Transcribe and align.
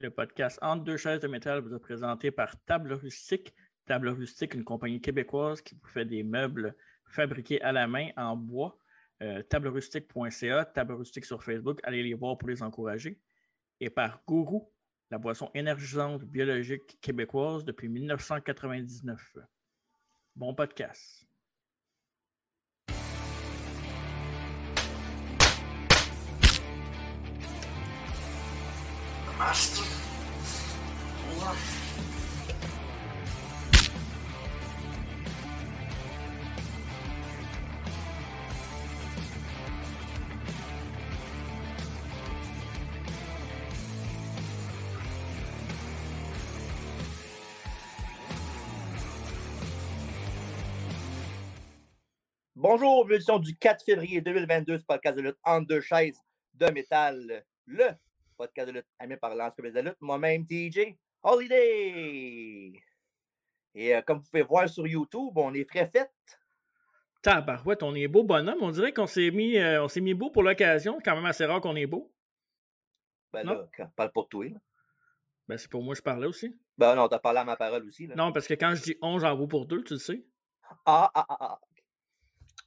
Le 0.00 0.10
podcast 0.10 0.60
Entre 0.62 0.84
deux 0.84 0.96
chaises 0.96 1.20
de 1.20 1.26
métal 1.26 1.60
vous 1.60 1.74
est 1.74 1.80
présenté 1.80 2.30
par 2.30 2.56
Table 2.66 2.92
Rustique. 2.92 3.52
Table 3.84 4.10
Rustique, 4.10 4.54
une 4.54 4.62
compagnie 4.62 5.00
québécoise 5.00 5.60
qui 5.60 5.74
vous 5.74 5.88
fait 5.88 6.04
des 6.04 6.22
meubles 6.22 6.76
fabriqués 7.06 7.60
à 7.62 7.72
la 7.72 7.88
main 7.88 8.10
en 8.16 8.36
bois. 8.36 8.78
Euh, 9.22 9.42
tablerustique.ca, 9.42 10.66
Table 10.66 10.94
Rustique 10.94 11.24
sur 11.24 11.42
Facebook. 11.42 11.80
Allez 11.82 12.04
les 12.04 12.14
voir 12.14 12.38
pour 12.38 12.48
les 12.48 12.62
encourager. 12.62 13.18
Et 13.80 13.90
par 13.90 14.22
Gourou, 14.24 14.72
la 15.10 15.18
boisson 15.18 15.50
énergisante 15.52 16.22
biologique 16.22 17.00
québécoise 17.00 17.64
depuis 17.64 17.88
1999. 17.88 19.36
Bon 20.36 20.54
podcast. 20.54 21.27
Master. 29.38 29.84
Bonjour, 52.56 53.08
édition 53.12 53.38
du 53.38 53.56
4 53.56 53.84
février 53.84 54.20
2022, 54.20 54.78
ce 54.78 54.84
podcast 54.84 55.16
de 55.16 55.22
lutte 55.22 55.38
en 55.44 55.60
deux 55.60 55.80
chaises 55.80 56.18
de 56.54 56.66
métal. 56.72 57.44
Le 57.66 57.90
podcast 58.38 58.68
de 58.68 58.72
lutte 58.74 58.86
animé 58.98 59.16
par 59.16 59.34
l'entreprise 59.34 59.74
de 59.74 59.80
lutte, 59.80 59.96
moi-même 60.00 60.46
TJ 60.46 60.96
Holiday. 61.22 62.72
Et 63.74 63.94
euh, 63.94 64.02
comme 64.02 64.18
vous 64.18 64.24
pouvez 64.30 64.42
voir 64.42 64.68
sur 64.68 64.86
YouTube, 64.86 65.32
on 65.36 65.52
est 65.52 65.64
frais 65.68 65.86
fait. 65.88 66.10
Tabarouette, 67.20 67.82
on 67.82 67.94
est 67.94 68.06
beau 68.08 68.22
bonhomme. 68.22 68.62
On 68.62 68.70
dirait 68.70 68.92
qu'on 68.92 69.06
s'est 69.08 69.30
mis, 69.30 69.58
euh, 69.58 69.82
on 69.84 69.88
s'est 69.88 70.00
mis 70.00 70.14
beau 70.14 70.30
pour 70.30 70.42
l'occasion. 70.44 70.98
Quand 71.04 71.16
même 71.16 71.26
assez 71.26 71.44
rare 71.44 71.60
qu'on 71.60 71.76
est 71.76 71.86
beau. 71.86 72.12
Ben 73.32 73.44
Non? 73.44 73.52
là, 73.54 73.68
quand- 73.76 73.90
parle 73.96 74.12
pour 74.12 74.28
toi. 74.28 74.44
là. 74.46 74.56
Ben, 75.48 75.58
c'est 75.58 75.70
pour 75.70 75.82
moi 75.82 75.94
que 75.94 75.98
je 75.98 76.02
parlais 76.02 76.26
aussi. 76.26 76.56
Ben 76.76 76.94
non, 76.94 77.08
t'as 77.08 77.18
parlé 77.18 77.40
à 77.40 77.44
ma 77.44 77.56
parole 77.56 77.84
aussi. 77.84 78.06
Là. 78.06 78.14
Non, 78.14 78.32
parce 78.32 78.46
que 78.46 78.54
quand 78.54 78.74
je 78.74 78.82
dis 78.82 78.96
on, 79.02 79.18
j'en 79.18 79.34
vaut 79.34 79.48
pour 79.48 79.66
deux, 79.66 79.82
tu 79.82 79.94
le 79.94 79.98
sais. 79.98 80.24
Ah, 80.86 81.10
ah, 81.14 81.26
ah, 81.28 81.36
ah. 81.40 81.60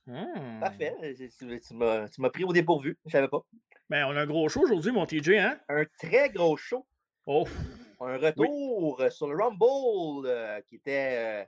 Hmm. 0.07 0.59
Parfait. 0.59 0.95
Tu, 1.37 1.73
m'as 1.75 2.09
tu 2.09 2.21
m'as 2.21 2.29
pris 2.29 2.43
au 2.43 2.51
dépourvu. 2.51 2.97
Je 3.05 3.11
savais 3.11 3.27
pas. 3.27 3.41
Ben, 3.91 4.05
on 4.05 4.15
a 4.15 4.21
un 4.21 4.25
gros 4.25 4.47
show 4.47 4.61
aujourd'hui, 4.61 4.93
mon 4.93 5.05
TJ, 5.05 5.31
hein? 5.31 5.59
Un 5.67 5.83
très 5.99 6.29
gros 6.29 6.55
show. 6.55 6.87
Oh, 7.25 7.45
Un 7.99 8.17
retour 8.17 9.01
euh, 9.01 9.09
sur 9.09 9.27
le 9.27 9.35
Rumble 9.35 10.27
euh, 10.27 10.61
qui 10.61 10.75
était. 10.75 11.41
euh, 11.43 11.45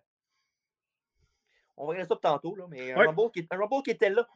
On 1.78 1.86
va 1.86 1.92
regarder 1.92 2.10
ça 2.10 2.20
tantôt, 2.22 2.54
là, 2.56 2.66
mais 2.70 2.92
un. 2.92 2.98
Rumble 2.98 3.32
qui, 3.32 3.48
un 3.50 3.58
Rumble 3.58 3.82
qui 3.84 3.92
était 3.92 4.10
là. 4.10 4.28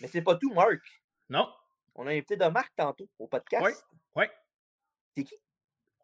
Mais 0.00 0.08
c'est 0.08 0.22
pas 0.22 0.34
tout, 0.34 0.52
Marc. 0.52 0.80
non. 1.28 1.48
On 1.94 2.06
a 2.08 2.10
invité 2.10 2.36
de 2.36 2.44
Marc 2.46 2.72
tantôt 2.76 3.08
au 3.18 3.28
podcast. 3.28 3.64
Ouais. 3.64 3.72
Ouais. 4.24 4.30
C'est 5.14 5.22
qui? 5.22 5.36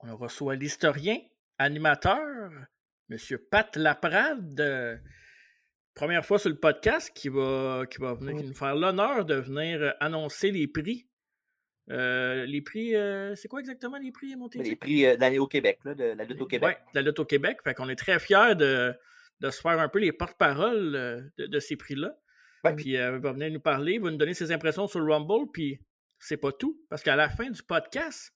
On 0.00 0.16
reçoit 0.16 0.54
l'historien, 0.54 1.18
animateur, 1.58 2.50
Monsieur 3.08 3.36
Pat 3.36 3.74
Laprade. 3.76 5.02
Première 5.94 6.24
fois 6.24 6.38
sur 6.38 6.50
le 6.50 6.56
podcast 6.56 7.10
qui 7.14 7.28
va, 7.28 7.84
qui 7.90 7.98
va 7.98 8.14
venir 8.14 8.36
qui 8.36 8.44
nous 8.44 8.54
faire 8.54 8.74
l'honneur 8.74 9.24
de 9.24 9.34
venir 9.34 9.82
euh, 9.82 9.90
annoncer 10.00 10.50
les 10.50 10.66
prix. 10.66 11.06
Euh, 11.90 12.46
les 12.46 12.62
prix, 12.62 12.94
euh, 12.94 13.34
c'est 13.34 13.48
quoi 13.48 13.60
exactement 13.60 13.98
les 13.98 14.12
prix, 14.12 14.36
mon 14.36 14.48
TJ? 14.48 14.58
Les 14.62 14.76
prix 14.76 15.04
euh, 15.04 15.16
l'année 15.18 15.38
au 15.38 15.46
Québec, 15.48 15.80
là, 15.84 15.94
de 15.94 16.04
la 16.04 16.24
lutte 16.24 16.40
au 16.40 16.46
Québec. 16.46 16.68
Ouais, 16.68 16.92
de 16.94 16.98
la 17.00 17.02
lutte 17.02 17.18
au 17.18 17.24
Québec. 17.24 17.58
Fait 17.64 17.74
qu'on 17.74 17.88
est 17.88 17.96
très 17.96 18.18
fiers 18.20 18.54
de, 18.54 18.94
de 19.40 19.50
se 19.50 19.60
faire 19.60 19.78
un 19.80 19.88
peu 19.88 19.98
les 19.98 20.12
porte-paroles 20.12 20.94
euh, 20.94 21.20
de, 21.38 21.46
de 21.46 21.58
ces 21.58 21.76
prix-là. 21.76 22.16
Ouais. 22.64 22.74
Puis 22.76 22.90
il 22.90 22.98
va 22.98 23.32
venir 23.32 23.50
nous 23.50 23.60
parler, 23.60 23.94
il 23.94 24.00
va 24.00 24.10
nous 24.10 24.16
donner 24.16 24.34
ses 24.34 24.52
impressions 24.52 24.86
sur 24.86 25.00
le 25.00 25.12
Rumble, 25.12 25.50
puis 25.52 25.80
c'est 26.20 26.36
pas 26.36 26.52
tout. 26.52 26.80
Parce 26.88 27.02
qu'à 27.02 27.16
la 27.16 27.28
fin 27.28 27.50
du 27.50 27.60
podcast, 27.64 28.32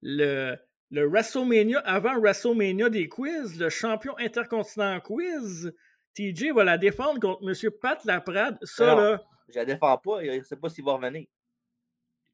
le, 0.00 0.56
le 0.90 1.08
WrestleMania, 1.08 1.80
avant 1.80 2.20
WrestleMania 2.20 2.88
des 2.88 3.08
quiz, 3.08 3.58
le 3.58 3.68
champion 3.68 4.16
intercontinental 4.18 5.02
quiz, 5.02 5.74
TJ 6.14 6.52
va 6.54 6.64
la 6.64 6.78
défendre 6.78 7.20
contre 7.20 7.42
M. 7.48 7.70
Pat 7.80 8.04
Laprade. 8.04 8.58
Ça, 8.62 8.92
Alors, 8.92 9.00
là, 9.00 9.22
Je 9.48 9.54
la 9.58 9.64
défends 9.64 9.96
pas, 9.98 10.24
je 10.24 10.30
ne 10.30 10.42
sais 10.42 10.56
pas 10.56 10.68
s'il 10.68 10.84
va 10.84 10.92
revenir. 10.94 11.26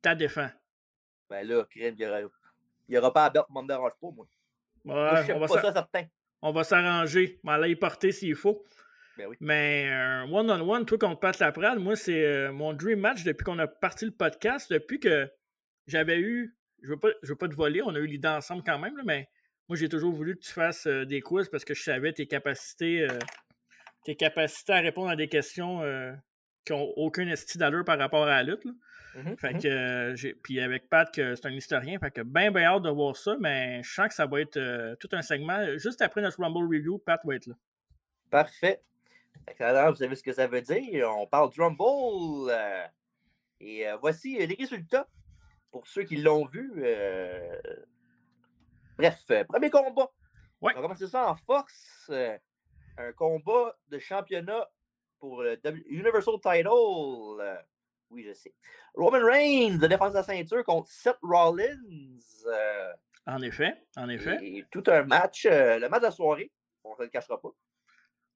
t'as 0.03 0.15
défend. 0.15 0.49
Ben 1.31 1.47
là, 1.47 1.65
crème, 1.65 1.95
il 1.99 2.29
n'y 2.89 2.97
aura, 2.97 3.13
pas 3.13 3.27
à 3.27 3.31
belt, 3.31 3.45
moi, 3.51 3.63
me 3.63 3.69
dérange 3.69 3.93
pas, 4.01 4.09
moi. 4.11 4.27
Je 4.85 5.33
on 5.33 5.39
va 5.39 5.47
pas 5.47 5.61
ça, 5.63 5.73
certain. 5.73 6.05
on 6.41 6.53
va 6.53 6.65
s'arranger. 6.65 7.39
On 7.45 7.49
va 7.49 7.55
aller 7.55 7.71
y 7.71 7.77
porter 7.77 8.13
s'il 8.13 8.35
faut. 8.35 8.65
Ben 9.19 9.27
oui. 9.27 9.37
Mais 9.41 9.89
un 9.91 10.31
one-on-one, 10.31 10.87
toi 10.87 10.97
contre 10.97 11.21
Pat 11.21 11.39
Laprade, 11.39 11.79
moi, 11.81 11.97
c'est 11.97 12.25
euh, 12.25 12.53
mon 12.53 12.73
dream 12.73 13.01
match 13.01 13.25
depuis 13.25 13.45
qu'on 13.45 13.59
a 13.59 13.67
parti 13.67 14.05
le 14.07 14.13
podcast, 14.13 14.73
depuis 14.73 15.01
que 15.01 15.29
j'avais 15.87 16.19
eu. 16.21 16.57
Je 16.83 16.91
veux 16.91 16.99
pas, 16.99 17.09
je 17.23 17.29
veux 17.31 17.37
pas 17.37 17.49
te 17.49 17.55
voler, 17.55 17.83
on 17.83 17.95
a 17.95 17.99
eu 17.99 18.07
l'idée 18.07 18.29
ensemble 18.29 18.63
quand 18.65 18.79
même, 18.79 18.97
là, 18.97 19.03
mais 19.05 19.29
moi, 19.69 19.77
j'ai 19.77 19.89
toujours 19.89 20.13
voulu 20.15 20.37
que 20.37 20.43
tu 20.45 20.53
fasses 20.53 20.87
euh, 20.87 21.05
des 21.05 21.21
quiz 21.21 21.49
parce 21.49 21.65
que 21.65 21.75
je 21.75 21.83
savais 21.83 22.13
tes 22.13 22.27
capacités, 22.29 23.03
euh, 23.03 23.19
tes 24.05 24.17
capacités 24.17 24.73
à 24.73 24.81
répondre 24.81 25.11
à 25.11 25.17
des 25.17 25.29
questions 25.29 25.83
euh, 25.83 26.13
qui 26.65 26.73
n'ont 26.73 26.93
aucun 26.97 27.27
esti 27.29 27.59
d'allure 27.59 27.85
par 27.85 27.99
rapport 27.99 28.25
à 28.25 28.29
la 28.29 28.43
lutte. 28.43 28.65
Mhm, 29.15 29.37
Fait 29.39 29.55
mhm. 29.55 29.63
que, 29.63 29.69
euh, 29.69 30.17
j'ai- 30.17 30.35
puis 30.35 30.61
avec 30.61 30.89
Pat, 30.89 31.13
que 31.13 31.35
c'est 31.35 31.47
un 31.47 31.51
historien, 31.53 31.99
fait 31.99 32.11
que 32.11 32.21
bien, 32.21 32.51
bien 32.51 32.65
hâte 32.65 32.83
de 32.83 32.91
voir 32.91 33.17
ça, 33.17 33.37
mais 33.41 33.83
je 33.83 33.93
sens 33.93 34.09
que 34.09 34.15
ça 34.15 34.27
va 34.27 34.41
être 34.41 34.57
euh, 34.59 34.95
tout 34.97 35.09
un 35.13 35.23
segment. 35.23 35.77
Juste 35.79 36.03
après 36.03 36.21
notre 36.21 36.41
Rumble 36.41 36.65
Review, 36.77 36.99
Pat 36.99 37.21
va 37.25 37.35
être 37.35 37.47
là. 37.47 37.55
Parfait. 38.31 38.83
Alors, 39.61 39.91
vous 39.91 39.97
savez 39.97 40.15
ce 40.15 40.23
que 40.23 40.33
ça 40.33 40.47
veut 40.47 40.61
dire. 40.61 41.09
On 41.17 41.27
parle 41.27 41.51
du 41.51 41.61
Rumble. 41.61 42.51
euh, 42.51 42.85
et 43.61 43.89
euh, 43.89 43.97
voici 43.97 44.41
euh, 44.41 44.47
les 44.47 44.55
résultats 44.55 45.09
pour 45.71 45.87
ceux 45.87 46.03
qui 46.05 46.17
l'ont 46.17 46.45
vu. 46.47 46.71
euh, 46.79 47.57
Bref, 48.99 49.21
euh, 49.31 49.45
premier 49.45 49.71
combat. 49.71 50.11
Ouais. 50.61 50.73
On 50.75 50.77
va 50.77 50.83
commencer 50.83 51.07
ça 51.07 51.29
en 51.31 51.35
force. 51.37 52.11
Euh, 52.99 53.09
Un 53.09 53.13
combat 53.13 53.77
de 53.89 53.99
championnat 53.99 54.69
pour 55.19 55.43
le 55.43 55.57
W- 55.57 55.85
Universal 55.89 56.35
Title. 56.43 56.69
euh, 56.69 57.57
Oui, 58.11 58.25
je 58.27 58.33
sais. 58.33 58.55
Roman 58.95 59.25
Reigns 59.25 59.79
de 59.79 59.87
défense 59.87 60.13
de 60.13 60.19
la 60.19 60.23
ceinture 60.23 60.65
contre 60.65 60.89
Seth 60.91 61.19
Rollins. 61.23 62.19
euh, 62.47 62.93
En 63.27 63.41
effet, 63.43 63.75
en 63.97 64.09
effet. 64.09 64.39
et 64.41 64.65
tout 64.71 64.85
un 64.87 65.03
match. 65.05 65.47
euh, 65.47 65.79
le 65.79 65.89
match 65.89 66.01
de 66.01 66.07
la 66.07 66.11
soirée. 66.13 66.51
On 66.85 66.97
ne 66.99 67.05
le 67.05 67.09
cachera 67.11 67.41
pas. 67.41 67.51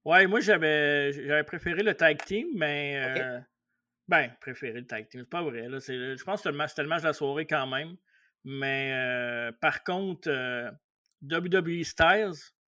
Ouais, 0.04 0.26
moi 0.26 0.40
j'avais 0.40 1.12
j'avais 1.12 1.44
préféré 1.44 1.82
le 1.84 1.94
tag 1.94 2.20
team, 2.24 2.48
mais 2.56 2.96
euh, 3.20 3.38
ben 4.08 4.30
préféré 4.40 4.80
le 4.80 4.86
tag 4.86 5.08
team, 5.08 5.20
c'est 5.20 5.30
pas 5.30 5.42
vrai. 5.42 5.68
Là, 5.68 5.78
je 5.78 6.24
pense 6.24 6.34
que 6.34 6.36
c'était 6.42 6.50
le, 6.50 6.56
match, 6.56 6.70
c'était 6.70 6.82
le 6.82 6.88
match 6.88 7.02
de 7.02 7.06
la 7.06 7.12
soirée 7.12 7.46
quand 7.46 7.66
même. 7.68 7.96
Mais 8.44 8.90
euh, 8.92 9.52
par 9.60 9.84
contre, 9.84 10.28
euh, 10.28 10.68
WWE 11.22 11.84
Styles, 11.84 12.32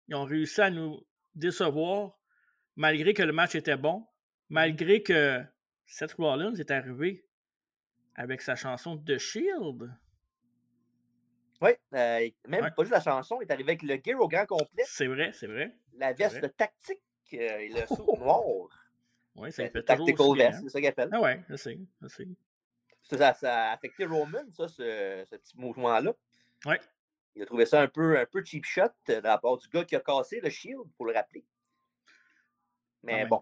ils 0.08 0.14
ont 0.14 0.24
réussi 0.26 0.60
à 0.60 0.68
nous 0.68 1.00
décevoir 1.34 2.18
malgré 2.76 3.14
que 3.14 3.22
le 3.22 3.32
match 3.32 3.54
était 3.54 3.76
bon, 3.76 4.06
malgré 4.48 5.02
que 5.02 5.42
Seth 5.86 6.12
Rollins 6.14 6.54
est 6.54 6.70
arrivé 6.70 7.24
avec 8.14 8.40
sa 8.42 8.56
chanson 8.56 8.96
The 8.96 9.18
Shield. 9.18 9.90
Oui, 11.60 11.70
euh, 11.94 12.28
même 12.48 12.62
Ouais. 12.64 12.70
pas 12.70 12.82
juste 12.82 12.92
la 12.92 13.00
chanson, 13.00 13.38
il 13.40 13.44
est 13.46 13.52
arrivé 13.52 13.70
avec 13.72 13.82
le 13.82 13.96
gear 14.04 14.20
au 14.20 14.28
grand 14.28 14.44
complet, 14.46 14.82
C'est 14.86 15.06
vrai, 15.06 15.32
c'est 15.32 15.46
vrai. 15.46 15.74
la 15.94 16.12
veste 16.12 16.38
vrai. 16.38 16.48
tactique 16.50 17.00
euh, 17.34 17.58
et 17.58 17.68
le 17.68 17.86
saut 17.86 18.16
noir. 18.18 18.68
Oui, 19.36 19.50
ça 19.52 19.62
lui 19.64 19.70
fait 19.70 19.82
tactical 19.82 20.36
vest, 20.36 20.60
c'est 20.62 20.68
ça 20.68 20.80
qu'il 20.80 20.88
appelle. 20.88 21.08
Ah 21.12 21.20
ouais, 21.20 21.42
je 21.48 21.56
sais, 21.56 21.78
je 22.02 22.08
sais. 22.08 22.28
Ça, 23.02 23.34
ça, 23.34 23.68
a 23.70 23.72
affecté 23.72 24.04
Roman, 24.04 24.42
ça, 24.50 24.66
ce, 24.68 25.24
ce 25.28 25.36
petit 25.36 25.58
mouvement-là. 25.58 26.12
Ouais. 26.66 26.80
Il 27.36 27.42
a 27.42 27.46
trouvé 27.46 27.66
ça 27.66 27.80
un 27.80 27.88
peu, 27.88 28.18
un 28.18 28.26
peu 28.26 28.44
cheap 28.44 28.64
shot 28.64 28.82
euh, 29.10 29.20
de 29.20 29.24
la 29.26 29.38
part 29.38 29.56
du 29.56 29.68
gars 29.68 29.84
qui 29.84 29.96
a 29.96 30.00
cassé 30.00 30.40
le 30.40 30.50
shield, 30.50 30.84
pour 30.96 31.06
le 31.06 31.12
rappeler. 31.12 31.44
Mais 33.02 33.22
bon. 33.26 33.40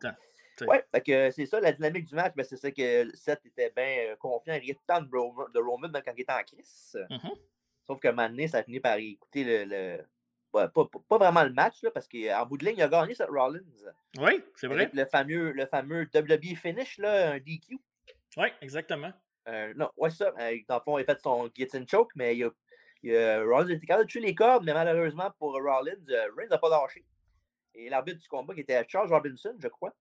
Ouais, 0.69 0.85
que 1.05 1.31
c'est 1.31 1.47
ça, 1.47 1.61
la 1.61 1.73
dynamique 1.73 2.05
du 2.07 2.15
match, 2.15 2.35
ben, 2.37 2.45
c'est 2.45 2.57
ça 2.57 2.71
que 2.71 3.11
Seth 3.17 3.45
était 3.47 3.71
bien 3.75 4.11
euh, 4.13 4.17
confiant, 4.17 4.55
il 4.55 4.61
riait 4.61 4.79
tant 4.87 5.01
de 5.01 5.09
Roman, 5.17 5.49
de 5.49 5.59
Roman 5.59 5.89
même 5.89 6.03
quand 6.05 6.13
il 6.17 6.21
était 6.23 6.33
en 6.33 6.43
crise. 6.43 6.97
Mhm. 7.11 7.31
Sauf 7.87 7.99
qu'à 8.01 8.11
un 8.11 8.13
moment 8.13 8.29
donné, 8.29 8.49
ça 8.49 8.59
a 8.59 8.63
fini 8.63 8.79
par 8.81 8.97
écouter 8.97 9.45
le. 9.45 9.65
le- 9.65 10.05
ouais, 10.53 10.69
pas, 10.69 10.85
pas- 10.87 10.99
pas 11.09 11.19
vraiment 11.19 11.43
le 11.43 11.53
match, 11.53 11.83
là, 11.83 11.91
parce 11.91 12.07
qu'en 12.07 12.47
bout 12.47 12.59
de 12.59 12.65
ligne, 12.67 12.77
il 12.77 12.83
a 12.83 12.89
gagné 12.89 13.15
Seth 13.15 13.29
Rollins. 13.29 13.61
Oui, 14.19 14.45
c'est 14.55 14.67
vrai. 14.69 14.83
Avec 14.83 14.95
le 14.95 15.05
fameux, 15.07 15.53
le 15.53 15.67
fameux 15.67 16.09
WWE 16.15 16.55
finish, 16.57 16.99
là, 16.99 17.33
un 17.33 17.39
DQ. 17.39 17.79
Oui, 18.37 18.49
exactement. 18.61 19.13
Euh, 19.49 19.73
non, 19.75 19.91
ouais, 19.97 20.11
c'est 20.11 20.19
ça. 20.19 20.33
Euh, 20.39 20.57
dans 20.69 20.77
le 20.77 20.83
fond, 20.83 20.99
il 20.99 21.03
a 21.03 21.05
fait 21.05 21.21
son 21.21 21.49
guillotine 21.49 21.89
choke, 21.89 22.13
mais 22.15 22.37
il 22.37 22.45
a, 22.45 22.51
a- 23.05 23.43
Rollins 23.43 23.69
a 23.69 23.73
été 23.73 23.87
capable 23.87 24.07
de 24.07 24.11
tuer 24.11 24.21
les 24.21 24.35
cordes, 24.35 24.65
mais 24.65 24.75
malheureusement 24.75 25.31
pour 25.39 25.53
Rollins, 25.53 26.09
euh, 26.11 26.29
Reigns 26.37 26.49
n'a 26.49 26.59
pas 26.59 26.69
lâché. 26.69 27.05
Et 27.75 27.89
l'arbitre 27.89 28.21
du 28.21 28.29
combat, 28.29 28.55
qui 28.55 28.61
était 28.61 28.85
Charles 28.89 29.09
Robinson, 29.09 29.57
je 29.59 29.69
crois, 29.69 29.95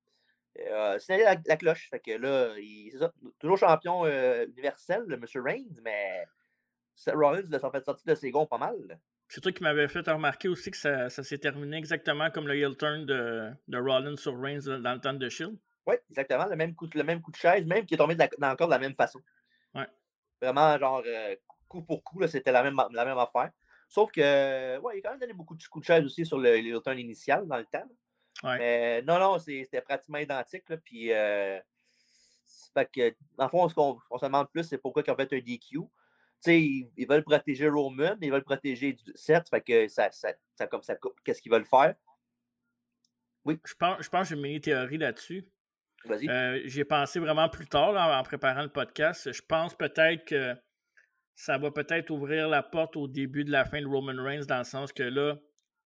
euh, 0.59 0.99
signalé 0.99 1.23
la, 1.23 1.35
la 1.45 1.57
cloche. 1.57 1.89
Fait 1.89 1.99
que 1.99 2.11
là, 2.11 2.53
c'est 2.91 2.97
ça. 2.97 3.11
Toujours 3.39 3.57
champion 3.57 4.05
euh, 4.05 4.45
universel, 4.47 5.03
le 5.07 5.17
Monsieur 5.17 5.41
Reigns, 5.41 5.79
mais 5.83 6.25
Rollins 7.07 7.57
s'en 7.59 7.71
fait 7.71 7.83
sortir 7.83 8.03
de 8.05 8.15
ses 8.15 8.31
gonds 8.31 8.45
pas 8.45 8.57
mal. 8.57 8.99
C'est 9.29 9.39
toi 9.39 9.53
qui 9.53 9.63
m'avais 9.63 9.87
fait 9.87 10.05
remarquer 10.09 10.49
aussi 10.49 10.71
que 10.71 10.77
ça, 10.77 11.09
s'est 11.09 11.37
terminé 11.37 11.77
exactement 11.77 12.29
comme 12.31 12.47
le 12.47 12.57
heel 12.57 12.75
turn 12.75 13.05
de, 13.05 13.49
de 13.69 13.77
Rollins 13.77 14.17
sur 14.17 14.37
Reigns 14.37 14.67
dans 14.81 14.93
le 14.93 14.99
temps 14.99 15.13
de 15.13 15.29
Shield. 15.29 15.57
Oui, 15.87 15.95
exactement. 16.09 16.45
Le 16.45 16.55
même, 16.55 16.75
coup, 16.75 16.87
le 16.93 17.03
même 17.03 17.21
coup 17.21 17.31
de 17.31 17.37
chaise, 17.37 17.65
même 17.65 17.85
qui 17.85 17.93
est 17.93 17.97
tombé 17.97 18.15
dans 18.15 18.49
le 18.49 18.55
corps 18.55 18.67
de 18.67 18.73
la 18.73 18.79
même 18.79 18.93
façon. 18.93 19.21
Ouais. 19.73 19.87
Vraiment, 20.41 20.77
genre, 20.77 21.01
euh, 21.05 21.35
coup 21.71 21.81
pour 21.81 22.03
coup, 22.03 22.25
c'était 22.27 22.51
la 22.51 22.63
même, 22.63 22.79
la 22.91 23.05
même 23.05 23.17
affaire. 23.17 23.51
Sauf 23.87 24.11
que, 24.11 24.79
ouais, 24.79 24.97
il 24.97 24.99
a 24.99 25.01
quand 25.01 25.09
même 25.11 25.19
donné 25.19 25.33
beaucoup 25.33 25.55
de 25.55 25.63
coups 25.63 25.85
de 25.85 25.93
chaise 25.93 26.05
aussi 26.05 26.25
sur 26.25 26.41
turn 26.83 26.99
initial 26.99 27.47
dans 27.47 27.57
le 27.57 27.65
temps. 27.65 27.89
Ouais. 28.43 28.57
Mais 28.57 29.01
non, 29.01 29.19
non, 29.19 29.39
c'était 29.39 29.81
pratiquement 29.81 30.19
identique. 30.19 30.69
Là, 30.69 30.77
puis, 30.77 31.11
euh, 31.11 31.59
fait 32.73 32.89
que, 32.91 33.15
en 33.37 33.49
fond, 33.49 33.67
ce 33.67 33.75
qu'on 33.75 33.99
se 34.17 34.25
demande 34.25 34.49
plus, 34.49 34.63
c'est 34.63 34.77
pourquoi 34.77 35.03
ils 35.05 35.11
ont 35.11 35.15
fait 35.15 35.33
un 35.33 35.39
DQ. 35.39 35.79
sais, 36.39 36.61
ils 36.61 37.07
veulent 37.07 37.23
protéger 37.23 37.67
Roman, 37.67 38.15
mais 38.19 38.27
ils 38.27 38.31
veulent 38.31 38.43
protéger 38.43 38.95
Seth. 39.13 39.49
Fait 39.49 39.61
que 39.61 39.87
ça, 39.87 40.09
ça, 40.11 40.29
ça, 40.55 40.67
comme 40.67 40.83
ça 40.83 40.95
Qu'est-ce 41.23 41.41
qu'ils 41.41 41.51
veulent 41.51 41.65
faire? 41.65 41.95
Oui. 43.43 43.59
Je 43.65 43.73
pense, 43.73 44.01
je 44.01 44.09
pense 44.09 44.21
que 44.21 44.29
j'ai 44.29 44.35
une 44.35 44.41
mini 44.41 44.61
théorie 44.61 44.97
là-dessus. 44.97 45.45
Vas-y. 46.05 46.29
Euh, 46.29 46.61
j'ai 46.65 46.85
pensé 46.85 47.19
vraiment 47.19 47.49
plus 47.49 47.67
tard 47.67 47.95
en 47.95 48.23
préparant 48.23 48.63
le 48.63 48.69
podcast. 48.69 49.31
Je 49.31 49.41
pense 49.41 49.75
peut-être 49.75 50.25
que 50.25 50.55
ça 51.35 51.57
va 51.57 51.71
peut-être 51.71 52.09
ouvrir 52.09 52.49
la 52.49 52.63
porte 52.63 52.95
au 52.95 53.07
début 53.07 53.43
de 53.43 53.51
la 53.51 53.65
fin 53.65 53.81
de 53.81 53.87
Roman 53.87 54.21
Reigns, 54.21 54.45
dans 54.47 54.59
le 54.59 54.63
sens 54.63 54.91
que 54.91 55.03
là, 55.03 55.37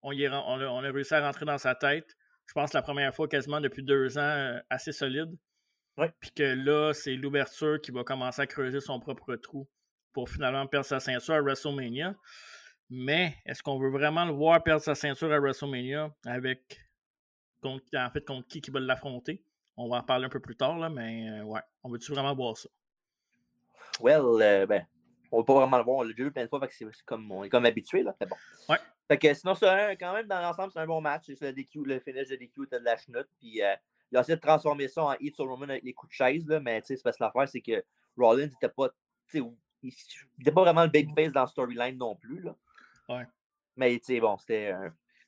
on, 0.02 0.12
y 0.12 0.26
on, 0.28 0.32
a, 0.32 0.66
on 0.66 0.84
a 0.84 0.90
réussi 0.90 1.14
à 1.14 1.20
rentrer 1.20 1.44
dans 1.44 1.58
sa 1.58 1.74
tête. 1.74 2.16
Je 2.46 2.54
pense 2.54 2.72
la 2.72 2.82
première 2.82 3.14
fois 3.14 3.28
quasiment 3.28 3.60
depuis 3.60 3.82
deux 3.82 4.18
ans, 4.18 4.20
euh, 4.20 4.58
assez 4.70 4.92
solide. 4.92 5.36
Puis 6.20 6.30
que 6.34 6.42
là, 6.42 6.92
c'est 6.94 7.14
l'ouverture 7.14 7.80
qui 7.80 7.90
va 7.90 8.02
commencer 8.02 8.42
à 8.42 8.46
creuser 8.46 8.80
son 8.80 8.98
propre 8.98 9.36
trou 9.36 9.68
pour 10.12 10.28
finalement 10.28 10.66
perdre 10.66 10.86
sa 10.86 11.00
ceinture 11.00 11.34
à 11.34 11.40
WrestleMania. 11.40 12.14
Mais 12.88 13.36
est-ce 13.46 13.62
qu'on 13.62 13.78
veut 13.78 13.90
vraiment 13.90 14.24
le 14.24 14.32
voir 14.32 14.62
perdre 14.62 14.82
sa 14.82 14.94
ceinture 14.94 15.32
à 15.32 15.38
WrestleMania 15.38 16.14
avec 16.26 16.80
contre, 17.62 17.84
en 17.94 18.10
fait 18.10 18.24
contre 18.24 18.48
qui 18.48 18.60
qui 18.60 18.70
va 18.70 18.80
l'affronter? 18.80 19.44
On 19.76 19.88
va 19.88 19.98
en 19.98 20.02
parler 20.02 20.26
un 20.26 20.30
peu 20.30 20.40
plus 20.40 20.56
tard, 20.56 20.78
là, 20.78 20.88
mais 20.88 21.28
euh, 21.30 21.44
ouais, 21.44 21.60
on 21.82 21.90
veut-tu 21.90 22.12
vraiment 22.12 22.34
voir 22.34 22.56
ça? 22.56 22.68
Well, 24.00 24.42
euh, 24.42 24.66
ben, 24.66 24.86
on 25.32 25.38
va 25.38 25.44
pas 25.44 25.54
vraiment 25.54 25.78
le 25.78 25.84
voir. 25.84 25.96
On 25.98 26.02
l'a 26.02 26.10
déjà 26.10 26.24
vu 26.24 26.30
plein 26.30 26.44
de 26.44 26.48
fois, 26.48 26.60
que 26.60 26.72
c'est 26.72 26.86
comme, 27.06 27.32
on 27.32 27.42
est 27.42 27.48
comme 27.48 27.64
habitué, 27.64 28.02
là. 28.02 28.14
C'est 28.20 28.28
bon. 28.28 28.36
Ouais. 28.68 28.76
Fait 29.08 29.18
que 29.18 29.34
sinon, 29.34 29.54
c'est 29.54 29.96
quand 29.98 30.12
même, 30.12 30.26
dans 30.26 30.40
l'ensemble, 30.40 30.70
c'est 30.72 30.78
un 30.78 30.86
bon 30.86 31.00
match. 31.00 31.28
Le, 31.28 31.52
DQ, 31.52 31.84
le 31.84 31.98
finish 32.00 32.28
de 32.28 32.36
DQ 32.36 32.64
était 32.64 32.78
de 32.78 32.84
la 32.84 32.96
chenoute. 32.96 33.28
Puis 33.40 33.62
euh, 33.62 33.74
il 34.10 34.18
a 34.18 34.20
essayé 34.20 34.36
de 34.36 34.40
transformer 34.42 34.88
ça 34.88 35.04
en 35.04 35.14
hit 35.18 35.34
sur 35.34 35.48
Roman 35.48 35.64
avec 35.64 35.82
les 35.82 35.94
coups 35.94 36.10
de 36.10 36.14
chaise, 36.14 36.46
là, 36.46 36.60
mais 36.60 36.82
c'est 36.84 37.02
parce 37.02 37.16
que 37.16 37.24
l'affaire, 37.24 37.48
c'est 37.48 37.62
que 37.62 37.82
Rollins 38.16 38.46
n'était 38.46 38.68
pas. 38.68 38.90
Pas 39.32 40.62
vraiment 40.62 40.84
le 40.84 40.90
babyface 40.90 41.32
dans 41.32 41.42
le 41.42 41.48
storyline 41.48 41.96
non 41.96 42.14
plus. 42.14 42.40
Là. 42.40 42.54
Ouais. 43.08 43.26
Mais 43.76 43.98
tu 43.98 44.04
sais, 44.04 44.20
bon, 44.20 44.36
c'était. 44.36 44.74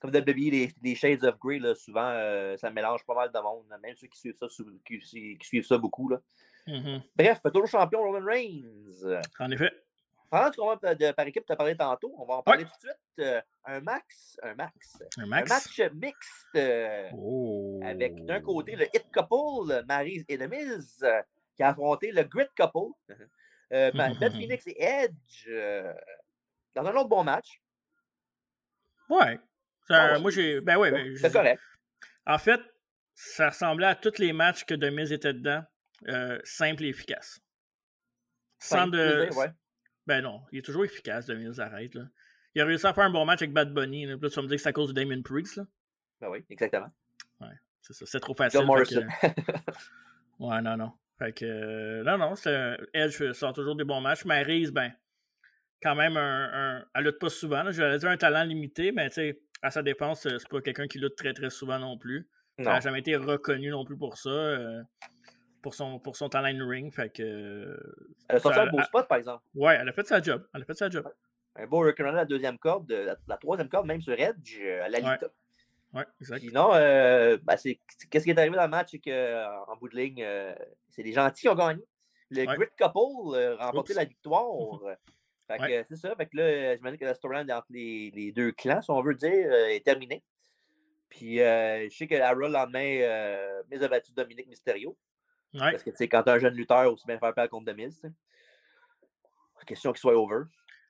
comme 0.00 0.10
WWE, 0.10 0.50
les, 0.50 0.70
les, 0.82 0.94
Shades 0.94 1.24
of 1.24 1.38
Grey, 1.38 1.58
là, 1.58 1.74
souvent, 1.74 2.10
euh, 2.10 2.58
ça 2.58 2.70
mélange 2.70 3.04
pas 3.06 3.14
mal 3.14 3.32
de 3.32 3.38
monde. 3.38 3.64
Même 3.82 3.96
ceux 3.96 4.06
qui 4.06 4.18
suivent 4.18 4.36
ça, 4.36 4.46
qui, 4.84 4.98
qui 5.00 5.46
suivent 5.46 5.66
ça 5.66 5.78
beaucoup. 5.78 6.10
Là. 6.10 6.20
Mm-hmm. 6.66 7.02
Bref, 7.16 7.40
toujours 7.42 7.66
champion 7.68 8.02
Roman 8.02 8.24
Reigns. 8.24 9.22
En 9.38 9.50
effet. 9.50 9.72
Pendant 10.30 10.50
ce 10.50 10.56
combat 10.56 10.94
de, 10.94 11.12
par 11.12 11.26
équipe, 11.26 11.44
tu 11.46 11.52
as 11.52 11.56
parlé 11.56 11.76
tantôt, 11.76 12.14
on 12.18 12.24
va 12.24 12.34
en 12.34 12.42
parler 12.42 12.64
tout 12.64 12.70
de 12.70 12.78
suite. 12.78 12.98
Euh, 13.20 13.40
un 13.64 13.80
max, 13.80 14.38
un 14.42 14.54
max. 14.54 14.98
Un 15.18 15.26
max. 15.26 15.50
Un 15.50 15.54
match 15.54 15.92
mixte. 15.94 16.56
Euh, 16.56 17.10
oh. 17.14 17.80
Avec 17.84 18.24
d'un 18.24 18.40
côté 18.40 18.74
le 18.74 18.86
Hit 18.94 19.06
Couple, 19.12 19.84
Maryse 19.86 20.24
et 20.28 20.36
Demise, 20.36 21.02
euh, 21.04 21.22
qui 21.56 21.62
a 21.62 21.68
affronté 21.68 22.10
le 22.10 22.24
Grit 22.24 22.48
Couple, 22.56 22.92
Beth 23.70 24.32
Phoenix 24.32 24.66
et 24.66 24.82
Edge. 24.82 25.48
dans 26.74 26.86
un 26.86 26.94
autre 26.96 27.08
bon 27.08 27.24
match. 27.24 27.60
Ouais. 29.08 29.38
Moi, 29.88 30.30
j'ai. 30.30 30.60
Ben 30.62 30.76
ouais. 30.78 30.90
Ben, 30.90 31.16
c'est 31.16 31.32
correct. 31.32 31.60
En 32.26 32.38
fait, 32.38 32.60
ça 33.14 33.50
ressemblait 33.50 33.86
à 33.86 33.94
tous 33.94 34.18
les 34.18 34.32
matchs 34.32 34.64
que 34.64 34.74
Demise 34.74 35.12
était 35.12 35.34
dedans. 35.34 35.62
simple 36.44 36.84
et 36.84 36.88
efficace. 36.88 37.40
Sans 38.58 38.86
de. 38.86 39.28
Ben 40.06 40.20
non, 40.22 40.42
il 40.52 40.58
est 40.58 40.62
toujours 40.62 40.84
efficace, 40.84 41.26
Demise, 41.26 41.60
arrête. 41.60 41.94
Là. 41.94 42.04
Il 42.54 42.60
a 42.60 42.64
réussi 42.64 42.86
à 42.86 42.92
faire 42.92 43.04
un 43.04 43.10
bon 43.10 43.24
match 43.24 43.42
avec 43.42 43.52
Bad 43.52 43.72
Bunny. 43.72 44.06
Là, 44.06 44.16
tu 44.16 44.28
vas 44.28 44.42
me 44.42 44.48
dire 44.48 44.56
que 44.56 44.62
c'est 44.62 44.68
à 44.68 44.72
cause 44.72 44.92
de 44.92 44.92
Damien 44.92 45.22
Priest. 45.22 45.56
Là. 45.56 45.64
Ben 46.20 46.28
oui, 46.30 46.44
exactement. 46.50 46.88
Ouais, 47.40 47.48
c'est 47.80 47.94
ça. 47.94 48.04
C'est 48.06 48.20
trop 48.20 48.34
facile. 48.34 48.64
Morrison. 48.64 49.06
ouais, 50.38 50.62
non, 50.62 50.76
non. 50.76 50.92
Fait 51.18 51.32
que, 51.32 51.44
euh, 51.44 52.02
non, 52.04 52.18
non, 52.18 52.34
Edge 52.92 53.32
sort 53.32 53.52
toujours 53.52 53.76
des 53.76 53.84
bons 53.84 54.00
matchs. 54.00 54.24
Maryse, 54.24 54.72
ben, 54.72 54.92
quand 55.82 55.94
même, 55.94 56.16
un, 56.16 56.50
un, 56.52 56.84
elle 56.94 57.04
lutte 57.04 57.18
pas 57.18 57.28
souvent. 57.28 57.70
J'allais 57.70 57.98
dire 57.98 58.08
un 58.10 58.16
talent 58.16 58.44
limité, 58.44 58.92
mais 58.92 59.08
tu 59.08 59.14
sais, 59.14 59.40
à 59.62 59.70
sa 59.70 59.82
défense, 59.82 60.22
c'est 60.22 60.48
pas 60.48 60.60
quelqu'un 60.60 60.86
qui 60.86 60.98
lutte 60.98 61.16
très, 61.16 61.32
très 61.32 61.50
souvent 61.50 61.78
non 61.78 61.96
plus. 61.96 62.28
Elle 62.56 62.66
n'a 62.66 62.80
jamais 62.80 63.00
été 63.00 63.16
reconnu 63.16 63.70
non 63.70 63.84
plus 63.84 63.96
pour 63.96 64.16
ça. 64.16 64.30
Euh, 64.30 64.82
pour 65.64 65.74
son, 65.74 65.98
pour 65.98 66.14
son 66.14 66.28
talent 66.28 66.68
ring. 66.68 66.92
Fait 66.92 67.08
que, 67.08 67.74
elle 68.28 68.36
a 68.36 68.40
sorti 68.40 68.58
un 68.58 68.66
beau 68.66 68.82
spot, 68.82 69.08
par 69.08 69.16
exemple. 69.16 69.42
Ouais, 69.54 69.78
elle 69.80 69.88
a 69.88 69.92
fait 69.94 70.06
sa 70.06 70.20
job. 70.20 70.46
Elle 70.54 70.60
a 70.60 70.64
fait 70.66 70.74
sa 70.74 70.90
job. 70.90 71.10
Un 71.56 71.66
beau 71.66 71.78
recurrent 71.78 72.10
à 72.10 72.12
la 72.12 72.24
deuxième 72.26 72.58
corde, 72.58 72.92
la, 72.92 73.36
troisième 73.38 73.70
corde, 73.70 73.86
même 73.86 74.02
sur 74.02 74.12
Edge, 74.12 74.60
à 74.60 74.90
la 74.90 74.98
Ouais, 75.00 75.18
ouais 75.94 76.04
exact. 76.20 76.40
Sinon, 76.40 76.74
euh, 76.74 77.38
ben 77.42 77.56
qu'est-ce 77.56 78.24
qui 78.24 78.30
est 78.30 78.38
arrivé 78.38 78.56
dans 78.56 78.64
le 78.64 78.68
match? 78.68 78.88
C'est 78.90 78.98
qu'en 78.98 79.10
euh, 79.10 79.76
bout 79.80 79.88
de 79.88 79.96
ligne, 79.96 80.22
euh, 80.22 80.54
c'est 80.90 81.02
les 81.02 81.12
gentils 81.12 81.40
qui 81.40 81.48
ont 81.48 81.54
gagné. 81.54 81.82
Le 82.30 82.44
Grit 82.44 82.66
Couple 82.78 83.38
a 83.58 83.66
remporté 83.66 83.94
la 83.94 84.04
victoire. 84.04 84.80
fait 85.48 85.58
que 85.58 85.84
c'est 85.88 85.96
ça. 85.96 86.14
Fait 86.14 86.26
que 86.26 86.36
là, 86.36 86.76
je 86.76 86.82
me 86.82 86.90
dis 86.90 86.98
que 86.98 87.06
la 87.06 87.14
storyline 87.14 87.50
entre 87.50 87.68
les, 87.70 88.10
les, 88.10 88.32
deux 88.32 88.52
clans, 88.52 88.82
si 88.82 88.90
on 88.90 89.00
veut 89.00 89.14
dire, 89.14 89.50
est 89.70 89.82
terminée. 89.82 90.22
Puis 91.08 91.38
je 91.38 91.94
sais 91.96 92.06
que 92.06 92.16
la 92.16 92.34
le 92.34 92.48
lendemain, 92.48 92.98
euh, 93.00 93.62
mais 93.70 93.82
a 93.82 93.88
battu 93.88 94.12
Dominique 94.12 94.48
Mysterio. 94.48 94.94
Parce 95.58 95.82
que, 95.82 95.90
tu 95.90 95.96
sais, 95.96 96.08
quand 96.08 96.22
t'es 96.22 96.30
un 96.30 96.38
jeune 96.38 96.54
lutteur, 96.54 96.92
aussi 96.92 97.06
bien 97.06 97.18
faire 97.18 97.34
perdre 97.34 97.50
contre 97.50 97.66
Demise, 97.66 98.00
tu 98.00 99.66
Question 99.66 99.92
qu'il 99.92 100.00
soit 100.00 100.14
over. 100.14 100.44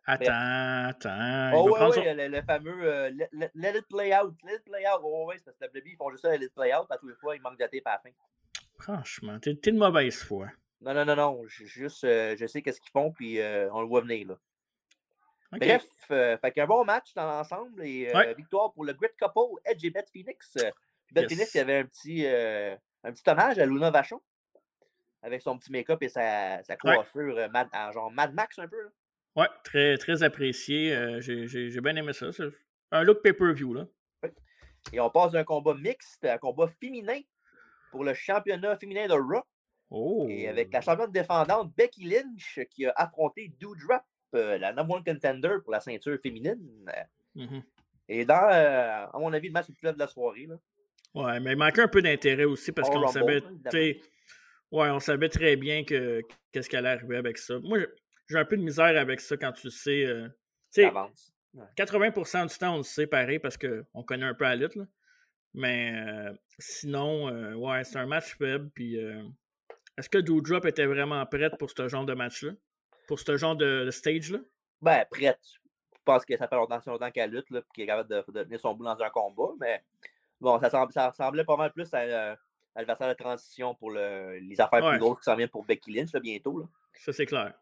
Attends, 0.06 0.88
attends. 0.88 1.52
Oh, 1.54 1.70
ouais, 1.70 1.96
ouais, 1.96 2.28
le, 2.28 2.42
fameux 2.42 2.76
euh, 2.82 3.10
let, 3.32 3.78
it 3.78 3.86
play 3.88 4.14
out. 4.14 4.34
Let 4.44 4.56
it 4.56 4.64
play 4.64 4.84
out. 4.86 5.00
Oh, 5.02 5.26
ouais, 5.28 5.36
c'est 5.38 5.44
parce 5.44 5.56
que 5.56 5.78
WWE, 5.78 5.92
ils 5.92 5.96
font 5.96 6.10
juste 6.10 6.22
ça, 6.22 6.36
let 6.36 6.44
it 6.44 6.54
play 6.54 6.74
out. 6.74 6.86
À 6.90 6.98
tous 6.98 7.08
les 7.08 7.14
fois, 7.14 7.36
ils 7.36 7.40
manquent 7.40 7.58
de 7.58 7.64
tape 7.64 7.86
à 7.86 7.92
la 7.92 7.98
fin. 7.98 8.10
Franchement, 8.78 9.38
t'es 9.38 9.54
de 9.54 9.78
mauvaise 9.78 10.22
foi. 10.22 10.48
Non, 10.80 10.92
non, 10.92 11.04
non, 11.04 11.16
non. 11.16 11.42
Juste, 11.46 12.04
euh, 12.04 12.36
je 12.36 12.46
sais 12.46 12.60
qu'est-ce 12.60 12.80
qu'ils 12.80 12.90
font, 12.90 13.12
puis 13.12 13.40
euh, 13.40 13.70
on 13.72 13.80
le 13.80 13.86
voit 13.86 14.02
venir, 14.02 14.28
là. 14.28 14.38
Bref, 15.52 15.84
fait 16.08 16.52
qu'un 16.52 16.66
bon 16.66 16.84
match 16.84 17.14
dans 17.14 17.26
l'ensemble 17.26 17.80
et 17.86 18.12
victoire 18.36 18.72
pour 18.72 18.84
le 18.84 18.92
Great 18.92 19.14
Couple, 19.16 19.60
Edge 19.64 19.84
et 19.84 19.90
Beth 19.90 20.10
Phoenix. 20.12 20.56
Beth 21.12 21.28
Phoenix, 21.28 21.54
il 21.54 21.58
y 21.58 21.60
avait 21.60 21.78
un 21.78 21.84
petit, 21.84 22.26
un 22.26 23.12
petit 23.12 23.22
hommage 23.30 23.58
à 23.60 23.64
Luna 23.64 23.92
Vachon 23.92 24.20
avec 25.24 25.40
son 25.40 25.58
petit 25.58 25.72
make-up 25.72 26.02
et 26.02 26.08
sa, 26.08 26.62
sa 26.62 26.76
coiffure 26.76 27.36
euh, 27.38 27.48
mad, 27.48 27.68
genre 27.94 28.12
Mad 28.12 28.34
Max 28.34 28.58
un 28.58 28.68
peu. 28.68 28.82
Là? 28.82 28.90
Ouais, 29.36 29.48
très, 29.64 29.96
très 29.96 30.22
apprécié. 30.22 30.94
Euh, 30.94 31.20
j'ai 31.20 31.80
bien 31.80 31.96
aimé 31.96 32.12
ça. 32.12 32.26
Un 32.92 33.02
look 33.02 33.22
pay-per-view. 33.22 33.72
là. 33.74 33.86
Et 34.92 35.00
on 35.00 35.08
passe 35.08 35.32
d'un 35.32 35.44
combat 35.44 35.74
mixte 35.74 36.26
à 36.26 36.34
un 36.34 36.38
combat 36.38 36.68
féminin 36.68 37.20
pour 37.90 38.04
le 38.04 38.12
championnat 38.12 38.76
féminin 38.76 39.08
de 39.08 39.14
Raw. 39.14 39.42
Oh. 39.90 40.26
Et 40.28 40.46
avec 40.46 40.72
la 40.72 40.82
championne 40.82 41.10
défendante 41.10 41.72
Becky 41.74 42.04
Lynch 42.04 42.60
qui 42.70 42.84
a 42.84 42.92
affronté 42.94 43.50
Doudrop, 43.58 44.02
euh, 44.34 44.58
la 44.58 44.72
number 44.74 44.96
one 44.96 45.04
contender 45.04 45.56
pour 45.62 45.72
la 45.72 45.80
ceinture 45.80 46.18
féminine. 46.22 46.60
Mm-hmm. 47.34 47.62
Et 48.10 48.24
dans, 48.26 48.36
à 48.36 49.18
mon 49.18 49.32
avis, 49.32 49.48
le 49.48 49.54
match 49.54 49.68
le 49.68 49.74
plus 49.74 49.90
de 49.90 49.98
la 49.98 50.06
soirée. 50.06 50.46
Là. 50.46 50.56
Ouais, 51.14 51.40
mais 51.40 51.52
il 51.52 51.56
manquait 51.56 51.80
un 51.80 51.88
peu 51.88 52.02
d'intérêt 52.02 52.44
aussi 52.44 52.72
parce 52.72 52.90
qu'on 52.90 53.06
savait. 53.06 53.42
Ouais, 54.74 54.90
on 54.90 54.98
savait 54.98 55.28
très 55.28 55.54
bien 55.54 55.84
que 55.84 56.20
qu'est-ce 56.50 56.74
allait 56.74 56.88
arriver 56.88 57.16
avec 57.16 57.38
ça. 57.38 57.60
Moi, 57.60 57.78
j'ai 58.28 58.36
un 58.36 58.44
peu 58.44 58.56
de 58.56 58.62
misère 58.62 58.98
avec 58.98 59.20
ça 59.20 59.36
quand 59.36 59.52
tu 59.52 59.70
sais. 59.70 60.04
Euh, 60.04 60.28
sais 60.70 60.90
80% 61.76 62.48
du 62.48 62.58
temps, 62.58 62.74
on 62.74 62.78
le 62.78 62.82
sait 62.82 63.06
pareil 63.06 63.38
parce 63.38 63.56
qu'on 63.56 64.02
connaît 64.02 64.26
un 64.26 64.34
peu 64.34 64.42
la 64.42 64.56
lutte. 64.56 64.74
Là. 64.74 64.82
Mais 65.54 65.92
euh, 65.94 66.34
sinon, 66.58 67.28
euh, 67.28 67.54
ouais, 67.54 67.84
c'est 67.84 67.98
un 67.98 68.06
match 68.06 68.36
faible. 68.36 68.68
Puis, 68.74 68.98
euh, 68.98 69.22
est-ce 69.96 70.08
que 70.08 70.18
Doudrop 70.18 70.66
était 70.66 70.86
vraiment 70.86 71.24
prête 71.24 71.56
pour 71.56 71.70
ce 71.70 71.86
genre 71.86 72.04
de 72.04 72.14
match-là? 72.14 72.50
Pour 73.06 73.20
ce 73.20 73.36
genre 73.36 73.54
de, 73.54 73.88
stage-là? 73.92 74.40
Ben, 74.82 75.04
prête. 75.08 75.38
Je 75.92 76.00
pense 76.04 76.24
que 76.24 76.36
ça 76.36 76.48
fait 76.48 76.56
longtemps, 76.56 76.80
longtemps 76.84 77.12
qu'elle 77.12 77.30
lutte, 77.30 77.48
là, 77.50 77.62
qu'elle 77.72 77.84
est 77.84 77.86
capable 77.86 78.10
de, 78.10 78.24
de, 78.32 78.42
tenir 78.42 78.58
son 78.58 78.74
bout 78.74 78.82
dans 78.82 79.00
un 79.00 79.10
combat. 79.10 79.52
Mais 79.60 79.84
bon, 80.40 80.58
ça, 80.58 80.68
ça 80.68 81.10
ressemblait 81.10 81.44
pas 81.44 81.56
mal 81.56 81.72
plus 81.72 81.94
à 81.94 82.36
l'adversaire 82.74 83.08
de 83.08 83.14
transition 83.14 83.74
pour 83.74 83.90
le, 83.90 84.38
les 84.38 84.60
affaires 84.60 84.88
plus 84.88 84.98
grosses 84.98 85.18
qui 85.18 85.24
s'en 85.24 85.36
viennent 85.36 85.48
pour 85.48 85.64
Becky 85.64 85.92
Lynch 85.92 86.12
bientôt. 86.12 86.58
Là. 86.58 86.66
Ça, 86.94 87.12
c'est 87.12 87.26
clair. 87.26 87.54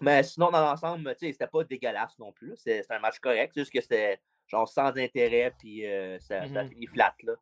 Mais 0.00 0.22
sinon, 0.22 0.50
dans 0.50 0.60
l'ensemble, 0.60 1.14
c'était 1.18 1.46
pas 1.46 1.64
dégueulasse 1.64 2.18
non 2.18 2.32
plus. 2.32 2.54
C'était 2.56 2.84
un 2.90 2.98
match 2.98 3.18
correct. 3.20 3.52
C'est 3.54 3.60
juste 3.60 3.72
que 3.72 3.80
c'était 3.80 4.20
genre 4.48 4.68
sans 4.68 4.96
intérêt, 4.96 5.54
puis 5.58 5.86
euh, 5.86 6.18
ça, 6.18 6.42
a 6.42 6.46
mm-hmm. 6.46 6.68
fini 6.68 6.86
flat. 6.86 7.14
Là. 7.22 7.34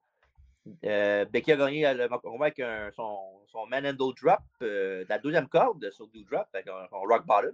Euh, 0.84 1.24
Becky 1.24 1.52
a 1.52 1.56
gagné 1.56 1.92
le 1.92 2.08
combat 2.18 2.46
avec 2.46 2.62
son, 2.94 3.18
son 3.48 3.66
man 3.66 3.84
handle 3.86 4.14
drop 4.14 4.40
euh, 4.62 5.02
de 5.04 5.08
la 5.08 5.18
deuxième 5.18 5.48
corde 5.48 5.90
sur 5.90 6.06
Do 6.06 6.22
Drop, 6.30 6.46
avec 6.52 6.66
son 6.66 7.00
rock 7.00 7.26
bottom. 7.26 7.52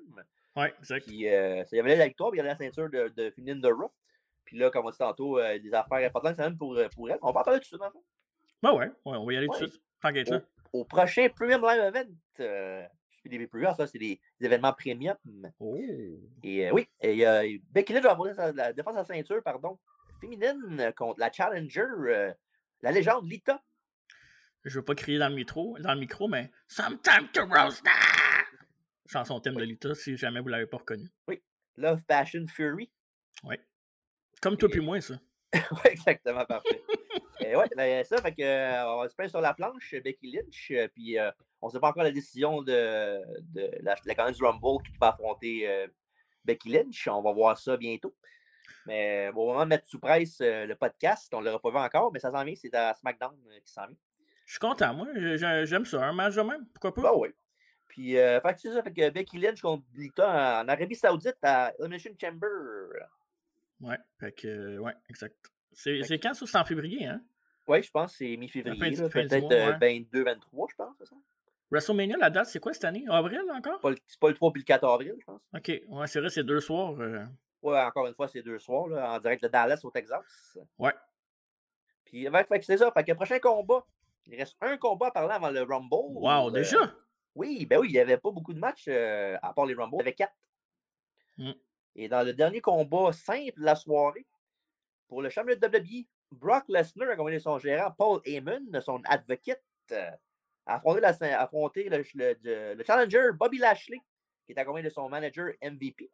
Oui, 0.56 0.66
exact. 0.78 1.06
Puis 1.06 1.28
euh, 1.28 1.64
ça, 1.64 1.70
il 1.72 1.76
y 1.76 1.80
avait 1.80 1.96
la 1.96 2.08
victoire, 2.08 2.30
puis 2.30 2.38
il 2.38 2.42
y 2.42 2.46
avait 2.46 2.50
la 2.50 2.56
ceinture 2.56 2.90
de, 2.90 3.08
de 3.16 3.30
féminine 3.30 3.60
de 3.60 3.68
Raw. 3.68 3.90
Puis 4.44 4.58
là, 4.58 4.70
comme 4.70 4.86
on 4.86 4.90
dit 4.90 4.98
tantôt, 4.98 5.38
des 5.40 5.74
affaires 5.74 6.06
importantes, 6.06 6.34
c'est 6.36 6.42
même 6.42 6.56
pour, 6.56 6.78
pour 6.94 7.10
elle. 7.10 7.18
On 7.22 7.32
va 7.32 7.40
en 7.40 7.44
parler 7.44 7.60
tout 7.60 7.64
de 7.64 7.66
suite, 7.66 7.82
en 7.82 7.90
fait. 7.90 7.98
Ben 8.62 8.72
ouais, 8.72 8.86
ouais, 8.86 8.92
on 9.04 9.24
va 9.24 9.32
y 9.32 9.36
aller 9.36 9.46
tout 9.46 9.60
de 9.60 9.66
suite. 9.68 9.82
Tant 10.00 10.12
qu'être 10.12 10.30
là. 10.30 10.40
Au 10.72 10.84
prochain 10.84 11.28
Premium 11.34 11.62
Live 11.62 11.80
Event, 11.80 12.10
euh, 12.40 12.84
je 13.10 13.20
fais 13.22 13.28
des 13.28 13.46
pay 13.46 13.64
ça, 13.76 13.86
c'est 13.86 13.98
des, 13.98 14.20
des 14.40 14.46
événements 14.46 14.72
premium. 14.72 15.16
Oh. 15.58 15.76
Et 16.42 16.66
euh, 16.68 16.70
oui, 16.72 16.86
et, 17.00 17.26
euh, 17.26 17.56
Becky 17.70 17.92
Lynch 17.94 18.02
va 18.04 18.10
avoir 18.12 18.34
sa- 18.34 18.52
la 18.52 18.72
défense 18.72 18.96
à 18.96 19.04
ceinture, 19.04 19.42
pardon, 19.42 19.78
féminine 20.20 20.78
euh, 20.80 20.92
contre 20.92 21.18
la 21.20 21.32
Challenger, 21.32 21.80
euh, 21.80 22.32
la 22.82 22.92
légende 22.92 23.28
Lita. 23.30 23.62
Je 24.64 24.78
veux 24.78 24.84
pas 24.84 24.94
crier 24.94 25.18
dans 25.18 25.28
le 25.30 25.34
micro, 25.36 25.78
dans 25.78 25.94
le 25.94 26.00
micro 26.00 26.28
mais 26.28 26.50
Sometime 26.66 27.28
to 27.32 27.46
roast 27.46 27.82
that! 27.84 27.92
Chanson 29.06 29.40
thème 29.40 29.54
de 29.54 29.62
Lita, 29.64 29.94
si 29.94 30.16
jamais 30.18 30.40
vous 30.40 30.48
l'avez 30.48 30.66
pas 30.66 30.76
reconnu. 30.78 31.08
Love, 31.76 32.04
Passion, 32.04 32.44
Fury. 32.46 32.90
Ouais. 33.44 33.58
Comme 34.42 34.56
toi 34.58 34.68
Et- 34.68 34.72
puis 34.72 34.80
moi, 34.80 35.00
ça. 35.00 35.14
oui, 35.54 35.78
exactement, 35.92 36.44
parfait. 36.44 36.82
Ouais, 37.56 37.66
ben, 37.76 38.04
ça, 38.04 38.20
fait 38.22 38.32
que, 38.32 38.42
euh, 38.42 38.86
on 38.86 39.08
se 39.08 39.14
peindre 39.14 39.30
sur 39.30 39.40
la 39.40 39.54
planche, 39.54 39.94
Becky 40.04 40.32
Lynch, 40.32 40.70
euh, 40.72 40.88
puis 40.88 41.18
euh, 41.18 41.30
on 41.60 41.66
ne 41.68 41.72
sait 41.72 41.80
pas 41.80 41.88
encore 41.88 42.02
la 42.04 42.10
décision 42.10 42.62
de, 42.62 43.20
de 43.54 43.70
la, 43.82 43.94
la 44.04 44.32
du 44.32 44.42
Rumble 44.44 44.82
qui 44.84 44.92
va 45.00 45.08
affronter 45.08 45.68
euh, 45.68 45.86
Becky 46.44 46.70
Lynch. 46.70 47.08
On 47.08 47.22
va 47.22 47.32
voir 47.32 47.58
ça 47.58 47.76
bientôt. 47.76 48.14
Mais 48.86 49.30
bon, 49.32 49.44
au 49.44 49.46
moment 49.52 49.64
de 49.64 49.68
mettre 49.70 49.86
sous 49.86 49.98
presse 49.98 50.38
euh, 50.40 50.66
le 50.66 50.74
podcast, 50.74 51.32
on 51.34 51.40
ne 51.40 51.46
l'aura 51.46 51.60
pas 51.60 51.70
vu 51.70 51.76
encore, 51.76 52.12
mais 52.12 52.18
ça 52.20 52.30
s'en 52.30 52.44
vient, 52.44 52.54
c'est 52.54 52.74
à 52.74 52.94
SmackDown 52.94 53.34
euh, 53.50 53.58
qui 53.64 53.72
s'en 53.72 53.86
vient. 53.86 53.96
Je 54.46 54.52
suis 54.52 54.60
content, 54.60 54.94
moi. 54.94 55.06
J'ai- 55.14 55.36
j'ai- 55.38 55.66
J'aime 55.66 55.84
ça. 55.84 56.02
Un 56.06 56.12
match 56.12 56.34
de 56.34 56.40
même. 56.42 56.66
Pourquoi 56.72 56.94
pas? 56.94 57.02
Bah 57.02 57.12
oui. 57.14 57.28
Puis, 57.86 58.16
euh, 58.18 58.40
fait 58.40 58.54
que 58.54 58.60
c'est 58.60 58.72
ça, 58.72 58.82
fait 58.82 58.92
que 58.92 59.10
Becky 59.10 59.38
Lynch 59.38 59.60
contre 59.60 59.84
Lita 59.94 60.62
en 60.62 60.68
Arabie 60.68 60.94
Saoudite 60.94 61.36
à 61.42 61.72
Elimination 61.78 62.12
Chamber. 62.20 62.48
Ouais. 63.80 63.96
Fait 64.20 64.32
que, 64.32 64.48
euh, 64.48 64.78
ouais, 64.78 64.94
exact. 65.08 65.36
C'est 65.72 66.18
quand 66.18 66.34
ça? 66.34 66.46
C'est 66.46 66.58
en 66.58 66.64
février, 66.64 67.06
hein? 67.06 67.20
Oui, 67.68 67.82
je 67.82 67.90
pense 67.90 68.12
que 68.12 68.18
c'est 68.18 68.36
mi-février, 68.36 68.96
peut-être 69.08 69.40
mois, 69.42 69.52
euh, 69.52 69.78
ouais. 69.78 70.00
22-23, 70.12 70.66
je 70.70 70.74
pense, 70.76 70.94
c'est 70.98 71.06
ça? 71.06 71.16
WrestleMania, 71.70 72.16
la 72.16 72.30
date, 72.30 72.46
c'est 72.46 72.60
quoi 72.60 72.72
cette 72.72 72.84
année? 72.84 73.04
Avril 73.08 73.42
encore? 73.54 73.78
C'est 74.06 74.18
pas 74.18 74.28
le 74.28 74.34
3 74.34 74.52
puis 74.52 74.62
le 74.62 74.64
4 74.64 74.84
avril, 74.88 75.14
je 75.18 75.24
pense. 75.24 75.40
Ok. 75.54 75.70
Ouais, 75.88 76.06
c'est 76.06 76.20
vrai, 76.20 76.30
c'est 76.30 76.42
deux 76.44 76.60
soirs. 76.60 76.98
euh, 76.98 77.24
Ouais, 77.60 77.78
encore 77.80 78.06
une 78.06 78.14
fois, 78.14 78.26
c'est 78.28 78.42
deux 78.42 78.58
soirs, 78.58 78.86
là, 78.88 79.12
en 79.12 79.18
direct 79.18 79.42
de 79.42 79.48
Dallas 79.48 79.80
au 79.84 79.90
Texas. 79.90 80.56
Ouais. 80.78 80.94
Puis, 82.04 82.26
c'est 82.62 82.78
ça. 82.78 82.90
Fait 82.92 83.04
que 83.04 83.10
le 83.10 83.16
prochain 83.16 83.38
combat, 83.38 83.84
il 84.26 84.36
reste 84.36 84.56
un 84.62 84.76
combat 84.78 85.08
à 85.08 85.10
parler 85.10 85.34
avant 85.34 85.50
le 85.50 85.62
Rumble. 85.62 86.16
Wow, 86.18 86.48
Euh, 86.48 86.50
déjà? 86.52 86.94
Oui, 87.34 87.66
ben 87.66 87.78
oui, 87.78 87.88
il 87.90 87.92
n'y 87.92 87.98
avait 87.98 88.16
pas 88.16 88.30
beaucoup 88.30 88.54
de 88.54 88.58
matchs 88.58 88.86
euh, 88.88 89.36
à 89.42 89.52
part 89.52 89.66
les 89.66 89.74
Rumble. 89.74 89.96
Il 89.96 89.98
y 89.98 90.02
avait 90.02 90.12
quatre. 90.14 90.34
Mm. 91.36 91.52
Et 91.96 92.08
dans 92.08 92.22
le 92.24 92.32
dernier 92.32 92.60
combat 92.60 93.12
simple 93.12 93.58
de 93.58 93.64
la 93.64 93.74
soirée, 93.74 94.26
pour 95.08 95.20
le 95.20 95.28
champion 95.28 95.54
de 95.54 95.66
WWE, 95.66 96.06
Brock 96.32 96.64
Lesnar 96.68 97.08
a 97.08 97.12
accompagné 97.12 97.38
son 97.38 97.58
gérant 97.58 97.90
Paul 97.90 98.20
Heyman, 98.24 98.80
son 98.80 99.00
advocate, 99.04 99.62
euh, 99.92 100.10
a 100.66 100.74
affronté, 100.76 101.00
la, 101.00 101.08
a 101.08 101.42
affronté 101.42 101.88
le, 101.88 102.04
le- 102.14 102.36
le- 102.42 102.74
le 102.74 102.84
challenger 102.84 103.30
Bobby 103.32 103.58
Lashley, 103.58 103.98
qui 104.46 104.52
est 104.52 104.58
accompagné 104.58 104.84
de 104.88 104.92
son 104.92 105.08
manager 105.08 105.52
MVP. 105.62 106.10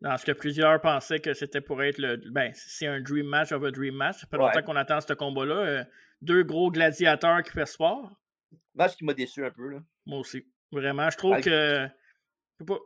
Dans 0.00 0.16
ce 0.18 0.26
que 0.26 0.32
plusieurs 0.32 0.80
pensaient 0.80 1.20
que 1.20 1.32
c'était 1.34 1.60
pour 1.60 1.82
être 1.82 1.98
le. 1.98 2.16
Ben, 2.30 2.52
c'est 2.54 2.86
un 2.86 3.00
dream 3.00 3.26
match 3.26 3.52
of 3.52 3.62
a 3.64 3.70
dream 3.70 3.94
match. 3.94 4.20
Ça 4.20 4.26
fait 4.26 4.36
Ouais. 4.36 4.42
longtemps 4.42 4.62
qu'on 4.62 4.76
attend 4.76 5.00
ce 5.00 5.12
combat-là. 5.12 5.54
Euh, 5.54 5.84
deux 6.20 6.42
gros 6.42 6.70
gladiateurs 6.70 7.42
qui 7.42 7.50
fait 7.52 7.64
sport. 7.66 8.10
Match 8.74 8.96
qui 8.96 9.04
m'a 9.04 9.14
déçu 9.14 9.44
un 9.44 9.50
peu. 9.50 9.68
Là. 9.68 9.78
Moi 10.04 10.18
aussi. 10.18 10.46
Vraiment, 10.72 11.08
je 11.10 11.16
trouve 11.16 11.40
que. 11.40 11.86
je 11.86 11.88
sais 12.58 12.64
pas. 12.66 12.78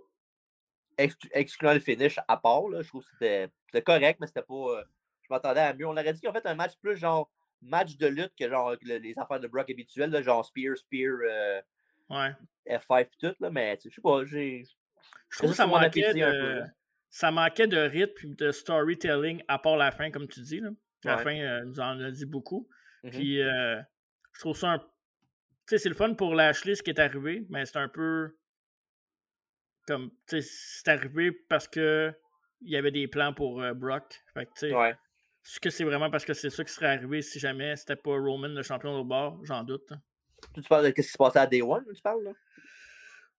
Exclu- 0.99 1.31
excluant 1.33 1.73
le 1.75 1.81
finish 1.81 2.19
à 2.27 2.37
part, 2.37 2.69
là, 2.69 2.83
je 2.83 2.89
trouve 2.89 3.03
que 3.05 3.11
c'était 3.13 3.49
c'était 3.67 3.83
correct, 3.83 4.19
mais 4.21 4.27
c'était 4.27 4.43
pas. 4.43 4.83
Je 5.29 5.35
m'attendais 5.35 5.61
à 5.61 5.75
mieux. 5.75 5.87
On 5.87 5.93
aurait 5.93 6.13
dit 6.13 6.21
qu'en 6.21 6.33
fait 6.33 6.47
un 6.47 6.55
match 6.55 6.73
plus 6.81 6.97
genre 6.97 7.31
match 7.61 7.97
de 7.97 8.07
lutte 8.07 8.33
que 8.39 8.49
genre 8.49 8.75
le- 8.83 8.99
les 8.99 9.19
affaires 9.19 9.41
de 9.41 9.49
Brock 9.49 9.69
habituelles, 9.71 10.11
là, 10.11 10.23
genre 10.23 10.45
Spear, 10.45 10.77
Spear, 10.77 11.17
euh, 11.29 11.61
Ouais. 12.11 12.31
F5 12.67 13.01
et 13.03 13.09
tout, 13.21 13.35
là, 13.41 13.51
mais 13.51 13.77
je 13.85 13.91
sais 13.91 14.01
pas, 14.01 14.25
j'ai. 14.25 14.63
Je 15.31 15.39
trouve 15.39 15.51
que 15.51 15.57
ça 15.57 15.67
manquait, 15.67 16.13
peu, 16.13 16.19
de, 16.19 16.63
ça 17.11 17.31
manquait 17.31 17.67
de 17.67 17.77
rythme 17.79 18.31
et 18.31 18.35
de 18.35 18.51
storytelling 18.51 19.43
à 19.49 19.59
part 19.59 19.77
la 19.77 19.91
fin, 19.91 20.11
comme 20.11 20.27
tu 20.29 20.41
dis. 20.41 20.61
Là. 20.61 20.71
La 21.05 21.17
Ouais. 21.17 21.23
fin 21.25 21.39
euh, 21.39 21.65
nous 21.65 21.79
en 21.81 22.01
a 22.01 22.11
dit 22.11 22.25
beaucoup. 22.27 22.69
Mhm. 23.05 23.11
Puis 23.11 23.43
euh, 23.43 23.81
je 24.33 24.41
trouve 24.41 24.57
ça 24.57 24.69
un. 24.73 24.79
Tu 24.79 24.85
sais, 25.67 25.79
c'est 25.79 25.89
le 25.91 25.95
fun 25.95 26.15
pour 26.15 26.35
Lashley 26.35 26.75
ce 26.75 26.83
qui 26.83 26.91
est 26.91 26.99
arrivé, 26.99 27.45
mais 27.51 27.67
c'est 27.67 27.77
un 27.79 27.89
peu. 27.89 28.35
Comme. 29.87 30.11
Tu 30.29 30.41
sais, 30.41 30.49
c'est 30.51 30.89
arrivé 30.89 31.33
parce 31.33 31.69
que 31.69 32.13
il 32.61 32.71
y 32.71 32.77
avait 32.77 32.91
des 32.91 33.07
plans 33.09 33.33
pour 33.33 33.63
euh, 33.63 33.75
Brock. 33.75 34.15
Fait 34.35 34.47
que, 34.47 34.51
tu 34.53 34.69
sais, 34.69 34.75
Ouais. 34.75 34.97
Est-ce 35.49 35.61
que 35.61 35.71
c'est 35.71 35.85
vraiment 35.85 36.11
parce 36.11 36.27
que 36.27 36.35
c'est 36.35 36.51
ça 36.51 36.63
qui 36.63 36.73
serait 36.73 36.89
arrivé 36.89 37.23
si 37.23 37.39
jamais 37.39 37.75
c'était 37.75 37.97
pas 37.97 38.11
Roman 38.11 38.49
le 38.49 38.63
champion 38.63 38.93
au 39.01 39.05
bord? 39.05 39.41
J'en 39.45 39.65
doute. 39.65 39.91
hein. 39.93 40.01
Tu, 40.53 40.61
parles 40.63 40.85
de 40.85 40.89
ce 40.89 40.93
qui 40.93 41.03
se 41.03 41.17
passait 41.17 41.39
à 41.39 41.47
Day 41.47 41.63
One, 41.63 41.85
tu 41.95 42.03
parles, 42.03 42.23
là? 42.23 42.33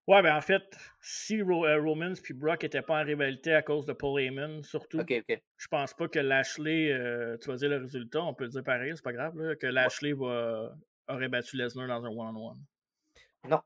Ouais, 0.08 0.24
ben 0.24 0.36
en 0.36 0.42
fait, 0.42 0.76
si 1.02 1.40
Ro- 1.40 1.68
euh, 1.68 1.80
Romans 1.80 2.16
puis 2.22 2.34
Brock 2.34 2.64
n'étaient 2.64 2.82
pas 2.82 3.00
en 3.00 3.06
rivalité 3.06 3.54
à 3.54 3.62
cause 3.62 3.86
de 3.86 3.94
Paul 3.94 4.20
Heyman, 4.20 4.64
surtout, 4.64 5.02
je 5.08 5.68
pense 5.68 5.94
pas 5.94 6.08
que 6.08 6.18
Lashley, 6.18 6.92
euh, 6.92 7.38
tu 7.38 7.48
vas 7.48 7.58
dire 7.58 7.70
le 7.70 7.78
résultat, 7.78 8.24
on 8.24 8.34
peut 8.34 8.46
le 8.46 8.50
dire 8.50 8.64
pareil, 8.64 8.92
c'est 8.96 9.04
pas 9.04 9.14
grave, 9.14 9.38
là, 9.38 9.56
que 9.56 9.68
Lashley 9.68 10.14
va, 10.14 10.76
aurait 11.08 11.30
battu 11.30 11.58
Lesnar 11.58 11.88
dans 11.88 12.04
un 12.04 12.10
one-on-one. 12.10 13.62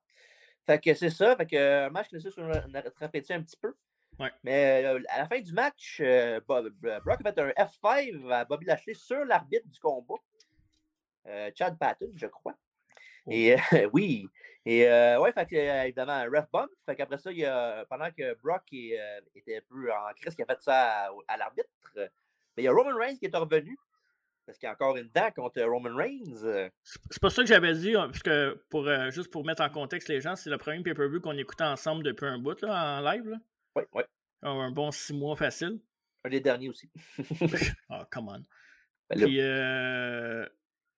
Fait 0.66 0.80
que 0.80 0.94
c'est 0.94 1.10
ça, 1.10 1.36
fait 1.38 1.46
que 1.46 1.56
euh, 1.56 1.88
un 1.88 1.90
match 1.90 2.10
qui 2.10 2.20
sur 2.20 2.38
une 2.40 2.52
un 2.52 3.42
petit 3.42 3.58
peu. 3.58 3.74
Ouais. 4.20 4.32
Mais 4.44 4.84
euh, 4.86 5.00
à 5.10 5.20
la 5.20 5.28
fin 5.28 5.40
du 5.40 5.54
match, 5.54 6.00
euh, 6.02 6.40
Bob- 6.48 6.70
Brock 7.04 7.20
a 7.26 7.32
fait 7.34 7.40
un 7.40 7.50
F5 7.50 8.32
à 8.32 8.46
Bobby 8.46 8.66
Lashley 8.66 8.94
sur 8.94 9.26
l'arbitre 9.26 9.68
du 9.68 9.80
combat. 9.80 10.16
Euh, 11.28 11.50
Chad 11.56 11.78
Patton, 11.78 12.12
je 12.16 12.28
crois. 12.28 12.56
Oh. 13.26 13.32
Et 13.32 13.54
euh, 13.56 13.90
oui. 13.94 14.28
Et 14.66 14.88
euh, 14.88 15.20
ouais, 15.20 15.32
fait 15.34 15.46
que, 15.46 15.56
évidemment, 15.86 16.14
un 16.14 16.26
ref 16.30 16.46
bump. 16.52 16.70
Fait 16.86 16.96
qu'après 16.96 17.18
ça, 17.18 17.32
il 17.32 17.40
y 17.40 17.46
a, 17.46 17.86
pendant 17.90 18.10
que 18.12 18.34
Brock 18.42 18.64
est, 18.72 18.98
était 19.36 19.58
un 19.58 19.62
peu 19.70 19.92
en 19.92 20.14
crise, 20.16 20.36
qui 20.36 20.42
a 20.42 20.46
fait 20.46 20.62
ça 20.62 21.06
à, 21.06 21.12
à 21.28 21.38
l'arbitre, 21.38 21.68
ben, 21.96 22.10
il 22.58 22.64
y 22.64 22.68
a 22.68 22.72
Roman 22.72 22.96
Reigns 22.98 23.18
qui 23.18 23.26
est 23.26 23.36
revenu. 23.36 23.78
Parce 24.46 24.58
qu'il 24.58 24.68
y 24.68 24.70
a 24.70 24.74
encore 24.74 24.98
une 24.98 25.08
dent 25.08 25.32
contre 25.32 25.62
Roman 25.64 25.96
Reigns. 25.96 26.70
C'est 27.10 27.22
pas 27.22 27.30
ça 27.30 27.44
que 27.44 27.48
j'avais 27.48 27.74
dit, 27.76 27.96
hein, 27.96 28.08
parce 28.08 28.22
que 28.22 28.62
pour, 28.70 28.86
juste 29.10 29.32
pour 29.32 29.46
mettre 29.46 29.62
en 29.64 29.70
contexte 29.70 30.10
les 30.10 30.20
gens, 30.20 30.36
c'est 30.36 30.50
le 30.50 30.58
premier 30.58 30.84
pay-per-view 30.84 31.22
qu'on 31.22 31.38
écoutait 31.38 31.64
ensemble 31.64 32.04
depuis 32.04 32.26
un 32.26 32.38
bout 32.40 32.60
là, 32.62 33.00
en 33.00 33.02
live. 33.10 33.26
Là. 33.30 33.38
Ouais, 33.76 33.88
ouais. 33.94 34.06
Un 34.42 34.72
bon 34.72 34.92
six 34.92 35.14
mois 35.14 35.36
facile. 35.36 35.80
Un 36.26 36.30
des 36.30 36.40
derniers 36.40 36.70
aussi. 36.70 36.90
Ah, 37.90 38.08
come 38.12 38.30
on. 38.30 38.44
Ben 39.10 39.26
Puis 39.26 39.42
euh, 39.42 40.46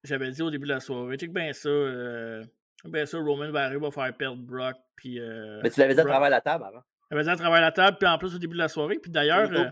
j'avais 0.03 0.31
dit 0.31 0.41
au 0.41 0.51
début 0.51 0.67
de 0.67 0.73
la 0.73 0.79
soirée, 0.79 1.17
check 1.17 1.33
bien 1.33 1.51
ça, 1.53 1.69
euh, 1.69 2.43
ben 2.85 3.05
ça, 3.05 3.17
Roman 3.17 3.51
va 3.51 3.65
arriver, 3.65 3.81
va 3.81 3.91
faire 3.91 4.15
perdre 4.15 4.41
Brock. 4.41 4.75
Puis 4.95 5.19
euh, 5.19 5.59
mais 5.63 5.69
tu 5.69 5.79
l'avais 5.79 5.93
dit 5.93 5.99
à 5.99 6.05
travers 6.05 6.29
la 6.29 6.41
table 6.41 6.65
avant. 6.65 6.83
Faisait 7.11 7.35
travailler 7.35 7.63
à 7.63 7.67
la 7.67 7.71
table, 7.71 7.97
puis 7.97 8.09
en 8.09 8.17
plus 8.17 8.35
au 8.35 8.39
début 8.39 8.55
de 8.55 8.59
la 8.59 8.67
soirée. 8.67 8.99
Puis 8.99 9.11
d'ailleurs, 9.11 9.49
euh, 9.53 9.69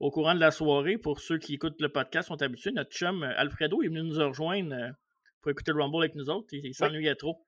au 0.00 0.10
courant 0.10 0.34
de 0.34 0.40
la 0.40 0.50
soirée, 0.50 0.96
pour 0.96 1.20
ceux 1.20 1.38
qui 1.38 1.54
écoutent 1.54 1.80
le 1.80 1.90
podcast 1.90 2.28
sont 2.28 2.40
habitués, 2.40 2.72
notre 2.72 2.90
chum 2.90 3.22
euh, 3.22 3.32
Alfredo 3.36 3.82
est 3.82 3.88
venu 3.88 4.02
nous 4.02 4.14
rejoindre 4.14 4.94
pour 5.42 5.50
écouter 5.50 5.72
le 5.72 5.82
Rumble 5.82 5.98
avec 5.98 6.14
nous 6.14 6.30
autres. 6.30 6.48
Il, 6.52 6.64
il 6.64 6.74
s'ennuyait 6.74 7.14
trop. 7.14 7.44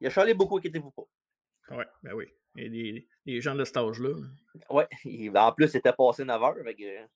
Il 0.00 0.06
a 0.06 0.10
charlé 0.10 0.34
beaucoup, 0.34 0.58
inquiétez-vous 0.58 0.92
pas. 0.92 1.02
Ouais, 1.76 1.86
ben 2.02 2.12
oui. 2.14 2.26
Il 2.56 2.62
y 2.64 2.66
a 2.66 2.68
des, 2.68 3.06
des 3.26 3.40
gens 3.40 3.54
de 3.54 3.64
cet 3.64 3.76
âge-là. 3.76 4.14
Ouais, 4.70 4.86
en 5.36 5.52
plus, 5.52 5.68
c'était 5.68 5.92
passé 5.92 6.24
9 6.24 6.42
heures. 6.42 6.56
fait 6.64 6.74
que- 6.74 7.06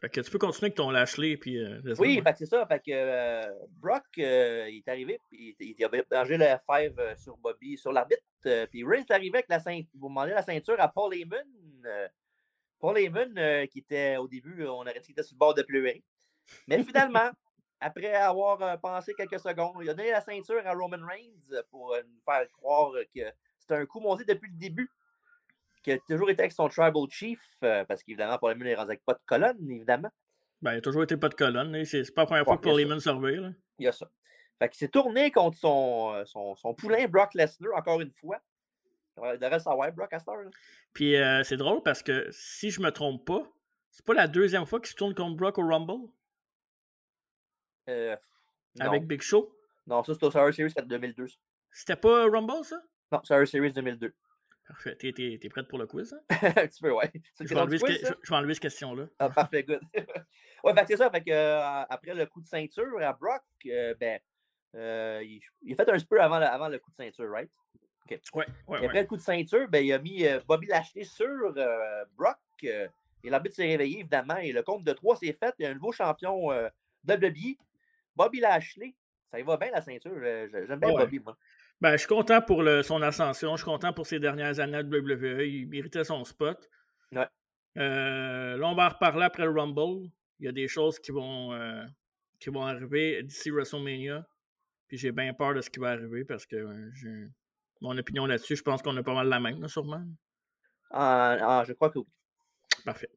Fait 0.00 0.08
que 0.08 0.20
tu 0.20 0.30
peux 0.32 0.38
continuer 0.38 0.66
avec 0.66 0.76
ton 0.76 0.90
Lashley, 0.90 1.36
puis 1.36 1.58
euh, 1.58 1.80
Oui, 1.98 2.20
fait 2.24 2.34
c'est 2.36 2.46
ça. 2.46 2.66
Fait 2.66 2.80
que 2.80 2.90
euh, 2.90 3.52
Brock, 3.80 4.02
euh, 4.18 4.66
il 4.68 4.78
est 4.78 4.88
arrivé, 4.88 5.18
puis 5.30 5.54
il, 5.60 5.74
il 5.78 5.84
avait 5.84 6.04
mangé 6.10 6.36
le 6.38 6.44
F5 6.46 6.94
euh, 6.98 7.14
sur 7.16 7.36
Bobby, 7.36 7.76
sur 7.76 7.92
l'arbitre. 7.92 8.22
euh, 8.46 8.66
puis 8.66 8.82
Reigns 8.82 9.04
est 9.08 9.12
arrivé 9.12 9.34
avec 9.38 9.48
la 9.48 9.60
ceinture. 9.60 9.90
Vous 9.94 10.08
demandez 10.08 10.32
la 10.32 10.42
ceinture 10.42 10.74
à 10.80 10.88
Paul 10.88 11.14
Heyman. 11.14 11.44
euh, 11.84 12.08
Paul 12.80 12.98
Heyman, 12.98 13.32
euh, 13.38 13.66
qui 13.66 13.78
était 13.80 14.16
au 14.16 14.26
début, 14.26 14.64
on 14.66 14.80
aurait 14.80 14.94
dit 14.94 15.00
qu'il 15.02 15.12
était 15.12 15.22
sur 15.22 15.34
le 15.36 15.38
bord 15.38 15.54
de 15.54 15.62
pleurer. 15.62 16.02
Mais 16.66 16.82
finalement, 16.82 17.30
après 17.80 18.12
avoir 18.14 18.60
euh, 18.62 18.76
pensé 18.78 19.14
quelques 19.14 19.38
secondes, 19.38 19.76
il 19.82 19.90
a 19.90 19.94
donné 19.94 20.10
la 20.10 20.20
ceinture 20.20 20.62
à 20.66 20.72
Roman 20.72 21.06
Reigns 21.06 21.52
euh, 21.52 21.62
pour 21.70 21.92
euh, 21.94 22.00
nous 22.08 22.20
faire 22.24 22.44
croire 22.50 22.92
que 23.14 23.20
c'était 23.62 23.76
un 23.80 23.86
coup 23.86 24.00
monté 24.00 24.24
depuis 24.24 24.50
le 24.50 24.56
début. 24.58 24.90
Qu'il 25.82 25.94
a 25.94 25.98
toujours 26.08 26.30
été 26.30 26.42
avec 26.42 26.52
son 26.52 26.68
Tribal 26.68 27.08
Chief, 27.10 27.40
euh, 27.64 27.84
parce 27.84 28.02
qu'évidemment, 28.04 28.38
Paul 28.38 28.52
Heyman 28.52 28.68
est 28.68 28.74
rendu 28.74 28.90
avec 28.90 29.04
pas 29.04 29.14
de 29.14 29.20
colonne, 29.26 29.58
évidemment. 29.70 30.10
Ben, 30.60 30.74
il 30.74 30.78
a 30.78 30.80
toujours 30.80 31.02
été 31.02 31.16
pas 31.16 31.28
de 31.28 31.34
colonne. 31.34 31.72
là. 31.72 31.84
C'est 31.84 32.04
c'est 32.04 32.12
pas 32.12 32.22
la 32.22 32.26
première 32.26 32.42
Ouais, 32.42 32.54
fois 32.54 32.58
que 32.58 32.62
Paul 32.62 32.80
Heyman 32.80 32.98
là. 33.04 33.50
Il 33.78 33.84
y 33.84 33.88
a 33.88 33.92
ça. 33.92 34.08
Fait 34.60 34.68
qu'il 34.68 34.78
s'est 34.78 34.88
tourné 34.88 35.32
contre 35.32 35.58
son, 35.58 36.12
euh, 36.14 36.24
son, 36.24 36.54
son 36.54 36.72
poulain 36.74 37.08
Brock 37.08 37.34
Lesnar, 37.34 37.74
encore 37.74 38.00
une 38.00 38.12
fois. 38.12 38.38
Il 39.16 39.38
devrait 39.38 39.58
savoir, 39.58 39.90
Brock, 39.92 40.12
à 40.12 40.18
cette 40.20 40.28
heure, 40.28 40.36
là. 40.36 40.50
Puis 40.92 41.16
euh, 41.16 41.42
c'est 41.42 41.56
drôle 41.56 41.82
parce 41.82 42.02
que 42.02 42.28
si 42.30 42.70
je 42.70 42.80
me 42.80 42.90
trompe 42.90 43.24
pas, 43.26 43.42
c'est 43.90 44.04
pas 44.04 44.14
la 44.14 44.28
deuxième 44.28 44.66
fois 44.66 44.78
qu'il 44.78 44.88
se 44.90 44.94
tourne 44.94 45.14
contre 45.14 45.36
Brock 45.36 45.58
au 45.58 45.66
Rumble? 45.66 46.08
Euh, 47.88 48.16
non. 48.76 48.86
avec 48.86 49.06
Big 49.06 49.20
Show? 49.20 49.52
non, 49.86 50.02
ça, 50.04 50.14
c'était 50.14 50.26
au 50.26 50.30
Survivor 50.30 50.54
Series 50.54 50.72
4 50.72 50.86
2002. 50.86 51.26
ça. 51.28 51.36
C'était 51.72 51.96
pas 51.96 52.26
Rumble, 52.30 52.64
ça? 52.64 52.80
Non, 53.12 53.20
Survivor 53.22 53.46
Series 53.48 53.72
2002. 53.72 54.12
Parfait. 54.66 54.96
T'es, 54.96 55.12
t'es, 55.12 55.38
t'es 55.40 55.48
prête 55.48 55.68
pour 55.68 55.78
le 55.78 55.86
quiz? 55.86 56.14
Hein? 56.14 56.20
un 56.56 56.66
petit 56.66 56.80
peu, 56.80 56.92
ouais. 56.92 57.10
C'est 57.34 57.46
Je 57.46 57.52
vais, 57.54 57.60
enlever 57.60 57.76
du 57.76 57.80
ce 57.80 57.84
quiz, 57.84 57.98
que- 58.00 58.06
ça? 58.06 58.14
je- 58.14 58.26
je 58.26 58.30
vais 58.30 58.36
enlever 58.36 58.54
cette 58.54 58.62
question-là. 58.62 59.04
Ah, 59.18 59.28
parfait, 59.28 59.62
good. 59.64 59.80
ouais, 60.64 60.74
fait 60.74 60.84
c'est 60.86 60.96
ça. 60.96 61.10
Fait 61.10 61.22
que, 61.22 61.30
euh, 61.30 61.82
après 61.90 62.14
le 62.14 62.24
coup 62.26 62.40
de 62.40 62.46
ceinture 62.46 62.98
à 63.02 63.12
Brock, 63.12 63.42
euh, 63.66 63.94
ben, 64.00 64.18
euh, 64.74 65.20
il, 65.22 65.40
il 65.62 65.72
a 65.78 65.84
fait 65.84 65.90
un 65.90 65.98
spur 65.98 66.22
avant, 66.22 66.38
le- 66.38 66.46
avant 66.46 66.68
le 66.68 66.78
coup 66.78 66.90
de 66.90 66.96
ceinture, 66.96 67.30
right? 67.30 67.50
Ouais, 68.34 68.46
ouais, 68.68 68.84
après 68.84 69.00
le 69.02 69.06
coup 69.06 69.16
de 69.16 69.22
ceinture, 69.22 69.68
ben, 69.68 69.84
il 69.84 69.92
a 69.92 69.98
mis 69.98 70.24
Bobby 70.46 70.66
Lashley 70.66 71.04
sur 71.04 71.54
Brock. 72.16 72.36
et 72.62 72.88
l'arbitre 73.24 73.54
s'est 73.56 73.66
réveillé, 73.66 74.00
évidemment. 74.00 74.36
Et 74.36 74.52
le 74.52 74.62
compte 74.62 74.84
de 74.84 74.92
3 74.92 75.16
s'est 75.16 75.32
fait. 75.32 75.54
Il 75.58 75.62
y 75.62 75.66
a 75.66 75.70
un 75.70 75.74
nouveau 75.74 75.92
champion 75.92 76.48
WWE, 77.08 77.56
Bobby 78.14 78.40
Lashley. 78.40 78.94
Ça 79.30 79.40
y 79.40 79.42
va 79.42 79.56
bien, 79.56 79.70
la 79.70 79.80
ceinture. 79.80 80.12
J'aime 80.22 80.78
bien. 80.80 80.90
Bobby, 80.92 81.20
moi. 81.20 81.36
Ben, 81.82 81.94
je 81.94 81.96
suis 81.96 82.06
content 82.06 82.40
pour 82.40 82.62
le- 82.62 82.84
son 82.84 83.02
ascension. 83.02 83.56
Je 83.56 83.62
suis 83.62 83.64
content 83.64 83.92
pour 83.92 84.06
ses 84.06 84.20
dernières 84.20 84.60
années 84.60 84.76
à 84.76 84.82
WWE. 84.84 85.44
Il 85.44 85.66
méritait 85.66 86.04
son 86.04 86.22
spot. 86.24 86.70
Ouais. 87.10 87.26
Euh, 87.76 88.56
là, 88.56 88.68
on 88.68 88.76
va 88.76 88.86
en 88.86 88.88
reparler 88.90 89.24
après 89.24 89.42
le 89.42 89.50
Rumble. 89.50 90.08
Il 90.38 90.46
y 90.46 90.48
a 90.48 90.52
des 90.52 90.68
choses 90.68 91.00
qui 91.00 91.10
vont, 91.10 91.52
euh, 91.52 91.84
qui 92.38 92.50
vont 92.50 92.64
arriver 92.64 93.24
d'ici 93.24 93.50
WrestleMania. 93.50 94.24
Puis 94.86 94.96
j'ai 94.96 95.10
bien 95.10 95.34
peur 95.34 95.54
de 95.54 95.60
ce 95.60 95.70
qui 95.70 95.80
va 95.80 95.90
arriver 95.90 96.24
parce 96.24 96.46
que 96.46 96.54
euh, 96.54 96.90
j'ai 96.94 97.26
mon 97.80 97.98
opinion 97.98 98.26
là-dessus. 98.26 98.54
Je 98.54 98.62
pense 98.62 98.80
qu'on 98.80 98.96
a 98.96 99.02
pas 99.02 99.14
mal 99.14 99.28
la 99.28 99.40
même, 99.40 99.60
là, 99.60 99.66
sûrement. 99.66 100.04
Ah, 100.92 101.36
ah, 101.40 101.64
je 101.66 101.72
crois 101.72 101.90
que 101.90 101.98
oui. 101.98 102.06
Parfait. 102.84 103.10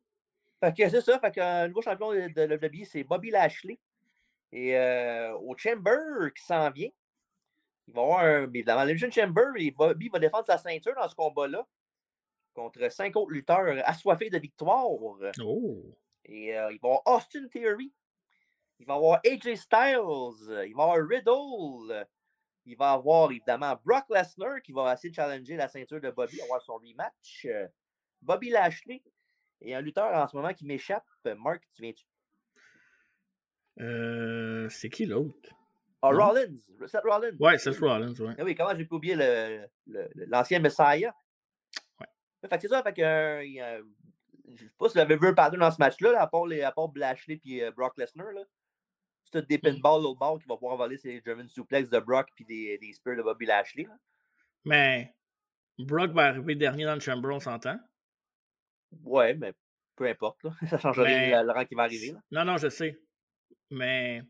Fait 0.59 0.75
que 0.75 0.89
c'est 0.89 1.01
ça. 1.01 1.19
Fait 1.19 1.29
que 1.29 1.39
euh, 1.39 1.61
le 1.63 1.67
nouveau 1.67 1.83
champion 1.83 2.11
de, 2.13 2.29
de 2.33 2.55
WWE, 2.55 2.85
c'est 2.85 3.03
Bobby 3.03 3.29
Lashley. 3.29 3.77
Et 4.51 4.75
euh, 4.75 5.35
au 5.35 5.55
Chamber 5.55 5.99
qui 6.35 6.43
s'en 6.43 6.71
vient, 6.71 6.89
il 7.87 7.93
va 7.93 8.01
avoir 8.01 8.19
un. 8.19 8.43
Évidemment, 8.53 8.83
l'Elimination 8.83 9.23
Chamber, 9.23 9.51
et 9.57 9.71
Bobby 9.71 10.09
va 10.09 10.19
défendre 10.19 10.45
sa 10.45 10.57
ceinture 10.57 10.95
dans 10.95 11.07
ce 11.07 11.15
combat-là 11.15 11.67
contre 12.53 12.89
cinq 12.89 13.15
autres 13.15 13.31
lutteurs 13.31 13.77
assoiffés 13.85 14.29
de 14.29 14.39
victoire. 14.39 14.87
Oh! 14.89 15.97
Et 16.23 16.57
euh, 16.57 16.71
il 16.71 16.79
va 16.81 16.87
y 16.87 16.91
avoir 16.91 17.01
Austin 17.05 17.47
Theory. 17.47 17.93
Il 18.79 18.85
va 18.85 18.93
y 18.93 18.97
avoir 18.97 19.19
AJ 19.25 19.55
Styles. 19.55 20.65
Il 20.65 20.73
va 20.75 20.83
y 20.87 20.89
avoir 20.89 20.97
Riddle. 20.97 22.07
Il 22.65 22.75
va 22.77 22.91
y 22.91 22.93
avoir 22.95 23.31
évidemment 23.31 23.75
Brock 23.83 24.05
Lesnar 24.09 24.61
qui 24.63 24.71
va 24.71 24.93
essayer 24.93 25.11
de 25.11 25.15
challenger 25.15 25.55
la 25.55 25.67
ceinture 25.67 26.01
de 26.01 26.09
Bobby, 26.09 26.41
avoir 26.41 26.61
son 26.61 26.75
rematch. 26.75 27.47
Bobby 28.21 28.49
Lashley. 28.49 29.03
Et 29.61 29.75
un 29.75 29.81
lutteur 29.81 30.13
en 30.13 30.27
ce 30.27 30.35
moment 30.35 30.53
qui 30.53 30.65
m'échappe. 30.65 31.05
Mark, 31.37 31.61
tu 31.73 31.81
viens-tu? 31.83 32.05
Euh, 33.79 34.69
c'est 34.69 34.89
qui 34.89 35.05
l'autre? 35.05 35.49
Ah. 36.13 36.25
Rollins. 36.25 36.55
Seth 36.87 37.01
Rollins. 37.03 37.37
Ouais, 37.39 37.57
Seth 37.57 37.79
Rollins, 37.79 38.13
ouais. 38.19 38.35
Ah 38.37 38.43
oui, 38.43 38.55
comment 38.55 38.75
j'ai 38.75 38.85
pu 38.85 38.95
oublier 38.95 39.15
le- 39.15 39.67
le- 39.87 40.09
le- 40.15 40.25
l'ancien 40.25 40.59
Messiah? 40.59 41.13
Ouais. 41.99 42.07
Fait 42.41 42.55
que 42.55 42.61
c'est 42.61 42.67
ça, 42.67 42.83
fait 42.83 42.93
que, 42.93 43.01
euh, 43.01 43.83
je 44.53 44.65
sais 44.65 44.71
pas 44.77 44.89
si 44.89 44.99
avez 44.99 45.15
vu 45.17 45.27
un 45.27 45.33
pattern 45.33 45.59
dans 45.59 45.71
ce 45.71 45.77
match-là, 45.79 46.11
là, 46.13 46.21
à 46.21 46.27
part, 46.27 46.45
les, 46.45 46.61
à 46.61 46.71
part 46.71 46.89
Lashley 46.95 47.39
et 47.45 47.69
Brock 47.71 47.97
Lesnar. 47.97 48.31
là. 48.31 48.41
C'est 49.23 49.41
tout 49.41 49.47
des 49.47 49.57
Mm. 49.57 49.61
pinballs 49.61 50.03
l'autre 50.03 50.19
bord 50.19 50.39
qui 50.39 50.47
va 50.47 50.55
pouvoir 50.55 50.77
voler 50.77 50.97
ses 50.97 51.19
German 51.25 51.47
suplex 51.47 51.89
de 51.89 51.99
Brock 51.99 52.27
puis 52.35 52.45
des, 52.45 52.77
des 52.77 52.93
spears 52.93 53.17
de 53.17 53.23
Bobby 53.23 53.45
Lashley. 53.47 53.83
là. 53.85 53.97
Mais 54.63 55.15
Brock 55.79 56.11
va 56.11 56.25
arriver 56.27 56.55
dernier 56.55 56.85
dans 56.85 56.93
le 56.93 56.99
Chamber, 56.99 57.29
on 57.33 57.39
s'entend? 57.39 57.77
Ouais, 59.03 59.33
mais 59.33 59.53
peu 59.95 60.05
importe. 60.07 60.43
Là. 60.43 60.51
Ça 60.69 60.77
change 60.77 60.99
rien 60.99 61.41
le 61.43 61.51
rang 61.51 61.65
qui 61.65 61.75
va 61.75 61.83
arriver. 61.83 62.11
Là. 62.11 62.19
Non, 62.31 62.45
non, 62.51 62.57
je 62.57 62.69
sais. 62.69 62.99
Mais 63.71 64.21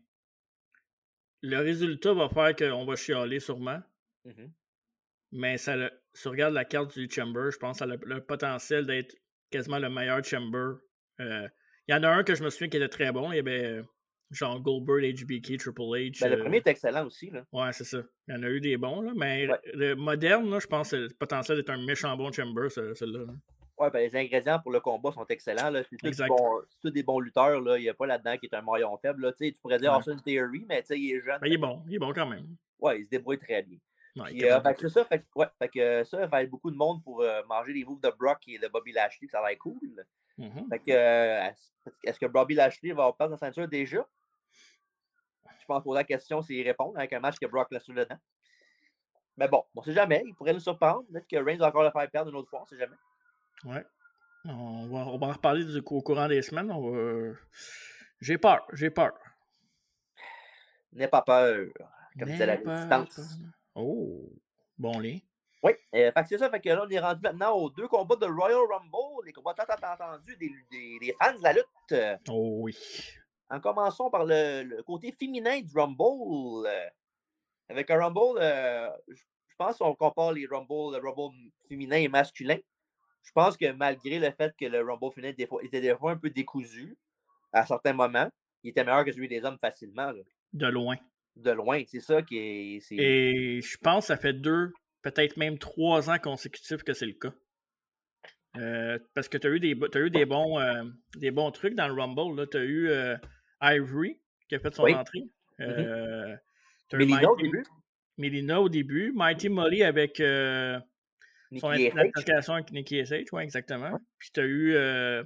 le 1.42 1.58
résultat 1.58 2.14
va 2.14 2.28
faire 2.28 2.54
qu'on 2.56 2.84
va 2.84 2.96
chialer 2.96 3.40
sûrement. 3.40 3.80
Mhm. 4.24 4.52
Mais 5.32 5.58
ça 5.58 5.76
le, 5.76 5.90
si 6.14 6.22
tu 6.22 6.28
regardes 6.28 6.54
la 6.54 6.64
carte 6.64 6.96
du 6.98 7.08
Chamber, 7.10 7.50
je 7.50 7.58
pense 7.58 7.74
que 7.74 7.78
ça 7.78 7.84
a 7.84 7.88
le, 7.88 7.98
le 8.04 8.20
potentiel 8.24 8.86
d'être 8.86 9.14
quasiment 9.50 9.78
le 9.78 9.88
meilleur 9.90 10.24
Chamber. 10.24 10.74
Euh, 11.20 11.48
Il 11.88 11.92
y 11.92 11.94
en 11.94 12.02
a 12.02 12.08
un 12.08 12.22
que 12.24 12.34
je 12.34 12.42
me 12.42 12.50
souviens 12.50 12.68
qui 12.68 12.76
était 12.76 12.88
très 12.88 13.12
bon. 13.12 13.32
Il 13.32 13.36
y 13.36 13.38
avait 13.40 13.64
euh, 13.64 13.82
genre 14.30 14.60
Goldberg, 14.60 15.02
HBK, 15.04 15.58
Triple 15.58 15.80
H. 15.82 16.20
Ben, 16.20 16.30
le 16.30 16.36
euh, 16.36 16.42
premier 16.42 16.56
est 16.58 16.66
excellent 16.66 17.06
aussi. 17.06 17.30
Là. 17.30 17.44
Ouais, 17.52 17.72
c'est 17.72 17.84
ça. 17.84 18.02
Il 18.28 18.34
y 18.34 18.38
en 18.38 18.42
a 18.42 18.48
eu 18.48 18.60
des 18.60 18.76
bons, 18.76 19.00
là, 19.02 19.12
mais 19.16 19.48
Ouais. 19.48 19.58
le 19.74 19.94
moderne, 19.94 20.48
là, 20.50 20.58
je 20.58 20.66
pense 20.66 20.90
que 20.90 20.96
c'est 20.96 21.02
le 21.02 21.14
potentiel 21.18 21.58
d'être 21.58 21.70
un 21.70 21.84
méchant 21.84 22.16
bon 22.16 22.32
Chamber, 22.32 22.68
ce- 22.70 22.94
celui-là. 22.94 23.32
Ouais, 23.78 23.90
ben, 23.90 23.98
les 24.00 24.16
ingrédients 24.16 24.58
pour 24.58 24.72
le 24.72 24.80
combat 24.80 25.12
sont 25.12 25.26
excellents. 25.26 25.70
C'est 25.90 25.96
tous 25.98 26.22
tous 26.80 26.90
des 26.90 27.02
bons 27.02 27.20
lutteurs. 27.20 27.60
là. 27.60 27.76
Il 27.78 27.82
n'y 27.82 27.88
a 27.90 27.94
pas 27.94 28.06
là-dedans 28.06 28.36
qui 28.38 28.46
est 28.46 28.54
un 28.54 28.62
maillon 28.62 28.96
faible. 28.96 29.22
Là. 29.26 29.32
Tu 29.32 29.52
pourrais 29.60 29.78
dire 29.78 29.92
Ouais. 29.92 29.98
Austin 29.98 30.16
Theory, 30.18 30.64
mais 30.68 30.80
tu 30.82 30.88
sais, 30.88 30.98
il 30.98 31.12
est 31.16 31.20
jeune. 31.20 31.38
Mais 31.42 31.48
il 31.50 31.54
est 31.54 31.58
bon, 31.58 31.82
il 31.86 31.94
est 31.94 31.98
bon 31.98 32.12
quand 32.14 32.26
même. 32.26 32.56
Ouais, 32.80 33.00
il 33.00 33.04
se 33.04 33.10
débrouille 33.10 33.38
très 33.38 33.62
bien. 33.62 33.78
Ouais, 34.16 34.32
euh, 34.50 34.60
c'est 34.78 34.88
ça, 34.88 35.04
fait 35.04 35.26
ouais, 35.34 35.46
fait 35.58 35.68
que 35.68 35.78
euh, 35.78 36.04
ça 36.04 36.26
va 36.26 36.42
être 36.42 36.48
beaucoup 36.48 36.70
de 36.70 36.76
monde 36.76 37.02
pour 37.04 37.20
euh, 37.20 37.42
manger 37.46 37.74
les 37.74 37.84
moves 37.84 38.00
de 38.00 38.08
Brock 38.18 38.38
et 38.48 38.58
de 38.58 38.66
Bobby 38.68 38.92
Lashley, 38.92 39.28
ça 39.28 39.42
va 39.42 39.52
être 39.52 39.58
cool. 39.58 39.78
de- 39.82 40.06
Mhm. 40.38 40.68
Fait 40.70 40.78
que, 40.78 40.90
euh, 40.90 41.50
est-ce- 42.04 42.18
que 42.18 42.24
Bobby 42.26 42.54
Lashley 42.54 42.92
va 42.92 43.12
perdre 43.12 43.36
sa 43.36 43.46
ceinture 43.46 43.68
déjà? 43.68 44.06
Je 45.60 45.64
pense 45.66 45.82
poser 45.82 45.98
la 45.98 46.04
question 46.04 46.40
s'il 46.40 46.66
répond 46.66 46.94
avec 46.94 47.12
un 47.12 47.20
match 47.20 47.38
que 47.38 47.44
Brock 47.46 47.70
Lesnar 47.70 47.96
dedans. 48.04 48.18
Mais 49.36 49.48
bon, 49.48 49.64
on 49.74 49.82
sait 49.82 49.92
jamais, 49.92 50.22
il 50.26 50.34
pourrait 50.34 50.54
nous 50.54 50.60
surprendre. 50.60 51.04
Peut-être 51.12 51.26
que 51.26 51.36
Reigns 51.36 51.58
va 51.58 51.68
encore 51.68 51.82
le 51.82 51.90
faire 51.90 52.10
perdre 52.10 52.30
une 52.30 52.36
autre 52.36 52.48
fois, 52.48 52.62
on 52.62 52.66
sait 52.66 52.78
jamais. 52.78 52.96
Ouais. 53.64 53.84
On 54.44 54.86
va, 54.86 55.06
on 55.06 55.18
va 55.18 55.26
en 55.26 55.32
reparler 55.32 55.64
du, 55.64 55.78
au 55.78 56.02
courant 56.02 56.28
des 56.28 56.42
semaines. 56.42 56.70
On 56.70 56.90
va... 56.90 57.32
J'ai 58.20 58.38
peur, 58.38 58.66
j'ai 58.72 58.90
peur. 58.90 59.12
N'aie 60.92 61.08
pas 61.08 61.22
peur, 61.22 61.66
comme 62.18 62.28
disait 62.28 62.46
la 62.46 62.54
résistance. 62.54 63.38
Oh, 63.74 64.32
bon 64.78 64.98
lien. 64.98 65.18
Oui, 65.62 65.72
euh, 65.94 66.12
fait 66.12 66.22
que 66.22 66.28
c'est 66.28 66.38
ça. 66.38 66.48
Fait 66.48 66.60
que 66.60 66.68
là, 66.68 66.84
on 66.86 66.88
est 66.88 66.98
rendu 66.98 67.20
maintenant 67.22 67.52
aux 67.54 67.68
deux 67.68 67.88
combats 67.88 68.16
de 68.16 68.26
Royal 68.26 68.60
Rumble, 68.70 69.26
les 69.26 69.32
combats 69.32 69.52
tant 69.52 69.64
entendus 69.64 70.36
des, 70.36 70.50
des, 70.70 70.98
des 71.00 71.14
fans 71.20 71.36
de 71.36 71.42
la 71.42 71.52
lutte. 71.52 72.20
Oh 72.28 72.58
oui. 72.60 72.78
En 73.50 73.60
commençant 73.60 74.10
par 74.10 74.24
le, 74.24 74.62
le 74.62 74.82
côté 74.82 75.12
féminin 75.12 75.60
du 75.60 75.76
Rumble. 75.76 76.66
euh, 76.66 76.88
avec 77.68 77.90
un 77.90 77.98
Rumble, 77.98 78.38
euh, 78.38 78.88
je 79.08 79.22
je 79.58 79.64
pense 79.64 79.78
qu'on 79.78 79.94
compare 79.94 80.32
les 80.32 80.46
Rumble, 80.46 80.98
le 81.00 81.08
Rumble 81.08 81.34
féminin 81.66 81.96
et 81.96 82.08
masculin. 82.08 82.58
Je 83.26 83.32
pense 83.32 83.56
que 83.56 83.70
malgré 83.72 84.18
le 84.18 84.30
fait 84.30 84.54
que 84.58 84.64
le 84.66 84.80
Rumble 84.82 85.12
féminin 85.12 85.34
des 85.36 85.46
fois, 85.46 85.62
était 85.62 85.80
des 85.80 85.94
fois 85.96 86.12
un 86.12 86.16
peu 86.16 86.30
décousu 86.30 86.96
à 87.52 87.66
certains 87.66 87.92
moments, 87.92 88.30
il 88.62 88.70
était 88.70 88.84
meilleur 88.84 89.04
que 89.04 89.12
celui 89.12 89.28
des 89.28 89.44
hommes 89.44 89.58
facilement, 89.58 90.12
là, 90.12 90.22
De 90.52 90.66
loin. 90.68 90.96
de 91.36 91.50
loin. 91.50 91.82
C'est 91.86 92.00
ça 92.00 92.22
qui 92.22 92.38
est. 92.38 92.92
Et 92.92 93.60
je 93.60 93.76
pense 93.78 94.04
que 94.04 94.06
ça 94.08 94.16
fait 94.16 94.32
deux, 94.32 94.72
peut-être 95.02 95.36
même 95.36 95.58
trois 95.58 96.08
ans 96.08 96.18
consécutifs 96.18 96.82
que 96.82 96.92
c'est 96.94 97.06
le 97.06 97.12
cas. 97.14 97.32
Euh, 98.56 98.98
parce 99.14 99.28
que 99.28 99.36
tu 99.36 99.46
as 99.46 99.50
eu 99.50 99.60
des, 99.60 99.76
eu 99.96 100.10
des, 100.10 100.24
bons, 100.24 100.58
euh, 100.58 100.84
des 101.16 101.30
bons 101.30 101.50
trucs 101.50 101.74
dans 101.74 101.88
le 101.88 101.94
Rumble. 102.00 102.48
Tu 102.48 102.56
as 102.56 102.64
eu 102.64 102.88
euh, 102.88 103.16
Ivory 103.60 104.18
qui 104.48 104.54
a 104.54 104.60
fait 104.60 104.74
son 104.74 104.84
Oui. 104.84 104.94
entrée. 104.94 105.24
Eu 105.58 106.96
Melina 106.96 107.30
au 107.30 107.36
début, 107.36 107.64
Melina 108.16 108.60
au 108.62 108.68
début. 108.68 109.12
Mighty 109.14 109.48
Molly 109.48 109.82
avec 109.82 110.20
son 111.58 111.68
implication 111.70 112.54
avec 112.54 112.70
Nikki 112.72 112.98
S.H. 112.98 113.28
Oui, 113.32 113.42
exactement. 113.42 113.90
Ouais. 113.90 113.98
Puis 114.18 114.30
tu 114.32 114.40
as 114.40 114.44
eu 114.44 114.74
euh, 114.74 115.24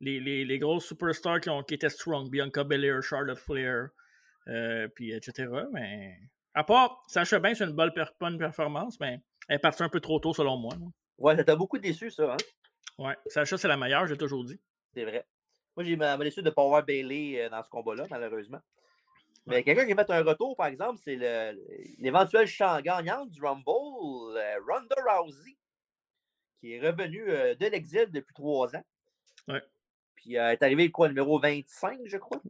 les, 0.00 0.20
les, 0.20 0.44
les 0.44 0.58
grosses 0.58 0.86
superstars 0.86 1.40
qui, 1.40 1.50
ont, 1.50 1.62
qui 1.62 1.74
étaient 1.74 1.88
strong. 1.88 2.28
Bianca 2.30 2.64
Belair, 2.64 3.02
Charlotte 3.02 3.38
Flair, 3.38 3.88
euh, 4.48 4.88
puis 4.88 5.12
etc. 5.12 5.48
Mais 5.72 6.18
à 6.54 6.64
part, 6.64 7.02
Sacha 7.08 7.38
Banks, 7.38 7.56
c'est 7.56 7.64
une 7.64 7.72
bonne, 7.72 7.92
per- 7.92 8.04
bonne 8.20 8.38
performance, 8.38 8.98
mais 9.00 9.20
elle 9.48 9.56
est 9.56 9.60
partie 9.60 9.82
un 9.82 9.88
peu 9.88 10.00
trop 10.00 10.18
tôt 10.20 10.34
selon 10.34 10.56
moi. 10.56 10.74
là. 10.78 10.86
Ouais, 11.18 11.36
ça 11.36 11.44
t'a 11.44 11.56
beaucoup 11.56 11.78
déçu, 11.78 12.10
ça. 12.10 12.32
Hein? 12.34 12.36
Ouais, 12.98 13.16
Sacha, 13.26 13.56
c'est 13.56 13.68
la 13.68 13.76
meilleure, 13.76 14.06
j'ai 14.06 14.16
toujours 14.16 14.44
dit. 14.44 14.60
C'est 14.94 15.04
vrai. 15.04 15.24
Moi, 15.76 15.84
j'ai 15.84 15.96
m'a 15.96 16.16
déçu 16.18 16.40
de 16.42 16.46
ne 16.46 16.50
pas 16.50 16.82
Bailey 16.82 17.40
euh, 17.40 17.48
dans 17.48 17.62
ce 17.62 17.70
combat-là, 17.70 18.04
malheureusement. 18.10 18.60
Mais 19.46 19.62
quelqu'un 19.64 19.86
qui 19.86 19.92
a 19.92 19.96
fait 19.96 20.10
un 20.12 20.22
retour, 20.22 20.54
par 20.56 20.66
exemple, 20.66 21.00
c'est 21.02 21.16
l'éventuel 21.98 22.46
champ 22.46 22.80
gagnant 22.80 23.26
du 23.26 23.40
Rumble, 23.40 23.64
Ronda 23.66 24.94
Rousey, 25.18 25.56
qui 26.62 26.74
est 26.74 26.80
revenue 26.80 27.28
euh, 27.28 27.56
de 27.56 27.66
l'exil 27.66 28.06
depuis 28.12 28.34
trois 28.34 28.74
ans. 28.76 28.84
Ouais. 29.48 29.62
Puis 30.14 30.38
euh, 30.38 30.46
elle 30.46 30.52
est 30.52 30.62
arrivée, 30.62 30.90
quoi, 30.92 31.08
numéro 31.08 31.40
25, 31.40 32.02
je 32.04 32.16
crois? 32.16 32.40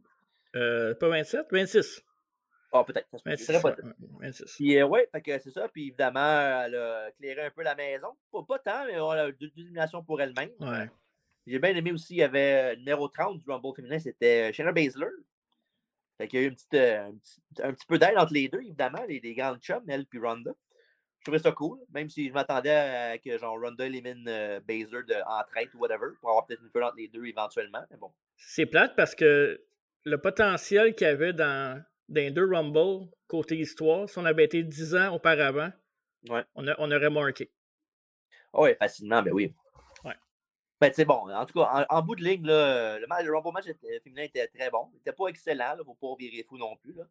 Euh, 0.54 0.94
pas 0.94 1.08
27, 1.08 1.46
26. 1.50 2.04
Ah, 2.74 2.84
peut-être. 2.84 3.08
ça 3.10 3.18
se 3.18 3.22
peut, 3.24 3.30
26, 3.30 3.44
c'est 3.44 3.52
très 3.54 3.62
possible. 3.62 3.94
ouais, 4.20 4.26
26. 4.26 4.44
Puis, 4.56 4.76
euh, 4.76 4.86
ouais, 4.86 5.08
fait 5.10 5.22
que 5.22 5.38
c'est 5.38 5.50
ça. 5.50 5.66
Puis, 5.68 5.88
évidemment, 5.88 6.20
elle 6.64 6.74
a 6.74 7.08
éclairé 7.08 7.46
un 7.46 7.50
peu 7.50 7.62
la 7.62 7.74
maison. 7.74 8.08
Pas, 8.30 8.42
pas 8.46 8.58
tant, 8.58 8.86
mais 8.86 9.00
on 9.00 9.10
a 9.10 9.32
deux, 9.32 9.48
deux 9.48 9.62
éliminations 9.62 10.02
pour 10.02 10.20
elle-même. 10.20 10.50
Ouais. 10.60 10.90
J'ai 11.46 11.58
bien 11.58 11.74
aimé 11.74 11.92
aussi, 11.92 12.14
il 12.14 12.18
y 12.18 12.22
avait 12.22 12.76
numéro 12.76 13.08
30 13.08 13.38
du 13.38 13.50
Rumble 13.50 13.74
féminin, 13.74 13.98
c'était 13.98 14.52
Shayna 14.52 14.72
Baszler. 14.72 15.08
Fait 16.18 16.28
qu'il 16.28 16.40
y 16.40 16.42
a 16.42 16.46
eu 16.46 16.48
une 16.50 16.54
petite, 16.54 16.74
un, 16.74 17.12
petit, 17.14 17.62
un 17.62 17.72
petit 17.72 17.86
peu 17.86 17.98
d'aide 17.98 18.18
entre 18.18 18.34
les 18.34 18.48
deux, 18.48 18.60
évidemment, 18.60 19.02
les, 19.08 19.20
les 19.20 19.34
grandes 19.34 19.60
chums, 19.60 19.82
elle 19.88 20.06
puis 20.06 20.18
Ronda. 20.18 20.52
Je 21.22 21.30
trouvais 21.30 21.38
ça 21.38 21.52
cool, 21.52 21.78
même 21.94 22.08
si 22.08 22.26
je 22.28 22.32
m'attendais 22.32 22.70
à 22.74 23.16
que 23.16 23.38
genre 23.38 23.56
Ronda 23.60 23.86
élimine 23.86 24.24
euh, 24.26 24.58
Baszler 24.58 25.04
de, 25.06 25.14
en 25.24 25.44
traite 25.44 25.72
ou 25.72 25.78
whatever, 25.78 26.08
pour 26.20 26.30
avoir 26.30 26.46
peut-être 26.46 26.62
une 26.64 26.68
feu 26.70 26.82
entre 26.82 26.96
les 26.96 27.06
deux 27.06 27.24
éventuellement. 27.24 27.78
Mais 27.92 27.96
bon. 27.96 28.10
C'est 28.36 28.66
plate 28.66 28.96
parce 28.96 29.14
que 29.14 29.62
le 30.04 30.18
potentiel 30.18 30.96
qu'il 30.96 31.06
y 31.06 31.10
avait 31.10 31.32
dans, 31.32 31.80
dans 32.08 32.20
les 32.20 32.32
deux 32.32 32.50
Rumble, 32.52 33.06
côté 33.28 33.56
histoire, 33.56 34.08
si 34.08 34.18
on 34.18 34.24
avait 34.24 34.46
été 34.46 34.64
10 34.64 34.96
ans 34.96 35.14
auparavant, 35.14 35.70
Ouais. 36.28 36.42
on, 36.56 36.66
a- 36.66 36.74
on 36.78 36.90
aurait 36.90 37.08
marqué. 37.10 37.52
Oui, 38.54 38.74
facilement, 38.74 39.22
ben 39.22 39.32
oui. 39.32 39.54
Ouais. 40.04 40.16
Ben, 40.80 40.92
c'est 40.92 41.04
bon. 41.04 41.30
En 41.32 41.46
tout 41.46 41.56
cas, 41.60 41.86
en, 41.88 42.02
bout 42.02 42.16
de 42.16 42.24
ligne, 42.24 42.44
là, 42.46 42.98
le, 42.98 43.32
Rumble 43.32 43.52
match 43.52 43.66
féminin 44.02 44.22
était 44.24 44.48
très 44.48 44.70
bon. 44.70 44.88
Il 44.92 44.96
n'était 44.96 45.12
pas 45.12 45.28
excellent, 45.28 45.74
il 45.76 45.78
ne 45.78 45.84
faut 45.84 45.94
pas 45.94 46.16
virer 46.18 46.42
fou 46.42 46.58
non 46.58 46.74
plus. 46.76 46.94
Là. 46.94 47.04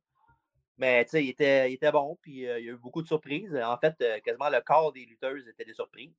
Mais 0.81 1.05
il 1.13 1.29
était, 1.29 1.69
il 1.69 1.75
était 1.75 1.91
bon, 1.91 2.17
puis 2.23 2.47
euh, 2.47 2.57
il 2.57 2.65
y 2.65 2.69
a 2.69 2.71
eu 2.71 2.75
beaucoup 2.75 3.03
de 3.03 3.07
surprises. 3.07 3.55
En 3.55 3.77
fait, 3.77 3.95
euh, 4.01 4.19
quasiment 4.19 4.49
le 4.49 4.61
corps 4.61 4.91
des 4.91 5.05
lutteuses 5.05 5.47
était 5.47 5.63
des 5.63 5.75
surprises. 5.75 6.11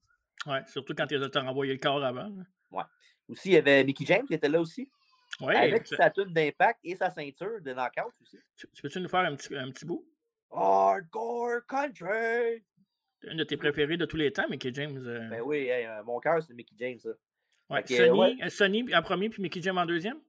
Oui, 0.47 0.59
surtout 0.69 0.95
quand 0.95 1.11
ils 1.11 1.21
ont 1.21 1.31
renvoyé 1.35 1.73
le 1.73 1.81
corps 1.81 2.05
avant. 2.05 2.31
Oui. 2.71 2.83
Aussi, 3.29 3.49
il 3.49 3.55
y 3.55 3.57
avait 3.57 3.83
Mickey 3.83 4.05
James 4.07 4.25
qui 4.25 4.35
était 4.35 4.49
là 4.49 4.61
aussi. 4.61 4.89
Oui. 5.41 5.57
Avec 5.57 5.89
sa 5.89 6.11
tune 6.11 6.33
d'impact 6.33 6.79
et 6.85 6.95
sa 6.95 7.11
ceinture 7.11 7.61
de 7.61 7.73
knockout 7.73 8.13
aussi. 8.21 8.39
Tu, 8.57 8.69
peux-tu 8.81 9.01
nous 9.01 9.09
faire 9.09 9.23
un 9.23 9.35
petit, 9.35 9.53
un 9.57 9.69
petit 9.73 9.85
bout? 9.85 10.07
Hardcore 10.53 11.67
Country! 11.67 12.63
Une 13.25 13.39
de 13.39 13.45
tes 13.45 13.57
préférés 13.57 13.97
de 13.97 14.05
tous 14.05 14.17
les 14.17 14.33
temps, 14.33 14.49
Mickey 14.49 14.71
James. 14.73 15.03
Euh. 15.05 15.29
Ben 15.29 15.41
oui, 15.41 15.71
mon 16.05 16.21
cœur, 16.21 16.41
c'est 16.41 16.55
Mickey 16.55 16.77
James. 16.79 17.01
Ouais. 17.69 17.85
Sonny, 17.85 18.49
Sonny 18.49 18.95
en 18.95 19.03
premier, 19.03 19.29
puis 19.29 19.43
Mickey 19.43 19.61
James 19.61 19.79
en 19.79 19.87
deuxième? 19.87 20.21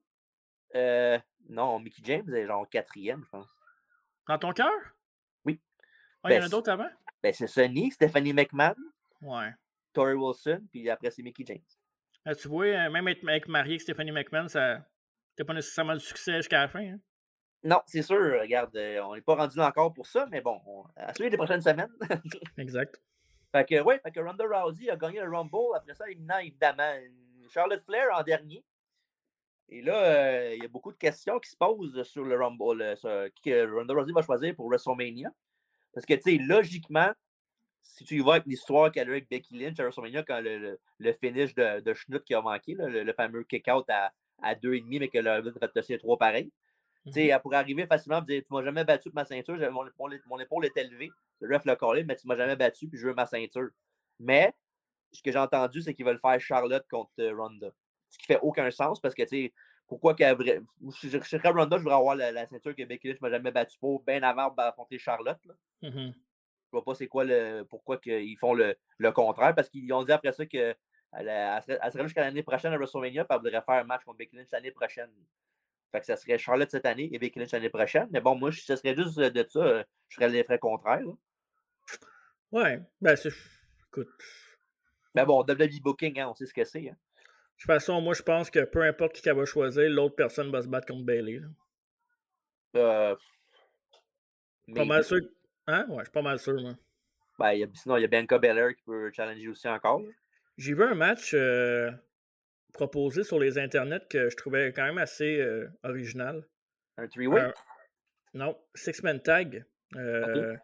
Euh, 0.73 1.19
non, 1.49 1.77
Mickey 1.79 2.01
James 2.03 2.27
est 2.33 2.47
genre 2.47 2.67
quatrième, 2.67 3.23
je 3.23 3.29
pense. 3.29 3.47
Dans 4.27 4.37
ton 4.37 4.51
cœur? 4.51 4.71
Oui. 5.45 5.59
Ah, 6.23 6.31
il 6.31 6.35
y 6.35 6.37
en 6.37 6.39
a 6.39 6.41
ben, 6.43 6.49
d'autres 6.49 6.71
avant? 6.71 6.89
Ben, 7.21 7.33
c'est 7.33 7.47
Sonny, 7.47 7.91
Stephanie 7.91 8.33
McMahon. 8.33 8.75
Ouais. 9.21 9.51
Tori 9.93 10.13
Wilson, 10.13 10.61
puis 10.71 10.89
après, 10.89 11.11
c'est 11.11 11.21
Mickey 11.21 11.43
James. 11.45 11.61
Ah, 12.25 12.35
tu 12.35 12.47
vois, 12.47 12.65
euh, 12.65 12.89
même 12.89 13.07
être, 13.07 13.47
marié 13.47 13.73
avec 13.73 13.81
Stephanie 13.81 14.11
McMahon, 14.11 14.47
ça 14.47 14.75
n'était 15.31 15.43
pas 15.45 15.53
nécessairement 15.53 15.93
le 15.93 15.99
succès 15.99 16.37
jusqu'à 16.37 16.61
la 16.61 16.67
fin. 16.67 16.79
Hein? 16.79 16.99
Non, 17.63 17.81
c'est 17.85 18.01
sûr. 18.01 18.39
Regarde, 18.41 18.75
euh, 18.75 19.01
on 19.03 19.15
n'est 19.15 19.21
pas 19.21 19.35
rendu 19.35 19.57
là 19.57 19.67
encore 19.67 19.93
pour 19.93 20.07
ça, 20.07 20.25
mais 20.31 20.41
bon, 20.41 20.59
on, 20.65 20.83
à 20.95 21.13
suivre 21.13 21.31
les 21.31 21.37
prochaines 21.37 21.61
semaines. 21.61 21.91
exact. 22.57 23.01
Fait 23.51 23.65
que, 23.65 23.81
ouais, 23.81 23.99
fait 23.99 24.11
que 24.11 24.19
Ronda 24.19 24.45
Rousey 24.45 24.89
a 24.89 24.95
gagné 24.95 25.21
le 25.21 25.29
Rumble. 25.29 25.75
Après 25.75 25.93
ça, 25.93 26.09
éliminant 26.09 26.39
évidemment 26.39 26.91
Charlotte 27.49 27.83
Flair 27.83 28.07
en 28.13 28.23
dernier. 28.23 28.63
Et 29.69 29.81
là, 29.81 30.03
euh, 30.03 30.55
il 30.55 30.61
y 30.61 30.65
a 30.65 30.69
beaucoup 30.69 30.91
de 30.91 30.97
questions 30.97 31.39
qui 31.39 31.49
se 31.49 31.57
posent 31.57 32.03
sur 32.03 32.23
le 32.23 32.35
Rumble, 32.35 32.95
sur, 32.97 33.09
que 33.43 33.75
Ronda 33.75 33.93
Rousey 33.93 34.11
va 34.13 34.21
choisir 34.21 34.55
pour 34.55 34.67
WrestleMania. 34.67 35.29
Parce 35.93 36.05
que, 36.05 36.13
tu 36.13 36.21
sais, 36.21 36.37
logiquement, 36.37 37.11
si 37.81 38.03
tu 38.03 38.15
y 38.15 38.19
vas 38.19 38.33
avec 38.33 38.45
l'histoire 38.45 38.91
qu'elle 38.91 39.07
a 39.09 39.11
avec 39.11 39.29
Becky 39.29 39.57
Lynch 39.57 39.79
à 39.79 39.83
WrestleMania, 39.83 40.23
quand 40.23 40.41
le, 40.41 40.79
le, 40.99 41.13
finish 41.13 41.53
de, 41.55 41.79
de 41.81 41.93
Schnutt 41.93 42.23
qui 42.23 42.33
a 42.33 42.41
manqué, 42.41 42.75
le, 42.77 43.13
fameux 43.13 43.43
kick-out 43.43 43.85
à, 43.89 44.11
à 44.41 44.55
2,5, 44.55 44.99
mais 44.99 45.07
que 45.09 45.17
le 45.17 45.29
a 45.29 45.41
fait 45.43 45.73
passer 45.73 45.93
à 45.95 45.97
3 45.97 46.17
pareil. 46.17 46.51
Tu 47.05 47.11
sais, 47.11 47.23
mhm. 47.25 47.29
Elle 47.31 47.41
pourrait 47.41 47.57
arriver 47.57 47.85
facilement 47.85 48.21
et 48.21 48.25
dire 48.25 48.43
Tu 48.45 48.53
m'as 48.53 48.63
jamais 48.63 48.83
battu 48.85 49.09
avec 49.09 49.15
ma 49.15 49.25
ceinture, 49.25 49.57
mon, 49.71 49.85
mon, 50.27 50.39
épaule 50.39 50.65
est 50.65 50.77
élevée, 50.77 51.11
le 51.41 51.55
ref 51.55 51.65
l'a 51.65 51.75
collé, 51.75 52.03
mais 52.03 52.15
tu 52.15 52.27
m'as 52.27 52.37
jamais 52.37 52.55
battu, 52.55 52.87
puis 52.87 52.97
je 52.97 53.07
veux 53.07 53.13
ma 53.13 53.25
ceinture. 53.25 53.69
Mais 54.19 54.53
ce 55.11 55.21
que 55.21 55.31
j'ai 55.31 55.39
entendu, 55.39 55.81
c'est 55.81 55.93
qu'ils 55.93 56.05
veulent 56.05 56.19
faire 56.19 56.39
Charlotte 56.39 56.85
contre 56.89 57.11
euh, 57.19 57.35
Ronda. 57.35 57.71
Ce 58.13 58.17
qui 58.19 58.27
fait 58.27 58.39
aucun 58.43 58.69
sens 58.69 58.99
parce 59.01 59.15
que, 59.15 59.23
tu 59.23 59.29
sais, 59.29 59.53
pourquoi 59.87 60.13
qu'elle. 60.13 60.37
Je, 60.39 61.09
je, 61.09 61.19
serais 61.19 61.49
Ronda, 61.49 61.77
je 61.77 61.81
voudrais 61.81 61.97
avoir 61.97 62.15
la, 62.15 62.45
ceinture 62.45 62.75
que 62.75 62.83
Becky 62.83 63.07
Lynch 63.07 63.21
m'a 63.21 63.31
jamais 63.31 63.51
battu 63.51 63.75
pour, 63.79 64.03
bien 64.03 64.21
avant 64.21 64.51
d'affronter 64.51 64.99
Charlotte. 64.99 65.39
Là. 65.45 65.53
Mhm. 65.81 66.13
Je 66.13 66.71
vois 66.71 66.83
pas 66.83 66.93
c'est 66.93 67.07
quoi 67.07 67.23
le. 67.23 67.63
Pourquoi 67.67 67.99
ils 68.05 68.37
font 68.37 68.53
le, 68.53 68.75
le 68.99 69.11
contraire, 69.11 69.55
parce 69.55 69.69
qu'ils 69.69 69.91
ont 69.91 70.03
dit 70.03 70.11
après 70.11 70.31
ça 70.31 70.45
que. 70.45 70.75
Elle, 71.15 71.27
serait, 71.61 72.03
jusqu'à 72.03 72.21
l'année 72.21 72.43
prochaine 72.43 72.73
à 72.73 72.77
WrestleMania, 72.77 73.25
puis 73.25 73.35
elle 73.35 73.43
voudrait 73.43 73.61
faire 73.61 73.81
un 73.81 73.83
match 73.83 74.03
contre 74.03 74.17
Becky 74.17 74.35
Lynch 74.35 74.49
l'année 74.51 74.71
prochaine. 74.71 75.11
Fait 75.91 75.99
que 75.99 76.05
ça 76.07 76.15
serait 76.15 76.39
Charlotte 76.39 76.69
cette 76.71 76.87
année 76.87 77.09
et 77.11 77.19
Becky 77.19 77.37
Lynch 77.39 77.51
l'année 77.51 77.69
prochaine. 77.69 78.07
Mais 78.11 78.19
bon, 78.21 78.35
moi, 78.35 78.51
ce 78.51 78.75
serait 78.75 78.95
juste 78.95 79.19
de 79.19 79.47
ça, 79.47 79.83
je 80.07 80.15
ferais 80.15 80.29
l'effet 80.29 80.57
contraire. 80.57 81.01
Ouais, 82.51 82.79
ben 83.01 83.15
c'est. 83.15 83.31
Écoute. 83.87 84.09
Mais 85.15 85.25
bon, 85.25 85.41
WWE 85.41 85.81
Booking, 85.81 86.19
hein, 86.19 86.29
on 86.29 86.33
sait 86.35 86.45
ce 86.45 86.53
que 86.53 86.63
c'est. 86.63 86.89
Hein. 86.89 86.97
De 87.57 87.65
toute 87.65 87.67
façon, 87.67 88.01
moi, 88.01 88.13
je 88.13 88.23
pense 88.23 88.49
que 88.49 88.65
peu 88.65 88.81
importe 88.81 89.13
qui 89.13 89.21
qu'elle 89.21 89.37
va 89.37 89.45
choisir, 89.45 89.89
l'autre 89.89 90.15
personne 90.15 90.51
va 90.51 90.61
se 90.61 90.67
battre 90.67 90.87
contre 90.87 91.05
Bailey. 91.05 91.39
Euh. 92.75 93.15
Pas 94.73 94.85
mal 94.85 95.03
sûr. 95.03 95.19
Hein? 95.67 95.85
Ouais, 95.89 95.99
je 95.99 96.03
suis 96.03 96.11
pas 96.11 96.21
mal 96.21 96.39
sûr, 96.39 96.59
moi. 96.61 96.75
Ben, 97.39 97.67
sinon, 97.73 97.97
il 97.97 98.01
y 98.01 98.03
a 98.03 98.07
Bianca 98.07 98.37
Belair 98.37 98.75
qui 98.75 98.83
peut 98.83 99.11
challenger 99.13 99.47
aussi 99.47 99.67
encore. 99.67 100.01
J'ai 100.57 100.73
vu 100.73 100.83
un 100.83 100.93
match 100.93 101.33
euh, 101.33 101.91
proposé 102.73 103.23
sur 103.23 103.39
les 103.39 103.57
internets 103.57 104.05
que 104.09 104.29
je 104.29 104.35
trouvais 104.35 104.71
quand 104.71 104.85
même 104.85 104.99
assez 104.99 105.39
euh, 105.39 105.67
original. 105.83 106.47
Un 106.97 107.07
three-way? 107.07 107.51
non, 108.33 108.57
six-man 108.75 109.21
tag. 109.21 109.65
Euh, 109.95 110.55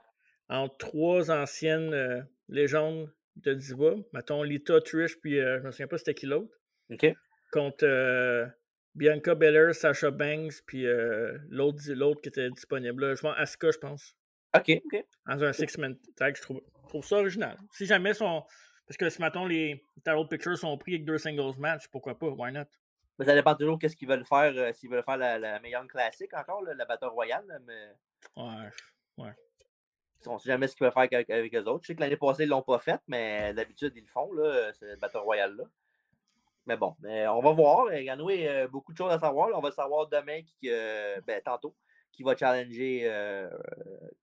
entre 0.48 0.78
trois 0.78 1.32
anciennes 1.32 2.28
légendes 2.48 3.12
de 3.36 3.54
Diva. 3.54 3.96
Mettons 4.14 4.44
Lita, 4.44 4.82
Trish, 4.82 5.20
puis 5.20 5.36
je 5.36 5.60
me 5.60 5.72
souviens 5.72 5.88
pas 5.88 5.98
c'était 5.98 6.16
qui 6.16 6.26
l'autre. 6.26 6.59
Contre 7.52 8.52
Bianca 8.96 9.36
Belair, 9.36 9.74
Sasha 9.74 10.12
Banks, 10.12 10.62
puis 10.66 10.86
l'autre 11.50 12.22
qui 12.22 12.30
était 12.30 12.50
disponible. 12.50 13.16
Je 13.16 13.22
pense 13.22 13.36
Asuka, 13.38 13.72
je 13.72 13.78
pense. 13.78 14.16
OK, 14.56 14.82
OK. 14.86 15.06
Dans 15.28 15.44
un 15.44 15.54
six-man 15.54 15.96
tag, 16.16 16.36
je 16.36 16.42
trouve, 16.42 16.62
trouve, 16.88 17.06
ça 17.06 17.18
original. 17.18 17.58
Si 17.72 17.86
jamais 17.86 18.14
son. 18.14 18.44
Parce 18.88 18.98
que 18.98 19.08
si, 19.10 19.22
mettons, 19.22 19.46
les 19.46 19.86
Tarot 20.04 20.26
Pictures 20.26 20.58
sont 20.58 20.76
pris 20.80 20.96
avec 20.96 21.06
deux 21.06 21.20
singles 21.20 21.60
match, 21.60 21.88
pourquoi 21.92 22.18
pas? 22.18 22.30
Why 22.30 22.52
not? 22.52 22.64
Mais 23.20 23.26
ça 23.26 23.36
dépend 23.36 23.54
toujours 23.54 23.78
qu'est-ce 23.78 23.96
qu'ils 23.96 24.08
veulent 24.08 24.26
faire. 24.26 24.52
Euh, 24.56 24.72
s'ils 24.72 24.90
veulent 24.90 25.04
faire 25.04 25.18
la, 25.18 25.38
la 25.38 25.60
meilleure 25.60 25.86
classique 25.86 26.34
encore, 26.34 26.64
la 26.64 26.86
Battle 26.86 27.10
Royale. 27.10 27.62
Mais... 27.68 27.90
Ouais, 28.36 28.70
ouais. 29.18 29.34
On 30.26 30.34
ne 30.34 30.40
sait 30.40 30.50
jamais 30.50 30.68
ce 30.68 30.76
qu'ils 30.76 30.86
veulent 30.86 30.94
faire 30.94 31.04
avec, 31.04 31.30
avec 31.30 31.54
eux 31.54 31.66
autres. 31.66 31.84
Je 31.84 31.88
sais 31.88 31.96
que 31.96 32.02
l'année 32.02 32.18
passée, 32.18 32.44
ils 32.44 32.48
ne 32.48 32.52
l'ont 32.52 32.64
pas 32.64 32.80
fait, 32.80 33.00
mais 33.08 33.54
d'habitude, 33.54 33.94
ils 33.96 34.02
le 34.02 34.08
font, 34.08 34.32
là, 34.34 34.74
cette 34.74 35.00
Battle 35.00 35.18
Royale-là. 35.18 35.66
Mais 36.66 36.78
bon, 36.78 36.96
mais 37.00 37.28
on 37.28 37.42
va 37.42 37.52
voir. 37.52 37.88
A 37.88 37.92
euh, 37.92 38.68
beaucoup 38.68 38.94
de 38.94 38.98
choses 38.98 39.12
à 39.12 39.20
savoir. 39.20 39.50
On 39.54 39.62
va 39.62 39.72
savoir 39.72 40.08
demain, 40.08 40.42
qui, 40.44 40.70
euh, 40.70 41.20
ben, 41.26 41.42
tantôt, 41.44 41.76
qui 42.12 42.24
va 42.24 42.36
challenger, 42.36 43.02
euh, 43.06 43.50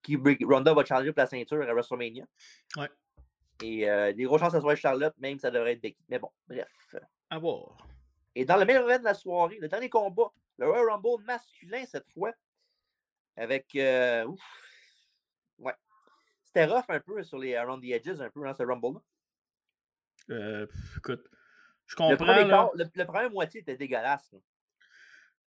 qui 0.03 0.17
Ronda 0.45 0.75
va 0.75 0.85
challenger 0.85 1.13
pour 1.13 1.23
la 1.23 1.27
ceinture 1.27 1.63
à 1.63 1.73
WrestleMania. 1.73 2.25
Ouais. 2.77 2.89
Et 3.63 3.89
euh, 3.89 4.13
des 4.13 4.25
grosses 4.25 4.41
chances 4.41 4.53
que 4.53 4.59
ce 4.59 4.63
soit 4.63 4.77
Charlotte, 4.77 5.15
même 5.19 5.39
ça 5.39 5.51
devrait 5.51 5.73
être 5.73 5.81
Becky. 5.81 6.05
Mais 6.09 6.19
bon, 6.19 6.31
bref. 6.47 6.95
À 7.31 7.39
voir. 7.39 7.77
Et 8.35 8.45
dans 8.45 8.57
le 8.57 8.67
meilleur 8.67 8.85
event 8.89 8.99
de 8.99 9.05
la 9.05 9.15
soirée, 9.15 9.59
le 9.59 9.69
dernier 9.69 9.89
combat, 9.89 10.31
le 10.59 10.67
Royal 10.67 10.91
Rumble 10.91 11.25
masculin 11.25 11.85
cette 11.87 12.09
fois, 12.11 12.33
avec. 13.37 13.75
Euh, 13.77 14.27
ouf, 14.27 14.41
ouais. 15.59 15.75
C'était 16.45 16.67
rough 16.67 16.85
un 16.89 17.01
peu 17.01 17.23
sur 17.23 17.39
les 17.39 17.57
Around 17.57 17.83
the 17.83 17.93
Edges, 17.93 18.21
un 18.21 18.31
peu, 18.31 18.41
dans 18.41 18.49
hein, 18.49 18.55
ce 18.55 18.63
Rumble-là. 18.63 19.01
Euh, 20.31 20.67
écoute, 20.99 21.27
je 21.87 21.95
comprends. 21.95 22.11
Le 22.11 22.17
premier, 22.17 22.85
le, 22.95 23.05
premier 23.05 23.29
moitié 23.29 23.61
était 23.61 23.77
dégueulasse. 23.77 24.35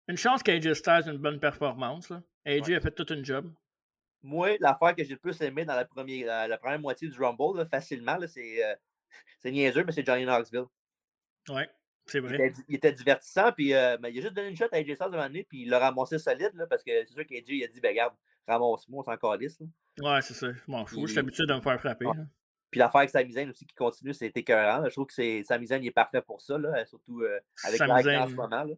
Une 0.06 0.16
chance 0.16 0.42
qu'AJ 0.42 0.72
Styles 0.72 1.04
ait 1.06 1.10
une 1.10 1.18
bonne 1.18 1.40
performance. 1.40 2.08
Là. 2.08 2.22
AJ 2.46 2.70
a 2.72 2.80
fait 2.80 2.90
toute 2.90 3.10
une 3.10 3.24
job. 3.24 3.52
Moi, 4.22 4.56
l'affaire 4.60 4.96
que 4.96 5.04
j'ai 5.04 5.12
le 5.12 5.18
plus 5.18 5.40
aimé 5.42 5.64
dans 5.64 5.74
la 5.74 5.84
première, 5.84 6.48
la 6.48 6.58
première 6.58 6.80
moitié 6.80 7.08
du 7.08 7.20
Rumble, 7.20 7.68
facilement, 7.68 8.18
c'est 8.26 8.64
euh, 8.64 9.50
niaiseux, 9.50 9.84
mais 9.84 9.92
c'est 9.92 10.04
Johnny 10.04 10.24
Knoxville. 10.24 10.64
Oui, 11.50 11.62
c'est 12.06 12.20
vrai. 12.20 12.36
Il 12.38 12.44
était, 12.44 12.62
il 12.68 12.74
était 12.76 12.92
divertissant, 12.92 13.52
puis 13.52 13.74
euh, 13.74 13.96
il 14.00 14.18
a 14.18 14.22
juste 14.22 14.34
donné 14.34 14.48
une 14.48 14.56
shot 14.56 14.66
à 14.72 14.76
AJ 14.76 14.94
Styles 14.94 15.10
devant 15.12 15.28
lui, 15.28 15.44
puis 15.44 15.62
il 15.62 15.70
l'a 15.70 15.78
ramassé 15.78 16.18
solide, 16.18 16.52
là, 16.54 16.66
parce 16.66 16.82
que 16.82 17.04
c'est 17.04 17.12
sûr 17.12 17.26
qu'AJ 17.26 17.44
il 17.48 17.64
a 17.64 17.68
dit, 17.68 17.80
ben 17.80 17.90
regarde, 17.90 18.14
ramasse-moi, 18.46 19.00
on 19.00 19.02
s'en 19.02 19.16
calisse. 19.16 19.60
Ouais, 20.00 20.22
c'est 20.22 20.34
ça, 20.34 20.52
je 20.52 20.60
m'en 20.66 20.84
fous, 20.84 21.06
je 21.06 21.12
suis 21.12 21.18
habitué 21.18 21.46
de 21.46 21.54
me 21.54 21.60
faire 21.60 21.78
frapper. 21.78 22.06
Puis 22.70 22.78
l'affaire 22.78 22.98
avec 22.98 23.10
Sami 23.10 23.50
aussi 23.50 23.66
qui 23.66 23.74
continue, 23.74 24.12
c'est 24.12 24.36
écœurant. 24.36 24.84
Je 24.84 24.90
trouve 24.90 25.06
que 25.06 25.42
Sami 25.42 25.66
Zayn 25.66 25.82
il 25.82 25.86
est 25.86 25.90
parfait 25.90 26.20
pour 26.20 26.40
ça, 26.40 26.58
là, 26.58 26.84
surtout 26.84 27.22
euh, 27.22 27.40
avec 27.64 27.80
la 27.80 28.22
en 28.22 28.28
ce 28.28 28.34
moment. 28.34 28.64
Là. 28.64 28.74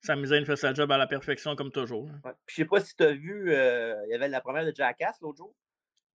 Sami 0.00 0.26
fait 0.44 0.56
sa 0.56 0.72
job 0.72 0.92
à 0.92 0.98
la 0.98 1.06
perfection 1.06 1.56
comme 1.56 1.72
toujours. 1.72 2.04
Ouais. 2.04 2.32
Puis 2.46 2.56
je 2.56 2.62
sais 2.62 2.64
pas 2.64 2.80
si 2.80 2.94
tu 2.94 3.02
as 3.02 3.12
vu, 3.12 3.52
euh, 3.52 3.96
il 4.06 4.12
y 4.12 4.14
avait 4.14 4.28
la 4.28 4.40
première 4.40 4.64
de 4.64 4.72
Jackass 4.74 5.20
l'autre 5.20 5.38
jour. 5.38 5.54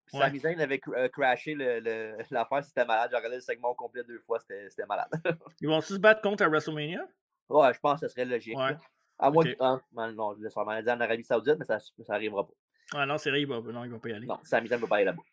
Puis 0.06 0.18
ouais. 0.18 0.26
Sami 0.26 0.40
Zayn 0.40 0.60
avait 0.60 0.80
euh, 0.96 1.10
crashé 1.10 1.56
l'affaire, 2.32 2.64
c'était 2.64 2.86
malade. 2.86 3.10
J'ai 3.12 3.18
regardé 3.18 3.38
le 3.38 3.42
segment 3.42 3.74
complet 3.74 4.04
deux 4.04 4.20
fois, 4.20 4.40
c'était 4.40 4.86
malade. 4.88 5.10
Ils 5.62 5.68
vont 5.68 5.82
se 5.82 5.96
battre 5.96 6.22
contre 6.22 6.44
à 6.44 6.48
WrestleMania? 6.48 7.06
Ouais, 7.50 7.74
je 7.74 7.80
pense 7.80 8.00
que 8.00 8.08
ce 8.08 8.14
serait 8.14 8.26
logique. 8.26 8.58
Ouais. 8.58 8.78
À 9.18 9.30
moins 9.30 9.44
okay. 9.44 9.56
que. 9.56 9.64
Ah, 9.64 9.82
non, 10.14 10.36
je 10.36 10.44
laisse 10.44 10.56
en 10.56 10.66
Arabie 10.68 11.24
Saoudite, 11.24 11.58
mais 11.60 11.66
ça, 11.66 11.80
ça 11.80 12.14
arrivera 12.14 12.48
pas. 12.48 12.54
Ah 12.94 13.06
non, 13.06 13.18
c'est 13.18 13.30
vrai, 13.30 13.42
il 13.42 13.48
va, 13.48 13.60
non, 13.60 13.84
il 13.84 13.92
va 13.92 14.00
pas 14.00 14.10
y 14.10 14.14
aller. 14.14 14.26
Non, 14.26 14.40
Sami 14.44 14.68
Zayn 14.68 14.78
ne 14.78 14.82
va 14.84 14.88
pas 14.88 14.96
aller 14.96 15.06
là-bas. 15.06 15.24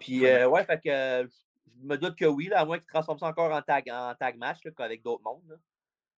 Puis, 0.00 0.26
euh, 0.26 0.48
ouais, 0.48 0.64
fait 0.64 0.80
que 0.80 1.28
je 1.80 1.86
me 1.86 1.96
doute 1.96 2.16
que 2.16 2.24
oui, 2.24 2.48
là, 2.48 2.60
à 2.60 2.64
moins 2.64 2.78
qu'il 2.78 2.86
transforme 2.86 3.18
ça 3.18 3.26
encore 3.26 3.52
en 3.52 3.62
tag, 3.62 3.88
en 3.90 4.14
tag 4.14 4.36
match 4.36 4.58
là, 4.64 4.70
avec 4.78 5.02
d'autres 5.02 5.22
mondes. 5.22 5.60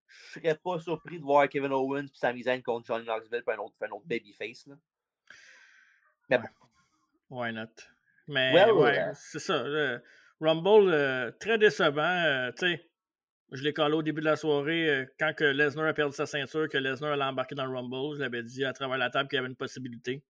Je 0.06 0.40
serais 0.40 0.54
pas 0.54 0.78
surpris 0.78 1.18
de 1.18 1.24
voir 1.24 1.48
Kevin 1.48 1.72
Owens 1.72 2.04
et 2.04 2.10
Sami 2.14 2.42
Zayn 2.42 2.62
contre 2.62 2.86
Johnny 2.86 3.04
Knoxville 3.04 3.42
pour 3.42 3.52
un 3.52 3.58
autre, 3.58 3.74
un 3.82 3.90
autre 3.90 4.06
babyface. 4.06 4.66
Là. 4.66 4.74
Mais 6.30 6.38
bon. 6.38 6.48
Why 7.30 7.52
not? 7.52 7.66
Mais 8.26 8.70
ouais, 8.70 8.98
euh, 8.98 9.12
c'est 9.14 9.38
ça. 9.38 9.62
Le 9.62 10.02
Rumble, 10.40 10.92
euh, 10.92 11.30
très 11.40 11.58
décevant. 11.58 12.02
Euh, 12.02 12.52
tu 12.52 12.66
sais, 12.66 12.90
je 13.52 13.62
l'ai 13.62 13.72
collé 13.72 13.94
au 13.94 14.02
début 14.02 14.20
de 14.20 14.26
la 14.26 14.36
soirée 14.36 15.06
quand 15.18 15.32
que 15.34 15.44
Lesnar 15.44 15.86
a 15.86 15.94
perdu 15.94 16.14
sa 16.14 16.26
ceinture, 16.26 16.68
que 16.68 16.76
Lesnar 16.76 17.12
allait 17.12 17.24
embarquer 17.24 17.54
dans 17.54 17.64
le 17.64 17.74
Rumble. 17.74 18.16
Je 18.16 18.20
l'avais 18.20 18.42
dit 18.42 18.64
à 18.64 18.72
travers 18.74 18.98
la 18.98 19.08
table 19.08 19.28
qu'il 19.28 19.36
y 19.36 19.40
avait 19.40 19.48
une 19.48 19.56
possibilité. 19.56 20.22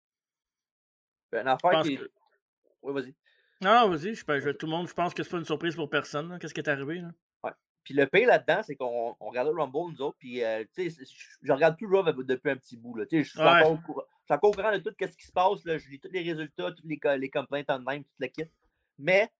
Ben, 1.32 1.42
une 1.42 1.48
affaire 1.48 1.82
qui. 1.82 2.00
Oui, 2.82 2.94
vas-y. 2.94 3.16
Non, 3.62 3.90
vas-y, 3.90 4.14
je, 4.14 4.24
je, 4.40 4.50
tout 4.52 4.66
le 4.68 4.72
monde, 4.72 4.88
je 4.88 4.94
pense 4.94 5.14
que 5.14 5.24
c'est 5.24 5.30
pas 5.30 5.38
une 5.38 5.46
surprise 5.46 5.76
pour 5.76 5.90
personne. 5.90 6.38
Qu'est-ce 6.40 6.54
qui 6.54 6.60
est 6.60 6.70
arrivé? 6.70 7.00
Là? 7.00 7.10
Ouais. 7.44 7.52
Puis 7.84 7.94
le 7.94 8.06
pire 8.06 8.28
là-dedans, 8.28 8.62
c'est 8.64 8.76
qu'on 8.76 9.16
on 9.20 9.30
regardait 9.30 9.52
le 9.52 9.60
Rumble, 9.60 9.94
nous 9.94 10.02
autres, 10.02 10.18
puis 10.20 10.44
euh, 10.44 10.64
tu 10.76 10.90
sais, 10.90 11.04
je 11.42 11.52
regarde 11.52 11.76
plus 11.76 11.88
Raw 11.88 12.04
depuis 12.04 12.52
un 12.52 12.58
petit 12.58 12.78
bout. 12.78 12.96
Là, 12.96 13.06
je 13.12 13.24
suis 13.24 13.40
encore, 13.40 13.80
au 14.44 14.52
courant 14.52 14.72
de 14.72 14.78
tout 14.78 14.94
ce 15.00 15.18
qui 15.18 15.26
se 15.26 15.32
passe. 15.32 15.66
Là, 15.66 15.78
je 15.78 15.90
lis 15.90 16.00
tous 16.00 16.12
les 16.12 16.22
résultats, 16.22 16.72
toutes 16.72 16.86
les, 16.86 17.00
les 17.18 17.30
complaintes 17.30 17.70
en 17.70 17.80
même, 17.80 18.04
toute 18.04 18.20
la 18.20 18.28
kit. 18.28 18.46
Mais 19.00 19.32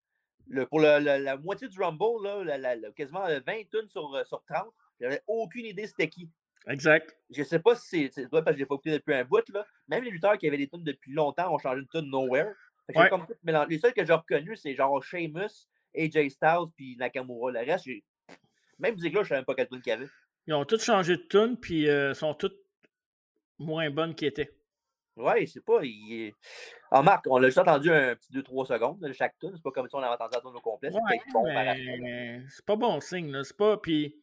le, 0.48 0.66
pour 0.66 0.80
le, 0.80 1.00
la 1.00 1.38
moitié 1.38 1.68
du 1.68 1.80
Rumble, 1.80 2.24
là, 2.24 2.58
la, 2.58 2.92
quasiment 2.92 3.28
20 3.28 3.42
tonnes 3.70 3.88
sur, 3.88 4.16
euh, 4.16 4.24
sur 4.24 4.44
30, 4.46 4.68
j'avais 5.00 5.22
aucune 5.28 5.66
idée 5.66 5.86
c'était 5.86 6.10
qui. 6.10 6.30
Exact. 6.68 7.16
Je 7.30 7.44
sais 7.44 7.60
pas 7.60 7.76
si 7.76 8.10
c'est 8.12 8.28
parce 8.30 8.44
que 8.46 8.54
je 8.54 8.58
l'ai 8.58 8.66
pas 8.66 8.76
écouté 8.76 8.92
depuis 8.92 9.14
un 9.14 9.24
bout. 9.24 9.48
Là. 9.50 9.66
Même 9.88 10.04
les 10.04 10.12
lutteurs 10.12 10.38
qui 10.38 10.48
avaient 10.48 10.58
des 10.58 10.68
tunes 10.68 10.84
depuis 10.84 11.14
longtemps 11.14 11.54
ont 11.54 11.58
changé 11.58 11.82
de 11.82 11.88
tune 11.88 12.10
nowhere. 12.10 12.54
Comme 13.10 13.26
les 13.68 13.80
seuls 13.80 13.94
que 13.94 14.06
j'ai 14.06 14.14
reconnus, 14.14 14.62
c'est 14.62 14.76
genre 14.76 15.04
Sheamus, 15.04 15.68
AJ 15.96 16.30
Styles 16.30 16.72
puis 16.76 16.96
Nakamura. 16.98 17.52
Le 17.52 17.60
reste, 17.60 17.88
même 18.80 18.96
là 18.96 19.02
je 19.02 19.08
ne 19.08 19.24
savais 19.24 19.36
même 19.40 19.46
pas 19.46 19.56
quelle 19.56 19.68
tune 19.68 19.82
qu'il 19.82 19.92
y 19.92 19.94
avait. 19.94 20.08
Ils 20.48 20.54
ont 20.54 20.66
tous 20.66 20.84
changé 20.84 21.18
de 21.18 21.24
tune 21.24 21.58
puis 21.60 21.90
euh, 21.90 22.14
sont 22.14 22.34
toutes 22.34 22.58
moins 23.60 23.90
bonnes 23.90 24.16
qu'ils 24.16 24.30
étaient. 24.30 24.52
Ouais, 25.18 25.46
je 25.46 25.54
sais 25.54 25.62
pas. 25.62 25.80
Il... 25.84 26.32
En 26.92 27.02
marque, 27.04 27.26
on 27.28 27.40
l'a 27.40 27.48
juste 27.48 27.58
entendu 27.58 27.92
un 27.92 28.16
petit 28.16 28.32
2-3 28.32 28.68
secondes 28.68 29.00
de 29.00 29.12
chaque 29.12 29.38
tune. 29.40 29.52
C'est 29.56 29.64
pas 29.64 29.72
comme 29.72 29.90
si 29.90 29.96
on 29.96 30.00
avait 30.00 30.14
entendu 30.14 30.36
la 30.36 30.42
tune 30.42 30.56
au 30.56 30.62
complet. 30.62 30.92
C'est 30.92 32.66
pas 32.66 32.76
bon 32.76 33.02
signe. 33.02 33.44
C'est 33.44 33.58
pas. 33.58 33.78
Puis 33.78 34.16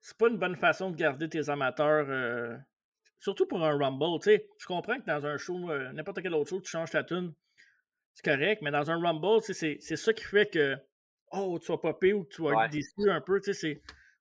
c'est 0.00 0.16
pas 0.16 0.28
une 0.28 0.38
bonne 0.38 0.56
façon 0.56 0.90
de 0.90 0.96
garder 0.96 1.28
tes 1.28 1.50
amateurs. 1.50 2.06
Euh, 2.08 2.56
surtout 3.18 3.46
pour 3.46 3.62
un 3.62 3.76
Rumble. 3.76 4.22
sais 4.22 4.48
je 4.58 4.66
comprends 4.66 4.98
que 4.98 5.06
dans 5.06 5.26
un 5.26 5.36
show, 5.36 5.70
euh, 5.70 5.92
n'importe 5.92 6.22
quel 6.22 6.34
autre 6.34 6.48
show, 6.48 6.60
tu 6.60 6.70
changes 6.70 6.90
ta 6.90 7.04
tune. 7.04 7.34
C'est 8.14 8.24
correct, 8.24 8.60
mais 8.62 8.70
dans 8.70 8.90
un 8.90 9.00
Rumble, 9.00 9.42
c'est 9.42 9.96
ça 9.96 10.12
qui 10.12 10.24
fait 10.24 10.46
que 10.46 10.76
oh, 11.32 11.58
tu 11.58 11.72
vas 11.72 11.78
popper 11.78 12.12
ou 12.12 12.24
tu 12.24 12.42
vas 12.42 12.64
être 12.64 12.72
déçu 12.72 13.08
un 13.10 13.20
peu. 13.20 13.40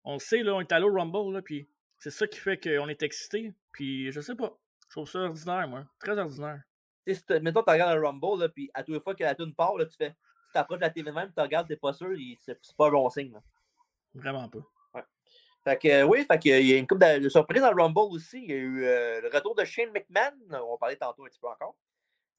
On 0.04 0.14
le 0.14 0.20
sait, 0.20 0.44
là, 0.44 0.56
on 0.56 0.62
est 0.62 0.72
allé 0.72 0.86
au 0.86 0.94
Rumble, 0.94 1.34
là, 1.34 1.42
puis 1.42 1.68
c'est 1.98 2.12
ça 2.12 2.28
qui 2.28 2.40
fait 2.40 2.58
qu'on 2.58 2.88
est 2.88 3.04
excité. 3.04 3.54
Puis 3.72 4.12
je 4.12 4.22
sais 4.22 4.36
pas. 4.36 4.58
Je 4.88 4.96
trouve 4.96 5.10
ça 5.10 5.20
ordinaire, 5.20 5.68
moi. 5.68 5.86
Très 6.00 6.18
ordinaire. 6.18 6.62
Sais, 7.08 7.40
mettons, 7.40 7.64
tu 7.64 7.72
regardes 7.72 7.98
un 7.98 8.02
Rumble, 8.02 8.42
là, 8.42 8.50
puis 8.50 8.70
à 8.74 8.84
toutes 8.84 8.96
les 8.96 9.02
fois 9.02 9.16
que 9.16 9.24
la 9.24 9.36
tune 9.36 9.54
part, 9.54 9.78
là, 9.78 9.86
tu 9.86 9.98
fais. 9.98 10.12
Tu 10.12 10.54
t'approches 10.54 10.80
de 10.80 10.86
la 10.86 10.90
TV 10.90 11.12
même, 11.12 11.32
tu 11.36 11.42
regardes, 11.42 11.68
t'es 11.68 11.76
pas 11.76 11.94
sûr, 11.94 12.10
c'est 12.42 12.58
pas 12.76 12.88
un 12.88 12.92
bon 12.92 13.10
signe. 13.10 13.34
Là. 13.34 13.42
Vraiment 14.16 14.50
pas. 14.50 14.60
Fait 15.64 15.78
que, 15.78 16.04
oui, 16.04 16.26
fait 16.26 16.40
qu'il 16.40 16.66
y 16.66 16.74
a 16.74 16.78
une 16.78 16.88
coupe 16.88 17.00
de, 17.00 17.28
surprises 17.28 17.62
dans 17.62 17.72
le 17.72 17.84
Rumble 17.84 18.14
aussi. 18.16 18.42
Il 18.42 18.50
y 18.50 18.54
a 18.54 18.56
eu 18.56 18.84
euh, 18.86 19.22
le 19.22 19.28
retour 19.28 19.56
de 19.56 19.66
Shane 19.66 19.92
McMahon. 19.92 20.32
On 20.50 20.72
va 20.72 20.78
parler 20.80 20.96
tantôt 20.96 21.26
un 21.26 21.28
petit 21.28 21.40
peu 21.40 21.48
encore. 21.48 21.76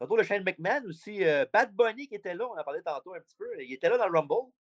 Le 0.01 0.05
retour 0.05 0.19
de 0.19 0.23
Shane 0.23 0.43
McMahon 0.43 0.85
aussi. 0.87 1.25
Euh, 1.25 1.45
Bad 1.53 1.75
Bunny 1.75 2.09
qui 2.09 2.15
était 2.15 2.35
là. 2.35 2.49
On 2.49 2.53
en 2.53 2.57
a 2.57 2.65
parlé 2.65 2.81
tantôt 2.83 3.15
un 3.15 3.21
petit 3.21 3.37
peu. 3.37 3.47
Il 3.63 3.73
était 3.73 3.89
là 3.89 3.99
dans 3.99 4.09
le 4.09 4.19
Rumble. 4.19 4.51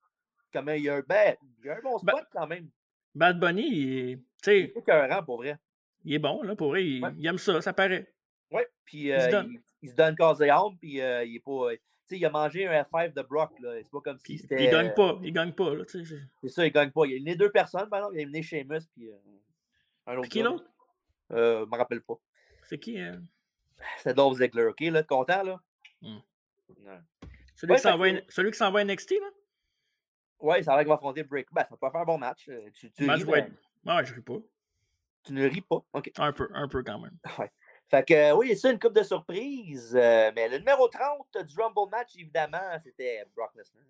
Comme 0.52 0.68
il 0.70 0.82
y 0.82 0.88
a 0.88 0.96
un, 0.96 1.02
ben, 1.06 1.36
il 1.60 1.66
y 1.66 1.70
a 1.70 1.76
un 1.76 1.80
bon 1.80 1.98
spot 1.98 2.26
quand 2.32 2.46
même. 2.46 2.68
Bad 3.14 3.40
Bunny, 3.40 3.66
il 3.66 3.98
est. 3.98 4.18
Il 4.46 4.52
est 4.52 5.22
pour 5.24 5.38
vrai. 5.38 5.56
Il 6.04 6.14
est 6.14 6.18
bon, 6.18 6.42
là, 6.42 6.56
pour 6.56 6.68
vrai. 6.68 6.84
Il, 6.84 7.26
aime 7.26 7.38
ça, 7.38 7.60
ça 7.60 7.72
paraît. 7.72 8.12
Oui, 8.50 8.62
puis 8.84 9.08
il, 9.08 9.20
se 9.20 9.34
euh, 9.34 9.44
il, 9.82 9.90
se 9.90 9.94
donne 9.94 10.16
corps 10.16 10.42
et 10.42 10.50
âme, 10.50 10.76
puis 10.78 10.94
il 10.94 11.00
est 11.36 11.44
pas 11.44 11.70
il 12.16 12.26
a 12.26 12.30
mangé 12.30 12.66
un 12.66 12.82
F5 12.82 13.14
de 13.14 13.22
Brock. 13.22 13.52
C'est 13.60 13.90
pas 13.90 14.00
comme 14.00 14.18
si 14.18 14.38
c'était. 14.38 14.64
Il 14.64 14.70
gagne 14.70 14.92
pas. 14.94 15.18
Il 15.22 15.32
gagne 15.32 15.52
pas. 15.52 15.72
C'est 15.86 16.48
ça, 16.48 16.66
il 16.66 16.72
gagne 16.72 16.90
pas. 16.90 17.06
Il 17.06 17.12
a 17.12 17.16
éliminé 17.16 17.36
deux 17.36 17.50
personnes, 17.50 17.88
par 17.88 18.00
exemple. 18.00 18.16
Il 18.16 18.18
a 18.18 18.22
éliminé 18.22 18.42
Sheamus 18.42 18.80
puis 18.94 19.10
euh, 19.10 19.16
un 20.06 20.16
autre. 20.18 20.28
Qui 20.28 20.42
l'autre? 20.42 20.64
Euh, 21.32 21.64
Je 21.64 21.70
me 21.70 21.76
rappelle 21.76 22.02
pas. 22.02 22.14
C'est 22.68 22.78
qui 22.78 22.98
hein? 22.98 23.22
C'est 23.98 24.14
Dolph 24.14 24.38
Ziggler, 24.38 24.66
ok? 24.66 24.80
Là, 24.80 25.02
content, 25.02 25.42
là? 25.42 25.60
Hmm. 26.02 26.18
Celui, 27.56 27.74
qui 28.50 28.58
s'en 28.58 28.72
va, 28.72 28.84
NXT, 28.84 29.10
là? 29.12 29.30
Oui, 30.40 30.64
ça 30.64 30.74
va 30.74 30.78
qu'il 30.80 30.88
va 30.88 30.94
affronter 30.94 31.22
Break. 31.22 31.48
Ben, 31.52 31.64
ça 31.64 31.76
va 31.80 31.90
faire 31.90 32.00
un 32.00 32.04
bon 32.04 32.18
match. 32.18 32.48
Euh, 32.48 32.70
tu, 32.72 32.90
tu 32.90 33.04
match 33.04 33.20
ris, 33.20 33.26
ouais. 33.26 33.50
ouais, 33.86 34.04
je 34.06 34.14
ris 34.14 34.22
pas. 34.22 34.38
Tu 35.22 35.32
ne 35.34 35.46
ris 35.46 35.60
pas? 35.60 35.84
OK. 35.92 36.10
Un 36.16 36.32
peu, 36.32 36.48
un 36.54 36.68
peu 36.68 36.82
quand 36.82 36.98
même. 36.98 37.16
Ouais. 37.38 37.50
Fait 37.90 38.06
que 38.06 38.14
euh, 38.14 38.36
oui, 38.36 38.56
c'est 38.56 38.70
une 38.70 38.78
coupe 38.78 38.94
de 38.94 39.02
surprise. 39.02 39.94
Euh, 39.96 40.30
mais 40.34 40.48
le 40.48 40.58
numéro 40.58 40.86
30 40.86 41.44
du 41.44 41.60
Rumble 41.60 41.90
match, 41.90 42.14
évidemment, 42.16 42.78
c'était 42.82 43.24
Brock 43.34 43.50
Lesnar. 43.56 43.84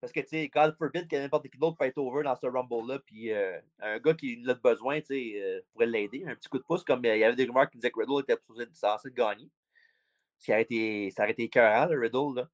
Parce 0.00 0.12
que, 0.12 0.20
tu 0.20 0.28
sais, 0.28 0.48
God 0.48 0.76
forbid 0.76 1.08
que 1.08 1.16
n'importe 1.16 1.48
qui 1.48 1.58
d'autre 1.58 1.76
peut 1.76 1.84
être 1.84 1.98
over 1.98 2.22
dans 2.22 2.36
ce 2.36 2.46
Rumble-là. 2.46 3.00
Puis 3.00 3.32
euh, 3.32 3.58
un 3.80 3.98
gars 3.98 4.14
qui 4.14 4.44
a 4.48 4.54
besoin, 4.54 5.00
tu 5.00 5.06
sais, 5.06 5.64
pourrait 5.72 5.86
l'aider. 5.86 6.24
Un 6.26 6.34
petit 6.36 6.48
coup 6.48 6.58
de 6.58 6.62
pouce, 6.62 6.84
comme 6.84 7.04
il 7.04 7.18
y 7.18 7.24
avait 7.24 7.34
des 7.34 7.44
rumeurs 7.44 7.68
qui 7.68 7.78
disaient 7.78 7.90
que 7.90 7.98
Riddle 7.98 8.22
était 8.22 8.40
censé 8.72 9.10
gagner. 9.10 9.50
Ça 10.38 10.52
aurait 10.52 10.62
été, 10.62 11.10
ça 11.10 11.22
aurait 11.22 11.32
été 11.32 11.44
écœurant, 11.44 11.86
le 11.86 11.98
Riddle, 11.98 12.36
là. 12.36 12.48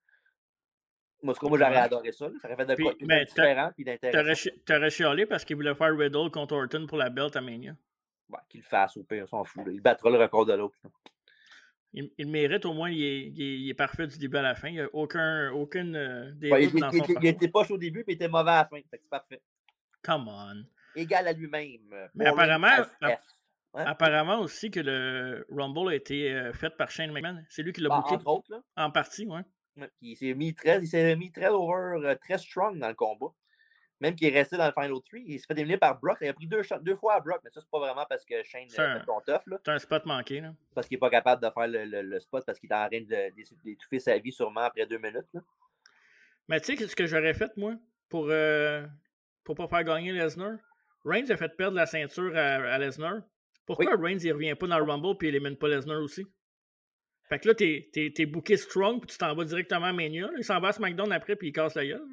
Moi, 1.22 1.34
moi 1.40 1.58
j'aurais 1.58 1.76
adoré 1.76 2.12
ça. 2.12 2.30
Ça 2.42 2.48
aurait 2.48 2.56
fait 2.56 2.76
de 2.76 2.82
quoi 2.82 2.94
différent 3.24 3.70
puis 3.74 3.84
d'intéressant. 3.84 4.50
T'aurais 4.66 4.90
chialé 4.90 5.24
parce 5.24 5.44
qu'il 5.44 5.56
voulait 5.56 5.74
faire 5.74 5.96
Riddle 5.96 6.30
contre 6.30 6.54
Orton 6.54 6.86
pour 6.86 6.98
la 6.98 7.08
belt 7.08 7.34
à 7.36 7.40
Mania. 7.40 7.74
Ouais, 8.28 8.38
qu'il 8.48 8.60
le 8.60 8.66
fasse 8.66 8.96
au 8.96 9.04
pire, 9.04 9.24
on 9.24 9.26
s'en 9.26 9.44
fout. 9.44 9.64
Il 9.68 9.80
battra 9.80 10.10
le 10.10 10.18
record 10.18 10.44
de 10.46 10.54
l'autre. 10.54 10.78
Il, 11.96 12.10
il, 12.18 12.26
mérite 12.26 12.64
au 12.66 12.72
moins, 12.72 12.90
il 12.90 13.02
est, 13.02 13.26
il, 13.28 13.70
est, 13.70 13.74
parfait 13.74 14.08
du 14.08 14.18
début 14.18 14.36
à 14.38 14.42
la 14.42 14.56
fin. 14.56 14.68
Il 14.68 14.74
n'y 14.74 14.80
a 14.80 14.88
aucun, 14.92 15.52
aucune 15.52 15.94
euh, 15.94 16.32
ouais, 16.42 16.64
il, 16.64 16.72
il, 17.22 17.26
était 17.26 17.48
chaud 17.48 17.74
au 17.74 17.78
début, 17.78 18.02
mais 18.06 18.14
il 18.14 18.16
était 18.16 18.28
mauvais 18.28 18.50
à 18.50 18.62
la 18.62 18.64
fin. 18.64 18.80
C'est 18.90 19.08
parfait. 19.08 19.40
Come 20.02 20.28
on. 20.28 20.64
Égal 20.96 21.28
à 21.28 21.32
lui-même. 21.32 21.92
Euh, 21.92 22.08
mais 22.14 22.26
apparemment, 22.26 22.84
apparemment 23.74 24.40
aussi 24.40 24.72
que 24.72 24.80
le 24.80 25.46
Rumble 25.50 25.90
a 25.90 25.94
été 25.94 26.32
euh, 26.32 26.52
fait 26.52 26.76
par 26.76 26.90
Shane 26.90 27.12
McMahon. 27.12 27.44
C'est 27.48 27.62
lui 27.62 27.72
qui 27.72 27.80
l'a 27.80 27.90
bah, 27.90 28.04
là. 28.48 28.60
En 28.76 28.90
partie, 28.90 29.26
oui. 29.28 29.40
Il 30.00 30.16
s'est 30.16 30.34
mis 30.34 30.52
très, 30.52 30.78
il 30.78 30.88
s'est 30.88 31.14
mis 31.14 31.30
très 31.30 31.48
over, 31.48 32.16
très 32.20 32.38
strong 32.38 32.78
dans 32.78 32.88
le 32.88 32.94
combat. 32.94 33.32
Même 34.04 34.14
qu'il 34.14 34.28
est 34.28 34.38
resté 34.38 34.58
dans 34.58 34.66
le 34.66 34.72
Final 34.72 35.00
3, 35.02 35.18
il 35.24 35.40
s'est 35.40 35.46
fait 35.46 35.54
éliminer 35.54 35.78
par 35.78 35.98
Brock. 35.98 36.18
Il 36.20 36.28
a 36.28 36.34
pris 36.34 36.46
deux, 36.46 36.60
deux 36.82 36.94
fois 36.94 37.14
à 37.14 37.20
Brock, 37.20 37.40
mais 37.42 37.48
ça, 37.48 37.62
c'est 37.62 37.70
pas 37.70 37.78
vraiment 37.78 38.04
parce 38.06 38.22
que 38.22 38.42
Shane 38.42 38.68
a 38.76 38.98
fait 38.98 39.04
son 39.06 39.18
tough. 39.26 39.58
C'est 39.64 39.70
un 39.70 39.78
spot 39.78 40.04
manqué. 40.04 40.42
Là. 40.42 40.52
Parce 40.74 40.86
qu'il 40.86 40.96
n'est 40.96 41.00
pas 41.00 41.08
capable 41.08 41.42
de 41.42 41.48
faire 41.48 41.66
le, 41.66 42.02
le, 42.02 42.20
spot 42.20 42.44
parce 42.44 42.60
qu'il 42.60 42.70
est 42.70 42.74
en 42.74 42.86
train 42.86 43.00
d'étouffer 43.00 43.98
sa 43.98 44.18
vie 44.18 44.30
sûrement 44.30 44.60
après 44.60 44.84
deux 44.84 44.98
minutes. 44.98 45.24
Là. 45.32 45.40
Mais 46.48 46.60
tu 46.60 46.76
sais, 46.76 46.86
ce 46.86 46.94
que 46.94 47.06
j'aurais 47.06 47.32
fait, 47.32 47.56
moi, 47.56 47.76
pour 48.10 48.26
euh, 48.28 48.84
pour 49.42 49.54
pas 49.54 49.68
faire 49.68 49.84
gagner 49.84 50.12
Lesnar? 50.12 50.58
Reigns 51.02 51.30
a 51.30 51.38
fait 51.38 51.56
perdre 51.56 51.78
la 51.78 51.86
ceinture 51.86 52.36
à, 52.36 52.78
Lesnar. 52.78 53.22
Pourquoi 53.64 53.96
Reigns 53.96 54.18
il 54.22 54.34
revient 54.34 54.54
pas 54.54 54.66
dans 54.66 54.78
le 54.78 54.84
Rumble 54.84 55.16
et 55.22 55.28
il 55.28 55.34
élimine 55.36 55.56
pas 55.56 55.68
Lesnar 55.68 56.02
aussi? 56.02 56.26
Fait 57.30 57.38
que 57.38 57.48
là, 57.48 57.54
t'es 57.54 57.90
es, 57.94 58.26
booké 58.26 58.58
strong 58.58 59.00
puis 59.00 59.06
tu 59.06 59.16
t'en 59.16 59.34
vas 59.34 59.44
directement 59.44 59.86
à 59.86 59.92
Mania. 59.94 60.28
Il 60.36 60.44
s'en 60.44 60.60
va 60.60 60.68
à 60.68 60.72
SmackDown 60.72 61.10
après 61.10 61.36
puis 61.36 61.48
il 61.48 61.52
casse 61.52 61.74
la 61.74 61.86
gueule 61.86 62.06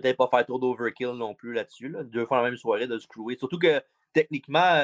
peut-être 0.00 0.16
pas 0.16 0.28
faire 0.28 0.46
trop 0.46 0.58
d'overkill 0.58 1.10
non 1.10 1.34
plus 1.34 1.52
là-dessus. 1.52 1.94
Deux 2.04 2.26
fois 2.26 2.38
la 2.38 2.44
même 2.44 2.56
soirée 2.56 2.86
de 2.86 2.98
screwer. 2.98 3.36
Surtout 3.36 3.58
que 3.58 3.82
techniquement, 4.12 4.82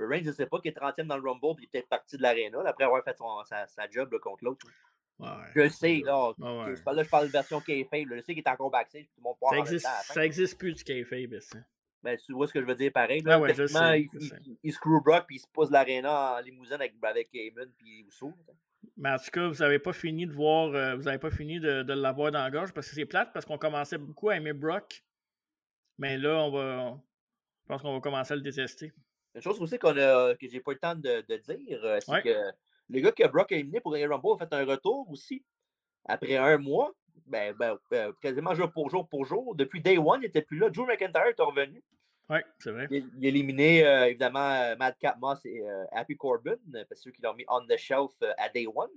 Reigns, 0.00 0.22
je 0.22 0.28
ne 0.28 0.32
sais 0.32 0.46
pas, 0.46 0.60
qu'il 0.60 0.70
est 0.70 0.78
30e 0.78 1.06
dans 1.06 1.16
le 1.16 1.28
Rumble, 1.28 1.56
puis 1.56 1.64
il 1.64 1.66
est 1.66 1.70
peut-être 1.70 1.88
parti 1.88 2.16
de 2.16 2.22
l'aréna 2.22 2.60
après 2.66 2.84
avoir 2.84 3.02
fait 3.04 3.16
sa, 3.44 3.90
job 3.90 4.16
contre 4.18 4.44
l'autre. 4.44 4.66
Je 5.54 5.68
sais, 5.68 6.02
là. 6.04 6.32
Je, 6.38 6.82
parle, 6.82 6.96
là 6.96 7.02
je 7.04 7.08
parle 7.08 7.26
de 7.26 7.32
version 7.32 7.60
kayfabe. 7.60 8.08
Je 8.14 8.20
sais 8.20 8.34
qu'il 8.34 8.42
est 8.42 8.48
encore 8.48 8.70
backstage. 8.70 9.04
Tout 9.04 9.18
le 9.18 9.22
monde 9.22 9.36
ça, 9.48 9.58
existe, 9.58 9.86
ça 9.86 10.24
existe 10.24 10.58
plus 10.58 10.74
du 10.74 10.84
kayfabe, 10.84 11.38
ça. 11.40 11.58
Ben, 12.02 12.16
tu 12.16 12.32
vois 12.32 12.48
ce 12.48 12.52
que 12.52 12.60
je 12.60 12.66
veux 12.66 12.74
dire 12.74 12.90
pareil. 12.92 13.20
Là, 13.20 13.38
ouais, 13.38 13.54
il, 13.54 14.08
il, 14.20 14.56
il, 14.64 14.72
screw 14.72 15.00
Brock 15.00 15.24
puis 15.28 15.36
il 15.36 15.38
se 15.38 15.46
pose 15.46 15.70
l'aréna 15.70 16.34
en 16.34 16.40
limousine 16.40 16.74
avec, 16.74 16.94
avec 17.00 17.28
Heyman 17.32 17.70
puis 17.78 18.04
Uso. 18.08 18.32
Mais 18.96 19.10
en 19.10 19.18
tout 19.18 19.30
cas, 19.32 19.48
vous 19.48 19.58
n'avez 19.58 19.78
pas 19.78 19.92
fini 19.92 20.26
de 20.26 20.32
voir, 20.32 20.74
euh, 20.74 20.96
vous 20.96 21.02
n'avez 21.02 21.18
pas 21.18 21.30
fini 21.30 21.60
de, 21.60 21.82
de 21.82 21.92
l'avoir 21.92 22.30
dans 22.32 22.42
la 22.42 22.50
gorge 22.50 22.72
parce 22.72 22.88
que 22.88 22.94
c'est 22.94 23.06
plate 23.06 23.32
parce 23.32 23.46
qu'on 23.46 23.58
commençait 23.58 23.98
beaucoup 23.98 24.28
à 24.28 24.36
aimer 24.36 24.52
Brock. 24.52 25.04
Mais 25.98 26.18
là, 26.18 26.44
on 26.44 26.50
va. 26.50 26.98
Je 27.62 27.68
pense 27.68 27.82
qu'on 27.82 27.94
va 27.94 28.00
commencer 28.00 28.32
à 28.32 28.36
le 28.36 28.42
détester. 28.42 28.92
Une 29.34 29.40
chose 29.40 29.60
aussi 29.60 29.78
qu'on 29.78 29.96
a, 29.96 30.34
que 30.34 30.48
j'ai 30.48 30.60
pas 30.60 30.72
eu 30.72 30.74
le 30.74 30.80
temps 30.80 30.94
de, 30.94 31.24
de 31.26 31.36
dire, 31.36 31.84
euh, 31.84 31.98
c'est 32.00 32.22
que 32.22 32.52
le 32.88 33.00
gars 33.00 33.12
que 33.12 33.26
Brock 33.28 33.52
a 33.52 33.56
éliminé 33.56 33.80
pour 33.80 33.92
gagner 33.92 34.06
Rumble 34.06 34.34
a 34.34 34.46
fait 34.46 34.52
un 34.52 34.64
retour 34.64 35.08
aussi. 35.10 35.44
Après 36.04 36.36
un 36.36 36.58
mois, 36.58 36.92
ben, 37.26 37.54
ben, 37.58 37.78
ben 37.90 38.12
quasiment 38.20 38.54
jour 38.54 38.70
pour 38.70 38.90
jour 38.90 39.08
pour 39.08 39.24
jour. 39.24 39.54
Depuis 39.54 39.80
Day 39.80 39.96
One, 39.96 40.20
il 40.20 40.24
n'était 40.24 40.42
plus 40.42 40.58
là. 40.58 40.68
Drew 40.68 40.86
McIntyre 40.86 41.26
est 41.26 41.40
revenu. 41.40 41.82
Oui, 42.32 42.38
c'est 42.60 42.70
vrai. 42.70 42.86
Il, 42.90 43.26
a 43.26 43.28
éliminé 43.28 43.86
euh, 43.86 44.06
évidemment 44.06 44.52
euh, 44.52 44.74
Madcap 44.76 45.18
Moss 45.18 45.44
et 45.44 45.60
euh, 45.60 45.84
Happy 45.92 46.16
Corbin, 46.16 46.56
parce 46.72 46.88
que 46.88 46.94
ceux 46.94 47.10
qui 47.10 47.20
l'ont 47.20 47.34
mis 47.34 47.44
on 47.46 47.66
the 47.66 47.76
shelf 47.76 48.22
à 48.38 48.48
day 48.48 48.66
one. 48.66 48.88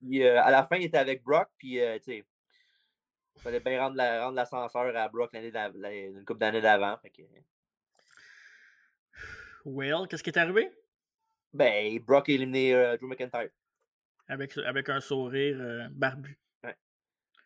Puis 0.00 0.24
à 0.24 0.48
la 0.48 0.62
fin, 0.62 0.76
il 0.76 0.84
était 0.84 0.98
avec 0.98 1.24
Brock, 1.24 1.48
puis 1.58 1.72
tu 1.72 2.02
sais, 2.02 2.24
il 3.34 3.42
fallait 3.42 3.58
bien 3.58 3.80
rendre 3.80 3.96
l'ascenseur 4.32 4.84
rendre 4.84 4.96
à 4.96 5.08
Brock 5.08 5.30
une 5.34 6.24
couple 6.24 6.38
d'années 6.38 6.60
d'avant. 6.60 6.96
Que... 7.02 7.22
Well, 9.64 10.06
qu'est-ce 10.08 10.22
qui 10.22 10.30
est 10.30 10.38
arrivé? 10.38 10.72
Ben, 11.52 11.98
Brock 11.98 12.28
a 12.28 12.32
éliminé 12.32 12.96
Drew 12.98 13.08
McIntyre. 13.08 13.50
Avec, 14.28 14.56
avec 14.56 14.88
un 14.88 15.00
sourire 15.00 15.90
barbu. 15.90 16.38
Ouais. 16.62 16.76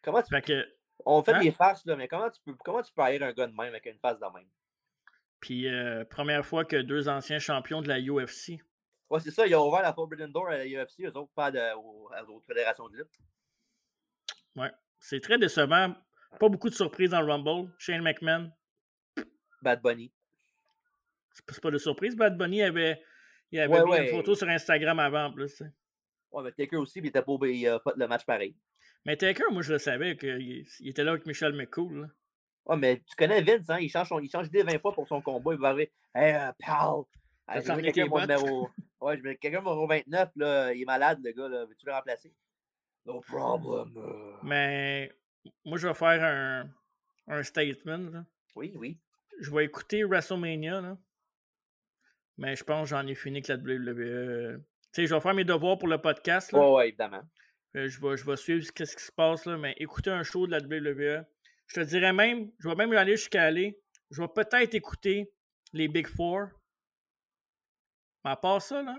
Comment 0.03 0.23
tu. 0.23 0.29
Fait 0.29 0.43
que, 0.43 0.63
on 1.07 1.23
fait 1.23 1.33
hein? 1.33 1.41
des 1.41 1.53
faces, 1.53 1.87
là, 1.87 1.97
mais 1.97 2.07
comment 2.07 2.29
tu 2.29 2.41
peux 2.45 2.55
comment 2.63 2.83
tu 2.83 2.93
peux 2.93 3.03
haïr 3.03 3.23
un 3.23 3.33
gars 3.33 3.47
de 3.47 3.53
même 3.53 3.69
avec 3.69 3.87
une 3.87 3.99
face 3.99 4.21
de 4.21 4.27
même? 4.27 4.47
Puis, 5.41 5.69
euh, 5.69 6.05
première 6.05 6.45
fois 6.45 6.65
que 6.65 6.77
deux 6.77 7.09
anciens 7.09 7.39
champions 7.39 7.83
de 7.83 7.89
la 7.89 8.01
UFC. 8.01 8.61
Ouais, 9.11 9.21
c'est 9.21 9.31
ça, 9.31 9.47
ils 9.47 9.55
ont 9.55 9.69
ouvert 9.69 9.83
la 9.83 9.93
Forbidden 9.93 10.33
Door 10.33 10.49
à 10.49 10.59
la 10.59 10.65
UFC, 10.67 11.01
eux 11.05 11.17
autres, 11.17 11.33
pas 11.35 11.51
de, 11.51 11.61
aux, 11.77 12.09
aux, 12.09 12.35
autres 12.35 12.47
fédérations 12.47 12.89
de 12.89 12.97
lutte. 12.99 13.19
Ouais. 14.57 14.71
c'est 14.99 15.21
très 15.21 15.39
décevant. 15.39 15.95
Pas 16.39 16.49
beaucoup 16.49 16.71
de 16.71 16.75
surprises 16.75 17.11
dans 17.11 17.21
le 17.21 17.31
Rumble. 17.31 17.73
Shane 17.79 18.03
McMahon. 18.03 18.51
Bad 19.63 19.83
Bunny. 19.83 20.13
C'est 21.33 21.61
pas 21.61 21.71
de 21.71 21.79
surprise. 21.79 22.17
Bad 22.17 22.37
Bunny 22.37 22.63
avait, 22.63 23.03
il 23.51 23.61
avait 23.61 23.85
mis 23.85 23.97
une 23.97 24.09
photo 24.09 24.35
sur 24.35 24.49
Instagram 24.49 24.99
avant 24.99 25.27
en 25.27 25.33
plus. 25.33 25.63
Ouais, 26.33 26.43
mais 26.43 26.53
Taker 26.53 26.77
aussi, 26.77 26.99
il 26.99 27.07
était 27.07 27.23
pas 27.23 27.33
il 27.43 27.69
a 27.69 27.79
fait 27.81 27.91
le 27.97 28.07
match 28.07 28.25
pareil. 28.25 28.57
Mais 29.05 29.17
Taker, 29.17 29.45
moi, 29.51 29.63
je 29.63 29.73
le 29.73 29.79
savais 29.79 30.17
qu'il 30.17 30.65
était 30.85 31.05
là 31.05 31.13
avec 31.13 31.27
Michel 31.27 31.53
McCool. 31.53 32.11
Ouais, 32.67 32.77
mais 32.77 33.03
tu 33.07 33.15
connais 33.17 33.43
Vince, 33.43 33.69
hein? 33.69 33.79
Il 33.79 33.91
change, 33.91 34.09
son, 34.09 34.21
il 34.21 34.31
change 34.31 34.51
d'idée 34.51 34.63
20 34.63 34.81
fois 34.81 34.93
pour 34.93 35.07
son 35.07 35.21
combat. 35.21 35.53
Il 35.53 35.61
va 35.61 35.69
arriver. 35.69 35.93
Hey, 36.15 36.35
uh, 36.35 36.53
pal! 36.59 37.05
mets 37.77 37.93
quelqu'un 37.93 38.21
numéro. 38.21 38.69
Ouais, 39.01 39.17
numéro 39.19 39.87
29, 39.87 40.31
là. 40.37 40.73
Il 40.73 40.83
est 40.83 40.87
malade, 40.87 41.21
le 41.23 41.33
gars, 41.33 41.49
là. 41.49 41.67
Veux-tu 41.67 41.85
le 41.85 41.93
remplacer? 41.93 42.33
No 43.05 43.21
problem. 43.21 43.93
Euh. 43.99 44.33
Mais 44.43 45.13
moi, 45.65 45.77
je 45.77 45.89
vais 45.89 45.95
faire 45.95 46.23
un, 46.23 46.71
un 47.29 47.43
statement. 47.43 48.11
Là. 48.11 48.25
Oui, 48.57 48.73
oui. 48.77 48.99
Je 49.41 49.51
vais 49.51 49.65
écouter 49.65 50.05
WrestleMania, 50.05 50.81
là. 50.81 50.97
Mais 52.39 52.57
je 52.57 52.65
pense 52.65 52.89
que 52.91 52.97
j'en 52.97 53.07
ai 53.07 53.15
fini 53.15 53.39
avec 53.39 53.49
la 53.49 53.57
WWE. 53.57 54.59
Tu 54.93 55.03
sais, 55.03 55.07
je 55.07 55.15
vais 55.15 55.21
faire 55.21 55.35
mes 55.35 55.45
devoirs 55.45 55.79
pour 55.79 55.89
le 55.89 55.99
podcast. 55.99 56.53
Là. 56.53 56.61
Ouais, 56.61 56.75
ouais, 56.75 56.89
évidemment. 56.89 57.23
Euh, 57.77 57.89
je, 57.89 58.01
vais, 58.01 58.17
je 58.17 58.25
vais 58.25 58.37
suivre 58.37 58.65
ce 58.65 58.73
qui 58.73 58.87
se 58.87 59.13
passe, 59.13 59.45
là, 59.47 59.57
mais 59.57 59.75
écouter 59.79 60.11
un 60.11 60.23
show 60.23 60.47
de 60.47 60.53
la 60.53 60.59
WWE. 60.59 61.25
Je 61.67 61.81
te 61.81 61.81
dirais 61.81 62.13
même, 62.13 62.51
je 62.59 62.69
vais 62.69 62.75
même 62.75 62.93
aller 62.93 63.17
jusqu'à 63.17 63.45
aller. 63.45 63.81
Je 64.11 64.21
vais 64.23 64.29
peut-être 64.29 64.75
écouter 64.75 65.33
les 65.73 65.89
Big 65.89 66.07
Four. 66.07 66.49
Mais 68.25 68.31
à 68.31 68.37
part 68.37 68.63
ça, 68.63 68.83
là, 68.83 68.97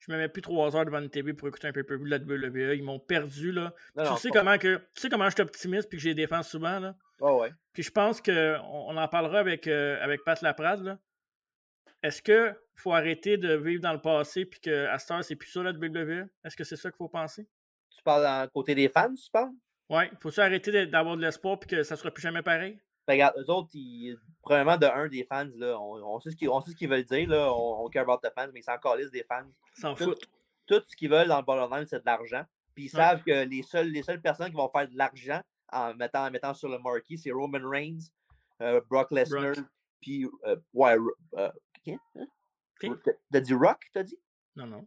je 0.00 0.12
me 0.12 0.16
mets 0.16 0.28
plus 0.28 0.42
trois 0.42 0.74
heures 0.76 0.84
devant 0.84 1.00
une 1.00 1.10
TV 1.10 1.34
pour 1.34 1.48
écouter 1.48 1.68
un 1.68 1.72
pay-per-view 1.72 2.06
de 2.06 2.10
la 2.10 2.18
WWE. 2.18 2.76
Ils 2.76 2.82
m'ont 2.82 2.98
perdu, 2.98 3.52
là. 3.52 3.74
tu, 3.98 4.16
sais 4.16 4.30
comment 4.30 4.56
que, 4.56 4.76
tu 4.94 5.00
sais 5.02 5.08
comment 5.10 5.26
je 5.26 5.34
suis 5.34 5.42
optimiste 5.42 5.88
puis 5.88 5.98
que 5.98 6.02
j'ai 6.02 6.14
défense 6.14 6.48
souvent, 6.48 6.78
là? 6.80 6.96
Oh 7.20 7.40
ouais. 7.42 7.52
Puis 7.74 7.82
je 7.82 7.90
pense 7.90 8.22
qu'on 8.22 8.32
on 8.32 8.96
en 8.96 9.08
parlera 9.08 9.40
avec, 9.40 9.66
euh, 9.66 10.02
avec 10.02 10.24
Pat 10.24 10.40
Laprade, 10.40 10.82
là. 10.82 10.98
Est-ce 12.02 12.22
qu'il 12.22 12.56
faut 12.76 12.94
arrêter 12.94 13.36
de 13.36 13.54
vivre 13.56 13.82
dans 13.82 13.92
le 13.92 14.00
passé 14.00 14.46
puis 14.46 14.58
qu'à 14.58 14.98
cette 14.98 15.10
heure, 15.10 15.22
c'est 15.22 15.36
plus 15.36 15.50
ça 15.50 15.62
la 15.62 15.72
WWE? 15.72 16.28
Est-ce 16.44 16.56
que 16.56 16.64
c'est 16.64 16.76
ça 16.76 16.90
qu'il 16.90 16.96
faut 16.96 17.10
penser? 17.10 17.46
Tu 17.90 18.02
parles 18.02 18.24
à 18.24 18.48
côté 18.48 18.74
des 18.74 18.88
fans, 18.88 19.12
tu 19.12 19.30
parles? 19.30 19.52
Oui. 19.90 20.04
Faut-tu 20.20 20.40
arrêter 20.40 20.86
d'avoir 20.86 21.16
de 21.16 21.22
l'espoir 21.22 21.58
puis 21.58 21.68
que 21.68 21.82
ça 21.82 21.94
ne 21.94 21.98
sera 21.98 22.10
plus 22.10 22.22
jamais 22.22 22.42
pareil? 22.42 22.80
Ben, 23.06 23.14
regarde, 23.14 23.34
eux 23.38 23.50
autres, 23.50 23.70
premièrement, 24.42 24.76
de 24.76 24.86
un 24.86 25.08
des 25.08 25.24
fans, 25.24 25.48
là, 25.56 25.78
on, 25.80 26.20
sait 26.20 26.30
ce 26.30 26.74
qu'ils 26.74 26.88
veulent 26.88 27.04
dire, 27.04 27.28
là, 27.28 27.52
on, 27.52 27.84
on 27.84 27.88
care 27.88 28.08
about 28.08 28.26
the 28.26 28.32
fans, 28.32 28.48
mais 28.54 28.60
ils 28.60 28.64
s'en 28.64 28.78
calissent 28.78 29.10
des 29.10 29.24
fans. 29.24 29.46
S'en 29.74 29.96
foutent. 29.96 30.22
Tout 30.66 30.82
ce 30.86 30.94
qu'ils 30.94 31.10
veulent 31.10 31.28
dans 31.28 31.38
le 31.38 31.44
bottom 31.44 31.84
c'est 31.84 31.98
de 31.98 32.06
l'argent. 32.06 32.44
Puis 32.74 32.84
ils 32.84 32.88
savent 32.88 33.22
que 33.24 33.44
les 33.44 33.62
seules, 33.62 33.88
les 33.88 34.02
seules 34.02 34.20
personnes 34.20 34.50
qui 34.50 34.56
vont 34.56 34.70
faire 34.70 34.88
de 34.88 34.96
l'argent 34.96 35.42
en 35.72 35.94
mettant, 35.94 36.26
en 36.26 36.30
mettant 36.30 36.54
sur 36.54 36.68
le 36.68 36.78
marquee, 36.78 37.18
c'est 37.18 37.32
Roman 37.32 37.68
Reigns, 37.68 37.98
euh, 38.62 38.80
Brock 38.88 39.10
Lesnar, 39.10 39.54
puis 40.00 40.28
euh, 40.46 40.56
ouais, 40.72 40.96
euh, 41.36 41.50
Hein? 41.86 42.96
T'as 43.30 43.40
dit 43.40 43.54
Rock, 43.54 43.90
t'as 43.92 44.02
dit? 44.02 44.18
Non, 44.56 44.66
non. 44.66 44.86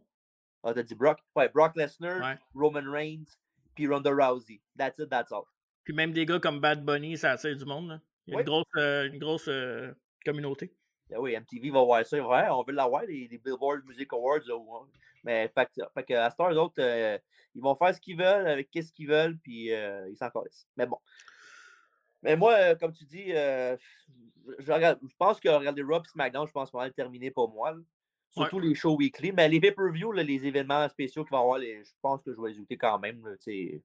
Ah, 0.62 0.72
t'as 0.74 0.82
dit 0.82 0.94
Brock? 0.94 1.18
Ouais, 1.36 1.48
Brock 1.48 1.76
Lesnar, 1.76 2.38
Roman 2.54 2.90
Reigns, 2.90 3.36
puis 3.74 3.86
Ronda 3.86 4.10
Rousey. 4.10 4.60
That's 4.76 4.98
it, 4.98 5.10
that's 5.10 5.32
all. 5.32 5.44
Puis 5.84 5.92
même 5.92 6.12
des 6.12 6.24
gars 6.24 6.38
comme 6.38 6.60
Bad 6.60 6.84
Bunny, 6.84 7.16
ça 7.18 7.32
attire 7.32 7.56
du 7.56 7.64
monde. 7.64 7.88
Là. 7.88 8.00
Il 8.26 8.34
y 8.34 8.36
a 8.36 8.40
une 8.40 8.46
grosse, 8.46 8.66
euh, 8.76 9.06
une 9.06 9.18
grosse 9.18 9.48
euh, 9.48 9.92
communauté. 10.24 10.74
Ah 11.12 11.20
oui, 11.20 11.36
MTV 11.36 11.70
va 11.70 11.82
voir 11.82 12.06
ça. 12.06 12.16
Ouais, 12.16 12.48
on 12.50 12.62
veut 12.62 12.72
l'avoir, 12.72 13.02
les, 13.02 13.28
les, 13.28 13.38
Billboard 13.38 13.84
Music 13.84 14.10
Awards. 14.12 14.40
Mais 15.22 15.48
fait, 15.48 15.68
fait 15.94 16.02
que 16.02 16.14
à 16.14 16.30
Star, 16.30 16.50
eux 16.50 16.56
autres, 16.56 16.80
euh, 16.80 17.18
ils 17.54 17.62
vont 17.62 17.74
faire 17.74 17.94
ce 17.94 18.00
qu'ils 18.00 18.16
veulent 18.16 18.46
avec 18.46 18.70
qu'est-ce 18.70 18.92
qu'ils 18.92 19.08
veulent, 19.08 19.38
puis 19.38 19.68
ils 19.68 20.16
s'en 20.16 20.30
connaissent. 20.30 20.66
Mais 20.76 20.86
bon. 20.86 20.98
Mais 22.22 22.36
moi, 22.36 22.74
comme 22.76 22.92
tu 22.92 23.04
dis, 23.04 23.28
je, 23.28 23.76
pense 25.18 25.40
que 25.40 25.48
regarder 25.50 25.82
SmackDown, 26.06 26.46
je 26.46 26.52
pense 26.52 26.70
qu'on 26.70 26.78
va 26.78 26.86
le 26.86 26.92
terminer 26.92 27.30
pour 27.30 27.52
moi. 27.52 27.76
Surtout 28.36 28.58
les 28.58 28.74
shows 28.74 28.96
weekly. 28.96 29.32
Mais 29.32 29.48
les 29.48 29.60
pay-per-view, 29.60 30.12
les 30.12 30.46
événements 30.46 30.88
spéciaux 30.88 31.24
qu'il 31.24 31.32
va 31.32 31.38
y 31.38 31.40
avoir, 31.40 31.60
je 31.60 31.92
pense 32.02 32.22
que 32.22 32.34
je 32.34 32.40
vais 32.40 32.52
les 32.68 32.76
quand 32.76 32.98
même. 32.98 33.22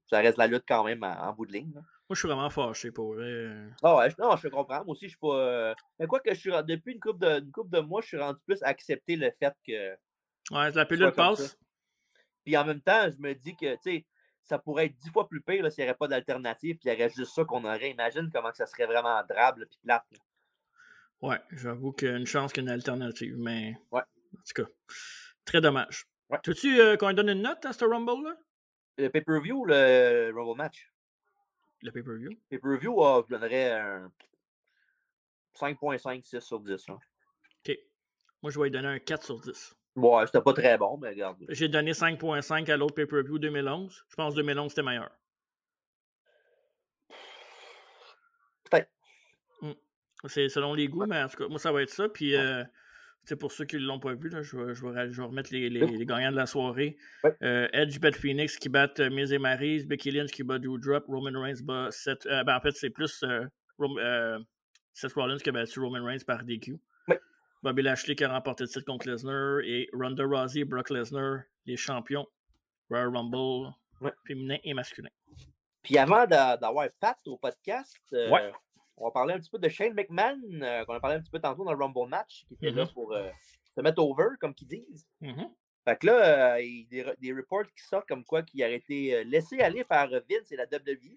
ça 0.07 0.19
reste 0.19 0.37
la 0.37 0.47
lutte 0.47 0.63
quand 0.67 0.83
même 0.83 1.03
en, 1.03 1.33
bout 1.33 1.45
de 1.45 1.53
ligne. 1.53 1.71
Moi, 1.73 1.83
je 2.11 2.19
suis 2.19 2.27
vraiment 2.27 2.49
fâché 2.49 2.91
pour 2.91 3.13
vrai. 3.13 3.51
Ah 3.83 3.97
ouais, 3.97 4.09
non, 4.17 4.35
je 4.35 4.47
comprends. 4.47 4.83
Moi 4.83 4.89
aussi, 4.89 5.05
je 5.05 5.09
suis 5.09 5.19
pas. 5.19 5.35
Euh, 5.35 5.73
mais 5.99 6.07
quoi 6.07 6.19
que 6.19 6.33
je 6.33 6.39
suis 6.39 6.51
depuis 6.67 6.93
une 6.93 6.99
couple 6.99 7.19
de, 7.19 7.51
couple 7.51 7.69
de 7.69 7.81
mois, 7.81 8.01
je 8.01 8.07
suis 8.07 8.17
rendu 8.17 8.41
plus 8.45 8.61
à 8.63 8.67
accepter 8.67 9.15
le 9.15 9.31
fait 9.39 9.53
que. 9.65 9.91
Ouais, 10.51 10.71
la 10.71 10.85
pilule 10.85 11.11
passe. 11.11 11.57
Puis 12.43 12.57
en 12.57 12.65
même 12.65 12.81
temps, 12.81 13.07
je 13.11 13.21
me 13.21 13.33
dis 13.35 13.55
que, 13.55 13.75
tu 13.75 13.81
sais, 13.83 14.05
ça 14.43 14.57
pourrait 14.57 14.87
être 14.87 14.95
dix 14.95 15.11
fois 15.11 15.27
plus 15.27 15.41
pire 15.41 15.71
s'il 15.71 15.83
n'y 15.83 15.89
avait 15.89 15.97
pas 15.97 16.07
d'alternative, 16.07 16.77
puis 16.77 16.89
il 16.89 16.93
y 16.93 16.95
aurait 16.95 17.11
juste 17.11 17.35
ça 17.35 17.45
qu'on 17.45 17.63
aurait. 17.63 17.91
Imagine 17.91 18.31
comment 18.33 18.51
ça 18.53 18.65
serait 18.65 18.87
vraiment 18.87 19.21
drable 19.29 19.67
puis 19.69 19.79
plate. 19.83 20.03
Ouais, 21.21 21.39
j'avoue 21.51 21.91
qu'il 21.91 22.07
y 22.07 22.11
a 22.11 22.15
une 22.15 22.25
chance 22.25 22.51
qu'il 22.51 22.63
y 22.63 22.65
ait 22.65 22.69
une 22.69 22.73
alternative, 22.73 23.35
mais. 23.37 23.77
Ouais. 23.91 24.01
En 24.33 24.41
tout 24.47 24.63
cas, 24.63 24.69
très 25.45 25.61
dommage. 25.61 26.05
Ouais. 26.29 26.37
Veux-tu 26.45 26.79
euh, 26.79 26.97
qu'on 26.97 27.13
donne 27.13 27.29
une 27.29 27.41
note 27.41 27.65
à 27.65 27.73
ce 27.73 27.85
Rumble-là? 27.85 28.35
Le 28.97 29.09
pay-per-view 29.09 29.61
ou 29.61 29.65
le 29.65 30.31
Rumble 30.35 30.57
match? 30.57 30.91
Le 31.81 31.91
pay-per-view? 31.91 32.31
Pay-per-view, 32.49 32.93
oh, 32.97 33.23
je 33.27 33.35
donnerais 33.35 33.71
un 33.71 34.11
5.5, 35.55 36.23
6 36.23 36.39
sur 36.41 36.59
10. 36.59 36.89
Hein. 36.89 36.99
OK. 37.65 37.77
Moi, 38.41 38.51
je 38.51 38.59
vais 38.59 38.65
lui 38.65 38.71
donner 38.71 38.87
un 38.87 38.99
4 38.99 39.23
sur 39.23 39.39
10. 39.39 39.75
Ouais, 39.95 40.25
c'était 40.25 40.41
pas 40.41 40.53
très 40.53 40.77
bon, 40.77 40.97
mais 40.97 41.09
regarde. 41.09 41.37
J'ai 41.49 41.67
donné 41.67 41.91
5.5 41.91 42.69
à 42.71 42.77
l'autre 42.77 42.95
pay-per-view 42.95 43.39
2011. 43.39 44.05
Je 44.09 44.15
pense 44.15 44.33
que 44.33 44.39
2011, 44.39 44.69
c'était 44.69 44.83
meilleur. 44.83 45.09
Peut-être. 48.69 48.89
Hmm. 49.61 49.73
C'est 50.27 50.49
selon 50.49 50.73
les 50.73 50.87
goûts, 50.87 51.05
mais 51.05 51.23
en 51.23 51.27
tout 51.27 51.37
cas, 51.37 51.47
moi, 51.47 51.59
ça 51.59 51.71
va 51.71 51.81
être 51.81 51.89
ça. 51.89 52.07
Puis, 52.09 52.35
euh, 52.35 52.63
c'est 53.29 53.35
pour 53.35 53.51
ceux 53.51 53.65
qui 53.65 53.75
ne 53.75 53.81
l'ont 53.81 53.99
pas 53.99 54.15
vu, 54.15 54.27
là, 54.29 54.41
je, 54.41 54.57
vais, 54.57 54.73
je, 54.73 54.83
vais, 54.83 55.23
remettre 55.23 55.53
les, 55.53 55.69
les, 55.69 56.05
gagnants 56.07 56.31
de 56.31 56.35
la 56.35 56.47
soirée. 56.47 56.97
Euh, 57.43 57.67
Edge 57.73 57.99
bat 57.99 58.11
Phoenix 58.11 58.57
qui 58.57 58.69
bat 58.69 58.91
euh, 58.97 59.11
Miz 59.11 59.31
et 59.31 59.37
Maryse, 59.37 59.85
Becky 59.85 60.09
Lynch 60.09 60.31
qui 60.31 60.41
bat 60.41 60.57
Drop, 60.57 61.05
Roman 61.07 61.39
Reigns 61.39 61.61
bat 61.61 61.91
Seth. 61.91 62.25
Euh, 62.25 62.43
ben, 62.43 62.57
en 62.57 62.59
fait, 62.59 62.71
c'est 62.71 62.89
plus 62.89 63.23
Seth 64.93 65.13
Rollins 65.13 65.37
qui 65.37 65.49
a 65.49 65.51
battu 65.51 65.79
Roman 65.79 66.03
Reigns 66.03 66.23
par 66.25 66.43
DQ. 66.43 66.79
Bobby 67.61 67.83
Lashley 67.83 68.15
qui 68.15 68.23
a 68.23 68.33
remporté 68.33 68.63
le 68.63 68.69
titre 68.69 68.85
contre 68.85 69.07
Lesnar 69.07 69.59
et 69.63 69.87
Ronda 69.93 70.23
Rousey 70.25 70.61
et 70.61 70.65
Brock 70.65 70.89
Lesnar, 70.89 71.41
les 71.67 71.77
champions 71.77 72.25
Royal 72.89 73.15
Rumble 73.15 73.71
féminin 74.25 74.57
et 74.63 74.73
masculin. 74.73 75.09
Puis 75.83 75.99
avant 75.99 76.25
d'avoir 76.25 76.87
Pat 76.99 77.17
au 77.27 77.37
podcast, 77.37 78.01
on 78.99 79.05
va 79.05 79.11
parler 79.11 79.33
un 79.33 79.39
petit 79.39 79.49
peu 79.49 79.59
de 79.59 79.69
Shane 79.69 79.93
McMahon, 79.93 80.39
euh, 80.61 80.85
qu'on 80.85 80.93
a 80.93 80.99
parlé 80.99 81.17
un 81.17 81.21
petit 81.21 81.31
peu 81.31 81.39
tantôt 81.39 81.63
dans 81.63 81.73
le 81.73 81.83
Rumble 81.83 82.09
match, 82.09 82.45
qui 82.47 82.53
était 82.55 82.71
là 82.71 82.83
mm-hmm. 82.83 82.93
pour 82.93 83.13
euh, 83.13 83.29
se 83.71 83.81
mettre 83.81 84.01
over, 84.01 84.29
comme 84.39 84.53
qu'ils 84.53 84.67
disent. 84.67 85.07
Mm-hmm. 85.21 85.49
Fait 85.85 85.97
que 85.97 86.07
là, 86.07 86.55
euh, 86.55 86.61
il 86.61 86.87
y 86.91 87.01
a 87.01 87.15
des, 87.15 87.33
reports 87.33 87.65
qui 87.65 87.83
sortent 87.83 88.07
comme 88.07 88.25
quoi 88.25 88.43
qu'il 88.43 88.61
a 88.61 88.69
été 88.69 89.23
laissé 89.23 89.59
aller 89.61 89.83
par 89.83 90.09
Vince 90.09 90.51
et 90.51 90.55
la 90.55 90.65
WWE 90.65 91.15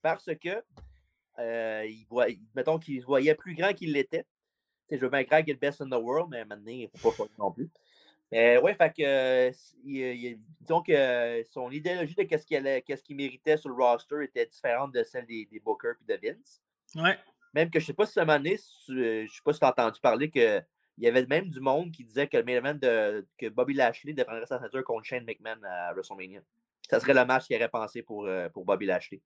parce 0.00 0.30
que, 0.40 0.62
il 1.86 2.06
voit, 2.08 2.26
mettons 2.54 2.78
qu'il 2.78 3.00
se 3.00 3.06
voyait 3.06 3.34
plus 3.34 3.54
grand 3.54 3.72
qu'il 3.72 3.92
l'était. 3.92 4.24
Je 4.90 4.96
veux 4.96 5.10
bien 5.10 5.24
croire 5.24 5.40
qu'il 5.40 5.50
est 5.50 5.54
le 5.54 5.58
best 5.58 5.82
in 5.82 5.90
the 5.90 6.00
world, 6.00 6.28
mais 6.30 6.44
maintenant, 6.44 6.70
il 6.70 6.88
ne 6.94 6.98
faut 6.98 7.10
pas 7.10 7.24
faire 7.24 7.38
non 7.38 7.50
plus. 7.50 7.68
Mais 8.30 8.58
ouais, 8.58 8.74
fait 8.74 8.94
que, 8.94 9.50
disons 10.60 10.82
que 10.82 11.42
son 11.50 11.70
idéologie 11.70 12.14
de 12.14 12.22
qu'est-ce 12.22 13.02
qu'il 13.02 13.16
méritait 13.16 13.56
sur 13.56 13.70
le 13.70 13.74
roster 13.74 14.22
était 14.22 14.46
différente 14.46 14.92
de 14.92 15.02
celle 15.02 15.26
des, 15.26 15.46
des 15.46 15.60
Booker 15.60 15.92
et 16.00 16.16
de 16.16 16.28
Vince. 16.28 16.62
Ouais. 16.94 17.18
Même 17.54 17.70
que 17.70 17.80
je 17.80 17.86
sais 17.86 17.94
pas 17.94 18.06
si 18.06 18.12
cette 18.12 18.28
année, 18.28 18.58
je 18.88 19.26
sais 19.26 19.42
pas 19.44 19.52
si 19.52 19.58
tu 19.58 19.64
as 19.64 19.70
entendu 19.70 20.00
parler 20.00 20.30
qu'il 20.30 20.64
y 20.98 21.06
avait 21.06 21.26
même 21.26 21.48
du 21.48 21.60
monde 21.60 21.90
qui 21.90 22.04
disait 22.04 22.26
que 22.26 22.36
le 22.36 22.60
main 22.60 22.74
de 22.74 23.26
que 23.38 23.48
Bobby 23.48 23.74
Lashley 23.74 24.12
défendrait 24.12 24.46
sa 24.46 24.58
ceinture 24.58 24.84
contre 24.84 25.04
Shane 25.04 25.24
McMahon 25.24 25.60
à 25.64 25.92
WrestleMania. 25.92 26.40
Ça 26.88 27.00
serait 27.00 27.14
le 27.14 27.24
match 27.24 27.46
qu'il 27.46 27.56
aurait 27.56 27.68
pensé 27.68 28.02
pour, 28.02 28.26
euh, 28.26 28.48
pour 28.48 28.64
Bobby 28.64 28.86
Lashley. 28.86 29.20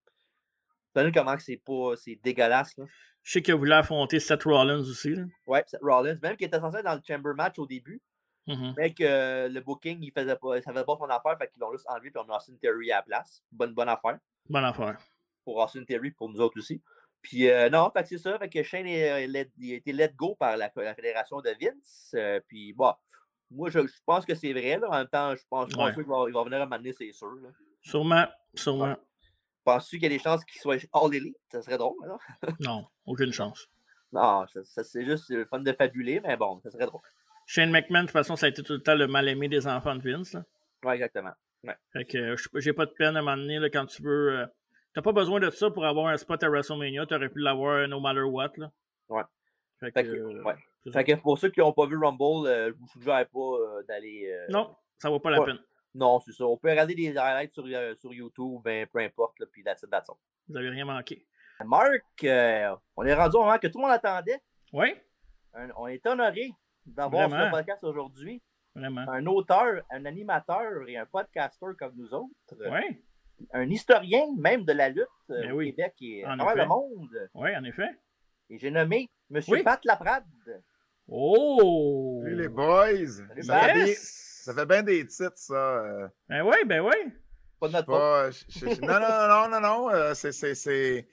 Tu 0.97 1.13
comment 1.13 1.39
c'est 1.39 1.57
pas 1.57 1.97
c'est 1.97 2.17
dégueulasse 2.23 2.77
là? 2.77 2.85
Je 3.23 3.33
sais 3.33 3.43
qu'il 3.43 3.55
a 3.55 3.57
voulu 3.57 3.73
affronter 3.73 4.19
Seth 4.19 4.43
Rollins 4.43 4.81
aussi. 4.81 5.15
Là. 5.15 5.25
Ouais, 5.47 5.63
Seth 5.67 5.81
Rollins, 5.81 6.19
même 6.23 6.37
qu'il 6.37 6.47
était 6.49 6.59
censé 6.59 6.79
être 6.79 6.85
dans 6.85 6.95
le 6.95 7.01
Chamber 7.07 7.35
match 7.35 7.59
au 7.59 7.67
début. 7.67 8.03
Mm-hmm. 8.49 8.75
Mais 8.77 8.93
que 8.93 9.49
le 9.49 9.61
booking, 9.61 9.99
il 10.03 10.11
faisait 10.11 10.35
pas, 10.35 10.61
ça 10.61 10.73
faisait 10.73 10.85
pas 10.85 10.97
son 10.99 11.05
affaire, 11.05 11.39
fait 11.39 11.49
qu'ils 11.49 11.61
l'ont 11.61 11.71
juste 11.73 11.89
enlevé 11.89 12.09
et 12.09 12.19
on 12.19 12.29
a 12.29 12.37
Austin 12.37 12.55
Theory 12.61 12.91
à 12.91 12.97
la 12.97 13.03
place. 13.03 13.45
Bonne, 13.53 13.73
bonne 13.73 13.89
affaire. 13.89 14.19
Bonne 14.49 14.65
affaire. 14.65 14.99
Pour 15.45 15.59
Austin 15.59 15.85
Theory 15.85 16.11
pour 16.11 16.29
nous 16.29 16.41
autres 16.41 16.59
aussi. 16.59 16.83
Puis 17.23 17.49
euh, 17.49 17.71
non, 17.71 17.91
fait 17.91 18.05
c'est 18.05 18.19
ça. 18.19 18.39
Fait 18.39 18.49
que 18.49 18.63
Shane 18.63 18.87
euh, 18.87 19.21
il 19.25 19.37
a 19.73 19.77
été 19.77 19.93
let 19.93 20.13
go 20.17 20.35
par 20.35 20.57
la, 20.57 20.71
fédération 20.71 21.41
de 21.41 21.51
Vince. 21.61 22.13
Euh, 22.15 22.41
puis 22.49 22.73
bon, 22.73 22.93
moi 23.51 23.71
je, 23.71 23.79
pense 24.05 24.27
que 24.27 24.35
c'est 24.35 24.53
vrai. 24.53 24.79
Là. 24.79 24.89
En 24.89 24.99
même 24.99 25.07
temps, 25.07 25.35
je 25.35 25.43
pense, 25.49 25.73
pense 25.73 25.95
qu'il 25.95 26.05
va, 26.05 26.25
il 26.27 26.35
va 26.35 26.45
venir 26.45 26.61
à 26.61 26.67
m'amener, 26.67 26.93
c'est 26.93 27.13
sûr. 27.13 27.33
Là. 27.37 27.49
Sûrement, 27.81 28.27
sûrement. 28.55 28.97
Penses-tu 29.65 29.97
qu'il 29.97 30.11
y 30.11 30.15
a 30.15 30.19
des 30.19 30.23
chances 30.23 30.45
qu'il 30.45 30.61
soit 30.61 30.85
all 30.93 31.15
elite? 31.15 31.37
Ça 31.51 31.63
serait 31.63 31.79
drôle, 31.79 31.97
alors? 32.03 32.21
non, 32.61 32.85
aucune 33.07 33.33
chance. 33.33 33.69
Non, 34.13 34.45
ça, 34.47 34.83
c'est 34.83 35.05
juste 35.05 35.31
le 35.31 35.45
fun 35.45 35.61
de 35.61 35.73
fabuler, 35.73 36.21
mais 36.21 36.37
bon, 36.37 36.61
ça 36.61 36.71
serait 36.71 36.87
drôle. 36.87 37.01
Shane 37.47 37.71
McMahon, 37.71 38.03
de 38.03 38.07
toute 38.07 38.13
façon, 38.13 38.35
ça 38.35 38.47
a 38.47 38.49
été 38.49 38.63
tout 38.63 38.73
le 38.73 38.83
temps 38.83 38.95
le 38.95 39.07
mal-aimé 39.07 39.49
des 39.49 39.67
enfants 39.69 39.95
de 39.95 40.03
Vince. 40.03 40.37
Oui, 40.85 40.95
exactement. 40.95 41.33
Fait 41.93 42.05
que 42.05 42.35
j'ai 42.57 42.73
pas 42.73 42.87
de 42.87 42.91
peine 42.91 43.17
à 43.17 43.23
là, 43.23 43.71
quand 43.71 43.87
tu 43.87 44.03
veux 44.03 44.47
T'as 44.95 45.03
pas 45.03 45.13
besoin 45.13 45.41
de 45.41 45.51
ça 45.51 45.71
pour 45.71 45.85
avoir 45.87 46.07
un 46.09 46.17
spot 46.17 46.43
à 46.43 46.49
WrestleMania. 46.49 47.07
Tu 47.07 47.15
aurais 47.15 47.29
pu 47.29 47.39
l'avoir 47.41 47.87
no 47.89 47.99
matter 48.01 48.23
what. 48.23 48.53
Là. 48.57 48.71
Ouais. 49.09 49.23
Fait 49.81 49.91
Fait 49.91 50.05
que, 50.05 50.11
que, 50.11 50.17
euh, 50.17 50.43
ouais. 50.43 50.55
Fait 50.93 51.05
que 51.05 51.15
pour 51.15 51.39
ceux 51.39 51.49
qui 51.51 51.61
n'ont 51.61 51.73
pas 51.73 51.87
vu 51.87 51.97
Rumble, 51.97 52.47
euh, 52.47 52.69
je 52.73 52.75
vous 52.79 52.87
suggère 52.89 53.27
pas 53.29 53.39
euh, 53.39 53.83
d'aller. 53.89 54.31
euh, 54.31 54.47
Non, 54.51 54.75
ça 54.99 55.09
vaut 55.11 55.21
pas 55.21 55.31
la 55.31 55.43
peine. 55.43 55.59
Non, 55.95 56.21
c'est 56.21 56.33
ça. 56.33 56.45
On 56.47 56.57
peut 56.57 56.71
regarder 56.71 56.95
des 56.95 57.17
highlights 57.17 57.53
sur, 57.53 57.65
sur 57.97 58.13
YouTube, 58.13 58.61
ben, 58.65 58.87
peu 58.87 58.99
importe, 59.01 59.39
là, 59.41 59.47
puis 59.51 59.63
that's 59.63 59.83
it, 59.83 59.91
that's 59.91 60.09
all. 60.09 60.17
Vous 60.49 60.57
avez 60.57 60.71
rien 60.71 60.85
manqué. 60.85 61.27
Marc, 61.65 62.03
on 62.23 63.05
est 63.05 63.15
rendu 63.15 63.37
au 63.37 63.41
moment 63.45 63.59
que 63.59 63.67
tout 63.69 63.79
le 63.79 63.83
monde 63.83 63.93
attendait. 63.93 64.41
Oui, 64.73 64.95
Un- 65.55 65.69
on 65.77 65.87
est 65.87 66.05
honoré 66.07 66.51
d'avoir 66.87 67.29
ce 67.31 67.51
podcast 67.51 67.85
aujourd'hui. 67.85 68.43
vraiment. 68.75 69.03
Un 69.09 69.27
auteur, 69.27 69.83
un 69.91 70.05
animateur 70.07 70.89
et 70.89 70.97
un 70.97 71.07
podcasteur 71.07 71.77
comme 71.79 71.93
nous 71.97 72.13
autres. 72.15 72.35
Oui, 72.71 73.03
Un 73.53 73.69
historien 73.71 74.25
même 74.39 74.65
de 74.65 74.73
la 74.73 74.89
lutte 74.89 75.07
euh, 75.31 75.43
Ben 75.43 75.53
au 75.53 75.57
oui. 75.57 75.75
Québec 75.75 75.95
et 76.01 76.25
à 76.25 76.33
En 76.33 76.37
travers 76.37 76.53
effet. 76.55 76.63
le 76.63 76.69
monde. 76.69 77.31
oui, 77.35 77.57
en 77.57 77.65
effet. 77.65 77.91
Et 78.51 78.59
j'ai 78.59 78.71
nommé 78.71 79.09
M. 79.35 79.41
Oui. 79.49 79.63
Pat 79.63 79.85
Laprade. 79.85 80.25
Oh! 81.09 82.21
Salut 82.23 82.37
les 82.37 82.49
boys! 82.49 83.07
Salut, 83.07 83.43
Ça 83.43 83.61
fait, 83.61 83.75
bien, 83.75 83.87
Yes! 83.87 84.43
ça 84.45 84.55
fait 84.55 84.67
bien 84.67 84.83
des 84.83 85.07
titres, 85.07 85.33
ça. 85.37 85.55
euh, 85.55 86.09
Ben 86.29 86.43
oui, 86.43 86.57
ben 86.67 86.81
oui. 86.81 87.13
Pas 87.61 87.69
de 87.69 87.73
notre 87.75 87.87
faute. 87.87 87.97
pas- 87.97 88.31
je- 88.31 88.45
je- 88.49 88.75
je- 88.77 88.81
non, 88.81 89.01
non, 89.01 89.29
non, 89.29 89.49
non, 89.49 89.61
non. 89.61 89.91
euh, 89.91 90.15
c'est- 90.15 90.33
c'est- 90.33 90.55
c'est 90.55 91.09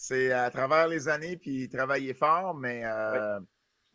c'est 0.00 0.30
à 0.30 0.48
travers 0.50 0.86
les 0.86 1.08
années, 1.08 1.36
puis 1.36 1.68
travailler 1.68 2.14
fort, 2.14 2.54
mais, 2.54 2.82
euh, 2.84 3.40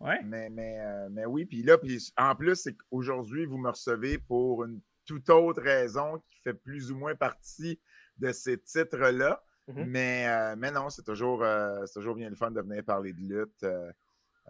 Ouais. 0.02 0.20
mais, 0.26 0.50
mais, 0.50 0.78
euh, 0.82 1.08
mais 1.12 1.26
oui. 1.26 1.46
Puis 1.46 1.64
là, 1.64 1.78
puis 1.78 1.98
en 2.18 2.36
plus, 2.36 2.56
c'est 2.56 2.76
qu'aujourd'hui, 2.76 3.46
vous 3.46 3.58
me 3.58 3.70
recevez 3.70 4.18
pour 4.18 4.66
une 4.66 4.82
toute 5.06 5.30
autre 5.30 5.62
raison 5.62 6.20
qui 6.30 6.40
fait 6.42 6.54
plus 6.54 6.92
ou 6.92 6.98
moins 6.98 7.16
partie 7.16 7.80
de 8.18 8.32
ces 8.32 8.58
titres-là. 8.58 9.44
Mhm. 9.70 9.86
mais, 9.88 10.28
euh, 10.28 10.56
mais 10.58 10.72
non, 10.72 10.90
c'est 10.90 11.04
toujours, 11.04 11.42
euh, 11.42 11.86
c'est 11.86 11.94
toujours 11.94 12.16
bien 12.16 12.30
le 12.30 12.36
fun 12.36 12.52
de 12.52 12.60
venir 12.62 12.84
parler 12.84 13.14
de 13.14 13.20
lutte. 13.22 13.64
euh, 13.64 13.92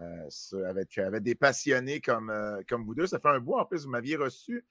euh, 0.01 0.27
avec, 0.67 0.97
avec 0.97 1.21
des 1.21 1.35
passionnés 1.35 2.01
comme, 2.01 2.31
euh, 2.31 2.59
comme 2.67 2.83
vous 2.83 2.95
deux. 2.95 3.05
Ça 3.05 3.19
fait 3.19 3.27
un 3.29 3.39
bout, 3.39 3.53
en 3.53 3.65
plus, 3.65 3.83
vous 3.85 3.91
m'aviez 3.91 4.15
reçu. 4.15 4.65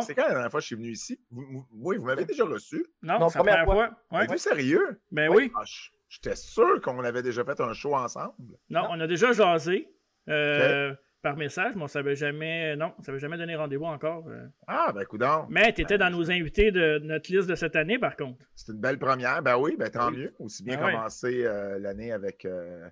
C'est 0.00 0.14
quand 0.14 0.22
la 0.22 0.30
dernière 0.30 0.50
fois 0.50 0.60
que 0.60 0.62
je 0.62 0.66
suis 0.68 0.76
venu 0.76 0.88
ici? 0.92 1.20
Vous- 1.30 1.44
vous- 1.50 1.66
oui, 1.72 1.98
vous 1.98 2.06
m'avez 2.06 2.24
déjà 2.24 2.44
reçu. 2.46 2.86
Non, 3.02 3.18
Non, 3.18 3.28
c'est 3.28 3.38
la 3.38 3.44
première 3.44 3.64
fois. 3.66 3.90
Ouais. 4.10 4.24
Êtes-vous 4.24 4.38
sérieux? 4.38 4.98
Ben 5.12 5.28
oui. 5.30 5.52
Ah, 5.54 5.64
J'étais 6.08 6.36
sûr 6.36 6.80
qu'on 6.80 7.02
avait 7.04 7.22
déjà 7.22 7.44
fait 7.44 7.60
un 7.60 7.72
show 7.74 7.94
ensemble. 7.94 8.56
Non, 8.70 8.86
on 8.90 9.00
a 9.00 9.06
déjà 9.06 9.32
jasé 9.32 9.88
euh, 10.28 10.94
par 11.24 11.36
message, 11.36 11.72
mais 11.74 11.82
on 11.82 11.88
savait 11.88 12.14
jamais. 12.14 12.76
Non, 12.76 12.92
on 12.98 13.02
savait 13.02 13.18
jamais 13.18 13.36
donné 13.36 13.56
rendez-vous 13.56 13.86
encore. 13.86 14.28
euh. 14.28 14.46
Ah, 14.68 14.92
ben, 14.94 15.04
coudonc. 15.04 15.46
Mais 15.50 15.72
tu 15.72 15.80
étais 15.82 15.98
dans 15.98 16.10
nos 16.10 16.30
invités 16.30 16.70
de 16.70 17.00
notre 17.02 17.32
liste 17.32 17.48
de 17.48 17.56
cette 17.56 17.74
année, 17.74 17.98
par 17.98 18.14
contre. 18.16 18.38
C'est 18.54 18.70
une 18.72 18.78
belle 18.80 18.98
première. 18.98 19.42
Ben 19.42 19.56
oui, 19.58 19.74
ben 19.76 19.90
tant 19.90 20.10
Oui. 20.10 20.18
mieux. 20.18 20.34
Aussi 20.38 20.62
bien 20.62 20.78
Ah 20.80 20.84
ouais. 20.86 20.92
commencer 20.92 21.44
euh, 21.44 21.78
l'année 21.80 22.12
avec, 22.12 22.44
euh, 22.44 22.88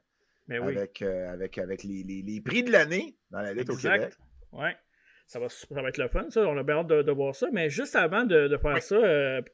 Ben 0.48 0.60
oui. 0.64 0.76
avec, 0.76 1.02
euh, 1.02 1.32
avec, 1.32 1.58
avec 1.58 1.84
les, 1.84 2.02
les- 2.02 2.22
les 2.22 2.40
prix 2.40 2.64
de 2.64 2.72
l'année 2.72 3.16
dans 3.30 3.40
la 3.42 3.52
lutte 3.52 3.70
au 3.70 3.76
Québec. 3.76 4.02
Exact. 4.02 4.18
Ouais. 4.52 4.76
Ça 5.26 5.38
va, 5.38 5.48
ça 5.48 5.80
va 5.82 5.88
être 5.88 5.98
le 5.98 6.08
fun, 6.08 6.26
ça. 6.28 6.40
On 6.42 6.56
a 6.58 6.62
bien 6.62 6.78
hâte 6.78 6.88
de, 6.88 7.02
de 7.02 7.12
voir 7.12 7.34
ça. 7.34 7.46
Mais 7.52 7.70
juste 7.70 7.94
avant 7.96 8.24
de, 8.24 8.48
de 8.48 8.56
faire 8.56 8.82
ça, 8.82 8.96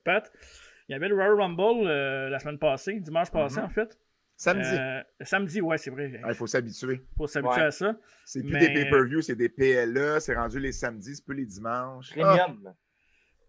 Pat, 0.05 0.33
il 0.89 0.93
y 0.93 0.95
avait 0.95 1.09
le 1.09 1.14
Royal 1.14 1.35
Rumble 1.35 1.87
la 2.31 2.39
semaine 2.39 2.59
passée, 2.59 2.99
dimanche 3.01 3.31
passé, 3.31 3.61
Mhm. 3.61 3.66
en 3.66 3.68
fait. 3.68 3.99
Samedi. 4.41 4.68
Euh, 4.72 5.03
samedi, 5.22 5.61
ouais, 5.61 5.76
c'est 5.78 5.91
vrai. 5.91 6.20
Ah, 6.22 6.28
Il 6.28 6.34
faut 6.36 6.47
s'habituer. 6.47 7.03
faut 7.16 7.26
s'habituer 7.26 7.57
Ouais. 7.61 7.66
à 7.66 7.70
ça. 7.72 7.97
C'est 8.24 8.41
plus 8.41 8.53
Mais- 8.53 8.61
des 8.68 8.72
pay-per-view, 8.72 9.20
c'est 9.20 9.34
des 9.34 9.49
PLE. 9.49 10.20
C'est 10.20 10.36
rendu 10.36 10.61
les 10.61 10.70
samedis, 10.70 11.16
c'est 11.16 11.24
plus 11.24 11.34
les 11.34 11.45
dimanches. 11.47 12.12
Ah, 12.22 12.36
Premium. 12.47 12.74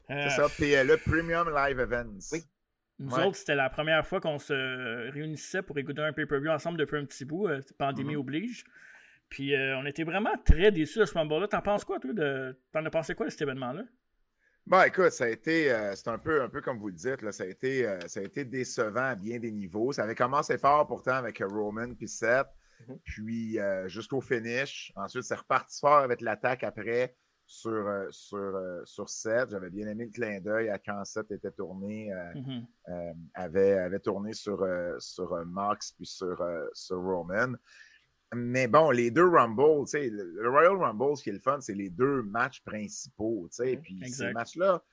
Euh, 0.09 0.23
c'est 0.23 0.29
ça, 0.29 0.47
PLE, 0.57 0.97
Premium 1.05 1.47
Live 1.55 1.79
Events. 1.79 2.29
Oui. 2.33 2.39
Nous 2.97 3.15
Ouais. 3.15 3.23
autres, 3.25 3.37
c'était 3.37 3.53
la 3.55 3.69
première 3.69 4.05
fois 4.05 4.19
qu'on 4.19 4.39
se 4.39 5.11
réunissait 5.11 5.61
pour 5.61 5.77
écouter 5.77 6.01
un 6.01 6.11
pay-per-view 6.11 6.49
ensemble 6.49 6.79
depuis 6.79 6.97
un 6.97 7.05
petit 7.05 7.23
bout. 7.23 7.47
euh, 7.47 7.61
pandémie 7.77 8.15
Mhm. 8.15 8.19
oblige. 8.21 8.63
Puis 9.29 9.53
euh, 9.53 9.77
on 9.77 9.85
était 9.85 10.03
vraiment 10.03 10.33
très 10.43 10.71
déçus 10.71 10.97
de 10.97 11.05
ce 11.05 11.13
Rumble-là. 11.13 11.47
T'en 11.47 11.61
penses 11.61 11.85
quoi, 11.85 11.99
toi? 11.99 12.11
De... 12.13 12.59
T'en 12.73 12.83
as 12.83 12.89
pensé 12.89 13.13
quoi 13.13 13.27
de 13.27 13.31
cet 13.31 13.43
événement-là? 13.43 13.83
Bon, 14.69 14.83
écoute, 14.83 15.09
ça 15.09 15.23
a 15.23 15.29
été, 15.29 15.71
euh, 15.71 15.95
c'est 15.95 16.09
un 16.09 16.19
peu, 16.19 16.43
un 16.43 16.47
peu 16.49 16.61
comme 16.61 16.77
vous 16.77 16.89
le 16.89 16.93
dites, 16.93 17.23
là, 17.23 17.31
ça, 17.31 17.43
a 17.43 17.47
été, 17.47 17.87
euh, 17.87 17.99
ça 18.07 18.19
a 18.19 18.23
été 18.23 18.45
décevant 18.45 19.01
à 19.09 19.15
bien 19.15 19.39
des 19.39 19.51
niveaux. 19.51 19.91
Ça 19.91 20.03
avait 20.03 20.13
commencé 20.13 20.59
fort 20.59 20.85
pourtant 20.85 21.13
avec 21.15 21.41
Roman 21.43 21.95
puis 21.95 22.07
Seth, 22.07 22.47
Mhm. 22.87 22.99
puis 23.03 23.59
euh, 23.59 23.87
jusqu'au 23.89 24.21
finish. 24.21 24.93
Ensuite, 24.95 25.23
c'est 25.23 25.35
reparti 25.35 25.79
fort 25.79 25.97
avec 25.97 26.21
l'attaque 26.21 26.63
après 26.63 27.15
sur, 27.47 27.83
sur, 28.11 28.53
sur 28.85 29.09
Seth. 29.09 29.49
J'avais 29.49 29.71
bien 29.71 29.87
aimé 29.87 30.05
le 30.05 30.11
clin 30.11 30.39
d'œil 30.39 30.69
à 30.69 30.77
quand 30.77 31.03
Seth 31.03 31.31
était 31.31 31.51
tourné, 31.51 32.11
Mhm. 32.35 32.65
avait, 33.33 33.73
avait 33.73 33.99
tourné 33.99 34.33
sur, 34.33 34.63
sur 34.99 35.35
Mox 35.47 35.93
puis 35.93 36.05
sur, 36.05 36.37
sur 36.73 37.01
Roman. 37.01 37.53
Mais 38.35 38.67
bon, 38.67 38.91
les 38.91 39.09
deux 39.11 39.27
Rumble, 39.27 39.85
tu 39.85 39.91
sais, 39.91 40.09
le, 40.09 40.23
le 40.23 40.49
Royal 40.49 40.75
Rumble, 40.77 41.17
ce 41.17 41.23
qui 41.23 41.29
est 41.29 41.33
le 41.33 41.39
fun, 41.39 41.59
c'est 41.61 41.73
les 41.73 41.89
deux 41.89 42.21
matchs 42.21 42.61
principaux, 42.63 43.47
tu 43.49 43.55
sais. 43.55 43.75
Mhm, 43.75 43.81
Puis 43.81 43.97
exact. 44.03 44.27
ces 44.27 44.33
matchs-là, 44.33 44.83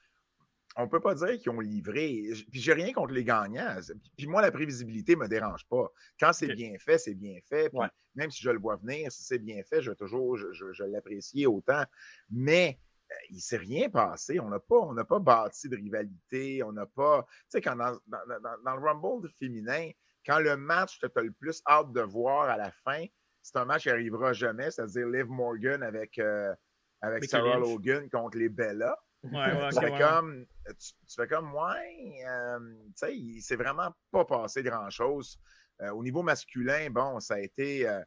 on 0.76 0.88
peut 0.88 1.00
pas 1.00 1.14
dire 1.14 1.38
qu'ils 1.38 1.50
ont 1.50 1.60
livré. 1.60 2.30
Puis 2.50 2.60
j'ai 2.60 2.72
rien 2.72 2.92
contre 2.92 3.12
les 3.12 3.24
gagnants. 3.24 3.76
Puis 4.16 4.26
moi, 4.26 4.42
la 4.42 4.50
prévisibilité 4.50 5.16
me 5.16 5.26
dérange 5.28 5.66
pas. 5.68 5.90
Quand 6.20 6.32
c'est 6.32 6.54
bien 6.54 6.74
fait, 6.78 6.98
c'est 6.98 7.14
bien 7.14 7.38
fait. 7.46 7.68
Puis 7.70 7.78
Ouais. 7.78 7.88
même 8.14 8.30
si 8.30 8.42
je 8.42 8.50
le 8.50 8.58
vois 8.58 8.76
venir, 8.76 9.10
si 9.12 9.22
c'est 9.22 9.38
bien 9.38 9.62
fait, 9.64 9.80
je 9.82 9.90
vais 9.90 9.96
toujours, 9.96 10.36
je, 10.36 10.52
je- 10.52 10.72
je 10.72 10.84
l'apprécier 10.84 11.46
autant. 11.46 11.82
Mais 12.30 12.78
euh, 13.10 13.14
il 13.30 13.40
s'est 13.40 13.56
rien 13.58 13.88
passé. 13.88 14.38
On 14.40 14.48
n'a 14.48 14.60
pas, 14.60 14.76
on 14.76 14.92
n'a 14.92 15.04
pas 15.04 15.18
bâti 15.18 15.68
de 15.68 15.76
rivalité. 15.76 16.62
On 16.62 16.72
n'a 16.72 16.86
pas. 16.86 17.26
Tu 17.28 17.44
sais, 17.50 17.60
quand 17.62 17.76
dans, 17.76 17.92
dans- 18.06 18.26
dans- 18.42 18.62
dans 18.64 18.76
le 18.76 18.82
Rumble 18.82 19.28
féminin, 19.30 19.90
quand 20.26 20.40
le 20.40 20.56
match 20.56 20.98
que 21.00 21.06
tu 21.06 21.18
as 21.18 21.22
le 21.22 21.32
plus 21.32 21.62
hâte 21.66 21.92
de 21.92 22.00
voir 22.02 22.48
à 22.50 22.56
la 22.58 22.70
fin, 22.70 23.04
c'est 23.46 23.58
un 23.58 23.64
match 23.64 23.82
qui 23.84 23.88
n'arrivera 23.90 24.32
jamais, 24.32 24.70
c'est-à-dire 24.72 25.06
Liv 25.06 25.26
Morgan 25.28 25.82
avec, 25.84 26.18
euh, 26.18 26.52
avec 27.00 27.24
Sarah 27.26 27.58
Lynch. 27.58 27.60
Logan 27.68 28.10
contre 28.10 28.38
les 28.38 28.48
Bella. 28.48 28.98
Ouais, 29.22 29.32
ouais, 29.32 29.68
tu, 29.72 29.80
fais 29.80 29.92
ouais. 29.92 29.98
comme, 30.00 30.46
tu, 30.66 30.92
tu 31.06 31.14
fais 31.14 31.26
comme, 31.28 31.54
ouais, 31.54 32.24
euh, 32.28 32.58
tu 32.86 32.92
sais, 32.96 33.16
il 33.16 33.40
s'est 33.42 33.56
vraiment 33.56 33.94
pas 34.10 34.24
passé 34.24 34.62
grand-chose. 34.64 35.38
Euh, 35.80 35.90
au 35.90 36.02
niveau 36.02 36.22
masculin, 36.22 36.90
bon, 36.90 37.20
ça 37.20 37.34
a 37.34 37.38
été. 37.38 37.88
euh, 37.88 38.00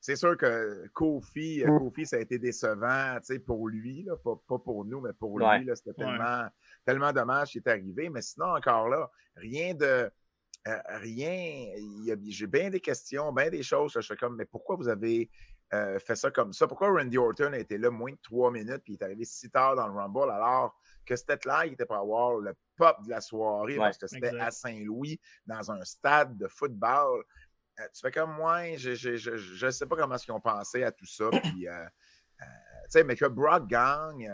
c'est 0.00 0.16
sûr 0.16 0.36
que 0.36 0.86
Kofi, 0.92 1.64
euh, 1.64 1.78
Kofi, 1.78 2.04
ça 2.06 2.16
a 2.16 2.20
été 2.20 2.38
décevant 2.38 3.16
tu 3.20 3.34
sais, 3.34 3.38
pour 3.38 3.68
lui, 3.68 4.04
là, 4.04 4.16
pas, 4.16 4.34
pas 4.46 4.58
pour 4.58 4.84
nous, 4.84 5.00
mais 5.00 5.12
pour 5.14 5.32
Ouais. 5.34 5.58
lui. 5.58 5.64
là, 5.66 5.74
C'était 5.74 5.90
Ouais. 5.90 6.06
tellement, 6.06 6.48
tellement 6.84 7.12
dommage 7.12 7.50
qui 7.50 7.58
est 7.58 7.68
arrivé. 7.68 8.08
Mais 8.10 8.20
sinon, 8.22 8.54
encore 8.54 8.88
là, 8.88 9.10
rien 9.36 9.74
de. 9.74 10.10
Euh, 10.66 10.78
rien. 10.86 11.72
J'ai 12.28 12.46
bien 12.46 12.70
des 12.70 12.80
questions, 12.80 13.32
bien 13.32 13.50
des 13.50 13.62
choses. 13.62 13.94
là, 13.94 14.00
Je 14.00 14.08
fais 14.08 14.16
comme, 14.16 14.36
mais 14.36 14.46
pourquoi 14.46 14.76
vous 14.76 14.88
avez 14.88 15.30
euh, 15.72 15.98
fait 15.98 16.16
ça 16.16 16.30
comme 16.30 16.52
ça? 16.52 16.66
Pourquoi 16.66 16.90
Randy 16.90 17.18
Orton 17.18 17.52
a 17.52 17.58
été 17.58 17.78
là 17.78 17.90
moins 17.90 18.12
de 18.12 18.18
trois 18.22 18.50
minutes 18.50 18.82
puis 18.84 18.94
il 18.94 18.96
est 18.96 19.04
arrivé 19.04 19.24
si 19.24 19.50
tard 19.50 19.76
dans 19.76 19.86
le 19.86 19.92
Rumble 19.92 20.30
alors 20.30 20.76
que 21.04 21.14
c'était 21.14 21.38
là, 21.44 21.66
il 21.66 21.74
était 21.74 21.86
pour 21.86 21.96
avoir 21.96 22.36
le 22.38 22.54
pop 22.76 22.96
de 23.04 23.10
la 23.10 23.20
soirée 23.20 23.74
Ouais, 23.74 23.86
parce 23.86 23.98
que 23.98 24.08
c'était 24.08 24.36
à 24.38 24.50
Saint-Louis 24.50 25.20
dans 25.46 25.70
un 25.70 25.84
stade 25.84 26.36
de 26.36 26.48
football? 26.48 27.22
Euh, 27.78 27.84
tu 27.94 28.00
fais 28.00 28.10
comme 28.10 28.32
moi, 28.34 28.76
je 28.76 29.64
ne 29.66 29.70
sais 29.70 29.86
pas 29.86 29.96
comment 29.96 30.16
ils 30.16 30.32
ont 30.32 30.40
pensé 30.40 30.82
à 30.82 30.90
tout 30.90 31.06
ça. 31.06 31.28
Puis, 31.30 31.66
tu 31.68 32.42
sais, 32.88 33.04
mais 33.04 33.14
que 33.14 33.26
Brock 33.26 33.68
gagne, 33.68 34.32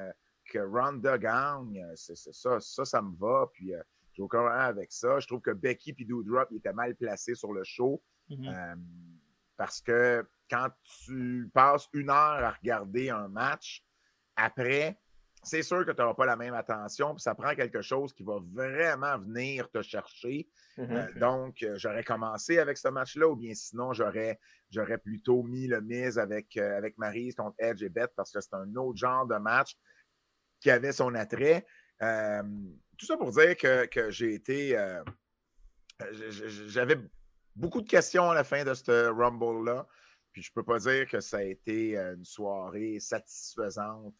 que 0.50 0.60
Ronda 0.60 1.18
gagne, 1.18 1.84
c'est 1.96 2.16
ça, 2.16 2.60
ça, 2.60 2.84
ça 2.84 3.02
me 3.02 3.16
va. 3.16 3.48
Puis, 3.52 3.74
j'ai 4.12 4.22
aucun 4.22 4.38
problème 4.38 4.60
avec 4.60 4.92
ça. 4.92 5.18
Je 5.20 5.26
trouve 5.26 5.40
que 5.40 5.50
Becky 5.50 5.94
et 5.98 6.04
Doudrop 6.04 6.48
ils 6.50 6.58
étaient 6.58 6.72
mal 6.72 6.94
placés 6.94 7.34
sur 7.34 7.52
le 7.52 7.64
show. 7.64 8.02
Mhm. 8.28 8.48
Euh, 8.48 8.74
parce 9.56 9.80
que 9.80 10.26
quand 10.50 10.68
tu 11.04 11.50
passes 11.52 11.88
une 11.92 12.10
heure 12.10 12.44
à 12.44 12.50
regarder 12.50 13.10
un 13.10 13.28
match, 13.28 13.84
après, 14.36 14.98
c'est 15.42 15.62
sûr 15.62 15.84
que 15.84 15.90
tu 15.90 16.00
n'auras 16.00 16.14
pas 16.14 16.26
la 16.26 16.36
même 16.36 16.54
attention, 16.54 17.14
puis 17.14 17.22
ça 17.22 17.34
prend 17.34 17.54
quelque 17.54 17.82
chose 17.82 18.12
qui 18.12 18.22
va 18.22 18.38
vraiment 18.52 19.18
venir 19.18 19.70
te 19.70 19.82
chercher. 19.82 20.48
Mhm. 20.78 20.90
Euh, 20.90 21.12
donc, 21.18 21.62
euh, 21.62 21.74
j'aurais 21.76 22.04
commencé 22.04 22.58
avec 22.58 22.78
ce 22.78 22.88
match-là, 22.88 23.28
ou 23.28 23.36
bien 23.36 23.52
sinon, 23.54 23.92
j'aurais, 23.92 24.38
j'aurais 24.70 24.98
plutôt 24.98 25.42
mis 25.42 25.66
le 25.66 25.80
mise 25.80 26.18
avec, 26.18 26.56
euh, 26.56 26.78
avec 26.78 26.96
Maryse 26.96 27.34
contre 27.34 27.56
Edge 27.58 27.82
et 27.82 27.88
Beth, 27.88 28.12
parce 28.14 28.30
que 28.30 28.40
c'est 28.40 28.54
un 28.54 28.74
autre 28.76 28.98
genre 28.98 29.26
de 29.26 29.36
match 29.36 29.76
qui 30.60 30.70
avait 30.70 30.92
son 30.92 31.14
attrait. 31.14 31.66
Euh, 33.02 33.06
tout 33.06 33.06
ça 33.06 33.16
pour 33.16 33.30
dire 33.32 33.56
que, 33.56 33.86
que 33.86 34.10
j'ai 34.10 34.34
été. 34.34 34.76
euh, 34.78 35.02
j- 36.12 36.68
j'avais 36.68 36.96
beaucoup 37.56 37.80
de 37.80 37.88
questions 37.88 38.30
à 38.30 38.34
la 38.34 38.44
fin 38.44 38.64
de 38.64 38.74
ce 38.74 39.08
Rumble-là. 39.10 39.86
Puis 40.32 40.42
je 40.42 40.52
peux 40.52 40.62
pas 40.62 40.78
dire 40.78 41.06
que 41.08 41.20
ça 41.20 41.38
a 41.38 41.42
été 41.42 41.98
euh, 41.98 42.14
une 42.14 42.24
soirée 42.24 42.98
satisfaisante 43.00 44.14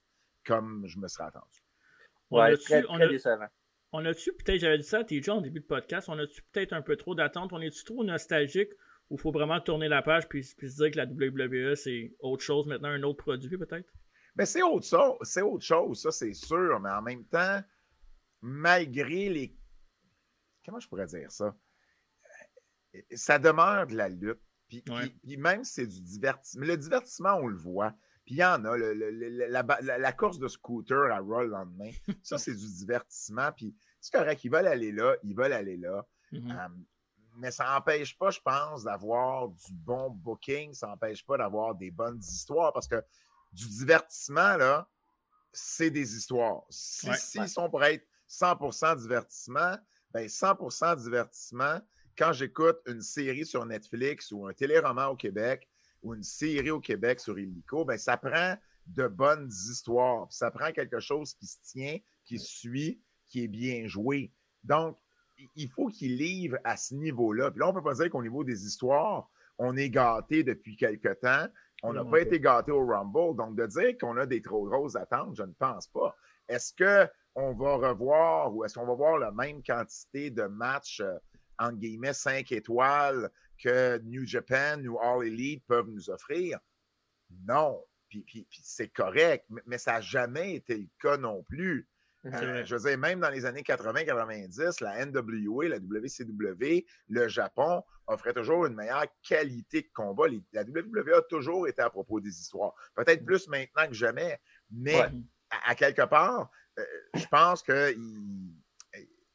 comme 0.45 0.85
je 0.87 0.99
me 0.99 1.09
serais 1.09 1.25
attendu. 1.29 1.61
On 2.31 2.41
Ouais, 2.41 2.57
très, 2.57 2.85
on 2.89 2.95
très 2.95 3.05
a- 3.05 3.09
décevant. 3.09 3.47
On 3.95 4.05
a-tu, 4.07 4.33
peut-être, 4.33 4.59
j'avais 4.61 4.79
dit 4.79 4.85
ça 4.85 5.01
à 5.01 5.05
TJ 5.05 5.29
en 5.29 5.41
début 5.43 5.61
de 5.61 5.67
podcast, 5.67 6.09
on 6.09 6.19
a-tu 6.19 6.43
peut-être 6.51 6.73
un 6.73 6.81
peu 6.81 6.97
trop 6.97 7.15
d'attente? 7.15 7.53
On 7.53 7.61
est-tu 7.61 7.85
trop 7.85 8.03
nostalgique 8.05 8.71
ou 9.11 9.17
il 9.17 9.21
faut 9.21 9.33
vraiment 9.33 9.61
tourner 9.61 9.87
la 9.89 10.01
page 10.01 10.27
puis, 10.31 10.47
puis 10.57 10.71
se 10.71 10.77
dire 10.77 10.91
que 10.91 10.97
la 10.97 11.05
WWE, 11.05 11.75
c'est 11.77 12.15
autre 12.21 12.43
chose 12.43 12.67
maintenant, 12.67 12.89
un 12.89 13.03
autre 13.03 13.19
produit 13.23 13.59
peut-être? 13.59 13.93
Mais 14.35 14.47
c'est 14.47 14.63
autre, 14.63 14.87
chose, 14.87 15.17
c'est 15.23 15.43
autre 15.43 15.65
chose, 15.65 16.01
ça 16.01 16.11
c'est 16.11 16.33
sûr, 16.33 16.81
mais 16.81 16.89
en 16.91 17.03
même 17.03 17.25
temps, 17.27 17.61
malgré 18.43 19.29
les. 19.29 19.57
comment 20.65 20.81
je 20.81 20.89
pourrais 20.89 21.07
dire 21.07 21.31
ça? 21.31 21.57
Ça 23.15 23.39
demeure 23.39 23.87
de 23.87 23.97
la 23.97 24.09
lutte. 24.09 24.43
Puis, 24.69 24.83
même 25.37 25.65
si 25.65 25.73
c'est 25.75 25.87
du 25.87 26.01
divertissement, 26.01 26.67
le 26.67 26.77
divertissement, 26.77 27.35
on 27.35 27.47
le 27.47 27.57
voit. 27.57 27.95
Puis 28.25 28.37
il 28.37 28.39
y 28.39 28.45
en 28.45 28.65
a, 28.65 28.77
la, 28.77 30.13
course 30.13 30.39
de 30.39 30.49
scooter 30.49 31.11
à 31.11 31.19
roll 31.19 31.47
le 31.47 31.51
lendemain, 31.51 31.91
ça, 32.23 32.39
c'est 32.39 32.55
du 32.55 32.73
divertissement. 32.73 33.51
Puis 33.53 33.75
c'est 34.01 34.13
correct, 34.13 34.45
ils 34.45 34.51
veulent 34.51 34.67
aller 34.67 34.93
là, 34.93 35.17
ils 35.23 35.35
veulent 35.35 35.53
aller 35.53 35.77
là. 35.77 36.07
Mm-hmm. 36.33 36.85
mais 37.37 37.51
ça 37.51 37.65
n'empêche 37.67 38.17
pas, 38.17 38.31
je 38.31 38.41
pense, 38.41 38.85
d'avoir 38.85 39.49
du 39.49 39.75
bon 39.75 40.09
booking, 40.09 40.73
ça 40.73 40.87
n'empêche 40.87 41.27
pas 41.27 41.37
d'avoir 41.37 41.75
des 41.75 41.91
bonnes 41.91 42.21
histoires 42.21 42.73
parce 42.73 42.89
que 42.89 43.05
du 43.53 43.69
divertissement, 43.69 44.57
là, 44.57 44.89
c'est 45.53 45.91
des 45.91 46.17
histoires. 46.17 46.63
Si, 46.71 47.13
S'ils 47.15 47.49
sont 47.49 47.69
pour 47.69 47.85
être 47.85 48.07
100% 48.33 49.01
divertissement, 49.01 49.77
ben 50.13 50.27
100% 50.27 51.03
divertissement, 51.03 51.81
quand 52.17 52.33
j'écoute 52.33 52.79
une 52.87 53.03
série 53.03 53.47
sur 53.47 53.65
Netflix 53.67 54.33
ou 54.33 54.47
un 54.47 54.53
téléroman 54.53 55.09
au 55.09 55.17
Québec 55.17 55.69
ou 56.03 56.15
une 56.15 56.23
série 56.23 56.71
au 56.71 56.81
Québec 56.81 57.21
sur 57.21 57.39
Illico, 57.39 57.85
ben 57.85 57.99
ça 57.99 58.17
prend 58.17 58.57
de 58.87 59.07
bonnes 59.07 59.49
histoires. 59.49 60.27
Ça 60.31 60.51
prend 60.51 60.73
quelque 60.73 61.01
chose 61.01 61.35
qui 61.35 61.47
se 61.47 61.59
tient, 61.65 61.99
qui 62.25 62.39
suit, 62.39 63.01
qui 63.29 63.45
est 63.45 63.49
bien 63.49 63.87
joué. 63.87 64.33
Donc, 64.65 64.99
il 65.57 65.69
faut 65.71 65.89
qu'il 65.89 66.17
livre 66.17 66.59
à 66.65 66.77
ce 66.77 66.95
niveau-là. 66.95 67.51
Puis 67.51 67.61
là, 67.61 67.67
on 67.67 67.73
ne 67.73 67.79
peut 67.79 67.85
pas 67.85 67.95
dire 67.95 68.11
qu'au 68.11 68.23
niveau 68.23 68.45
des 68.45 68.67
histoires, 68.67 69.31
on 69.59 69.77
est 69.77 69.91
gâté 69.91 70.43
depuis 70.45 70.77
quelque 70.77 71.15
temps. 71.15 71.47
On 71.83 71.93
n'a 71.93 72.05
pas 72.05 72.21
été 72.21 72.39
gâté 72.39 72.71
au 72.71 72.87
Rumble. 72.87 73.37
Donc, 73.37 73.57
de 73.57 73.67
dire 73.67 73.99
qu'on 73.99 74.17
a 74.17 74.27
des 74.27 74.41
trop 74.41 74.69
grosses 74.69 74.95
attentes, 74.95 75.37
je 75.37 75.43
ne 75.43 75.53
pense 75.53 75.89
pas. 75.89 76.17
Est-ce 76.49 76.73
qu'on 77.35 77.55
va 77.55 77.89
revoir 77.89 78.55
ou 78.55 78.65
est-ce 78.65 78.75
qu'on 78.75 78.87
va 78.87 78.95
voir 78.95 79.19
la 79.19 79.33
même 79.33 79.63
quantité 79.63 80.31
de 80.31 80.45
matchs, 80.45 81.01
euh, 81.01 81.19
entre 81.59 81.79
guillemets, 81.79 82.13
5 82.13 82.51
étoiles 82.53 83.31
que 83.63 83.99
New 84.05 84.27
Japan 84.27 84.85
ou 84.85 84.99
All 85.01 85.27
Elite 85.27 85.65
peuvent 85.67 85.89
nous 85.89 86.11
offrir? 86.11 86.59
Non. 87.47 87.83
Puis, 88.09 88.23
puis 88.23 88.47
c'est 88.51 88.89
correct, 88.89 89.47
mais 89.67 89.79
ça 89.79 89.93
n'a 89.93 90.01
jamais 90.03 90.57
été 90.57 90.77
le 90.77 90.89
cas 91.01 91.17
non 91.17 91.43
plus. 91.45 91.89
Euh, 92.27 92.65
je 92.65 92.77
veux 92.77 92.89
dire, 92.89 92.99
même 92.99 93.21
dans 93.21 93.31
les 93.31 93.47
années 93.47 93.63
80-90, 93.63 94.83
la 94.83 95.07
NWA, 95.07 95.69
la 95.69 95.79
WCW, 95.79 96.87
le 97.09 97.29
Japon 97.29 97.83
offrait 98.07 98.33
toujours 98.33 98.67
une 98.67 98.75
meilleure 98.75 99.07
qualité 99.27 99.83
de 99.83 99.89
combat. 99.93 100.27
la 100.53 100.63
WWE 100.63 101.15
a 101.17 101.23
toujours 101.23 101.67
été 101.67 101.83
à 101.83 101.91
propos 101.91 102.21
des 102.21 102.31
histoires. 102.31 102.75
Peut-être 102.95 103.23
mm. 103.23 103.27
plus 103.27 103.49
maintenant 103.49 103.87
que 103.89 103.95
jamais, 103.95 104.41
mais 104.71 105.03
à, 105.67 105.75
quelque 105.75 106.03
part, 106.03 106.51
je 107.15 107.27
pense 107.27 107.63
que 107.63 107.95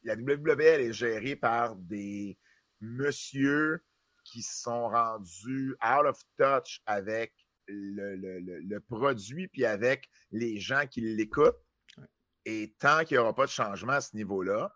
la 0.02 0.14
WWE 0.14 0.60
est 0.60 0.92
gérée 0.92 1.36
par 1.36 1.76
des 1.76 2.38
messieurs 2.80 3.84
qui 4.24 4.42
sont 4.42 4.88
rendus 4.88 5.74
out 5.82 6.06
of 6.06 6.20
touch 6.36 6.80
avec 6.86 7.32
le, 7.66 8.16
le 8.16 8.80
produit 8.80 9.48
puis 9.48 9.64
avec 9.64 10.08
les 10.30 10.58
gens 10.58 10.86
qui 10.86 11.00
l'écoutent 11.00 11.60
et 12.44 12.74
tant 12.78 13.04
qu'il 13.04 13.16
n'y 13.16 13.18
aura 13.18 13.34
pas 13.34 13.44
de 13.44 13.50
changement 13.50 13.92
à 13.92 14.00
ce 14.00 14.16
niveau-là, 14.16 14.74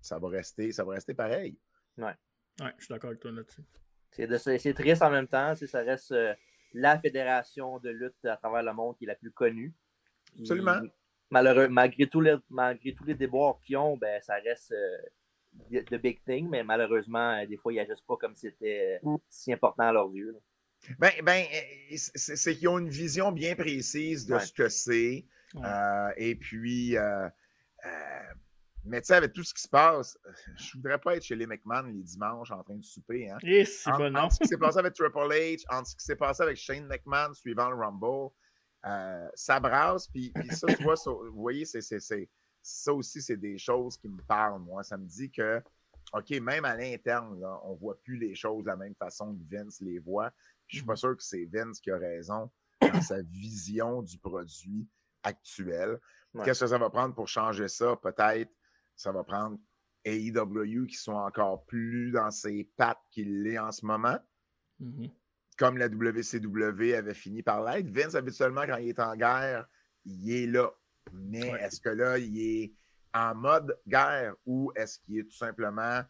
ça 0.00 0.18
va 0.18 0.28
rester, 0.28 0.72
ça 0.72 0.82
va 0.82 0.94
rester 0.94 1.14
pareil. 1.14 1.56
Ouais. 1.96 2.14
Ouais, 2.60 2.74
je 2.78 2.84
suis 2.84 2.92
d'accord 2.92 3.10
avec 3.10 3.20
toi 3.20 3.30
là-dessus. 3.30 3.62
C'est 4.10 4.74
triste 4.74 5.02
en 5.02 5.10
même 5.10 5.28
temps. 5.28 5.54
Ça 5.54 5.82
reste 5.82 6.10
euh, 6.12 6.34
la 6.72 6.98
fédération 6.98 7.78
de 7.78 7.90
lutte 7.90 8.24
à 8.24 8.36
travers 8.36 8.62
le 8.62 8.72
monde 8.72 8.96
qui 8.96 9.04
est 9.04 9.06
la 9.06 9.14
plus 9.14 9.30
connue. 9.30 9.72
Absolument. 10.38 10.80
Malheureux, 11.30 11.68
malgré, 11.68 12.08
tous 12.08 12.20
les, 12.20 12.36
malgré 12.48 12.92
tous 12.92 13.04
les 13.04 13.14
déboires 13.14 13.60
qu'ils 13.60 13.76
ont, 13.76 13.96
ben, 13.96 14.20
ça 14.20 14.34
reste 14.34 14.72
euh, 14.72 15.82
the 15.90 15.94
big 15.94 16.22
thing, 16.24 16.48
mais 16.48 16.64
malheureusement, 16.64 17.38
euh, 17.38 17.46
des 17.46 17.56
fois, 17.56 17.72
ils 17.72 17.76
n'agissent 17.76 18.00
pas 18.00 18.16
comme 18.16 18.34
si 18.34 18.48
c'était 18.48 19.00
mm. 19.02 19.16
si 19.28 19.52
important 19.52 19.84
à 19.84 19.92
leurs 19.92 20.12
yeux. 20.12 20.36
Ben, 20.98 21.10
ben 21.22 21.44
c'est 21.94 22.56
qu'ils 22.56 22.68
ont 22.68 22.78
une 22.78 22.88
vision 22.88 23.32
bien 23.32 23.54
précise 23.54 24.26
de 24.26 24.38
ce 24.38 24.52
que 24.52 24.68
c'est. 24.68 25.26
Euh, 25.56 26.10
et 26.16 26.34
puis, 26.36 26.96
euh, 26.96 27.28
euh, 27.84 28.20
mais 28.84 29.00
tu 29.00 29.08
sais, 29.08 29.14
avec 29.14 29.32
tout 29.32 29.42
ce 29.42 29.52
qui 29.52 29.62
se 29.62 29.68
passe, 29.68 30.18
je 30.56 30.72
voudrais 30.74 30.98
pas 30.98 31.16
être 31.16 31.24
chez 31.24 31.36
les 31.36 31.46
McMahon 31.46 31.82
les 31.82 32.02
dimanches 32.02 32.50
en 32.50 32.62
train 32.62 32.76
de 32.76 32.84
souper. 32.84 33.28
Hein. 33.28 33.38
Et 33.42 33.64
c'est 33.64 33.90
bon, 33.92 34.10
non. 34.10 34.30
ce 34.30 34.38
qui 34.38 34.48
s'est 34.48 34.58
passé 34.58 34.78
avec 34.78 34.94
Triple 34.94 35.18
H, 35.18 35.64
entre 35.70 35.88
ce 35.88 35.96
qui 35.96 36.04
s'est 36.04 36.16
passé 36.16 36.42
avec 36.42 36.56
Shane 36.56 36.86
McMahon 36.86 37.34
suivant 37.34 37.70
le 37.70 37.76
Rumble, 37.76 38.32
ça 38.82 39.60
brasse. 39.60 40.08
Puis, 40.08 40.32
ça, 40.50 40.66
tu 40.68 40.82
vois, 40.82 40.94
vous 41.06 41.40
voyez, 41.40 41.64
c'est, 41.64 41.80
ça 42.62 42.92
aussi, 42.92 43.22
c'est 43.22 43.36
des 43.36 43.58
choses 43.58 43.96
qui 43.96 44.08
me 44.08 44.20
parlent, 44.22 44.60
moi. 44.60 44.82
Ça 44.82 44.96
me 44.96 45.06
dit 45.06 45.30
que, 45.30 45.62
OK, 46.12 46.30
même 46.40 46.64
à 46.64 46.76
l'interne, 46.76 47.42
on 47.64 47.72
ne 47.72 47.78
voit 47.78 48.00
plus 48.02 48.16
les 48.16 48.34
choses 48.34 48.64
de 48.64 48.68
la 48.68 48.76
même 48.76 48.94
façon 48.94 49.34
que 49.34 49.56
Vince 49.56 49.80
les 49.80 49.98
voit. 49.98 50.30
je 50.66 50.76
ne 50.76 50.78
suis 50.78 50.86
pas 50.86 50.94
mm-hmm. 50.94 50.96
sûr 50.96 51.16
que 51.16 51.22
c'est 51.22 51.44
Vince 51.44 51.80
qui 51.80 51.90
a 51.90 51.98
raison 51.98 52.50
dans 52.80 53.02
sa 53.02 53.22
vision 53.22 54.02
du 54.02 54.18
produit 54.18 54.88
actuel. 55.22 55.98
Qu'est-ce 56.44 56.60
que 56.60 56.66
ça 56.68 56.78
va 56.78 56.90
prendre 56.90 57.14
pour 57.14 57.28
changer 57.28 57.68
ça? 57.68 57.96
Peut-être 57.96 58.50
ça 58.96 59.12
va 59.12 59.24
prendre 59.24 59.58
AEW 60.04 60.86
qui 60.86 60.96
sont 60.96 61.14
encore 61.14 61.64
plus 61.64 62.12
dans 62.12 62.30
ses 62.30 62.64
pattes 62.76 63.00
qu'il 63.10 63.42
l'est 63.42 63.58
en 63.58 63.72
ce 63.72 63.84
moment. 63.84 64.18
Mm-hmm. 64.80 65.10
Comme 65.60 65.76
la 65.76 65.88
WCW 65.88 66.94
avait 66.94 67.12
fini 67.12 67.42
par 67.42 67.62
l'être. 67.62 67.90
Vince, 67.90 68.14
habituellement, 68.14 68.62
quand 68.66 68.78
il 68.78 68.88
est 68.88 68.98
en 68.98 69.14
guerre, 69.14 69.68
il 70.06 70.32
est 70.32 70.46
là. 70.46 70.70
Mais 71.12 71.48
est-ce 71.60 71.78
que 71.82 71.90
là, 71.90 72.16
il 72.16 72.40
est 72.40 72.72
en 73.12 73.34
mode 73.34 73.78
guerre 73.86 74.34
ou 74.46 74.72
est-ce 74.74 74.98
qu'il 75.00 75.18
est 75.18 75.24
tout 75.24 75.36
simplement 75.36 76.00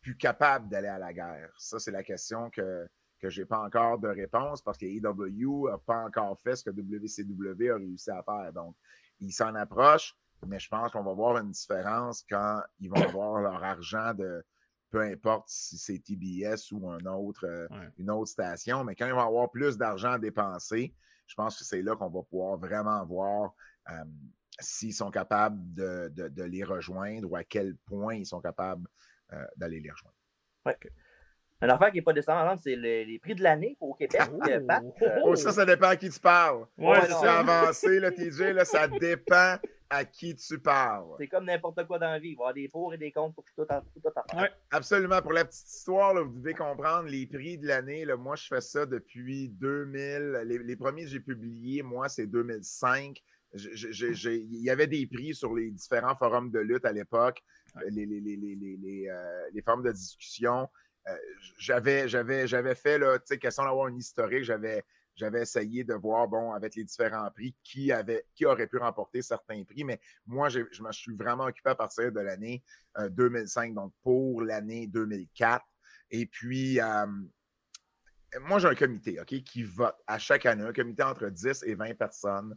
plus 0.00 0.16
capable 0.16 0.68
d'aller 0.68 0.86
à 0.86 1.00
la 1.00 1.12
guerre? 1.12 1.50
Ça, 1.58 1.80
c'est 1.80 1.90
la 1.90 2.04
question 2.04 2.48
que, 2.50 2.86
que 3.20 3.28
je 3.28 3.40
n'ai 3.40 3.46
pas 3.46 3.58
encore 3.58 3.98
de 3.98 4.06
réponse 4.06 4.62
parce 4.62 4.78
que 4.78 4.86
AEW 4.86 5.68
n'a 5.68 5.78
pas 5.78 6.04
encore 6.04 6.38
fait 6.40 6.54
ce 6.54 6.62
que 6.62 6.70
WCW 6.70 7.70
a 7.70 7.76
réussi 7.78 8.10
à 8.12 8.22
faire. 8.22 8.52
Donc, 8.52 8.76
ils 9.18 9.32
s'en 9.32 9.52
approchent, 9.56 10.16
mais 10.46 10.60
je 10.60 10.68
pense 10.68 10.92
qu'on 10.92 11.02
va 11.02 11.12
voir 11.12 11.38
une 11.38 11.50
différence 11.50 12.24
quand 12.30 12.62
ils 12.78 12.88
vont 12.88 13.02
avoir 13.02 13.40
leur 13.40 13.64
argent 13.64 14.14
de 14.14 14.44
peu 14.92 15.00
importe 15.00 15.48
si 15.48 15.78
c'est 15.78 15.98
TBS 15.98 16.70
ou 16.70 16.88
un 16.88 17.04
autre, 17.06 17.46
euh, 17.46 17.66
une 17.98 18.10
autre 18.10 18.30
station, 18.30 18.84
mais 18.84 18.94
quand 18.94 19.06
ils 19.06 19.14
vont 19.14 19.26
avoir 19.26 19.50
plus 19.50 19.78
d'argent 19.78 20.12
à 20.12 20.18
dépenser, 20.18 20.94
je 21.26 21.34
pense 21.34 21.58
que 21.58 21.64
c'est 21.64 21.82
là 21.82 21.96
qu'on 21.96 22.10
va 22.10 22.22
pouvoir 22.22 22.58
vraiment 22.58 23.04
voir 23.06 23.54
euh, 23.90 24.04
s'ils 24.60 24.92
sont 24.92 25.10
capables 25.10 25.58
de, 25.72 26.44
les 26.44 26.62
rejoindre 26.62 27.30
ou 27.30 27.36
à 27.36 27.42
quel 27.42 27.74
point 27.86 28.16
ils 28.16 28.26
sont 28.26 28.40
capables 28.40 28.86
euh, 29.32 29.44
d'aller 29.56 29.80
les 29.80 29.90
rejoindre. 29.90 30.14
Un 31.62 31.68
affaire 31.68 31.90
qui 31.90 31.96
n'est 31.96 32.02
pas 32.02 32.12
descendant, 32.12 32.56
c'est 32.56 32.76
les 32.76 33.18
prix 33.20 33.34
de 33.34 33.42
l'année 33.42 33.76
au 33.80 33.94
Québec. 33.94 34.20
Euh, 34.48 34.60
euh, 35.02 35.20
oh, 35.24 35.36
ça, 35.36 35.52
ça 35.52 35.64
dépend 35.64 35.88
à 35.88 35.96
qui 35.96 36.10
tu 36.10 36.18
parles. 36.20 36.66
Ouais, 36.76 37.00
c'est 37.06 37.26
avancé, 37.26 38.00
le 38.00 38.12
TJ, 38.12 38.54
là, 38.54 38.64
ça 38.64 38.88
dépend 38.88 39.56
à 39.92 40.06
qui 40.06 40.34
tu 40.34 40.58
parles. 40.58 41.14
C'est 41.18 41.28
comme 41.28 41.44
n'importe 41.44 41.86
quoi 41.86 41.98
dans 41.98 42.10
la 42.10 42.18
vie. 42.18 42.30
Il 42.30 42.36
va 42.36 42.44
y 42.44 42.44
avoir 42.44 42.54
des 42.54 42.68
pour 42.68 42.94
et 42.94 42.98
des 42.98 43.12
contre 43.12 43.34
pour 43.34 43.44
tout, 43.44 43.66
tout, 43.66 44.36
ouais. 44.38 44.50
Absolument. 44.70 45.20
Pour 45.20 45.34
la 45.34 45.44
petite 45.44 45.68
histoire, 45.68 46.14
vous 46.14 46.38
devez 46.38 46.54
comprendre 46.54 47.08
les 47.08 47.26
prix 47.26 47.58
de 47.58 47.66
l'année. 47.66 48.06
Moi, 48.16 48.34
je 48.36 48.46
fais 48.46 48.62
ça 48.62 48.86
depuis 48.86 49.50
2000. 49.50 50.44
Les, 50.46 50.76
premiers 50.76 51.02
que 51.02 51.10
j'ai 51.10 51.20
publiés, 51.20 51.82
moi, 51.82 52.08
c'est 52.08 52.26
2005. 52.26 53.22
il 53.54 54.62
y 54.62 54.70
avait 54.70 54.86
des 54.86 55.06
prix 55.06 55.34
sur 55.34 55.54
les 55.54 55.70
différents 55.70 56.16
forums 56.16 56.50
de 56.50 56.60
lutte 56.60 56.86
à 56.86 56.92
l'époque, 56.92 57.42
les, 57.90 58.06
les, 58.06 58.20
les, 58.20 59.08
euh, 59.10 59.50
les, 59.52 59.62
de 59.62 59.92
discussion. 59.92 60.70
Euh, 61.06 61.16
j'avais, 61.58 62.08
fait, 62.74 62.98
là, 62.98 63.18
tu 63.18 63.26
sais, 63.26 63.38
question 63.38 63.64
d'avoir 63.64 63.88
un 63.88 63.96
historique, 63.96 64.44
j'avais, 64.44 64.84
j'avais 65.14 65.42
essayé 65.42 65.84
de 65.84 65.94
voir, 65.94 66.28
bon, 66.28 66.52
avec 66.52 66.74
les 66.74 66.84
différents 66.84 67.30
prix, 67.30 67.54
qui, 67.62 67.92
avait, 67.92 68.24
qui 68.34 68.46
aurait 68.46 68.66
pu 68.66 68.78
remporter 68.78 69.22
certains 69.22 69.62
prix. 69.64 69.84
Mais 69.84 70.00
moi, 70.26 70.48
je 70.48 70.60
me 70.60 70.92
suis 70.92 71.14
vraiment 71.14 71.44
occupé 71.44 71.70
à 71.70 71.74
partir 71.74 72.10
de 72.12 72.20
l'année 72.20 72.62
2005, 73.10 73.70
euh, 73.70 73.74
donc 73.74 73.92
pour 74.02 74.42
l'année 74.42 74.86
2004. 74.86 75.64
Et 76.10 76.26
puis, 76.26 76.80
euh, 76.80 77.06
moi, 78.40 78.58
j'ai 78.58 78.68
un 78.68 78.74
comité, 78.74 79.20
OK, 79.20 79.42
qui 79.42 79.62
vote 79.62 79.96
à 80.06 80.18
chaque 80.18 80.46
année, 80.46 80.64
un 80.64 80.72
comité 80.72 81.02
entre 81.02 81.28
10 81.28 81.64
et 81.66 81.74
20 81.74 81.94
personnes 81.94 82.56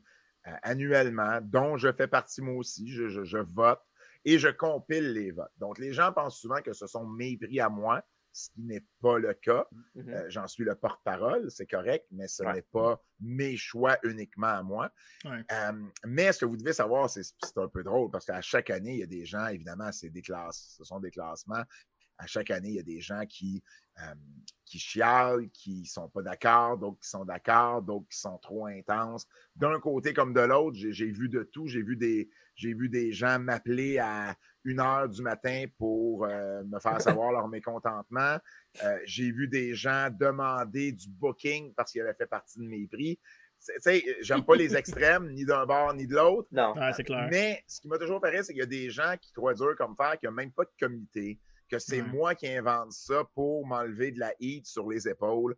annuellement, 0.62 1.39
dont 1.41 1.76
je 1.76 1.91
fais 1.91 2.08
partie 2.08 2.41
moi 2.41 2.56
aussi. 2.56 2.91
Je, 2.91 3.24
je, 3.24 3.38
vote 3.38 3.82
et 4.24 4.38
je 4.38 4.49
compile 4.49 5.12
les 5.14 5.32
votes. 5.32 5.51
Donc, 5.58 5.80
les 5.80 5.91
gens 5.91 6.14
pensent 6.14 6.39
souvent 6.39 6.62
que 6.62 6.74
ce 6.74 6.88
sont 6.88 7.06
mes 7.06 7.38
prix 7.38 7.60
à 7.60 7.70
moi 7.70 8.03
ce 8.36 8.50
qui 8.50 8.64
n'est 8.64 8.84
pas 9.02 9.18
le 9.18 9.34
cas. 9.34 9.66
Mm-hmm. 9.96 10.10
Euh, 10.10 10.26
j'en 10.28 10.46
suis 10.46 10.66
le 10.66 10.76
porte-parole, 10.76 11.50
c'est 11.50 11.68
correct, 11.68 12.06
mais 12.12 12.28
ce 12.28 12.44
n'est 12.44 12.64
pas 12.64 13.02
mes 13.22 13.56
choix 13.56 13.98
uniquement 14.04 14.48
à 14.48 14.62
moi. 14.62 14.92
mais 16.04 16.34
ce 16.34 16.40
que 16.40 16.46
vous 16.46 16.58
devez 16.58 16.74
savoir, 16.74 17.10
c'est 17.10 17.24
un 17.56 17.70
peu 17.70 17.82
drôle 17.82 18.12
parce 18.12 18.26
qu'à 18.26 18.42
chaque 18.42 18.70
année, 18.70 18.94
il 18.94 19.00
y 19.00 19.04
a 19.04 19.08
des 19.08 19.26
gens, 19.26 19.48
évidemment, 19.48 19.92
c'est 19.94 20.10
des 20.10 20.22
classes, 20.22 20.76
ce 20.78 20.84
sont 20.84 21.00
des 21.00 21.12
classements. 21.12 21.64
à 22.18 22.28
chaque 22.28 22.52
année, 22.52 22.70
il 22.70 22.76
y 22.76 22.80
a 22.80 22.84
des 22.84 23.00
gens 23.00 23.26
qui, 23.26 23.64
qui 24.66 24.80
chialent, 24.80 25.50
qui 25.52 25.82
ne 25.82 25.86
sont 25.86 26.10
pas 26.10 26.22
d'accord, 26.22 26.78
d'autres 26.78 27.00
qui 27.00 27.10
sont 27.10 27.24
d'accord, 27.24 27.82
d'autres 27.82 28.08
qui 28.10 28.20
sont 28.20 28.38
trop 28.40 28.66
intenses. 28.66 29.26
D'un 29.56 29.80
côté 29.80 30.14
comme 30.14 30.34
de 30.34 30.42
l'autre, 30.42 30.78
j'ai 30.78 31.12
vu 31.12 31.30
de 31.30 31.44
tout. 31.44 31.68
J'ai 31.68 31.84
vu 31.84 31.96
des, 31.96 32.30
j'ai 32.56 32.74
vu 32.74 32.90
des 32.90 33.14
gens 33.14 33.40
m'appeler 33.40 33.98
à 33.98 34.36
une 34.66 34.80
heure 34.80 35.07
du 35.07 35.22
matin 35.22 35.66
pour 35.78 36.26
euh, 36.26 36.63
me 36.63 36.80
faire 36.80 36.99
savoir 37.01 37.32
leur 37.32 37.47
mécontentement. 37.47 38.38
Euh, 38.84 38.99
j'ai 39.05 39.32
vu 39.32 39.47
des 39.47 39.74
gens 39.74 40.09
demander 40.11 40.91
du 40.91 41.07
booking 41.07 41.74
parce 41.76 41.91
qu'ils 41.91 42.01
avaient 42.01 42.16
fait 42.16 42.26
partie 42.26 42.59
de 42.59 42.66
mes 42.66 42.88
prix. 42.88 43.20
Tu 43.63 43.74
sais, 43.80 44.03
j'aime 44.22 44.43
pas 44.43 44.55
les 44.55 44.76
extrêmes, 44.78 45.32
ni 45.32 45.45
d'un 45.45 45.66
bord 45.66 45.93
ni 45.93 46.05
de 46.07 46.16
l'autre. 46.16 46.49
Non. 46.51 46.74
c'est 46.95 47.03
clair. 47.03 47.28
Mais 47.32 47.63
ce 47.68 47.80
qui 47.80 47.88
m'a 47.88 47.97
toujours 47.97 48.20
fait 48.20 48.43
c'est 48.43 48.53
qu'il 48.53 48.59
y 48.59 48.63
a 48.63 48.68
des 48.68 48.89
gens 48.89 49.16
qui 49.22 49.32
croient 49.32 49.53
dur 49.53 49.76
comme 49.78 49.95
faire, 49.95 50.20
qui 50.20 50.26
n'ont 50.26 50.34
même 50.34 50.51
pas 50.51 50.66
de 50.66 50.74
comité, 50.80 51.39
que 51.70 51.80
c'est 51.80 52.01
moi 52.01 52.36
qui 52.36 52.47
invente 52.47 52.91
ça 52.91 53.24
pour 53.34 53.66
m'enlever 53.66 54.11
de 54.11 54.20
la 54.20 54.34
heat 54.39 54.66
sur 54.66 54.89
les 54.89 55.07
épaules. 55.07 55.55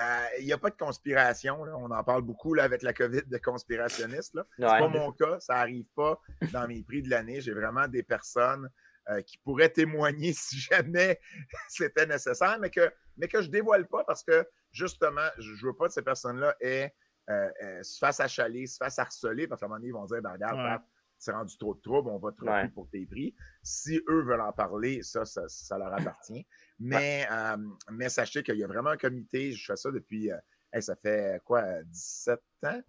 Euh, 0.00 0.26
il 0.40 0.46
n'y 0.46 0.52
a 0.52 0.58
pas 0.58 0.70
de 0.70 0.76
conspiration. 0.76 1.60
On 1.60 1.90
en 1.90 2.04
parle 2.04 2.22
beaucoup 2.22 2.54
là, 2.54 2.64
avec 2.64 2.82
la 2.82 2.92
COVID 2.92 3.22
de 3.26 3.38
conspirationniste. 3.38 4.38
Ce 4.56 4.62
n'est 4.62 4.66
pas 4.66 4.88
mon 4.88 5.12
cas. 5.12 5.40
Ça 5.40 5.54
n'arrive 5.54 5.86
pas 5.96 6.20
dans 6.52 6.68
mes 6.68 6.82
prix 6.82 7.02
de 7.02 7.10
l'année. 7.10 7.40
J'ai 7.40 7.52
vraiment 7.52 7.88
des 7.88 8.02
personnes 8.02 8.68
euh, 9.10 9.22
qui 9.22 9.38
pourraient 9.38 9.70
témoigner 9.70 10.32
si 10.32 10.58
jamais 10.58 11.18
c'était 11.68 12.06
nécessaire, 12.06 12.58
mais 12.60 12.70
que, 12.70 12.92
mais 13.16 13.26
que 13.26 13.40
je 13.40 13.46
ne 13.46 13.52
dévoile 13.52 13.86
pas 13.86 14.04
parce 14.04 14.22
que 14.22 14.46
justement, 14.70 15.28
je 15.38 15.50
ne 15.50 15.66
veux 15.66 15.74
pas 15.74 15.88
que 15.88 15.94
ces 15.94 16.02
personnes-là 16.02 16.54
aient, 16.60 16.94
euh, 17.30 17.48
se 17.82 17.98
fassent 17.98 18.20
achaler, 18.20 18.66
se 18.66 18.76
fassent 18.76 18.98
harceler 18.98 19.48
parce 19.48 19.60
qu'à 19.60 19.66
un 19.66 19.68
moment 19.70 19.78
donné, 19.78 19.88
ils 19.88 19.94
vont 19.94 20.04
dire 20.04 20.22
ben, 20.22 20.32
regarde, 20.32 20.82
c'est 21.18 21.32
rendu 21.32 21.56
trop 21.58 21.74
de 21.74 21.80
trouble, 21.80 22.10
on 22.10 22.18
va 22.18 22.32
te 22.32 22.44
ouais. 22.44 22.68
pour 22.68 22.88
tes 22.88 23.04
prix. 23.04 23.34
Si 23.62 24.00
eux 24.08 24.22
veulent 24.22 24.40
en 24.40 24.52
parler, 24.52 25.02
ça, 25.02 25.24
ça, 25.24 25.78
leur 25.78 25.92
appartient. 25.92 26.46
Mais, 26.78 27.26
euh, 27.30 27.56
mais 27.90 28.08
sachez 28.08 28.42
qu'il 28.42 28.56
y 28.56 28.64
a 28.64 28.68
vraiment 28.68 28.90
un 28.90 28.96
comité, 28.96 29.52
je 29.52 29.64
fais 29.64 29.76
ça 29.76 29.90
depuis, 29.90 30.30
euh, 30.30 30.80
ça 30.80 30.94
fait 30.96 31.40
quoi, 31.44 31.82
17 31.82 32.40
ans? 32.64 32.80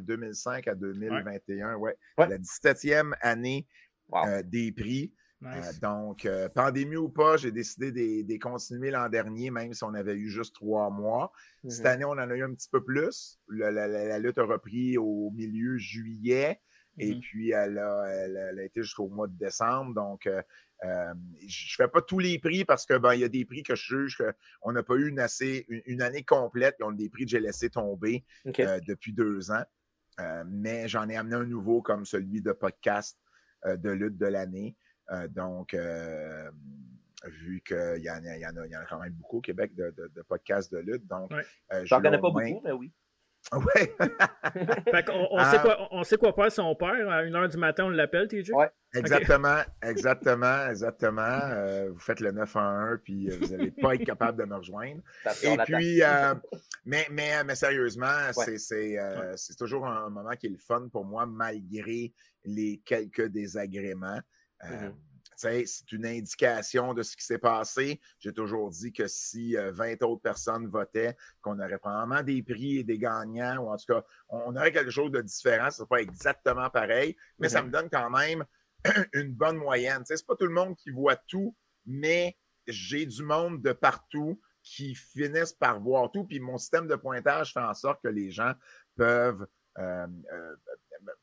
2005 0.00 0.66
euh, 0.66 0.72
à 0.72 0.74
2021, 0.74 1.74
ouais. 1.74 1.94
La 2.16 2.38
17e 2.38 3.12
année 3.20 3.66
des 4.44 4.72
prix. 4.72 5.12
donc, 5.82 6.26
pandémie 6.54 6.96
ou 6.96 7.10
pas, 7.10 7.36
j'ai 7.36 7.52
décidé 7.52 7.92
de, 7.92 8.38
continuer 8.38 8.90
l'an 8.90 9.10
dernier, 9.10 9.50
même 9.50 9.74
si 9.74 9.84
on 9.84 9.92
avait 9.92 10.14
eu 10.14 10.30
juste 10.30 10.54
trois 10.54 10.88
mois. 10.88 11.32
Cette 11.68 11.84
mm-hmm. 11.84 11.88
année, 11.88 12.04
on 12.06 12.12
en 12.12 12.30
a 12.30 12.34
eu 12.34 12.44
un 12.44 12.54
petit 12.54 12.70
peu 12.70 12.82
plus. 12.82 13.38
la 13.48 14.18
lutte 14.18 14.38
a 14.38 14.44
repris 14.44 14.96
au 14.96 15.30
milieu 15.32 15.76
juillet. 15.76 16.62
Et 16.98 17.14
mmh 17.14 17.20
puis, 17.20 17.50
elle 17.50 17.78
a, 17.78 18.62
été 18.62 18.82
jusqu'au 18.82 19.08
mois 19.08 19.26
de 19.26 19.36
décembre. 19.36 19.94
Donc, 19.94 20.26
euh, 20.26 20.42
euh, 20.84 21.14
je 21.46 21.74
ne 21.74 21.84
fais 21.84 21.88
pas 21.88 22.02
tous 22.02 22.18
les 22.18 22.38
prix 22.38 22.64
parce 22.64 22.86
que 22.86 22.96
ben, 22.98 23.14
il 23.14 23.20
y 23.20 23.24
a 23.24 23.28
des 23.28 23.44
prix 23.44 23.62
que 23.62 23.74
je 23.74 23.96
juge 23.96 24.22
qu'on 24.60 24.72
n'a 24.72 24.82
pas 24.82 24.94
eu 24.94 25.08
une, 25.08 25.18
assez, 25.18 25.66
une, 25.86 26.02
année 26.02 26.22
complète. 26.22 26.76
Ils 26.80 26.84
ont 26.84 26.92
des 26.92 27.08
prix 27.08 27.24
que 27.24 27.30
j'ai 27.30 27.40
laissé 27.40 27.70
tomber 27.70 28.24
euh, 28.46 28.80
depuis 28.86 29.12
deux 29.12 29.50
ans. 29.50 29.64
mais 30.46 30.88
j'en 30.88 31.08
ai 31.08 31.16
amené 31.16 31.36
un 31.36 31.44
nouveau 31.44 31.82
comme 31.82 32.04
celui 32.04 32.42
de 32.42 32.52
podcast 32.52 33.18
de 33.64 33.90
lutte 33.90 34.18
de 34.18 34.26
l'année. 34.26 34.76
donc, 35.30 35.74
vu 37.26 37.62
qu'il 37.66 37.96
y, 37.98 38.02
y, 38.02 38.40
y, 38.40 38.46
en 38.46 38.56
a 38.56 38.84
quand 38.88 39.00
même 39.00 39.14
beaucoup 39.14 39.38
au 39.38 39.40
Québec 39.40 39.74
de, 39.74 40.22
podcasts 40.28 40.70
de 40.70 40.78
lutte. 40.78 41.06
Donc, 41.06 41.32
J'en 41.84 42.00
connais 42.00 42.20
pas 42.20 42.30
beaucoup, 42.30 42.60
mais 42.62 42.72
oui. 42.72 42.92
Oui. 43.52 43.82
on, 44.00 45.44
sait 45.44 45.56
ah. 45.56 45.58
quoi, 45.62 45.88
on 45.90 46.02
sait 46.02 46.16
quoi 46.16 46.32
faire 46.32 46.50
si 46.50 46.60
on 46.60 46.74
perd. 46.74 47.08
À 47.08 47.24
1h 47.24 47.50
du 47.50 47.56
matin, 47.58 47.84
on 47.84 47.90
l'appelle, 47.90 48.28
TJ? 48.28 48.50
Oui. 48.54 48.64
Exactement, 48.94 49.60
exactement, 49.82 50.68
exactement. 50.68 51.40
Euh, 51.42 51.90
vous 51.92 51.98
faites 51.98 52.20
le 52.20 52.32
9 52.32 52.56
1, 52.56 53.00
puis 53.02 53.28
euh, 53.28 53.36
vous 53.40 53.48
n'allez 53.48 53.70
pas 53.70 53.94
être 53.94 54.04
capable 54.04 54.40
de 54.40 54.44
me 54.44 54.56
rejoindre. 54.56 55.02
Et 55.42 55.56
puis, 55.64 56.02
euh, 56.02 56.34
mais, 56.84 57.06
mais, 57.10 57.44
mais 57.44 57.54
sérieusement, 57.54 58.32
c'est 58.32 59.56
toujours 59.58 59.86
un 59.86 60.08
moment 60.10 60.32
qui 60.38 60.46
est 60.46 60.50
le 60.50 60.58
fun 60.58 60.88
pour 60.90 61.04
moi, 61.04 61.26
malgré 61.26 62.12
les 62.44 62.80
quelques 62.84 63.26
désagréments. 63.28 64.20
Mm-hmm 64.62 64.92
c'est 65.36 65.92
une 65.92 66.06
indication 66.06 66.94
de 66.94 67.02
ce 67.02 67.16
qui 67.16 67.24
s'est 67.24 67.38
passé. 67.38 68.00
J'ai 68.18 68.32
toujours 68.32 68.70
dit 68.70 68.92
que 68.92 69.06
si 69.06 69.56
20 69.56 70.02
euh, 70.02 70.06
autres 70.06 70.22
personnes 70.22 70.66
votaient, 70.68 71.16
qu'on 71.42 71.58
aurait 71.58 71.78
probablement 71.78 72.22
des 72.22 72.42
prix 72.42 72.78
et 72.78 72.84
des 72.84 72.98
gagnants, 72.98 73.58
ou 73.58 73.68
en 73.70 73.76
tout 73.76 73.92
cas, 73.92 74.04
on 74.28 74.54
aurait 74.56 74.72
quelque 74.72 74.90
chose 74.90 75.10
de 75.10 75.20
différent. 75.20 75.70
Ce 75.70 75.82
n'est 75.82 75.88
pas 75.88 76.00
exactement 76.00 76.70
pareil, 76.70 77.16
mais 77.38 77.48
ça 77.48 77.62
me 77.62 77.70
donne 77.70 77.88
quand 77.90 78.10
même 78.10 78.44
une 79.12 79.32
bonne 79.32 79.56
moyenne. 79.56 80.04
Ce 80.06 80.14
n'est 80.14 80.20
pas 80.26 80.36
tout 80.36 80.46
le 80.46 80.52
monde 80.52 80.76
qui 80.76 80.90
voit 80.90 81.16
tout, 81.16 81.56
mais 81.86 82.36
j'ai 82.66 83.06
du 83.06 83.22
monde 83.22 83.62
de 83.62 83.72
partout 83.72 84.40
qui 84.62 84.94
finissent 84.94 85.52
par 85.52 85.80
voir 85.80 86.10
tout. 86.10 86.24
Puis 86.24 86.40
mon 86.40 86.58
système 86.58 86.88
de 86.88 86.96
pointage 86.96 87.52
fait 87.52 87.60
en 87.60 87.74
sorte 87.74 88.02
que 88.02 88.08
les 88.08 88.30
gens 88.30 88.54
peuvent. 88.96 89.46
Euh, 89.78 90.06
euh, 90.32 90.56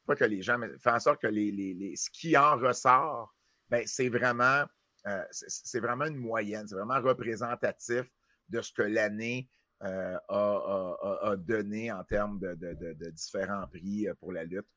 pas 0.06 0.16
que 0.16 0.26
les 0.26 0.42
gens, 0.42 0.58
mais 0.58 0.68
fait 0.78 0.92
en 0.92 1.00
sorte 1.00 1.22
que 1.22 1.28
les, 1.28 1.52
les, 1.52 1.96
ce 1.96 2.10
qui 2.10 2.38
en 2.38 2.58
ressort 2.58 3.34
ben, 3.72 3.84
c'est 3.88 4.10
vraiment, 4.10 4.66
euh, 5.08 5.24
c'est 5.32 5.80
vraiment 5.80 6.06
une 6.06 6.18
moyenne, 6.18 6.68
c'est 6.68 6.76
vraiment 6.76 7.02
représentatif 7.02 8.04
de 8.50 8.62
ce 8.62 8.74
que 8.74 8.82
l'année 8.82 9.50
euh, 9.84 10.18
a, 10.28 11.36
donné 11.38 11.92
en 11.92 12.04
termes 12.04 12.38
de, 12.38 13.10
différents 13.12 13.66
prix 13.68 14.08
euh, 14.08 14.14
pour 14.20 14.34
la 14.34 14.44
lutte 14.44 14.68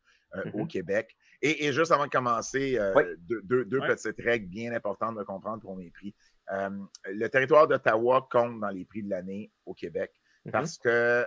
au 0.55 0.63
mm-hmm. 0.63 0.67
Québec. 0.69 1.17
Et, 1.43 1.73
juste 1.73 1.93
avant 1.93 2.07
de 2.07 2.11
commencer, 2.11 2.79
deux, 3.29 3.81
petites 3.87 4.21
règles 4.21 4.47
bien 4.47 4.73
importantes 4.73 5.17
de 5.17 5.23
comprendre 5.25 5.61
pour 5.61 5.77
mes 5.77 5.91
prix. 5.91 6.15
le 6.49 7.27
territoire 7.29 7.69
d'Ottawa 7.69 8.27
compte 8.31 8.61
dans 8.61 8.71
les 8.71 8.85
prix 8.85 9.03
de 9.03 9.11
l'année 9.11 9.53
au 9.67 9.75
Québec. 9.75 10.13
Parce 10.53 10.77
que 10.79 11.27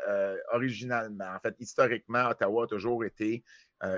originalement, 0.53 1.26
en 1.36 1.39
fait, 1.39 1.55
historiquement, 1.59 2.30
Ottawa 2.30 2.65
a 2.65 2.68
toujours 2.68 3.03
été 3.03 3.43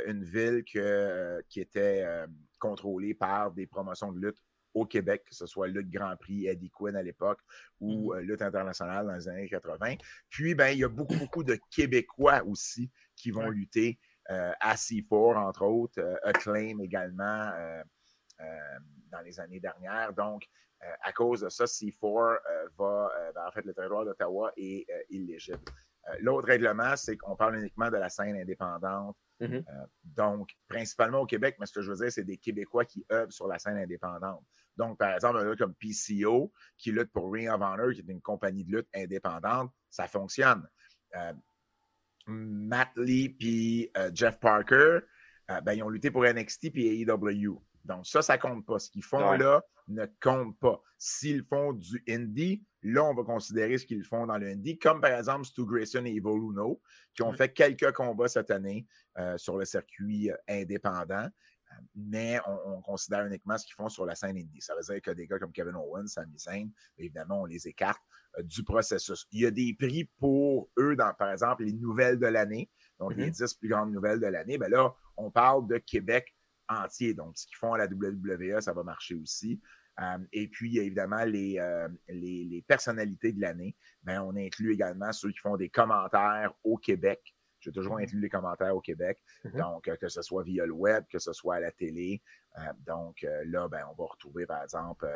une 0.06 0.24
ville 0.24 0.64
qui 0.64 1.60
était 1.60 2.06
contrôlé 2.60 3.14
par 3.14 3.52
des 3.52 3.68
promotions 3.68 4.12
de 4.12 4.20
lutte 4.20 4.38
au 4.74 4.86
Québec, 4.86 5.24
que 5.26 5.36
ce 5.36 5.46
soit 5.46 5.68
Lutte 5.68 5.90
Grand 5.90 6.16
Prix, 6.18 6.48
Eddie 6.48 6.70
Quinn 6.70 6.96
à 6.96 7.02
l'époque 7.02 7.40
ou 7.80 8.14
euh, 8.14 8.22
Lutte 8.22 8.42
internationale 8.42 9.06
dans 9.06 9.16
les 9.16 9.28
années 9.28 9.50
80. 9.50 9.96
Puis, 10.30 10.56
ben, 10.56 10.70
il 10.70 10.80
y 10.80 10.84
a 10.84 10.90
beaucoup, 10.90 11.16
beaucoup 11.18 11.44
de 11.44 11.58
Québécois 11.72 12.44
aussi 12.46 12.92
qui 13.16 13.32
vont 13.32 13.50
lutter 13.50 14.00
euh, 14.30 14.52
à 14.60 14.76
C4, 14.76 15.38
entre 15.38 15.64
autres, 15.64 16.00
euh, 16.00 16.16
Acclaim 16.24 16.80
également 16.80 17.52
dans 19.12 19.20
les 19.22 19.40
années 19.40 19.60
dernières. 19.60 20.14
Donc, 20.14 20.44
à 21.02 21.12
cause 21.12 21.42
de 21.42 21.50
ça, 21.50 21.66
C4 21.66 22.40
va, 22.78 23.12
ben, 23.36 23.48
en 23.48 23.52
fait, 23.52 23.66
le 23.66 23.74
territoire 23.74 24.06
d'Ottawa 24.06 24.52
est 24.58 24.86
illégitime. 25.10 25.60
L'autre 26.22 26.48
règlement, 26.48 26.96
c'est 26.96 27.18
qu'on 27.18 27.36
parle 27.36 27.58
uniquement 27.58 27.90
de 27.90 27.98
la 27.98 28.10
scène 28.10 28.36
indépendante 28.36 29.16
Mmh 29.40 29.56
euh, 29.56 29.62
donc, 30.04 30.50
principalement 30.68 31.20
au 31.20 31.26
Québec, 31.26 31.56
mais 31.60 31.66
ce 31.66 31.74
que 31.74 31.82
je 31.82 31.92
veux 31.92 31.98
dire, 31.98 32.12
c'est 32.12 32.24
des 32.24 32.38
Québécois 32.38 32.84
qui 32.84 33.06
œuvrent 33.12 33.32
sur 33.32 33.48
la 33.48 33.58
scène 33.58 33.78
indépendante. 33.78 34.44
Donc, 34.76 34.98
par 34.98 35.14
exemple, 35.14 35.38
un 35.38 35.56
comme 35.56 35.76
PCO 35.76 36.52
qui 36.78 36.92
lutte 36.92 37.12
pour 37.12 37.32
Ring 37.32 37.50
of 37.50 37.62
Honor, 37.62 37.92
qui 37.94 38.00
est 38.00 38.12
une 38.12 38.22
compagnie 38.22 38.66
de 38.66 38.78
lutte 38.78 38.90
indépendante, 38.94 39.72
ça 39.90 40.08
fonctionne. 40.08 40.68
Euh, 41.16 41.34
Matt 42.28 42.90
Lee 42.98 43.30
puis 43.30 43.92
euh, 43.98 44.12
Jeff 44.14 44.40
Parker, 44.40 45.00
ben, 45.64 45.74
ils 45.74 45.82
ont 45.82 45.90
lutté 45.90 46.12
pour 46.12 46.26
NXT 46.26 46.72
puis 46.72 47.02
AEW. 47.02 47.60
Donc, 47.86 48.06
ça, 48.06 48.22
ça 48.22 48.38
compte 48.38 48.66
pas. 48.66 48.80
Ce 48.80 48.90
qu'ils 48.90 49.04
font 49.04 49.32
là 49.32 49.64
ne 49.90 50.06
compte 50.22 50.58
pas. 50.60 50.82
S'ils 50.98 51.44
font 51.44 51.74
du 51.74 52.04
indie, 52.08 52.64
là, 52.84 53.04
on 53.04 53.14
va 53.14 53.24
considérer 53.24 53.78
ce 53.78 53.86
qu'ils 53.86 54.04
font 54.04 54.28
dans 54.28 54.38
le 54.38 54.48
indie, 54.48 54.78
comme 54.78 55.02
par 55.02 55.12
exemple 55.12 55.46
Stu 55.46 55.66
Grayson 55.66 56.06
et 56.06 56.16
Evo 56.16 56.38
Luno, 56.38 56.82
qui 57.16 57.24
ont 57.24 57.34
fait 57.34 57.52
quelques 57.52 57.92
combats 57.94 58.28
cette 58.28 58.52
année 58.52 58.86
euh, 59.18 59.38
sur 59.38 59.58
le 59.58 59.66
circuit 59.66 60.32
euh, 60.32 60.36
indépendant. 60.48 61.26
Euh, 61.26 61.76
mais 61.96 62.40
on, 62.48 62.82
considère 62.82 63.26
uniquement 63.26 63.58
ce 63.58 63.66
qu'ils 63.66 63.76
font 63.76 63.90
sur 63.90 64.06
la 64.06 64.16
scène 64.16 64.38
indie. 64.38 64.62
Ça 64.62 64.76
veut 64.76 64.82
dire 64.82 65.02
que 65.02 65.12
des 65.12 65.28
gars 65.28 65.40
comme 65.40 65.52
Kevin 65.52 65.76
Owens, 65.76 66.08
Sami 66.08 66.38
Zayn, 66.38 66.70
évidemment, 66.98 67.42
on 67.42 67.46
les 67.46 67.68
écarte 67.68 68.02
du 68.44 68.64
processus. 68.64 69.26
Il 69.32 69.42
y 69.42 69.46
a 69.46 69.52
des 69.52 69.76
prix 69.78 70.06
pour 70.20 70.70
eux, 70.78 70.96
dans, 70.96 71.14
par 71.14 71.32
exemple, 71.32 71.64
les 71.64 71.74
nouvelles 71.74 72.20
de 72.20 72.28
l'année, 72.28 72.70
donc 73.00 73.16
les 73.16 73.32
10 73.32 73.42
mm-hmm. 73.42 73.60
plus 73.60 73.70
grandes 73.70 73.92
nouvelles 73.92 74.20
de 74.20 74.28
l'année. 74.28 74.58
Ben 74.58 74.70
là, 74.70 74.94
on 75.18 75.32
parle 75.32 75.68
de 75.68 75.78
Québec 75.78 76.36
entier. 76.70 77.14
Donc, 77.14 77.38
ce 77.38 77.46
qu'ils 77.48 77.58
font 77.58 77.74
à 77.74 77.78
la 77.78 77.86
WWE, 77.86 78.62
ça 78.62 78.74
va 78.74 78.84
marcher 78.84 79.16
aussi. 79.16 79.60
Euh, 80.02 80.18
et 80.32 80.48
puis, 80.48 80.78
évidemment, 80.78 81.22
euh, 81.26 81.90
les, 82.08 82.46
les, 82.46 82.62
personnalités 82.68 83.34
de 83.34 83.42
l'année. 83.42 83.76
Ben, 84.04 84.22
on 84.22 84.36
inclut 84.36 84.74
également 84.74 85.12
ceux 85.12 85.32
qui 85.32 85.40
font 85.40 85.58
des 85.58 85.70
commentaires 85.70 86.54
au 86.64 86.78
Québec. 86.78 87.36
J'ai 87.60 87.74
toujours 87.74 87.98
mm-hmm. 87.98 88.04
inclus 88.04 88.22
les 88.22 88.30
commentaires 88.30 88.76
au 88.76 88.80
Québec. 88.80 89.22
Mm-hmm. 89.44 89.58
Donc, 89.58 89.88
euh, 89.90 89.98
que 89.98 90.08
ce 90.08 90.22
soit 90.22 90.44
via 90.44 90.66
le 90.66 90.72
web, 90.72 91.04
que 91.12 91.20
ce 91.20 91.34
soit 91.34 91.56
à 91.56 91.60
la 91.60 91.72
télé. 91.72 92.22
donc, 92.86 93.26
là, 93.46 93.68
ben, 93.68 93.86
on 93.92 93.96
va 93.96 94.10
retrouver, 94.10 94.46
par 94.46 94.64
exemple, 94.64 95.08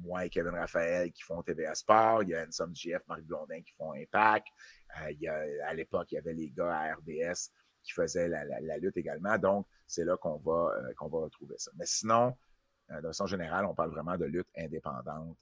moi 0.00 0.24
et 0.24 0.30
Kevin 0.30 0.54
Raphaël 0.54 1.12
qui 1.12 1.22
font 1.22 1.42
TVA 1.42 1.74
Sport. 1.74 2.22
Il 2.22 2.30
y 2.30 2.34
a 2.34 2.46
Ensom 2.46 2.74
GF, 2.74 3.06
Marc 3.06 3.22
Blondin 3.22 3.60
qui 3.60 3.72
font 3.76 3.92
Impact. 3.92 4.46
il 5.10 5.20
y 5.20 5.28
a, 5.28 5.44
à 5.66 5.74
l'époque, 5.74 6.10
il 6.12 6.14
y 6.16 6.18
avait 6.18 6.32
les 6.32 6.50
gars 6.50 6.74
à 6.74 6.94
RDS 6.94 7.50
qui 7.88 7.94
faisaient 7.94 8.28
la, 8.28 8.78
lutte 8.78 8.96
également. 8.96 9.38
Donc, 9.38 9.66
c'est 9.86 10.04
là 10.04 10.16
qu'on 10.16 10.36
va, 10.36 10.72
qu'on 10.96 11.08
va 11.08 11.18
retrouver 11.20 11.54
ça. 11.58 11.70
Mais 11.76 11.86
sinon, 11.86 12.36
de 12.90 13.06
façon 13.06 13.26
générale, 13.26 13.64
on 13.66 13.74
parle 13.74 13.90
vraiment 13.90 14.16
de 14.16 14.24
lutte 14.24 14.48
indépendante. 14.56 15.36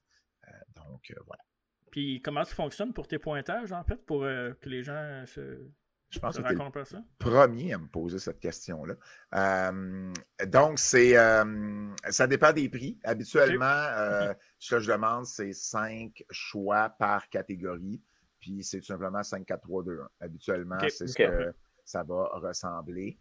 donc, 0.75 1.13
voilà. 1.27 1.43
Puis 1.91 2.21
comment 2.23 2.45
ça 2.45 2.55
fonctionne 2.55 2.93
pour 2.93 3.09
tes 3.09 3.19
pointages, 3.19 3.73
en 3.73 3.85
fait, 3.85 4.05
pour 4.05 4.23
que 4.23 4.69
les 4.69 4.83
gens 4.83 5.25
se, 5.27 5.69
je 6.11 6.21
pense 6.21 6.37
que 6.37 6.43
tu 6.43 6.55
le 6.55 7.03
premier 7.19 7.75
à 7.75 7.79
me 7.79 7.89
poser 7.89 8.19
cette 8.19 8.39
question-là. 8.39 8.95
Euh, 9.35 10.13
donc, 10.47 10.79
c'est 10.79 11.17
euh, 11.17 11.95
ça 12.09 12.27
dépend 12.27 12.53
des 12.53 12.69
prix. 12.69 12.99
Habituellement, 13.03 13.65
euh, 13.65 14.33
ce 14.59 14.77
que 14.77 14.81
je 14.81 14.93
demande, 14.93 15.27
c'est 15.27 15.53
cinq 15.53 16.25
choix 16.31 16.91
par 16.91 17.29
catégorie. 17.29 18.03
Puis 18.39 18.63
c'est 18.63 18.79
tout 18.79 18.87
simplement 18.87 19.23
5, 19.23 19.45
4, 19.45 19.61
3, 19.61 19.83
2, 19.83 20.01
1. 20.01 20.09
Habituellement, 20.21 20.79
c'est 20.89 21.09
ce 21.09 21.17
que 21.17 21.53
ça 21.87 22.03
va 22.03 22.29
ressembler. 22.35 23.19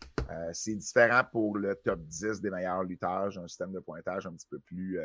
c'est 0.52 0.76
différent 0.76 1.22
pour 1.32 1.58
le 1.58 1.76
top 1.76 2.02
10 2.02 2.42
des 2.42 2.50
meilleurs 2.50 2.84
lutteurs. 2.84 3.32
J'ai 3.32 3.40
un 3.40 3.48
système 3.48 3.72
de 3.72 3.80
pointage 3.80 4.28
un 4.28 4.34
petit 4.34 4.48
peu 4.50 4.60
plus 4.60 5.00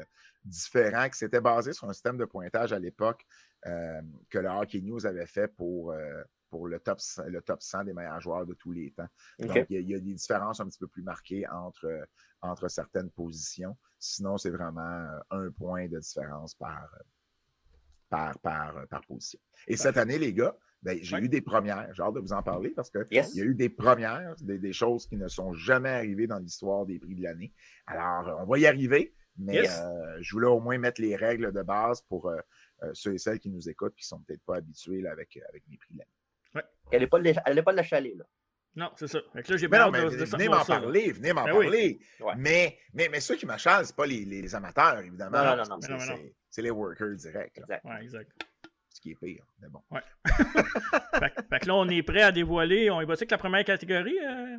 différent, 0.44 1.08
qui 1.08 1.18
s'était 1.18 1.40
basé 1.40 1.72
sur 1.72 1.88
un 1.88 1.92
système 1.92 2.16
de 2.16 2.24
pointage 2.24 2.72
à 2.72 2.78
l'époque 2.78 3.24
que 3.62 4.38
le 4.38 4.48
Hockey 4.48 4.80
News 4.80 5.04
avait 5.06 5.26
fait 5.26 5.46
pour 5.46 5.94
pour 6.50 6.66
le 6.66 6.80
top, 6.80 6.98
le 7.26 7.40
top 7.40 7.62
100 7.62 7.84
des 7.84 7.94
meilleurs 7.94 8.20
joueurs 8.20 8.44
de 8.44 8.54
tous 8.54 8.72
les 8.72 8.90
temps. 8.90 9.08
Donc, 9.38 9.66
il 9.70 9.88
y, 9.88 9.94
a, 9.94 9.98
des 9.98 10.14
différences 10.14 10.60
un 10.60 10.66
petit 10.66 10.78
peu 10.78 10.88
plus 10.88 11.02
marquées 11.02 11.46
entre, 11.48 12.06
entre 12.42 12.68
certaines 12.68 13.10
positions. 13.10 13.76
Sinon, 13.98 14.36
c'est 14.36 14.50
vraiment 14.50 14.80
euh, 14.80 15.20
un 15.30 15.50
point 15.52 15.86
de 15.88 15.98
différence 15.98 16.54
par, 16.54 16.88
par, 18.08 18.38
par, 18.40 18.86
par 18.88 19.00
position. 19.06 19.38
Et 19.68 19.76
cette 19.76 19.96
année, 19.96 20.18
les 20.18 20.34
gars, 20.34 20.56
ben, 20.82 20.98
j'ai 21.02 21.18
eu 21.18 21.28
des 21.28 21.40
premières. 21.40 21.92
J'ai 21.94 22.02
hâte 22.02 22.14
de 22.14 22.20
vous 22.20 22.32
en 22.32 22.42
parler 22.42 22.70
parce 22.70 22.90
qu'il 22.90 23.06
y 23.10 23.40
a 23.40 23.44
eu 23.44 23.54
des 23.54 23.68
premières, 23.68 24.34
des, 24.40 24.72
choses 24.72 25.06
qui 25.06 25.16
ne 25.16 25.28
sont 25.28 25.52
jamais 25.52 25.90
arrivées 25.90 26.26
dans 26.26 26.38
l'histoire 26.38 26.86
des 26.86 26.98
prix 26.98 27.14
de 27.14 27.22
l'année. 27.22 27.52
Alors, 27.86 28.40
on 28.40 28.46
va 28.46 28.58
y 28.58 28.66
arriver, 28.66 29.14
mais 29.36 29.68
euh, 29.68 30.18
je 30.20 30.32
voulais 30.32 30.46
au 30.46 30.60
moins 30.60 30.78
mettre 30.78 31.00
les 31.00 31.16
règles 31.16 31.52
de 31.52 31.62
base 31.62 32.00
pour 32.02 32.28
euh, 32.28 32.40
ceux 32.94 33.14
et 33.14 33.18
celles 33.18 33.40
qui 33.40 33.50
nous 33.50 33.68
écoutent 33.68 33.94
qui 33.94 34.04
ne 34.04 34.16
sont 34.16 34.20
peut-être 34.20 34.42
pas 34.42 34.56
habitués 34.56 35.06
avec, 35.06 35.38
avec 35.48 35.62
les 35.68 35.76
prix 35.76 35.94
de 35.94 35.98
l'année. 35.98 36.66
Elle 36.90 37.00
n'est 37.00 37.06
pas, 37.06 37.18
pas 37.62 37.72
de 37.72 37.76
la 37.76 37.82
chalet, 37.82 38.16
là. 38.16 38.24
Non, 38.76 38.90
c'est 38.96 39.08
ça. 39.08 39.18
là, 39.34 39.42
j'ai 39.44 39.68
non, 39.68 39.90
mais 39.90 40.06
venez 40.06 40.48
m'en 40.48 40.64
parler, 40.64 41.10
venez 41.10 41.32
m'en 41.32 41.44
ben 41.44 41.52
parler. 41.52 41.98
Mais, 42.36 42.78
mais, 42.94 43.08
mais 43.10 43.20
ceux 43.20 43.34
qui 43.34 43.44
m'achalent, 43.44 43.84
ce 43.84 43.92
pas 43.92 44.06
les, 44.06 44.24
les, 44.24 44.54
amateurs, 44.54 45.00
évidemment. 45.00 45.56
Non, 45.56 45.56
non, 45.56 45.78
non. 45.88 46.18
C'est 46.48 46.62
les 46.62 46.70
workers 46.70 47.16
directs. 47.16 47.58
Exact. 47.58 47.84
Ouais, 47.84 48.02
exact. 48.02 48.30
Ce 48.90 49.00
qui 49.00 49.12
est 49.12 49.14
pire, 49.14 49.44
mais 49.60 49.68
bon. 49.68 49.82
Ouais. 49.90 50.02
fait, 50.26 51.60
que 51.60 51.66
là, 51.66 51.74
on 51.76 51.88
est 51.88 52.02
prêt 52.02 52.22
à 52.22 52.32
dévoiler. 52.32 52.90
On 52.90 53.00
est 53.00 53.06
passé 53.06 53.24
que 53.24 53.30
la 53.30 53.38
première 53.38 53.64
catégorie. 53.64 54.18
Euh... 54.18 54.58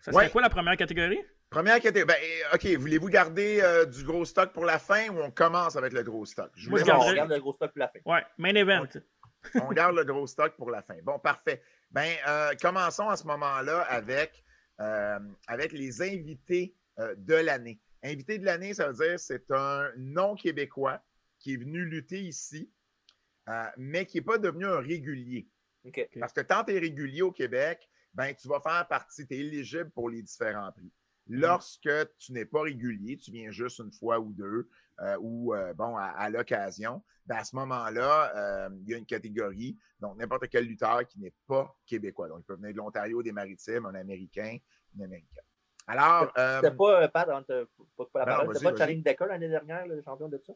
Ça 0.00 0.12
serait 0.12 0.30
quoi 0.30 0.42
la 0.42 0.50
première 0.50 0.76
catégorie? 0.76 1.20
Première 1.48 1.80
catégorie. 1.80 2.06
Ben, 2.06 2.16
eh, 2.20 2.54
OK, 2.54 2.80
voulez-vous 2.80 3.08
garder 3.08 3.60
euh, 3.62 3.84
du 3.84 4.02
gros 4.02 4.24
stock 4.24 4.52
pour 4.52 4.64
la 4.64 4.78
fin 4.78 5.08
ou 5.10 5.20
on 5.20 5.30
commence 5.30 5.76
avec 5.76 5.92
le 5.92 6.02
gros 6.02 6.26
stock? 6.26 6.50
Je 6.56 6.68
Moi, 6.68 6.80
je 6.80 6.84
garde 6.84 7.30
le 7.30 7.38
gros 7.38 7.52
stock 7.52 7.70
pour 7.70 7.78
la 7.80 7.88
fin. 7.88 8.00
Ouais, 8.04 8.24
main 8.38 8.54
event. 8.54 8.86
On 9.60 9.72
garde 9.72 9.96
le 9.96 10.04
gros 10.04 10.26
stock 10.26 10.56
pour 10.56 10.70
la 10.70 10.82
fin. 10.82 10.96
Bon, 11.04 11.18
parfait. 11.18 11.62
Ben, 11.90 12.10
euh, 12.26 12.54
commençons 12.60 13.08
à 13.08 13.16
ce 13.16 13.26
moment-là 13.26 13.82
avec, 13.82 14.42
euh, 14.80 15.18
avec 15.46 15.72
les 15.72 16.00
invités 16.00 16.74
euh, 16.98 17.14
de 17.16 17.34
l'année. 17.34 17.80
Invité 18.02 18.38
de 18.38 18.44
l'année, 18.44 18.74
ça 18.74 18.88
veut 18.88 18.94
dire 19.06 19.20
c'est 19.20 19.50
un 19.50 19.90
non-québécois 19.96 21.00
qui 21.38 21.54
est 21.54 21.56
venu 21.56 21.84
lutter 21.84 22.20
ici, 22.20 22.70
mais 23.76 24.06
qui 24.06 24.18
n'est 24.18 24.24
pas 24.24 24.38
devenu 24.38 24.66
un 24.66 24.80
régulier. 24.80 25.48
Parce 26.18 26.32
que 26.32 26.42
quand 26.42 26.64
tu 26.64 26.74
es 26.74 26.78
régulier 26.78 27.22
au 27.22 27.32
Québec, 27.32 27.88
ben, 28.14 28.34
tu 28.34 28.48
vas 28.48 28.60
faire 28.60 28.86
partie, 28.88 29.26
tu 29.26 29.34
es 29.34 29.38
éligible 29.38 29.90
pour 29.90 30.10
les 30.10 30.22
différents 30.22 30.70
prix. 30.72 30.92
Mm. 31.26 31.40
Lorsque 31.40 32.16
tu 32.18 32.32
n'es 32.32 32.44
pas 32.44 32.62
régulier, 32.62 33.16
tu 33.16 33.30
viens 33.30 33.50
juste 33.50 33.78
une 33.78 33.92
fois 33.92 34.18
ou 34.18 34.32
deux, 34.32 34.68
euh, 35.00 35.16
ou 35.20 35.54
euh, 35.54 35.72
bon, 35.74 35.96
à, 35.96 36.28
l'occasion, 36.30 37.02
ben 37.26 37.36
à 37.36 37.44
ce 37.44 37.56
moment-là, 37.56 38.36
euh, 38.36 38.68
il 38.82 38.90
y 38.90 38.94
a 38.94 38.98
une 38.98 39.06
catégorie, 39.06 39.78
donc 40.00 40.16
n'importe 40.18 40.48
quel 40.48 40.64
lutteur 40.64 41.06
qui 41.06 41.20
n'est 41.20 41.34
pas 41.46 41.74
québécois. 41.86 42.28
Donc, 42.28 42.40
il 42.40 42.44
peut 42.44 42.56
venir 42.56 42.72
de 42.72 42.76
l'Ontario, 42.76 43.22
des 43.22 43.32
Maritimes, 43.32 43.86
un 43.86 43.94
Américain, 43.94 44.58
une 44.94 45.04
Américaine. 45.04 45.44
Alors. 45.86 46.32
C'était 46.36 46.76
pas, 46.76 47.08
Pat, 47.08 47.26
pas, 47.26 47.42
pas, 48.12 48.24
la 48.24 48.44
ben 48.44 48.52
pas 48.52 48.76
Charlie 48.76 49.02
Decker 49.02 49.26
l'année 49.26 49.48
dernière, 49.48 49.86
le 49.86 50.00
champion 50.02 50.28
de 50.28 50.38
ça? 50.38 50.52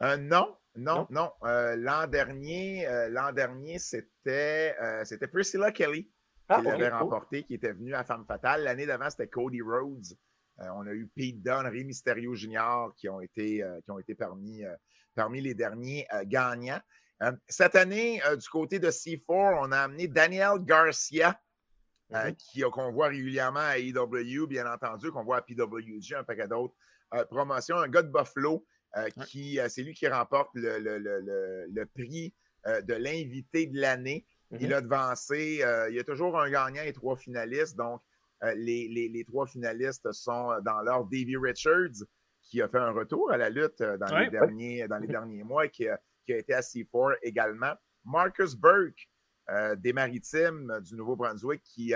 Non, 0.00 0.56
non, 0.76 1.06
non? 1.10 1.32
l'an 1.42 2.06
dernier, 2.06 2.86
l'an 3.10 3.32
dernier, 3.32 3.78
c'était, 3.78 4.74
c'était 5.04 5.28
Priscilla 5.28 5.72
Kelly 5.72 6.10
ah, 6.48 6.60
qui 6.60 6.66
l'avait 6.66 6.88
remporté, 6.88 7.44
qui 7.44 7.54
était 7.54 7.72
venu 7.72 7.94
à 7.94 8.04
Femme 8.04 8.24
Fatale. 8.26 8.64
L'année 8.64 8.86
d'avant, 8.86 9.10
c'était 9.10 9.28
Cody 9.28 9.60
Rhodes 9.62 10.16
euh, 10.60 10.68
on 10.74 10.86
a 10.86 10.92
eu 10.92 11.06
Pete 11.14 11.42
Dunne, 11.42 11.66
Rey 11.66 11.84
Mysterio 11.84 12.34
Jr. 12.34 12.92
qui 12.96 13.08
ont 13.08 13.20
été, 13.20 13.62
euh, 13.62 13.80
qui 13.82 13.90
ont 13.90 13.98
été 13.98 14.14
parmi, 14.14 14.64
euh, 14.64 14.74
parmi 15.14 15.40
les 15.40 15.54
derniers 15.54 16.06
gagnants. 16.24 16.80
cette 17.48 17.76
année, 17.76 18.20
du 18.38 18.48
côté 18.48 18.78
de 18.78 18.88
C4, 18.88 19.58
on 19.60 19.72
a 19.72 19.80
amené 19.80 20.08
Daniel 20.08 20.58
Garcia, 20.60 21.38
mm-hmm. 22.10 22.70
qu'on 22.70 22.92
voit 22.92 23.08
régulièrement 23.08 23.60
à 23.60 23.78
AEW, 23.78 24.46
bien 24.46 24.70
entendu, 24.70 25.10
qu'on 25.10 25.24
voit 25.24 25.38
à 25.38 25.42
PWG, 25.42 26.14
un 26.16 26.24
paquet 26.24 26.48
d'autres 26.48 26.74
promotions. 27.28 27.76
Un 27.76 27.88
gars 27.88 28.02
de 28.02 28.10
Buffalo, 28.10 28.64
qui 29.26 29.58
c'est 29.68 29.82
lui 29.82 29.94
qui 29.94 30.08
remporte 30.08 30.50
le, 30.54 31.84
prix 31.84 32.34
de 32.66 32.94
l'invité 32.94 33.66
de 33.66 33.80
l'année. 33.80 34.26
Il 34.52 34.68
mm-hmm. 34.68 34.74
a 34.74 34.80
devancé, 34.80 35.64
il 35.90 35.94
y 35.94 36.00
a 36.00 36.04
toujours 36.04 36.40
un 36.40 36.50
gagnant 36.50 36.82
et 36.82 36.92
trois 36.92 37.16
finalistes, 37.16 37.76
donc 37.76 38.00
euh, 38.42 38.54
les, 38.54 39.24
trois 39.26 39.46
finalistes 39.46 40.10
sont 40.12 40.50
euh, 40.50 40.60
dans 40.60 40.80
l'ordre 40.80 41.10
Davy 41.10 41.36
Richards, 41.36 42.06
qui 42.42 42.62
a 42.62 42.68
fait 42.68 42.78
un 42.78 42.90
retour 42.90 43.30
à 43.30 43.36
la 43.36 43.50
lutte 43.50 43.80
euh, 43.80 43.98
dans, 43.98 44.18
les, 44.18 44.30
derniers, 44.30 44.88
dans 44.88 44.98
les 44.98 45.06
derniers 45.06 45.44
mois 45.44 45.66
et 45.66 45.70
qui 45.70 45.86
a, 45.88 46.00
été 46.26 46.54
à 46.54 46.60
C4 46.60 47.16
également. 47.22 47.74
Marcus 48.04 48.54
Burke, 48.54 49.08
des 49.78 49.92
Maritimes 49.92 50.78
du 50.80 50.94
Nouveau-Brunswick, 50.94 51.60
qui, 51.64 51.92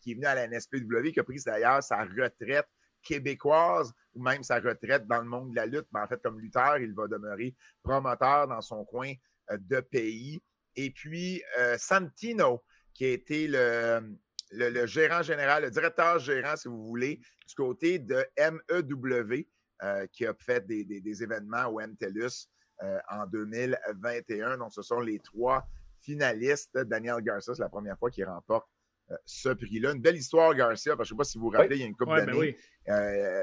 qui 0.00 0.10
est 0.10 0.14
venu 0.14 0.26
à 0.26 0.34
la 0.34 0.48
NSPW, 0.48 1.12
qui 1.12 1.20
a 1.20 1.22
pris 1.22 1.40
d'ailleurs 1.46 1.80
sa 1.80 2.02
retraite 2.02 2.66
québécoise 3.02 3.92
ou 4.14 4.22
même 4.22 4.42
sa 4.42 4.60
retraite 4.60 5.06
dans 5.06 5.22
le 5.22 5.28
monde 5.28 5.50
de 5.50 5.56
la 5.56 5.66
lutte. 5.66 5.86
Mais 5.92 6.00
en 6.00 6.06
fait, 6.06 6.20
comme 6.22 6.40
lutteur, 6.40 6.78
il 6.78 6.94
va 6.94 7.06
demeurer 7.06 7.54
promoteur 7.82 8.48
dans 8.48 8.60
son 8.60 8.84
coin 8.84 9.12
de 9.50 9.80
pays. 9.80 10.40
Et 10.74 10.90
puis, 10.90 11.42
Santino, 11.78 12.62
qui 12.96 13.04
a 13.04 13.10
été 13.10 13.48
le, 13.48 14.86
gérant 14.86 15.22
général, 15.22 15.64
le 15.64 15.70
directeur 15.70 16.18
gérant, 16.18 16.56
si 16.56 16.68
vous 16.68 16.86
voulez, 16.86 17.20
du 17.46 17.54
côté 17.54 17.98
de 17.98 18.24
MEW, 18.38 19.46
euh, 19.82 20.06
qui 20.10 20.24
a 20.26 20.34
fait 20.34 20.66
des, 20.66 21.22
événements 21.22 21.66
au 21.66 21.80
MTELUS 21.80 22.48
euh, 22.82 22.98
en 23.10 23.26
2021. 23.26 24.56
Donc, 24.56 24.72
ce 24.72 24.80
sont 24.82 25.00
les 25.00 25.18
trois 25.18 25.66
finalistes. 26.00 26.78
Daniel 26.78 27.20
Garcia, 27.20 27.54
c'est 27.54 27.62
la 27.62 27.68
première 27.68 27.98
fois 27.98 28.10
qu'il 28.10 28.24
remporte 28.24 28.66
euh, 28.66 28.75
ce 29.24 29.50
prix-là. 29.50 29.92
Une 29.92 30.00
belle 30.00 30.16
histoire, 30.16 30.54
Garcia, 30.54 30.96
parce 30.96 31.08
que 31.08 31.14
je 31.14 31.14
ne 31.14 31.16
sais 31.16 31.18
pas 31.18 31.24
si 31.24 31.38
vous 31.38 31.44
vous 31.44 31.50
rappelez, 31.50 31.76
il 31.76 31.80
y 31.80 31.84
a 31.84 31.86
une 31.86 31.96
couple 31.96 32.16
ben 32.16 32.26
d'années, 32.26 32.56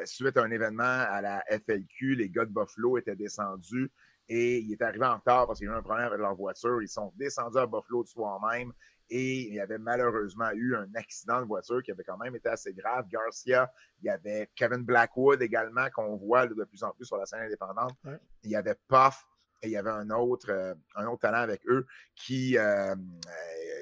suite 0.05 0.37
à 0.37 0.43
un 0.43 0.51
événement 0.51 0.83
à 0.83 1.21
la 1.21 1.43
FLQ, 1.49 2.15
les 2.15 2.29
gars 2.29 2.45
de 2.45 2.51
Buffalo 2.51 2.97
étaient 2.97 3.15
descendus 3.15 3.91
et 4.29 4.59
il 4.59 4.71
est 4.71 4.81
arrivé 4.81 5.05
en 5.05 5.15
retard 5.15 5.47
parce 5.47 5.59
qu'il 5.59 5.67
y 5.67 5.71
a 5.71 5.73
eu 5.73 5.77
un 5.77 5.81
problème 5.81 6.07
avec 6.07 6.19
leur 6.19 6.35
voiture. 6.35 6.81
Ils 6.81 6.87
sont 6.87 7.11
descendus 7.15 7.57
à 7.57 7.65
Buffalo 7.65 8.03
de 8.03 8.07
soir 8.07 8.39
même 8.51 8.71
et 9.09 9.41
il 9.41 9.53
y 9.53 9.59
avait 9.59 9.77
malheureusement 9.77 10.49
eu 10.53 10.75
un 10.75 10.87
accident 10.95 11.41
de 11.41 11.45
voiture 11.45 11.83
qui 11.83 11.91
avait 11.91 12.05
quand 12.05 12.17
même 12.17 12.35
été 12.35 12.49
assez 12.49 12.73
grave. 12.73 13.05
Garcia, 13.09 13.71
il 14.01 14.05
y 14.07 14.09
avait 14.09 14.49
Kevin 14.55 14.83
Blackwood 14.83 15.41
également, 15.41 15.89
qu'on 15.93 16.15
voit 16.15 16.47
de 16.47 16.63
plus 16.63 16.83
en 16.83 16.91
plus 16.91 17.05
sur 17.05 17.17
la 17.17 17.25
scène 17.25 17.41
indépendante. 17.41 17.95
Il 18.43 18.51
y 18.51 18.55
avait 18.55 18.75
Puff 18.87 19.25
et 19.63 19.67
il 19.67 19.71
y 19.71 19.77
avait 19.77 19.89
un 19.89 20.09
autre, 20.09 20.49
euh, 20.49 20.75
un 20.95 21.07
autre 21.07 21.21
talent 21.21 21.39
avec 21.39 21.65
eux 21.67 21.87
qui. 22.15 22.57
Euh, 22.57 22.93
euh, 22.93 22.95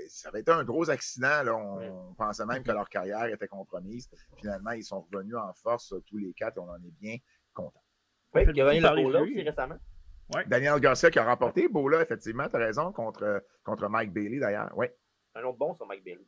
ça 0.07 0.29
avait 0.29 0.41
été 0.41 0.51
un 0.51 0.63
gros 0.63 0.89
accident. 0.89 1.43
Là. 1.43 1.55
On, 1.55 2.13
pensait 2.13 2.45
même 2.45 2.63
que 2.63 2.71
leur 2.71 2.87
carrière 2.89 3.25
était 3.25 3.47
compromise. 3.47 4.09
Finalement, 4.37 4.71
ils 4.71 4.83
sont 4.83 5.07
revenus 5.11 5.35
en 5.35 5.53
force 5.53 5.93
tous 6.05 6.17
les 6.17 6.33
quatre 6.33 6.57
et 6.57 6.59
on 6.59 6.69
en 6.69 6.75
est 6.75 6.93
bien 6.99 7.17
contents. 7.53 7.83
Oui, 8.33 8.43
il 8.47 8.55
y 8.55 8.61
a 8.61 8.75
eu 8.75 8.81
Bola 8.81 9.21
aussi 9.21 9.41
récemment. 9.41 9.77
Daniel 10.47 10.79
Garcia 10.79 11.09
qui 11.09 11.19
a 11.19 11.25
remporté 11.25 11.67
Bola, 11.67 12.01
effectivement, 12.01 12.47
tu 12.47 12.55
as 12.55 12.59
raison, 12.59 12.91
contre, 12.91 13.43
contre 13.63 13.89
Mike 13.89 14.13
Bailey 14.13 14.39
d'ailleurs. 14.39 14.71
Oui. 14.75 14.87
Un 15.35 15.43
autre 15.43 15.57
bon 15.57 15.73
sur 15.73 15.85
Mike 15.87 16.03
Bailey. 16.03 16.25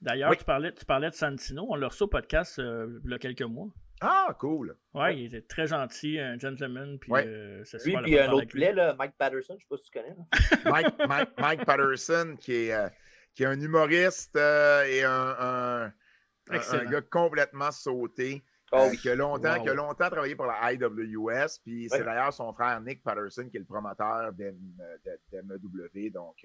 D'ailleurs, 0.00 0.36
tu, 0.36 0.44
parlais, 0.44 0.72
tu 0.72 0.84
parlais 0.84 1.10
de 1.10 1.14
Santino. 1.14 1.66
On 1.68 1.74
l'a 1.74 1.88
reçu 1.88 2.02
au 2.02 2.08
podcast 2.08 2.58
euh, 2.58 3.00
il 3.04 3.10
y 3.10 3.14
a 3.14 3.18
quelques 3.18 3.42
mois. 3.42 3.68
Ah, 4.02 4.36
cool. 4.38 4.76
Ouais, 4.92 5.18
il 5.18 5.26
était 5.26 5.40
très 5.40 5.66
gentil, 5.66 6.18
un 6.18 6.38
gentleman. 6.38 6.98
Puis, 6.98 7.10
euh, 7.14 7.64
lui, 7.84 7.96
puis 8.02 8.18
un 8.18 8.30
autre 8.30 8.48
poulet, 8.48 8.72
là, 8.74 8.94
Mike 8.98 9.14
Patterson, 9.16 9.54
je 9.54 9.54
ne 9.54 9.60
sais 9.60 9.66
pas 9.70 9.76
si 9.78 9.90
tu 9.90 9.98
connais. 9.98 10.16
Mike, 10.70 11.08
Mike, 11.08 11.30
Mike, 11.38 11.64
Patterson, 11.64 12.36
qui 12.38 12.52
est, 12.52 12.74
euh, 12.74 12.88
qui 13.34 13.44
est 13.44 13.46
un 13.46 13.58
humoriste 13.58 14.36
et 14.36 15.02
un, 15.02 15.34
un, 15.38 16.84
gars 16.90 17.02
complètement 17.02 17.70
sauté. 17.70 18.44
Oh, 18.72 18.90
qui, 19.00 19.08
a 19.08 19.14
longtemps, 19.14 19.62
qui 19.62 19.68
a 19.68 19.74
longtemps 19.74 20.10
travaillé 20.10 20.34
pour 20.34 20.46
la 20.46 20.72
IWS. 20.72 21.60
Puis 21.62 21.88
c'est 21.88 22.02
d'ailleurs 22.02 22.32
son 22.32 22.52
frère 22.52 22.80
Nick 22.80 23.00
Patterson 23.00 23.48
qui 23.48 23.58
est 23.58 23.60
le 23.60 23.64
promoteur 23.64 24.32
d'MEW. 24.32 26.10
Donc, 26.12 26.44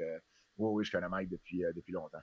oui, 0.57 0.69
oui, 0.73 0.85
je 0.85 0.91
connais 0.91 1.09
Mike 1.09 1.29
depuis, 1.29 1.65
euh, 1.65 1.71
depuis 1.73 1.93
longtemps. 1.93 2.21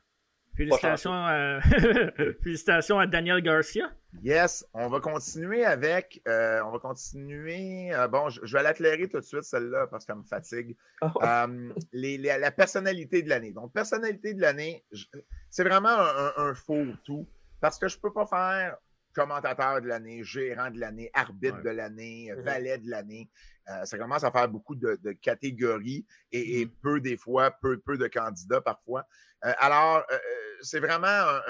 Félicitations 0.59 1.13
à... 1.13 1.61
Félicitations 2.43 2.99
à 2.99 3.07
Daniel 3.07 3.41
Garcia. 3.41 3.93
Yes, 4.25 4.67
on 4.75 4.89
va 4.89 4.99
continuer 4.99 5.65
avec. 5.65 6.21
Euh, 6.27 6.61
on 6.65 6.73
va 6.73 6.81
continuer. 6.81 7.95
Euh, 7.95 8.09
bon, 8.09 8.29
je, 8.29 8.57
vais 8.57 8.65
l'éclairer 8.65 9.09
tout 9.09 9.21
de 9.21 9.25
suite, 9.25 9.45
celle-là, 9.45 9.87
parce 9.87 10.05
qu'elle 10.05 10.17
me 10.17 10.25
fatigue. 10.25 10.77
Euh, 11.03 11.73
la 11.93 12.51
personnalité 12.51 13.23
de 13.23 13.29
l'année. 13.29 13.53
Donc, 13.53 13.73
personnalité 13.73 14.35
de 14.35 14.41
l'année, 14.41 14.85
c'est 15.49 15.63
vraiment 15.63 15.97
un, 16.37 16.55
faux 16.55 16.87
tout. 17.05 17.25
Parce 17.61 17.79
que 17.79 17.87
je 17.87 17.97
ne 17.97 18.01
peux 18.01 18.13
pas 18.13 18.27
faire 18.27 18.79
commentateur 19.15 19.81
de 19.81 19.87
l'année, 19.87 20.25
gérant 20.25 20.73
de 20.73 20.81
l'année, 20.81 21.11
arbitre 21.15 21.63
de 21.63 21.71
l'année, 21.71 22.33
valet 22.39 22.79
de 22.79 22.91
l'année. 22.91 23.31
ça 23.85 23.97
commence 23.97 24.25
à 24.25 24.33
faire 24.33 24.49
beaucoup 24.49 24.75
de, 24.75 24.97
catégories 25.23 26.05
et, 26.33 26.65
mm-hmm. 26.65 26.71
peu 26.83 27.01
des 27.01 27.17
fois, 27.17 27.53
peu, 27.53 27.79
peu 27.79 27.97
de 27.97 28.09
candidats 28.09 28.61
parfois. 28.61 29.07
alors, 29.43 30.05
c'est 30.61 30.81
vraiment 30.81 31.41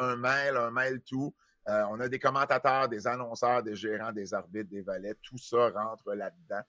un, 0.00 0.16
mail, 0.16 0.56
un 0.56 0.70
mail 0.70 1.00
tout. 1.02 1.34
Euh, 1.68 1.82
on 1.90 2.00
a 2.00 2.08
des 2.08 2.18
commentateurs, 2.18 2.88
des 2.88 3.06
annonceurs, 3.06 3.62
des 3.62 3.74
gérants, 3.74 4.12
des 4.12 4.34
arbitres, 4.34 4.68
des 4.70 4.82
valets. 4.82 5.14
Tout 5.22 5.38
ça 5.38 5.70
rentre 5.70 6.14
là-dedans. 6.14 6.62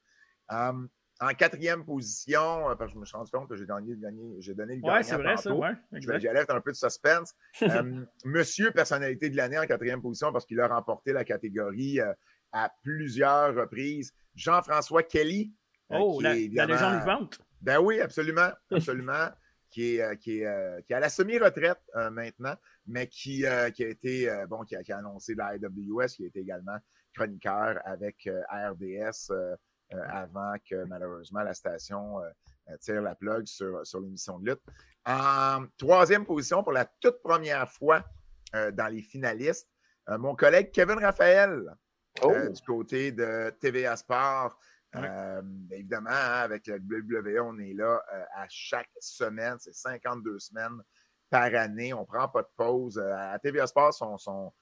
Hum, 0.49 0.89
en 1.19 1.29
quatrième 1.29 1.85
position, 1.85 2.69
euh, 2.69 2.75
parce 2.75 2.91
que 2.91 2.95
je 2.95 2.99
me 2.99 3.05
suis 3.05 3.15
rendu 3.15 3.31
compte 3.31 3.49
que 3.49 3.55
j'ai 3.55 3.65
donné, 3.65 3.95
j'ai 4.39 4.53
donné 4.53 4.75
le 4.75 4.81
gagnant. 4.81 4.97
Oui, 4.97 5.03
c'est 5.03 5.15
vrai, 5.15 5.37
ça, 5.37 5.53
ouais, 5.53 5.71
J'allève 5.93 6.45
un 6.49 6.61
peu 6.61 6.71
de 6.71 6.77
suspense. 6.77 7.33
Hum, 7.61 8.05
monsieur 8.23 8.71
personnalité 8.71 9.29
de 9.29 9.37
l'année 9.37 9.57
en 9.57 9.65
quatrième 9.65 10.01
position 10.01 10.31
parce 10.31 10.45
qu'il 10.45 10.59
a 10.59 10.67
remporté 10.67 11.13
la 11.13 11.23
catégorie 11.23 11.99
euh, 11.99 12.13
à 12.51 12.71
plusieurs 12.83 13.55
reprises. 13.55 14.13
Jean-François 14.35 15.03
Kelly. 15.03 15.53
oh, 15.89 16.19
la, 16.21 16.33
la, 16.33 16.65
légende 16.65 16.99
vivante. 16.99 17.39
Ben 17.61 17.79
oui, 17.79 17.99
absolument, 17.99 18.49
absolument 18.71 19.29
qui 19.75 19.97
est, 19.97 20.01
euh, 20.01 20.15
qui, 20.15 20.39
est, 20.39 20.45
euh, 20.45 20.79
qui 20.87 20.93
à 20.93 21.01
la 21.01 21.09
semi-retraite 21.09 21.81
euh, 21.97 22.09
maintenant, 22.09 22.55
mais 22.87 23.07
qui, 23.07 23.43
qui 23.73 23.83
a 23.83 23.87
été, 23.89 24.45
bon, 24.47 24.63
qui 24.63 24.77
a, 24.77 24.83
qui 24.83 24.93
a, 24.93 24.99
annoncé 24.99 25.35
la 25.35 25.57
IWS, 25.57 26.07
qui 26.15 26.23
a 26.23 26.27
été 26.27 26.39
également 26.39 26.77
chroniqueur 27.13 27.81
avec 27.83 28.29
RDS 28.49 29.33
avant 29.91 30.53
que 30.69 30.85
malheureusement 30.85 31.41
la 31.41 31.53
station 31.53 32.21
tire 32.79 33.01
la 33.01 33.15
plug 33.15 33.45
sur, 33.47 33.85
sur 33.85 33.99
l'émission 33.99 34.39
de 34.39 34.51
lutte. 34.51 34.61
En 35.05 35.65
troisième 35.77 36.25
position 36.25 36.63
pour 36.63 36.71
la 36.71 36.85
toute 36.85 37.21
première 37.21 37.69
fois 37.69 38.03
dans 38.53 38.91
les 38.91 39.01
finalistes, 39.01 39.69
mon 40.07 40.35
collègue 40.35 40.71
Kevin 40.71 40.99
Raphaël, 40.99 41.63
oh! 42.21 42.33
du 42.49 42.61
côté 42.65 43.11
de 43.11 43.49
TVA 43.59 43.95
Sport, 43.95 44.57
euh, 45.03 45.41
évidemment, 45.71 46.09
hein, 46.09 46.41
avec 46.43 46.67
la 46.67 46.75
WWE, 46.75 47.39
on 47.41 47.59
est 47.59 47.73
là 47.73 48.01
euh, 48.13 48.23
à 48.35 48.45
chaque 48.49 48.89
semaine. 48.99 49.57
C'est 49.59 49.73
52 49.73 50.39
semaines 50.39 50.81
par 51.29 51.53
année. 51.55 51.93
On 51.93 52.01
ne 52.01 52.05
prend 52.05 52.27
pas 52.27 52.41
de 52.41 52.49
pause. 52.55 52.97
Euh, 52.97 53.13
à 53.13 53.39
TVA 53.39 53.67
Sport, 53.67 53.93
sont, 53.93 54.53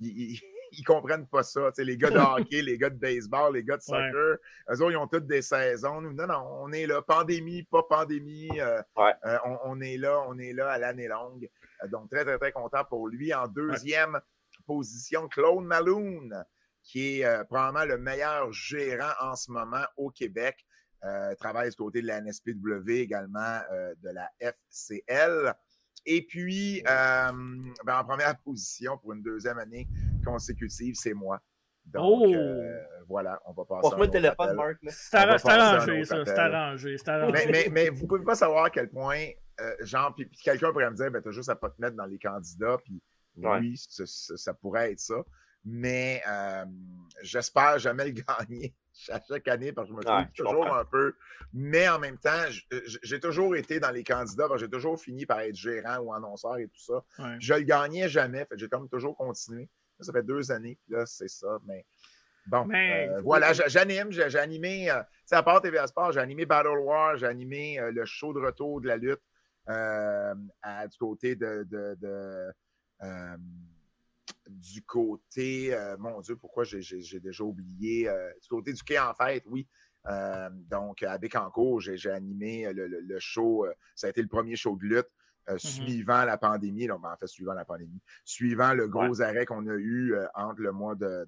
ils, 0.00 0.38
ne 0.78 0.84
comprennent 0.86 1.26
pas 1.26 1.42
ça. 1.42 1.70
les 1.78 1.96
gars 1.96 2.10
de 2.10 2.18
hockey, 2.18 2.62
les 2.62 2.78
gars 2.78 2.90
de 2.90 2.98
baseball, 2.98 3.54
les 3.54 3.64
gars 3.64 3.76
de 3.76 3.82
soccer, 3.82 4.36
eux 4.70 4.82
autres, 4.82 4.90
ils 4.90 4.96
ont 4.96 5.08
toutes 5.08 5.26
des 5.26 5.42
saisons. 5.42 6.00
non, 6.00 6.26
non, 6.26 6.58
on 6.60 6.72
est 6.72 6.86
là. 6.86 7.02
Pandémie, 7.02 7.62
pas 7.64 7.82
pandémie. 7.82 8.50
on, 8.94 9.80
est 9.80 9.96
là, 9.96 10.24
on 10.28 10.38
est 10.38 10.52
là 10.52 10.70
à 10.70 10.78
l'année 10.78 11.08
longue. 11.08 11.48
donc, 11.90 12.10
très, 12.10 12.24
très, 12.24 12.38
très 12.38 12.52
content 12.52 12.84
pour 12.84 13.08
lui. 13.08 13.32
En 13.32 13.48
deuxième 13.48 14.20
position, 14.66 15.28
Claude 15.28 15.64
Malone 15.64 16.44
qui 16.88 17.20
est 17.20 17.24
euh, 17.24 17.44
probablement 17.44 17.84
le 17.84 17.98
meilleur 17.98 18.50
gérant 18.50 19.12
en 19.20 19.36
ce 19.36 19.52
moment 19.52 19.84
au 19.96 20.10
Québec. 20.10 20.56
Euh, 21.04 21.34
travaille 21.34 21.70
du 21.70 21.76
côté 21.76 22.02
de 22.02 22.06
la 22.06 22.20
NSPW, 22.20 22.90
également 22.90 23.60
euh, 23.70 23.94
de 24.02 24.08
la 24.08 24.28
FCL. 24.40 25.54
Et 26.06 26.22
puis, 26.26 26.82
ben, 26.84 27.62
en 27.86 28.04
première 28.04 28.36
position 28.44 28.96
pour 28.98 29.12
une 29.12 29.22
deuxième 29.22 29.58
année 29.58 29.86
consécutive, 30.24 30.94
c'est 30.94 31.12
moi. 31.12 31.40
Donc, 31.84 32.34
oh! 32.34 33.04
voilà, 33.06 33.40
on 33.46 33.52
va 33.52 33.64
passer. 33.64 33.82
Passe-moi 33.82 34.06
le 34.06 34.12
téléphone, 34.12 34.56
Marc. 34.56 34.76
C'est 34.88 35.16
arrangé, 35.16 36.04
ça. 36.04 36.24
C'est 36.24 36.38
arrangé. 36.38 36.96
Mais, 37.06 37.46
mais, 37.50 37.68
mais, 37.70 37.88
vous 37.90 38.02
ne 38.02 38.08
pouvez 38.08 38.24
pas 38.24 38.34
savoir 38.34 38.64
à 38.64 38.70
quel 38.70 38.88
point, 38.88 39.26
genre, 39.80 40.14
puis, 40.14 40.28
quelqu'un 40.42 40.72
pourrait 40.72 40.90
me 40.90 40.96
dire, 40.96 41.10
ben, 41.10 41.22
tu 41.22 41.28
as 41.28 41.32
juste 41.32 41.48
à 41.50 41.56
pas 41.56 41.68
te 41.68 41.80
mettre 41.80 41.96
dans 41.96 42.06
les 42.06 42.18
candidats, 42.18 42.78
puis 42.82 43.02
oui, 43.36 43.76
ça, 43.76 44.54
pourrait 44.54 44.92
être 44.92 45.00
ça 45.00 45.22
mais 45.64 46.22
euh, 46.28 46.64
j'espère 47.22 47.78
jamais 47.78 48.06
le 48.06 48.10
gagner 48.38 48.74
à 49.10 49.20
chaque 49.20 49.48
année 49.48 49.72
parce 49.72 49.88
que 49.88 49.94
je 49.94 49.98
me 49.98 50.02
trouve 50.02 50.32
toujours 50.34 50.74
un 50.74 50.84
peu. 50.84 51.14
Mais 51.52 51.88
en 51.88 51.98
même 51.98 52.18
temps, 52.18 52.44
j'ai 53.02 53.20
toujours 53.20 53.56
été 53.56 53.80
dans 53.80 53.90
les 53.90 54.04
candidats, 54.04 54.48
j'ai 54.56 54.68
toujours 54.68 55.00
fini 55.00 55.24
par 55.24 55.40
être 55.40 55.54
gérant 55.54 55.98
ou 55.98 56.12
annonceur 56.12 56.58
et 56.58 56.68
tout 56.68 56.80
ça. 56.80 57.04
Je 57.38 57.54
le 57.54 57.62
gagnais 57.62 58.08
jamais, 58.08 58.46
j'ai 58.56 58.68
comme 58.68 58.88
toujours 58.88 59.16
continué. 59.16 59.68
Ça 60.00 60.12
fait 60.12 60.22
deux 60.22 60.52
années, 60.52 60.78
puis 60.84 60.94
là, 60.94 61.06
c'est 61.06 61.28
ça. 61.28 61.58
Mais 61.66 61.84
bon, 62.46 62.68
euh, 62.70 63.20
voilà, 63.22 63.52
j'anime, 63.52 64.12
j'ai 64.12 64.38
animé, 64.38 64.90
euh, 64.90 65.02
à 65.32 65.42
part 65.42 65.60
TVA 65.60 65.88
Sport, 65.88 66.12
j'ai 66.12 66.20
animé 66.20 66.46
Battle 66.46 66.78
War, 66.78 67.16
j'ai 67.16 67.26
animé 67.26 67.80
le 67.92 68.04
show 68.04 68.32
de 68.32 68.40
retour 68.40 68.80
de 68.80 68.86
la 68.86 68.96
lutte 68.96 69.22
du 69.66 70.98
côté 70.98 71.34
de, 71.34 71.66
de 71.68 72.52
du 74.48 74.82
côté, 74.82 75.74
euh, 75.74 75.96
mon 75.98 76.20
Dieu, 76.20 76.36
pourquoi 76.36 76.64
j'ai 76.64 77.20
déjà 77.20 77.44
oublié, 77.44 78.08
euh, 78.08 78.30
du 78.42 78.48
côté 78.48 78.72
du 78.72 78.82
quai 78.82 78.98
en 78.98 79.14
fait, 79.14 79.44
oui. 79.46 79.68
Euh, 80.06 80.48
donc, 80.52 81.02
à 81.02 81.18
Bécancourt, 81.18 81.80
j'ai 81.80 82.10
animé 82.10 82.70
le, 82.72 83.18
show, 83.18 83.66
ça 83.94 84.06
a 84.06 84.10
été 84.10 84.22
le 84.22 84.28
premier 84.28 84.56
show 84.56 84.76
de 84.76 84.84
lutte. 84.84 85.08
Mm-hmm. 85.48 85.58
suivant 85.58 86.24
la 86.26 86.36
pandémie, 86.36 86.86
donc, 86.88 87.00
ben, 87.00 87.10
en 87.10 87.16
fait, 87.16 87.26
suivant 87.26 87.54
la 87.54 87.64
pandémie, 87.64 88.02
suivant 88.22 88.74
le 88.74 88.86
gros 88.86 89.22
arrêt 89.22 89.46
qu'on 89.46 89.66
a 89.66 89.76
eu 89.76 90.14
entre 90.34 90.60
le 90.60 90.72
mois 90.72 90.94
de, 90.94 91.26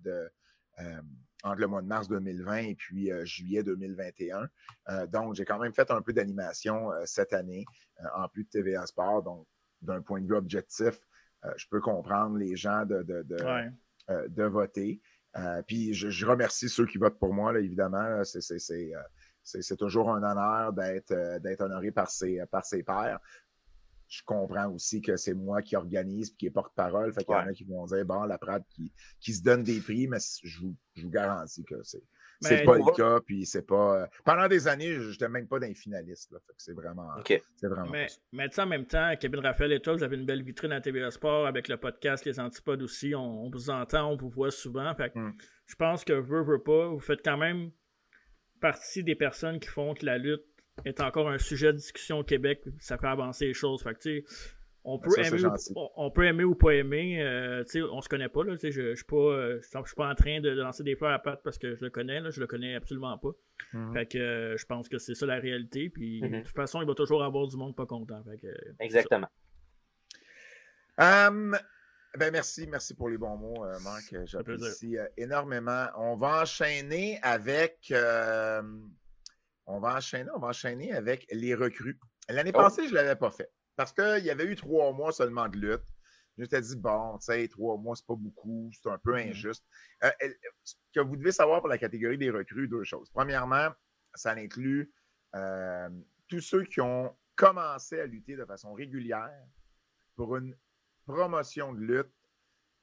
entre 1.42 1.58
le 1.58 1.66
mois 1.66 1.80
de 1.80 1.86
mars 1.86 2.06
2020 2.06 2.56
et 2.56 2.74
puis 2.74 3.10
juillet 3.24 3.62
2021. 3.62 4.46
donc, 5.06 5.36
j'ai 5.36 5.46
quand 5.46 5.58
même 5.58 5.72
fait 5.72 5.90
un 5.90 6.02
peu 6.02 6.12
d'animation 6.12 6.90
cette 7.06 7.32
année, 7.32 7.64
en 8.14 8.28
plus 8.28 8.44
de 8.44 8.50
TVA 8.50 8.84
Sport. 8.84 9.22
Donc, 9.22 9.46
d'un 9.80 10.02
point 10.02 10.20
de 10.20 10.26
vue 10.26 10.36
objectif, 10.36 11.00
je 11.56 11.66
peux 11.68 11.80
comprendre 11.80 12.36
les 12.36 12.56
gens 12.56 12.84
de, 12.84 13.02
de, 13.02 13.22
de, 13.22 13.36
euh, 14.10 14.48
voter. 14.48 15.00
Euh, 15.36 15.62
puis 15.62 15.94
je, 15.94 16.26
remercie 16.26 16.68
ceux 16.68 16.86
qui 16.86 16.98
votent 16.98 17.18
pour 17.18 17.32
moi, 17.32 17.52
là, 17.52 17.60
évidemment. 17.60 18.22
C'est 18.24 19.76
toujours 19.76 20.10
un 20.10 20.22
honneur 20.22 20.72
d'être 20.72 21.60
honoré 21.60 21.90
par 21.92 22.10
ses, 22.10 22.42
par 22.50 22.64
ses 22.64 22.82
pairs. 22.82 23.20
Je 24.08 24.22
comprends 24.24 24.68
aussi 24.70 25.00
que 25.00 25.16
c'est 25.16 25.34
moi 25.34 25.62
qui 25.62 25.76
organise 25.76 26.30
et 26.30 26.34
qui 26.34 26.46
est 26.46 26.50
porte-parole. 26.50 27.12
Fait 27.12 27.24
qu'il 27.24 27.32
y 27.32 27.38
en 27.38 27.46
a 27.46 27.52
qui 27.52 27.62
vont 27.64 27.86
dire 27.86 28.04
bon, 28.04 28.24
la 28.24 28.38
Prade 28.38 28.64
qui, 28.68 28.92
qui 29.20 29.32
se 29.32 29.42
donne 29.42 29.62
des 29.62 29.80
prix, 29.80 30.08
mais 30.08 30.18
je 30.42 30.60
vous, 30.60 30.74
je 30.96 31.02
vous 31.02 31.10
garantis 31.10 31.64
que 31.64 31.80
c'est 31.84 32.02
c'est 32.40 32.64
pas 32.64 32.76
le 32.76 32.96
cas, 32.96 33.20
puis 33.20 33.46
c'est 33.46 33.66
pas. 33.66 34.02
Euh, 34.02 34.06
pendant 34.24 34.48
des 34.48 34.66
années, 34.68 34.94
je 34.94 35.10
n'étais 35.10 35.28
même 35.28 35.46
pas 35.46 35.58
d'un 35.58 35.74
finaliste. 35.74 36.34
C'est 36.56 36.72
vraiment. 36.72 37.08
C'est 37.26 37.68
vraiment. 37.68 37.90
Mais, 37.90 38.06
mais 38.32 38.58
en 38.58 38.66
même 38.66 38.86
temps, 38.86 39.12
Kevin 39.20 39.40
Raphaël 39.40 39.72
et 39.72 39.80
toi, 39.80 39.94
vous 39.94 40.02
avez 40.02 40.16
une 40.16 40.26
belle 40.26 40.42
vitrine 40.42 40.72
à 40.72 40.80
TVA 40.80 41.10
Sport 41.10 41.46
avec 41.46 41.68
le 41.68 41.76
podcast 41.76 42.24
Les 42.24 42.40
Antipodes 42.40 42.82
aussi. 42.82 43.14
On, 43.14 43.50
vous 43.50 43.70
entend, 43.70 44.12
on 44.12 44.16
vous 44.16 44.28
voit 44.28 44.50
souvent. 44.50 44.94
Fait 44.94 45.14
hmm. 45.14 45.32
Je 45.66 45.74
pense 45.76 46.04
que 46.04 46.12
vous, 46.12 46.44
veux 46.44 46.62
pas, 46.62 46.88
vous 46.88 47.00
faites 47.00 47.20
quand 47.24 47.36
même 47.36 47.70
partie 48.60 49.04
des 49.04 49.14
personnes 49.14 49.60
qui 49.60 49.68
font 49.68 49.94
que 49.94 50.04
la 50.04 50.18
lutte 50.18 50.44
est 50.84 51.00
encore 51.00 51.28
un 51.28 51.38
sujet 51.38 51.72
de 51.72 51.78
discussion 51.78 52.18
au 52.18 52.24
Québec. 52.24 52.62
Ça 52.78 52.96
fait 52.96 53.06
avancer 53.06 53.46
les 53.46 53.54
choses. 53.54 53.82
Fait 53.82 53.94
que, 53.94 54.22
on 54.84 54.98
peut, 54.98 55.18
aimer 55.18 55.44
ou, 55.44 55.90
on 55.96 56.10
peut 56.10 56.24
aimer 56.24 56.44
ou 56.44 56.54
pas 56.54 56.74
aimer. 56.74 57.22
Euh, 57.22 57.64
on 57.90 58.00
se 58.00 58.08
connaît 58.08 58.28
pas. 58.28 58.44
Là, 58.44 58.56
je 58.60 58.66
ne 58.80 58.94
suis, 58.94 59.04
pas, 59.04 59.16
euh, 59.16 59.60
suis 59.60 59.94
pas 59.96 60.08
en 60.08 60.14
train 60.14 60.40
de 60.40 60.48
lancer 60.50 60.82
des 60.82 60.96
fleurs 60.96 61.12
à 61.12 61.18
patte 61.18 61.42
parce 61.44 61.58
que 61.58 61.74
je 61.74 61.84
le 61.84 61.90
connais. 61.90 62.20
Là, 62.20 62.30
je 62.30 62.40
le 62.40 62.46
connais 62.46 62.74
absolument 62.74 63.18
pas. 63.18 63.30
Mhm. 63.74 63.92
Fait 63.92 64.06
que 64.06 64.18
euh, 64.18 64.56
je 64.56 64.64
pense 64.64 64.88
que 64.88 64.98
c'est 64.98 65.14
ça 65.14 65.26
la 65.26 65.38
réalité. 65.38 65.90
Puis 65.90 66.22
mhm. 66.22 66.30
de 66.30 66.40
toute 66.46 66.56
façon, 66.56 66.80
il 66.80 66.86
va 66.86 66.94
toujours 66.94 67.22
avoir 67.22 67.46
du 67.46 67.56
monde 67.56 67.76
pas 67.76 67.86
content. 67.86 68.22
Exactement. 68.80 69.28
ben 70.98 72.32
merci, 72.32 72.66
merci 72.66 72.94
pour 72.94 73.08
les 73.08 73.18
bons 73.18 73.36
mots, 73.36 73.64
Marc. 73.84 74.14
J'apprécie 74.24 74.96
énormément. 75.16 75.86
On 75.96 76.16
va 76.16 76.42
enchaîner 76.42 77.18
avec. 77.22 77.92
on 79.66 79.78
va 79.78 79.96
enchaîner, 79.96 80.30
on 80.34 80.38
va 80.38 80.48
enchaîner 80.48 80.92
avec 80.92 81.26
les 81.30 81.54
recrues. 81.54 81.98
L'année 82.30 82.52
oh. 82.54 82.58
passée, 82.58 82.84
je 82.86 82.90
ne 82.90 82.94
l'avais 82.94 83.16
pas 83.16 83.30
fait. 83.30 83.50
Parce 83.80 83.94
qu'il 83.94 84.26
y 84.26 84.28
avait 84.28 84.44
eu 84.44 84.56
trois 84.56 84.92
mois 84.92 85.10
seulement 85.10 85.48
de 85.48 85.56
lutte. 85.56 85.86
Je 86.36 86.44
t'ai 86.44 86.60
dit, 86.60 86.76
bon, 86.76 87.16
tu 87.16 87.24
sais, 87.24 87.48
trois 87.48 87.78
mois, 87.78 87.96
c'est 87.96 88.04
pas 88.04 88.14
beaucoup, 88.14 88.70
c'est 88.74 88.90
un 88.90 88.98
peu 88.98 89.14
mm-hmm. 89.14 89.30
injuste. 89.30 89.64
Euh, 90.04 90.10
ce 90.62 90.74
que 90.92 91.00
vous 91.00 91.16
devez 91.16 91.32
savoir 91.32 91.60
pour 91.60 91.68
la 91.68 91.78
catégorie 91.78 92.18
des 92.18 92.28
recrues, 92.28 92.68
deux 92.68 92.84
choses. 92.84 93.08
Premièrement, 93.08 93.70
ça 94.14 94.32
inclut 94.32 94.92
euh, 95.34 95.88
tous 96.28 96.42
ceux 96.42 96.64
qui 96.64 96.82
ont 96.82 97.16
commencé 97.36 97.98
à 97.98 98.04
lutter 98.04 98.36
de 98.36 98.44
façon 98.44 98.74
régulière 98.74 99.46
pour 100.14 100.36
une 100.36 100.54
promotion 101.06 101.72
de 101.72 101.80
lutte 101.80 102.12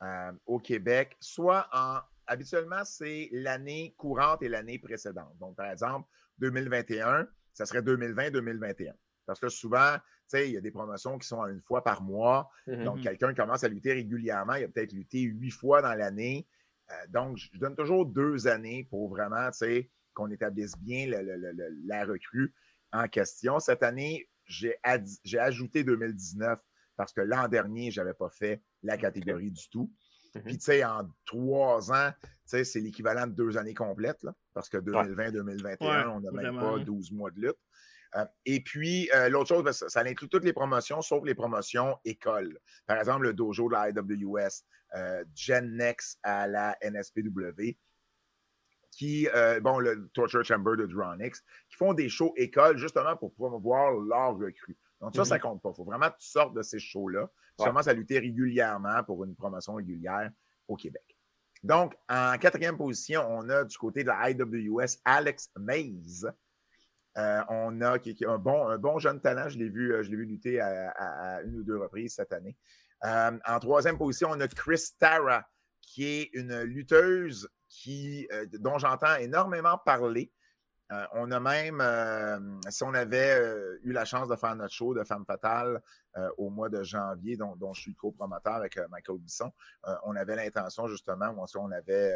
euh, 0.01 0.31
au 0.47 0.57
Québec, 0.57 1.15
soit 1.19 1.69
en 1.73 1.99
habituellement, 2.25 2.83
c'est 2.85 3.29
l'année 3.31 3.93
courante 3.99 4.41
et 4.41 4.49
l'année 4.49 4.79
précédente. 4.79 5.37
Donc, 5.37 5.57
par 5.57 5.69
exemple, 5.69 6.09
2021, 6.39 7.27
ça 7.53 7.67
serait 7.67 7.81
2020-2021. 7.81 8.93
Parce 9.27 9.39
que 9.39 9.49
souvent, 9.49 9.97
il 10.33 10.51
y 10.51 10.57
a 10.57 10.61
des 10.61 10.71
promotions 10.71 11.17
qui 11.19 11.27
sont 11.27 11.41
à 11.41 11.49
une 11.51 11.61
fois 11.61 11.83
par 11.83 12.01
mois. 12.01 12.49
Mhm. 12.65 12.83
Donc, 12.85 13.01
quelqu'un 13.01 13.33
commence 13.35 13.63
à 13.63 13.67
lutter 13.67 13.93
régulièrement. 13.93 14.55
Il 14.55 14.63
a 14.63 14.67
peut-être 14.69 14.93
lutté 14.93 15.19
huit 15.21 15.51
fois 15.51 15.81
dans 15.83 15.93
l'année. 15.93 16.47
Euh, 16.89 16.93
donc, 17.09 17.37
je 17.37 17.59
donne 17.59 17.75
toujours 17.75 18.05
deux 18.05 18.47
années 18.47 18.85
pour 18.89 19.09
vraiment 19.09 19.49
qu'on 20.13 20.31
établisse 20.31 20.75
bien 20.79 21.05
le- 21.07 21.21
le- 21.21 21.35
le- 21.37 21.51
le- 21.51 21.77
la 21.85 22.05
recrue 22.05 22.53
en 22.93 23.07
question. 23.07 23.59
Cette 23.59 23.83
année, 23.83 24.27
j'ai 24.45 24.75
ajouté 25.37 25.83
2019 25.83 26.59
parce 26.95 27.13
que 27.13 27.21
l'an 27.21 27.47
dernier, 27.49 27.91
je 27.91 28.01
n'avais 28.01 28.13
pas 28.15 28.29
fait 28.29 28.63
la 28.81 28.97
catégorie 28.97 29.51
du 29.51 29.69
tout. 29.69 29.91
Mhm. 30.35 30.43
Puis, 30.43 30.57
tu 30.57 30.63
sais, 30.65 30.83
en 30.85 31.07
trois 31.25 31.91
ans, 31.91 32.11
tu 32.23 32.29
sais, 32.45 32.63
c'est 32.63 32.79
l'équivalent 32.79 33.27
de 33.27 33.33
deux 33.33 33.57
années 33.57 33.73
complètes, 33.73 34.23
là, 34.23 34.33
parce 34.53 34.69
que 34.69 34.77
2020-2021, 34.77 35.85
Ouais, 35.87 36.05
on 36.13 36.21
n'a 36.21 36.31
même 36.31 36.55
pas 36.59 36.75
hein. 36.75 36.83
12 36.83 37.11
mois 37.11 37.29
de 37.31 37.41
lutte. 37.41 37.57
Euh, 38.15 38.25
et 38.45 38.61
puis, 38.61 39.09
euh, 39.13 39.29
l'autre 39.29 39.49
chose, 39.49 39.63
ben, 39.63 39.73
ça, 39.73 39.89
ça 39.89 40.01
inclut 40.01 40.29
toutes 40.29 40.43
les 40.45 40.53
promotions, 40.53 41.01
sauf 41.01 41.23
les 41.25 41.35
promotions 41.35 41.97
écoles. 42.05 42.59
Par 42.85 42.97
exemple, 42.97 43.23
le 43.23 43.33
dojo 43.33 43.67
de 43.67 43.73
la 43.73 43.89
IWS, 43.89 44.63
euh, 44.95 45.23
Gen 45.35 45.75
Next 45.75 46.19
à 46.23 46.47
la 46.47 46.77
NSPW, 46.81 47.77
qui, 48.91 49.27
bon, 49.61 49.77
le 49.79 50.09
Torture 50.13 50.43
Chamber 50.43 50.75
de 50.75 50.85
Dronix, 50.87 51.43
qui 51.69 51.75
font 51.75 51.93
des 51.93 52.09
shows 52.09 52.33
écoles 52.35 52.77
justement 52.77 53.15
pour 53.15 53.33
promouvoir 53.33 53.91
leur 53.93 54.35
recrue. 54.37 54.75
Donc, 55.01 55.13
ça, 55.13 55.21
Mhm. 55.21 55.27
ça 55.27 55.39
compte 55.39 55.61
pas. 55.61 55.69
Il 55.69 55.75
faut 55.75 55.83
vraiment 55.83 56.09
que 56.09 56.17
tu 56.17 56.27
sortes 56.27 56.55
de 56.55 56.63
ces 56.63 56.79
shows-là. 56.79 57.29
Tu 57.57 57.63
Ouais. 57.63 57.67
commences 57.69 57.87
à 57.87 57.93
lutter 57.93 58.17
régulièrement 58.17 59.03
pour 59.03 59.23
une 59.23 59.35
promotion 59.35 59.75
régulière 59.75 60.31
au 60.67 60.75
Québec. 60.75 61.03
Donc, 61.61 61.95
en 62.09 62.37
quatrième 62.39 62.77
position, 62.77 63.23
on 63.29 63.47
a 63.49 63.63
du 63.65 63.77
côté 63.77 64.03
de 64.03 64.07
la 64.07 64.29
IWS 64.31 64.99
Alex 65.05 65.51
Mays. 65.59 66.25
Euh, 67.17 67.41
on 67.49 67.81
a 67.81 67.97
un, 67.97 68.37
bon, 68.37 68.67
un 68.67 68.77
bon 68.77 68.99
jeune 68.99 69.19
talent. 69.19 69.49
Je 69.49 69.57
l'ai 69.57 69.69
vu, 69.69 69.93
euh, 69.93 70.03
je 70.03 70.09
l'ai 70.09 70.17
vu 70.17 70.25
lutter 70.25 70.59
à, 70.61 71.41
une 71.43 71.55
ou 71.55 71.63
deux 71.63 71.77
reprises 71.77 72.15
cette 72.15 72.31
année. 72.31 72.55
Euh, 73.05 73.37
en 73.45 73.59
troisième 73.59 73.97
position, 73.97 74.29
on 74.31 74.39
a 74.39 74.47
Chris 74.47 74.89
Tara, 74.99 75.43
qui 75.81 76.05
est 76.05 76.29
une 76.33 76.61
lutteuse 76.61 77.49
dont 78.59 78.77
j'entends 78.77 79.15
énormément 79.15 79.77
parler. 79.77 80.31
On 81.13 81.31
a 81.31 81.39
même, 81.41 82.61
si 82.69 82.83
on 82.83 82.93
avait 82.93 83.37
eu 83.83 83.91
la 83.91 84.05
chance 84.05 84.29
de 84.29 84.37
faire 84.37 84.55
notre 84.55 84.73
show 84.73 84.93
de 84.93 85.03
Femme 85.03 85.25
Fatale 85.25 85.81
au 86.37 86.49
mois 86.49 86.69
de 86.69 86.81
janvier, 86.81 87.35
dont, 87.35 87.73
je 87.73 87.81
suis 87.81 87.93
copromoteur 87.93 88.53
avec 88.53 88.79
Michael 88.89 89.17
Bisson, 89.17 89.51
on 90.05 90.15
avait 90.15 90.37
l'intention 90.37 90.87
justement, 90.87 91.35
cas, 91.35 91.59
on 91.59 91.71
avait, 91.71 92.15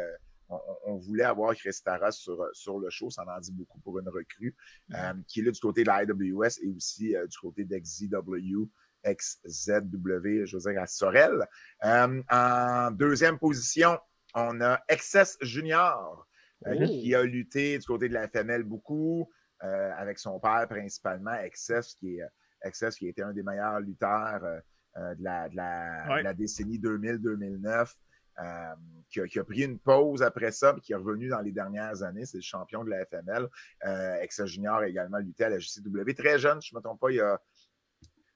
on, 0.52 0.92
on 0.92 0.96
voulait 0.96 1.24
avoir 1.24 1.54
Chris 1.54 1.76
Tara 1.84 2.10
sur, 2.12 2.46
sur 2.52 2.78
le 2.78 2.90
show, 2.90 3.10
ça 3.10 3.24
en 3.26 3.40
dit 3.40 3.52
beaucoup 3.52 3.78
pour 3.80 3.98
une 3.98 4.08
recrue, 4.08 4.54
euh, 4.94 5.12
qui 5.28 5.40
est 5.40 5.44
là 5.44 5.50
du 5.50 5.60
côté 5.60 5.82
de 5.82 5.88
la 5.88 6.02
IWS 6.04 6.58
et 6.62 6.68
aussi 6.76 7.16
euh, 7.16 7.26
du 7.26 7.38
côté 7.38 7.64
d'XZW, 7.64 8.68
XZW, 9.04 10.44
je 10.46 10.56
veux 10.56 10.72
dire, 10.72 10.82
à 10.82 10.86
Sorel. 10.86 11.46
Euh, 11.84 12.22
en 12.30 12.90
deuxième 12.92 13.38
position, 13.38 13.98
on 14.34 14.60
a 14.60 14.80
Excess 14.88 15.36
Junior, 15.40 16.26
euh, 16.66 16.76
Oh. 16.80 16.84
qui 16.86 17.14
a 17.14 17.22
lutté 17.24 17.78
du 17.78 17.86
côté 17.86 18.08
de 18.08 18.14
la 18.14 18.28
FML 18.28 18.62
beaucoup, 18.62 19.28
euh, 19.64 19.90
avec 19.96 20.18
son 20.18 20.38
père 20.38 20.66
principalement, 20.68 21.34
Excess, 21.34 21.94
qui 21.96 22.16
est 22.18 22.22
euh, 22.22 22.26
Excess, 22.64 22.96
qui 22.96 23.08
été 23.08 23.22
un 23.22 23.32
des 23.32 23.42
meilleurs 23.42 23.80
lutteurs 23.80 24.44
euh, 24.44 24.60
euh, 24.98 25.14
de, 25.16 25.24
la, 25.24 25.48
de 25.48 25.56
la- 25.56 26.06
Ouais. 26.08 26.18
de 26.18 26.24
la 26.24 26.34
décennie 26.34 26.78
2000-2009. 26.78 27.94
Euh, 28.40 28.74
qui, 29.10 29.20
a, 29.20 29.26
qui 29.26 29.38
a 29.38 29.44
pris 29.44 29.62
une 29.62 29.78
pause 29.78 30.22
après 30.22 30.52
ça, 30.52 30.72
puis 30.72 30.82
qui 30.82 30.92
est 30.92 30.96
revenu 30.96 31.28
dans 31.28 31.40
les 31.40 31.52
dernières 31.52 32.02
années. 32.02 32.24
C'est 32.26 32.38
le 32.38 32.42
champion 32.42 32.82
de 32.84 32.90
la 32.90 33.04
FML. 33.04 33.48
Euh, 33.84 34.14
Excess 34.20 34.46
Junior 34.46 34.76
a 34.76 34.88
également 34.88 35.18
lutté 35.18 35.44
à 35.44 35.48
la 35.50 35.58
JCW. 35.58 36.12
Très 36.16 36.38
jeune, 36.38 36.60
je 36.62 36.74
ne 36.74 36.78
me 36.78 36.82
trompe 36.82 37.00
pas, 37.00 37.10
il 37.10 37.16
y 37.16 37.20
a. 37.20 37.40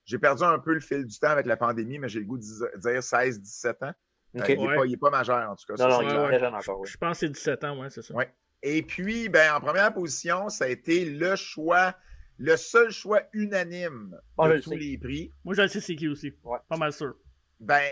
J'ai 0.05 0.19
perdu 0.19 0.45
un 0.45 0.59
peu 0.61 0.73
le 0.75 0.81
fil 0.81 1.05
du 1.05 1.19
temps 1.19 1.31
avec 1.31 1.47
la 1.47 1.57
pandémie, 1.57 1.99
mais 1.99 2.09
j'ai 2.09 2.21
le 2.21 2.27
goût 2.27 2.39
de 2.39 2.43
dire 2.43 3.01
16-17 3.03 3.85
ans. 3.85 3.93
Euh, 4.37 4.45
il 4.49 4.59
n'est 4.59 4.59
Ouais. 4.69 4.77
pas, 4.77 4.87
il 4.87 4.93
est 4.93 4.97
pas 4.99 5.11
majeur, 5.11 5.51
en 5.51 5.57
tout 5.57 5.65
cas. 5.67 5.83
Non, 5.83 5.89
non, 5.91 6.03
il 6.03 6.07
est 6.07 6.11
clair. 6.11 6.27
très 6.29 6.39
jeune 6.41 6.55
encore. 6.55 6.81
oui. 6.81 6.89
Je 6.89 6.97
pense 6.99 7.19
que 7.21 7.27
c'est 7.27 7.33
17 7.33 7.65
ans, 7.65 7.81
ouais, 7.81 7.91
c'est 7.91 8.03
ça. 8.03 8.15
Ouais. 8.15 8.33
Et 8.63 8.83
puis, 8.83 9.29
ben, 9.29 9.55
en 9.55 9.61
première 9.61 9.93
position, 9.93 10.49
ça 10.49 10.67
a 10.67 10.69
été 10.69 11.05
le 11.07 11.35
choix, 11.37 11.95
le 12.39 12.57
seul 12.57 12.91
choix 12.91 13.23
unanime 13.33 14.17
Ah, 14.39 14.49
de 14.49 14.59
tous 14.59 14.71
sais. 14.71 14.77
les 14.77 14.99
prix. 14.99 15.33
Moi, 15.45 15.55
je 15.55 15.63
le 15.63 15.69
sais 15.69 15.81
c'est 15.81 15.97
qui 15.97 16.07
aussi. 16.09 16.33
Ouais. 16.45 16.59
Pas 16.69 16.77
mal 16.77 16.93
sûr. 16.93 17.15
Ben, 17.59 17.83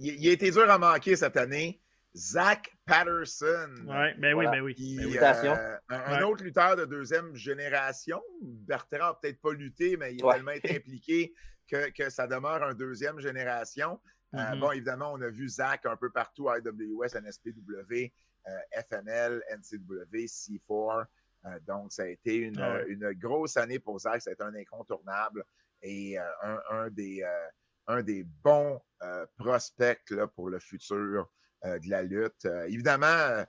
il, 0.00 0.14
il 0.22 0.28
a 0.28 0.32
été 0.32 0.50
dur 0.50 0.70
à 0.70 0.78
manquer 0.78 1.16
cette 1.16 1.36
année. 1.36 1.80
Zach 2.14 2.70
Patterson. 2.86 3.68
Ouais, 3.86 4.14
ben 4.18 4.28
oui, 4.28 4.32
Voilà. 4.44 4.50
ben 4.52 4.60
oui. 4.62 4.74
Ben 4.74 4.84
oui. 4.84 4.96
Félicitations. 5.02 5.52
euh, 5.52 5.76
un, 5.90 5.96
un 6.00 6.16
Ouais. 6.18 6.22
autre 6.24 6.44
lutteur 6.44 6.74
de 6.76 6.84
deuxième 6.86 7.34
génération. 7.34 8.22
Bertrand 8.42 8.98
n'a 8.98 9.14
peut-être 9.20 9.40
pas 9.40 9.52
lutté, 9.52 9.96
mais 9.98 10.14
il 10.14 10.22
a 10.22 10.26
Ouais. 10.26 10.34
tellement 10.34 10.52
été 10.52 10.76
impliqué 10.76 11.34
que, 11.70 11.90
que 11.90 12.08
ça 12.10 12.26
demeure 12.26 12.62
un 12.62 12.74
deuxième 12.74 13.20
génération. 13.20 14.00
Euh, 14.34 14.38
Mhm. 14.54 14.60
Bon, 14.60 14.70
évidemment, 14.72 15.12
on 15.12 15.20
a 15.20 15.28
vu 15.28 15.48
Zach 15.48 15.84
un 15.86 15.96
peu 15.96 16.10
partout, 16.10 16.48
IWS, 16.48 17.16
NSPW, 17.16 18.12
euh, 18.48 18.58
FML, 18.72 19.42
NCW, 19.50 20.26
C4. 20.26 21.06
Euh, 21.44 21.58
donc, 21.66 21.92
ça 21.92 22.02
a 22.04 22.06
été 22.06 22.34
une, 22.36 22.58
Ah 22.58 22.74
ouais. 22.76 22.84
une 22.88 23.12
grosse 23.12 23.56
année 23.56 23.78
pour 23.78 23.98
Zach. 24.00 24.22
Ça 24.22 24.30
a 24.30 24.32
été 24.32 24.42
un 24.42 24.54
incontournable 24.54 25.44
et 25.82 26.18
euh, 26.18 26.22
un, 26.42 26.60
un 26.70 26.90
des, 26.90 27.22
euh, 27.22 27.46
un 27.88 28.02
des 28.02 28.24
bons 28.42 28.80
euh, 29.02 29.26
prospects 29.38 30.10
là, 30.10 30.26
pour 30.26 30.48
le 30.48 30.58
futur 30.58 31.28
euh, 31.64 31.78
de 31.78 31.88
la 31.90 32.02
lutte. 32.02 32.44
Euh, 32.46 32.64
évidemment, 32.66 33.44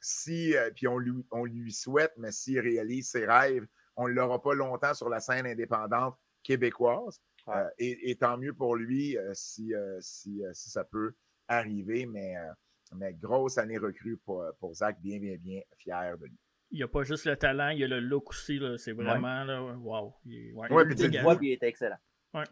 si, 0.00 0.56
euh, 0.56 0.70
puis 0.74 0.86
on 0.88 0.98
lui, 0.98 1.12
on 1.30 1.44
lui 1.44 1.72
souhaite, 1.72 2.12
mais 2.16 2.32
s'il 2.32 2.60
réalise 2.60 3.10
ses 3.10 3.26
rêves, 3.26 3.66
on 3.96 4.08
ne 4.08 4.12
l'aura 4.12 4.40
pas 4.40 4.54
longtemps 4.54 4.94
sur 4.94 5.08
la 5.08 5.20
scène 5.20 5.46
indépendante 5.46 6.16
québécoise. 6.42 7.20
Ouais. 7.46 7.56
Euh, 7.56 7.68
et, 7.78 8.10
et 8.10 8.16
tant 8.16 8.36
mieux 8.36 8.52
pour 8.52 8.76
lui 8.76 9.16
euh, 9.16 9.32
si, 9.34 9.74
euh, 9.74 9.98
si, 10.00 10.44
euh, 10.44 10.50
si 10.52 10.70
ça 10.70 10.84
peut 10.84 11.14
arriver, 11.48 12.06
mais, 12.06 12.36
euh, 12.36 12.52
mais 12.96 13.14
grosse 13.14 13.58
année 13.58 13.78
recrue 13.78 14.18
pour, 14.18 14.44
pour 14.60 14.74
Zach, 14.74 15.00
bien, 15.00 15.18
bien, 15.18 15.36
bien 15.38 15.60
fier 15.78 16.16
de 16.18 16.26
lui. 16.26 16.38
Il 16.70 16.76
n'y 16.76 16.82
a 16.82 16.88
pas 16.88 17.02
juste 17.02 17.24
le 17.24 17.34
talent, 17.36 17.70
il 17.70 17.78
y 17.78 17.84
a 17.84 17.88
le 17.88 17.98
look 18.00 18.28
aussi. 18.30 18.60
C'est 18.76 18.92
vraiment, 18.92 19.42
là, 19.44 19.62
wow. 19.62 20.14
Il, 20.26 20.34
est- 20.34 20.52
ouais, 20.52 20.70
Ouais, 20.70 20.82
il 20.82 20.86
puis 20.94 21.04
est 21.06 21.08
tu 21.10 21.16
Il 21.16 21.22
le 21.22 21.38
il 21.44 21.52
est 21.52 21.62
excellent. 21.62 21.96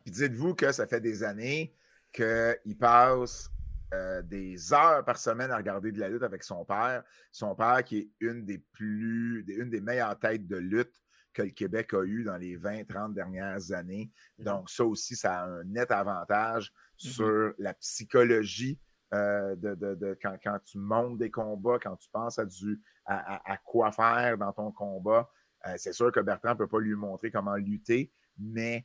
Puis 0.03 0.11
dites-vous 0.13 0.55
que 0.55 0.73
ça 0.73 0.87
fait 0.87 1.01
des 1.01 1.23
années 1.23 1.75
qu'il 2.13 2.77
passe 2.79 3.51
euh, 3.95 4.23
des 4.23 4.73
heures 4.73 5.05
par 5.05 5.19
semaine 5.19 5.51
à 5.51 5.57
regarder 5.59 5.93
de 5.93 6.01
la 6.01 6.09
lutte 6.09 6.23
avec 6.23 6.43
son 6.43 6.65
père. 6.65 7.05
Son 7.31 7.55
père 7.55 7.85
qui 7.85 7.99
est 7.99 8.11
une 8.21 8.45
des 8.45 8.59
plus, 8.59 9.45
une 9.49 9.71
des 9.71 9.81
meilleures 9.81 10.19
têtes 10.19 10.47
de 10.47 10.57
lutte 10.57 10.95
que 11.33 11.43
le 11.43 11.51
Québec 11.51 11.93
a 11.93 12.03
eu 12.03 12.25
dans 12.25 12.37
les 12.39 12.57
20-30 12.57 13.13
dernières 13.15 13.71
années. 13.73 14.11
Mhm. 14.39 14.45
Donc, 14.47 14.71
ça 14.71 14.85
aussi, 14.85 15.15
ça 15.15 15.43
a 15.43 15.47
un 15.47 15.65
net 15.65 15.91
avantage 15.91 16.73
Mhm. 17.05 17.11
sur 17.11 17.55
la 17.59 17.75
psychologie 17.75 18.81
euh, 19.15 19.55
de, 19.55 19.75
de- 19.77 19.95
de- 19.95 20.19
quand, 20.21 20.37
quand 20.43 20.59
tu 20.65 20.79
montes 20.79 21.19
des 21.19 21.31
combats, 21.31 21.79
quand 21.81 21.95
tu 21.97 22.09
penses 22.11 22.39
à, 22.41 22.45
du, 22.45 22.81
à, 23.05 23.37
à- 23.37 23.53
à 23.53 23.57
quoi 23.59 23.93
faire 23.93 24.37
dans 24.37 24.53
ton 24.53 24.73
combat. 24.73 25.31
Euh, 25.67 25.75
c'est 25.77 25.93
sûr 25.93 26.11
que 26.11 26.19
Bertrand 26.21 26.51
ne 26.51 26.55
peut 26.59 26.67
pas 26.67 26.81
lui 26.81 26.95
montrer 26.97 27.31
comment 27.31 27.55
lutter, 27.55 28.11
mais 28.37 28.85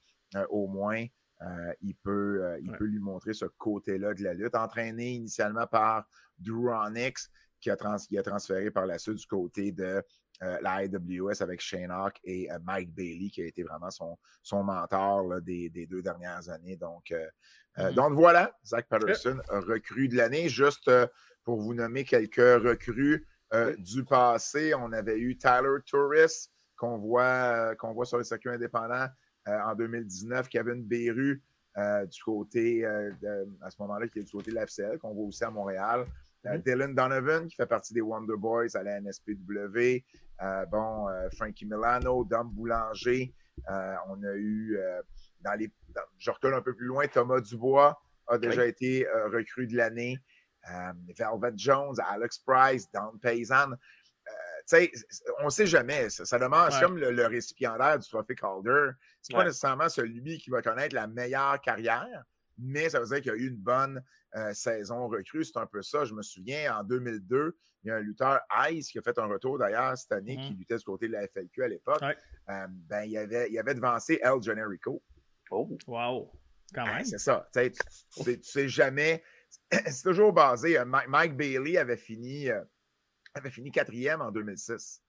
au 0.49 0.67
moins, 0.67 1.05
euh, 1.41 1.73
il, 1.81 1.95
peut, 1.95 2.43
euh, 2.43 2.59
il 2.61 2.71
Ouais. 2.71 2.77
peut 2.77 2.85
lui 2.85 2.99
montrer 2.99 3.33
ce 3.33 3.45
côté-là 3.45 4.13
de 4.13 4.23
la 4.23 4.33
lutte. 4.33 4.55
Entraîné 4.55 5.11
initialement 5.11 5.65
par 5.67 6.05
Drew 6.37 6.69
Onyx, 6.69 7.29
qui 7.59 7.69
a, 7.69 7.75
trans- 7.75 7.97
qui 7.97 8.17
a 8.17 8.23
transféré 8.23 8.71
par 8.71 8.85
la 8.85 8.97
suite 8.97 9.17
du 9.17 9.25
côté 9.27 9.71
de 9.71 10.03
euh, 10.43 10.57
la 10.61 10.83
IWS 10.85 11.41
avec 11.41 11.61
Shane 11.61 11.91
Hawk 11.91 12.19
et 12.23 12.51
euh, 12.51 12.57
Mike 12.63 12.93
Bailey, 12.93 13.29
qui 13.29 13.41
a 13.43 13.45
été 13.45 13.63
vraiment 13.63 13.91
son, 13.91 14.17
son 14.41 14.63
mentor 14.63 15.27
là, 15.27 15.39
des, 15.41 15.69
des 15.69 15.85
deux 15.85 16.01
dernières 16.01 16.49
années. 16.49 16.75
Donc, 16.77 17.11
euh, 17.11 17.27
euh, 17.77 17.89
Mhm. 17.89 17.95
donc 17.95 18.13
voilà, 18.13 18.51
Zach 18.65 18.87
Patterson, 18.89 19.39
recrue 19.49 20.07
de 20.07 20.15
l'année. 20.17 20.49
Juste 20.49 20.87
euh, 20.87 21.05
pour 21.43 21.59
vous 21.61 21.73
nommer 21.73 22.03
quelques 22.03 22.35
recrues 22.37 23.27
euh, 23.53 23.75
du 23.77 24.03
passé, 24.03 24.73
on 24.75 24.91
avait 24.91 25.17
eu 25.19 25.37
Tyler 25.37 25.77
Turris, 25.85 26.49
qu'on 26.75 26.97
voit, 26.97 27.23
euh, 27.23 27.75
qu'on 27.75 27.93
voit 27.93 28.05
sur 28.05 28.17
le 28.17 28.23
circuit 28.23 28.49
indépendant 28.49 28.95
euh, 28.95 29.07
en 29.47 29.75
2019, 29.75 30.47
Kevin 30.49 30.83
Beru 30.83 31.41
euh, 31.77 32.05
du 32.05 32.21
côté, 32.23 32.85
euh, 32.85 33.11
de- 33.21 33.47
à 33.61 33.69
ce 33.69 33.77
moment-là, 33.81 34.07
qui 34.09 34.19
est 34.19 34.23
du 34.23 34.31
côté 34.31 34.51
de 34.51 34.55
la 34.55 34.63
FCL, 34.63 34.97
qu'on 34.99 35.13
voit 35.13 35.25
aussi 35.25 35.43
à 35.43 35.49
Montréal. 35.49 36.05
Euh, 36.45 36.55
Mhm. 36.55 36.61
Dylan 36.63 36.95
Donovan, 36.95 37.47
qui 37.47 37.55
fait 37.55 37.65
partie 37.67 37.93
des 37.93 38.01
Wonder 38.01 38.35
Boys 38.37 38.75
à 38.75 38.83
la 38.83 38.97
NSPW. 38.99 40.03
Euh, 40.41 40.65
bon, 40.65 41.07
euh, 41.07 41.29
Frankie 41.37 41.65
Milano, 41.65 42.23
Dom 42.25 42.49
Boulanger. 42.49 43.33
Euh, 43.69 43.95
on 44.09 44.21
a 44.23 44.33
eu, 44.33 44.75
euh, 44.77 45.01
dans 45.41 45.53
les, 45.53 45.67
dans- 45.95 46.01
je 46.17 46.31
recule 46.31 46.53
un 46.53 46.61
peu 46.61 46.73
plus 46.75 46.87
loin, 46.87 47.05
Thomas 47.07 47.39
Dubois 47.41 48.01
a 48.27 48.37
déjà 48.37 48.65
été 48.65 49.07
euh, 49.07 49.27
recrue 49.29 49.67
de 49.67 49.77
l'année. 49.77 50.17
Euh, 50.69 50.91
Velvet 51.17 51.53
Jones, 51.57 51.95
Alex 52.09 52.39
Price, 52.39 52.91
Don 52.91 53.17
Paysan. 53.21 53.71
Euh, 54.31 54.61
tu 54.67 54.91
sais, 54.91 54.91
on 55.39 55.45
ne 55.45 55.49
sait 55.49 55.65
jamais. 55.67 56.09
Ça, 56.09 56.25
ça 56.25 56.39
demande, 56.39 56.71
c'est 56.71 56.77
Ouais. 56.77 56.83
comme 56.83 56.97
le, 56.97 57.11
le 57.11 57.27
récipiendaire 57.27 57.99
du 57.99 58.07
trophée 58.07 58.35
Calder. 58.35 58.91
C'est 59.21 59.33
pas 59.33 59.39
Ouais. 59.39 59.45
nécessairement 59.45 59.89
celui 59.89 60.37
qui 60.37 60.49
va 60.49 60.61
connaître 60.61 60.95
la 60.95 61.07
meilleure 61.07 61.59
carrière, 61.61 62.23
mais 62.57 62.89
ça 62.89 62.99
veut 62.99 63.07
dire 63.07 63.21
qu'il 63.21 63.31
y 63.31 63.35
a 63.35 63.37
eu 63.37 63.47
une 63.49 63.57
bonne 63.57 64.03
saison 64.53 65.07
recrue. 65.09 65.43
C'est 65.43 65.57
un 65.57 65.65
peu 65.65 65.81
ça. 65.81 66.05
Je 66.05 66.13
me 66.13 66.21
souviens, 66.21 66.77
en 66.77 66.83
2002, 66.83 67.57
il 67.83 67.87
y 67.87 67.91
a 67.91 67.95
un 67.95 67.99
lutteur 67.99 68.39
Ice 68.69 68.89
qui 68.89 68.99
a 68.99 69.01
fait 69.01 69.17
un 69.19 69.25
retour 69.25 69.57
d'ailleurs 69.57 69.97
cette 69.97 70.11
année, 70.13 70.37
qui 70.37 70.53
mm-hmm. 70.53 70.57
luttait 70.57 70.77
du 70.77 70.83
côté 70.83 71.07
de 71.07 71.13
la 71.13 71.27
FLQ 71.27 71.63
à 71.63 71.67
l'époque. 71.67 72.01
ben, 72.47 73.03
il, 73.03 73.17
avait, 73.17 73.49
il 73.51 73.59
avait 73.59 73.73
devancé 73.73 74.19
El 74.21 74.41
Generico. 74.41 75.03
Oh! 75.49 75.77
Wow! 75.87 76.31
Quand 76.73 76.85
ben, 76.85 76.95
même. 76.95 77.05
c'est 77.05 77.17
ça. 77.17 77.49
Tu 77.53 77.71
sais, 78.23 78.39
sais 78.41 78.69
jamais. 78.69 79.21
c'est 79.71 80.03
toujours 80.03 80.31
basé. 80.31 80.77
Mike, 80.85 81.35
Bailey 81.35 81.77
avait 81.77 81.97
fini, 81.97 82.47
avait 83.33 83.51
fini 83.51 83.71
quatrième 83.71 84.21
en 84.21 84.31
2006 84.31 85.01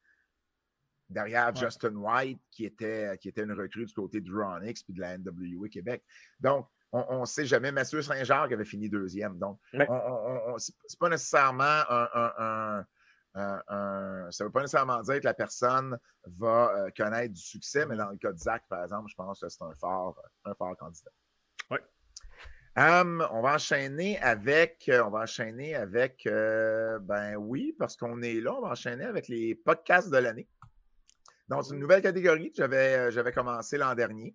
derrière 1.09 1.55
Justin 1.55 1.95
White, 1.95 2.41
qui 2.51 2.65
était, 2.65 3.17
qui 3.19 3.29
était 3.29 3.43
une 3.43 3.53
recrue 3.53 3.85
du 3.85 3.93
côté 3.93 4.21
de 4.21 4.33
Ronix 4.33 4.83
puis 4.83 4.95
de 4.95 5.01
la 5.01 5.19
NWA 5.19 5.69
Québec. 5.69 6.03
Donc, 6.41 6.69
on 6.93 7.21
ne 7.21 7.27
sait 7.27 7.47
jamais. 7.47 7.73
Mathieu 7.73 8.03
Saint-Jacques 8.03 8.53
avait 8.53 8.65
fini 8.65 8.89
deuxième. 8.89 9.39
Donc, 9.39 9.59
c'est 10.59 10.99
pas 10.99 11.09
nécessairement 11.09 11.83
un, 11.89 12.85
ça 13.35 13.65
ne 13.65 14.45
veut 14.45 14.51
pas 14.51 14.61
nécessairement 14.61 15.01
dire 15.03 15.21
que 15.21 15.25
la 15.25 15.35
personne 15.35 15.99
va 16.27 16.73
euh, 16.75 16.91
connaître 16.97 17.33
du 17.33 17.41
succès, 17.41 17.87
mais 17.87 17.97
dans 17.97 18.11
le 18.11 18.17
cas 18.17 18.33
de 18.33 18.39
Zach, 18.39 18.63
par 18.69 18.83
exemple, 18.83 19.09
je 19.09 19.15
pense 19.15 19.41
que 19.41 19.49
c'est 19.49 19.63
un 19.63 19.75
fort, 19.75 20.21
un 20.45 20.55
fort 20.55 20.77
candidat. 20.77 21.11
On 22.75 23.43
va 23.43 23.55
enchaîner 23.55 24.19
avec, 24.21 24.91
on 24.91 25.11
va 25.11 25.21
enchaîner 25.21 25.75
avec, 25.75 26.27
euh, 26.27 26.99
ben 27.01 27.37
oui, 27.37 27.75
parce 27.79 27.97
qu'on 27.97 28.23
est 28.23 28.41
là, 28.41 28.55
on 28.55 28.63
va 28.63 28.69
enchaîner 28.69 29.05
avec 29.05 29.29
les 29.29 29.55
podcasts 29.55 30.11
de 30.11 30.17
l'année. 30.17 30.49
Donc, 31.49 31.65
une 31.71 31.81
nouvelle 31.81 32.01
catégorie 32.01 32.51
que 32.51 32.57
j'avais, 32.57 32.97
euh, 33.15 33.31
commencé 33.31 33.77
l'an 33.77 33.95
dernier. 33.95 34.35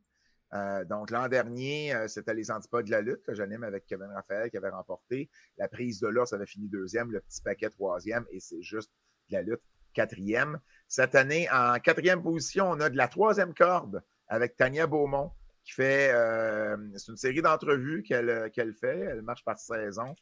Euh, 0.54 0.86
donc, 0.86 1.10
l'an 1.10 1.28
dernier, 1.28 1.96
euh, 1.96 2.08
c'était 2.08 2.36
les 2.36 2.52
antipodes 2.52 2.86
de 2.86 2.92
la 2.92 3.02
lutte 3.02 3.24
que 3.24 3.34
j'anime 3.34 3.64
avec 3.64 3.88
Kevin 3.88 4.12
Raphaël 4.14 4.52
qui 4.52 4.58
avait 4.58 4.70
remporté. 4.70 5.32
La 5.58 5.68
prise 5.68 6.00
de 6.00 6.08
l'os 6.08 6.32
avait 6.32 6.46
fini 6.46 6.70
deuxième, 6.70 7.12
le 7.12 7.22
petit 7.22 7.42
paquet 7.42 7.72
troisième, 7.72 8.26
et 8.30 8.40
c'est 8.40 8.62
juste 8.62 8.92
de 9.30 9.36
la 9.36 9.42
lutte 9.42 9.64
quatrième. 9.94 10.60
Cette 10.88 11.16
année, 11.16 11.50
en 11.52 11.80
quatrième 11.80 12.22
position, 12.22 12.70
on 12.70 12.80
a 12.82 12.90
de 12.92 12.98
la 12.98 13.08
troisième 13.08 13.56
corde 13.56 14.04
avec 14.28 14.56
Tania 14.56 14.86
Beaumont 14.86 15.32
qui 15.68 15.74
fait, 15.74 16.14
c'est 16.96 17.12
une 17.12 17.18
série 17.18 17.42
d'entrevues 17.42 18.02
qu'elle, 18.04 18.50
qu'elle 18.52 18.74
fait. 18.74 19.00
Elle 19.00 19.22
marche 19.22 19.44
par 19.44 19.60
saison. 19.60 20.16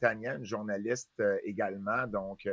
Tania, 0.00 0.36
une 0.36 0.44
journaliste 0.44 1.22
également, 1.44 2.06
donc 2.06 2.48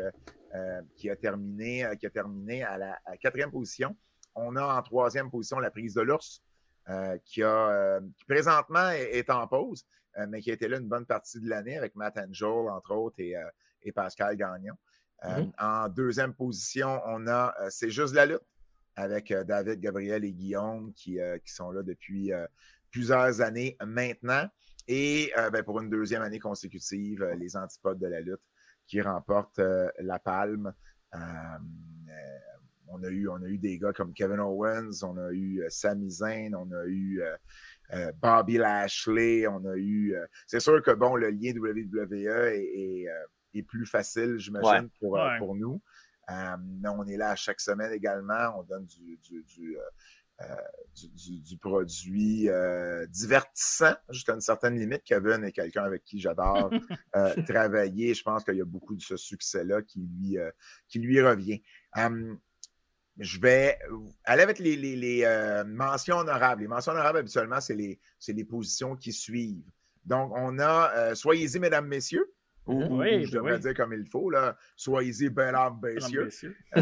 euh, 0.55 0.81
qui, 0.95 1.11
a 1.11 1.15
terminé, 1.15 1.85
euh, 1.85 1.93
qui 1.93 2.07
a 2.07 2.09
terminé 2.09 2.63
à 2.63 2.75
la 2.79 2.99
quatrième 3.21 3.51
position. 3.51 3.95
On 4.33 4.55
a 4.55 4.63
en 4.63 4.81
troisième 4.81 5.29
position 5.29 5.59
la 5.59 5.69
prise 5.69 5.93
de 5.93 6.01
l'ours, 6.01 6.41
euh, 6.89 7.19
qui, 7.23 7.43
a, 7.43 7.99
présentement 8.27 8.89
est, 8.89 9.29
en 9.29 9.47
pause, 9.47 9.85
mais 10.27 10.41
qui 10.41 10.49
a 10.49 10.55
été 10.55 10.67
là 10.67 10.77
une 10.77 10.87
bonne 10.87 11.05
partie 11.05 11.39
de 11.39 11.47
l'année 11.47 11.77
avec 11.77 11.95
Matt 11.95 12.17
Angel, 12.17 12.67
entre 12.69 12.95
autres, 12.95 13.19
et, 13.19 13.35
et 13.83 13.91
Pascal 13.91 14.35
Gagnon. 14.37 14.73
Mm-hmm. 15.23 15.51
En 15.59 15.87
deuxième 15.87 16.33
position, 16.33 16.99
on 17.05 17.27
a 17.27 17.53
C'est 17.69 17.91
juste 17.91 18.15
la 18.15 18.25
lutte 18.25 18.41
avec 18.95 19.33
David, 19.33 19.79
Gabriel 19.79 20.25
et 20.25 20.33
Guillaume 20.33 20.93
qui, 20.93 21.19
qui 21.45 21.53
sont 21.53 21.71
là 21.71 21.83
depuis 21.83 22.31
plusieurs 22.91 23.41
années 23.41 23.77
maintenant. 23.85 24.47
Et 24.87 25.31
ben, 25.51 25.63
pour 25.63 25.79
une 25.79 25.89
deuxième 25.89 26.21
année 26.21 26.39
consécutive, 26.39 27.23
les 27.37 27.55
antipodes 27.55 27.99
de 27.99 28.07
la 28.07 28.21
lutte 28.21 28.41
qui 28.89 29.01
remporte 29.01 29.59
euh, 29.59 29.87
la 29.99 30.19
palme. 30.19 30.73
Euh, 31.13 31.17
euh, 31.19 32.39
on, 32.87 33.03
a 33.03 33.07
eu, 33.07 33.29
on 33.29 33.41
a 33.43 33.47
eu 33.47 33.59
des 33.59 33.77
gars 33.77 33.93
comme 33.93 34.13
Kevin 34.13 34.39
Owens, 34.39 35.03
on 35.03 35.15
a 35.17 35.31
eu 35.31 35.63
Sami 35.69 36.09
Zayn, 36.09 36.55
on 36.55 36.71
a 36.71 36.85
eu 36.87 37.21
Bobby 38.19 38.57
Lashley, 38.57 39.47
on 39.47 39.63
a 39.65 39.75
eu. 39.75 40.15
c'est 40.47 40.59
sûr 40.59 40.81
que 40.81 40.91
bon, 40.91 41.15
le 41.15 41.29
lien 41.29 41.53
WWE 41.55 42.25
est, 43.53 43.63
plus 43.63 43.85
facile, 43.85 44.37
j'imagine, 44.39 44.89
pour, 44.99 45.19
pour 45.37 45.55
nous. 45.55 45.79
Mais 46.29 46.89
on 46.89 47.05
est 47.07 47.17
là 47.17 47.35
chaque 47.35 47.59
semaine 47.59 47.91
également. 47.91 48.59
On 48.59 48.63
donne 48.63 48.85
du, 48.85 49.19
euh, 50.41 50.55
du, 51.43 51.57
produit 51.57 52.47
euh, 52.47 53.05
divertissant 53.07 53.95
jusqu'à 54.09 54.33
une 54.33 54.41
certaine 54.41 54.79
limite. 54.79 55.03
Kevin 55.03 55.43
est 55.43 55.51
quelqu'un 55.51 55.83
avec 55.83 56.05
qui 56.05 56.19
j'adore 56.19 56.69
euh, 57.15 57.35
travailler. 57.43 58.13
Je 58.13 58.23
pense 58.23 58.45
qu'il 58.45 58.55
y 58.55 58.61
a 58.61 58.65
beaucoup 58.65 58.95
de 58.95 59.01
ce 59.01 59.17
succès-là 59.17 59.81
qui 59.81 59.99
lui, 59.99 60.37
qui 60.87 60.99
lui 60.99 61.21
revient. 61.21 61.61
Je 63.17 63.39
vais 63.39 63.77
aller 64.23 64.43
avec 64.43 64.59
les, 64.59 65.63
mentions 65.67 66.17
honorables. 66.17 66.61
Les 66.61 66.67
mentions 66.67 66.93
honorables, 66.93 67.19
habituellement, 67.19 67.59
c'est 67.59 67.75
les, 67.75 67.99
les 68.27 68.45
positions 68.45 68.95
qui 68.95 69.11
suivent. 69.11 69.69
Donc, 70.05 70.31
on 70.35 70.57
a 70.59 71.15
Soyez-y, 71.15 71.59
mesdames, 71.59 71.87
messieurs. 71.87 72.31
Ou, 72.69 72.99
oui, 72.99 73.25
je 73.25 73.31
ben 73.31 73.37
devrais 73.37 73.59
dire 73.59 73.73
comme 73.73 73.93
il 73.93 74.05
faut, 74.05 74.29
là, 74.29 74.55
soyez-y, 74.75 75.29
bel 75.29 75.55
homme, 75.55 75.79
messieurs. 75.81 76.29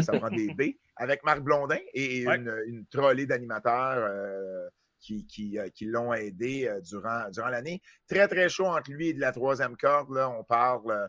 ça 0.02 0.12
prend 0.18 0.28
des 0.28 0.48
B 0.54 0.76
avec 0.96 1.24
Marc 1.24 1.40
Blondin 1.40 1.78
et 1.94 2.26
une, 2.26 2.84
trollée 2.90 3.24
d'animateurs 3.24 3.96
euh, 3.98 4.68
qui, 5.00 5.58
euh, 5.58 5.70
qui, 5.70 5.86
l'ont 5.86 6.12
aidé 6.12 6.68
euh, 6.68 6.80
durant, 6.82 7.30
durant 7.30 7.48
l'année. 7.48 7.80
Très, 8.06 8.28
très 8.28 8.50
chaud 8.50 8.66
entre 8.66 8.90
lui 8.90 9.08
et 9.08 9.14
de 9.14 9.20
la 9.20 9.32
troisième 9.32 9.78
corde. 9.78 10.10
Là, 10.14 10.28
on 10.28 10.44
parle, 10.44 11.08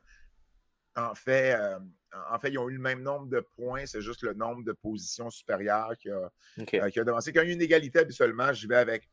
en 0.96 1.14
fait, 1.14 1.58
en 2.32 2.40
fait, 2.40 2.50
ils 2.50 2.58
ont 2.58 2.70
eu 2.70 2.76
le 2.76 2.82
même 2.82 3.02
nombre 3.02 3.28
de 3.28 3.42
points, 3.58 3.86
c'est 3.86 4.02
juste 4.02 4.24
le 4.24 4.34
nombre 4.34 4.64
de 4.64 4.72
positions 4.72 5.30
supérieures 5.30 5.94
qui 5.98 6.10
a, 6.10 6.32
qui 6.66 7.00
a 7.00 7.04
devancé. 7.04 7.34
Quand 7.34 7.42
il 7.42 7.50
y 7.50 7.52
a 7.52 7.54
une 7.54 7.62
égalité, 7.62 8.00
habituellement, 8.00 8.54
je 8.54 8.66
vais 8.66 8.78
avec 8.78 9.10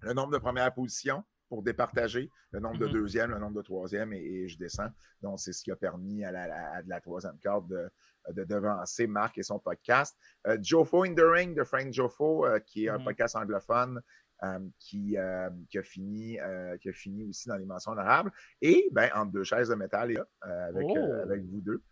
le 0.00 0.14
nombre 0.14 0.32
de 0.32 0.38
premières 0.38 0.72
positions 0.72 1.22
pour 1.52 1.62
départager 1.62 2.30
le 2.52 2.60
nombre 2.60 2.78
de 2.78 2.86
mm-hmm. 2.86 2.92
deuxième, 2.92 3.30
le 3.30 3.38
nombre 3.38 3.56
de 3.56 3.60
troisième, 3.60 4.14
et, 4.14 4.48
je 4.48 4.56
descends. 4.56 4.88
Donc, 5.20 5.38
c'est 5.38 5.52
ce 5.52 5.62
qui 5.62 5.70
a 5.70 5.76
permis 5.76 6.24
à 6.24 6.32
la, 6.32 6.44
à 6.44 6.80
la 6.80 6.98
troisième 6.98 7.38
corde 7.40 7.68
de, 7.68 7.90
de 8.32 8.44
devancer 8.44 9.06
Marc 9.06 9.36
et 9.36 9.42
son 9.42 9.58
podcast. 9.58 10.16
Euh, 10.46 10.56
Jofo 10.62 11.04
in 11.04 11.14
the 11.14 11.20
Ring 11.20 11.54
de 11.54 11.62
Frank 11.62 11.92
Jofo, 11.92 12.46
euh, 12.46 12.58
qui 12.60 12.86
est 12.86 12.88
un 12.88 12.96
mm-hmm. 12.96 13.04
podcast 13.04 13.36
anglophone. 13.36 14.00
Euh, 14.44 14.58
qui, 14.78 15.16
qui, 15.68 15.78
a 15.78 15.82
fini, 15.82 16.38
qui 16.80 16.88
a 16.88 16.92
fini 16.92 17.28
aussi 17.28 17.48
dans 17.48 17.56
les 17.56 17.66
mentions 17.66 17.92
honorables. 17.92 18.32
Et 18.62 18.88
ben, 18.90 19.10
entre 19.14 19.30
deux 19.30 19.44
chaises 19.44 19.68
de 19.68 19.74
métal 19.74 20.24
avec, 20.40 20.86
oh! 20.88 21.12
avec 21.22 21.44
vous 21.44 21.60
deux. 21.60 21.82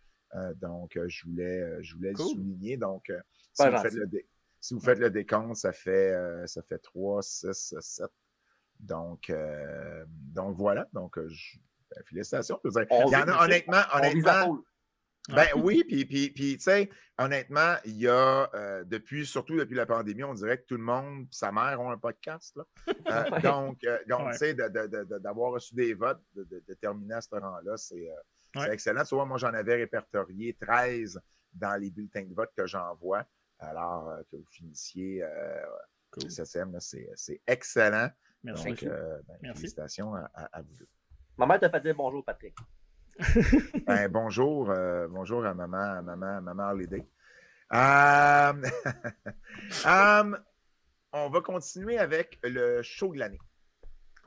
donc, 0.55 0.99
je 1.07 1.29
voulais, 1.29 1.81
je 1.81 1.95
voulais 1.95 2.11
le 2.11 2.17
souligner. 2.17 2.75
Donc, 2.75 3.09
si 3.53 3.63
vous, 3.63 3.77
faites 3.77 3.93
le 3.93 4.09
si 4.59 4.73
vous, 4.73 4.81
faites 4.81 4.99
le 4.99 5.09
décompte, 5.09 5.55
ça 5.55 5.71
fait, 5.71 6.13
ça 6.45 6.61
fait 6.61 6.79
3, 6.79 7.21
6, 7.21 7.75
7. 7.79 8.11
Donc, 8.81 9.31
donc 10.07 10.57
voilà. 10.57 10.87
Donc, 10.93 11.17
je, 11.27 11.57
ben, 11.95 12.03
félicitations. 12.05 12.59
Il 12.63 13.11
y 13.11 13.15
en 13.15 13.27
a 13.27 13.45
honnêtement, 13.45 13.81
honnêtement, 13.93 14.63
ben 15.29 15.47
oui, 15.55 15.83
puis, 15.87 16.05
puis, 16.05 16.31
puis 16.31 16.57
tu 16.57 16.63
sais, 16.63 16.89
honnêtement, 17.17 17.75
il 17.85 17.97
y 17.97 18.07
a, 18.07 18.49
euh, 18.53 18.83
depuis, 18.83 19.25
surtout 19.25 19.55
depuis 19.55 19.75
la 19.75 19.85
pandémie, 19.85 20.23
on 20.23 20.33
dirait 20.33 20.57
que 20.57 20.65
tout 20.65 20.77
le 20.77 20.83
monde, 20.83 21.27
sa 21.29 21.51
mère 21.51 21.79
ont 21.79 21.91
un 21.91 21.97
podcast. 21.97 22.55
Là. 22.55 22.65
Euh, 22.87 23.39
donc, 23.41 23.83
euh, 23.83 23.99
donc 24.07 24.31
tu 24.31 24.37
sais, 24.37 24.53
d'avoir 24.55 25.51
reçu 25.51 25.75
des 25.75 25.93
votes, 25.93 26.21
de, 26.33 26.73
terminer 26.81 27.15
à 27.15 27.21
ce 27.21 27.29
rang-là, 27.35 27.77
c'est 27.77 28.09
excellent. 28.71 29.03
Tu 29.03 29.13
vois, 29.13 29.25
moi, 29.25 29.37
j'en 29.37 29.53
avais 29.53 29.75
répertorié 29.75 30.57
13 30.59 31.21
dans 31.53 31.79
les 31.79 31.91
bulletins 31.91 32.25
de 32.25 32.33
vote 32.33 32.51
que 32.57 32.65
j'envoie. 32.65 33.23
Alors 33.59 34.11
que 34.31 34.37
vous 34.37 34.47
finissiez 34.49 35.23
cool. 36.09 36.31
c'est 36.31 37.41
excellent. 37.45 38.09
Merci. 38.43 38.69
Donc, 38.69 38.83
ben, 38.83 39.55
félicitations 39.55 40.15
à, 40.15 40.29
à, 40.33 40.61
vous 40.61 40.75
deux. 40.75 40.87
Maman 41.37 41.59
t'a 41.59 41.69
fait 41.69 41.79
dire 41.81 41.95
bonjour, 41.95 42.23
Patrick. 42.23 42.55
Ben, 43.85 44.07
bonjour, 44.07 44.69
euh, 44.69 45.07
bonjour 45.07 45.45
à 45.45 45.53
maman, 45.53 46.01
maman, 46.01 46.41
maman 46.41 46.69
Holiday. 46.69 47.05
Euh, 47.73 48.53
um, 49.85 50.39
on 51.13 51.29
va 51.29 51.41
continuer 51.41 51.97
avec 51.97 52.39
le 52.43 52.81
show 52.81 53.13
de 53.13 53.19
l'année. 53.19 53.39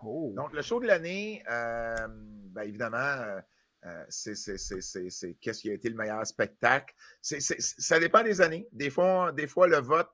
Oh. 0.02 0.32
Donc, 0.36 0.52
le 0.52 0.62
show 0.62 0.80
de 0.80 0.86
l'année, 0.86 1.42
euh, 1.50 1.94
ben, 2.08 2.62
évidemment, 2.62 3.40
c'est 4.08 4.34
qu'est-ce 5.40 5.60
qui 5.60 5.70
a 5.70 5.74
été 5.74 5.88
le 5.88 5.96
meilleur 5.96 6.26
spectacle. 6.26 6.94
ça 7.20 7.98
dépend 7.98 8.22
des 8.22 8.40
années. 8.40 8.68
Des 8.72 8.90
fois, 8.90 9.32
des 9.32 9.46
fois, 9.46 9.66
le 9.66 9.78
vote 9.78 10.10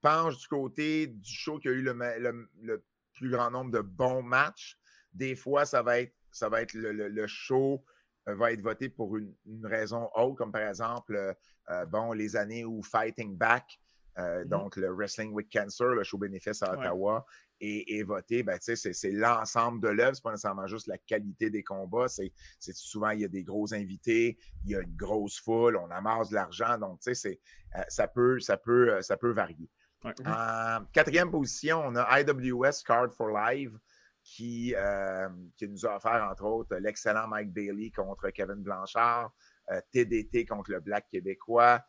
penche 0.00 0.38
du 0.38 0.48
côté 0.48 1.06
du 1.06 1.32
show 1.32 1.58
qui 1.58 1.68
a 1.68 1.72
eu 1.72 1.82
le, 1.82 2.48
le, 2.60 2.84
plus 3.14 3.30
grand 3.30 3.50
nombre 3.50 3.70
de 3.70 3.80
bons 3.80 4.22
matchs. 4.22 4.78
Des 5.12 5.34
fois, 5.34 5.64
ça 5.64 5.82
va 5.82 6.00
être, 6.00 6.14
ça 6.30 6.48
va 6.48 6.62
être 6.62 6.74
le, 6.74 6.92
le 6.92 7.26
show 7.26 7.84
euh, 8.28 8.34
va 8.34 8.52
être 8.52 8.62
voté 8.62 8.88
pour 8.88 9.16
une, 9.16 9.34
raison 9.64 10.08
autre, 10.14 10.36
comme 10.36 10.52
par 10.52 10.66
exemple, 10.66 11.14
euh, 11.14 11.32
euh, 11.70 11.84
bon, 11.86 12.12
les 12.12 12.36
années 12.36 12.64
où 12.64 12.82
Fighting 12.82 13.36
Back, 13.36 13.78
mm-hmm. 14.16 14.44
donc 14.46 14.76
le 14.76 14.90
Wrestling 14.92 15.32
with 15.32 15.50
Cancer, 15.52 15.88
le 15.88 16.04
show 16.04 16.18
bénéfice 16.18 16.62
à 16.62 16.72
Ottawa, 16.72 17.26
est, 17.60 18.02
voté, 18.02 18.42
ben, 18.42 18.58
c'est 18.60 19.10
l'ensemble 19.10 19.80
de 19.80 19.88
l'œuvre, 19.88 20.14
c'est 20.14 20.22
pas 20.22 20.32
nécessairement 20.32 20.66
juste 20.66 20.86
la 20.86 20.98
qualité 20.98 21.50
des 21.50 21.62
combats, 21.62 22.08
c'est 22.08 22.32
souvent 22.58 23.10
il 23.10 23.20
y 23.20 23.24
a 23.24 23.28
des 23.28 23.42
gros 23.42 23.72
invités, 23.72 24.38
il 24.64 24.72
y 24.72 24.76
a 24.76 24.80
une 24.80 24.94
grosse 24.96 25.40
foule, 25.40 25.76
on 25.76 25.90
amasse 25.90 26.28
de 26.28 26.34
l'argent, 26.34 26.76
donc 26.78 27.00
ça, 27.00 28.08
peut, 28.08 28.38
ça, 28.40 28.56
peut, 28.58 29.00
ça 29.00 29.16
peut 29.16 29.32
varier. 29.32 29.70
En 30.04 30.84
quatrième 30.92 31.30
position, 31.30 31.82
on 31.84 31.96
a 31.96 32.20
IWS 32.20 32.82
Card 32.86 33.12
for 33.12 33.28
Live. 33.30 33.78
qui, 34.22 34.74
qui 35.56 35.68
nous 35.68 35.86
a 35.86 35.96
offert, 35.96 36.26
entre 36.30 36.44
autres, 36.44 36.76
l'excellent 36.76 37.28
Mike 37.28 37.52
Bailey 37.52 37.90
contre 37.90 38.30
Kevin 38.30 38.62
Blanchard, 38.62 39.30
TDT 39.92 40.46
contre 40.46 40.70
le 40.72 40.80
Black 40.80 41.06
québécois, 41.10 41.80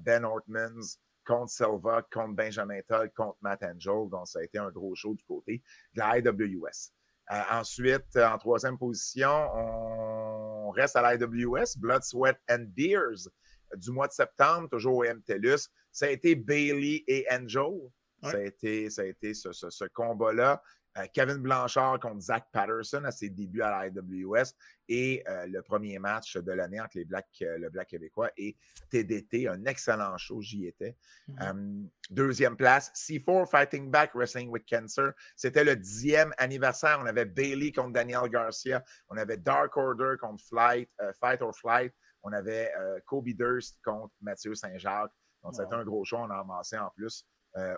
Ben 0.00 0.24
Ortmans 0.24 0.98
contre 1.26 1.50
Silva, 1.50 2.02
contre 2.10 2.34
Benjamin 2.34 2.80
Todd, 2.88 3.10
contre 3.14 3.36
Matt 3.42 3.62
Angel. 3.62 4.08
Donc, 4.10 4.28
ça 4.28 4.38
a 4.38 4.42
été 4.42 4.58
un 4.58 4.70
gros 4.70 4.94
show 4.94 5.14
du 5.14 5.24
côté 5.24 5.62
de 5.94 6.00
la 6.00 6.18
IWS. 6.18 6.92
Euh, 7.32 7.42
ensuite, 7.50 8.16
en 8.16 8.38
troisième 8.38 8.78
position, 8.78 9.28
on 9.54 10.70
reste 10.70 10.94
à 10.96 11.14
l'IWS, 11.14 11.76
Blood, 11.78 12.04
Sweat 12.04 12.38
and 12.48 12.66
Beers 12.68 13.28
du 13.76 13.90
mois 13.90 14.08
de 14.08 14.12
septembre, 14.12 14.68
toujours 14.68 14.96
au 14.96 15.04
MTLUS. 15.04 15.68
Ça 15.92 16.06
a 16.06 16.10
été 16.10 16.34
Bailey 16.34 17.04
et 17.06 17.26
Angel. 17.30 17.90
Ça 18.22 18.38
a 18.38 18.40
été, 18.40 18.90
ça 18.90 19.02
a 19.02 19.04
été 19.04 19.34
ce, 19.34 19.52
ce 19.52 19.84
combat-là. 19.84 20.60
Euh, 20.98 21.06
Kevin 21.12 21.36
Blanchard 21.36 22.00
contre 22.00 22.20
Zach 22.20 22.46
Patterson 22.52 23.04
à 23.04 23.10
ses 23.10 23.28
débuts 23.28 23.62
à 23.62 23.70
la 23.70 23.88
IWS 23.88 24.54
et 24.88 25.22
euh, 25.28 25.46
le 25.46 25.60
premier 25.62 25.98
match 25.98 26.36
de 26.36 26.52
l'année 26.52 26.80
entre 26.80 26.96
les 26.96 27.04
Black, 27.04 27.26
euh, 27.42 27.58
le 27.58 27.68
Black 27.68 27.88
québécois 27.88 28.30
et 28.36 28.56
TDT. 28.90 29.48
Un 29.48 29.64
excellent 29.66 30.16
show, 30.16 30.40
j'y 30.40 30.66
étais. 30.66 30.96
Mm-hmm. 31.28 31.88
deuxième 32.10 32.56
place, 32.56 32.92
C4 32.94 33.48
Fighting 33.48 33.90
Back 33.90 34.12
Wrestling 34.14 34.48
with 34.48 34.64
Cancer. 34.68 35.12
C'était 35.34 35.64
le 35.64 35.76
dixième 35.76 36.32
anniversaire. 36.38 36.98
On 37.02 37.06
avait 37.06 37.26
Bailey 37.26 37.72
contre 37.72 37.92
Daniel 37.92 38.28
Garcia. 38.30 38.82
On 39.08 39.16
avait 39.16 39.36
Dark 39.36 39.76
Order 39.76 40.14
contre 40.20 40.42
Flight, 40.44 40.88
Fight 41.20 41.42
or 41.42 41.54
Flight. 41.54 41.92
On 42.28 42.32
avait 42.32 42.72
Kobe 43.06 43.28
Durst 43.28 43.78
contre 43.84 44.14
Mathieu 44.20 44.54
Saint-Jacques. 44.54 45.12
Donc, 45.42 45.54
c'était 45.54 45.74
un 45.74 45.84
gros 45.84 46.04
show. 46.04 46.16
On 46.16 46.30
a 46.30 46.40
amassé 46.40 46.76
en 46.76 46.90
plus 46.90 47.24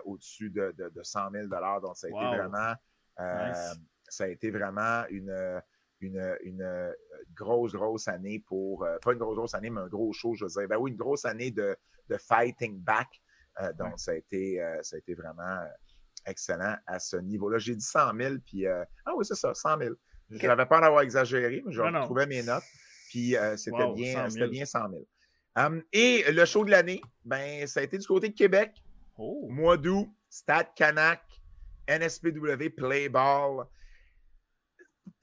au-dessus 0.05 0.49
de, 0.49 0.73
de, 0.75 1.03
100 1.03 1.31
000 1.31 1.47
Donc, 1.47 1.95
ça 1.95 2.07
a 2.07 2.09
été 2.09 2.37
vraiment 2.37 2.73
euh, 3.19 3.53
ça 4.07 4.23
a 4.23 4.27
été 4.27 4.49
vraiment 4.49 5.03
une, 5.09 5.61
une, 6.01 6.93
grosse, 7.35 7.73
grosse 7.73 8.07
année 8.07 8.43
pour, 8.47 8.83
euh, 8.83 8.97
pas 8.99 9.13
une 9.13 9.19
grosse, 9.19 9.35
grosse 9.35 9.53
année, 9.53 9.69
mais 9.69 9.81
un 9.81 9.87
gros 9.87 10.11
show, 10.13 10.35
je 10.35 10.45
veux 10.45 10.49
dire. 10.49 10.67
Ben 10.67 10.77
oui, 10.77 10.91
une 10.91 10.97
grosse 10.97 11.25
année 11.25 11.51
de, 11.51 11.75
de 12.09 12.17
fighting 12.17 12.81
back. 12.81 13.07
Euh, 13.61 13.73
donc, 13.73 13.99
ça, 13.99 14.11
a 14.11 14.15
été, 14.15 14.59
ça 14.81 14.95
a 14.95 14.99
été 14.99 15.13
vraiment 15.13 15.63
excellent 16.25 16.75
à 16.87 16.99
ce 16.99 17.17
niveau-là. 17.17 17.59
J'ai 17.59 17.75
dit 17.75 17.85
100 17.85 18.15
000, 18.15 18.35
puis. 18.45 18.65
ah 18.67 18.85
oui, 19.15 19.25
c'est 19.25 19.35
ça, 19.35 19.53
100 19.53 19.77
000. 19.79 19.95
Je 20.31 20.47
n'avais 20.47 20.65
pas 20.65 20.79
d'avoir 20.79 21.01
exagéré, 21.01 21.63
mais 21.65 21.71
je 21.71 21.81
retrouvais 21.81 22.27
mes 22.27 22.43
notes, 22.43 22.63
puis 23.09 23.35
c'était 23.57 23.91
bien, 23.93 24.27
bien 24.27 24.65
100 24.65 24.89
000. 24.89 25.07
Hum, 25.55 25.83
et 25.91 26.31
le 26.31 26.45
show 26.45 26.63
de 26.63 26.71
l'année, 26.71 27.01
ben, 27.25 27.65
ça 27.67 27.79
a 27.79 27.83
été 27.83 27.97
du 27.97 28.07
côté 28.07 28.29
de 28.29 28.35
Québec. 28.35 28.71
Oh. 29.17 29.47
Mois 29.49 29.77
d'août, 29.77 30.07
Stade 30.29 30.67
Canac, 30.75 31.21
NSPW 31.87 32.69
Play 32.77 33.09
Ball. 33.09 33.65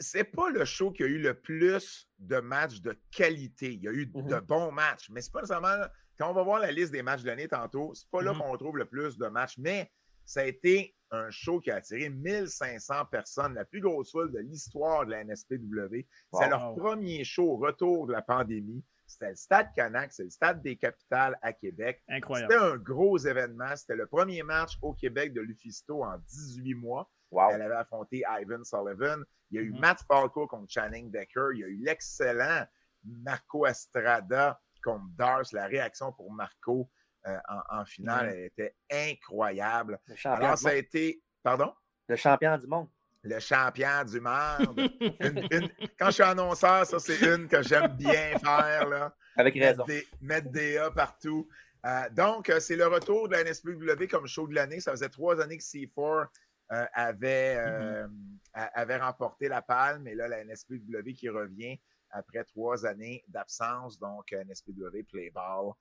C'est 0.00 0.24
pas 0.24 0.50
le 0.50 0.64
show 0.64 0.90
qui 0.90 1.04
a 1.04 1.06
eu 1.06 1.18
le 1.18 1.32
plus 1.32 2.10
de 2.18 2.38
matchs 2.40 2.80
de 2.80 2.98
qualité. 3.10 3.72
Il 3.72 3.82
y 3.82 3.88
a 3.88 3.92
eu 3.92 4.06
de 4.06 4.20
mhm. 4.20 4.40
bons 4.40 4.72
matchs, 4.72 5.08
mais 5.10 5.22
c'est 5.22 5.32
pas 5.32 5.40
nécessairement. 5.40 5.86
Quand 6.18 6.30
on 6.30 6.34
va 6.34 6.42
voir 6.42 6.58
la 6.58 6.72
liste 6.72 6.92
des 6.92 7.02
matchs 7.02 7.22
de 7.22 7.28
l'année 7.28 7.48
tantôt, 7.48 7.92
c'est 7.94 8.10
pas 8.10 8.20
là 8.20 8.32
mhm. 8.32 8.40
qu'on 8.40 8.56
trouve 8.56 8.76
le 8.78 8.86
plus 8.86 9.16
de 9.16 9.28
matchs, 9.28 9.56
mais 9.58 9.90
ça 10.24 10.40
a 10.40 10.44
été 10.44 10.95
un 11.10 11.30
show 11.30 11.60
qui 11.60 11.70
a 11.70 11.76
attiré 11.76 12.08
1500 12.08 13.06
personnes, 13.06 13.54
la 13.54 13.64
plus 13.64 13.80
grosse 13.80 14.10
foule 14.10 14.32
de 14.32 14.38
l'histoire 14.40 15.06
de 15.06 15.12
la 15.12 15.24
NSPW. 15.24 16.06
C'est 16.32 16.48
leur 16.48 16.74
premier 16.74 17.24
show 17.24 17.56
retour 17.56 18.06
de 18.06 18.12
la 18.12 18.22
pandémie. 18.22 18.84
C'était 19.06 19.30
le 19.30 19.36
Stade 19.36 19.68
Canac, 19.74 20.12
c'est 20.12 20.24
le 20.24 20.30
Stade 20.30 20.62
des 20.62 20.76
Capitales 20.76 21.38
à 21.40 21.52
Québec. 21.52 22.02
Incroyable. 22.08 22.52
C'était 22.52 22.64
un 22.64 22.76
gros 22.76 23.18
événement. 23.18 23.76
C'était 23.76 23.94
le 23.94 24.06
premier 24.06 24.42
match 24.42 24.76
au 24.82 24.94
Québec 24.94 25.32
de 25.32 25.40
Lufisto 25.40 26.02
en 26.02 26.18
18 26.18 26.74
mois. 26.74 27.08
Elle 27.52 27.62
avait 27.62 27.74
affronté 27.74 28.24
Ivan 28.28 28.64
Sullivan. 28.64 29.22
Il 29.50 29.56
y 29.56 29.58
a 29.58 29.62
eu 29.62 29.72
mm-hmm. 29.72 29.80
Matt 29.80 30.00
Falco 30.08 30.46
contre 30.46 30.70
Channing 30.70 31.10
Decker. 31.10 31.50
Il 31.54 31.60
y 31.60 31.64
a 31.64 31.68
eu 31.68 31.76
l'excellent 31.76 32.66
Marco 33.04 33.66
Estrada 33.66 34.60
contre 34.82 35.04
Dars. 35.16 35.46
La 35.52 35.66
réaction 35.66 36.12
pour 36.12 36.32
Marco 36.32 36.90
euh, 37.26 37.38
en, 37.70 37.84
finale, 37.84 38.28
elle 38.34 38.44
était 38.44 38.74
incroyable. 38.90 39.98
Alors, 40.24 40.58
ça 40.58 40.70
a 40.70 40.74
été. 40.74 41.22
Pardon? 41.42 41.72
Le 42.08 42.16
champion 42.16 42.56
du 42.56 42.66
monde 42.66 42.88
le 43.26 43.40
champion 43.40 44.04
du 44.04 44.20
monde. 44.20 44.90
quand 45.98 46.06
je 46.06 46.10
suis 46.10 46.22
annonceur, 46.22 46.86
ça, 46.86 46.98
c'est 46.98 47.20
une 47.22 47.48
que 47.48 47.62
j'aime 47.62 47.96
bien 47.96 48.38
faire. 48.38 48.88
Là. 48.88 49.14
Avec 49.36 49.54
raison. 49.54 49.84
Mettre 50.20 50.50
des, 50.50 50.78
A 50.78 50.90
partout. 50.90 51.48
Euh, 51.84 52.08
donc, 52.10 52.48
euh, 52.50 52.60
c'est 52.60 52.76
le 52.76 52.86
retour 52.86 53.28
de 53.28 53.34
la 53.34 53.44
NSPW 53.44 54.06
comme 54.10 54.26
show 54.26 54.46
de 54.48 54.54
l'année. 54.54 54.80
Ça 54.80 54.92
faisait 54.92 55.08
trois 55.08 55.40
années 55.40 55.58
que 55.58 55.62
C4 55.62 56.26
euh, 56.72 56.84
avait, 56.94 57.56
mm-hmm. 57.56 58.08
avait 58.52 58.96
remporté 58.96 59.48
la 59.48 59.62
palme. 59.62 60.06
Et 60.08 60.14
là, 60.14 60.28
la 60.28 60.44
NSPW 60.44 61.12
qui 61.14 61.28
revient 61.28 61.78
après 62.10 62.44
trois 62.44 62.86
années 62.86 63.24
d'absence. 63.28 63.98
Donc, 63.98 64.32
NSPW 64.32 65.02
Playball 65.08 65.72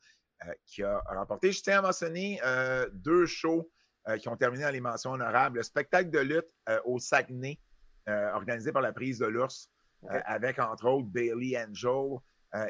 qui 0.66 0.84
a 0.84 1.00
remporté. 1.08 1.52
Je 1.52 1.62
tiens 1.62 1.80
à 1.80 1.82
mentionner 1.82 2.40
deux 2.94 3.26
shows 3.26 3.70
euh, 4.08 4.18
qui 4.18 4.30
ont 4.30 4.38
terminé 4.38 4.64
dans 4.64 4.70
les 4.70 4.82
mentions 4.82 5.14
honorables. 5.14 5.58
Le 5.58 5.64
spectacle 5.64 6.12
de 6.12 6.20
lutte 6.20 6.54
euh, 6.70 6.80
au 6.86 7.00
Saguenay, 7.00 7.58
euh, 8.08 8.32
organisé 8.34 8.72
par 8.72 8.84
la 8.84 8.94
prise 8.94 9.18
de 9.18 9.26
l'ours, 9.26 9.72
avec 10.26 10.60
entre 10.60 10.86
autres 10.86 11.08
Bailey 11.08 11.58
Angel 11.58 12.20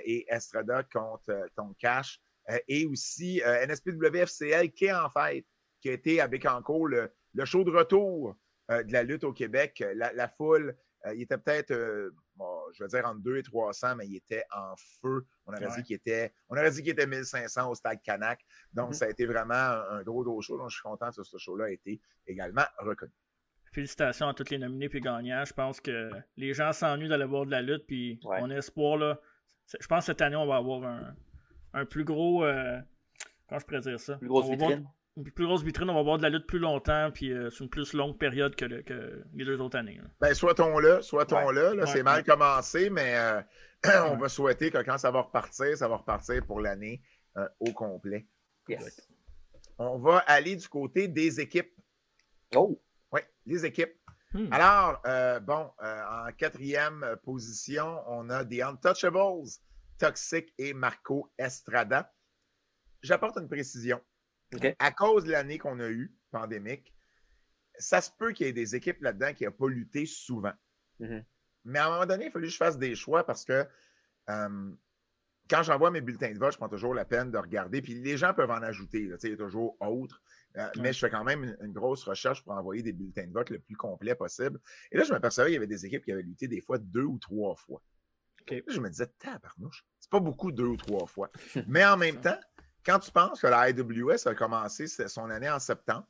et 0.06 0.26
Estrada 0.30 0.84
contre, 0.84 1.50
contre 1.58 1.76
Cash. 1.78 2.22
et 2.70 2.86
aussi 2.86 3.42
NSPWFCL 3.44 4.72
qui 4.72 4.86
est 4.86 4.94
en 4.94 5.10
fait, 5.10 5.46
qui 5.82 5.90
a 5.90 5.94
été 5.94 6.22
à 6.22 6.30
Bécancourt 6.30 6.88
le, 6.88 7.12
le 7.34 7.44
show 7.46 7.66
de 7.66 7.72
retour 7.72 8.38
de 8.70 8.94
la 8.94 9.04
lutte 9.04 9.26
au 9.26 9.34
Québec. 9.34 9.84
La, 9.96 10.30
foule, 10.30 10.78
il 11.14 11.24
était 11.24 11.38
peut-être 11.38 11.74
je 12.74 12.84
veux 12.84 12.90
dire 12.90 13.06
entre 13.06 13.22
2 13.22 13.38
et 13.38 13.44
300, 13.44 13.96
mais 13.96 14.08
il 14.08 14.16
était 14.16 14.44
en 14.52 14.76
feu. 15.02 15.26
On 15.46 15.54
aurait 15.54 15.68
dit 15.76 15.84
qu'il 15.84 15.96
était, 15.96 16.34
on 16.50 16.58
aurait 16.58 16.72
dit 16.72 16.82
qu'il 16.82 16.92
était 16.92 17.08
1500 17.08 17.70
au 17.70 17.76
stade 17.76 18.02
Canac. 18.04 18.46
Donc, 18.74 18.92
mm-hmm. 18.92 18.94
ça 18.94 19.06
a 19.06 19.10
été 19.10 19.26
vraiment 19.26 19.54
un 19.54 20.02
gros, 20.04 20.24
gros 20.24 20.42
show. 20.42 20.58
Donc, 20.58 20.70
je 20.70 20.76
suis 20.76 20.84
content 20.84 21.10
que 21.12 21.24
ce 21.24 21.38
show-là 21.38 21.66
a 21.66 21.70
été 21.70 22.02
également 22.28 22.66
reconnu. 22.80 23.14
Félicitations 23.72 24.28
à 24.28 24.34
tous 24.34 24.50
les 24.50 24.58
nominés 24.58 24.90
puis 24.90 25.02
gagnants. 25.02 25.44
Je 25.46 25.54
pense 25.54 25.82
que 25.82 26.10
les 26.38 26.54
gens 26.54 26.72
s'ennuient 26.72 27.10
d'aller 27.10 27.26
voir 27.26 27.46
de 27.46 27.52
la 27.52 27.62
lutte, 27.62 27.86
puis 27.86 28.20
on 28.24 28.50
a 28.50 28.56
espoir. 28.56 28.98
Là. 28.98 29.20
Je 29.80 29.88
pense 29.88 30.02
que 30.02 30.06
cette 30.06 30.22
année, 30.22 30.38
on 30.38 30.48
va 30.48 30.58
avoir 30.58 30.84
un, 31.74 31.86
plus 31.86 32.06
gros. 32.06 32.46
Euh, 32.46 32.80
comment 33.48 33.60
je 33.60 33.66
pourrais 33.66 33.82
dire 33.82 34.00
ça? 34.00 34.16
Plus 34.16 34.28
grosse 34.28 34.50
vitrine 34.50 34.88
une 35.18 35.32
plus 35.32 35.46
grosse 35.46 35.64
vitrine, 35.64 35.90
on 35.90 35.96
va 35.96 36.04
voir 36.04 36.18
de 36.18 36.24
la 36.24 36.30
lutte 36.30 36.48
plus 36.48 36.60
longtemps, 36.60 37.10
puis 37.14 37.32
euh, 37.32 37.50
sur 37.50 37.64
une 37.64 37.70
plus 37.70 37.94
longue 37.94 38.18
période 38.18 38.56
que, 38.56 38.66
les 38.66 39.46
deux 39.46 39.62
autres 39.62 39.78
années. 39.78 40.00
Ben, 40.20 40.34
soit-on-le, 40.34 41.02
soit-on-le. 41.02 41.86
c'est 41.88 42.04
mal 42.04 42.24
commencé, 42.24 42.90
mais 42.90 43.16
euh, 43.16 43.42
on 44.12 44.18
va 44.18 44.30
souhaiter 44.30 44.72
que 44.72 44.80
quand 44.80 44.98
ça 44.98 45.12
va 45.12 45.22
repartir, 45.22 45.78
ça 45.78 45.88
va 45.88 45.98
repartir 45.98 46.46
pour 46.46 46.60
l'année 46.60 47.02
euh, 47.38 47.48
au 47.60 47.72
complet. 47.72 48.28
On 49.78 49.98
va 50.00 50.20
aller 50.20 50.56
du 50.56 50.68
côté 50.68 51.08
des 51.08 51.40
équipes. 51.40 51.74
Oh! 52.56 52.82
Oui, 53.12 53.22
les 53.46 53.66
équipes. 53.66 53.94
Hmm. 54.34 54.52
Alors, 54.52 55.02
bon, 55.44 55.72
en 55.82 56.32
quatrième 56.38 57.16
position, 57.24 58.02
on 58.08 58.30
a 58.30 58.44
The 58.44 58.62
Untouchables, 58.64 59.48
Toxic 59.98 60.54
et 60.58 60.74
Marco 60.74 61.32
Estrada. 61.38 62.12
J'apporte 63.02 63.38
une 63.38 63.48
précision. 63.48 64.02
À 64.80 64.92
cause 64.92 65.26
de 65.26 65.32
l'année 65.32 65.58
qu'on 65.58 65.80
a 65.80 65.90
eue, 65.90 66.16
pandémique, 66.32 66.94
ça 67.78 68.02
se 68.02 68.10
peut 68.18 68.32
qu'il 68.32 68.46
y 68.46 68.50
ait 68.50 68.54
des 68.54 68.76
équipes 68.76 69.02
là-dedans 69.02 69.34
qui 69.34 69.46
n'ont 69.46 69.52
pas 69.52 69.68
lutté 69.68 70.06
souvent. 70.06 70.54
Mm-hmm. 71.00 71.24
Mais 71.66 71.80
à 71.80 71.88
un 71.88 71.90
moment 71.90 72.06
donné, 72.06 72.26
il 72.26 72.32
fallait 72.32 72.48
que 72.48 72.54
je 72.54 72.58
fasse 72.58 72.78
des 72.78 72.96
choix 72.96 73.26
parce 73.26 73.44
que 73.44 73.68
quand 75.50 75.64
j'envoie 75.64 75.92
mes 75.92 76.02
bulletins 76.02 76.32
de 76.32 76.40
vote, 76.40 76.54
je 76.54 76.58
prends 76.58 76.70
toujours 76.70 76.94
la 76.94 77.06
peine 77.06 77.32
de 77.32 77.38
regarder. 77.38 77.82
Puis 77.82 77.96
les 77.96 78.18
gens 78.18 78.34
peuvent 78.34 78.52
en 78.52 78.62
ajouter. 78.62 79.02
il 79.02 79.30
y 79.30 79.34
a 79.34 79.38
toujours 79.38 79.78
autre. 79.80 80.22
Euh, 80.58 80.70
mais 80.78 80.94
je 80.94 81.00
fais 81.00 81.10
quand 81.10 81.24
même 81.24 81.56
une, 81.62 81.74
grosse 81.74 82.04
recherche 82.06 82.44
pour 82.44 82.54
envoyer 82.54 82.82
des 82.82 82.94
bulletins 82.94 83.28
de 83.28 83.34
vote 83.34 83.50
le 83.50 83.60
plus 83.60 83.76
complet 83.76 84.16
possible. 84.16 84.60
Et 84.92 84.98
là, 84.98 85.04
je 85.04 85.12
m'apercevais 85.12 85.48
qu'il 85.48 85.54
y 85.56 85.58
avait 85.58 85.68
des 85.68 85.86
équipes 85.86 86.04
qui 86.04 86.12
avaient 86.12 86.22
lutté 86.22 86.48
des 86.48 86.62
fois 86.62 86.78
deux 86.78 87.04
ou 87.04 87.20
trois 87.20 87.56
fois. 87.56 87.82
je 88.50 88.80
me 88.80 88.90
disais, 88.90 89.08
tabarnouche, 89.20 89.86
c'est 90.00 90.10
pas 90.10 90.22
beaucoup 90.22 90.52
deux 90.52 90.66
ou 90.66 90.78
trois 90.78 91.06
fois. 91.08 91.30
mais 91.68 91.86
en 91.86 91.98
même 91.98 92.22
temps, 92.22 92.40
quand 92.86 93.00
tu 93.00 93.12
penses 93.12 93.42
que 93.42 93.48
la 93.48 93.70
IWS 93.70 94.28
a 94.28 94.36
commencé 94.36 94.88
son 94.88 95.30
année 95.30 95.50
en 95.50 95.60
septembre, 95.60 96.06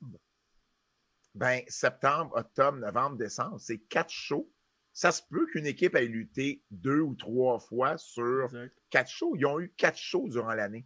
ben 1.34 1.61
septembre, 1.68 2.35
octobre, 2.35 2.77
novembre, 2.77 3.18
décembre, 3.18 3.60
c'est 3.60 3.80
quatre 3.80 4.11
shows. 4.11 4.49
Ça 4.93 5.11
se 5.11 5.22
peut 5.30 5.45
qu'une 5.47 5.65
équipe 5.65 5.95
ait 5.95 6.06
lutté 6.06 6.64
deux 6.72 7.02
ou 7.02 7.15
trois 7.15 7.60
fois 7.60 7.97
sur 7.97 8.49
quatre 8.89 9.10
shows. 9.10 9.35
Ils 9.35 9.45
ont 9.45 9.60
eu 9.60 9.73
quatre 9.76 9.97
shows 9.97 10.30
durant 10.30 10.53
l'année. 10.53 10.85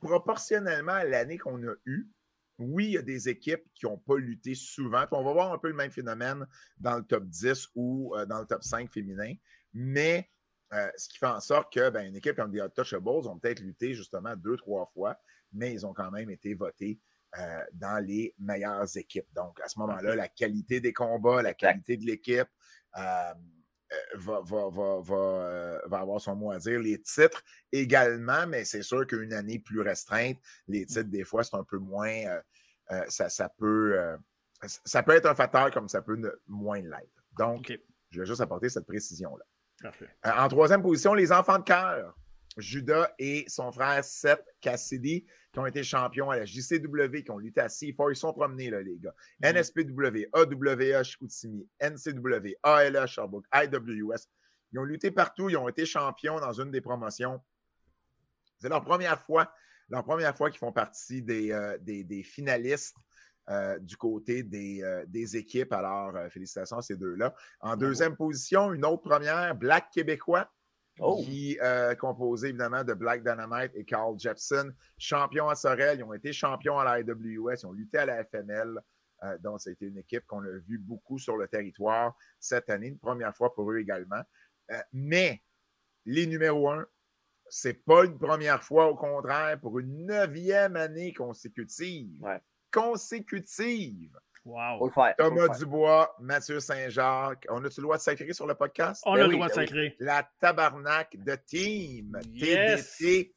Proportionnellement 0.00 0.92
à 0.92 1.04
l'année 1.04 1.38
qu'on 1.38 1.66
a 1.66 1.74
eue, 1.86 2.08
oui, 2.58 2.86
il 2.86 2.92
y 2.92 2.98
a 2.98 3.02
des 3.02 3.28
équipes 3.28 3.64
qui 3.74 3.86
n'ont 3.86 3.98
pas 3.98 4.16
lutté 4.16 4.54
souvent. 4.54 5.06
on 5.12 5.24
va 5.24 5.32
voir 5.32 5.52
un 5.52 5.58
peu 5.58 5.68
le 5.68 5.74
même 5.74 5.90
phénomène 5.90 6.46
dans 6.78 6.96
le 6.96 7.02
top 7.02 7.24
10 7.24 7.68
ou 7.74 8.14
euh, 8.16 8.26
dans 8.26 8.40
le 8.40 8.46
top 8.46 8.62
5 8.62 8.92
féminin. 8.92 9.32
Mais 9.72 10.30
euh, 10.72 10.90
ce 10.96 11.08
qui 11.08 11.18
fait 11.18 11.26
en 11.26 11.40
sorte 11.40 11.72
que 11.72 11.90
ben, 11.90 12.06
une 12.06 12.16
équipe 12.16 12.36
comme 12.36 12.52
les 12.52 12.60
Untouchables 12.60 13.08
ont 13.08 13.38
peut-être 13.38 13.60
lutté 13.60 13.94
justement 13.94 14.36
deux, 14.36 14.56
trois 14.56 14.86
fois, 14.86 15.18
mais 15.52 15.72
ils 15.72 15.84
ont 15.84 15.92
quand 15.92 16.10
même 16.10 16.30
été 16.30 16.54
votés 16.54 17.00
dans 17.74 18.04
les 18.04 18.34
meilleures 18.40 18.96
équipes. 18.96 19.32
Donc, 19.34 19.60
à 19.60 19.68
ce 19.68 19.78
moment-là, 19.78 20.16
la 20.16 20.26
qualité 20.26 20.80
des 20.80 20.92
combats, 20.92 21.42
la 21.42 21.54
qualité 21.54 21.96
de 21.96 22.04
l'équipe 22.04 22.48
va, 22.92 23.32
va, 24.16 25.80
avoir 25.92 26.20
son 26.20 26.34
mot 26.34 26.50
à 26.50 26.58
dire. 26.58 26.80
Les 26.80 27.00
titres 27.00 27.40
également, 27.70 28.48
mais 28.48 28.64
c'est 28.64 28.82
sûr 28.82 29.06
qu'une 29.06 29.32
année 29.32 29.60
plus 29.60 29.80
restreinte, 29.80 30.38
les 30.66 30.84
titres, 30.86 31.08
des 31.08 31.22
fois, 31.22 31.44
c'est 31.44 31.54
un 31.54 31.62
peu 31.62 31.78
moins. 31.78 32.40
ça, 33.06 33.28
ça, 33.28 33.48
peut, 33.48 33.96
ça 34.84 35.04
peut 35.04 35.14
être 35.14 35.26
un 35.26 35.36
facteur 35.36 35.70
comme 35.70 35.88
ça 35.88 36.02
peut 36.02 36.20
moins 36.48 36.80
l'être. 36.80 37.24
Donc, 37.38 37.72
je 38.10 38.20
vais 38.20 38.26
juste 38.26 38.40
apporter 38.40 38.68
cette 38.68 38.86
précision-là. 38.86 39.44
En 40.24 40.48
troisième 40.48 40.82
position, 40.82 41.14
les 41.14 41.32
enfants 41.32 41.58
de 41.58 41.64
cœur. 41.64 42.16
Judas 42.56 43.12
et 43.18 43.44
son 43.48 43.70
frère 43.72 44.04
Seth 44.04 44.44
Cassidy, 44.60 45.24
qui 45.52 45.58
ont 45.58 45.66
été 45.66 45.82
champions 45.82 46.30
à 46.30 46.36
la 46.36 46.44
JCW, 46.44 47.22
qui 47.24 47.30
ont 47.30 47.38
lutté 47.38 47.60
à 47.60 47.68
C4. 47.68 48.10
Ils 48.10 48.16
sont 48.16 48.32
promenés, 48.32 48.70
là, 48.70 48.82
les 48.82 48.98
gars. 48.98 49.14
Mm-hmm. 49.42 49.54
NSPW, 49.54 50.28
AWA 50.32 51.02
Chicoutimi, 51.02 51.68
NCW, 51.80 52.56
ALA 52.62 53.06
Sherbrooke, 53.06 53.46
IWS. 53.54 54.28
Ils 54.72 54.78
ont 54.78 54.84
lutté 54.84 55.10
partout. 55.10 55.48
Ils 55.48 55.56
ont 55.56 55.68
été 55.68 55.86
champions 55.86 56.38
dans 56.40 56.52
une 56.52 56.70
des 56.70 56.80
promotions. 56.80 57.40
C'est 58.58 58.68
leur 58.68 58.84
première 58.84 59.20
fois, 59.20 59.52
leur 59.88 60.04
première 60.04 60.36
fois 60.36 60.50
qu'ils 60.50 60.58
font 60.58 60.72
partie 60.72 61.22
des, 61.22 61.50
euh, 61.52 61.78
des, 61.80 62.22
finalistes 62.22 62.96
euh, 63.48 63.78
du 63.78 63.96
côté 63.96 64.42
des, 64.42 64.82
euh, 64.82 65.04
des 65.06 65.36
équipes. 65.36 65.72
Alors, 65.72 66.12
félicitations 66.30 66.78
à 66.78 66.82
ces 66.82 66.96
deux-là. 66.96 67.34
En 67.60 67.76
deuxième 67.76 68.16
position, 68.16 68.72
une 68.72 68.84
autre 68.84 69.02
première, 69.02 69.54
Black 69.54 69.90
Québécois. 69.90 70.48
Oh. 71.02 71.22
qui 71.24 71.58
euh, 71.62 71.94
composé 71.94 72.48
évidemment 72.48 72.84
de 72.84 72.92
Black 72.92 73.22
Dynamite 73.22 73.72
et 73.74 73.84
Carl 73.84 74.18
Jepson, 74.18 74.70
champions 74.98 75.48
à 75.48 75.54
Sorel, 75.54 75.98
ils 75.98 76.04
ont 76.04 76.12
été 76.12 76.30
champions 76.32 76.78
à 76.78 76.84
la 76.84 77.00
IWS, 77.00 77.60
ils 77.62 77.66
ont 77.66 77.72
lutté 77.72 77.98
à 77.98 78.06
la. 78.06 78.22
Euh, 79.22 79.38
donc, 79.38 79.60
ça 79.60 79.70
a 79.70 79.72
été 79.72 79.86
une 79.86 79.98
équipe 79.98 80.26
qu'on 80.26 80.42
a 80.44 80.58
vu 80.66 80.78
beaucoup 80.78 81.18
sur 81.18 81.36
le 81.36 81.48
territoire 81.48 82.14
cette 82.38 82.68
année, 82.68 82.88
une 82.88 82.98
première 82.98 83.34
fois 83.34 83.54
pour 83.54 83.70
eux 83.70 83.78
également. 83.78 84.22
Euh, 84.70 84.80
mais 84.92 85.42
les 86.04 86.26
numéros 86.26 86.70
un, 86.70 86.86
c'est 87.48 87.84
pas 87.84 88.04
une 88.04 88.18
première 88.18 88.62
fois, 88.62 88.88
au 88.88 88.94
contraire, 88.94 89.58
pour 89.60 89.78
une 89.78 90.06
neuvième 90.06 90.76
année 90.76 91.12
consécutive. 91.12 92.24
Consécutive. 92.72 94.18
Wow. 94.44 94.90
Thomas 95.18 95.58
Dubois, 95.58 96.14
Mathieu 96.18 96.60
Saint-Jacques. 96.60 97.46
On 97.50 97.62
a-tu 97.64 97.80
le 97.80 97.84
droit 97.84 97.98
de 97.98 98.02
sacrer 98.02 98.32
sur 98.32 98.46
le 98.46 98.54
podcast? 98.54 99.02
On 99.04 99.14
a 99.14 99.18
ben 99.18 99.26
le 99.26 99.32
droit 99.34 99.48
de 99.48 99.54
ben 99.54 99.66
sacrer. 99.66 99.96
La 100.00 100.28
tabarnak 100.40 101.16
de 101.22 101.34
team 101.34 102.18
TDT 102.38 103.34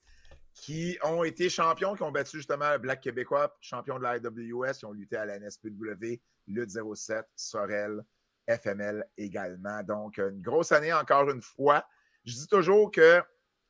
qui 0.53 0.97
ont 1.03 1.23
été 1.23 1.49
champions, 1.49 1.95
qui 1.95 2.03
ont 2.03 2.11
battu 2.11 2.37
justement 2.37 2.71
le 2.71 2.77
Black 2.77 3.01
Québécois, 3.01 3.55
champion 3.59 3.97
de 3.97 4.03
la 4.03 4.17
IWS, 4.17 4.73
qui 4.79 4.85
ont 4.85 4.91
lutté 4.91 5.17
à 5.17 5.25
la 5.25 5.39
NSPW, 5.39 6.21
Lutte 6.47 6.69
07, 6.69 7.25
Sorel, 7.35 8.01
FML 8.47 9.05
également. 9.17 9.81
Donc, 9.83 10.17
une 10.17 10.41
grosse 10.41 10.71
année 10.71 10.93
encore 10.93 11.29
une 11.29 11.41
fois. 11.41 11.85
Je 12.25 12.33
dis 12.33 12.47
toujours 12.47 12.91
que 12.91 13.21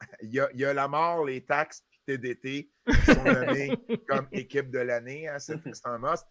il 0.22 0.34
y 0.34 0.65
a, 0.65 0.73
la 0.73 0.88
mort, 0.88 1.26
les 1.26 1.44
taxes, 1.44 1.84
TDT 2.06 2.70
qui 2.88 3.06
sont 3.06 3.24
nommés 3.24 3.78
comme 4.08 4.28
équipe 4.32 4.70
de 4.70 4.80
l'année. 4.80 5.28
Hein, 5.28 5.40
c'est 5.40 5.60
un 5.86 5.98
must. 5.98 6.26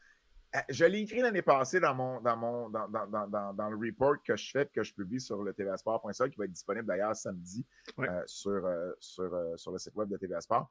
Euh, 0.55 0.61
je 0.69 0.85
l'ai 0.85 1.01
écrit 1.01 1.21
l'année 1.21 1.43
passée 1.43 1.81
dans, 1.81 1.95
mon, 1.95 2.21
dans, 2.21 2.37
mon, 2.37 2.69
dans, 2.69 2.87
dans, 2.89 3.55
dans, 3.55 3.71
le 3.71 3.77
report 3.77 4.23
que 4.23 4.37
je 4.37 4.51
fais, 4.51 4.67
que 4.67 4.83
je 4.83 4.93
publie 4.93 5.21
sur 5.21 5.43
le 5.43 5.55
tvsport.ca, 5.55 6.29
qui 6.29 6.37
va 6.37 6.45
être 6.45 6.53
disponible 6.53 6.87
d'ailleurs 6.87 7.17
samedi 7.17 7.67
euh, 8.01 8.23
sur, 8.27 8.67
euh, 8.67 8.93
sur, 9.01 9.33
sur 9.57 9.73
le 9.73 9.79
site 9.79 9.95
web 9.95 10.11
de 10.11 10.17
TVA 10.19 10.41
Sport. 10.43 10.71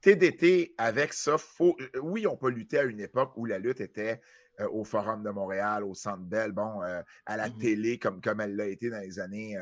TDT, 0.00 0.74
avec 0.78 1.12
ça, 1.12 1.38
faut, 1.38 1.76
oui, 2.02 2.26
on 2.26 2.36
peut 2.36 2.50
lutter 2.50 2.78
à 2.78 2.82
une 2.84 3.00
époque 3.00 3.32
où 3.36 3.44
la 3.44 3.58
lutte 3.58 3.80
était 3.80 4.20
au 4.70 4.84
Forum 4.84 5.22
de 5.22 5.30
Montréal, 5.30 5.84
au 5.84 5.94
Centre 5.94 6.22
Bell, 6.22 6.52
bon, 6.52 6.80
à 6.80 7.36
la 7.36 7.48
mm-hmm. 7.48 7.58
télé, 7.58 7.98
comme, 7.98 8.20
comme 8.20 8.40
elle 8.40 8.56
l'a 8.56 8.66
été 8.66 8.90
dans 8.90 9.00
les 9.00 9.18
années 9.18 9.56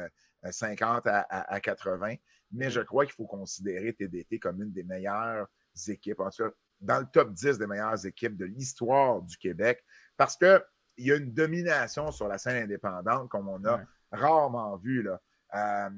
50 0.51 1.07
à, 1.07 1.21
à, 1.21 1.61
80. 1.61 2.15
Mais 2.55 2.71
je 2.71 2.81
crois 2.81 3.05
qu'il 3.05 3.15
faut 3.15 3.27
considérer 3.27 3.93
TDT 3.93 4.39
comme 4.39 4.63
une 4.63 4.73
des 4.73 4.85
meilleures 4.85 5.47
équipes. 5.89 6.21
En 6.21 6.31
tout 6.31 6.45
cas, 6.45 6.51
dans 6.81 7.01
le 7.01 7.07
top 7.07 7.33
10 7.33 7.59
des 7.59 7.67
meilleures 7.67 8.07
équipes 8.07 8.37
de 8.37 8.45
l'histoire 8.45 9.23
du 9.23 9.37
Québec 9.37 9.85
parce 10.17 10.37
qu'il 10.37 10.61
y 10.99 11.13
a 11.13 11.17
une 11.17 11.33
domination 11.33 12.11
sur 12.13 12.29
la 12.29 12.39
scène 12.39 12.63
indépendante 12.63 13.29
comme 13.29 13.49
on 13.49 13.65
a 13.65 13.81
rarement 14.13 14.77
vu. 14.77 15.03
Là. 15.03 15.21
Euh, 15.55 15.59
euh, 15.89 15.91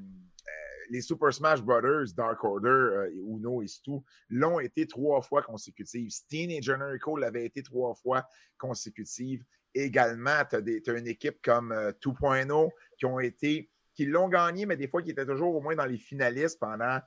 les 0.89 1.01
Super 1.01 1.33
Smash 1.33 1.61
Brothers, 1.61 2.13
Dark 2.15 2.43
Order, 2.43 2.69
euh, 2.69 3.11
Uno 3.27 3.61
et 3.61 3.67
Stu 3.67 3.99
l'ont 4.29 4.59
été 4.59 4.87
trois 4.87 5.21
fois 5.21 5.41
consécutives. 5.41 6.09
Steen 6.09 6.49
et 6.51 6.61
Generico 6.61 7.17
l'avaient 7.17 7.45
été 7.45 7.61
trois 7.61 7.93
fois 7.95 8.25
consécutives. 8.57 9.43
Également, 9.73 10.43
tu 10.49 10.55
as, 10.55 10.93
une 10.93 11.07
équipe 11.07 11.41
comme 11.43 11.71
2.0 12.01 12.69
qui 12.97 13.05
ont 13.05 13.19
été, 13.19 13.69
qui 13.97 14.05
l'ont 14.05 14.29
gagné, 14.29 14.67
mais 14.67 14.77
des 14.77 14.87
fois 14.87 15.01
qui 15.01 15.09
étaient 15.09 15.25
toujours 15.25 15.55
au 15.55 15.59
moins 15.59 15.75
dans 15.75 15.85
les 15.85 15.97
finalistes 15.97 16.59
pendant 16.59 17.01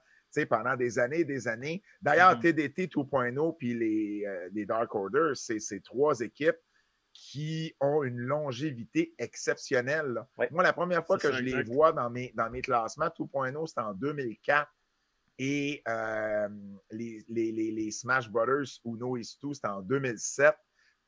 pendant 0.48 0.76
des 0.76 0.98
années 0.98 1.20
et 1.20 1.24
des 1.24 1.48
années. 1.48 1.82
D'ailleurs, 2.00 2.38
TDT 2.38 2.86
2.0 2.86 3.56
puis 3.56 3.74
les, 3.74 4.24
euh, 4.26 4.48
les, 4.52 4.64
Dark 4.64 4.94
Order, 4.94 5.32
c'est 5.34 5.58
ces 5.58 5.80
trois 5.80 6.20
équipes 6.20 6.58
qui 7.12 7.74
ont 7.80 8.04
une 8.04 8.20
longévité 8.20 9.12
exceptionnelle. 9.18 10.24
Moi, 10.52 10.62
la 10.62 10.72
première 10.72 11.04
fois 11.04 11.18
que 11.18 11.32
je 11.32 11.42
les 11.42 11.64
vois 11.64 11.92
dans 11.92 12.08
mes, 12.08 12.32
dans 12.36 12.48
mes 12.48 12.62
classements, 12.62 13.06
2.0, 13.08 13.66
c'était 13.66 13.80
en 13.80 13.94
2004. 13.94 14.70
Et 15.38 15.82
euh, 15.88 16.48
les, 16.92 17.24
les, 17.28 17.50
les, 17.50 17.90
Smash 17.90 18.30
Brothers, 18.30 18.78
Uno 18.84 19.16
et 19.16 19.24
Stu, 19.24 19.54
c'était 19.54 19.68
en 19.68 19.80
2007. 19.80 20.54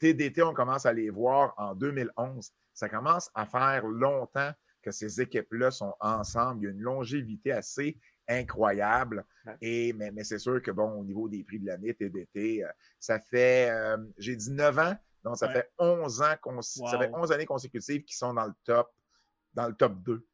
TDT, 0.01 0.43
on 0.43 0.55
commence 0.55 0.85
à 0.85 0.93
les 0.93 1.11
voir 1.11 1.55
en 1.59 1.77
2011. 1.77 2.51
Ça 2.73 2.89
commence 2.89 3.31
à 3.35 3.47
faire 3.47 3.87
longtemps 3.87 4.53
que 4.83 4.91
ces 4.91 5.21
équipes-là 5.21 5.71
sont 5.71 5.95
ensemble. 6.01 6.61
Il 6.61 6.65
y 6.65 6.67
a 6.69 6.71
une 6.71 6.81
longévité 6.81 7.53
assez 7.53 7.99
incroyable. 8.29 9.25
Et, 9.61 9.93
mais, 9.93 10.11
mais 10.11 10.25
c'est 10.25 10.39
sûr 10.39 10.61
que, 10.63 10.71
bon, 10.71 10.91
au 10.93 11.05
niveau 11.05 11.29
des 11.29 11.43
prix 11.45 11.59
de 11.59 11.67
l'année, 11.67 11.95
TDT, 11.95 12.65
euh, 12.65 12.69
ça 12.99 13.19
fait, 13.19 13.71
euh, 13.71 13.97
j'ai 14.19 14.37
dit 14.37 14.51
9 14.51 14.79
ans, 14.79 14.97
donc 15.25 15.37
ça 15.37 15.49
fait 15.49 15.71
11 15.79 16.23
ans, 16.23 16.35
ça 16.91 16.99
fait 16.99 17.11
11 17.13 17.33
années 17.33 17.47
consécutives 17.47 18.05
qui 18.05 18.17
sont 18.17 18.35
dans 18.35 18.47
le 18.47 18.55
top, 18.65 18.93
dans 19.55 19.69
le 19.69 19.75
top 19.75 20.03
2. 20.03 20.27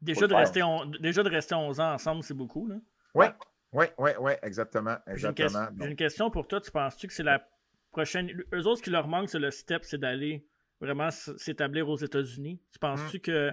Déjà 0.00 0.26
de, 0.28 0.34
rester 0.34 0.62
déjà 1.00 1.22
de 1.22 1.28
rester 1.28 1.54
11 1.54 1.80
ans 1.80 1.92
ensemble, 1.94 2.22
c'est 2.22 2.34
beaucoup, 2.34 2.68
là? 2.68 2.76
Oui, 3.14 3.26
oui, 3.72 3.86
oui, 3.98 4.10
oui, 4.20 4.32
exactement. 4.42 4.96
exactement. 5.06 5.68
J'ai 5.78 5.86
une, 5.86 5.96
question 5.96 6.30
pour 6.30 6.46
toi. 6.46 6.60
Tu 6.60 6.70
penses-tu 6.70 7.08
que 7.08 7.12
c'est 7.12 7.24
la 7.24 7.46
prochaine. 7.90 8.30
Eux 8.54 8.66
autres, 8.66 8.78
ce 8.78 8.82
qui 8.82 8.90
leur 8.90 9.08
manque, 9.08 9.28
c'est 9.28 9.40
le 9.40 9.50
step, 9.50 9.84
c'est 9.84 9.98
d'aller 9.98 10.46
vraiment 10.80 11.10
s'établir 11.10 11.88
aux 11.88 11.96
États-Unis? 11.96 12.62
Tu 12.72 12.78
penses-tu 12.78 13.16
hum. 13.16 13.22
que 13.22 13.52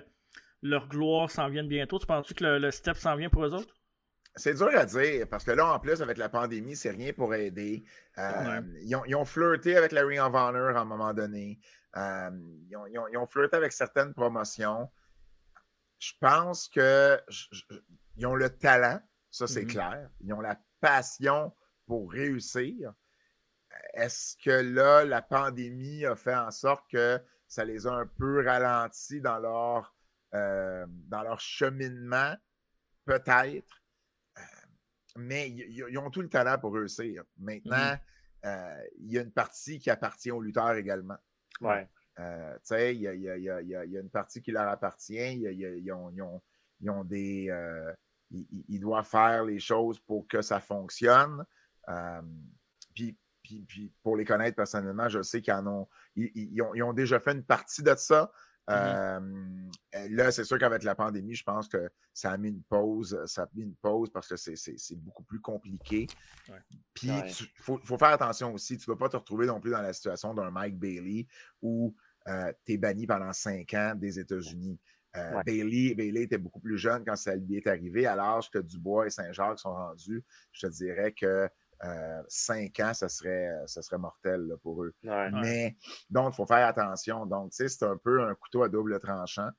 leur 0.66 0.88
gloire 0.88 1.30
s'en 1.30 1.48
vient 1.50 1.64
bientôt? 1.64 2.00
Tu 2.00 2.06
penses-tu 2.06 2.34
que 2.34 2.44
le, 2.44 2.72
step 2.72 2.98
s'en 2.98 3.16
vient 3.16 3.30
pour 3.30 3.46
eux 3.46 3.54
autres? 3.54 3.74
C'est 4.36 4.56
dur 4.56 4.70
à 4.76 4.86
dire 4.86 5.28
parce 5.30 5.46
que 5.46 5.52
là, 5.52 5.74
en 5.74 5.80
plus, 5.80 6.02
avec 6.02 6.18
la 6.18 6.28
pandémie, 6.28 6.76
c'est 6.76 6.90
rien 6.90 7.14
pour 7.14 7.34
aider. 7.34 7.86
Euh, 8.18 8.62
ils, 8.82 9.16
ont, 9.16 9.26
flirté 9.26 9.78
avec 9.78 9.94
la 9.94 10.06
Ring 10.06 10.20
of 10.20 10.34
Honor 10.34 10.76
à 10.76 10.82
un 10.82 10.86
moment 10.86 11.14
donné. 11.14 11.60
Euh, 11.96 12.30
ils, 12.70 13.18
ont, 13.18 13.28
flirté 13.28 13.56
avec 13.56 13.72
certaines 13.72 14.14
promotions. 14.14 14.90
Je 16.00 16.12
pense 16.20 16.68
qu'ils 16.68 18.28
ont 18.28 18.36
le 18.36 18.50
talent, 18.50 19.00
ça 19.32 19.48
c'est 19.48 19.64
mm-hmm. 19.64 19.68
clair. 19.68 20.10
Ils 20.20 20.34
ont 20.34 20.42
la 20.42 20.60
passion 20.82 21.54
pour 21.88 22.12
réussir. 22.12 22.94
Est-ce 23.94 24.36
que 24.44 24.50
là, 24.50 25.06
la 25.06 25.22
pandémie 25.22 26.06
a 26.06 26.16
fait 26.16 26.36
en 26.36 26.52
sorte 26.52 26.84
que 26.92 27.22
ça 27.48 27.64
les 27.64 27.88
a 27.88 27.92
un 27.92 28.06
peu 28.06 28.44
ralentis 28.46 29.22
dans 29.22 29.40
leur 29.40 29.95
euh, 30.36 30.86
dans 31.07 31.24
leur 31.24 31.40
cheminement, 31.40 32.36
peut-être. 33.06 33.82
Euh, 34.38 34.41
mais 35.16 35.49
ils 35.49 35.98
ont 35.98 36.10
tout 36.10 36.22
le 36.22 36.28
talent 36.28 36.57
pour 36.60 36.74
réussir. 36.74 37.24
Maintenant, 37.38 37.94
mhm. 37.94 37.99
euh, 38.45 38.84
il 38.99 39.14
y 39.14 39.18
a 39.18 39.22
une 39.22 39.32
partie 39.32 39.80
qui 39.80 39.90
appartient 39.90 40.32
aux 40.32 40.41
lutteurs 40.41 40.74
également. 40.74 41.18
Ouais. 41.62 41.88
tu 42.18 42.24
sais, 42.64 42.95
il 42.95 43.02
y 43.02 43.07
a, 43.48 44.02
une 44.02 44.10
partie 44.10 44.41
qui 44.41 44.52
leur 44.52 44.68
appartient. 44.68 45.14
Ils 45.16 45.91
ont, 45.94 47.03
des. 47.06 47.49
ils, 48.32 48.80
doivent 48.80 49.07
faire 49.07 49.45
les 49.45 49.60
choses 49.60 50.02
pour 50.02 50.28
que 50.28 50.41
ça 50.41 50.60
fonctionne. 50.60 51.45
puis, 52.94 53.18
puis, 53.41 53.94
pour 54.03 54.18
les 54.18 54.26
connaître 54.26 54.57
personnellement, 54.57 55.07
je 55.07 55.22
sais 55.22 55.41
qu'ils 55.41 55.53
ont, 55.53 55.88
ils, 56.16 56.62
ont, 56.84 56.94
déjà 56.94 57.22
fait 57.22 57.32
une 57.32 57.45
partie 57.45 57.84
de 57.84 57.95
ça. 57.95 58.34
Mmh 58.68 58.74
euh, 58.74 60.08
là, 60.10 60.32
c'est 60.32 60.44
sûr 60.44 60.58
qu'avec 60.58 60.84
la 60.84 60.96
pandémie, 60.96 61.36
je 61.36 61.44
pense 61.44 61.68
que 61.68 61.90
ça 62.14 62.32
a 62.32 62.38
mis 62.38 62.50
une 62.50 62.64
pause. 62.64 63.20
Ça 63.26 63.44
a 63.44 63.48
mis 63.54 63.64
une 63.64 63.76
pause 63.76 64.10
parce 64.10 64.28
que 64.28 64.36
c'est 64.36 64.96
beaucoup 64.96 65.24
plus 65.24 65.40
compliqué. 65.40 66.08
Puis, 66.94 67.10
il 67.10 67.48
faut, 67.62 67.80
faire 67.98 68.10
attention 68.10 68.54
aussi. 68.54 68.78
Tu 68.78 68.90
ne 68.90 68.96
vas 68.96 69.00
pas 69.00 69.10
te 69.10 69.18
retrouver 69.18 69.46
non 69.46 69.60
plus 69.60 69.72
dans 69.72 69.82
la 69.82 69.94
situation 69.94 70.34
d'un 70.34 70.52
Mike 70.52 70.78
Bailey 70.78 71.28
où 71.62 71.96
euh, 72.28 72.52
tu 72.66 72.74
es 72.74 72.78
banni 72.78 73.08
pendant 73.08 73.32
cinq 73.34 73.74
ans 73.74 73.94
des 73.96 74.20
États-Unis. 74.20 74.80
Euh, 75.16 75.42
Bailey, 75.46 75.96
Bailey 75.96 76.24
était 76.24 76.38
beaucoup 76.38 76.60
plus 76.60 76.78
jeune 76.78 77.06
quand 77.06 77.16
ça 77.16 77.36
lui 77.36 77.56
est 77.56 77.68
arrivé. 77.68 78.06
À 78.06 78.16
l'âge 78.16 78.50
que 78.50 78.60
Dubois 78.60 79.08
et 79.08 79.10
Saint-Jacques 79.10 79.60
sont 79.60 79.74
rendus, 79.74 80.24
je 80.52 80.68
te 80.68 80.72
dirais 80.72 81.14
que 81.14 81.48
cinq 82.28 82.80
ans, 82.80 82.94
ça 82.94 83.10
serait, 83.10 83.49
ça 83.68 83.82
serait 83.82 83.98
mortel 83.98 84.56
pour 84.62 84.84
eux. 84.84 84.94
Ouais. 85.03 85.32
Mais 85.32 85.78
donc, 86.10 86.34
il 86.34 86.36
faut 86.36 86.45
faire 86.45 86.68
attention. 86.68 87.26
Donc, 87.26 87.52
tu 87.52 87.57
sais, 87.57 87.70
c'est 87.70 87.86
un 87.86 87.98
peu 87.98 88.24
un 88.24 88.36
couteau 88.36 88.64
à 88.64 88.70
double 88.70 88.99
tranchant. 88.99 89.49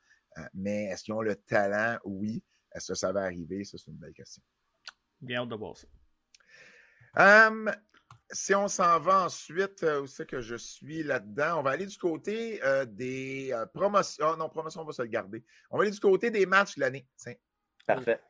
mais 0.54 0.84
est-ce 0.86 1.04
qu'ils 1.04 1.14
ont 1.14 1.22
le 1.22 1.36
talent? 1.36 1.98
Oui. 2.04 2.42
Est-ce 2.74 2.88
que 2.88 2.94
ça 2.94 3.12
va 3.12 3.22
arriver? 3.22 3.64
Ça, 3.64 3.78
c'est 3.78 3.90
une 3.90 3.96
belle 3.96 4.12
question. 4.12 4.42
Bien 5.20 5.42
hâte 5.42 5.48
de 5.48 5.54
voir 5.54 5.76
ça. 5.76 5.86
Hum, 7.18 7.72
si 8.30 8.54
on 8.54 8.68
s'en 8.68 9.00
va 9.00 9.24
ensuite, 9.24 9.82
euh, 9.82 10.02
où 10.02 10.06
c'est 10.06 10.26
que 10.26 10.40
je 10.40 10.56
suis 10.56 11.02
là-dedans? 11.02 11.60
On 11.60 11.62
va 11.62 11.70
aller 11.70 11.86
du 11.86 11.96
côté 11.96 12.62
euh, 12.64 12.84
des 12.84 13.50
euh, 13.52 13.66
promotions. 13.66 14.26
Oh 14.32 14.36
non, 14.36 14.48
promotion, 14.48 14.82
on 14.82 14.84
va 14.84 14.92
se 14.92 15.02
le 15.02 15.08
garder. 15.08 15.44
On 15.70 15.78
va 15.78 15.84
aller 15.84 15.92
du 15.92 16.00
côté 16.00 16.30
des 16.30 16.44
matchs 16.44 16.76
de 16.76 16.80
l'année. 16.80 17.08
Parfait. 17.86 18.20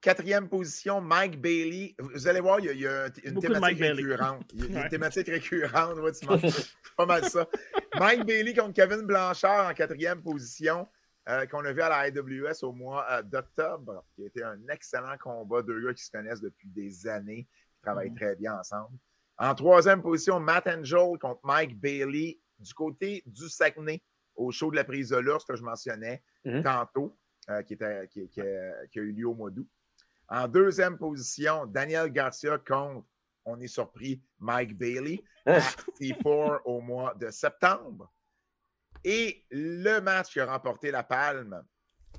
Quatrième 0.00 0.48
position, 0.48 1.00
Mike 1.02 1.38
Bailey. 1.40 1.94
Vous 1.98 2.26
allez 2.26 2.40
voir, 2.40 2.58
il 2.60 2.64
y 2.66 2.68
a, 2.70 2.72
il 2.72 2.80
y 2.80 2.86
a 2.86 3.06
une 3.24 3.38
thématique 3.38 3.80
récurrente. 3.80 4.50
Il 4.54 4.60
y 4.60 4.62
a 4.64 4.66
une 4.68 4.76
Ouais. 4.76 4.88
thématique 4.88 5.28
récurrente. 5.28 5.98
Ouais, 5.98 6.12
pas 6.96 7.04
mal 7.06 7.24
ça. 7.26 7.46
Mike 7.98 8.24
Bailey 8.24 8.54
contre 8.54 8.72
Kevin 8.72 9.02
Blanchard 9.02 9.68
en 9.70 9.74
quatrième 9.74 10.22
position, 10.22 10.88
euh, 11.28 11.44
qu'on 11.46 11.62
a 11.66 11.72
vu 11.72 11.82
à 11.82 11.90
la 11.90 12.08
IWS 12.08 12.62
au 12.64 12.72
mois 12.72 13.06
euh, 13.10 13.22
d'octobre, 13.22 14.02
qui 14.14 14.22
a 14.22 14.26
été 14.26 14.42
un 14.42 14.58
excellent 14.70 15.18
combat. 15.18 15.60
Deux 15.60 15.84
gars 15.84 15.92
qui 15.92 16.02
se 16.04 16.10
connaissent 16.10 16.40
depuis 16.40 16.68
des 16.68 17.06
années, 17.06 17.46
qui 17.74 17.80
travaillent 17.82 18.08
Mhm. 18.10 18.16
très 18.16 18.36
bien 18.36 18.54
ensemble. 18.58 18.96
En 19.36 19.54
troisième 19.54 20.00
position, 20.00 20.40
Matt 20.40 20.66
Angel 20.66 21.18
contre 21.20 21.40
Mike 21.44 21.78
Bailey 21.78 22.38
du 22.58 22.72
côté 22.72 23.22
du 23.26 23.50
Saguenay, 23.50 24.02
au 24.34 24.50
show 24.50 24.70
de 24.70 24.76
la 24.76 24.84
prise 24.84 25.10
de 25.10 25.16
l'ours 25.18 25.44
que 25.44 25.56
je 25.56 25.62
mentionnais 25.62 26.22
Mhm. 26.46 26.62
tantôt, 26.62 27.18
euh, 27.50 27.60
qui, 27.62 27.74
était, 27.74 28.08
qui, 28.08 28.26
qui 28.28 28.40
a, 28.40 28.86
qui 28.90 28.98
a 28.98 29.02
eu 29.02 29.12
lieu 29.12 29.26
au 29.28 29.34
mois 29.34 29.50
d'août. 29.50 29.68
En 30.30 30.46
deuxième 30.46 30.96
position, 30.96 31.66
Daniel 31.66 32.08
Garcia 32.10 32.56
contre, 32.58 33.06
on 33.44 33.58
est 33.60 33.66
surpris, 33.68 34.22
Mike 34.38 34.76
Bailey 34.78 35.22
à 35.44 35.58
C4 35.58 36.60
au 36.64 36.80
mois 36.80 37.14
de 37.14 37.30
septembre. 37.30 38.12
Et 39.02 39.44
le 39.50 39.98
match 40.00 40.32
qui 40.32 40.40
a 40.40 40.46
remporté 40.46 40.90
la 40.90 41.02
palme, 41.02 41.64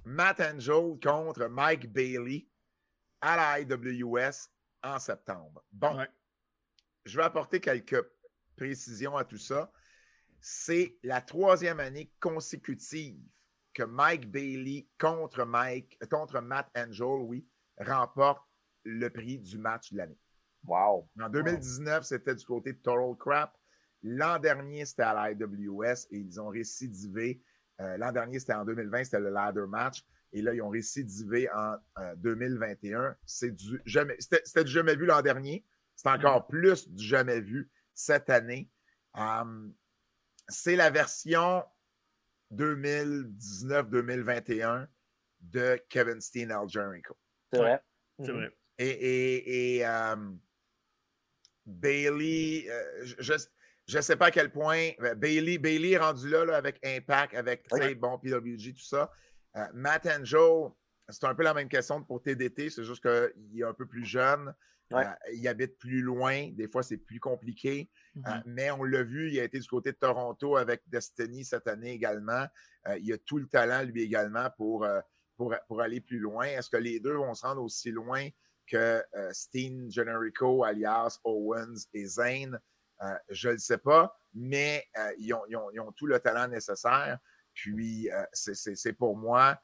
Matt 0.03 0.41
Angel 0.41 0.97
contre 1.01 1.47
Mike 1.47 1.91
Bailey 1.91 2.47
à 3.21 3.37
la 3.37 3.59
IWS 3.61 4.49
en 4.83 4.99
septembre. 4.99 5.63
Bon, 5.71 5.95
Ouais. 5.97 6.09
je 7.05 7.15
vais 7.17 7.23
apporter 7.23 7.61
quelques 7.61 8.03
précisions 8.57 9.15
à 9.15 9.23
tout 9.23 9.37
ça. 9.37 9.71
C'est 10.41 10.97
la 11.03 11.21
troisième 11.21 11.79
année 11.79 12.11
consécutive 12.19 13.21
que 13.73 13.83
Mike 13.83 14.29
Bailey 14.29 14.87
contre, 14.99 15.45
Mike, 15.45 15.97
contre 16.09 16.41
Matt 16.41 16.67
Angel, 16.75 17.21
oui, 17.21 17.47
remporte 17.83 18.47
le 18.83 19.09
prix 19.09 19.39
du 19.39 19.57
match 19.57 19.91
de 19.91 19.97
l'année. 19.97 20.19
Wow. 20.65 21.09
En 21.19 21.29
2019, 21.29 22.03
c'était 22.03 22.35
du 22.35 22.45
côté 22.45 22.73
de 22.73 22.77
Total 22.77 23.17
Crap. 23.17 23.57
L'an 24.03 24.37
dernier, 24.39 24.85
c'était 24.85 25.03
à 25.03 25.13
la 25.13 25.31
IWS 25.31 26.07
et 26.11 26.17
ils 26.17 26.41
ont 26.41 26.49
récidivé. 26.49 27.41
Euh, 27.79 27.95
L'an 27.97 28.11
dernier, 28.11 28.39
c'était 28.39 28.53
en 28.53 28.65
2020, 28.65 29.05
c'était 29.05 29.19
le 29.19 29.29
ladder 29.29 29.65
match. 29.67 30.03
Et 30.33 30.41
là, 30.41 30.53
ils 30.53 30.61
ont 30.61 30.69
récidivé 30.69 31.49
en 31.51 31.75
euh, 31.99 32.15
2021. 32.15 33.17
C'est 33.25 33.51
du 33.51 33.81
jamais, 33.85 34.15
c'était 34.19 34.41
c'était 34.45 34.63
du 34.63 34.71
jamais 34.71 34.95
vu 34.95 35.05
l'an 35.05 35.21
dernier. 35.21 35.65
C'est 35.95 36.07
encore 36.09 36.47
plus 36.47 36.87
du 36.89 37.03
jamais 37.03 37.41
vu 37.41 37.69
cette 37.93 38.29
année. 38.29 38.71
Um, 39.13 39.75
c'est 40.47 40.77
la 40.77 40.89
version 40.89 41.65
2019-2021 42.53 44.87
de 45.41 45.77
Kevin 45.89 46.21
Steen 46.21 46.49
Al 46.51 46.69
Jericho. 46.69 47.17
C'est 47.51 47.59
vrai. 47.59 47.81
C'est 48.23 48.31
vrai. 48.31 48.51
Et, 48.77 48.87
et, 48.89 49.75
et, 49.77 49.85
euh, 49.85 50.15
Bailey, 51.65 52.65
euh, 52.69 53.05
je 53.17 53.97
ne 53.97 54.01
sais 54.01 54.15
pas 54.15 54.27
à 54.27 54.31
quel 54.31 54.51
point. 54.51 54.89
euh, 55.01 55.15
Bailey, 55.15 55.57
Bailey 55.57 55.91
est 55.91 55.97
rendu 55.97 56.29
là, 56.29 56.45
là, 56.45 56.57
avec 56.57 56.79
Impact, 56.83 57.35
avec 57.35 57.65
Oui. 57.71 57.95
bon, 57.95 58.17
PWG, 58.17 58.73
tout 58.73 58.83
ça. 58.83 59.11
Euh, 59.57 59.65
Matt 59.73 60.05
and 60.07 60.23
Joe, 60.25 60.71
c'est 61.09 61.25
un 61.25 61.35
peu 61.35 61.43
la 61.43 61.53
même 61.53 61.69
question 61.69 62.01
pour 62.03 62.21
TDT, 62.21 62.69
c'est 62.69 62.83
juste 62.83 63.03
qu'il 63.03 63.59
est 63.59 63.63
un 63.63 63.73
peu 63.73 63.85
plus 63.85 64.05
jeune. 64.05 64.53
Ouais. 64.91 65.05
Euh, 65.05 65.33
il 65.33 65.47
habite 65.47 65.77
plus 65.77 66.01
loin. 66.01 66.49
Des 66.51 66.67
fois, 66.67 66.83
c'est 66.83 66.97
plus 66.97 67.19
compliqué. 67.19 67.89
Mhm. 68.15 68.23
Euh, 68.27 68.31
mais 68.45 68.71
on 68.71 68.83
l'a 68.83 69.03
vu, 69.03 69.31
il 69.31 69.39
a 69.39 69.43
été 69.43 69.57
du 69.59 69.67
côté 69.67 69.91
de 69.91 69.97
Toronto 69.97 70.57
avec 70.57 70.81
Destiny 70.87 71.45
cette 71.45 71.67
année 71.67 71.91
également. 71.91 72.45
Euh, 72.87 72.97
il 72.97 73.13
a 73.13 73.17
tout 73.19 73.37
le 73.37 73.47
talent, 73.47 73.83
lui 73.83 74.01
également, 74.03 74.49
pour, 74.57 74.83
euh, 74.83 74.99
pour, 75.67 75.81
aller 75.81 76.01
plus 76.01 76.19
loin? 76.19 76.45
Est-ce 76.45 76.69
que 76.69 76.77
les 76.77 76.99
deux 76.99 77.15
vont 77.15 77.33
se 77.33 77.45
rendre 77.45 77.61
aussi 77.61 77.91
loin 77.91 78.27
que 78.67 79.03
euh, 79.15 79.29
Steen 79.31 79.91
Generico, 79.91 80.63
alias 80.63 81.19
Owens 81.23 81.87
et 81.93 82.05
Zane? 82.05 82.59
Euh, 83.01 83.15
je 83.29 83.47
ne 83.49 83.53
le 83.53 83.59
sais 83.59 83.77
pas, 83.77 84.15
mais 84.33 84.85
euh, 84.97 85.11
ils, 85.17 85.33
ont, 85.33 85.91
tout 85.95 86.05
le 86.05 86.19
talent 86.19 86.47
nécessaire. 86.47 87.17
Puis, 87.53 88.09
c'est- 88.31 88.93
pour 88.93 89.17
moi 89.17 89.59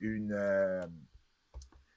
une. 0.00 0.88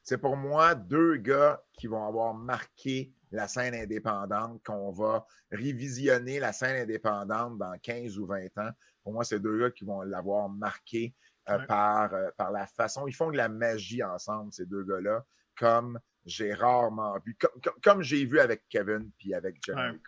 c'est 0.04 0.18
pour 0.18 0.36
moi 0.36 0.76
deux 0.76 1.16
gars 1.16 1.64
qui 1.74 1.88
vont 1.88 2.06
avoir 2.06 2.34
marqué 2.34 3.14
la 3.32 3.48
scène 3.48 3.74
indépendante, 3.74 4.62
qu'on 4.64 4.92
va 4.92 5.26
révisionner 5.52 6.40
la 6.40 6.52
scène 6.52 6.82
indépendante 6.82 7.58
dans 7.58 7.78
15 7.82 8.20
ou 8.20 8.26
20 8.26 8.58
ans. 8.58 8.72
Pour 9.04 9.14
moi, 9.14 9.24
c'est 9.24 9.40
deux 9.40 9.58
gars 9.58 9.72
qui 9.72 9.86
vont 9.86 10.02
l'avoir 10.02 10.50
marqué 10.50 11.16
euh, 11.50 11.58
Ouais. 11.60 11.66
par, 11.66 12.14
euh, 12.14 12.30
par 12.38 12.52
la 12.52 12.66
façon. 12.68 13.08
Ils 13.08 13.14
font 13.16 13.32
de 13.32 13.38
la 13.38 13.50
magie 13.50 14.04
ensemble, 14.04 14.54
ces 14.54 14.66
deux 14.66 14.84
gars-là, 14.84 15.26
comme 15.58 16.00
j'ai 16.26 16.54
rarement 16.54 17.18
vu, 17.26 17.36
comme, 17.40 17.62
comme- 17.64 17.80
comme 17.84 18.02
j'ai 18.04 18.26
vu 18.26 18.40
avec 18.40 18.68
Kevin 18.70 19.10
puis 19.18 19.34
avec 19.34 19.56
Ouais. 19.68 20.00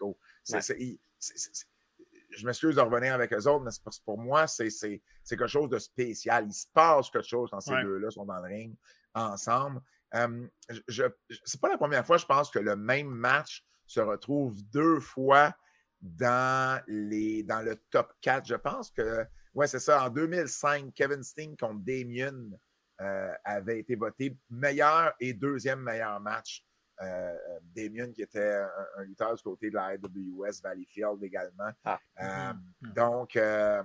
c'est- 1.20 1.68
je 2.30 2.46
m'excuse 2.46 2.76
de 2.76 2.82
revenir 2.82 3.14
avec 3.14 3.32
eux 3.34 3.48
autres, 3.48 3.64
mais 3.64 3.72
c'est 3.72 3.84
parce 3.84 4.00
que 4.00 4.06
pour 4.06 4.18
moi, 4.20 4.48
c'est 4.48 4.70
quelque 5.28 5.48
chose 5.48 5.70
de 5.70 5.80
spécial. 5.80 6.46
Il 6.48 6.54
se 6.54 6.68
passe 6.74 7.10
quelque 7.10 7.28
chose 7.28 7.50
quand 7.52 7.62
ces 7.62 7.76
deux-là 7.84 8.10
sont 8.12 8.26
dans 8.26 8.38
le 8.40 8.48
ring 8.48 8.76
ensemble. 9.14 9.82
Euh, 10.16 10.48
je, 10.70 10.82
je- 10.88 11.40
c'est 11.44 11.60
pas 11.62 11.70
la 11.70 11.78
première 11.78 12.06
fois, 12.06 12.18
je 12.18 12.26
pense, 12.26 12.50
que 12.52 12.60
le 12.60 12.76
même 12.76 13.08
match 13.08 13.66
se 13.88 14.00
retrouve 14.00 14.62
deux 14.70 15.00
fois 15.00 15.56
dans, 16.02 16.82
les, 16.88 17.44
dans 17.44 17.62
le 17.62 17.76
top 17.90 18.14
4. 18.22 18.46
Je 18.46 18.56
pense 18.56 18.92
que, 18.92 19.26
ouais, 19.54 19.68
c'est 19.68 19.80
ça, 19.80 20.04
en 20.06 20.10
2005, 20.10 20.94
Kevin 20.94 21.24
Steen 21.24 21.56
contre 21.58 21.80
Damien 21.84 22.50
euh, 23.02 23.32
avait 23.44 23.80
été 23.80 23.96
voté 23.96 24.38
meilleur 24.50 25.14
et 25.20 25.34
deuxième 25.34 25.82
meilleur 25.82 26.20
match. 26.20 26.66
Euh, 27.02 27.36
Damien, 27.76 28.12
qui 28.12 28.22
était 28.22 28.54
un, 28.54 28.70
un 28.98 29.04
lutteur 29.04 29.34
du 29.36 29.42
côté 29.42 29.70
de 29.70 29.76
la 29.76 29.96
IWS 29.96 30.62
Valleyfield 30.62 31.24
également. 31.24 31.72
Ah. 31.84 32.00
Euh, 32.22 32.54
Mhm. 32.82 32.94
donc, 32.94 33.36
euh, 33.36 33.84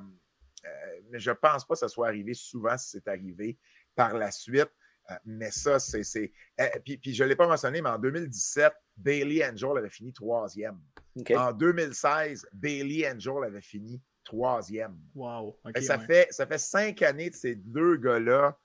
euh, 0.66 0.68
mais 1.10 1.18
je 1.18 1.30
ne 1.30 1.34
pense 1.36 1.64
pas 1.66 1.74
que 1.74 1.78
ça 1.80 1.88
soit 1.88 2.08
arrivé 2.08 2.34
souvent 2.34 2.76
si 2.76 2.90
c'est 2.90 3.08
arrivé 3.08 3.58
par 3.94 4.12
la 4.14 4.30
suite. 4.30 4.70
Euh, 5.10 5.14
mais 5.24 5.50
ça, 5.50 5.78
c'est. 5.78 6.04
c'est- 6.04 6.30
euh, 6.60 6.68
puis, 6.84 6.98
puis 6.98 7.14
je 7.14 7.24
ne 7.24 7.30
l'ai 7.30 7.36
pas 7.36 7.48
mentionné, 7.48 7.80
mais 7.80 7.88
en 7.88 7.98
2017, 7.98 8.74
Bailey 8.94 9.42
Angel 9.48 9.78
avait 9.78 9.88
fini 9.88 10.12
troisième. 10.12 10.78
En 11.34 11.52
2016, 11.52 12.46
Bailey 12.52 13.10
Angel 13.10 13.42
avait 13.42 13.62
fini 13.62 14.02
troisième. 14.28 15.00
Wow. 15.14 15.58
Ça, 15.80 15.96
ouais. 15.96 16.06
fait, 16.06 16.28
ça 16.30 16.46
fait 16.46 16.58
cinq 16.58 17.00
années 17.02 17.30
de 17.30 17.34
ces 17.34 17.54
deux 17.54 17.96
gars-là. 17.96 18.58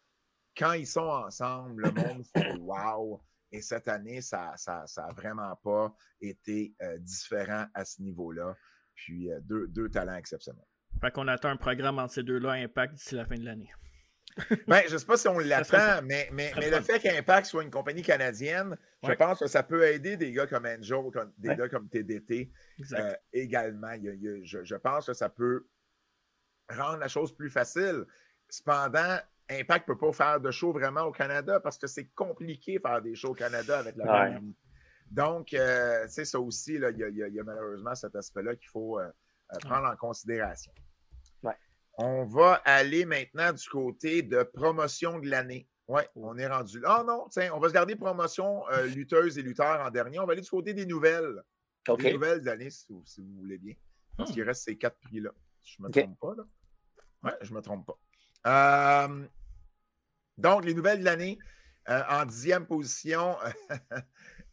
Quand 0.57 0.73
ils 0.73 0.85
sont 0.85 0.99
ensemble, 1.01 1.83
le 1.83 1.91
monde 1.91 2.25
fait 2.35 2.53
wow. 2.59 3.21
Et 3.51 3.61
cette 3.61 3.87
année, 3.87 4.21
ça 4.21 4.49
n'a 4.51 4.57
ça, 4.57 4.83
ça 4.87 5.05
a 5.05 5.13
vraiment 5.13 5.55
pas 5.63 5.95
été 6.19 6.73
euh, 6.81 6.97
différent 6.97 7.65
à 7.73 7.85
ce 7.85 8.01
niveau-là. 8.01 8.55
Puis 8.95 9.31
euh, 9.31 9.39
deux, 9.41 9.67
deux 9.67 9.89
talents 9.89 10.15
exceptionnels. 10.15 10.65
Fait 10.99 11.11
qu'on 11.11 11.27
attend 11.27 11.49
un 11.49 11.57
programme 11.57 11.99
entre 11.99 12.13
ces 12.13 12.23
deux-là, 12.23 12.51
Impact, 12.51 12.95
d'ici 12.95 13.15
la 13.15 13.25
fin 13.25 13.35
de 13.35 13.45
l'année. 13.45 13.71
Ben, 14.67 14.81
je 14.87 14.93
ne 14.93 14.97
sais 14.97 15.05
pas 15.05 15.17
si 15.17 15.27
on 15.27 15.37
l'attend, 15.39 16.01
mais, 16.03 16.27
mais, 16.31 16.51
le 16.55 16.81
fait 16.81 16.99
qu'Impact 16.99 17.45
soit 17.47 17.63
une 17.63 17.69
compagnie 17.71 18.01
canadienne, 18.01 18.75
je 19.03 19.11
pense 19.13 19.39
que 19.39 19.47
ça 19.47 19.61
peut 19.63 19.83
aider 19.85 20.17
des 20.17 20.31
gars 20.31 20.47
comme 20.47 20.65
Angel, 20.65 21.11
comme- 21.13 21.31
des 21.37 21.49
Ouais. 21.49 21.55
gars 21.57 21.69
comme 21.69 21.87
TDT 21.89 22.51
euh, 22.93 23.13
également. 23.31 23.91
Il 23.91 24.41
je, 24.43 24.63
je 24.63 24.75
pense 24.75 25.05
que 25.07 25.13
ça 25.13 25.29
peut 25.29 25.67
rendre 26.69 26.97
la 26.97 27.07
chose 27.07 27.35
plus 27.35 27.49
facile. 27.49 28.05
Cependant, 28.49 29.17
Impact 29.49 29.87
ne 29.89 29.93
peut 29.93 29.99
pas 29.99 30.13
faire 30.13 30.39
de 30.39 30.49
show 30.51 30.71
vraiment 30.71 31.01
au 31.03 31.11
Canada 31.11 31.59
parce 31.59 31.77
que 31.77 31.85
c'est 31.87 32.05
compliqué 32.15 32.77
de 32.77 32.81
faire 32.81 33.01
des 33.01 33.13
shows 33.15 33.31
au 33.31 33.35
Canada 33.35 33.77
avec 33.79 33.95
la 33.97 34.05
Ouais. 34.05 34.11
pandémie. 34.29 34.55
Donc, 35.11 35.53
euh, 35.53 36.05
tu 36.05 36.13
sais, 36.13 36.25
ça 36.25 36.39
aussi, 36.39 36.77
là, 36.79 36.89
il 36.89 36.97
y, 36.97 37.03
a- 37.03 37.09
il 37.09 37.17
y 37.17 37.23
a- 37.23 37.27
il 37.27 37.35
y 37.35 37.39
a 37.39 37.43
malheureusement 37.43 37.93
cet 37.93 38.15
aspect-là 38.15 38.55
qu'il 38.55 38.69
faut 38.69 38.99
euh, 38.99 39.03
euh, 39.53 39.57
prendre 39.59 39.87
en 39.87 39.95
considération. 39.95 40.71
On 41.97 42.25
va 42.25 42.53
aller 42.65 43.05
maintenant 43.05 43.53
du 43.53 43.69
côté 43.69 44.21
de 44.23 44.43
promotion 44.43 45.19
de 45.19 45.29
l'année. 45.29 45.67
Oui, 45.87 46.01
on 46.15 46.37
est 46.37 46.47
rendu 46.47 46.79
là. 46.79 46.97
Ah 46.99 47.03
non, 47.03 47.27
tiens, 47.29 47.51
on 47.53 47.59
va 47.59 47.67
se 47.69 47.73
garder 47.73 47.95
promotion 47.95 48.67
euh, 48.69 48.85
lutteuse 48.87 49.37
et 49.37 49.41
lutteurs 49.41 49.81
en 49.85 49.91
dernier. 49.91 50.17
On 50.19 50.25
va 50.25 50.31
aller 50.33 50.41
du 50.41 50.49
côté 50.49 50.73
des 50.73 50.85
nouvelles. 50.85 51.41
OK. 51.89 52.01
Les 52.03 52.13
nouvelles 52.13 52.39
de 52.41 52.45
l'année, 52.45 52.69
si, 52.69 52.85
vous- 52.89 53.03
si 53.05 53.21
vous 53.21 53.35
voulez 53.39 53.57
bien. 53.57 53.75
Parce 54.17 54.29
Hmm. 54.29 54.33
qu'il 54.33 54.43
reste 54.43 54.63
ces 54.63 54.77
quatre 54.77 54.97
prix-là. 54.99 55.31
Je 55.63 55.75
ne 55.81 55.87
me 55.87 55.91
trompe 55.91 56.19
pas, 56.19 56.33
là. 56.37 56.43
Oui, 57.23 57.31
je 57.41 57.51
ne 57.51 57.55
me 57.57 57.61
trompe 57.61 57.85
pas. 57.85 59.07
Euh, 59.07 59.27
donc, 60.37 60.65
les 60.65 60.73
nouvelles 60.73 60.99
de 60.99 61.05
l'année. 61.05 61.37
euh, 61.89 62.01
en 62.09 62.25
dixième 62.25 62.65
position, 62.65 63.35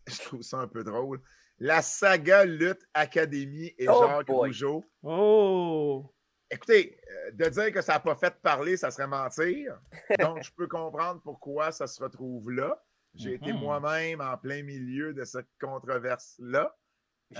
je 0.08 0.18
trouve 0.22 0.42
ça 0.42 0.58
un 0.58 0.66
peu 0.68 0.82
drôle. 0.82 1.20
La 1.58 1.80
saga 1.80 2.44
Lutte 2.44 2.82
Académie 2.92 3.72
et 3.78 3.86
Oh 3.88 4.04
Jacques 4.06 4.26
boy. 4.26 4.48
Rougeau. 4.48 4.84
Oh! 5.04 6.12
Écoutez, 6.50 6.98
euh, 7.08 7.30
de 7.32 7.48
dire 7.48 7.72
que 7.72 7.80
ça 7.80 7.94
n'a 7.94 8.00
pas 8.00 8.14
fait 8.16 8.34
parler, 8.42 8.76
ça 8.76 8.90
serait 8.90 9.06
mentir. 9.06 9.78
Donc, 10.18 10.42
je 10.42 10.50
peux 10.52 10.66
comprendre 10.66 11.20
pourquoi 11.22 11.70
ça 11.72 11.86
se 11.86 12.02
retrouve 12.02 12.50
là. 12.50 12.82
J'ai 13.14 13.34
été 13.34 13.52
Mhm. 13.52 13.60
moi-même 13.60 14.20
en 14.20 14.36
plein 14.36 14.62
milieu 14.62 15.12
de 15.12 15.24
cette 15.24 15.48
controverse-là. 15.60 16.76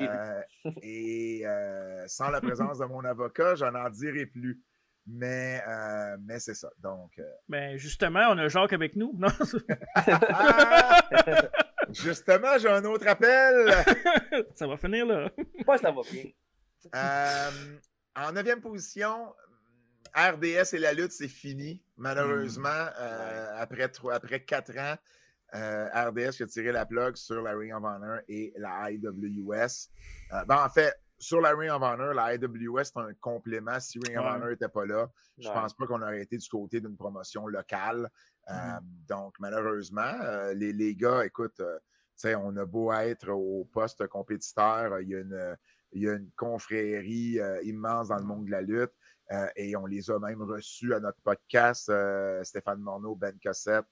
Euh, 0.01 0.41
et 0.83 1.43
euh, 1.45 2.05
sans 2.07 2.31
la 2.31 2.41
présence 2.41 2.79
de 2.79 2.85
mon 2.85 3.05
avocat, 3.05 3.57
je 3.57 3.65
n'en 3.65 3.89
dirai 3.91 4.27
plus. 4.27 4.63
Mais, 5.07 5.61
euh, 5.67 6.17
mais 6.21 6.39
c'est 6.39 6.55
ça. 6.55 6.71
Donc, 6.79 7.19
euh, 7.19 7.25
Ben 7.49 7.77
justement, 7.77 8.29
on 8.31 8.39
a 8.39 8.47
Jacques 8.49 8.73
avec 8.73 8.95
nous. 8.95 9.13
Non? 9.19 9.29
ah! 10.29 11.01
justement, 11.91 12.59
j'ai 12.59 12.69
un 12.69 12.85
autre 12.85 13.07
appel. 13.09 13.73
ça 14.55 14.67
va 14.69 14.77
finir 14.77 15.07
là. 15.07 15.31
Moi, 15.67 15.79
ça 15.79 15.91
va 15.91 16.03
bien. 16.11 16.25
Euh, 16.95 17.51
en 18.17 18.33
neuvième 18.33 18.61
position, 18.61 19.35
RDS 20.15 20.75
et 20.75 20.79
la 20.79 20.93
lutte, 20.93 21.13
c'est 21.13 21.29
fini. 21.29 21.83
Malheureusement, 21.97 22.69
Hmm. 22.69 22.93
euh, 22.99 23.57
après, 23.59 23.89
trois- 23.89 24.15
après 24.15 24.45
quatre 24.45 24.77
ans, 24.79 24.97
euh, 25.55 25.89
RDS 25.93 26.37
qui 26.37 26.43
a 26.43 26.47
tiré 26.47 26.73
la 26.73 26.87
plug 26.87 27.17
sur 27.17 27.43
la 27.43 27.53
Ring 27.57 27.73
of 27.75 27.83
Honor 27.85 28.21
et 28.29 28.53
la 28.57 28.91
IWS. 28.91 29.89
Euh, 30.33 30.45
ben, 30.47 30.65
en 30.65 30.69
fait, 30.69 30.95
sur 31.19 31.41
la 31.41 31.51
Ring 31.55 31.71
of 31.71 31.83
Honor, 31.83 32.15
la 32.15 32.35
IWS, 32.35 32.85
c'est 32.85 32.97
un 32.99 33.13
complément. 33.21 33.79
Si 33.79 33.99
Ring 33.99 34.19
of 34.19 34.25
Ouais. 34.25 34.31
Honor 34.33 34.49
n'était 34.49 34.69
pas 34.69 34.87
là, 34.87 35.09
je 35.39 35.49
Ouais. 35.49 35.55
pense 35.55 35.75
pas 35.75 35.87
qu'on 35.87 36.03
aurait 36.03 36.23
été 36.23 36.37
du 36.37 36.49
côté 36.49 36.81
d'une 36.81 36.97
promotion 36.97 37.47
locale. 37.47 38.09
Euh, 38.49 38.53
Mhm. 38.55 38.81
donc, 39.09 39.35
malheureusement, 39.39 40.15
euh, 40.23 40.55
les, 40.55 40.73
les 40.73 40.95
gars, 40.97 41.25
écoute, 41.25 41.61
euh, 41.61 41.79
tu 42.17 42.29
sais, 42.29 42.35
on 42.35 42.57
a 42.57 42.65
beau 42.65 42.93
être 42.93 43.29
au 43.31 43.65
poste 43.73 44.07
compétiteur, 44.09 45.01
il 45.01 45.09
y 45.09 45.15
a 45.15 45.21
une, 45.21 45.57
il 45.93 46.03
y 46.03 46.09
a 46.09 46.15
une 46.15 46.31
confrérie 46.37 47.41
euh, 47.41 47.63
immense 47.63 48.09
dans 48.09 48.17
le 48.17 48.25
monde 48.25 48.47
de 48.47 48.51
la 48.51 48.63
lutte 48.63 48.93
euh, 49.33 49.47
et 49.57 49.77
on 49.77 49.87
les 49.87 50.11
a 50.11 50.19
même 50.19 50.43
reçus 50.43 50.95
à 50.95 51.01
notre 51.01 51.21
podcast. 51.23 51.89
euh, 51.89 52.43
Stéphane 52.45 52.81
Morneau, 52.81 53.15
Ben 53.15 53.37
Cossette, 53.43 53.87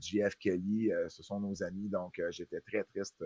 JF 0.00 0.36
Kelly, 0.36 0.90
ce 1.08 1.22
sont 1.22 1.40
nos 1.40 1.62
amis. 1.62 1.88
Donc, 1.88 2.20
j'étais 2.30 2.60
très 2.60 2.84
triste 2.84 3.24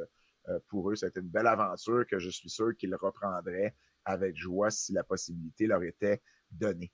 pour 0.68 0.90
eux. 0.90 0.94
C'était 0.94 1.20
une 1.20 1.28
belle 1.28 1.48
aventure 1.48 2.06
que 2.06 2.18
je 2.18 2.30
suis 2.30 2.50
sûr 2.50 2.76
qu'ils 2.76 2.94
reprendraient 2.94 3.74
avec 4.04 4.36
joie 4.36 4.70
si 4.70 4.92
la 4.92 5.02
possibilité 5.02 5.66
leur 5.66 5.82
était 5.82 6.22
donnée. 6.50 6.92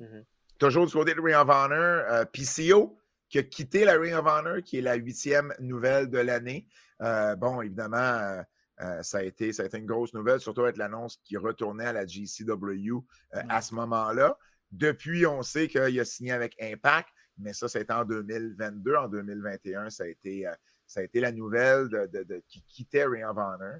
Mhm. 0.00 0.24
Toujours 0.58 0.86
du 0.86 0.92
côté 0.92 1.14
de 1.14 1.20
Ring 1.20 1.36
of 1.36 1.48
Honor, 1.48 2.04
euh, 2.10 2.24
PCO 2.24 2.98
qui 3.28 3.38
a 3.38 3.42
quitté 3.42 3.84
la 3.84 3.94
Ring 3.94 4.14
of 4.14 4.26
Honor, 4.26 4.62
qui 4.62 4.78
est 4.78 4.82
la 4.82 4.94
huitième 4.94 5.52
nouvelle 5.58 6.08
de 6.08 6.18
l'année. 6.18 6.68
Euh, 7.02 7.34
bon, 7.36 7.60
évidemment, 7.60 8.42
euh, 8.80 9.02
ça, 9.02 9.18
a 9.18 9.22
été, 9.22 9.52
ça 9.52 9.62
a 9.62 9.66
été 9.66 9.78
une 9.78 9.86
grosse 9.86 10.14
nouvelle, 10.14 10.40
surtout 10.40 10.62
avec 10.62 10.76
l'annonce 10.76 11.18
qu'il 11.24 11.38
retournait 11.38 11.86
à 11.86 11.92
la 11.92 12.06
GCW 12.06 12.96
euh, 13.34 13.40
à 13.48 13.62
ce 13.62 13.74
moment-là. 13.74 14.36
Depuis, 14.72 15.26
on 15.26 15.42
sait 15.42 15.68
qu'il 15.68 16.00
a 16.00 16.04
signé 16.04 16.32
avec 16.32 16.56
Impact, 16.60 17.08
mais 17.38 17.52
ça, 17.52 17.68
c'était 17.68 17.92
en 17.92 18.04
2022. 18.04 18.94
En 18.96 19.08
2021, 19.08 19.90
ça 19.90 20.04
a 20.04 20.06
été, 20.08 20.46
euh, 20.46 20.52
ça 20.86 21.00
a 21.00 21.02
été 21.04 21.20
la 21.20 21.30
nouvelle 21.32 21.88
de, 21.88 22.06
de- 22.12 22.24
de- 22.24 22.42
qui 22.48 22.62
quittait 22.64 23.04
Ring 23.06 23.24
of 23.24 23.36
Honor. 23.36 23.76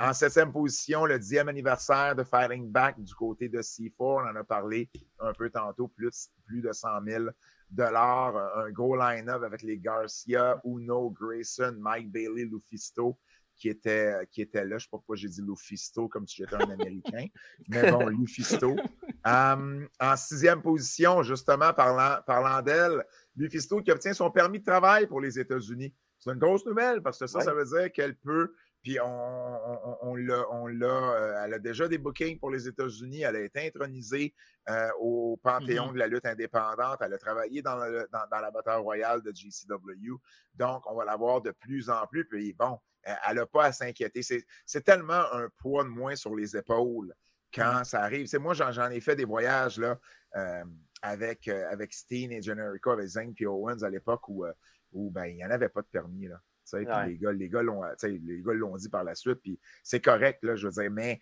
En 0.00 0.14
septième 0.14 0.50
position, 0.50 1.04
le 1.04 1.18
dixième 1.18 1.48
anniversaire 1.48 2.14
de 2.14 2.22
Fighting 2.22 2.70
Back 2.70 2.98
du 3.02 3.12
côté 3.14 3.50
de 3.50 3.60
C4. 3.60 3.92
On 3.98 4.20
en 4.20 4.34
a 4.36 4.44
parlé 4.44 4.88
un 5.18 5.32
peu 5.34 5.50
tantôt, 5.50 5.88
plus, 5.88 6.30
plus 6.46 6.62
de 6.62 6.72
100 6.72 6.88
000 7.04 7.24
dollars, 7.70 8.34
un 8.56 8.70
gros 8.70 8.96
line-up 8.96 9.42
avec 9.42 9.60
les 9.62 9.76
Garcia, 9.78 10.58
Uno, 10.64 11.10
Grayson, 11.10 11.74
Mike 11.78 12.10
Bailey, 12.10 12.44
Lufisto 12.46 13.18
qui 13.56 13.68
était, 13.68 14.14
qui 14.30 14.42
était 14.42 14.64
là. 14.64 14.70
Je 14.70 14.74
ne 14.74 14.78
sais 14.80 14.86
pas 14.90 14.98
pourquoi 14.98 15.16
j'ai 15.16 15.28
dit 15.28 15.40
Lufisto 15.42 16.08
comme 16.08 16.26
si 16.26 16.36
j'étais 16.36 16.56
un 16.56 16.70
Américain, 16.70 17.26
mais 17.68 17.90
bon, 17.90 18.06
Lufisto. 18.08 18.74
Um, 19.26 19.88
en 20.00 20.16
sixième 20.16 20.60
position, 20.60 21.22
justement, 21.22 21.72
parlant, 21.72 22.20
parlant 22.26 22.60
d'elle, 22.60 23.02
Lufisto 23.36 23.80
qui 23.80 23.90
obtient 23.90 24.12
son 24.12 24.30
permis 24.30 24.58
de 24.60 24.64
travail 24.66 25.06
pour 25.06 25.18
les 25.18 25.38
États-Unis. 25.38 25.94
C'est 26.18 26.30
une 26.32 26.38
grosse 26.38 26.66
nouvelle 26.66 27.00
parce 27.00 27.18
que 27.18 27.26
ça, 27.26 27.38
Ouais. 27.38 27.44
ça 27.44 27.54
veut 27.54 27.64
dire 27.64 27.90
qu'elle 27.90 28.16
peut 28.16 28.52
puis 28.82 29.00
on, 29.00 29.06
on, 29.06 29.98
on 30.02 30.66
l'a, 30.66 31.14
euh, 31.14 31.42
elle 31.46 31.54
a 31.54 31.58
déjà 31.58 31.88
des 31.88 31.96
bookings 31.96 32.38
pour 32.38 32.50
les 32.50 32.68
États-Unis. 32.68 33.22
Elle 33.22 33.36
a 33.36 33.40
été 33.40 33.66
intronisée 33.66 34.34
euh, 34.68 34.88
au 35.00 35.38
Panthéon 35.42 35.86
Mhm. 35.86 35.94
de 35.94 35.98
la 36.00 36.06
lutte 36.06 36.26
indépendante. 36.26 36.98
Elle 37.00 37.14
a 37.14 37.18
travaillé 37.18 37.62
dans, 37.62 37.76
le- 37.76 38.06
dans, 38.12 38.26
dans 38.30 38.40
la 38.40 38.50
bataille 38.50 38.82
royale 38.82 39.22
de 39.22 39.32
GCW. 39.34 40.12
Donc, 40.54 40.82
on 40.84 40.94
va 40.94 41.06
la 41.06 41.16
voir 41.16 41.40
de 41.40 41.50
plus 41.52 41.88
en 41.88 42.06
plus. 42.06 42.26
Puis 42.28 42.52
bon, 42.52 42.78
elle 43.04 43.36
n'a 43.36 43.46
pas 43.46 43.66
à 43.66 43.72
s'inquiéter. 43.72 44.22
C'est, 44.22 44.80
tellement 44.82 45.32
un 45.32 45.48
poids 45.58 45.84
de 45.84 45.88
moins 45.88 46.16
sur 46.16 46.34
les 46.34 46.56
épaules 46.56 47.14
quand 47.52 47.84
ça 47.84 48.02
arrive. 48.02 48.26
C'est 48.26 48.38
moi, 48.38 48.54
j'en, 48.54 48.90
ai 48.90 49.00
fait 49.00 49.16
des 49.16 49.24
voyages 49.24 49.78
là, 49.78 49.98
euh, 50.36 50.64
avec, 51.02 51.48
euh, 51.48 51.70
avec 51.70 51.92
Steen 51.92 52.32
et 52.32 52.42
Generico, 52.42 52.90
avec 52.90 53.06
Zane 53.06 53.34
et 53.38 53.46
Owens 53.46 53.82
à 53.82 53.90
l'époque 53.90 54.28
où, 54.28 54.44
euh, 54.44 54.52
où 54.92 55.10
ben, 55.10 55.26
il 55.26 55.36
n'y 55.36 55.44
en 55.44 55.50
avait 55.50 55.68
pas 55.68 55.82
de 55.82 55.86
permis. 55.86 56.26
Là. 56.26 56.40
Ouais. 56.72 57.06
Les 57.34 57.48
gars, 57.48 57.62
l'ont, 57.62 57.82
les 58.02 58.42
gars 58.42 58.54
dit 58.78 58.88
par 58.88 59.04
la 59.04 59.14
suite, 59.14 59.40
puis 59.42 59.60
c'est 59.82 60.00
correct, 60.00 60.42
là, 60.42 60.56
je 60.56 60.66
veux 60.66 60.72
dire, 60.72 60.90
mais 60.90 61.20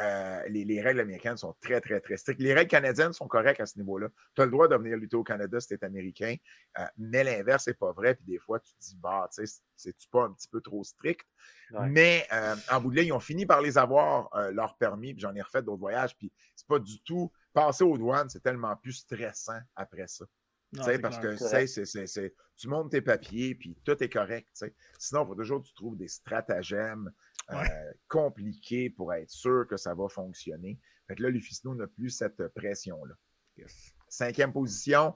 euh, 0.00 0.42
les, 0.48 0.64
les 0.64 0.80
règles 0.80 1.00
américaines 1.00 1.36
sont 1.36 1.54
très, 1.60 1.80
très, 1.80 2.00
très 2.00 2.16
strictes. 2.16 2.40
Les 2.40 2.54
règles 2.54 2.70
canadiennes 2.70 3.12
sont 3.12 3.28
correctes 3.28 3.60
à 3.60 3.66
ce 3.66 3.78
niveau-là. 3.78 4.08
Tu 4.34 4.42
as 4.42 4.44
le 4.46 4.50
droit 4.50 4.66
de 4.68 4.74
venir 4.76 4.96
lutter 4.96 5.16
au 5.16 5.24
Canada 5.24 5.60
si 5.60 5.68
tu 5.68 5.74
es 5.74 5.84
américain, 5.84 6.36
euh, 6.78 6.84
mais 6.96 7.22
l'inverse, 7.24 7.64
c'est 7.64 7.78
pas 7.78 7.92
vrai. 7.92 8.14
Puis 8.14 8.24
des 8.24 8.38
fois, 8.38 8.60
tu 8.60 8.72
te 8.74 8.80
dis, 8.80 8.96
bah, 8.96 9.28
tu 9.34 9.46
sais, 9.46 9.60
c'est-tu 9.76 10.08
pas 10.08 10.24
un 10.24 10.32
petit 10.32 10.48
peu 10.48 10.60
trop 10.60 10.82
strict? 10.84 11.26
Ouais. 11.72 11.88
Mais 11.88 12.26
euh, 12.32 12.56
en 12.70 12.80
bout 12.80 12.90
de 12.90 12.96
ligne, 12.96 13.08
ils 13.08 13.12
ont 13.12 13.20
fini 13.20 13.46
par 13.46 13.60
les 13.60 13.76
avoir, 13.78 14.34
euh, 14.36 14.50
leur 14.52 14.76
permis, 14.76 15.12
puis 15.12 15.20
j'en 15.20 15.34
ai 15.34 15.42
refait 15.42 15.62
d'autres 15.62 15.80
voyages, 15.80 16.16
puis 16.16 16.32
c'est 16.56 16.66
pas 16.66 16.78
du 16.78 17.00
tout. 17.02 17.30
Passer 17.52 17.82
aux 17.84 17.98
douanes, 17.98 18.28
c'est 18.28 18.42
tellement 18.42 18.76
plus 18.76 18.92
stressant 18.92 19.58
après 19.74 20.06
ça. 20.06 20.24
Non, 20.72 20.82
Tu 20.82 20.84
sais, 20.86 20.92
c'est 20.94 20.98
parce 21.00 21.18
clair. 21.18 21.32
que 21.32 21.36
C'est 21.36 21.44
tu 21.44 21.50
vrai. 21.50 21.66
sais, 21.66 21.84
c'est- 21.84 21.84
c'est- 21.84 22.06
c'est- 22.06 22.34
tu 22.56 22.68
montes 22.68 22.92
tes 22.92 23.00
papiers, 23.00 23.56
puis 23.56 23.76
tout 23.84 24.00
est 24.02 24.08
correct. 24.08 24.46
tu 24.52 24.66
sais. 24.66 24.74
Sinon, 24.98 25.24
il 25.24 25.26
faut 25.28 25.34
toujours 25.34 25.60
que 25.62 25.66
tu 25.66 25.74
trouves 25.74 25.96
des 25.96 26.06
stratagèmes 26.06 27.10
euh, 27.52 27.56
Ouais. 27.56 27.68
compliqués 28.08 28.90
pour 28.90 29.12
être 29.14 29.30
sûr 29.30 29.66
que 29.68 29.76
ça 29.76 29.94
va 29.94 30.08
fonctionner. 30.08 30.78
Fait 31.08 31.14
que 31.16 31.22
là, 31.22 31.30
Lufisto 31.30 31.74
n'a 31.74 31.86
plus 31.86 32.10
cette 32.10 32.48
pression-là. 32.54 33.14
Yes. 33.56 33.92
Cinquième 34.08 34.52
position, 34.52 35.14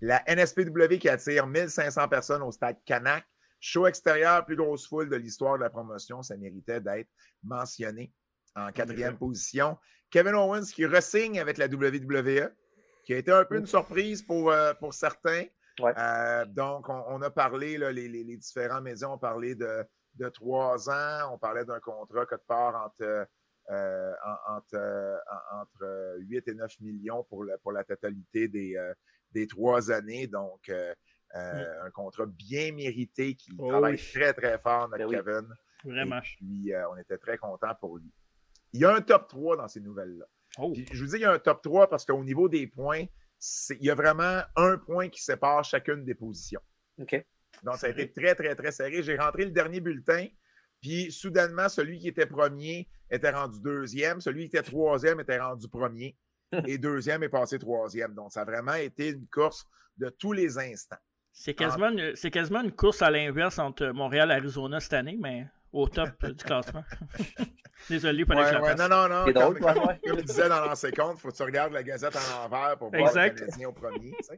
la 0.00 0.22
NSPW 0.26 0.98
qui 0.98 1.08
attire 1.08 1.46
1500 1.46 2.08
personnes 2.08 2.42
au 2.42 2.50
stade 2.52 2.76
Canac. 2.84 3.24
Show 3.60 3.86
extérieur, 3.86 4.44
plus 4.44 4.56
grosse 4.56 4.86
foule 4.86 5.08
de 5.08 5.16
l'histoire 5.16 5.56
de 5.56 5.62
la 5.62 5.70
promotion. 5.70 6.22
Ça 6.22 6.36
méritait 6.36 6.80
d'être 6.80 7.08
mentionné. 7.42 8.12
En 8.56 8.70
quatrième 8.72 9.16
position, 9.16 9.78
Kevin 10.10 10.34
Owens 10.34 10.66
qui 10.72 10.84
resigne 10.86 11.40
avec 11.40 11.56
la 11.58 11.66
WWE, 11.66 12.52
qui 13.04 13.14
a 13.14 13.18
été 13.18 13.32
un 13.32 13.44
peu 13.44 13.56
une 13.56 13.66
surprise 13.66 14.22
pour, 14.22 14.50
euh, 14.50 14.74
pour 14.74 14.92
certains. 14.94 15.44
Ouais. 15.80 15.92
Euh, 15.98 16.44
donc, 16.46 16.88
on, 16.88 17.02
on 17.08 17.22
a 17.22 17.30
parlé, 17.30 17.78
là, 17.78 17.90
les, 17.90 18.06
les- 18.08 18.22
les 18.22 18.36
différents 18.36 18.80
médias 18.80 19.08
ont 19.08 19.18
parlé 19.18 19.54
de, 19.56 19.84
de 20.14 20.28
trois 20.28 20.88
ans. 20.90 21.32
On 21.32 21.38
parlait 21.38 21.64
d'un 21.64 21.80
contrat 21.80 22.26
quelque 22.26 22.46
part 22.46 22.86
entre, 22.86 23.26
euh, 23.70 24.12
en- 24.24 24.56
entre, 24.56 25.20
en- 25.30 25.60
entre 25.62 26.16
8 26.20 26.48
et 26.48 26.54
9 26.54 26.78
millions 26.80 27.24
pour, 27.24 27.44
le- 27.44 27.56
pour 27.58 27.72
la 27.72 27.84
totalité 27.84 28.48
des, 28.48 28.76
euh, 28.76 28.92
des 29.32 29.46
trois 29.46 29.90
années. 29.90 30.26
Donc, 30.26 30.68
euh, 30.68 30.94
euh, 31.36 31.84
un 31.84 31.90
contrat 31.90 32.26
bien 32.26 32.72
mérité 32.72 33.34
qui 33.34 33.56
Oh 33.58 33.68
travaille 33.68 33.94
oui. 33.94 34.10
très, 34.12 34.32
très 34.34 34.58
fort, 34.58 34.88
notre 34.88 34.98
Ben 34.98 35.06
oui. 35.08 35.16
Kevin. 35.16 35.54
Vraiment. 35.84 36.18
Et 36.18 36.20
puis, 36.36 36.74
euh, 36.74 36.88
on 36.90 36.96
était 36.96 37.18
très 37.18 37.36
contents 37.38 37.74
pour 37.80 37.98
lui. 37.98 38.10
Il 38.72 38.80
y 38.80 38.84
a 38.84 38.94
un 38.94 39.00
top 39.00 39.28
3 39.28 39.56
dans 39.56 39.68
ces 39.68 39.80
nouvelles-là. 39.80 40.24
Oh. 40.58 40.72
Je 40.92 41.02
vous 41.02 41.10
dis, 41.10 41.16
il 41.16 41.20
y 41.22 41.24
a 41.24 41.32
un 41.32 41.38
top 41.38 41.62
3 41.62 41.88
parce 41.88 42.04
qu'au 42.04 42.22
niveau 42.22 42.48
des 42.48 42.66
points, 42.66 43.04
il 43.70 43.84
y 43.84 43.90
a 43.90 43.94
vraiment 43.94 44.40
un 44.56 44.78
point 44.78 45.08
qui 45.08 45.22
sépare 45.22 45.64
chacune 45.64 46.04
des 46.04 46.14
positions. 46.14 46.60
OK. 46.98 47.24
Donc, 47.62 47.76
ça 47.76 47.86
a 47.86 47.90
été 47.90 48.10
très, 48.10 48.34
très, 48.34 48.54
très 48.54 48.72
serré. 48.72 49.02
J'ai 49.02 49.16
rentré 49.16 49.44
le 49.44 49.50
dernier 49.50 49.80
bulletin, 49.80 50.26
puis 50.80 51.10
soudainement, 51.12 51.68
celui 51.68 51.98
qui 51.98 52.08
était 52.08 52.26
premier 52.26 52.88
était 53.10 53.30
rendu 53.30 53.60
deuxième, 53.60 54.20
celui 54.20 54.48
qui 54.48 54.56
était 54.56 54.62
troisième 54.70 55.20
était 55.20 55.38
rendu 55.38 55.68
premier, 55.68 56.16
et 56.66 56.78
deuxième 56.78 57.22
est 57.22 57.28
passé 57.28 57.58
troisième. 57.58 58.14
Donc, 58.14 58.32
ça 58.32 58.42
a 58.42 58.44
vraiment 58.44 58.74
été 58.74 59.10
une 59.10 59.26
course 59.28 59.66
de 59.96 60.08
tous 60.08 60.32
les 60.32 60.58
instants. 60.58 60.96
C'est 61.32 61.54
quasiment, 61.54 61.88
une- 61.90 62.14
c'est 62.14 62.30
quasiment 62.30 62.62
une 62.62 62.72
course 62.72 63.02
à 63.02 63.10
l'inverse 63.10 63.58
entre 63.58 63.86
Montréal 63.88 64.30
et 64.30 64.34
Arizona 64.34 64.78
cette 64.80 64.92
année, 64.92 65.16
mais 65.20 65.46
au 65.72 65.88
top 65.88 66.10
euh, 66.22 66.32
du 66.32 66.44
classement. 66.44 66.84
Désolé 67.90 68.24
pour 68.24 68.36
Ouais, 68.36 68.48
classe. 68.48 68.78
non, 68.78 68.88
non, 68.88 69.08
non. 69.08 69.32
Comme, 69.32 69.58
comme- 69.58 69.74
comme 69.74 70.18
il 70.18 70.24
disait 70.24 70.48
dans 70.48 70.64
l'ancien 70.64 70.90
compte, 70.92 71.16
il 71.16 71.20
faut 71.20 71.30
que 71.30 71.36
tu 71.36 71.42
regardes 71.42 71.72
la 71.72 71.82
Gazette 71.82 72.14
en 72.16 72.42
l'envers 72.48 72.78
pour 72.78 72.90
voir 72.90 73.08
Exact. 73.08 73.40
le 73.40 73.46
Canadien 73.46 73.68
au 73.68 73.72
premier. 73.72 74.12
tu 74.12 74.24
sais. 74.24 74.36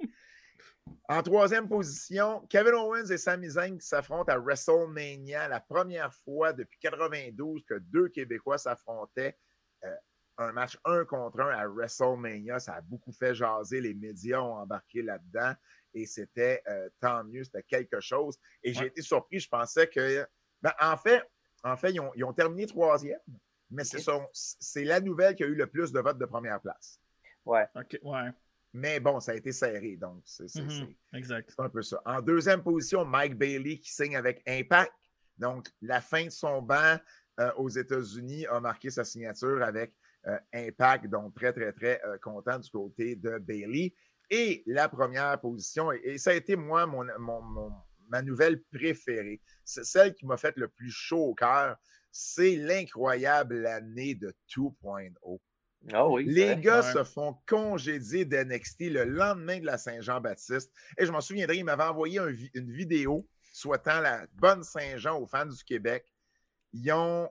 En 1.08 1.22
troisième 1.22 1.68
position, 1.68 2.44
Kevin 2.48 2.74
Owens 2.74 3.10
et 3.10 3.18
Sami 3.18 3.50
Zayn 3.50 3.78
qui 3.78 3.86
s'affrontent 3.86 4.32
à 4.32 4.38
WrestleMania, 4.38 5.48
la 5.48 5.60
première 5.60 6.12
fois 6.12 6.52
depuis 6.52 6.78
92 6.80 7.64
que 7.64 7.74
deux 7.74 8.08
Québécois 8.08 8.58
s'affrontaient. 8.58 9.38
Euh, 9.84 9.94
un 10.38 10.52
match 10.52 10.76
un 10.84 11.04
contre 11.04 11.40
un 11.40 11.48
à 11.48 11.66
WrestleMania, 11.66 12.58
ça 12.58 12.74
a 12.74 12.80
beaucoup 12.80 13.12
fait 13.12 13.34
jaser, 13.34 13.80
les 13.80 13.94
médias 13.94 14.40
ont 14.40 14.56
embarqué 14.56 15.02
là-dedans 15.02 15.54
et 15.94 16.06
c'était 16.06 16.62
euh, 16.68 16.88
tant 17.00 17.24
mieux, 17.24 17.44
c'était 17.44 17.62
quelque 17.62 18.00
chose. 18.00 18.38
Et 18.62 18.74
j'ai 18.74 18.86
été 18.86 19.00
surpris, 19.00 19.38
je 19.38 19.48
pensais 19.48 19.88
que 19.88 20.26
Ben, 20.60 20.72
en 20.80 20.96
fait, 20.96 21.22
en 21.62 21.76
fait 21.76 21.92
ils, 21.92 22.24
ont, 22.24 22.32
terminé 22.32 22.66
troisième, 22.66 23.20
mais 23.70 23.84
c'est 23.84 24.84
la 24.84 25.00
nouvelle 25.00 25.34
qui 25.34 25.44
a 25.44 25.46
eu 25.46 25.54
le 25.54 25.66
plus 25.68 25.92
de 25.92 26.00
votes 26.00 26.18
de 26.18 26.26
première 26.26 26.60
place. 26.60 27.00
Ouais. 27.44 27.66
OK, 27.76 27.98
ouais. 28.02 28.30
Mais 28.76 29.00
bon, 29.00 29.20
ça 29.20 29.32
a 29.32 29.34
été 29.36 29.52
serré, 29.52 29.96
donc 29.96 30.22
c'est 30.26 30.54
mhm, 30.54 30.94
exact. 31.14 31.54
un 31.56 31.70
peu 31.70 31.80
ça. 31.80 31.98
En 32.04 32.20
deuxième 32.20 32.62
position, 32.62 33.06
Mike 33.06 33.38
Bailey 33.38 33.78
qui 33.78 33.90
signe 33.90 34.16
avec 34.16 34.42
Impact. 34.46 34.92
Donc, 35.38 35.68
la 35.80 36.02
fin 36.02 36.26
de 36.26 36.30
son 36.30 36.60
banc 36.60 36.98
euh, 37.40 37.50
aux 37.56 37.70
États-Unis 37.70 38.46
a 38.48 38.60
marqué 38.60 38.90
sa 38.90 39.02
signature 39.02 39.62
avec 39.62 39.94
euh, 40.26 40.38
Impact, 40.52 41.06
donc 41.06 41.34
très, 41.34 41.54
très, 41.54 41.72
très 41.72 42.02
euh, 42.04 42.18
content 42.18 42.58
du 42.58 42.68
côté 42.68 43.16
de 43.16 43.38
Bailey. 43.38 43.94
Et 44.28 44.62
la 44.66 44.90
première 44.90 45.40
position, 45.40 45.90
et, 45.92 46.18
ça 46.18 46.30
a 46.30 46.34
été 46.34 46.54
moi, 46.54 46.84
mon, 46.84 47.06
ma 48.10 48.20
nouvelle 48.20 48.62
préférée, 48.64 49.40
c'est 49.64 49.84
celle 49.84 50.12
qui 50.12 50.26
m'a 50.26 50.36
fait 50.36 50.54
le 50.58 50.68
plus 50.68 50.90
chaud 50.90 51.28
au 51.28 51.34
cœur, 51.34 51.78
c'est 52.12 52.56
l'incroyable 52.56 53.66
année 53.66 54.14
de 54.14 54.34
2.0. 54.54 55.40
Ah 55.92 56.08
oui, 56.08 56.24
les 56.24 56.56
gars 56.56 56.82
se 56.82 57.04
font 57.04 57.36
congédier 57.46 58.24
d'NXT 58.24 58.90
le 58.90 59.04
lendemain 59.04 59.60
de 59.60 59.66
la 59.66 59.78
Saint-Jean-Baptiste. 59.78 60.72
Et 60.98 61.06
je 61.06 61.12
m'en 61.12 61.20
souviendrai, 61.20 61.58
il 61.58 61.64
m'avait 61.64 61.84
envoyé 61.84 62.20
une 62.54 62.72
vidéo 62.72 63.28
souhaitant 63.52 64.00
la 64.00 64.26
bonne 64.34 64.62
Saint-Jean 64.62 65.18
aux 65.18 65.26
fans 65.26 65.46
du 65.46 65.64
Québec. 65.64 66.04
Ils 66.72 66.92
ont, 66.92 67.30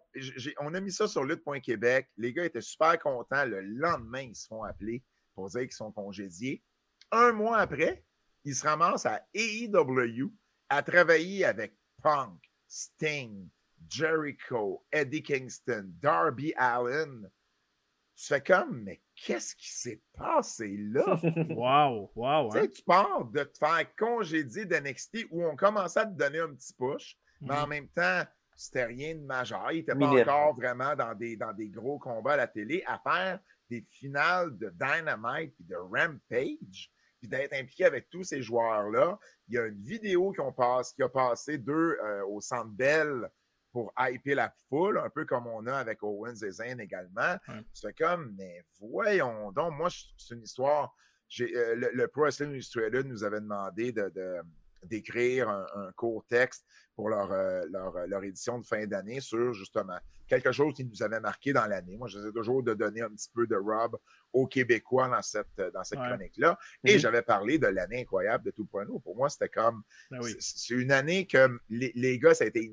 on 0.60 0.74
a 0.74 0.80
mis 0.80 0.92
ça 0.92 1.08
sur 1.08 1.24
lutte.québec. 1.24 2.10
Les 2.18 2.34
gars 2.34 2.46
étaient 2.46 2.62
super 2.62 2.98
contents. 2.98 3.46
Le 3.46 3.62
lendemain, 3.62 4.22
ils 4.22 4.36
se 4.36 4.48
font 4.48 4.64
appeler 4.64 5.04
pour 5.36 5.50
dire 5.50 5.62
qu'ils 5.62 5.72
sont 5.74 5.92
congédiés. 5.92 6.64
Un 7.12 7.32
mois 7.32 7.58
après, 7.58 8.06
ils 8.44 8.56
se 8.56 8.66
ramassent 8.66 9.06
à 9.06 9.22
AEW 9.34 10.32
à 10.70 10.82
travailler 10.82 11.46
avec 11.46 11.78
Punk, 12.02 12.40
Sting, 12.68 13.48
Jericho, 13.88 14.84
Eddie 14.92 15.22
Kingston, 15.22 15.92
Darby 16.02 16.54
Allen. 16.58 17.30
Tu 18.16 18.28
fais 18.28 18.42
comme, 18.42 18.84
mais 18.84 19.02
qu'est-ce 19.16 19.56
qui 19.56 19.72
s'est 19.72 20.02
passé 20.14 20.78
là? 20.78 21.20
wow, 21.50 22.12
wow. 22.16 22.50
Tu, 22.50 22.58
sais, 22.58 22.64
hein? 22.64 22.70
tu 22.74 22.84
pars 22.84 23.26
de 23.26 23.44
te 23.44 23.58
faire 23.58 23.96
congédier 23.98 24.66
d'NXT 24.66 25.28
où 25.32 25.44
on 25.46 25.56
commençait 25.56 26.00
à 26.00 26.06
te 26.06 26.18
donner 26.18 26.40
un 26.40 26.54
petit 26.54 26.74
push, 26.74 27.18
mais 27.42 27.56
en 27.56 27.64
mhm. 27.64 27.70
même 27.70 27.88
temps, 27.90 28.24
c'était 28.56 28.86
rien 28.86 29.16
de 29.16 29.22
majeur. 29.22 29.72
Il 29.72 29.80
n'était 29.80 29.96
pas 29.96 30.08
encore 30.08 30.56
vraiment 30.56 30.96
dans 30.96 31.14
des, 31.14 31.36
dans 31.36 31.54
des 31.54 31.70
gros 31.70 32.00
combats 32.00 32.34
à 32.34 32.38
la 32.38 32.48
télé 32.48 32.84
à 32.88 33.00
faire 33.00 33.40
des 33.70 33.86
finales 33.90 34.58
de 34.58 34.70
Dynamite 34.70 35.54
et 35.60 35.64
de 35.64 35.76
Rampage, 35.76 36.92
puis 37.20 37.28
d'être 37.28 37.54
impliqué 37.54 37.86
avec 37.86 38.10
tous 38.10 38.24
ces 38.24 38.42
joueurs-là. 38.42 39.20
Il 39.48 39.56
y 39.56 39.58
a 39.58 39.66
une 39.66 39.82
vidéo 39.82 40.32
qui, 40.32 40.42
passe, 40.56 40.94
qui 40.94 41.04
a 41.04 41.10
passé 41.10 41.58
deux 41.58 41.98
euh, 42.02 42.26
au 42.28 42.40
Centre 42.40 42.72
Bell 42.72 43.30
pour 43.76 43.92
hyper 44.00 44.38
la 44.38 44.54
foule, 44.70 44.98
un 45.00 45.10
peu 45.10 45.26
comme 45.26 45.48
on 45.48 45.68
a 45.68 45.76
avec 45.76 46.02
Owens 46.02 46.42
et 46.46 46.50
Zayn 46.50 46.80
également. 46.80 47.36
C'est 47.74 47.94
comme, 47.98 48.34
mais 48.38 48.64
voyons 48.80 49.52
donc, 49.52 49.74
moi, 49.74 49.90
c'est 50.16 50.34
une 50.34 50.44
histoire. 50.44 50.96
Euh, 51.42 51.90
le, 51.94 52.08
Pro 52.08 52.22
Wrestling 52.22 52.52
Illustrated 52.52 53.06
nous 53.06 53.26
avait 53.26 53.42
demandé 53.42 53.92
de, 53.92 54.10
d'écrire 54.84 55.50
un, 55.50 55.92
court 55.98 56.24
texte 56.30 56.66
pour 56.96 57.10
leur, 57.10 57.30
euh, 57.34 57.64
euh, 57.66 58.08
leur, 58.08 58.24
édition 58.24 58.60
de 58.60 58.66
fin 58.66 58.88
d'année 58.88 59.20
sur 59.20 59.54
justement 59.54 59.98
quelque 60.26 60.54
chose 60.54 60.74
qui 60.74 60.86
nous 60.86 61.04
avait 61.04 61.20
marqué 61.20 61.52
dans 61.52 61.66
l'année. 61.66 61.98
Moi, 61.98 62.08
j'essaie 62.08 62.32
toujours 62.32 62.64
de 62.64 62.74
donner 62.76 63.02
un 63.02 63.10
petit 63.10 63.30
peu 63.34 63.46
de 63.46 63.58
rub 63.58 63.98
aux 64.32 64.48
Québécois 64.48 65.10
dans 65.10 65.22
cette, 65.22 65.60
dans 65.74 65.84
cette 65.84 66.00
chronique-là. 66.00 66.58
Et 66.86 66.96
mm-hmm. 66.96 67.00
j'avais 67.00 67.24
parlé 67.24 67.60
de 67.60 67.68
l'année 67.68 68.04
incroyable 68.04 68.46
de 68.46 68.52
tout 68.52 68.66
point 68.66 68.86
Pour 68.86 69.18
moi, 69.18 69.28
c'était 69.28 69.50
comme. 69.50 69.84
Ben 70.10 70.22
c'est 70.40 70.76
une 70.76 70.94
année 70.94 71.28
que 71.28 71.60
les, 71.68 71.92
les, 71.94 72.18
gars, 72.20 72.34
ça 72.34 72.46
a 72.46 72.48
été 72.48 72.72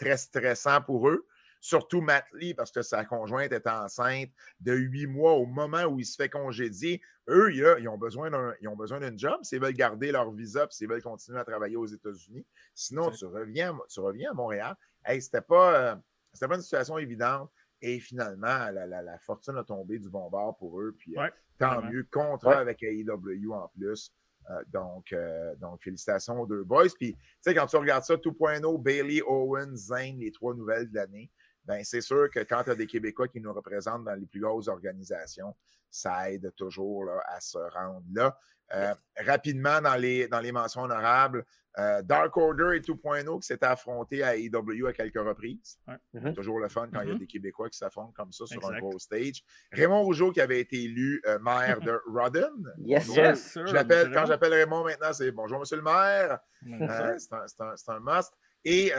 très 0.00 0.16
stressant 0.16 0.80
pour 0.80 1.08
eux. 1.08 1.26
Surtout 1.62 2.00
Matt 2.00 2.24
Lee, 2.32 2.54
parce 2.54 2.72
que 2.72 2.80
sa 2.80 3.04
conjointe 3.04 3.52
est 3.52 3.66
enceinte 3.66 4.30
de 4.60 4.72
huit 4.72 5.06
mois 5.06 5.32
au 5.32 5.44
moment 5.44 5.84
où 5.84 6.00
il 6.00 6.06
se 6.06 6.16
fait 6.16 6.30
congédier. 6.30 7.02
Eux, 7.28 7.52
ils 7.52 7.88
ont 7.88 7.98
besoin 7.98 8.30
d'un 8.30 9.16
job 9.16 9.40
s'ils 9.42 9.60
veulent 9.60 9.74
garder 9.74 10.10
leur 10.10 10.30
visa 10.32 10.66
s'ils 10.70 10.88
veulent 10.88 11.02
continuer 11.02 11.38
à 11.38 11.44
travailler 11.44 11.76
aux 11.76 11.86
États-Unis. 11.86 12.46
Sinon, 12.74 13.10
tu 13.10 13.26
reviens, 13.26 13.78
tu 13.90 14.00
reviens 14.00 14.30
à 14.30 14.34
Montréal. 14.34 14.74
Hey, 15.04 15.20
c'était 15.20 15.42
pas, 15.42 15.92
euh, 15.92 15.96
pas 16.40 16.54
une 16.54 16.62
situation 16.62 16.96
évidente. 16.96 17.50
Et 17.82 18.00
finalement, 18.00 18.70
la, 18.70 19.18
fortune 19.18 19.56
a 19.56 19.64
tombé 19.64 19.98
du 19.98 20.08
bon 20.08 20.30
bord 20.30 20.56
pour 20.56 20.80
eux. 20.80 20.94
Puis 20.98 21.16
euh, 21.18 21.28
tant 21.58 21.82
mieux, 21.82 22.06
contrat 22.10 22.58
avec 22.58 22.82
AEW 22.82 23.52
en 23.52 23.68
plus. 23.68 24.12
Euh, 24.50 24.62
donc, 24.68 25.12
euh, 25.12 25.54
donc, 25.56 25.82
félicitations 25.82 26.40
aux 26.40 26.46
deux 26.46 26.64
boys. 26.64 26.88
Puis, 26.98 27.14
tu 27.14 27.20
sais, 27.40 27.54
quand 27.54 27.66
tu 27.66 27.76
regardes 27.76 28.04
ça, 28.04 28.16
2.0, 28.16 28.82
Bailey, 28.82 29.22
Owens, 29.26 29.76
Zane, 29.76 30.18
les 30.18 30.32
trois 30.32 30.54
nouvelles 30.54 30.90
de 30.90 30.94
l'année, 30.94 31.30
ben 31.64 31.84
c'est 31.84 32.00
sûr 32.00 32.28
que 32.30 32.40
quand 32.40 32.64
tu 32.64 32.70
as 32.70 32.74
des 32.74 32.86
Québécois 32.86 33.28
qui 33.28 33.40
nous 33.40 33.52
représentent 33.52 34.04
dans 34.04 34.14
les 34.14 34.26
plus 34.26 34.40
grosses 34.40 34.68
organisations, 34.68 35.54
ça 35.90 36.30
aide 36.30 36.52
toujours 36.56 37.10
à 37.26 37.40
se 37.40 37.58
rendre 37.58 38.04
là. 38.12 38.36
Euh, 38.72 38.94
rapidement, 39.26 39.80
dans 39.80 39.96
les, 39.96 40.28
dans 40.28 40.38
les 40.38 40.52
mentions 40.52 40.82
honorables, 40.82 41.44
euh, 41.78 42.02
Dark 42.02 42.36
Order 42.36 42.76
et 42.76 42.80
2.0 42.80 43.40
qui 43.40 43.46
s'étaient 43.46 43.66
affrontés 43.66 44.22
à 44.22 44.36
AEW 44.36 44.86
à 44.86 44.92
quelques 44.92 45.18
reprises. 45.18 45.78
Mm-hmm. 46.14 46.34
Toujours 46.34 46.60
le 46.60 46.68
fun 46.68 46.88
quand 46.92 47.00
il 47.00 47.08
y 47.08 47.10
a 47.10 47.14
mm-hmm. 47.14 47.18
des 47.18 47.26
Québécois 47.26 47.68
qui 47.68 47.78
s'affrontent 47.78 48.12
comme 48.12 48.32
ça 48.32 48.46
sur 48.46 48.64
un 48.68 48.78
gros 48.78 48.98
stage. 48.98 49.42
Raymond 49.72 50.02
Rougeau 50.02 50.30
qui 50.30 50.40
avait 50.40 50.60
été 50.60 50.84
élu 50.84 51.20
euh, 51.26 51.38
maire 51.40 51.80
de 51.80 52.00
Rodden. 52.12 52.72
Yes, 52.78 53.08
yes 53.08 53.54
Quand 53.54 54.26
j'appelle 54.26 54.52
Raymond 54.52 54.84
maintenant, 54.84 55.12
c'est 55.12 55.32
bonjour 55.32 55.58
monsieur 55.58 55.76
le 55.76 55.82
maire. 55.82 56.38
c'est 56.62 57.32
un, 57.32 57.94
un, 57.94 58.00
must. 58.00 58.32
Et 58.64 58.92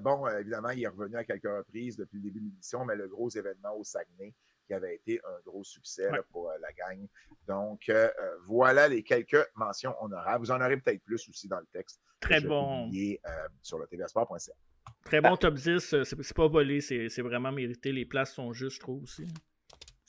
bon, 0.00 0.26
évidemment, 0.26 0.70
il 0.70 0.82
est 0.82 0.88
revenu 0.88 1.16
à 1.16 1.24
quelques 1.24 1.44
reprises 1.44 1.96
depuis 1.96 2.16
le 2.16 2.24
début 2.24 2.40
de 2.40 2.46
l'émission, 2.46 2.84
mais 2.84 2.96
le 2.96 3.08
gros 3.08 3.28
événement 3.30 3.76
au 3.76 3.84
Saguenay, 3.84 4.34
qui 4.72 4.76
avait 4.76 4.94
été 4.94 5.20
un 5.24 5.40
gros 5.44 5.64
succès 5.64 6.10
pour 6.30 6.48
euh, 6.48 6.54
la 6.60 6.72
gang. 6.72 7.06
Donc, 7.46 7.88
euh, 7.88 8.08
euh, 8.18 8.36
voilà 8.46 8.88
les 8.88 9.02
quelques 9.02 9.46
mentions 9.54 9.94
honorables. 10.00 10.44
Vous 10.44 10.50
en 10.50 10.60
aurez 10.60 10.78
peut-être 10.78 11.02
plus 11.02 11.28
aussi 11.28 11.46
dans 11.46 11.58
le 11.58 11.66
texte. 11.72 12.00
Très 12.20 12.40
bon. 12.40 12.90
sur 13.60 13.78
le 13.78 13.86
tvsport.ca. 13.86 14.52
Très 15.04 15.20
bon 15.20 15.36
top 15.36 15.54
10. 15.54 15.78
C'est 16.04 16.34
pas 16.34 16.46
volé, 16.46 16.80
c'est 16.80 17.22
vraiment 17.22 17.52
mérité. 17.52 17.92
Les 17.92 18.06
places 18.06 18.34
sont 18.34 18.52
justes, 18.52 18.76
je 18.76 18.80
trouve 18.80 19.02
aussi. 19.02 19.26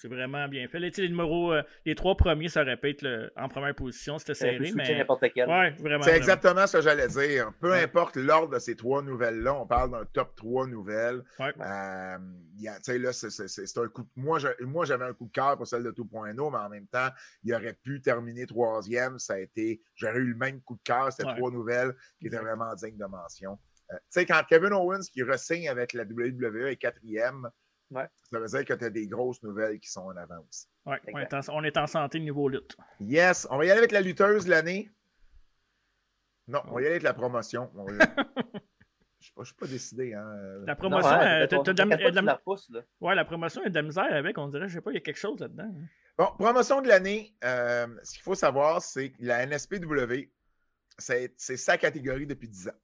C'est 0.03 0.09
vraiment 0.09 0.49
bien 0.49 0.67
fait. 0.67 0.79
Les, 0.79 0.91
numéros, 1.07 1.53
euh, 1.53 1.63
les 1.85 1.95
trois 1.95 2.17
premiers, 2.17 2.49
ça 2.49 2.61
répète 2.63 3.05
en 3.37 3.47
première 3.47 3.73
position, 3.73 4.19
c'était 4.19 4.33
serré. 4.33 4.73
Mais... 4.75 5.05
Ouais, 5.47 5.69
vraiment. 5.79 6.03
C'est 6.03 6.17
exactement 6.17 6.67
ce 6.67 6.75
que 6.75 6.83
j'allais 6.83 7.07
dire. 7.07 7.53
Peu 7.61 7.71
importe 7.71 8.17
l'ordre 8.17 8.53
de 8.53 8.59
ces 8.59 8.75
trois 8.75 9.01
nouvelles-là, 9.01 9.53
on 9.53 9.65
parle 9.65 9.91
d'un 9.91 10.03
top 10.11 10.35
3 10.35 10.67
nouvelles. 10.67 11.23
Ouais. 11.39 11.53
Euh, 11.57 12.17
là, 12.59 13.13
c'est 13.13 13.77
un 13.77 13.87
coup 13.87 14.05
Moi, 14.17 14.39
j'avais 14.39 15.05
un 15.05 15.13
coup 15.13 15.27
de 15.27 15.31
cœur 15.31 15.55
pour 15.55 15.67
celle 15.67 15.83
de 15.83 15.91
2.0, 15.91 16.51
mais 16.51 16.57
en 16.57 16.69
même 16.69 16.87
temps, 16.87 17.07
il 17.45 17.53
aurait 17.53 17.77
pu 17.81 18.01
terminer 18.01 18.45
troisième. 18.45 19.19
Ça 19.19 19.35
a 19.35 19.39
été. 19.39 19.81
J'aurais 19.95 20.17
eu 20.17 20.31
le 20.31 20.35
même 20.35 20.59
coup 20.63 20.75
de 20.75 20.83
cœur. 20.83 21.13
C'était 21.13 21.33
trois 21.33 21.49
nouvelles 21.49 21.95
qui 22.19 22.27
étaient 22.27 22.39
vraiment 22.39 22.75
dignes 22.75 22.97
de 22.97 23.05
mention. 23.05 23.57
Euh, 23.91 23.95
tu 23.95 24.01
sais, 24.09 24.25
quand 24.25 24.41
Kevin 24.49 24.73
Owens 24.73 25.03
qui 25.13 25.23
ressigne 25.23 25.69
avec 25.69 25.93
la 25.93 26.03
WWE 26.03 26.67
est 26.67 26.75
quatrième, 26.75 27.49
ça 27.93 28.39
veut 28.39 28.47
dire 28.47 28.65
que 28.65 28.73
tu 28.73 28.85
as 28.85 28.89
des 28.89 29.07
grosses 29.07 29.41
nouvelles 29.43 29.79
qui 29.79 29.89
sont 29.89 30.01
en 30.01 30.15
avance. 30.15 30.67
Ouais, 30.85 30.99
on, 31.13 31.63
est 31.63 31.77
en, 31.77 31.87
santé 31.87 32.19
niveau 32.19 32.49
lutte. 32.49 32.75
Yes, 32.99 33.47
on 33.49 33.57
va 33.57 33.65
y 33.65 33.71
aller 33.71 33.79
avec 33.79 33.91
la 33.91 34.01
lutteuse 34.01 34.45
de 34.45 34.49
l'année. 34.49 34.89
Non, 36.47 36.61
on 36.67 36.75
va 36.75 36.81
y 36.81 36.85
aller 36.85 36.95
avec 36.95 37.03
la 37.03 37.13
promotion. 37.13 37.71
Je 39.19 39.31
ne 39.37 39.45
suis 39.45 39.55
pas 39.55 39.67
décidé. 39.67 40.13
Hein. 40.13 40.25
La 40.65 40.75
promotion, 40.75 41.09
ouais, 41.09 41.47
la... 41.47 42.41
Ouais, 42.99 43.15
la 43.15 43.25
promotion 43.25 43.63
est 43.63 43.69
de 43.69 43.75
la 43.75 43.81
misère 43.81 44.11
avec. 44.11 44.37
On 44.37 44.49
dirait, 44.49 44.67
je 44.67 44.73
sais 44.73 44.81
pas, 44.81 44.91
il 44.91 44.95
y 44.95 44.97
a 44.97 45.01
quelque 45.01 45.17
chose 45.19 45.39
là-dedans. 45.39 45.63
Hein. 45.63 45.87
Bon, 46.17 46.27
promotion 46.37 46.81
de 46.81 46.89
l'année. 46.89 47.33
Euh, 47.45 47.87
ce 48.03 48.13
qu'il 48.13 48.21
faut 48.21 48.35
savoir, 48.35 48.81
c'est 48.81 49.11
que 49.11 49.17
la 49.19 49.45
NSPW, 49.45 50.29
c'est 50.97 51.37
sa 51.37 51.77
catégorie 51.77 52.27
depuis 52.27 52.49
10 52.49 52.67
ans. 52.67 52.79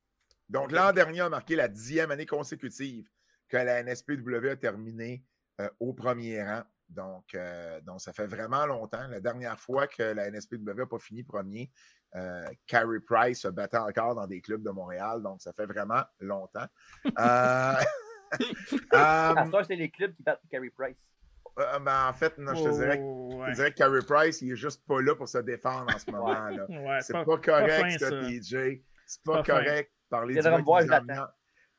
Donc, 0.47 0.71
l'an 0.71 0.93
dernier 0.93 1.21
a 1.21 1.29
marqué 1.29 1.55
la 1.55 1.67
dixième 1.67 2.09
année 2.09 2.25
consécutive 2.25 3.07
que 3.49 3.57
la 3.57 3.83
NSPW 3.83 4.49
a 4.49 4.55
terminé 4.55 5.23
euh, 5.59 5.69
au 5.79 5.93
premier 5.93 6.43
rang. 6.43 6.63
Donc, 6.89 7.35
euh, 7.35 7.79
donc, 7.81 8.01
ça 8.01 8.13
fait 8.13 8.25
vraiment 8.25 8.65
longtemps. 8.65 9.07
La 9.09 9.19
dernière 9.19 9.59
fois 9.59 9.87
que 9.87 10.01
la 10.01 10.29
NSPW 10.29 10.73
n'a 10.75 10.85
pas 10.85 10.99
fini 10.99 11.23
premier, 11.23 11.69
euh, 12.15 12.47
Carrie 12.65 12.99
Price 12.99 13.41
se 13.41 13.47
battait 13.47 13.77
encore 13.77 14.15
dans 14.15 14.25
des 14.25 14.41
clubs 14.41 14.63
de 14.63 14.71
Montréal. 14.71 15.21
Donc, 15.21 15.41
ça 15.41 15.53
fait 15.53 15.67
vraiment 15.67 16.01
longtemps. 16.19 16.65
euh, 17.05 17.11
à 18.91 19.45
c'est 19.67 19.75
les 19.75 19.89
clubs 19.89 20.13
qui 20.15 20.23
battent 20.23 20.41
Carrie 20.49 20.71
Price. 20.71 21.11
Ben, 21.55 22.07
en 22.07 22.13
fait, 22.13 22.37
non, 22.37 22.55
je, 22.55 22.63
te 22.63 22.69
dirais, 22.69 22.99
oh, 23.03 23.43
je, 23.49 23.53
dirais, 23.53 23.71
que 23.71 23.77
Carrie 23.77 24.05
Price, 24.05 24.41
il 24.41 24.53
est 24.53 24.55
juste 24.55 24.85
pas 24.87 25.01
là 25.01 25.13
pour 25.13 25.27
se 25.27 25.39
défendre 25.39 25.93
en 25.93 25.99
ce 25.99 26.09
moment-là. 26.09 27.01
c'est 27.01 27.13
pas, 27.13 27.25
correct, 27.25 27.99
ce 27.99 28.29
DJ. 28.29 28.81
C'est 29.05 29.23
pas, 29.23 29.43
correct. 29.43 29.91
Parler 30.09 30.35
du 30.35 30.41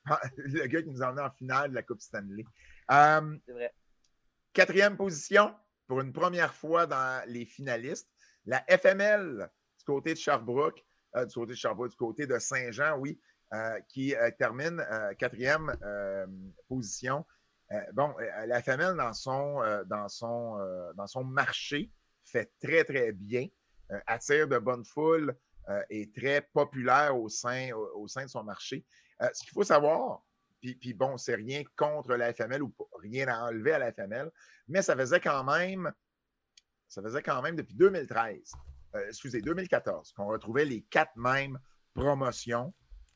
le 0.36 0.66
gars 0.66 0.82
qui 0.82 0.90
nous 0.90 1.02
a 1.02 1.26
en 1.26 1.30
finale 1.30 1.70
de 1.70 1.74
la 1.74 1.82
Coupe 1.82 2.00
Stanley. 2.00 2.44
Euh, 2.90 3.36
c'est 3.46 3.52
vrai. 3.52 3.74
Quatrième 4.52 4.96
position, 4.96 5.54
pour 5.86 6.00
une 6.00 6.12
première 6.12 6.54
fois 6.54 6.86
dans 6.86 7.22
les 7.28 7.44
finalistes, 7.44 8.10
la 8.46 8.64
FML 8.68 9.48
du 9.78 9.84
côté 9.84 10.14
de 10.14 10.18
Sherbrooke, 10.18 10.84
euh, 11.16 11.24
du 11.24 11.34
côté 11.34 11.52
de 11.52 11.56
Sherbrooke, 11.56 11.90
du 11.90 11.96
côté 11.96 12.26
de 12.26 12.38
Saint-Jean, 12.38 12.96
oui. 12.98 13.20
qui 13.88 14.14
termine 14.38 14.80
quatrième 15.18 15.76
position. 16.68 17.26
bon, 17.94 18.14
la 18.46 18.62
FML 18.62 18.96
dans 18.96 19.12
son, 19.12 19.60
dans, 19.86 20.08
son, 20.08 20.56
dans 20.94 21.08
son 21.08 21.24
marché 21.24 21.90
fait 22.24 22.52
très, 22.62 22.84
très 22.84 23.10
bien, 23.10 23.48
attire 24.06 24.46
de 24.46 24.56
bonnes 24.58 24.84
foules, 24.84 25.36
est 25.88 26.14
très 26.14 26.42
populaire 26.52 27.16
au 27.16 27.28
sein, 27.28 27.70
au, 27.72 28.06
sein 28.06 28.24
de 28.24 28.30
son 28.30 28.44
marché. 28.44 28.84
Ce 29.32 29.42
qu'il 29.42 29.52
faut 29.52 29.64
savoir, 29.64 30.22
puis, 30.60 30.94
bon, 30.94 31.16
c'est 31.16 31.34
rien 31.34 31.62
contre 31.76 32.14
la 32.14 32.34
FML 32.34 32.62
ou 32.62 32.74
rien 32.98 33.28
à 33.28 33.44
enlever 33.48 33.72
à 33.72 33.78
la 33.78 33.92
FML, 33.92 34.30
mais 34.68 34.82
ça 34.82 34.94
faisait 34.94 35.20
quand 35.20 35.42
même, 35.44 35.90
ça 36.88 37.02
faisait 37.02 37.22
quand 37.22 37.40
même 37.40 37.56
depuis 37.56 37.74
2013, 37.74 38.52
euh, 38.96 39.06
excusez, 39.08 39.40
2014, 39.40 40.12
qu'on 40.12 40.26
retrouvait 40.26 40.66
les 40.66 40.82
quatre 40.82 41.16
mêmes 41.16 41.58
promotions. 41.94 42.74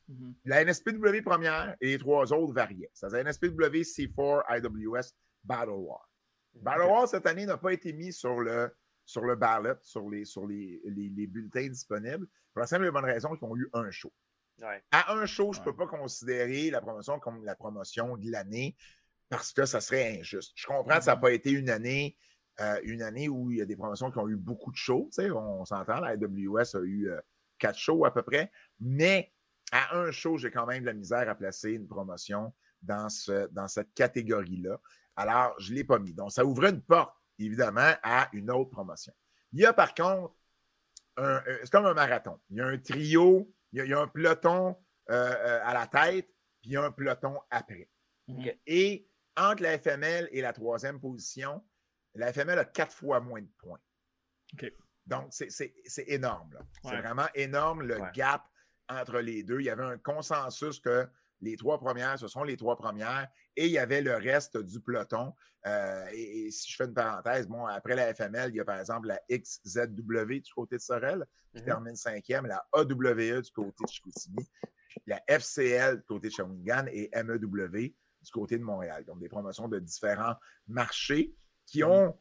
Mm-hmm. 0.09 0.33
La 0.45 0.65
NSPW 0.65 1.21
première 1.23 1.75
et 1.81 1.91
les 1.91 1.97
trois 1.97 2.31
autres 2.33 2.53
variaient. 2.53 2.89
C'est-à-dire 2.93 3.23
NSPW, 3.23 3.81
C4, 3.81 4.43
IWS, 4.57 5.13
Battle 5.43 5.69
War. 5.69 6.09
Battle 6.55 6.83
War, 6.83 7.07
cette 7.07 7.27
année, 7.27 7.45
n'a 7.45 7.57
pas 7.57 7.73
été 7.73 7.93
mis 7.93 8.11
sur 8.11 8.39
le, 8.39 8.75
sur 9.05 9.21
le 9.21 9.35
ballot, 9.35 9.75
sur 9.81 10.09
les, 10.09 10.25
sur 10.25 10.47
les, 10.47 10.81
les 10.85 11.27
bulletins 11.27 11.67
disponibles, 11.67 12.25
pour 12.53 12.61
la 12.61 12.67
simple 12.67 12.85
et 12.85 12.91
bonne 12.91 13.05
raison 13.05 13.35
qu'ils 13.35 13.47
ont 13.47 13.55
eu 13.55 13.69
un 13.73 13.91
show. 13.91 14.11
À 14.91 15.13
un 15.13 15.25
show, 15.25 15.53
je 15.53 15.59
ne 15.59 15.65
peux 15.65 15.75
pas 15.75 15.87
considérer 15.87 16.69
la 16.69 16.81
promotion 16.81 17.19
comme 17.19 17.43
la 17.43 17.55
promotion 17.55 18.17
de 18.17 18.31
l'année 18.31 18.75
parce 19.29 19.51
que 19.53 19.65
ça 19.65 19.81
serait 19.81 20.19
injuste. 20.19 20.53
Je 20.55 20.65
comprends 20.65 20.97
que 20.97 21.03
ça 21.03 21.11
n'a 21.11 21.17
mm-hmm. 21.17 21.21
pas 21.21 21.31
été 21.31 21.51
une 21.51 21.69
année, 21.69 22.17
euh, 22.61 22.79
une 22.83 23.01
année 23.01 23.27
où 23.27 23.51
il 23.51 23.57
y 23.57 23.61
a 23.61 23.65
des 23.65 23.75
promotions 23.75 24.11
qui 24.11 24.17
ont 24.17 24.29
eu 24.29 24.35
beaucoup 24.35 24.71
de 24.71 24.77
shows. 24.77 25.09
On 25.19 25.65
s'entend, 25.65 25.99
la 25.99 26.09
AWS 26.09 26.75
a 26.75 26.79
eu 26.81 27.09
euh, 27.09 27.19
quatre 27.57 27.77
shows 27.77 28.05
à 28.05 28.13
peu 28.13 28.21
près, 28.21 28.51
mais 28.79 29.33
à 29.71 29.97
un 29.97 30.11
show, 30.11 30.37
j'ai 30.37 30.51
quand 30.51 30.65
même 30.65 30.81
de 30.81 30.85
la 30.85 30.93
misère 30.93 31.27
à 31.27 31.35
placer 31.35 31.71
une 31.71 31.87
promotion 31.87 32.53
dans, 32.81 33.09
ce, 33.09 33.47
dans 33.51 33.67
cette 33.67 33.93
catégorie-là. 33.93 34.79
Alors, 35.15 35.55
je 35.59 35.71
ne 35.71 35.77
l'ai 35.77 35.83
pas 35.83 35.99
mis. 35.99 36.13
Donc, 36.13 36.31
ça 36.31 36.45
ouvre 36.45 36.65
une 36.65 36.81
porte, 36.81 37.15
évidemment, 37.39 37.93
à 38.03 38.29
une 38.33 38.51
autre 38.51 38.69
promotion. 38.69 39.13
Il 39.53 39.61
y 39.61 39.65
a 39.65 39.73
par 39.73 39.93
contre, 39.93 40.35
euh, 41.19 41.39
c'est 41.61 41.71
comme 41.71 41.85
un 41.85 41.93
marathon. 41.93 42.39
Il 42.49 42.57
y 42.57 42.61
a 42.61 42.67
un 42.67 42.77
trio 42.77 43.51
il 43.71 43.85
y, 43.85 43.93
a, 43.93 43.99
un 43.99 44.07
peloton 44.07 44.77
euh, 45.09 45.13
euh, 45.13 45.59
à 45.63 45.73
la 45.73 45.87
tête, 45.87 46.27
puis 46.61 46.71
il 46.71 46.73
y 46.73 46.77
a 46.77 46.83
un 46.83 46.91
peloton 46.91 47.39
après. 47.49 47.89
Et 48.65 49.09
entre 49.37 49.63
la 49.63 49.77
FML 49.77 50.29
et 50.31 50.41
la 50.41 50.53
troisième 50.53 50.99
position, 50.99 51.63
la 52.15 52.31
FML 52.31 52.57
a 52.57 52.65
quatre 52.65 52.93
fois 52.93 53.19
moins 53.19 53.41
de 53.41 53.51
points. 53.57 53.79
Donc, 55.05 55.27
c'est 55.31 55.73
énorme. 56.07 56.49
C'est 56.83 57.01
vraiment 57.01 57.27
énorme 57.35 57.83
le 57.83 57.99
gap 58.13 58.43
entre 58.89 59.19
les 59.19 59.43
deux. 59.43 59.59
Il 59.59 59.65
y 59.65 59.69
avait 59.69 59.83
un 59.83 59.97
consensus 59.97 60.79
que 60.79 61.07
les 61.41 61.57
trois 61.57 61.79
premières, 61.79 62.17
ce 62.17 62.27
sont 62.27 62.43
les 62.43 62.57
trois 62.57 62.75
premières, 62.75 63.27
et 63.55 63.65
il 63.65 63.71
y 63.71 63.77
avait 63.77 64.01
le 64.01 64.15
reste 64.15 64.57
du 64.57 64.79
peloton. 64.79 65.33
Euh, 65.65 66.05
et, 66.13 66.51
si 66.51 66.71
je 66.71 66.75
fais 66.75 66.85
une 66.85 66.93
parenthèse, 66.93 67.47
bon, 67.47 67.65
après 67.65 67.95
la 67.95 68.13
FML, 68.13 68.51
il 68.51 68.57
y 68.57 68.59
a 68.59 68.65
par 68.65 68.79
exemple 68.79 69.07
la 69.07 69.19
XZW 69.29 70.41
du 70.41 70.53
côté 70.53 70.75
de 70.75 70.81
Sorel, 70.81 71.25
qui 71.51 71.59
mhm. 71.59 71.65
termine 71.65 71.95
cinquième, 71.95 72.45
la 72.45 72.65
AWE 72.73 73.41
du 73.41 73.51
côté 73.51 73.83
de 73.83 73.89
Chicoutimi, 73.89 74.49
la 75.07 75.21
FCL 75.27 75.97
du 75.97 76.03
côté 76.03 76.27
de 76.27 76.33
Shawinigan 76.33 76.85
et 76.91 77.09
MEW 77.23 77.93
du 78.21 78.31
côté 78.31 78.57
de 78.57 78.63
Montréal. 78.63 79.05
Donc, 79.05 79.19
des 79.19 79.29
promotions 79.29 79.67
de 79.67 79.79
différents 79.79 80.35
marchés 80.67 81.33
qui 81.65 81.83
mhm. 81.83 81.89
ont 81.89 82.19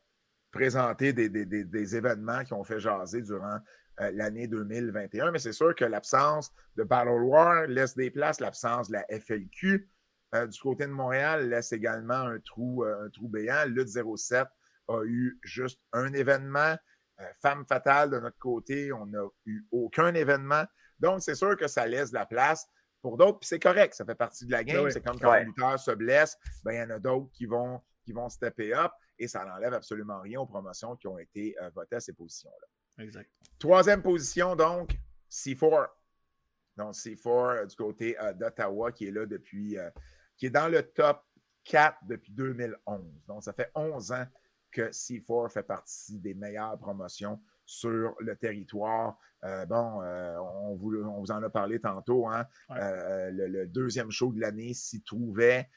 présenté 0.50 1.12
des, 1.12 1.96
événements 1.96 2.44
qui 2.44 2.52
ont 2.52 2.62
fait 2.62 2.78
jaser 2.78 3.22
durant 3.22 3.58
euh, 4.00 4.10
l'année 4.12 4.48
2021. 4.48 5.30
Mais 5.30 5.38
c'est 5.38 5.52
sûr 5.52 5.72
que 5.74 5.84
l'absence 5.84 6.52
de 6.76 6.82
Battle 6.82 7.22
War 7.22 7.66
laisse 7.68 7.94
des 7.94 8.10
places, 8.10 8.40
l'absence 8.40 8.88
de 8.88 8.94
la 8.94 9.06
FLQ 9.20 9.88
euh, 10.34 10.48
du 10.48 10.58
côté 10.58 10.86
de 10.86 10.90
Montréal 10.90 11.48
laisse 11.48 11.72
également 11.72 12.14
un 12.14 12.40
trou, 12.40 12.84
euh, 12.84 13.06
un 13.06 13.10
trou 13.10 13.28
béant. 13.28 13.66
Lutte 13.66 13.88
07 13.88 14.48
a 14.88 15.04
eu 15.04 15.38
juste 15.44 15.80
un 15.92 16.12
événement. 16.12 16.76
Femme 17.40 17.64
fatale 17.68 18.10
de 18.10 18.18
notre 18.18 18.38
côté, 18.38 18.92
on 18.92 19.06
n'a 19.06 19.22
eu 19.46 19.64
aucun 19.70 20.12
événement. 20.14 20.64
Donc, 20.98 21.22
c'est 21.22 21.36
sûr 21.36 21.56
que 21.56 21.68
ça 21.68 21.86
laisse 21.86 22.10
de 22.10 22.16
la 22.16 22.26
place 22.26 22.66
pour 23.00 23.16
d'autres, 23.16 23.38
puis 23.38 23.46
c'est 23.46 23.60
correct, 23.60 23.94
ça 23.94 24.04
fait 24.04 24.16
partie 24.16 24.44
de 24.46 24.50
la 24.50 24.64
game. 24.64 24.90
C'est 24.90 25.00
comme 25.00 25.20
quand 25.20 25.30
un 25.30 25.44
lutteur 25.44 25.78
se 25.78 25.92
blesse, 25.92 26.36
ben, 26.64 26.72
il 26.72 26.78
y 26.78 26.82
en 26.82 26.90
a 26.90 26.98
d'autres 26.98 27.30
qui 27.32 27.46
vont, 27.46 27.80
qui 28.02 28.12
vont 28.12 28.28
stepper 28.28 28.74
up 28.74 28.90
et 29.20 29.28
ça 29.28 29.44
n'enlève 29.44 29.74
absolument 29.74 30.20
rien 30.20 30.40
aux 30.40 30.46
promotions 30.46 30.96
qui 30.96 31.06
ont 31.06 31.18
été 31.18 31.54
votées 31.72 31.96
à 31.96 32.00
ces 32.00 32.12
positions-là. 32.12 32.66
Exact. 32.98 33.30
Troisième 33.58 34.02
position, 34.02 34.54
donc, 34.54 34.98
C4. 35.30 35.88
Donc, 36.76 36.94
C4 36.94 37.28
euh, 37.28 37.66
du 37.66 37.76
côté 37.76 38.20
euh, 38.20 38.32
d'Ottawa 38.32 38.92
qui 38.92 39.06
est 39.06 39.10
là 39.10 39.26
depuis, 39.26 39.78
euh, 39.78 39.90
qui 40.36 40.46
est 40.46 40.50
dans 40.50 40.68
le 40.68 40.82
top 40.82 41.22
4 41.64 41.98
depuis 42.06 42.32
2011. 42.32 43.24
Donc, 43.26 43.42
ça 43.42 43.52
fait 43.52 43.70
11 43.74 44.12
ans 44.12 44.26
que 44.70 44.90
C4 44.90 45.52
fait 45.52 45.62
partie 45.62 46.18
des 46.18 46.34
meilleures 46.34 46.78
promotions 46.78 47.40
sur 47.64 48.14
le 48.20 48.36
territoire. 48.36 49.16
bon, 49.42 50.02
on, 50.02 50.74
vous, 50.74 50.96
on, 50.96 51.20
vous, 51.20 51.30
en 51.30 51.42
a 51.42 51.48
parlé 51.48 51.80
tantôt. 51.80 52.26
Hein? 52.28 52.44
le, 52.68 53.64
deuxième 53.66 54.10
show 54.10 54.32
de 54.32 54.40
l'année 54.40 54.74
s'y 54.74 55.00
trouvait. 55.02 55.70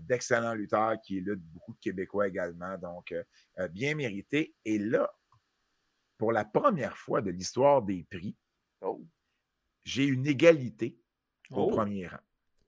d'excellents 0.00 0.54
lutteurs 0.54 1.00
qui 1.00 1.20
luttent 1.20 1.46
beaucoup 1.54 1.72
de 1.72 1.78
Québécois 1.78 2.26
également. 2.28 2.76
Donc, 2.76 3.14
bien 3.70 3.94
mérité. 3.94 4.56
Et 4.64 4.78
là, 4.78 5.08
pour 6.22 6.30
la 6.30 6.44
première 6.44 6.96
fois 6.96 7.20
de 7.20 7.32
l'histoire 7.32 7.82
des 7.82 8.06
prix, 8.08 8.36
oh. 8.80 9.04
j'ai 9.82 10.04
une 10.04 10.24
égalité 10.24 10.96
au 11.50 11.62
oh. 11.62 11.70
premier 11.70 12.06
rang. 12.06 12.20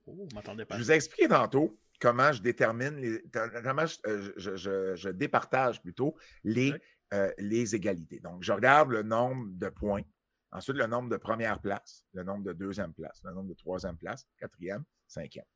Oh, 0.07 0.27
je 0.71 0.77
vous 0.77 0.91
ai 0.91 0.97
expliqué 0.97 1.29
tantôt 1.29 1.79
comment 2.01 2.33
je 2.33 2.43
détermine, 2.43 2.97
les, 2.97 3.23
comment 3.63 3.87
je, 3.87 5.09
départage 5.11 5.81
plutôt 5.81 6.17
les, 6.43 6.75
euh, 7.13 7.33
les 7.39 7.77
égalités. 7.77 8.19
Donc, 8.19 8.43
je 8.43 8.51
regarde 8.51 8.91
le 8.91 9.05
nombre 9.05 9.47
de 9.53 9.69
points, 9.69 10.03
ensuite 10.51 10.77
le 10.77 10.89
nombre 10.89 11.09
de 11.09 11.17
première 11.17 11.61
place, 11.61 12.05
le 12.13 12.25
nombre 12.25 12.43
de 12.43 12.55
deuxième 12.55 12.93
place, 12.93 13.21
le 13.23 13.33
nombre 13.35 13.51
de 13.51 13.55
troisième 13.55 13.97
place, 13.97 14.27
quatrième, 14.37 14.83
cinquième. 15.07 15.47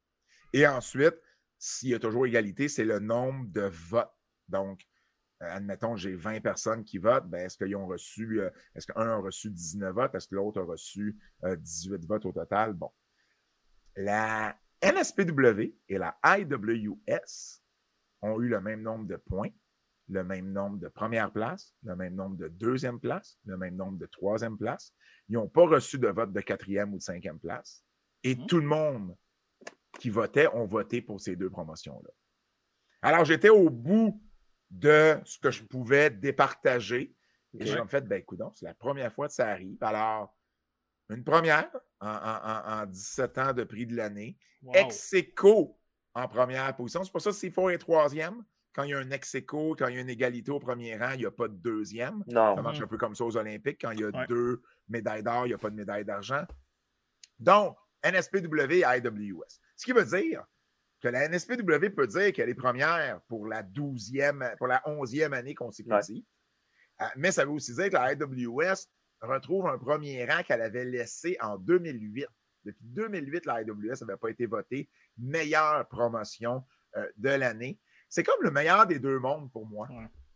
Et 0.53 0.69
ensuite, 0.69 1.17
s'il 1.59 1.89
y 1.89 1.95
a 1.95 1.99
toujours 1.99 2.27
égalité, 2.27 2.69
c'est 2.69 2.85
le 2.85 3.01
nombre 3.01 3.49
de 3.49 3.63
votes. 3.63 4.15
Donc, 4.47 4.83
euh, 4.83 4.87
admettons, 5.41 5.97
j'ai 5.97 6.15
20 6.15 6.41
personnes 6.41 6.85
qui 6.85 6.99
votent, 6.99 7.29
ben, 7.29 7.45
est-ce 7.45 7.57
qu'ils 7.57 7.77
ont 7.77 7.87
reçu, 7.87 8.41
euh, 8.41 8.51
est-ce 8.75 8.87
qu'un 8.87 9.09
a 9.09 9.17
reçu 9.17 9.51
19 9.51 9.95
votes, 9.95 10.15
est-ce 10.15 10.29
que 10.29 10.35
l'autre 10.35 10.61
a 10.61 10.65
reçu 10.65 11.19
18 11.43 11.93
euh, 11.93 11.99
votes 12.07 12.27
au 12.27 12.33
total? 12.33 12.73
Bon. 12.75 12.91
La 13.97 14.57
NSPW 14.83 15.75
et 15.89 15.99
la 15.99 16.19
IWS 16.25 17.63
ont 18.23 18.41
eu 18.41 18.49
le 18.49 18.61
même 18.61 18.83
nombre 18.83 19.07
de 19.07 19.17
points, 19.17 19.51
le 20.09 20.25
même 20.25 20.53
nombre 20.53 20.79
de 20.79 20.89
première 20.89 21.33
place, 21.33 21.75
le 21.83 21.95
même 21.95 22.15
nombre 22.15 22.37
de 22.37 22.49
deuxième 22.49 22.99
place, 22.99 23.39
le 23.45 23.57
même 23.57 23.77
nombre 23.77 23.99
de 23.99 24.07
troisième 24.07 24.57
place. 24.57 24.93
Ils 25.29 25.35
n'ont 25.35 25.49
pas 25.49 25.67
reçu 25.67 25.99
de 25.99 26.09
vote 26.09 26.33
de 26.33 26.41
quatrième 26.41 26.95
ou 26.95 26.99
de 26.99 27.03
cinquième 27.03 27.39
place. 27.39 27.85
Et 28.25 28.35
mmh. 28.35 28.47
tout 28.47 28.59
le 28.59 28.67
monde 28.67 29.17
qui 30.01 30.11
votait 30.11 30.49
ont 30.49 30.67
voté 30.67 31.03
pour 31.03 31.21
ces 31.21 31.37
deux 31.37 31.51
promotions-là. 31.51 32.11
Alors, 33.03 33.25
j'étais 33.25 33.49
au 33.49 33.71
bout 33.71 34.21
de 34.71 35.19
ce 35.25 35.39
que 35.39 35.51
je 35.51 35.63
pouvais 35.65 36.11
départager. 36.11 37.15
Et 37.59 37.67
j'ai 37.67 37.81
en 37.81 37.87
fait, 37.87 38.03
ben 38.03 38.21
écoute, 38.21 38.41
c'est 38.55 38.67
la 38.67 38.75
première 38.75 39.13
fois 39.13 39.29
que 39.29 39.35
ça 39.35 39.49
arrive. 39.49 39.79
Alors, 39.81 40.37
une 41.09 41.25
première 41.25 41.71
en, 42.01 42.85
17 42.87 43.39
ans 43.39 43.53
de 43.53 43.65
prix 43.65 43.87
de 43.87 43.97
l'année. 43.97 44.37
Ex 44.75 45.13
Ex-Eco 45.13 45.79
en 46.15 46.29
première 46.29 46.75
position. 46.77 47.05
C'est 47.05 47.13
pour 47.13 47.21
ça 47.21 47.31
que 47.31 47.37
c'est 47.37 47.51
fort 47.51 47.71
et 47.71 47.79
troisième. 47.79 48.45
Quand 48.75 48.83
il 48.85 48.91
y 48.91 48.95
a 48.95 48.99
un 48.99 49.11
ex-eco, 49.11 49.75
quand 49.77 49.89
il 49.89 49.95
y 49.95 49.99
a 49.99 50.01
une 50.01 50.11
égalité 50.11 50.51
au 50.53 50.61
premier 50.61 50.97
rang, 50.97 51.13
il 51.13 51.21
n'y 51.21 51.27
a 51.27 51.31
pas 51.31 51.49
de 51.49 51.55
deuxième. 51.55 52.23
Ça 52.31 52.55
marche 52.63 52.81
un 52.81 52.87
peu 52.87 52.99
comme 52.99 53.15
ça 53.15 53.25
aux 53.25 53.37
Olympiques. 53.37 53.79
Quand 53.81 53.91
il 53.93 54.01
y 54.01 54.05
a 54.05 54.27
deux 54.27 54.63
médailles 54.89 55.23
d'or, 55.23 55.47
il 55.47 55.51
n'y 55.51 55.55
a 55.55 55.59
pas 55.59 55.71
de 55.71 55.75
médaille 55.75 56.05
d'argent. 56.05 56.45
Donc, 57.39 57.77
NSPW 58.05 58.73
et 58.73 58.85
IWS. 58.99 59.59
Ce 59.77 59.85
qui 59.85 59.93
veut 59.93 60.05
dire 60.05 60.45
que 61.01 61.09
la 61.09 61.29
NSPW 61.29 61.91
peut 61.95 62.07
dire 62.07 62.33
qu'elle 62.33 62.49
est 62.49 62.55
première 62.55 63.21
pour 63.29 63.47
la 63.47 63.63
12e, 63.63 64.57
pour 64.57 64.67
la 64.67 64.83
11e 64.87 65.33
année 65.33 65.55
consécutive. 65.55 66.25
Euh, 67.01 67.05
mais 67.17 67.31
ça 67.31 67.45
veut 67.45 67.53
aussi 67.53 67.75
dire 67.75 67.89
que 67.89 67.95
la 67.95 68.03
AWS 68.03 68.87
retrouve 69.21 69.67
un 69.67 69.79
premier 69.79 70.25
rang 70.25 70.43
qu'elle 70.43 70.63
avait 70.63 70.85
laissé 70.85 71.37
en 71.41 71.57
2008. 71.59 72.27
Depuis 72.65 72.85
2008, 72.85 73.47
la 73.47 73.55
AWS 73.55 74.01
n'avait 74.01 74.19
pas 74.19 74.31
été 74.31 74.47
votée 74.47 74.89
meilleure 75.17 75.87
promotion 75.89 76.65
euh, 76.97 77.09
de 77.17 77.31
l'année. 77.31 77.79
C'est 78.09 78.25
comme 78.25 78.43
le 78.43 78.51
meilleur 78.51 78.87
des 78.87 78.99
deux 78.99 79.19
mondes 79.19 79.51
pour 79.53 79.67
moi. 79.67 79.89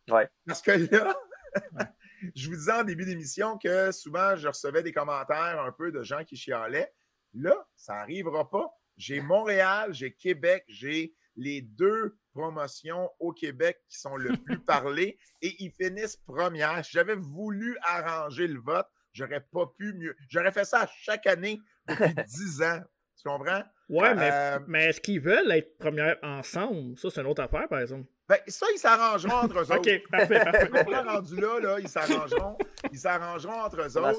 Ouais. 0.09 0.28
Parce 0.47 0.62
que 0.62 0.72
là, 0.72 1.16
je 2.34 2.48
vous 2.48 2.56
disais 2.56 2.72
en 2.72 2.84
début 2.84 3.05
d'émission 3.05 3.59
que 3.59 3.90
souvent, 3.93 4.36
je 4.36 4.48
recevais 4.48 4.82
des 4.82 4.93
commentaires 4.93 5.60
un 5.60 5.72
peu 5.72 5.90
de 5.90 6.02
gens 6.02 6.24
qui 6.24 6.36
chialaient. 6.36 6.93
Là, 7.34 7.55
ça 7.76 7.94
n'arrivera 7.94 8.48
pas. 8.48 8.70
J'ai 8.97 9.20
Montréal, 9.20 9.93
j'ai 9.93 10.12
Québec, 10.12 10.64
j'ai 10.69 11.14
les 11.36 11.62
deux 11.62 12.16
promotions 12.32 13.10
au 13.19 13.32
Québec 13.32 13.78
qui 13.89 13.98
sont 13.98 14.16
le 14.16 14.36
plus 14.36 14.59
parlées 14.64 15.19
et 15.40 15.55
ils 15.62 15.70
finissent 15.70 16.16
première. 16.16 16.85
Si 16.85 16.93
j'avais 16.93 17.14
voulu 17.14 17.77
arranger 17.82 18.47
le 18.47 18.60
vote, 18.60 18.86
j'aurais 19.12 19.44
pas 19.52 19.66
pu 19.78 19.93
mieux. 19.94 20.16
J'aurais 20.28 20.52
fait 20.52 20.64
ça 20.64 20.89
chaque 20.98 21.27
année 21.27 21.60
depuis 21.89 22.14
dix 22.27 22.62
ans. 22.62 22.81
Tu 23.16 23.28
comprends? 23.28 23.62
Ouais, 23.89 24.14
mais, 24.14 24.31
euh, 24.32 24.59
mais 24.66 24.86
est-ce 24.86 25.01
qu'ils 25.01 25.20
veulent 25.20 25.51
être 25.52 25.77
première 25.78 26.16
ensemble? 26.23 26.98
Ça, 26.98 27.10
c'est 27.10 27.20
une 27.20 27.27
autre 27.27 27.43
affaire, 27.43 27.69
par 27.69 27.81
exemple. 27.81 28.09
Ben, 28.28 28.39
ça, 28.47 28.66
ils 28.74 28.78
s'arrangeront 28.78 29.35
entre 29.35 29.59
eux 29.59 29.62
autres. 29.73 29.77
OK, 29.77 30.09
parfait, 30.10 30.40
parfait. 30.40 31.02
rendu 31.02 31.40
là, 31.40 31.60
là, 31.60 31.78
ils 31.78 31.89
s'arrangeront. 31.89 32.56
Ils 32.90 32.98
s'arrangeront 32.98 33.60
entre 33.60 33.82
eux 33.82 33.98
autres. 33.98 34.19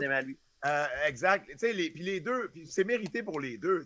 Euh, 0.65 0.85
exact. 1.05 1.49
Les, 1.61 1.89
puis 1.89 2.03
les 2.03 2.21
deux, 2.21 2.49
c'est 2.65 2.85
mérité 2.85 3.21
pour 3.21 3.39
les 3.39 3.57
deux. 3.57 3.83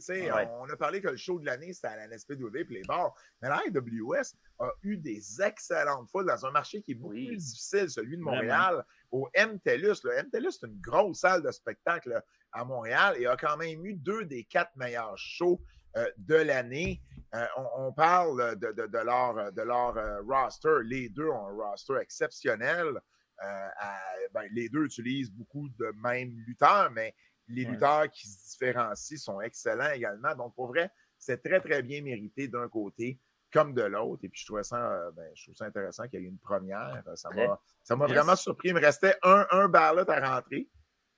On 0.60 0.70
a 0.70 0.76
parlé 0.78 1.02
que 1.02 1.08
le 1.08 1.18
show 1.18 1.40
de 1.40 1.46
l'année, 1.46 1.74
c'était 1.74 1.88
à 1.88 1.96
la 1.96 2.08
NSPW 2.08 2.56
et 2.56 2.66
les 2.70 2.84
bars. 2.84 3.16
Mais 3.42 3.50
la 3.50 3.62
IWS 3.68 4.36
a 4.60 4.70
eu 4.84 4.98
des 4.98 5.42
excellentes 5.42 6.10
fois 6.10 6.24
dans 6.24 6.46
un 6.46 6.52
marché 6.52 6.82
qui 6.82 6.92
est 6.92 6.96
beaucoup 6.96 7.14
plus 7.14 7.38
difficile, 7.38 7.90
celui 7.90 8.18
de 8.18 8.22
Montréal, 8.22 8.86
au 9.12 9.28
MTELUS. 9.36 10.04
Le 10.04 10.24
MTELUS, 10.24 10.52
c'est 10.52 10.68
une 10.68 10.80
grosse 10.80 11.20
salle 11.20 11.42
de 11.42 11.52
spectacle 11.52 12.22
à 12.52 12.64
Montréal 12.64 13.16
et 13.20 13.26
a 13.26 13.36
quand 13.38 13.58
même 13.58 13.84
eu 13.86 13.94
deux 13.94 14.26
des 14.26 14.44
quatre 14.44 14.76
meilleurs 14.76 15.18
shows 15.18 15.60
euh, 15.96 16.06
de 16.18 16.36
l'année. 16.36 17.02
Euh, 17.34 17.46
on, 17.76 17.92
parle 17.92 18.58
de, 18.58 18.72
de, 18.72 18.98
leur, 19.00 19.52
de 19.52 19.62
leur 19.62 19.98
euh, 19.98 20.22
roster. 20.22 20.84
Les 20.84 21.10
deux 21.10 21.28
ont 21.28 21.48
un 21.48 21.70
roster 21.70 21.96
exceptionnel. 22.00 23.00
Ben, 23.40 24.48
les 24.52 24.70
deux 24.70 24.86
utilisent 24.86 25.32
beaucoup 25.32 25.70
de 25.70 25.92
mêmes 26.04 26.36
lutteurs, 26.46 26.92
mais 26.92 27.16
les 27.48 27.64
lutteurs 27.64 28.10
qui 28.10 28.28
se 28.28 28.52
différencient 28.52 29.18
sont 29.18 29.42
excellents 29.42 29.92
également. 29.92 30.36
Donc, 30.36 30.54
pour 30.56 30.68
vrai, 30.68 30.92
c'est 31.18 31.42
très, 31.42 31.62
très 31.62 31.82
bien 31.82 32.02
mérité 32.02 32.48
d'un 32.48 32.68
côté 32.68 33.20
comme 33.54 33.74
de 33.74 33.84
l'autre. 33.84 34.26
Et 34.26 34.30
puis, 34.30 34.42
je 34.42 34.46
trouvais 34.46 34.64
ça, 34.64 35.12
ben, 35.16 35.32
je 35.34 35.44
trouve 35.44 35.56
ça 35.56 35.66
intéressant 35.66 36.08
qu'il 36.08 36.22
y 36.22 36.26
ait 36.26 36.28
une 36.28 36.40
première. 36.40 37.02
Ça 37.16 37.96
m'a 37.96 38.06
vraiment 38.06 38.36
surpris. 38.36 38.70
Il 38.70 38.76
me 38.76 38.82
restait 38.82 39.16
un, 39.24 39.46
un 39.52 39.70
ballot 39.70 40.10
à 40.10 40.36
rentrer. 40.36 40.70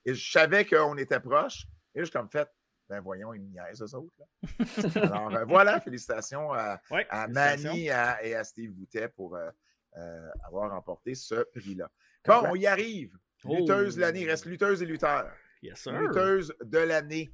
Et 0.04 0.14
je 0.14 0.30
savais 0.30 0.64
qu'on 0.64 0.96
était 0.96 1.20
proche. 1.20 1.66
Et 1.94 2.00
je 2.00 2.04
suis 2.04 2.12
comme 2.12 2.30
fait, 2.30 2.48
ben 2.88 3.00
voyons, 3.00 3.32
ils 3.34 3.40
me 3.40 3.48
niaisent, 3.48 3.82
eux 3.82 3.94
autres. 3.94 4.22
Alors 4.96 5.34
euh, 5.34 5.44
voilà, 5.44 5.80
félicitations 5.80 6.52
à, 6.52 6.80
à 7.08 7.28
Manny 7.28 7.86
et 7.86 7.92
à 8.34 8.44
Steve 8.44 8.72
Boutet 8.72 9.08
pour 9.08 9.36
euh, 9.36 9.48
euh, 9.48 9.50
avoir 10.44 10.70
remporté 10.70 11.14
ce 11.14 11.46
prix-là. 11.54 11.90
Bon, 12.26 12.42
on 12.50 12.54
y 12.54 12.66
arrive. 12.66 13.16
Lutteuse 13.44 13.96
de 13.96 14.00
l'année, 14.02 14.26
reste 14.26 14.44
lutteuse 14.44 14.82
et 14.82 14.86
lutteur. 14.86 15.30
Yes, 15.62 15.80
sir. 15.80 15.92
Lutteuse 15.92 16.54
de 16.62 16.78
l'année. 16.78 17.30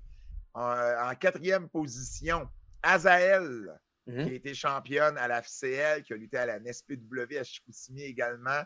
En, 0.55 1.15
quatrième 1.21 1.69
position, 1.69 2.49
Azael, 2.83 3.79
qui 4.07 4.21
a 4.21 4.33
été 4.33 4.55
championne 4.55 5.19
à 5.19 5.29
la 5.29 5.43
FCL, 5.43 6.03
qui 6.05 6.13
a 6.13 6.17
lutté 6.17 6.39
à 6.39 6.47
la 6.47 6.61
NSPW 6.61 7.39
à 7.39 7.45
Chicoutimi 7.45 8.03
également. 8.03 8.63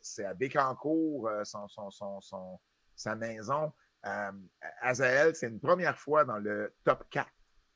C'est 0.00 0.24
à 0.24 0.34
Bécancourt, 0.34 1.30
son, 1.44 1.68
son, 1.68 2.20
son, 2.20 2.58
sa 2.96 3.14
maison. 3.14 3.72
Euh, 4.06 4.32
Azael, 4.80 5.34
c'est 5.34 5.48
une 5.48 5.60
première 5.60 5.98
fois 5.98 6.24
dans 6.24 6.38
le 6.38 6.74
top 6.84 7.04
4 7.10 7.28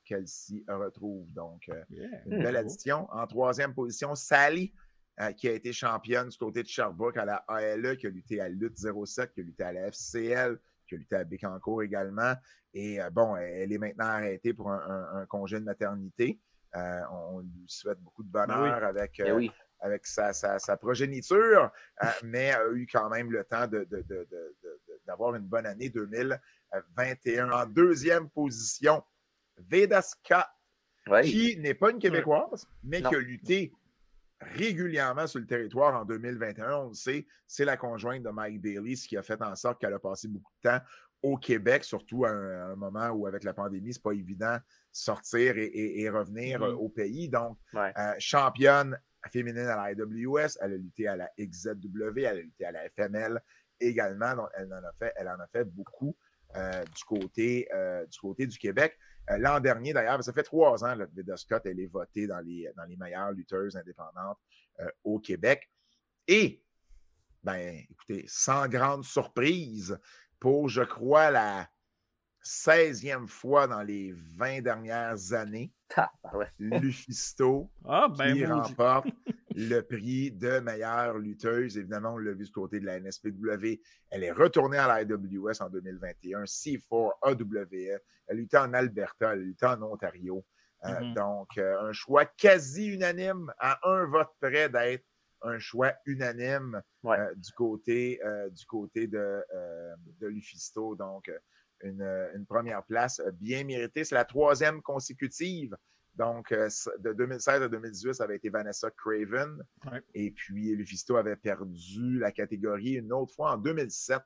qu'elle 0.04 0.26
s'y 0.26 0.64
retrouve. 0.68 1.32
Donc, 1.32 1.68
euh, 1.68 1.82
une 2.26 2.42
belle 2.42 2.56
addition. 2.56 3.08
En 3.12 3.26
troisième 3.26 3.74
position, 3.74 4.14
Sally, 4.14 4.72
euh, 5.20 5.32
qui 5.32 5.48
a 5.48 5.52
été 5.52 5.72
championne 5.72 6.28
du 6.28 6.38
côté 6.38 6.62
de 6.62 6.68
Sherbrooke 6.68 7.16
à 7.16 7.24
la 7.24 7.36
ALE, 7.48 7.96
qui 7.96 8.06
a 8.06 8.10
lutté 8.10 8.40
à 8.40 8.48
Lutte 8.48 8.78
07, 8.78 9.32
qui 9.32 9.40
a 9.40 9.42
lutté 9.42 9.62
à 9.62 9.72
la 9.72 9.90
FCL, 9.90 10.58
qui 10.88 10.94
a 10.94 10.98
lutté 10.98 11.16
à 11.16 11.24
Bécancourt 11.24 11.82
également. 11.82 12.34
Et 12.74 12.98
bon, 13.12 13.36
elle 13.36 13.72
est 13.72 13.78
maintenant 13.78 14.06
arrêtée 14.06 14.54
pour 14.54 14.70
un, 14.70 15.26
congé 15.28 15.60
de 15.60 15.64
maternité. 15.64 16.40
on, 16.74 17.40
lui 17.40 17.66
souhaite 17.66 17.98
beaucoup 18.00 18.22
de 18.22 18.30
bonheur 18.30 18.82
avec, 18.82 19.20
eh 19.20 19.50
avec 19.80 20.06
sa, 20.06 20.76
progéniture, 20.80 21.70
mais 22.22 22.52
a 22.52 22.66
eu 22.72 22.86
quand 22.90 23.10
même 23.10 23.30
le 23.30 23.44
temps 23.44 23.66
de 23.66 23.86
d'avoir 25.06 25.34
une 25.34 25.46
bonne 25.46 25.66
année 25.66 25.90
2021. 25.90 27.50
En 27.50 27.66
deuxième 27.66 28.30
position, 28.30 29.02
Vedaska, 29.58 30.50
qui 31.22 31.58
n'est 31.58 31.74
pas 31.74 31.90
une 31.90 31.98
Québécoise, 31.98 32.66
mais 32.82 33.02
qui 33.02 33.14
a 33.14 33.18
lutté 33.18 33.72
régulièrement 34.54 35.26
sur 35.26 35.40
le 35.40 35.46
territoire 35.46 36.00
en 36.00 36.04
2021. 36.04 36.76
On 36.76 36.88
le 36.88 36.94
sait, 36.94 37.26
c'est 37.46 37.64
la 37.64 37.76
conjointe 37.76 38.22
de 38.22 38.30
Mike 38.30 38.60
Bailey, 38.60 38.96
ce 38.96 39.08
qui 39.08 39.16
a 39.16 39.22
fait 39.22 39.40
en 39.42 39.54
sorte 39.54 39.80
qu'elle 39.80 39.94
a 39.94 39.98
passé 39.98 40.28
beaucoup 40.28 40.52
de 40.62 40.70
temps 40.70 40.80
au 41.22 41.36
Québec, 41.36 41.84
surtout 41.84 42.24
à 42.24 42.30
un, 42.30 42.74
moment 42.74 43.08
où, 43.10 43.26
avec 43.26 43.44
la 43.44 43.54
pandémie, 43.54 43.92
c'est 43.94 44.02
pas 44.02 44.12
évident 44.12 44.58
sortir 44.90 45.54
et, 45.56 46.08
revenir 46.10 46.60
mm-hmm. 46.60 46.74
au 46.74 46.88
pays. 46.88 47.28
Donc, 47.28 47.58
euh, 47.74 47.90
championne 48.18 48.98
féminine 49.30 49.66
à 49.66 49.76
la 49.76 49.92
IWS, 49.92 50.58
elle 50.60 50.72
a 50.72 50.76
lutté 50.76 51.06
à 51.06 51.16
la 51.16 51.30
XZW, 51.38 52.18
elle 52.18 52.26
a 52.26 52.34
lutté 52.34 52.64
à 52.64 52.72
la 52.72 52.88
FML, 52.90 53.40
également. 53.80 54.34
Donc, 54.34 54.48
elle 54.54 54.72
en 54.72 54.84
a 54.84 54.92
fait, 54.98 55.12
elle 55.16 55.28
en 55.28 55.38
a 55.38 55.46
fait 55.46 55.64
beaucoup 55.64 56.16
euh, 56.56 56.84
du, 56.84 57.04
côté, 57.04 57.68
euh, 57.72 58.04
du 58.06 58.18
côté 58.18 58.46
du 58.46 58.58
Québec. 58.58 58.98
Euh, 59.30 59.38
l'an 59.38 59.60
dernier, 59.60 59.92
d'ailleurs, 59.92 60.22
ça 60.22 60.32
fait 60.32 60.42
trois 60.42 60.84
ans 60.84 60.96
que 60.96 61.08
Vida 61.14 61.36
Scott, 61.36 61.62
elle 61.64 61.80
est 61.80 61.86
votée 61.86 62.26
dans 62.26 62.40
les, 62.40 62.70
dans 62.76 62.84
les 62.84 62.96
meilleures 62.96 63.32
lutteuses 63.32 63.76
indépendantes 63.76 64.38
au 65.04 65.20
Québec. 65.20 65.70
Et, 66.26 66.62
ben, 67.42 67.84
écoutez, 67.90 68.24
sans 68.26 68.66
grande 68.68 69.04
surprise, 69.04 69.98
pour, 70.40 70.68
je 70.68 70.82
crois, 70.82 71.30
la 71.30 71.68
16e 72.44 73.28
fois 73.28 73.66
dans 73.66 73.82
les 73.82 74.12
20 74.12 74.62
dernières 74.62 75.32
années, 75.32 75.72
ah, 75.96 76.10
Lufisto 76.58 77.70
ah, 77.84 78.08
ben 78.08 78.34
qui 78.34 78.46
remporte 78.46 79.08
le 79.54 79.80
prix 79.80 80.30
de 80.30 80.58
meilleure 80.60 81.18
lutteuse. 81.18 81.78
Évidemment, 81.78 82.14
on 82.14 82.18
l'a 82.18 82.32
vu 82.32 82.44
du 82.44 82.52
côté 82.52 82.80
de 82.80 82.86
la 82.86 82.98
NSPW. 83.00 83.80
Elle 84.10 84.24
est 84.24 84.32
retournée 84.32 84.78
à 84.78 84.86
la 84.86 85.02
IWS 85.02 85.60
en 85.60 85.70
2021, 85.70 86.44
C4, 86.44 87.12
AWF. 87.22 88.00
Elle 88.28 88.36
luttait 88.36 88.58
en 88.58 88.72
Alberta, 88.72 89.34
elle 89.34 89.42
luttait 89.42 89.66
en 89.66 89.82
Ontario. 89.82 90.44
Euh, 90.84 90.88
mm-hmm. 90.88 91.14
Donc, 91.14 91.58
euh, 91.58 91.80
un 91.80 91.92
choix 91.92 92.24
quasi 92.24 92.86
unanime, 92.86 93.52
à 93.58 93.78
un 93.88 94.06
vote 94.06 94.30
près 94.40 94.68
d'être 94.68 95.04
un 95.42 95.58
choix 95.58 95.92
unanime 96.06 96.80
euh, 97.04 97.34
du 97.34 97.52
côté, 97.52 98.20
du 98.50 98.64
côté 98.66 99.06
de, 99.08 99.42
de 100.20 100.26
Lufisto. 100.28 100.94
Donc, 100.94 101.30
une, 101.82 102.46
première 102.48 102.84
place 102.84 103.20
bien 103.34 103.64
méritée. 103.64 104.04
C'est 104.04 104.14
la 104.14 104.24
troisième 104.24 104.82
consécutive. 104.82 105.76
Donc, 106.14 106.52
euh, 106.52 106.68
de 106.98 107.12
2016 107.14 107.62
à 107.62 107.68
2018, 107.68 108.14
ça 108.14 108.24
avait 108.24 108.36
été 108.36 108.50
Vanessa 108.50 108.90
Craven. 108.90 109.62
Et 110.14 110.30
puis, 110.30 110.74
Lufisto 110.74 111.16
avait 111.16 111.36
perdu 111.36 112.18
la 112.18 112.32
catégorie 112.32 112.94
une 112.94 113.12
autre 113.12 113.34
fois 113.34 113.52
en 113.52 113.56
2007 113.56 114.20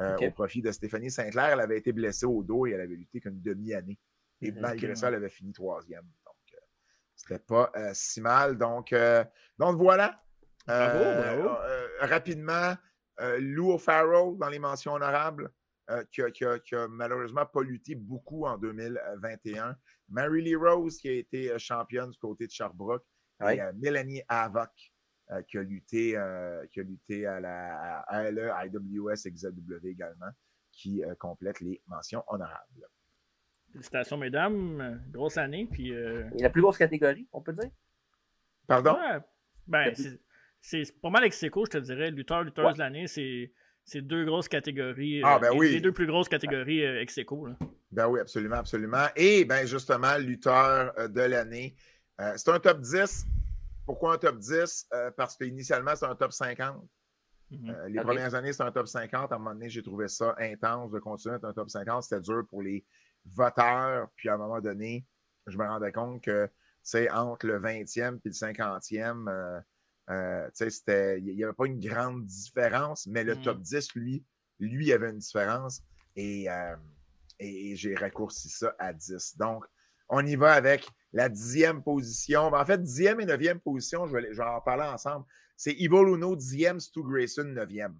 euh, 0.00 0.16
au 0.16 0.30
profit 0.30 0.62
de 0.62 0.72
Stéphanie 0.72 1.10
Sinclair. 1.10 1.50
Elle 1.52 1.60
avait 1.60 1.78
été 1.78 1.92
blessée 1.92 2.26
au 2.26 2.42
dos 2.42 2.66
et 2.66 2.70
elle 2.70 2.80
avait 2.80 2.96
lutté 2.96 3.20
qu'une 3.20 3.42
demi-année. 3.42 3.98
Et 4.40 4.52
malgré 4.52 4.94
ça, 4.94 5.08
elle 5.08 5.16
avait 5.16 5.28
fini 5.28 5.52
troisième. 5.52 6.04
Donc, 6.24 6.54
euh, 6.54 6.58
c'était 7.14 7.40
pas 7.40 7.72
si 7.92 8.20
mal. 8.20 8.56
Donc, 8.56 8.94
donc 9.58 9.76
voilà. 9.76 10.22
Bravo, 10.66 11.56
rapidement, 12.00 12.74
Lou 13.38 13.72
O'Farrell 13.72 14.38
dans 14.38 14.48
les 14.48 14.58
mentions 14.58 14.94
honorables. 14.94 15.50
Euh, 15.90 16.04
qui, 16.12 16.74
a, 16.74 16.88
malheureusement 16.88 17.46
pas 17.46 17.62
lutté 17.62 17.94
beaucoup 17.94 18.44
en 18.44 18.58
2021. 18.58 19.74
Mary 20.10 20.42
Lee 20.42 20.54
Rose, 20.54 20.98
qui 20.98 21.08
a 21.08 21.12
été 21.12 21.50
euh, 21.50 21.58
championne 21.58 22.10
du 22.10 22.18
côté 22.18 22.46
de 22.46 22.52
Sherbrooke. 22.52 23.06
Et 23.40 23.62
euh, 23.62 23.72
Mélanie 23.76 24.20
Havoc, 24.28 24.70
qui, 25.46 25.58
a 25.58 25.62
lutté, 25.62 26.10
qui 26.72 26.80
a 26.80 26.82
lutté 26.82 27.26
à 27.26 27.40
la 27.40 28.00
ALE, 28.08 28.52
IWS, 28.66 29.30
XW 29.30 29.86
également, 29.86 30.30
qui 30.72 31.02
complète 31.18 31.60
les 31.60 31.80
mentions 31.86 32.24
honorables. 32.28 32.88
Félicitations, 33.72 34.16
mesdames. 34.16 35.00
Grosse 35.10 35.36
année. 35.36 35.68
Puis, 35.70 35.92
la 36.38 36.50
plus 36.50 36.62
grosse 36.62 36.78
catégorie, 36.78 37.28
on 37.32 37.40
peut 37.40 37.52
dire? 37.52 37.70
Pardon? 38.66 38.96
ben, 39.66 39.94
c'est 40.60 41.00
pas 41.00 41.10
mal 41.10 41.24
ex 41.24 41.40
je 41.40 41.48
te 41.48 41.78
dirais. 41.78 42.10
Lutteur, 42.10 42.42
lutteuse 42.42 42.74
de 42.74 42.78
l'année, 42.78 43.06
c'est 43.06 43.52
c'est 43.88 44.02
deux 44.02 44.26
grosses 44.26 44.48
catégories. 44.48 45.22
Ah, 45.24 45.38
ben 45.38 45.48
euh, 45.48 45.56
oui. 45.56 45.72
Les 45.72 45.80
deux 45.80 45.92
plus 45.92 46.06
grosses 46.06 46.28
catégories 46.28 46.84
euh, 46.84 47.00
ex 47.00 47.16
aequo. 47.16 47.48
Ben 47.90 48.06
oui, 48.06 48.20
absolument, 48.20 48.56
absolument. 48.56 49.06
Et 49.16 49.46
ben 49.46 49.66
justement, 49.66 50.16
lutteur 50.18 50.92
euh, 50.98 51.08
de 51.08 51.22
l'année. 51.22 51.74
c'est 52.36 52.50
un 52.50 52.60
top 52.60 52.80
10. 52.80 53.26
Pourquoi 53.86 54.14
un 54.14 54.18
top 54.18 54.38
10? 54.38 54.88
parce 55.16 55.36
qu'initialement, 55.36 55.96
c'est 55.96 56.06
un 56.06 56.14
top 56.14 56.32
50. 56.32 56.86
Mhm. 57.50 57.74
les 57.88 58.00
premières 58.02 58.34
années, 58.34 58.52
c'était 58.52 58.64
un 58.64 58.72
top 58.72 58.86
50. 58.86 59.32
À 59.32 59.34
un 59.34 59.38
moment 59.38 59.54
donné, 59.54 59.70
j'ai 59.70 59.82
trouvé 59.82 60.06
ça 60.08 60.34
intense 60.38 60.90
de 60.90 60.98
continuer 60.98 61.36
à 61.36 61.38
être 61.38 61.46
un 61.46 61.54
top 61.54 61.70
50. 61.70 62.02
C'était 62.02 62.20
dur 62.20 62.44
pour 62.46 62.60
les 62.60 62.84
voteurs. 63.24 64.08
Puis 64.16 64.28
à 64.28 64.34
un 64.34 64.36
moment 64.36 64.60
donné, 64.60 65.06
je 65.46 65.56
me 65.56 65.64
rendais 65.64 65.92
compte 65.92 66.22
que, 66.22 66.50
c'est 66.82 67.10
entre 67.10 67.46
le 67.46 67.58
20e 67.60 68.18
et 68.24 68.28
le 68.28 68.30
50e, 68.30 69.62
euh, 70.10 70.48
il 70.58 71.34
n'y 71.34 71.44
avait 71.44 71.52
pas 71.52 71.66
une 71.66 71.80
grande 71.80 72.24
différence, 72.24 73.06
mais 73.06 73.24
le 73.24 73.36
top 73.36 73.60
10, 73.60 73.94
mm. 73.94 74.00
lui, 74.00 74.24
lui 74.58 74.92
avait 74.92 75.10
une 75.10 75.18
différence 75.18 75.82
euh, 76.18 76.76
et, 77.38 77.76
j'ai 77.76 77.94
raccourci 77.94 78.48
ça 78.48 78.74
à 78.78 78.92
10. 78.92 79.36
Donc, 79.38 79.64
on 80.08 80.24
y 80.26 80.36
va 80.36 80.52
avec 80.52 80.88
la 81.12 81.28
dixième 81.28 81.82
position. 81.82 82.50
Ben, 82.50 82.60
en 82.60 82.64
fait, 82.64 82.82
dixième 82.82 83.20
et 83.20 83.26
neuvième 83.26 83.60
position, 83.60 84.06
je 84.06 84.16
vais, 84.16 84.40
en 84.40 84.60
parler 84.60 84.84
ensemble. 84.84 85.26
C'est 85.56 85.72
Ivo 85.72 86.02
Luno, 86.04 86.36
dixième, 86.36 86.80
Stu 86.80 87.02
Grayson, 87.02 87.44
neuvième. 87.44 87.98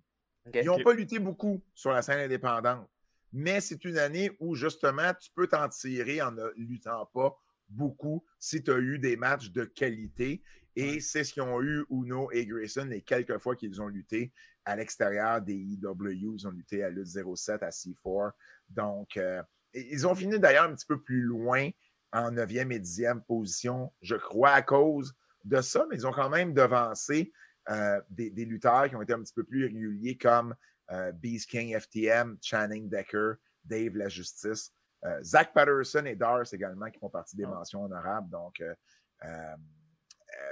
Ils 0.54 0.64
n'ont 0.64 0.82
pas 0.82 0.94
lutté 0.94 1.18
beaucoup 1.18 1.62
sur 1.74 1.92
la 1.92 2.00
scène 2.00 2.20
indépendante. 2.20 2.88
mais 3.32 3.60
c'est 3.60 3.84
une 3.84 3.98
année 3.98 4.30
où 4.40 4.54
justement 4.54 5.12
tu 5.20 5.30
peux 5.34 5.46
t'en 5.46 5.68
tirer 5.68 6.22
en 6.22 6.32
ne 6.32 6.46
luttant 6.56 7.04
pas 7.12 7.36
beaucoup 7.68 8.24
si 8.38 8.62
tu 8.62 8.72
as 8.72 8.78
eu 8.78 8.98
des 8.98 9.16
matchs 9.16 9.50
de 9.50 9.64
qualité. 9.64 10.42
Et 10.78 11.00
c'est 11.00 11.24
ce 11.24 11.32
qu'ils 11.32 11.42
ont 11.42 11.60
eu, 11.60 11.84
Uno 11.90 12.30
et 12.30 12.46
Grayson, 12.46 12.84
les 12.84 13.02
quelques 13.02 13.38
fois 13.38 13.56
qu'ils 13.56 13.82
ont 13.82 13.88
lutté 13.88 14.32
à 14.64 14.76
l'extérieur 14.76 15.42
des 15.42 15.54
EW. 15.54 16.12
Ils 16.12 16.46
ont 16.46 16.52
lutté 16.52 16.84
à 16.84 16.90
lutte 16.90 17.08
07 17.08 17.64
à 17.64 17.70
C4. 17.70 18.30
Donc, 18.68 19.16
euh, 19.16 19.42
ils 19.74 20.06
ont 20.06 20.14
fini 20.14 20.38
d'ailleurs 20.38 20.64
un 20.64 20.74
petit 20.74 20.86
peu 20.86 21.00
plus 21.00 21.22
loin 21.22 21.70
en 22.12 22.30
9e 22.30 22.72
et 22.72 22.78
10e 22.78 23.22
position, 23.22 23.92
je 24.02 24.14
crois, 24.14 24.50
à 24.50 24.62
cause 24.62 25.14
de 25.44 25.60
ça, 25.60 25.84
mais 25.90 25.96
ils 25.96 26.06
ont 26.06 26.12
quand 26.12 26.30
même 26.30 26.54
devancé 26.54 27.32
euh, 27.70 28.00
des, 28.08 28.30
lutteurs 28.30 28.88
qui 28.88 28.94
ont 28.94 29.02
été 29.02 29.12
un 29.12 29.22
petit 29.22 29.34
peu 29.34 29.44
plus 29.44 29.64
réguliers 29.64 30.16
comme 30.16 30.54
euh, 30.92 31.10
Beast 31.10 31.50
King 31.50 31.76
FTM, 31.78 32.38
Channing 32.40 32.88
Decker, 32.88 33.34
Dave 33.64 33.96
La 33.96 34.08
Justice, 34.08 34.72
euh, 35.04 35.22
Zach 35.22 35.52
Patterson 35.52 36.04
et 36.06 36.14
Dars 36.14 36.46
également 36.52 36.88
qui 36.88 36.98
font 36.98 37.10
partie 37.10 37.36
des 37.36 37.44
ah. 37.44 37.48
mentions 37.48 37.84
honorables. 37.84 38.30
Donc, 38.30 38.62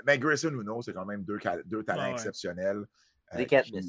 ben 0.05 0.19
Grayson 0.19 0.51
Uno, 0.51 0.83
c'est 0.83 0.93
quand 0.93 1.07
même 1.07 1.25
deux, 1.25 1.39
deux 1.65 1.83
talents 1.83 2.13
exceptionnels. 2.13 2.85
Des 3.35 3.47
qui, 3.47 3.83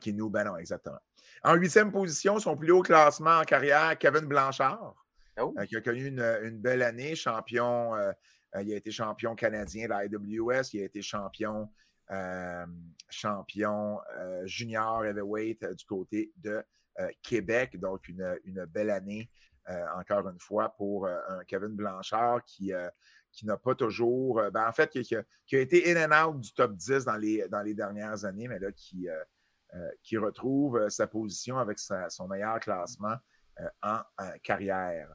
qui, 0.00 0.14
nous, 0.14 0.30
ben 0.30 0.44
non, 0.44 0.56
exactement. 0.56 0.98
En 1.42 1.54
huitième 1.54 1.90
position, 1.90 2.38
son 2.38 2.56
plus 2.56 2.70
haut 2.70 2.82
classement 2.82 3.38
en 3.38 3.44
carrière, 3.44 3.98
Kevin 3.98 4.26
Blanchard. 4.26 4.94
Oh. 5.40 5.54
qui 5.66 5.76
a 5.76 5.80
connu 5.80 6.08
une, 6.08 6.60
belle 6.60 6.82
année, 6.82 7.14
champion. 7.14 7.96
il 8.60 8.72
a 8.72 8.76
été 8.76 8.90
champion 8.90 9.34
canadien 9.34 9.84
de 9.84 9.90
la 9.90 10.04
IWS, 10.04 10.74
il 10.74 10.82
a 10.82 10.84
été 10.84 11.00
champion 11.00 11.70
euh, 12.12 12.66
champion 13.08 13.98
euh, 14.18 14.46
junior 14.46 15.04
heavyweight 15.04 15.62
euh, 15.62 15.74
du 15.74 15.84
côté 15.84 16.32
de 16.36 16.62
Québec. 17.22 17.80
Donc, 17.80 18.06
une, 18.08 18.66
belle 18.66 18.90
année, 18.90 19.30
encore 19.96 20.28
une 20.28 20.38
fois, 20.38 20.76
pour 20.76 21.06
un 21.08 21.42
Kevin 21.48 21.70
Blanchard 21.70 22.44
qui, 22.44 22.70
qui 23.32 23.46
n'a 23.46 23.56
pas 23.56 23.74
toujours. 23.74 24.42
Ben, 24.52 24.66
en 24.68 24.72
fait, 24.72 24.90
qui, 24.90 25.16
a, 25.16 25.24
été 25.50 25.90
in 25.90 26.10
and 26.10 26.28
out 26.28 26.40
du 26.40 26.52
top 26.52 26.74
10 26.74 27.04
dans 27.04 27.16
les, 27.16 27.48
dans 27.48 27.62
les 27.62 27.74
dernières 27.74 28.24
années, 28.24 28.48
mais 28.48 28.58
là, 28.58 28.70
qui, 28.72 29.08
qui 30.02 30.16
retrouve 30.18 30.88
sa 30.88 31.06
position 31.06 31.58
avec 31.58 31.78
son 31.78 32.28
meilleur 32.28 32.60
classement 32.60 33.16
en 33.82 34.00
carrière. 34.42 35.08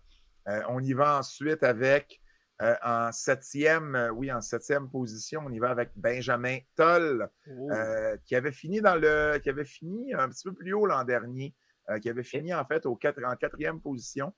on 0.68 0.82
y 0.82 0.94
va 0.94 1.20
ensuite 1.20 1.64
avec 1.64 2.22
euh, 2.64 2.76
en 2.84 3.12
septième, 3.12 3.96
euh, 3.96 4.10
oui, 4.10 4.32
en 4.32 4.42
septième 4.42 4.90
position, 4.90 5.44
on 5.46 5.52
y 5.52 5.60
va 5.60 5.70
avec 5.70 5.92
Benjamin 5.96 6.58
Toll, 6.76 7.30
oh. 7.48 7.72
euh, 7.72 8.18
qui 8.26 8.36
avait 8.36 8.52
fini 8.52 8.82
dans 8.82 8.96
le, 8.96 9.38
qui 9.38 9.50
avait 9.50 9.66
fini 9.66 10.14
un 10.16 10.28
petit 10.28 10.44
peu 10.44 10.54
plus 10.54 10.74
haut 10.74 10.88
l'an 10.88 11.04
dernier, 11.04 11.54
qui 12.02 12.10
avait 12.10 12.24
fini 12.24 12.54
en 12.54 12.66
fait 12.66 12.86
au 12.86 13.00
en 13.26 13.36
quatrième 13.36 13.80
position. 13.80 14.34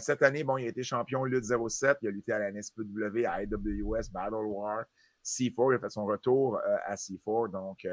Cette 0.00 0.22
année, 0.22 0.44
bon, 0.44 0.58
il 0.58 0.66
a 0.66 0.68
été 0.68 0.82
champion 0.82 1.24
Lutte 1.24 1.44
07, 1.44 1.98
il 2.02 2.08
a 2.08 2.10
lutté 2.10 2.32
à 2.32 2.38
la 2.38 2.52
NSPW, 2.52 3.24
à 3.26 3.42
IWS, 3.42 4.10
Battle 4.12 4.46
War, 4.46 4.84
C4, 5.24 5.72
il 5.72 5.76
a 5.76 5.78
fait 5.78 5.90
son 5.90 6.04
retour 6.04 6.60
à 6.86 6.94
C4, 6.94 7.50
donc 7.50 7.86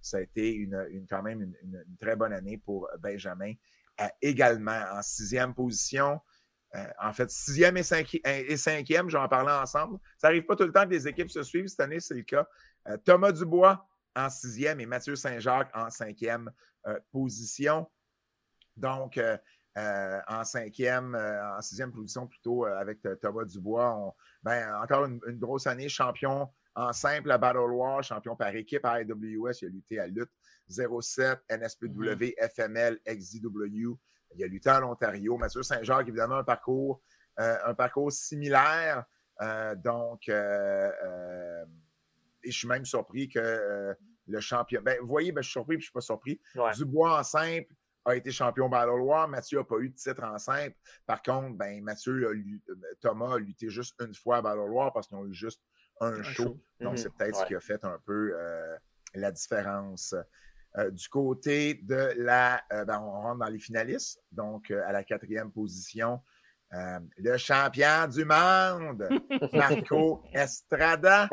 ça 0.00 0.18
a 0.18 0.20
été 0.20 0.52
une, 0.52 1.06
quand 1.08 1.22
même 1.22 1.42
une, 1.42 1.84
très 2.00 2.16
bonne 2.16 2.32
année 2.32 2.58
pour 2.58 2.88
Benjamin. 2.98 3.52
également 4.22 4.84
en 4.92 5.02
sixième 5.02 5.54
position, 5.54 6.20
euh, 6.74 6.84
en 7.00 7.12
fait, 7.12 7.30
sixième 7.30 7.76
et, 7.76 8.56
cinquième, 8.56 9.08
j'en 9.08 9.28
parlais 9.28 9.52
ensemble. 9.52 9.98
Ça 10.18 10.28
n'arrive 10.28 10.44
pas 10.44 10.56
tout 10.56 10.64
le 10.64 10.72
temps 10.72 10.84
que 10.84 10.90
les 10.90 11.06
équipes 11.06 11.30
se 11.30 11.42
suivent. 11.42 11.68
Cette 11.68 11.80
année, 11.80 12.00
c'est 12.00 12.14
le 12.14 12.22
cas. 12.22 12.46
Euh, 12.88 12.96
Thomas 13.04 13.32
Dubois 13.32 13.86
en 14.16 14.28
sixième 14.28 14.80
et 14.80 14.86
Mathieu 14.86 15.14
Saint-Jacques 15.14 15.70
en 15.74 15.90
cinquième 15.90 16.50
euh, 16.86 16.98
position. 17.12 17.88
Donc, 18.76 19.20
en 19.76 20.44
cinquième, 20.44 21.14
en 21.14 21.60
sixième 21.60 21.92
position 21.92 22.26
plutôt 22.26 22.64
avec 22.64 23.00
Thomas 23.20 23.44
Dubois. 23.44 24.14
ben, 24.42 24.74
encore 24.82 25.04
une, 25.06 25.20
grosse 25.38 25.66
année, 25.66 25.88
champion 25.88 26.48
en 26.74 26.92
simple 26.92 27.30
à 27.30 27.38
Battle 27.38 27.70
War, 27.70 28.02
champion 28.02 28.36
par 28.36 28.54
équipe 28.54 28.84
à 28.84 29.02
IWS. 29.02 29.62
Il 29.62 29.66
a 29.66 29.70
lutté 29.70 29.98
à 29.98 30.06
lutte 30.06 30.30
07, 30.68 31.40
NSPW, 31.50 32.34
FML, 32.38 32.98
XZW. 33.06 33.96
Il 34.36 34.44
a 34.44 34.46
lutté 34.46 34.70
en 34.70 34.90
Ontario. 34.90 35.36
Mathieu 35.36 35.62
Saint-Jacques, 35.62 36.08
évidemment, 36.08 36.36
un 36.36 36.44
parcours, 36.44 37.00
euh, 37.38 37.56
un 37.66 37.74
parcours 37.74 38.10
similaire. 38.10 39.04
Euh, 39.40 39.74
donc, 39.74 40.28
euh, 40.28 41.64
et 42.42 42.50
je 42.50 42.58
suis 42.58 42.68
même 42.68 42.84
surpris 42.84 43.28
que 43.28 43.94
le 44.26 44.40
champion. 44.40 44.80
Ben, 44.82 44.98
vous 45.00 45.08
voyez, 45.08 45.32
ben, 45.32 45.42
je 45.42 45.48
suis 45.48 45.52
surpris 45.52 45.76
et 45.76 45.78
je 45.78 45.82
ne 45.82 45.84
suis 45.84 45.92
pas 45.92 46.00
surpris. 46.00 46.40
Dubois 46.76 47.20
en 47.20 47.22
simple 47.22 47.72
a 48.04 48.16
été 48.16 48.30
champion 48.30 48.68
Battle 48.68 49.00
War. 49.00 49.28
Mathieu 49.28 49.58
n'a 49.58 49.64
pas 49.64 49.78
eu 49.78 49.88
de 49.88 49.94
titre 49.94 50.22
en 50.24 50.38
simple. 50.38 50.76
Par 51.06 51.22
contre, 51.22 51.56
ben, 51.56 51.82
Mathieu, 51.82 52.30
Thomas 53.00 53.34
a 53.34 53.38
lutté 53.38 53.68
juste 53.70 53.94
une 54.00 54.14
fois 54.14 54.38
à 54.38 54.42
Battle 54.42 54.70
War 54.70 54.92
parce 54.92 55.08
qu'ils 55.08 55.16
ont 55.16 55.26
eu 55.26 55.34
juste 55.34 55.62
un, 56.00 56.22
show. 56.22 56.60
Donc, 56.80 56.92
mhm. 56.92 56.96
c'est 56.96 57.12
peut-être 57.14 57.36
ce 57.36 57.46
qui 57.46 57.54
a 57.54 57.60
fait 57.60 57.84
un 57.84 57.98
peu 58.04 58.34
la 59.14 59.30
différence. 59.30 60.14
Euh, 60.76 60.90
du 60.90 61.08
côté 61.08 61.74
de 61.74 62.14
la. 62.16 62.60
Euh, 62.72 62.84
ben, 62.84 63.00
on 63.00 63.10
rentre 63.10 63.38
dans 63.38 63.48
les 63.48 63.60
finalistes. 63.60 64.20
Donc, 64.32 64.70
euh, 64.70 64.82
à 64.86 64.92
la 64.92 65.04
quatrième 65.04 65.52
position, 65.52 66.20
le 67.18 67.36
champion 67.36 68.08
du 68.08 68.24
monde, 68.24 69.08
Marco 69.52 70.24
Estrada, 70.32 71.28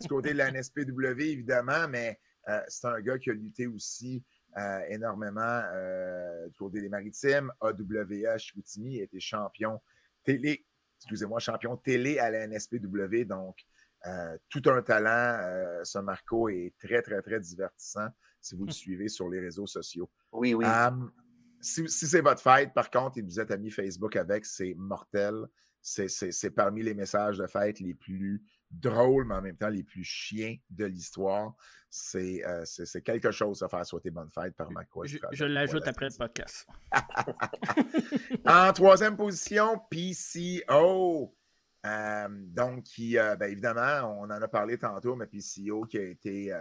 du 0.00 0.06
côté 0.06 0.32
de 0.32 0.38
la 0.38 0.52
NSPW, 0.52 1.20
évidemment, 1.20 1.88
mais 1.88 2.20
c'est 2.68 2.86
un 2.86 3.00
gars 3.00 3.18
qui 3.18 3.30
a 3.30 3.32
lutté 3.32 3.66
aussi 3.66 4.22
énormément 4.88 5.62
du 6.46 6.54
côté 6.56 6.80
des 6.80 6.88
maritimes. 6.88 7.52
AWA 7.60 8.38
Chicoutimi 8.38 8.98
été 9.00 9.20
champion 9.20 9.80
télé, 10.24 10.66
excusez-moi, 10.98 11.38
champion 11.38 11.76
télé 11.76 12.18
à 12.18 12.30
la 12.30 12.46
NSPW. 12.46 13.24
Donc, 13.24 13.56
tout 14.48 14.62
un 14.66 14.82
talent. 14.82 15.82
ce 15.84 15.98
Marco 15.98 16.48
est 16.48 16.74
très, 16.78 17.02
très, 17.02 17.20
très 17.22 17.40
divertissant 17.40 18.08
si 18.40 18.54
vous 18.54 18.66
le 18.66 18.72
suivez 18.72 19.08
sur 19.08 19.28
les 19.28 19.40
réseaux 19.40 19.66
sociaux. 19.66 20.08
Oui, 20.32 20.54
oui. 20.54 20.64
si, 21.60 21.88
c'est 21.88 22.20
votre 22.20 22.40
fête, 22.40 22.72
par 22.72 22.90
contre, 22.90 23.18
et 23.18 23.22
vous 23.22 23.40
êtes 23.40 23.50
mis 23.58 23.70
Facebook 23.70 24.14
avec, 24.16 24.44
c'est 24.44 24.74
mortel. 24.74 25.46
C'est 25.80 26.50
parmi 26.54 26.82
les 26.82 26.94
messages 26.94 27.38
de 27.38 27.46
fête 27.46 27.80
les 27.80 27.94
plus 27.94 28.42
drôles, 28.70 29.26
mais 29.26 29.34
en 29.34 29.42
même 29.42 29.56
temps 29.56 29.68
les 29.68 29.82
plus 29.82 30.04
chiens 30.04 30.56
de 30.70 30.84
l'histoire. 30.84 31.54
C'est 31.90 32.44
euh, 32.44 32.64
quelque 33.04 33.30
chose 33.30 33.62
à 33.62 33.68
faire 33.68 33.86
souhaiter 33.86 34.10
bonne 34.10 34.30
fête 34.30 34.54
par 34.56 34.70
ma 34.70 34.82
Je, 35.04 35.18
je 35.32 35.44
l'ajoute 35.46 35.86
après 35.86 36.08
le 36.10 36.18
podcast. 36.18 36.66
en 38.44 38.72
troisième 38.74 39.16
position, 39.16 39.80
PCO. 39.90 41.34
donc, 41.84 42.82
qui, 42.82 43.16
euh, 43.16 43.36
ben, 43.36 43.50
évidemment, 43.50 44.20
on 44.20 44.24
en 44.24 44.42
a 44.42 44.48
parlé 44.48 44.76
tantôt, 44.76 45.16
mais 45.16 45.26
PCO 45.26 45.86
qui 45.86 45.96
a 45.96 46.02
été 46.02 46.52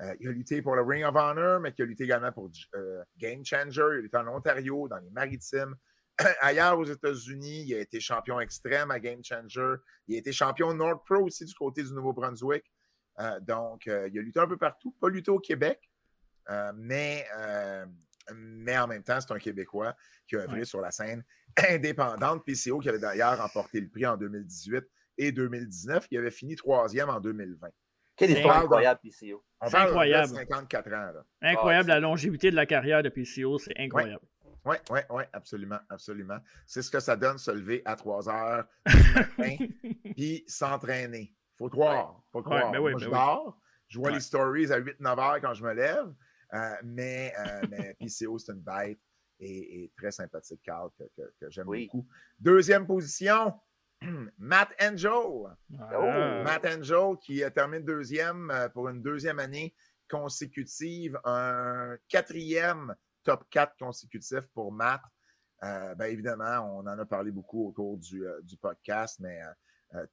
euh, 0.00 0.14
il 0.20 0.28
a 0.28 0.32
lutté 0.32 0.60
pour 0.60 0.74
le 0.74 0.82
Ring 0.82 1.04
of 1.04 1.14
Honor, 1.14 1.60
mais 1.60 1.72
qui 1.72 1.82
a 1.82 1.84
lutté 1.84 2.04
également 2.04 2.32
pour 2.32 2.50
euh, 2.74 3.02
Game 3.16 3.44
Changer. 3.44 3.82
Il 3.92 3.98
a 3.98 4.00
lutté 4.00 4.16
en 4.16 4.28
Ontario, 4.28 4.88
dans 4.88 4.98
les 4.98 5.10
Maritimes. 5.10 5.74
Ailleurs 6.40 6.78
aux 6.78 6.84
États-Unis, 6.84 7.64
il 7.66 7.74
a 7.74 7.80
été 7.80 8.00
champion 8.00 8.40
extrême 8.40 8.90
à 8.90 9.00
Game 9.00 9.22
Changer. 9.24 9.74
Il 10.06 10.16
a 10.16 10.18
été 10.18 10.32
champion 10.32 10.72
North 10.74 11.04
Pro 11.04 11.24
aussi 11.24 11.44
du 11.44 11.54
côté 11.54 11.82
du 11.82 11.92
Nouveau-Brunswick. 11.92 12.64
Euh, 13.20 13.40
donc, 13.40 13.86
il 13.86 13.92
a 13.92 14.22
lutté 14.22 14.40
un 14.40 14.46
peu 14.46 14.56
partout. 14.56 14.94
Pas 15.00 15.08
lutté 15.08 15.30
au 15.30 15.38
Québec, 15.38 15.90
mais, 16.74 17.26
mais 18.34 18.78
en 18.78 18.86
même 18.86 19.02
temps, 19.02 19.20
c'est 19.20 19.32
un 19.32 19.38
Québécois 19.38 19.94
qui 20.26 20.36
a 20.36 20.40
œuvré 20.40 20.64
sur 20.64 20.80
la 20.80 20.90
scène 20.90 21.24
indépendante. 21.70 22.44
PCO 22.44 22.78
qui 22.78 22.88
avait 22.88 22.98
d'ailleurs 22.98 23.38
remporté 23.38 23.80
le 23.80 23.88
prix 23.88 24.06
en 24.06 24.16
2018 24.16 24.84
et 25.18 25.32
2019. 25.32 26.06
Il 26.10 26.18
avait 26.18 26.30
fini 26.30 26.56
troisième 26.56 27.10
en 27.10 27.20
2020. 27.20 27.68
Quelle 28.16 28.30
histoire 28.30 28.58
incroyable, 28.58 29.00
PCO. 29.02 29.44
C'est 29.66 29.76
incroyable. 29.76 30.34
54 30.34 30.92
ans. 30.92 31.12
Incroyable 31.42 31.88
la 31.88 32.00
longévité 32.00 32.50
de 32.50 32.56
la 32.56 32.66
carrière 32.66 33.02
de 33.02 33.08
PCO, 33.08 33.58
c'est 33.58 33.76
incroyable. 33.76 34.24
Oui, 34.64 34.76
oui, 34.90 35.00
oui, 35.10 35.24
absolument, 35.32 35.78
absolument. 35.90 36.38
C'est 36.66 36.82
ce 36.82 36.90
que 36.90 37.00
ça 37.00 37.16
donne 37.16 37.38
se 37.38 37.50
lever 37.50 37.82
à 37.84 37.96
3 37.96 38.28
heures 38.28 38.64
du 38.86 39.14
matin 39.14 39.56
puis 40.16 40.44
s'entraîner. 40.46 41.34
Faut 41.56 41.68
croire. 41.68 42.22
Faut 42.32 42.42
croire. 42.42 42.72
Ben 42.72 42.80
Moi, 42.80 42.92
ben 42.92 42.98
je 42.98 43.08
dors, 43.08 43.58
je 43.88 43.98
vois 43.98 44.10
les 44.10 44.20
stories 44.20 44.72
à 44.72 44.80
8-9 44.80 45.20
heures 45.20 45.40
quand 45.40 45.54
je 45.54 45.64
me 45.64 45.72
lève, 45.72 46.12
euh, 46.54 46.74
mais, 46.82 47.32
euh, 47.38 47.62
mais 47.70 47.94
PCO, 48.00 48.38
c'est 48.38 48.52
une 48.52 48.60
bête 48.60 49.00
et, 49.40 49.92
très 49.96 50.10
sympathique, 50.10 50.60
Carl, 50.62 50.90
que, 50.98 51.04
que, 51.40 51.50
j'aime 51.50 51.66
beaucoup. 51.66 52.06
Deuxième 52.38 52.86
position, 52.86 53.54
Matt 54.38 54.70
Angel. 54.80 55.10
Oh, 55.12 55.54
Matt 55.70 56.64
Angel 56.64 57.16
qui 57.20 57.42
termine 57.54 57.84
deuxième 57.84 58.50
euh, 58.50 58.68
pour 58.68 58.88
une 58.88 59.02
deuxième 59.02 59.38
année 59.38 59.74
consécutive, 60.08 61.18
un 61.24 61.96
quatrième 62.08 62.94
top 63.24 63.44
4 63.50 63.76
consécutif 63.78 64.40
pour 64.54 64.72
Matt. 64.72 65.02
Euh, 65.62 65.94
ben, 65.94 66.06
évidemment, 66.06 66.76
on 66.76 66.80
en 66.80 66.98
a 66.98 67.04
parlé 67.04 67.30
beaucoup 67.30 67.68
au 67.68 67.72
cours 67.72 67.98
du, 67.98 68.26
euh, 68.26 68.40
podcast, 68.60 69.18
mais 69.20 69.40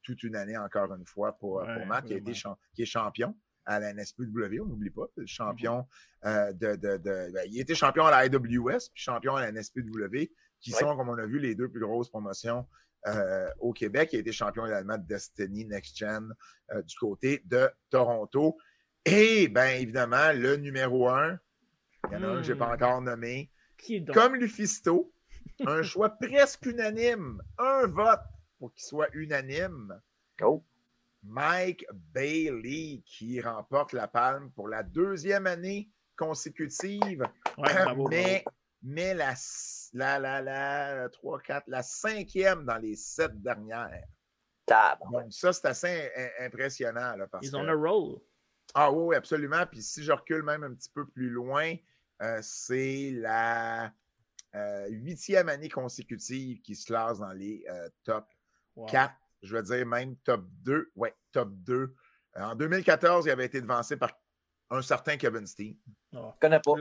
toute 0.04 0.22
une 0.22 0.36
année 0.36 0.56
encore 0.56 0.94
une 0.94 1.06
fois 1.08 1.38
pour, 1.40 1.66
Matt 1.88 2.06
qui, 2.06 2.14
est 2.14 2.86
champion. 2.86 3.36
à 3.66 3.80
la 3.80 3.94
NSPW, 3.94 4.60
on 4.62 4.68
n'oublie 4.68 4.92
pas, 4.92 5.08
champion 5.26 5.88
euh, 6.26 6.54
de. 6.54 6.76
de, 6.76 6.98
ben, 6.98 7.44
il 7.48 7.60
était 7.60 7.76
champion 7.76 8.06
à 8.06 8.12
la 8.12 8.26
IWS, 8.28 8.92
puis 8.94 9.04
champion 9.04 9.36
à 9.36 9.42
la 9.42 9.52
NSPW, 9.52 10.32
qui 10.60 10.72
sont, 10.72 10.96
comme 10.96 11.10
on 11.10 11.18
a 11.18 11.26
vu, 11.26 11.40
les 11.40 11.56
deux 11.56 11.70
plus 11.70 11.80
grosses 11.80 12.10
promotions 12.10 12.68
euh, 13.08 13.50
au 13.60 13.74
Québec. 13.74 14.10
Il 14.14 14.18
a 14.18 14.20
été 14.20 14.32
champion 14.32 14.66
également 14.66 14.98
de 14.98 15.06
Destiny 15.06 15.66
Next 15.66 15.98
Gen 15.98 16.34
euh, 16.72 16.82
du 16.84 16.96
côté 16.96 17.42
de 17.46 17.70
Toronto. 17.90 18.58
Et 19.06 19.48
bien 19.48 19.70
évidemment, 19.70 20.32
le 20.34 20.58
numéro 20.58 21.10
un, 21.10 21.40
il 22.12 22.16
y 22.16 22.18
en 22.18 22.24
a 22.24 22.32
un 22.32 22.38
que 22.38 22.44
je 22.44 22.54
n'ai 22.54 22.60
pas 22.60 22.70
hmm. 22.70 22.74
encore 22.74 23.02
nommé, 23.02 23.52
comme 24.14 24.36
Lufisto, 24.36 25.14
un 25.66 25.82
choix 25.82 26.10
presque 26.10 26.66
unanime, 26.66 27.42
un 27.58 27.88
vote 27.88 28.20
pour 28.60 28.74
qu'il 28.74 28.84
soit 28.84 29.10
unanime. 29.14 30.00
Oh. 30.42 30.64
Mike 31.24 31.86
Bailey 32.14 33.04
qui 33.06 33.40
remporte 33.42 33.94
la 33.94 34.08
palme 34.08 34.52
pour 34.52 34.68
la 34.68 34.82
deuxième 34.84 35.46
année 35.46 35.90
consécutive. 36.18 37.24
mais, 38.10 38.44
mais 38.82 39.14
la, 39.14 39.36
la, 39.94 40.20
la, 40.20 40.42
la, 40.42 41.10
3, 41.10 41.40
4, 41.42 41.64
la 41.68 41.84
cinquième 41.84 42.66
dans 42.66 42.78
les 42.78 42.96
sept 42.96 43.40
dernières. 43.42 44.04
Donc, 45.12 45.32
ça, 45.32 45.54
c'est 45.54 45.68
assez 45.68 46.12
impressionnant. 46.40 47.16
Là, 47.16 47.28
Ils 47.42 47.56
ont 47.56 47.64
le 47.64 47.76
rôle. 47.76 48.20
Ah 48.74 48.92
oui, 48.92 49.16
absolument. 49.16 49.66
Puis 49.70 49.82
si 49.82 50.04
je 50.04 50.12
recule 50.12 50.44
même 50.44 50.64
un 50.64 50.74
petit 50.74 50.90
peu 50.90 51.06
plus 51.06 51.30
loin, 51.30 51.76
euh, 52.22 52.40
c'est 52.42 53.12
la 53.12 53.94
euh, 54.56 54.88
huitième 54.90 55.50
année 55.50 55.70
consécutive 55.70 56.62
qui 56.62 56.76
se 56.76 56.86
classe 56.86 57.20
dans 57.20 57.34
les 57.34 57.66
euh, 57.70 57.90
top 58.04 58.26
4 58.88 59.14
je 59.42 59.56
veux 59.56 59.64
dire 59.64 59.86
même 59.86 60.16
top 60.18 60.46
2. 60.64 60.92
Ouais, 60.96 61.16
top 61.32 61.50
2. 61.52 61.74
Euh, 62.38 62.42
en 62.42 62.56
2014, 62.56 63.26
il 63.26 63.32
avait 63.32 63.46
été 63.46 63.62
devancé 63.62 63.98
par 63.98 64.12
un 64.70 64.82
certain 64.82 65.18
Kevin 65.18 65.46
Steen. 65.46 65.76
Je 66.12 66.18
ne 66.18 66.24
connais 66.40 66.60
pas. 66.60 66.74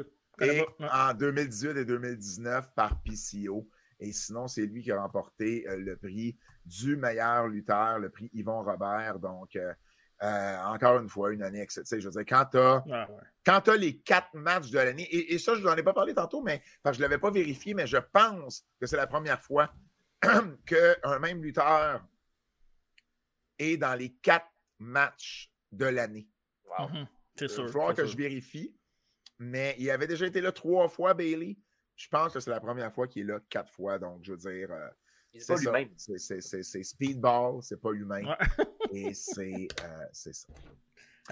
Et 0.42 0.64
en 0.90 1.12
2018 1.12 1.76
et 1.76 1.84
2019 1.84 2.72
par 2.74 3.02
PCO. 3.02 3.68
Et 3.98 4.12
sinon, 4.12 4.48
c'est 4.48 4.64
lui 4.64 4.82
qui 4.82 4.90
a 4.92 5.00
remporté 5.00 5.68
euh, 5.68 5.76
le 5.76 5.96
prix 5.96 6.38
du 6.64 6.96
meilleur 6.96 7.48
lutteur, 7.48 7.98
le 7.98 8.08
prix 8.08 8.30
Yvon 8.32 8.62
Robert. 8.62 9.18
Donc, 9.18 9.56
euh, 9.56 9.74
encore 10.20 10.98
une 10.98 11.08
fois, 11.08 11.32
une 11.32 11.42
année 11.42 11.60
exceptionnelle. 11.60 12.02
Je 12.02 12.08
veux 12.08 12.22
dire, 12.22 12.26
quand 12.26 12.44
tu 12.50 12.58
as, 12.58 13.72
as, 13.72 13.76
les 13.76 13.98
quatre 13.98 14.34
matchs 14.34 14.70
de 14.70 14.78
l'année, 14.78 15.08
et, 15.10 15.38
ça, 15.38 15.54
je 15.54 15.62
n'en 15.62 15.76
ai 15.76 15.82
pas 15.82 15.92
parlé 15.92 16.14
tantôt, 16.14 16.42
mais 16.42 16.62
parce 16.82 16.96
que 16.96 17.02
je 17.02 17.06
ne 17.06 17.08
l'avais 17.08 17.20
pas 17.20 17.30
vérifié, 17.30 17.74
mais 17.74 17.86
je 17.86 17.96
pense 17.96 18.64
que 18.80 18.86
c'est 18.86 18.96
la 18.96 19.06
première 19.06 19.40
fois 19.40 19.72
qu'un 20.66 21.18
même 21.20 21.42
lutteur 21.42 22.04
et 23.58 23.76
dans 23.76 23.94
les 23.94 24.12
quatre 24.22 24.50
matchs 24.78 25.52
de 25.72 25.86
l'année. 25.86 26.28
Wow. 26.64 26.88
C'est 27.36 27.48
sûr. 27.48 27.66
Il 27.66 27.72
va 27.72 27.94
que 27.94 28.06
je 28.06 28.16
vérifie. 28.16 28.74
Mais 29.38 29.74
il 29.78 29.90
avait 29.90 30.06
déjà 30.06 30.26
été 30.26 30.42
là 30.42 30.52
trois 30.52 30.88
fois, 30.88 31.14
Bailey. 31.14 31.56
Je 31.96 32.08
pense 32.08 32.34
que 32.34 32.40
c'est 32.40 32.50
la 32.50 32.60
première 32.60 32.92
fois 32.92 33.08
qu'il 33.08 33.22
est 33.22 33.32
là 33.32 33.40
quatre 33.48 33.72
fois. 33.72 33.98
Donc, 33.98 34.20
je 34.22 34.32
veux 34.32 34.38
dire. 34.38 34.70
Euh, 34.70 34.88
c'est 35.38 35.54
pas 35.54 35.62
humain. 35.62 35.86
C'est 35.96 36.82
speedball, 36.82 37.62
c'est 37.62 37.80
pas 37.80 37.92
humain. 37.92 38.22
et 38.92 39.14
c'est 39.14 39.68
euh, 39.84 40.04
ça. 40.12 40.30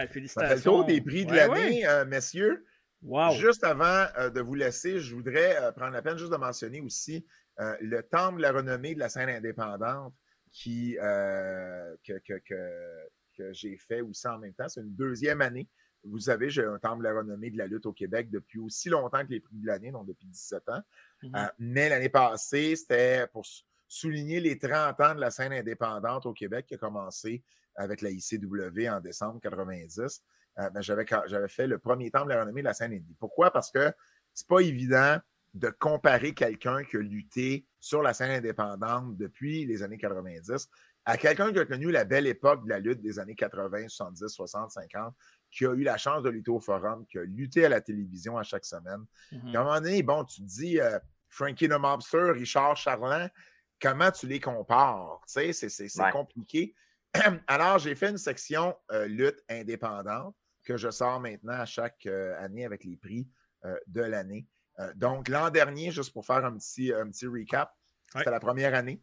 félicitations. 0.06 0.40
Ça 0.40 0.48
fait 0.48 0.54
le 0.56 0.62
tour 0.62 0.84
des 0.84 1.00
prix 1.00 1.26
de 1.26 1.34
l'année, 1.34 1.86
euh, 1.86 2.04
messieurs. 2.04 2.64
Wow. 3.02 3.32
Juste 3.32 3.62
avant 3.62 4.06
de 4.34 4.40
vous 4.40 4.54
laisser, 4.54 4.98
je 4.98 5.14
voudrais 5.14 5.72
prendre 5.76 5.92
la 5.92 6.02
peine 6.02 6.18
juste 6.18 6.32
de 6.32 6.36
mentionner 6.36 6.80
aussi 6.80 7.24
le 7.58 8.00
temple 8.02 8.38
de 8.38 8.42
la 8.42 8.52
renommée 8.52 8.94
de 8.94 8.98
la 8.98 9.08
scène 9.08 9.28
indépendante 9.28 10.14
qui, 10.52 10.98
euh, 11.00 11.94
que, 12.04 12.18
que, 12.18 12.40
que, 13.36 13.52
j'ai 13.52 13.76
fait 13.76 14.00
aussi 14.00 14.26
en 14.26 14.38
même 14.38 14.54
temps. 14.54 14.68
C'est 14.68 14.80
une 14.80 14.94
deuxième 14.94 15.40
année. 15.40 15.68
Vous 16.04 16.18
savez, 16.18 16.50
j'ai 16.50 16.64
un 16.64 16.78
temple 16.78 16.98
de 16.98 17.04
la 17.04 17.14
renommée 17.14 17.50
de 17.50 17.58
la 17.58 17.66
lutte 17.66 17.86
au 17.86 17.92
Québec 17.92 18.30
depuis 18.30 18.58
aussi 18.58 18.88
longtemps 18.88 19.24
que 19.24 19.30
les 19.30 19.40
prix 19.40 19.56
de 19.56 19.66
l'année, 19.66 19.90
donc 19.90 20.06
depuis 20.06 20.26
17 20.26 20.68
ans. 20.68 20.80
Mm-hmm. 21.22 21.46
Euh, 21.46 21.50
mais 21.58 21.88
l'année 21.88 22.08
passée, 22.08 22.76
c'était 22.76 23.26
pour 23.28 23.44
souligner 23.88 24.40
les 24.40 24.58
30 24.58 25.00
ans 25.00 25.14
de 25.14 25.20
la 25.20 25.30
scène 25.30 25.52
indépendante 25.52 26.26
au 26.26 26.32
Québec 26.32 26.66
qui 26.66 26.74
a 26.74 26.78
commencé 26.78 27.42
avec 27.76 28.02
la 28.02 28.10
ICW 28.10 28.88
en 28.88 29.00
décembre 29.00 29.40
90. 29.40 30.22
Euh, 30.58 30.70
ben, 30.70 30.80
j'avais, 30.80 31.06
j'avais 31.26 31.48
fait 31.48 31.66
le 31.66 31.78
premier 31.78 32.10
temple 32.10 32.28
de 32.28 32.34
la 32.34 32.40
renommée 32.40 32.62
de 32.62 32.66
la 32.66 32.74
scène 32.74 32.92
indépendante. 32.92 33.16
Pourquoi? 33.18 33.50
Parce 33.50 33.70
que 33.70 33.92
c'est 34.34 34.46
pas 34.46 34.60
évident 34.60 35.18
de 35.54 35.68
comparer 35.70 36.34
quelqu'un 36.34 36.84
qui 36.84 36.96
a 36.96 37.00
lutté 37.00 37.66
sur 37.80 38.02
la 38.02 38.12
scène 38.12 38.30
indépendante 38.30 39.16
depuis 39.16 39.64
les 39.64 39.82
années 39.82 39.98
90 39.98 40.68
à 41.08 41.16
quelqu'un 41.16 41.50
qui 41.52 41.58
a 41.58 41.64
connu 41.64 41.90
la 41.90 42.04
belle 42.04 42.26
époque 42.26 42.64
de 42.64 42.68
la 42.68 42.78
lutte 42.80 43.00
des 43.00 43.18
années 43.18 43.34
80, 43.34 43.88
70, 43.88 44.28
60, 44.28 44.70
50, 44.72 45.14
qui 45.50 45.64
a 45.64 45.72
eu 45.72 45.82
la 45.82 45.96
chance 45.96 46.22
de 46.22 46.28
lutter 46.28 46.50
au 46.50 46.60
forum, 46.60 47.06
qui 47.06 47.18
a 47.18 47.24
lutté 47.24 47.64
à 47.64 47.70
la 47.70 47.80
télévision 47.80 48.36
à 48.36 48.42
chaque 48.42 48.66
semaine. 48.66 49.06
Mm-hmm. 49.32 49.56
À 49.56 49.60
un 49.60 49.64
moment 49.64 49.80
donné, 49.80 50.02
bon, 50.02 50.24
tu 50.24 50.42
te 50.42 50.46
dis 50.46 50.78
euh, 50.78 50.98
Frankie 51.30 51.66
the 51.66 51.78
Mobster, 51.78 52.32
Richard 52.32 52.76
Charlin, 52.76 53.30
comment 53.80 54.10
tu 54.10 54.26
les 54.26 54.40
compares? 54.40 55.20
Tu 55.26 55.52
sais, 55.52 55.68
c'est 55.68 56.10
compliqué. 56.10 56.74
Alors, 57.46 57.78
j'ai 57.78 57.94
fait 57.94 58.10
une 58.10 58.18
section 58.18 58.76
euh, 58.92 59.06
lutte 59.06 59.42
indépendante 59.48 60.36
que 60.64 60.76
je 60.76 60.90
sors 60.90 61.20
maintenant 61.20 61.54
à 61.54 61.64
chaque 61.64 62.06
euh, 62.06 62.38
année 62.38 62.64
avec 62.64 62.84
les 62.84 62.96
prix 62.96 63.28
de 63.88 64.02
l'année. 64.02 64.46
Euh, 64.80 64.92
donc, 64.94 65.28
l'an 65.28 65.50
dernier, 65.50 65.90
juste 65.90 66.12
pour 66.12 66.24
faire 66.24 66.44
un 66.44 66.56
petit, 66.56 66.92
un 66.92 67.08
petit 67.08 67.26
recap, 67.26 67.74
c'était 68.12 68.30
la 68.30 68.40
première 68.40 68.74
année. 68.74 69.02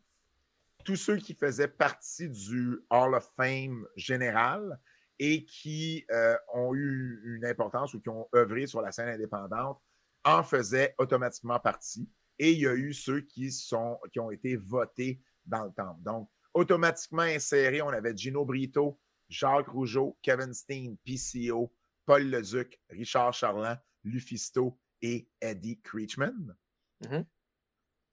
Tous 0.84 0.96
ceux 0.96 1.18
qui 1.18 1.34
faisaient 1.34 1.68
partie 1.68 2.30
du 2.30 2.80
Hall 2.90 3.16
of 3.16 3.30
Fame 3.36 3.86
général 3.96 4.80
et 5.20 5.46
qui 5.46 6.06
euh, 6.12 6.36
ont 6.54 6.74
eu 6.74 7.22
une 7.26 7.46
importance 7.46 7.94
ou 7.94 8.02
qui 8.02 8.10
ont 8.10 8.28
œuvré 8.36 8.68
sur 8.68 8.82
la 8.82 8.92
scène 8.92 9.10
indépendante 9.10 9.82
en 10.24 10.44
faisaient 10.44 10.96
automatiquement 10.98 11.60
partie. 11.60 12.10
Et 12.40 12.52
il 12.52 12.60
y 12.60 12.68
a 12.68 12.76
eu 12.76 12.94
ceux 12.94 13.22
qui, 13.22 13.52
sont, 13.52 14.00
qui 14.12 14.20
ont 14.20 14.32
été 14.32 14.56
votés 14.56 15.22
dans 15.46 15.66
le 15.66 15.72
temple. 15.72 16.02
Donc, 16.04 16.30
automatiquement 16.54 17.24
insérés, 17.24 17.82
on 17.82 17.90
avait 17.90 18.16
Gino 18.16 18.46
Brito, 18.46 19.00
Jacques 19.30 19.68
Rougeau, 19.68 20.18
Kevin 20.22 20.54
Steen, 20.54 20.98
PCO, 21.06 21.72
Paul 22.06 22.30
Leduc, 22.30 22.80
Richard 22.90 23.34
Charland, 23.34 23.78
Lufisto 24.04 24.80
et 25.02 25.28
Eddie 25.42 25.80
Creechman. 25.82 26.56
Mm-hmm. 27.04 27.26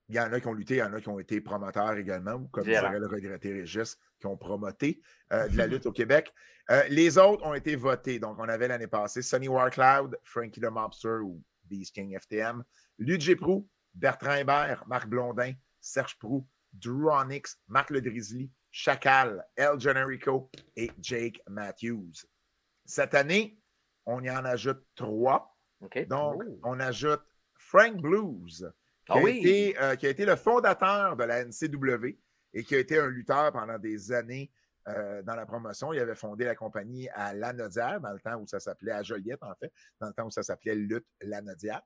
Il 0.09 0.17
y 0.17 0.21
en 0.21 0.33
a 0.33 0.41
qui 0.41 0.47
ont 0.47 0.53
lutté, 0.53 0.75
il 0.75 0.79
y 0.79 0.83
en 0.83 0.93
a 0.93 1.01
qui 1.01 1.09
ont 1.09 1.19
été 1.19 1.41
promoteurs 1.41 1.95
également, 1.95 2.35
ou 2.35 2.49
comme 2.49 2.65
dirait 2.65 2.99
le 2.99 3.07
regretté 3.07 3.53
Régis, 3.53 3.97
qui 4.19 4.27
ont 4.27 4.37
promoté 4.37 5.01
euh, 5.33 5.49
de 5.49 5.57
la 5.57 5.67
lutte 5.67 5.87
au 5.87 5.93
Québec. 5.93 6.33
Euh, 6.71 6.83
les 6.89 7.19
autres 7.19 7.45
ont 7.47 7.55
été 7.55 7.77
votés. 7.77 8.19
Donc, 8.19 8.39
on 8.39 8.49
avait 8.49 8.69
l'année 8.69 8.87
passée 8.87 9.23
Sonny 9.23 9.49
Warcloud, 9.49 10.19
Frankie 10.23 10.61
the 10.61 10.71
Mobster 10.71 11.19
ou 11.23 11.43
Beast 11.65 11.95
King 11.95 12.19
FTM, 12.19 12.63
Ludger 12.99 13.37
Prou, 13.37 13.69
Bertrand 13.95 14.35
Hébert, 14.35 14.85
Marc 14.87 15.09
Blondin, 15.09 15.53
Serge 15.81 16.19
Prou, 16.19 16.47
Drew 16.73 17.11
Onyx, 17.11 17.59
Marc 17.69 17.91
Le 17.91 18.01
Drizzly, 18.01 18.51
Chacal, 18.71 19.45
El 19.57 19.79
Generico 19.79 20.51
et 20.77 20.91
Jake 21.01 21.43
Matthews. 21.49 22.25
Cette 22.85 23.15
année, 23.15 23.61
on 24.07 24.23
y 24.23 24.31
en 24.31 24.45
ajoute 24.45 24.83
trois. 24.95 25.57
Donc, 26.09 26.43
oh. 26.45 26.61
on 26.63 26.81
ajoute 26.81 27.23
Frank 27.55 28.01
Blues, 28.01 28.73
qui, 29.07 29.13
ah 29.13 29.17
a 29.17 29.29
été, 29.29 29.81
euh, 29.81 29.97
qui, 29.97 30.07
a 30.07 30.11
été, 30.11 30.25
le 30.25 30.37
fondateur 30.37 31.17
de 31.17 31.25
la 31.25 31.45
NCW 31.45 32.19
et 32.55 32.65
qui 32.65 32.75
a 32.75 32.79
été 32.79 32.99
un 32.99 33.09
lutteur 33.09 33.53
pendant 33.53 33.79
des 33.79 34.13
années 34.13 34.51
euh, 34.89 35.23
dans 35.23 35.35
la 35.35 35.47
promotion. 35.47 35.93
Il 35.93 36.01
avait 36.01 36.15
fondé 36.15 36.45
la 36.45 36.55
compagnie 36.55 37.09
à 37.11 37.35
Lanaudière, 37.35 38.01
dans 38.01 38.13
le 38.13 38.21
temps 38.21 38.37
où 38.37 38.47
ça 38.47 38.61
s'appelait, 38.61 38.93
à 38.93 39.03
Joliette 39.03 39.43
en 39.43 39.55
fait, 39.55 39.73
dans 40.01 40.09
le 40.09 40.13
temps 40.13 40.27
où 40.27 40.31
ça 40.31 40.43
s'appelait 40.43 40.75
Lutte 40.75 41.07
Lanaudière. 41.21 41.83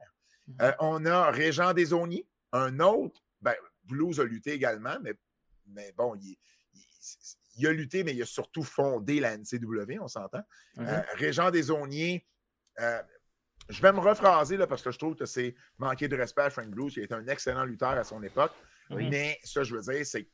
Euh, 0.60 0.72
on 0.80 1.04
a 1.06 1.30
Régent 1.30 1.72
Desauniers, 1.72 2.26
un 2.52 2.80
autre, 2.80 3.22
ben, 3.40 3.54
Blues 3.84 4.20
a 4.20 4.24
lutté 4.24 4.52
également, 4.52 4.96
mais, 5.02 5.14
mais 5.66 5.92
bon, 5.96 6.14
il, 6.16 6.36
il, 7.56 7.66
a 7.66 7.72
lutté, 7.72 8.04
mais 8.04 8.14
il 8.14 8.22
a 8.22 8.26
surtout 8.26 8.62
fondé 8.62 9.20
la 9.20 9.36
NCW, 9.36 9.98
on 10.00 10.08
s'entend. 10.08 10.42
Mhm. 10.76 11.04
Régent 11.14 11.50
Desauniers, 11.50 12.26
je 13.68 13.82
vais 13.82 13.92
me 13.92 13.98
rephraser 13.98 14.56
là, 14.56 14.66
parce 14.66 14.82
que 14.82 14.90
je 14.90 14.98
trouve 14.98 15.16
que 15.16 15.26
c'est 15.26 15.54
manquer 15.78 16.08
de 16.08 16.16
respect 16.16 16.42
à 16.42 16.50
Frank 16.50 16.68
Blues, 16.68 16.92
qui 16.92 17.00
était 17.00 17.14
un 17.14 17.26
excellent 17.26 17.64
lutteur 17.64 17.90
à 17.90 18.04
son 18.04 18.22
époque. 18.22 18.52
Mais 18.90 19.38
ça, 19.42 19.62
je 19.64 19.74
veux 19.74 19.82
dire, 19.82 20.06
c'est 20.06 20.28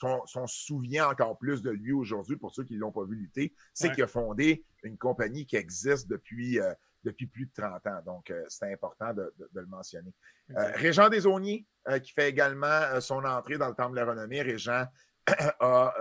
qu'on 0.00 0.46
se 0.46 0.64
souvient 0.64 1.08
encore 1.08 1.38
plus 1.38 1.62
de 1.62 1.70
lui 1.70 1.92
aujourd'hui, 1.92 2.36
pour 2.36 2.54
ceux 2.54 2.64
qui 2.64 2.74
ne 2.74 2.80
l'ont 2.80 2.92
pas 2.92 3.04
vu 3.04 3.16
lutter, 3.16 3.54
c'est 3.72 3.92
qu'il 3.92 4.04
a 4.04 4.06
fondé 4.06 4.64
une 4.82 4.98
compagnie 4.98 5.46
qui 5.46 5.56
existe 5.56 6.08
depuis, 6.08 6.60
euh, 6.60 6.72
depuis 7.04 7.26
plus 7.26 7.46
de 7.46 7.52
30 7.54 7.86
ans. 7.86 8.02
Donc, 8.04 8.30
euh, 8.30 8.44
c'est 8.48 8.72
important 8.72 9.12
de, 9.12 9.32
le 9.52 9.66
mentionner. 9.66 10.12
Euh, 10.56 10.72
Régent 10.74 11.08
Desauniers, 11.08 11.66
qui 12.02 12.12
fait 12.12 12.30
également 12.30 13.00
son 13.00 13.24
entrée 13.24 13.58
dans 13.58 13.68
le 13.68 13.74
Temple 13.74 13.92
de 13.92 14.00
la 14.00 14.06
Renommée. 14.06 14.42
Régent 14.42 14.86
a 15.60 15.92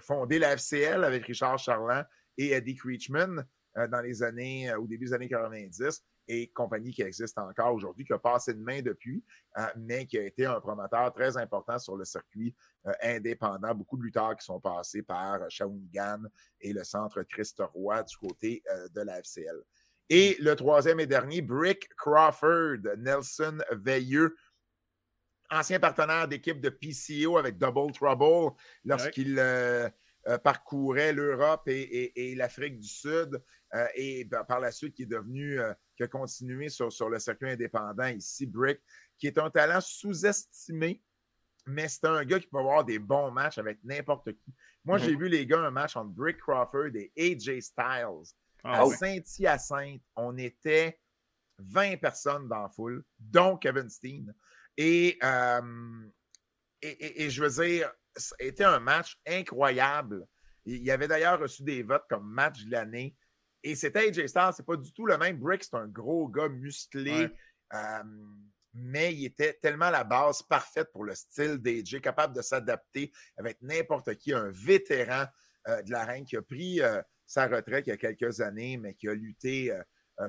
fondé 0.00 0.38
la 0.38 0.56
FCL 0.56 1.04
avec 1.04 1.24
Richard 1.26 1.58
Charland 1.58 2.04
et 2.36 2.52
Eddie 2.52 2.76
Creechman. 2.76 3.44
Euh, 3.78 3.86
dans 3.86 4.00
les 4.00 4.22
années, 4.22 4.70
euh, 4.70 4.78
au 4.78 4.86
début 4.86 5.06
des 5.06 5.12
années 5.12 5.28
90. 5.28 6.02
et 6.30 6.48
compagnie 6.48 6.92
qui 6.92 7.02
existe 7.02 7.38
encore 7.38 7.72
aujourd'hui, 7.72 8.04
qui 8.04 8.12
a 8.12 8.18
passé 8.18 8.52
de 8.52 8.60
main 8.60 8.82
depuis, 8.82 9.24
euh, 9.56 9.62
mais 9.76 10.04
qui 10.06 10.18
a 10.18 10.22
été 10.22 10.44
un 10.44 10.60
promoteur 10.60 11.12
très 11.12 11.36
important 11.36 11.78
sur 11.78 11.96
le 11.96 12.04
circuit 12.04 12.54
euh, 12.86 12.92
indépendant. 13.02 13.74
Beaucoup 13.74 13.96
de 13.96 14.02
lutteurs 14.02 14.36
qui 14.36 14.44
sont 14.44 14.60
passés 14.60 15.02
par 15.02 15.50
Shawinigan 15.50 16.24
et 16.60 16.72
le 16.72 16.84
centre 16.84 17.22
Christ 17.22 17.62
Roy 17.72 18.02
du 18.02 18.16
côté 18.16 18.62
de 18.94 19.00
la 19.00 19.20
FCL. 19.20 19.62
Et 20.10 20.36
le 20.40 20.56
troisième 20.56 21.00
et 21.00 21.06
dernier, 21.06 21.42
Brick 21.42 21.88
Crawford, 21.96 22.78
Nelson 22.96 23.58
Veilleux, 23.72 24.34
ancien 25.50 25.78
partenaire 25.78 26.28
d'équipe 26.28 26.60
de 26.60 26.70
PCO 26.70 27.36
avec 27.36 27.58
Double 27.58 27.92
Trouble 27.92 28.54
lorsqu'il 28.84 29.38
euh, 29.38 29.88
parcourait 30.38 31.12
l'Europe 31.12 31.62
et, 31.68 32.34
l'Afrique 32.36 32.78
du 32.78 32.88
Sud 32.88 33.42
euh, 33.74 33.86
et 33.94 34.24
ben, 34.24 34.44
par 34.44 34.60
la 34.60 34.70
suite 34.70 34.94
qui 34.94 35.02
est 35.02 35.06
devenu, 35.06 35.60
euh, 35.60 35.72
qui 35.96 36.02
a 36.02 36.08
continué 36.08 36.68
sur, 36.68 36.92
sur 36.92 37.08
le 37.08 37.18
circuit 37.18 37.50
indépendant 37.50 38.08
ici, 38.08 38.46
Brick, 38.46 38.80
qui 39.18 39.26
est 39.26 39.38
un 39.38 39.50
talent 39.50 39.80
sous-estimé, 39.80 41.02
mais 41.66 41.88
c'est 41.88 42.06
un 42.06 42.24
gars 42.24 42.40
qui 42.40 42.46
peut 42.46 42.58
avoir 42.58 42.84
des 42.84 42.98
bons 42.98 43.30
matchs 43.30 43.58
avec 43.58 43.78
n'importe 43.84 44.32
qui. 44.32 44.54
Moi, 44.84 44.98
j'ai 44.98 45.14
vu 45.16 45.28
les 45.28 45.46
gars 45.46 45.60
un 45.60 45.70
match 45.70 45.96
entre 45.96 46.10
Brick 46.10 46.38
Crawford 46.38 46.90
et 46.94 47.12
AJ 47.16 47.60
Styles. 47.60 48.34
Ah 48.64 48.82
à 48.82 48.86
Saint-Hyacinthe, 48.86 50.02
on 50.16 50.36
était 50.36 51.00
20 51.58 51.98
personnes 51.98 52.48
dans 52.48 52.62
la 52.62 52.68
foule, 52.68 53.04
dont 53.18 53.56
Kevin 53.56 53.88
Steen. 53.88 54.34
Et, 54.76 55.18
et, 56.82 57.24
et, 57.24 57.30
je 57.30 57.44
veux 57.44 57.64
dire, 57.64 57.92
été 58.38 58.64
un 58.64 58.78
match 58.78 59.18
incroyable. 59.26 60.26
Il 60.64 60.90
avait 60.90 61.08
d'ailleurs 61.08 61.40
reçu 61.40 61.62
des 61.62 61.82
votes 61.82 62.04
comme 62.08 62.28
match 62.28 62.64
de 62.64 62.72
l'année. 62.72 63.16
Et 63.62 63.74
c'était 63.74 64.08
AJ 64.08 64.26
Styles, 64.26 64.50
c'est 64.56 64.66
pas 64.66 64.76
du 64.76 64.92
tout 64.92 65.06
le 65.06 65.18
même. 65.18 65.38
Brick, 65.38 65.64
c'est 65.64 65.74
un 65.74 65.88
gros 65.88 66.28
gars 66.28 66.48
musclé, 66.48 67.28
euh, 67.74 68.02
mais 68.74 69.14
il 69.14 69.24
était 69.24 69.54
tellement 69.54 69.90
la 69.90 70.04
base 70.04 70.42
parfaite 70.42 70.92
pour 70.92 71.04
le 71.04 71.14
style 71.14 71.58
d'AJ, 71.58 72.00
capable 72.00 72.36
de 72.36 72.42
s'adapter 72.42 73.12
avec 73.36 73.60
n'importe 73.60 74.14
qui, 74.16 74.32
un 74.32 74.50
vétéran 74.50 75.24
euh, 75.68 75.82
de 75.82 75.90
la 75.90 76.04
reine 76.04 76.24
qui 76.24 76.36
a 76.36 76.42
pris 76.42 76.80
euh, 76.80 77.02
sa 77.28 77.46
retraite 77.46 77.86
il 77.86 77.90
y 77.90 77.92
a 77.92 77.96
quelques 77.96 78.40
années, 78.40 78.76
mais 78.76 78.94
qui 78.94 79.08
a 79.08 79.14
lutté 79.14 79.72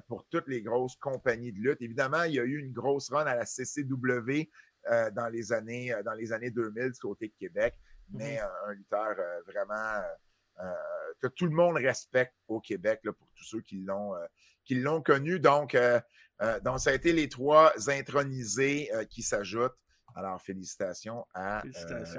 pour 0.08 0.26
toutes 0.30 0.48
les 0.48 0.62
grosses 0.62 0.96
compagnies 0.98 1.52
de 1.52 1.58
lutte. 1.58 1.82
Évidemment, 1.82 2.24
il 2.24 2.36
y 2.36 2.40
a 2.40 2.44
eu 2.44 2.60
une 2.60 2.72
grosse 2.72 3.10
run 3.10 3.26
à 3.26 3.36
la 3.36 3.46
CCW 3.46 4.50
euh, 4.88 5.12
dans, 5.12 5.28
les 5.28 5.52
années, 5.52 5.94
euh, 5.94 6.02
dans 6.04 6.14
les 6.14 6.32
années 6.32 6.52
2000 6.52 6.92
du 6.92 7.00
côté 7.00 7.28
de 7.28 7.34
Québec, 7.38 7.76
mais 8.12 8.38
mhm. 8.38 8.48
un, 8.66 8.74
lutteur 8.74 9.16
euh, 9.20 9.42
vraiment 9.46 10.02
que 11.22 11.28
tout 11.28 11.46
le 11.46 11.52
monde 11.52 11.78
respecte 11.78 12.34
au 12.48 12.60
Québec 12.60 13.00
là, 13.04 13.14
pour 13.14 13.28
tous 13.34 13.46
ceux 13.46 13.62
qui 13.62 13.78
l'ont 13.78 14.14
qui 14.66 14.76
l'ont 14.76 15.02
connu. 15.02 15.40
Donc, 15.40 15.78
donc, 16.64 16.80
ça 16.82 16.90
a 16.90 16.94
été 16.94 17.14
les 17.14 17.30
trois 17.30 17.72
intronisés 17.90 18.90
qui 19.10 19.22
s'ajoutent. 19.22 19.78
Alors, 20.16 20.42
félicitations 20.42 21.26
à 21.34 21.64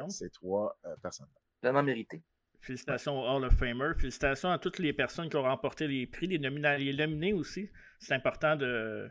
ces 0.09 0.31
trois 0.31 0.75
personnes. 1.03 1.29
Vraiment 1.63 1.83
mérité. 1.83 2.23
Félicitations 2.61 3.19
au 3.19 3.27
Hall 3.27 3.45
of 3.45 3.55
Famer. 3.57 3.93
Félicitations 3.97 4.51
à 4.51 4.59
toutes 4.59 4.79
les 4.79 4.93
personnes 4.93 5.29
qui 5.29 5.37
ont 5.37 5.43
remporté 5.43 5.87
les 5.87 6.07
prix, 6.07 6.27
les, 6.27 6.39
les 6.39 6.93
nominés 6.95 7.33
aussi. 7.33 7.71
C'est 7.99 8.15
important 8.15 8.57
de, 8.57 9.11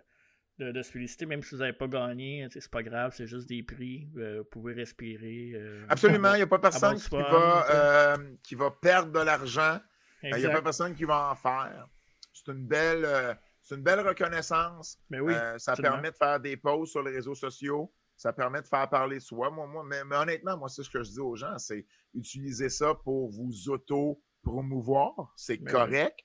de, 0.59 0.81
se 0.81 0.91
féliciter, 0.91 1.25
même 1.25 1.41
si 1.41 1.55
vous 1.55 1.61
n'avez 1.61 1.73
pas 1.73 1.87
gagné. 1.87 2.47
C'est 2.51 2.69
pas 2.69 2.83
grave, 2.83 3.13
c'est 3.15 3.27
juste 3.27 3.47
des 3.47 3.63
prix. 3.63 4.09
Euh, 4.17 4.39
vous 4.39 4.45
pouvez 4.45 4.73
respirer. 4.73 5.51
Euh, 5.55 5.85
Absolument, 5.89 6.33
il 6.33 6.37
n'y 6.37 6.43
a 6.43 6.47
pas 6.47 6.59
personne 6.59 6.97
qui, 6.97 7.09
va, 7.09 7.65
euh, 7.69 8.17
qui 8.43 8.55
va 8.55 8.71
perdre 8.71 9.11
de 9.11 9.19
l'argent. 9.19 9.79
Il 10.21 10.35
n'y 10.35 10.45
a 10.45 10.51
pas 10.51 10.61
personne 10.61 10.95
qui 10.95 11.05
va 11.05 11.31
en 11.31 11.35
faire. 11.35 11.87
C'est 12.33 12.51
une 12.51 12.67
belle. 12.67 13.07
c'est 13.61 13.75
une 13.75 13.83
belle 13.83 14.01
reconnaissance. 14.01 14.99
Mais 15.09 15.19
oui, 15.19 15.33
ça 15.57 15.75
permet 15.75 16.11
de 16.11 16.15
faire 16.15 16.39
des 16.39 16.57
posts 16.57 16.91
sur 16.91 17.03
les 17.03 17.11
réseaux 17.11 17.35
sociaux. 17.35 17.91
Ça 18.19 18.33
permet 18.33 18.61
de 18.61 18.67
faire 18.67 18.89
parler 18.89 19.21
soi. 19.21 19.49
Moi, 19.49 19.65
moi, 19.65 19.81
mais, 19.85 20.03
honnêtement, 20.13 20.57
moi, 20.57 20.67
c'est 20.67 20.83
ce 20.83 20.89
que 20.89 21.01
je 21.01 21.09
dis 21.09 21.21
aux 21.21 21.37
gens, 21.37 21.57
c'est 21.57 21.85
utiliser 22.13 22.67
ça 22.67 22.93
pour 22.93 23.29
vous 23.29 23.69
auto-promouvoir. 23.69 25.31
C'est 25.37 25.59
correct 25.59 26.19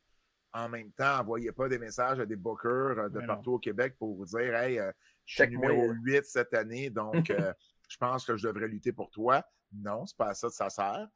en 0.54 0.68
même 0.68 0.90
temps, 0.92 1.20
envoyez 1.20 1.52
pas 1.52 1.68
des 1.68 1.78
messages 1.78 2.20
à 2.20 2.26
des 2.26 2.36
bookers 2.36 2.98
euh, 2.98 3.08
de 3.08 3.20
partout 3.26 3.54
au 3.54 3.58
Québec 3.58 3.96
pour 3.98 4.14
vous 4.14 4.24
dire 4.24 4.54
Hey, 4.54 4.78
euh, 4.78 4.90
je 5.24 5.42
suis 5.42 5.50
numéro 5.50 5.90
8 5.90 6.24
cette 6.24 6.54
année, 6.54 6.90
donc 6.90 7.14
euh, 7.30 7.52
je 7.88 7.96
pense 7.96 8.24
que 8.24 8.36
je 8.36 8.46
devrais 8.46 8.68
lutter 8.68 8.92
pour 8.92 9.10
toi. 9.10 9.44
Non, 9.72 10.06
c'est 10.06 10.16
pas 10.16 10.28
à 10.28 10.34
ça 10.34 10.48
que 10.48 10.54
ça 10.54 10.70
sert. 10.70 11.08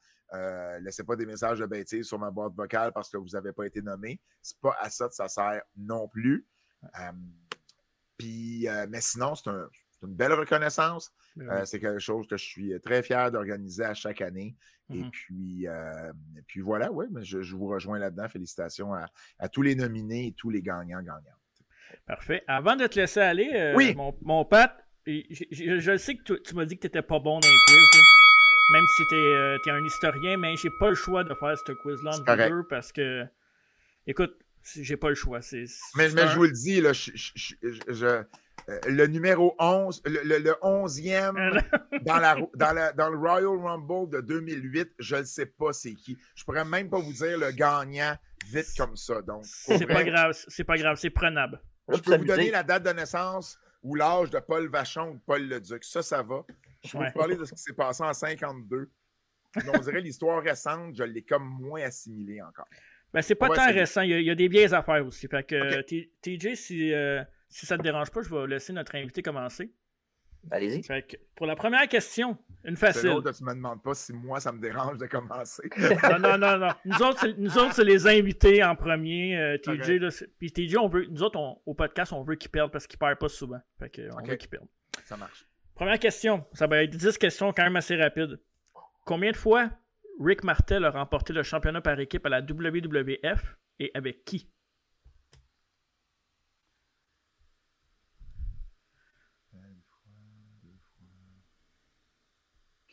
laissez 0.80 1.04
pas 1.04 1.14
des 1.16 1.26
messages 1.26 1.60
de 1.60 1.66
bêtises 1.66 2.06
sur 2.06 2.18
ma 2.18 2.30
boîte 2.30 2.54
vocale 2.54 2.92
parce 2.92 3.10
que 3.10 3.16
vous 3.16 3.28
n'avez 3.28 3.52
pas 3.52 3.66
été 3.66 3.80
nommé. 3.80 4.20
C'est 4.42 4.60
pas 4.60 4.76
à 4.80 4.90
ça 4.90 5.08
que 5.08 5.14
ça 5.14 5.28
sert 5.28 5.62
non 5.76 6.08
plus. 6.08 6.46
puis, 8.16 8.66
mais 8.88 9.00
sinon, 9.00 9.36
c'est 9.36 9.50
une 10.02 10.14
belle 10.14 10.32
reconnaissance. 10.32 11.12
Euh, 11.40 11.64
c'est 11.64 11.80
quelque 11.80 11.98
chose 11.98 12.26
que 12.26 12.36
je 12.36 12.44
suis 12.44 12.80
très 12.80 13.02
fier 13.02 13.30
d'organiser 13.30 13.84
à 13.84 13.94
chaque 13.94 14.20
année. 14.20 14.56
Et 14.90 15.02
mmh 15.02 15.10
puis, 15.10 15.68
euh, 15.68 16.12
puis 16.46 16.60
voilà, 16.60 16.90
oui, 16.90 17.06
mais 17.10 17.22
je, 17.22 17.38
vous 17.54 17.66
rejoins 17.66 17.98
là-dedans. 17.98 18.28
Félicitations 18.28 18.94
à, 18.94 19.48
tous 19.48 19.62
les 19.62 19.74
nominés 19.74 20.28
et 20.28 20.32
tous 20.32 20.50
les 20.50 20.62
gagnants 20.62 21.02
gagnants. 21.02 21.36
Parfait. 22.06 22.42
Avant 22.46 22.76
de 22.76 22.86
te 22.86 22.98
laisser 22.98 23.20
aller, 23.20 23.50
euh, 23.54 23.94
mon, 23.94 24.16
mon 24.22 24.44
Pat, 24.44 24.74
je, 25.06 25.96
sais 25.98 26.16
que 26.16 26.34
tu, 26.34 26.54
m'as 26.54 26.64
dit 26.64 26.76
que 26.76 26.82
tu 26.82 26.86
n'étais 26.86 27.02
pas 27.02 27.18
bon 27.18 27.38
dans 27.38 27.48
les 27.48 27.56
quiz. 27.66 28.02
Même 28.72 28.84
si 28.96 29.02
tu 29.08 29.14
es, 29.14 29.70
un 29.70 29.84
historien, 29.84 30.36
mais 30.36 30.56
j'ai 30.56 30.70
pas 30.78 30.90
le 30.90 30.94
choix 30.94 31.24
de 31.24 31.34
faire 31.34 31.56
ce 31.56 31.72
quiz-là 31.72 32.18
en 32.18 32.48
deux 32.48 32.62
parce 32.68 32.92
que, 32.92 33.24
écoute, 34.06 34.38
j'ai 34.76 34.96
pas 34.96 35.08
le 35.08 35.14
choix. 35.14 35.40
mais, 35.96 36.10
mais 36.10 36.28
je 36.28 36.36
vous 36.36 36.44
le 36.44 36.52
dis, 36.52 36.80
là, 36.80 36.92
je, 36.92 37.54
euh, 38.04 38.22
le 38.86 39.06
numéro 39.06 39.54
11, 39.58 40.02
le, 40.04 40.38
le, 40.38 40.52
11e 40.62 41.62
dans, 42.02 42.16
la, 42.16 42.36
dans, 42.54 42.94
dans, 42.94 43.10
le 43.10 43.18
Royal 43.18 43.58
Rumble 43.58 44.10
de 44.10 44.20
2008, 44.20 44.90
je 44.98 45.16
ne 45.16 45.22
sais 45.24 45.46
pas 45.46 45.72
c'est 45.72 45.94
qui. 45.94 46.18
Je 46.34 46.44
pourrais 46.44 46.64
même 46.64 46.90
pas 46.90 46.98
vous 46.98 47.12
dire 47.12 47.38
le 47.38 47.50
gagnant 47.50 48.14
vite 48.50 48.68
comme 48.76 48.96
ça. 48.96 49.22
Donc, 49.22 49.44
c'est 49.44 49.86
pas 49.86 50.04
grave, 50.04 50.36
c'est 50.48 50.64
pas 50.64 50.76
grave, 50.76 50.96
c'est 50.96 51.10
prenable. 51.10 51.60
Je 51.88 51.98
peux 52.00 52.16
vous 52.16 52.24
donner 52.24 52.50
la 52.50 52.62
date 52.62 52.82
de 52.82 52.90
naissance 52.90 53.58
ou 53.82 53.94
l'âge 53.94 54.30
de 54.30 54.38
Paul 54.38 54.68
Vachon 54.68 55.10
ou 55.10 55.14
de 55.14 55.22
Paul 55.24 55.42
Leduc. 55.48 55.84
Ça, 55.84 56.02
ça 56.02 56.22
va. 56.22 56.44
Je 56.84 56.92
peux 56.92 57.04
vous 57.04 57.12
parler 57.12 57.36
de 57.36 57.44
ce 57.44 57.52
qui 57.52 57.62
s'est 57.62 57.72
passé 57.72 58.02
en 58.02 58.12
52. 58.12 58.90
on 59.74 59.78
dirait 59.78 60.00
l'histoire 60.00 60.42
récente, 60.42 60.96
je 60.96 61.04
l'ai 61.04 61.22
comme 61.22 61.44
moins 61.44 61.82
assimilé 61.82 62.42
encore. 62.42 62.68
Ben, 63.12 63.22
c'est 63.22 63.34
pas 63.34 63.48
tant 63.48 63.72
récent. 63.72 64.02
Il 64.02 64.20
y, 64.20 64.30
a, 64.30 64.34
des 64.34 64.48
vieilles 64.48 64.74
affaires 64.74 65.04
aussi. 65.06 65.26
Fait 65.28 65.42
que, 65.42 65.80
TJ, 65.80 66.54
si. 66.54 66.92
Euh, 66.92 67.22
si 67.48 67.66
ça 67.66 67.76
ne 67.76 67.78
te 67.78 67.84
dérange 67.84 68.10
pas, 68.10 68.22
je 68.22 68.28
vais 68.28 68.46
laisser 68.46 68.72
notre 68.72 68.94
invité 68.94 69.22
commencer. 69.22 69.72
Allez-y. 70.50 70.82
Pour 71.34 71.46
la 71.46 71.56
première 71.56 71.86
question, 71.88 72.38
une 72.64 72.76
facile. 72.76 73.10
Tu 73.10 73.42
ne 73.42 73.48
me 73.48 73.54
demandes 73.54 73.82
pas 73.82 73.94
si 73.94 74.12
moi, 74.12 74.40
ça 74.40 74.52
me 74.52 74.60
dérange 74.60 74.98
de 74.98 75.06
commencer. 75.06 75.68
non, 75.78 76.18
non, 76.18 76.38
non, 76.38 76.58
non. 76.58 76.72
Nous 76.84 77.02
autres, 77.02 77.26
nous 77.36 77.58
autres 77.58 77.74
c'est 77.74 77.84
les 77.84 78.06
invités 78.06 78.62
en 78.62 78.74
premier. 78.76 79.36
Euh, 79.36 79.58
TJ, 79.58 80.26
puis 80.38 80.52
TJ, 80.52 80.76
on 80.76 80.88
veut, 80.88 81.06
nous 81.06 81.22
autres, 81.22 81.38
au 81.66 81.74
podcast, 81.74 82.12
on 82.12 82.22
veut 82.22 82.36
qu'il 82.36 82.50
perde 82.50 82.70
parce 82.70 82.86
qu'il 82.86 82.96
ne 82.96 83.06
perd 83.06 83.18
pas 83.18 83.28
souvent. 83.28 83.60
Fait 83.78 83.90
que, 83.90 84.02
on 84.14 84.26
veut 84.26 84.36
qu'il 84.36 84.48
perde. 84.48 84.66
Ça 85.04 85.16
marche. 85.16 85.46
Première 85.74 85.98
question. 85.98 86.44
Ça 86.52 86.66
va 86.66 86.82
être 86.82 86.90
10 86.90 87.18
questions 87.18 87.52
quand 87.52 87.62
même 87.64 87.76
assez 87.76 87.96
rapides. 87.96 88.40
Combien 89.04 89.30
de 89.30 89.36
fois 89.36 89.70
Rick 90.20 90.44
Martel 90.44 90.84
a 90.84 90.90
remporté 90.90 91.32
le 91.32 91.42
championnat 91.42 91.80
par 91.80 91.98
équipe 92.00 92.26
à 92.26 92.28
la 92.28 92.40
WWF 92.40 93.56
et 93.78 93.90
avec 93.94 94.24
qui? 94.24 94.50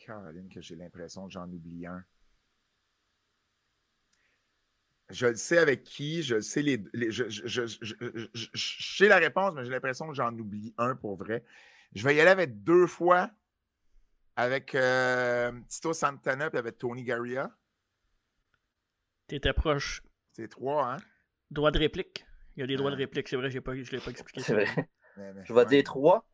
Caroline, 0.06 0.48
que 0.48 0.60
j'ai 0.60 0.76
l'impression 0.76 1.26
que 1.26 1.32
j'en 1.32 1.50
oublie 1.50 1.86
un. 1.86 2.04
Je 5.10 5.26
le 5.26 5.36
sais 5.36 5.58
avec 5.58 5.84
qui, 5.84 6.22
je 6.22 6.40
sais 6.40 6.62
les. 6.62 6.82
je, 6.94 8.48
sais 8.54 9.08
la 9.08 9.18
réponse, 9.18 9.54
mais 9.54 9.64
j'ai 9.64 9.70
l'impression 9.70 10.08
que 10.08 10.14
j'en 10.14 10.36
oublie 10.36 10.74
un 10.78 10.96
pour 10.96 11.16
vrai. 11.16 11.44
Je 11.94 12.04
vais 12.04 12.14
y 12.16 12.20
aller 12.20 12.30
avec 12.30 12.62
deux 12.64 12.86
fois 12.86 13.30
avec 14.36 14.74
euh, 14.74 15.52
Tito 15.68 15.92
Santana 15.92 16.50
et 16.52 16.56
avec 16.56 16.78
Tony 16.78 17.04
Garia. 17.04 17.56
T'étais 19.26 19.52
proche. 19.52 20.02
C'est 20.32 20.48
trois, 20.48 20.94
hein? 20.94 20.96
Droit 21.50 21.70
de 21.70 21.78
réplique. 21.78 22.26
Il 22.56 22.60
y 22.60 22.62
a 22.62 22.66
des 22.66 22.76
droits 22.76 22.90
de 22.90 22.96
réplique, 22.96 23.28
c'est 23.28 23.36
vrai, 23.36 23.48
pas, 23.60 23.74
je 23.74 23.80
ne 23.80 23.96
l'ai 23.96 24.04
pas 24.04 24.10
expliqué. 24.10 24.40
C'est 24.42 24.54
vrai. 24.54 24.66
je 25.44 25.52
vais 25.52 25.66
dire 25.66 25.84
trois. 25.84 26.28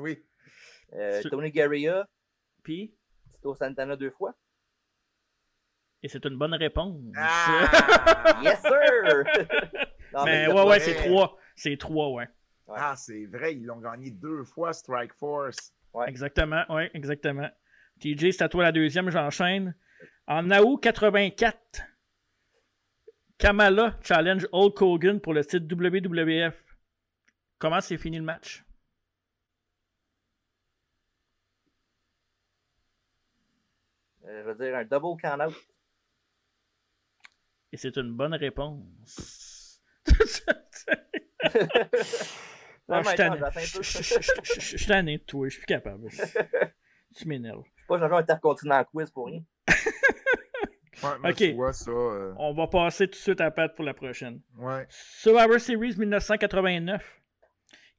oui. 0.00 0.24
Euh, 0.92 1.22
Tony 1.24 1.50
Garia. 1.50 2.08
Puis? 2.62 2.94
Tito 3.46 3.54
Santana 3.54 3.94
deux 3.96 4.10
fois? 4.10 4.34
Et 6.02 6.08
c'est 6.08 6.24
une 6.24 6.36
bonne 6.36 6.54
réponse. 6.54 7.00
Ah! 7.16 8.40
yes, 8.42 8.60
sir! 8.60 9.24
mais, 10.24 10.48
ouais, 10.48 10.62
ouais, 10.66 10.80
c'est 10.80 10.94
trois. 10.96 11.38
C'est 11.54 11.76
trois, 11.78 12.10
ouais. 12.10 12.28
Ah, 12.68 12.94
c'est 12.96 13.26
vrai, 13.26 13.54
ils 13.54 13.64
l'ont 13.64 13.78
gagné 13.78 14.10
deux 14.10 14.42
fois, 14.42 14.72
Strike 14.72 15.14
Force. 15.14 15.72
Ouais. 15.94 16.08
Exactement, 16.08 16.64
ouais, 16.68 16.90
exactement. 16.92 17.48
TJ, 18.00 18.32
c'est 18.32 18.42
à 18.42 18.48
toi 18.48 18.64
la 18.64 18.72
deuxième, 18.72 19.10
j'enchaîne. 19.10 19.74
En 20.26 20.50
août 20.50 20.78
84, 20.82 21.56
Kamala 23.38 23.96
challenge 24.02 24.48
Hulk 24.52 24.82
Hogan 24.82 25.20
pour 25.20 25.34
le 25.34 25.44
titre 25.44 25.66
WWF. 25.72 26.54
Comment 27.58 27.80
s'est 27.80 27.96
fini 27.96 28.18
le 28.18 28.24
match? 28.24 28.65
Je 34.26 34.42
veux 34.42 34.54
dire 34.54 34.76
un 34.76 34.84
double 34.84 35.20
count-out. 35.20 35.54
Et 37.72 37.76
c'est 37.76 37.96
une 37.96 38.12
bonne 38.12 38.34
réponse. 38.34 39.82
Je 40.06 40.12
suis 43.02 43.16
tanné. 43.16 43.40
Je 43.64 44.76
suis 44.76 44.86
tanné 44.86 45.18
de 45.18 45.22
toi, 45.24 45.46
je 45.48 45.50
suis 45.50 45.60
plus 45.60 45.66
capable. 45.66 46.08
tu 47.16 47.28
m'énerves. 47.28 47.64
Je 47.64 47.70
suis 47.82 47.86
pas 47.88 47.98
genre 47.98 48.18
intercontinent 48.18 48.84
quiz 48.84 49.10
pour 49.10 49.26
rien. 49.26 49.42
Ouais, 51.02 51.30
Ok. 51.30 51.36
tu 51.36 51.52
vois 51.52 51.74
ça. 51.74 51.90
euh, 51.90 52.32
On 52.38 52.54
va 52.54 52.68
passer 52.68 53.04
tout 53.06 53.10
de 53.10 53.16
suite 53.16 53.42
à 53.42 53.50
Pat 53.50 53.74
pour 53.76 53.84
la 53.84 53.92
prochaine. 53.92 54.40
ouais. 54.56 54.86
Survivor 54.88 55.60
Series 55.60 55.94
1989. 55.94 57.20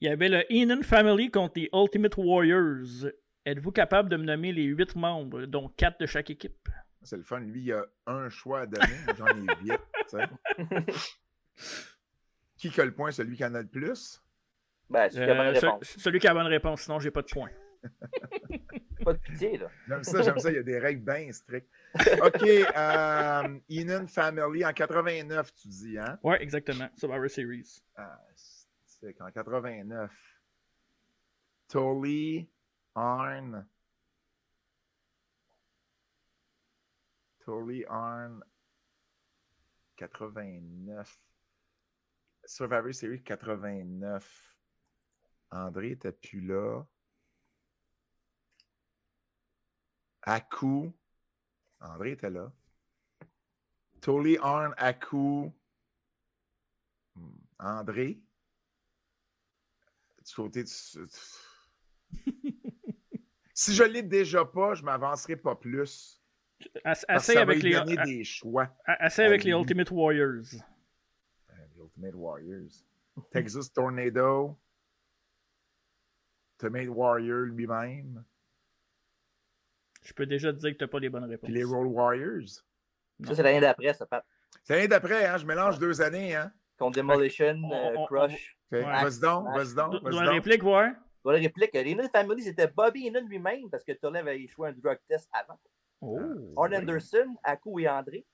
Il 0.02 0.08
y 0.08 0.12
avait 0.12 0.30
le 0.30 0.44
Enon 0.52 0.82
Family 0.82 1.30
contre 1.30 1.60
les 1.60 1.70
Ultimate 1.74 2.18
Warriors. 2.18 3.12
Êtes-vous 3.48 3.72
capable 3.72 4.10
de 4.10 4.18
me 4.18 4.26
nommer 4.26 4.52
les 4.52 4.64
8 4.66 4.96
membres, 4.98 5.46
dont 5.46 5.70
4 5.70 6.02
de 6.02 6.06
chaque 6.06 6.30
équipe? 6.30 6.68
C'est 7.02 7.16
le 7.16 7.24
fun. 7.24 7.40
Lui, 7.40 7.62
il 7.64 7.72
a 7.74 7.86
un 8.06 8.28
choix 8.30 8.62
à 8.62 8.66
donner. 8.66 8.94
J'en 9.18 9.28
ai 9.28 9.48
huit. 9.64 9.80
tu 10.10 10.18
sais. 10.18 10.84
Qui 12.58 12.72
que 12.72 12.82
le 12.82 12.94
point, 12.94 13.12
celui 13.12 13.38
qui 13.38 13.46
en 13.46 13.54
a 13.54 13.62
le 13.62 13.68
plus? 13.68 14.22
Ben, 14.90 15.10
c'est 15.10 15.20
une 15.20 15.28
bonne 15.28 15.38
Euh, 15.40 15.56
ce- 15.60 15.66
réponse. 15.66 15.84
celui 15.98 16.20
qui 16.20 16.28
a 16.28 16.34
la 16.34 16.40
bonne 16.44 16.52
réponse, 16.52 16.82
sinon 16.82 17.00
j'ai 17.00 17.12
pas 17.12 17.22
de 17.22 17.28
points. 17.32 17.52
Pas 19.06 19.14
de 19.14 19.20
pitié, 19.20 19.58
là. 19.58 19.70
J'aime 19.88 20.04
ça, 20.04 20.22
j'aime 20.24 20.40
ça. 20.40 20.50
Il 20.50 20.56
y 20.56 20.60
a 20.60 20.64
des 20.64 20.80
règles 20.80 21.06
bien 21.06 21.32
strictes. 21.32 21.70
OK. 22.22 22.42
Euh, 22.44 23.60
Enon 23.70 24.08
Family 24.08 24.66
en 24.66 24.74
89, 24.74 25.54
tu 25.54 25.68
dis, 25.70 25.98
hein? 26.00 26.18
Ouais, 26.24 26.42
exactement. 26.42 26.90
Survivor 26.98 27.30
Series. 27.30 27.82
Ah, 27.96 28.20
c'est 28.86 29.14
qu'en 29.14 29.30
89. 29.32 30.12
Tully, 31.70 32.50
Arn. 32.98 33.64
Arn. 37.88 38.44
89. 39.98 41.20
Survivor 42.44 42.94
Series 42.94 43.24
89. 43.24 44.58
André 45.52 45.92
était 45.92 46.12
plus 46.12 46.42
là? 46.42 46.84
Aku. 50.24 50.92
André 51.80 52.14
était 52.14 52.32
là? 52.32 52.52
Tully, 54.02 54.38
Arn, 54.42 54.74
Aku. 54.78 55.54
Hmm, 57.16 57.38
André? 57.60 58.20
Du 60.26 60.34
côté 60.36 60.64
de... 60.64 60.70
si 63.60 63.74
je 63.74 63.84
l'ai 63.84 64.04
déjà 64.04 64.46
pas, 64.46 64.76
je 64.76 64.84
m'avancerai 64.84 65.36
pas 65.36 65.56
plus. 65.56 66.22
Assez 66.84 67.06
ça 67.34 67.42
avec 67.42 67.64
les, 67.64 67.72
donner 67.74 67.98
a- 67.98 68.06
des 68.06 68.24
choix. 68.24 68.70
a- 68.86 69.04
assez 69.06 69.24
avec 69.24 69.44
les. 69.44 69.52
Ultimate 69.52 69.90
Warriors. 69.90 70.44
Euh, 71.50 71.54
les 71.76 71.82
Ultimate 71.84 72.14
Warriors. 72.16 72.70
Texas 73.32 73.74
Tornado. 73.74 74.56
Ultimate 76.62 76.88
Warrior 76.90 77.40
lui-même. 77.48 78.24
Je 80.04 80.14
peux 80.14 80.26
déjà 80.28 80.54
te 80.54 80.58
dire 80.60 80.74
que 80.74 80.78
t'as 80.78 80.88
pas 80.88 81.00
les 81.00 81.10
bonnes 81.10 81.26
réponses. 81.26 81.48
Puis 81.50 81.54
les 81.58 81.64
Road 81.64 81.88
Warriors. 81.88 82.48
Ça, 83.24 83.36
c'est 83.36 83.44
l'année 83.44 83.60
d'après, 83.60 83.94
ça, 83.94 84.06
Pat. 84.06 84.24
C'est 84.64 84.76
l'année 84.76 84.88
d'après, 84.88 85.26
hein? 85.26 85.38
Je 85.38 85.46
mélange 85.48 85.80
deux 85.80 86.00
années, 86.02 86.36
hein? 86.36 86.52
Contre 86.78 86.98
Demolition, 86.98 87.60
On- 87.64 87.74
euh, 88.04 88.06
Crush. 88.06 88.58
Ouais. 88.72 88.82
Vas-y 88.84 89.20
donc, 89.20 89.48
vas-y 89.56 89.74
donc, 89.74 89.92
Do- 89.94 90.00
vas-y 90.02 90.26
donc. 90.26 90.30
réplique, 90.34 90.62
voir. 90.64 90.92
Dans 91.28 91.34
la 91.34 91.40
réplique, 91.40 91.78
Family, 92.14 92.42
c'était 92.42 92.68
Bobby 92.68 93.08
Inun 93.08 93.28
lui-même, 93.28 93.70
parce 93.70 93.84
que 93.84 93.92
Tully 93.92 94.18
avait 94.18 94.42
échoué 94.42 94.70
un 94.70 94.72
drug 94.72 94.98
test 95.10 95.28
avant. 95.34 95.60
Oh. 96.00 96.18
Arn 96.56 96.74
Anderson, 96.74 97.36
Aku 97.44 97.82
et 97.82 97.90
André. 97.90 98.26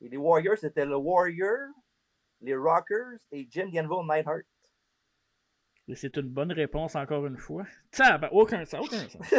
Et 0.00 0.08
les 0.08 0.16
Warriors, 0.16 0.56
c'était 0.56 0.86
le 0.86 0.94
Warrior, 0.94 1.70
les 2.40 2.54
Rockers 2.54 3.18
et 3.32 3.48
Jim 3.50 3.70
D'Anville 3.72 4.06
Nightheart. 4.08 4.44
Et 5.88 5.96
c'est 5.96 6.16
une 6.16 6.28
bonne 6.28 6.52
réponse 6.52 6.94
encore 6.94 7.26
une 7.26 7.38
fois. 7.38 7.64
Ça, 7.90 8.18
ben, 8.18 8.28
aucun 8.30 8.64
sens, 8.66 8.86
aucun 8.86 9.08
sens. 9.08 9.34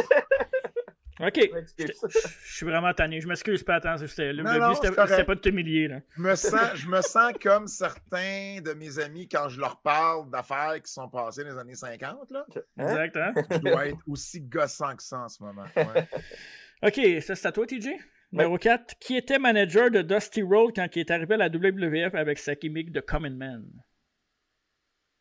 Ok. 1.20 1.38
Je 1.78 2.54
suis 2.54 2.66
vraiment 2.66 2.92
tanné. 2.92 3.20
Je 3.20 3.28
m'excuse 3.28 3.62
pas, 3.62 3.76
attends. 3.76 3.96
c'était- 3.98 4.32
Le, 4.32 4.42
but, 4.42 4.48
c'est 4.82 4.88
c'était 5.06 5.24
pas 5.24 5.34
de 5.36 5.40
t'humilier. 5.40 5.86
là. 5.88 6.00
Je 6.16 6.20
me, 6.22 6.34
sens, 6.34 6.74
je 6.74 6.88
me 6.88 7.00
sens 7.02 7.32
comme 7.40 7.66
certains 7.68 8.58
de 8.60 8.72
mes 8.74 8.98
amis 8.98 9.28
quand 9.28 9.48
je 9.48 9.60
leur 9.60 9.80
parle 9.80 10.28
d'affaires 10.30 10.82
qui 10.82 10.92
sont 10.92 11.08
passées 11.08 11.44
dans 11.44 11.50
les 11.50 11.58
années 11.58 11.74
50. 11.74 12.30
Là. 12.32 12.44
Hein? 12.78 12.88
Exact, 12.88 13.16
hein? 13.16 13.32
Je 13.50 13.56
dois 13.58 13.86
être 13.88 13.98
aussi 14.08 14.40
gossant 14.40 14.96
que 14.96 15.02
ça 15.02 15.20
en 15.20 15.28
ce 15.28 15.42
moment. 15.42 15.64
Ouais. 15.76 16.08
Ok, 16.82 17.00
ça 17.22 17.34
c'est 17.34 17.48
à 17.48 17.52
toi, 17.52 17.66
TJ. 17.66 17.90
Numéro 18.32 18.58
4. 18.58 18.98
Qui 18.98 19.16
était 19.16 19.38
manager 19.38 19.90
de 19.90 20.02
Dusty 20.02 20.42
Road 20.42 20.72
quand 20.74 20.86
il 20.96 21.00
est 21.00 21.10
arrivé 21.10 21.34
à 21.34 21.36
la 21.38 21.48
WWF 21.48 22.14
avec 22.14 22.38
sa 22.38 22.56
gimmick 22.56 22.90
de 22.92 23.00
Common 23.00 23.30
Man? 23.30 23.64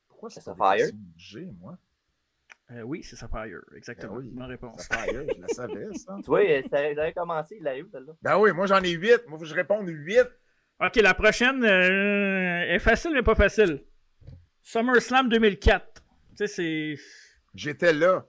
Pourquoi 0.10 0.30
c'est 0.30 0.44
que 0.44 0.96
j'ai, 1.16 1.46
moi? 1.62 1.78
Euh, 2.74 2.82
oui, 2.82 3.04
c'est 3.04 3.16
Sapphire, 3.16 3.60
exactement. 3.76 4.14
Ben 4.14 4.20
oui. 4.20 4.30
Bonne 4.32 4.46
réponse. 4.50 4.82
Sapphire, 4.82 5.24
je 5.36 5.42
la 5.42 5.48
savais, 5.50 5.94
ça. 5.94 6.16
Tu 6.24 6.26
vois, 6.26 6.42
euh, 6.42 6.62
ça 6.70 6.90
il 6.90 7.00
avait 7.00 7.14
commencé, 7.14 7.58
il 7.60 7.68
arrive, 7.68 7.88
celle-là. 7.92 8.14
Ben 8.22 8.38
oui, 8.40 8.52
moi 8.52 8.66
j'en 8.66 8.82
ai 8.82 8.92
huit. 8.92 9.22
Moi, 9.28 9.38
faut 9.38 9.44
que 9.44 9.50
je 9.50 9.54
réponde 9.54 9.88
huit. 9.88 10.28
Ok, 10.80 10.96
la 10.96 11.14
prochaine 11.14 11.64
euh, 11.64 12.74
est 12.74 12.80
facile, 12.80 13.12
mais 13.14 13.22
pas 13.22 13.36
facile. 13.36 13.84
SummerSlam 14.64 15.30
2004. 15.30 15.94
Tu 15.94 16.02
sais, 16.36 16.48
c'est. 16.48 16.96
J'étais 17.54 17.94
là. 17.94 18.26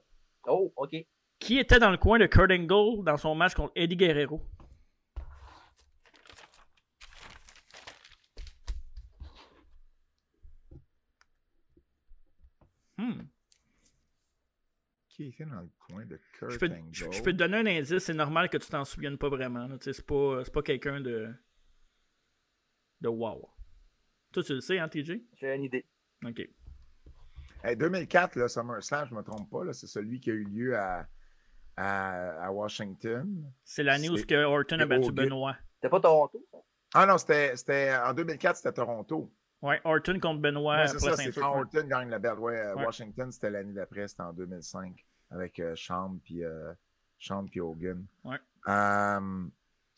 Oh, 0.46 0.72
OK. 0.76 0.94
Qui 1.38 1.58
était 1.58 1.78
dans 1.78 1.90
le 1.90 1.96
coin 1.96 2.18
de 2.18 2.26
Kurt 2.26 2.50
Angle 2.50 3.02
dans 3.04 3.16
son 3.16 3.34
match 3.34 3.54
contre 3.54 3.72
Eddie 3.76 3.96
Guerrero? 3.96 4.42
Hmm. 12.98 13.34
Qui 15.15 15.28
était 15.28 15.45
dans 15.45 15.61
le 15.61 15.69
coin 15.78 16.05
de 16.07 16.19
Kurt 16.32 16.51
Je 16.51 16.59
peux, 16.59 16.66
Angle? 16.66 16.89
je, 16.91 17.05
je 17.09 17.23
peux 17.23 17.31
te 17.32 17.36
donner 17.36 17.59
un 17.59 17.66
indice, 17.66 17.99
c'est 17.99 18.15
normal 18.15 18.49
que 18.51 18.57
tu 18.59 18.69
t'en 18.69 18.85
souviennes 18.85 19.16
pas 19.16 19.28
vraiment. 19.28 19.69
C'est 19.81 20.05
pas, 20.05 20.43
pas 20.53 20.62
quelqu'un 20.62 21.01
de. 21.01 21.32
de 23.01 23.09
wow. 23.09 23.49
Toi, 24.32 24.43
tu 24.43 24.55
le 24.55 24.61
sais, 24.61 24.78
hein, 24.81 24.89
TJ? 24.89 25.20
J'ai 25.36 25.55
une 25.55 25.62
idée. 25.62 25.86
Ok. 26.24 26.43
Hey, 27.62 27.77
2004, 27.77 28.35
là, 28.36 28.49
SummerSlam, 28.49 29.07
je 29.07 29.15
ne 29.15 29.19
me 29.20 29.23
trompe 29.24 29.49
pas, 29.49 29.73
c'est 29.73 29.86
celui 29.86 30.19
qui 30.20 30.31
a 30.31 30.35
eu 30.35 30.45
lieu 30.45 30.77
à, 30.77 31.07
à, 31.77 32.47
à 32.47 32.51
Washington. 32.51 33.51
C'est 33.62 33.85
l'année 33.85 34.11
où 34.11 34.16
que 34.16 34.45
Orton 34.45 34.81
a 34.81 34.86
battu. 34.86 35.12
Benoit. 35.12 35.57
C'était 35.77 35.89
pas 35.91 36.01
Toronto, 36.01 36.45
ça? 36.51 36.59
Ah 36.95 37.07
non, 37.07 37.19
c'était 37.19 37.57
c'était- 37.57 37.95
en 37.97 38.12
2004, 38.12 38.57
c'était 38.57 38.73
Toronto. 38.73 39.32
Ouais, 39.65 39.81
Orton 39.85 40.20
contre 40.20 40.43
Benoit 40.43 40.77
Ouais, 40.77 40.89
c'est 40.89 40.99
ça, 40.99 41.16
c'est 41.16 41.32
quand 41.32 41.57
Orton 41.59 41.86
gagne 41.86 42.11
la. 42.11 42.19
Ouais, 42.35 42.74
Ouais. 42.74 42.85
Washington, 42.85 43.32
c'était 43.32 43.49
l'année 43.49 43.73
d'après, 43.73 44.07
c'était 44.07 44.20
en 44.20 44.35
2005, 44.35 45.07
avec 45.31 45.59
euh, 45.59 45.74
puis 46.23 46.45
euh, 46.45 46.74
Shawn 47.19 47.49
puis 47.49 47.61
Hogan. 47.61 48.05
Ouais. 48.24 48.36
Euh, 48.69 49.47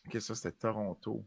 ok, 0.07 0.21
ça, 0.21 0.37
c'était 0.37 0.53
Toronto. 0.53 1.27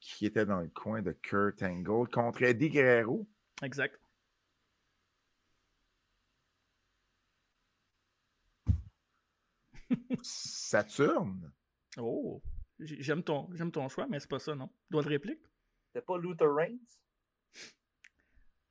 Qui 0.00 0.26
était 0.26 0.44
dans 0.44 0.58
le 0.58 0.66
coin 0.66 1.00
de 1.00 1.12
Kurt 1.12 1.62
Angle 1.62 2.08
contre 2.08 2.42
Eddie 2.42 2.70
Guerrero. 2.70 3.24
Exact. 3.62 4.00
Saturne? 10.22 11.52
Oh. 11.98 12.42
J'aime 12.80 13.22
ton, 13.22 13.48
j'aime 13.54 13.70
ton 13.70 13.88
choix, 13.88 14.08
mais 14.08 14.18
c'est 14.18 14.28
pas 14.28 14.40
ça, 14.40 14.56
non? 14.56 14.68
Doigt 14.90 15.04
de 15.04 15.08
réplique? 15.08 15.40
C'était 15.96 16.04
pas 16.04 16.18
Luther 16.18 16.54
Reigns? 16.54 16.76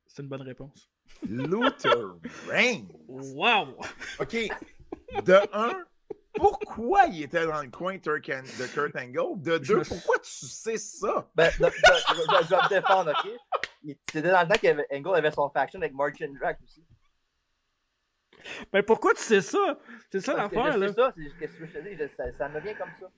C'est 0.06 0.22
une 0.22 0.28
bonne 0.28 0.42
réponse. 0.42 0.88
Luther 1.28 2.14
Reigns. 2.48 2.86
Wow! 3.08 3.76
OK. 4.20 4.36
De 5.24 5.34
un, 5.52 5.84
pourquoi 6.34 7.06
il 7.06 7.24
était 7.24 7.44
dans 7.44 7.62
le 7.62 7.68
coin 7.68 7.98
Turk 7.98 8.28
and- 8.28 8.44
de 8.60 8.66
Kurt 8.72 8.94
Angle? 8.94 9.42
De 9.42 9.58
deux, 9.58 9.82
pourquoi 9.82 10.20
tu 10.20 10.30
sais 10.46 10.78
ça? 10.78 11.28
Ben, 11.34 11.50
de- 11.58 11.64
de- 11.64 11.70
je, 11.72 12.48
vais 12.48 12.56
me 12.62 12.68
défendre, 12.68 13.10
OK? 13.10 13.96
C'était 14.08 14.30
dans 14.30 14.42
le 14.42 14.46
temps 14.46 14.84
qu'Angle 14.88 15.16
avait 15.16 15.32
son 15.32 15.50
faction 15.50 15.80
avec 15.80 15.94
Mark 15.94 16.14
Jindrak 16.16 16.60
aussi. 16.62 16.84
Ben 18.72 18.84
pourquoi 18.84 19.14
tu 19.14 19.22
sais 19.22 19.40
ça? 19.40 19.80
C'est 20.12 20.20
ça 20.20 20.34
l'affaire, 20.34 20.78
là. 20.78 20.86
sais 20.86 20.94
ça, 20.94 21.12
c'est 21.16 21.38
qu'est-ce 21.40 21.58
que 21.58 21.66
je 21.66 21.72
te 21.72 21.78
dis, 22.04 22.14
ça, 22.16 22.32
ça 22.38 22.48
me 22.48 22.60
vient 22.60 22.74
comme 22.74 22.90
ça. 23.00 23.10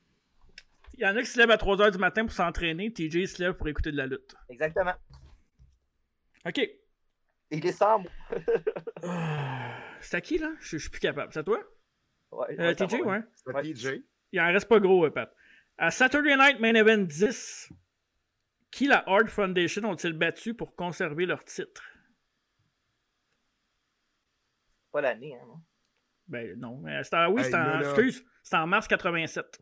Il 0.98 1.02
y 1.02 1.06
en 1.06 1.14
a 1.16 1.20
qui 1.20 1.26
se 1.26 1.38
lèvent 1.38 1.50
à 1.52 1.56
3h 1.56 1.92
du 1.92 1.98
matin 1.98 2.24
pour 2.24 2.32
s'entraîner, 2.34 2.92
TJ 2.92 3.26
se 3.26 3.40
lève 3.42 3.54
pour 3.54 3.68
écouter 3.68 3.92
de 3.92 3.96
la 3.96 4.06
lutte. 4.06 4.34
Exactement. 4.48 4.94
OK. 6.44 6.60
Il 7.50 7.64
est 7.66 7.72
sans 7.72 8.00
mots. 8.00 8.08
C'est 10.00 10.16
à 10.16 10.20
qui, 10.20 10.38
là? 10.38 10.50
Je 10.60 10.76
suis 10.76 10.90
plus 10.90 11.00
capable. 11.00 11.32
C'est 11.32 11.38
à 11.40 11.44
toi? 11.44 11.60
Ouais, 12.32 12.56
Euh, 12.60 12.74
TJ, 12.74 12.94
ouais. 13.02 13.20
C'est 13.34 13.52
Ouais. 13.54 13.62
TJ. 13.62 14.04
Il 14.32 14.40
en 14.40 14.52
reste 14.52 14.68
pas 14.68 14.80
gros, 14.80 15.06
euh, 15.06 15.10
Pat. 15.10 15.32
À 15.78 15.90
Saturday 15.92 16.36
Night 16.36 16.58
Main 16.60 16.74
Event 16.74 16.98
10, 17.04 17.70
qui 18.70 18.86
la 18.88 19.02
Hard 19.08 19.28
Foundation 19.28 19.88
ont-ils 19.88 20.12
battu 20.12 20.52
pour 20.54 20.74
conserver 20.74 21.26
leur 21.26 21.44
titre? 21.44 21.82
pas 24.90 25.00
l'année. 25.02 25.34
Hein, 25.36 25.44
non? 25.46 25.60
Ben 26.26 26.58
non. 26.58 26.78
mais 26.78 27.02
c'était 27.04 27.16
en- 27.18 27.30
oui, 27.30 27.40
Hey, 27.40 27.44
c'était 27.46 27.56
en, 27.58 27.80
excuse, 27.80 28.24
c'était 28.42 28.56
en 28.56 28.66
mars 28.66 28.88
87. 28.88 29.60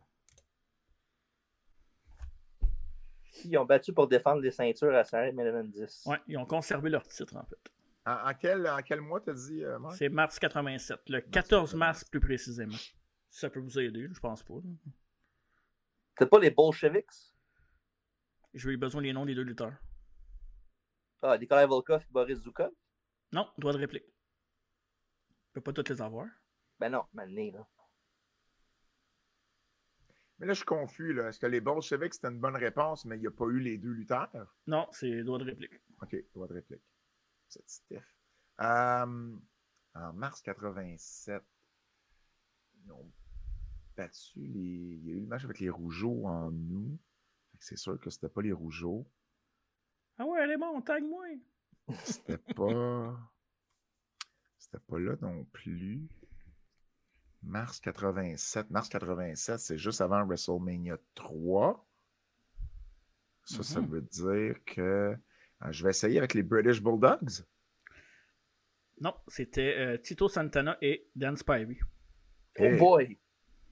Ils 3.45 3.59
ont 3.59 3.65
battu 3.65 3.93
pour 3.93 4.09
défendre 4.09 4.41
les 4.41 4.51
ceintures 4.51 4.95
à 4.95 5.05
Saint 5.05 5.31
10. 5.33 6.05
Ouais, 6.07 6.21
ils 6.27 6.39
ont 6.39 6.47
conservé 6.47 6.91
leur 6.91 7.07
titre, 7.07 7.37
en 7.37 7.45
fait. 7.45 7.73
En, 8.07 8.31
en 8.31 8.35
quel, 8.35 8.67
en 8.69 8.83
quel 8.83 9.01
mois 9.01 9.21
t'as 9.21 9.35
dit, 9.35 9.65
euh, 9.65 9.79
Marc? 9.79 9.97
C'est 9.97 10.09
mars 10.09 10.39
87. 10.39 11.01
Le 11.09 11.21
14 11.21 11.75
mars, 11.75 12.05
plus 12.05 12.21
précisément. 12.21 12.77
Si 12.77 13.41
ça 13.41 13.51
peut 13.51 13.61
vous 13.61 13.79
aider, 13.79 14.09
je 14.13 14.21
pense 14.21 14.43
pas. 14.43 14.55
C'est 16.19 16.31
pas 16.31 16.39
les 16.39 16.51
Bolsheviks? 16.51 17.35
J'ai 18.55 18.71
eu 18.71 18.77
besoin 18.77 19.03
des 19.03 19.13
noms 19.13 19.27
des 19.27 19.35
deux 19.35 19.43
lutteurs. 19.43 19.75
Ah, 21.23 21.37
Nikolai 21.37 21.67
Volkov 21.67 22.03
et 22.03 22.13
Boris 22.13 22.39
Zukov? 22.39 22.71
Non, 23.33 23.49
droit 23.59 23.73
de 23.73 23.79
réplique. 23.79 24.05
Je 25.49 25.53
peux 25.55 25.61
pas 25.61 25.73
toutes 25.73 25.89
les 25.91 26.01
avoir. 26.01 26.27
Ben 26.79 26.91
non, 26.91 27.05
maintenant, 27.13 27.51
là. 27.53 27.67
Mais 30.39 30.47
là, 30.47 30.53
je 30.53 30.59
suis 30.59 30.67
confus. 30.67 31.13
Là. 31.13 31.29
Est-ce 31.29 31.39
que 31.39 31.47
les 31.47 31.61
Bolsheviks, 31.61 32.15
c'était 32.15 32.29
une 32.29 32.41
bonne 32.41 32.57
réponse, 32.57 33.05
mais 33.05 33.17
il 33.17 33.21
n'y 33.21 33.27
a 33.27 33.31
pas 33.31 33.47
eu 33.47 33.59
les 33.59 33.79
deux 33.79 33.93
lutteurs? 33.93 34.31
Non, 34.67 34.87
c'est 34.93 35.23
droit 35.25 35.39
de 35.39 35.45
réplique. 35.45 35.81
OK, 36.03 36.17
droit 36.35 36.47
de 36.47 36.55
réplique. 36.55 36.83
C'est 37.49 37.69
stiff. 37.69 38.17
Euh, 38.61 39.37
en 39.95 40.13
mars 40.13 40.43
87, 40.43 41.43
ils 42.85 42.93
ont 42.93 43.11
battu 43.97 44.41
les. 44.41 44.61
Il 44.61 45.07
y 45.07 45.11
a 45.11 45.15
eu 45.15 45.21
le 45.21 45.27
match 45.27 45.45
avec 45.45 45.59
les 45.59 45.71
Rougeaux 45.71 46.27
en 46.27 46.51
que 46.51 47.65
C'est 47.65 47.79
sûr 47.79 47.99
que 47.99 48.11
c'était 48.11 48.29
pas 48.29 48.43
les 48.43 48.53
Rougeaux. 48.53 49.07
Ah 50.19 50.27
ouais, 50.27 50.41
elle 50.43 50.53
est 50.53 50.57
bon, 50.59 50.81
tag-moi. 50.83 51.27
C'était 52.05 52.39
pas. 52.39 53.19
C'était 54.59 54.81
pas 54.81 54.99
là 54.99 55.17
non 55.21 55.45
plus. 55.45 56.09
Mars 57.47 57.81
87. 57.81 58.71
Mars 58.71 58.89
87, 58.89 59.59
c'est 59.59 59.79
juste 59.79 60.01
avant 60.01 60.25
WrestleMania 60.27 60.97
3. 61.15 61.87
Ça, 63.45 63.63
ça 63.63 63.81
Mhm. 63.81 63.87
veut 63.89 64.03
dire 64.03 64.57
que. 64.67 65.17
Ah, 65.61 65.71
Je 65.73 65.85
vais 65.85 65.91
essayer 65.91 66.19
avec 66.19 66.35
les 66.35 66.43
British 66.43 66.83
Bulldogs. 66.83 67.45
Non, 69.01 69.15
c'était 69.29 69.75
euh, 69.79 69.99
Tito 69.99 70.29
Santana 70.29 70.77
et 70.83 71.09
Dan 71.15 71.37
Spivey. 71.37 71.79
Oh 72.59 72.63
Hey, 72.63 72.77
boy! 72.79 73.19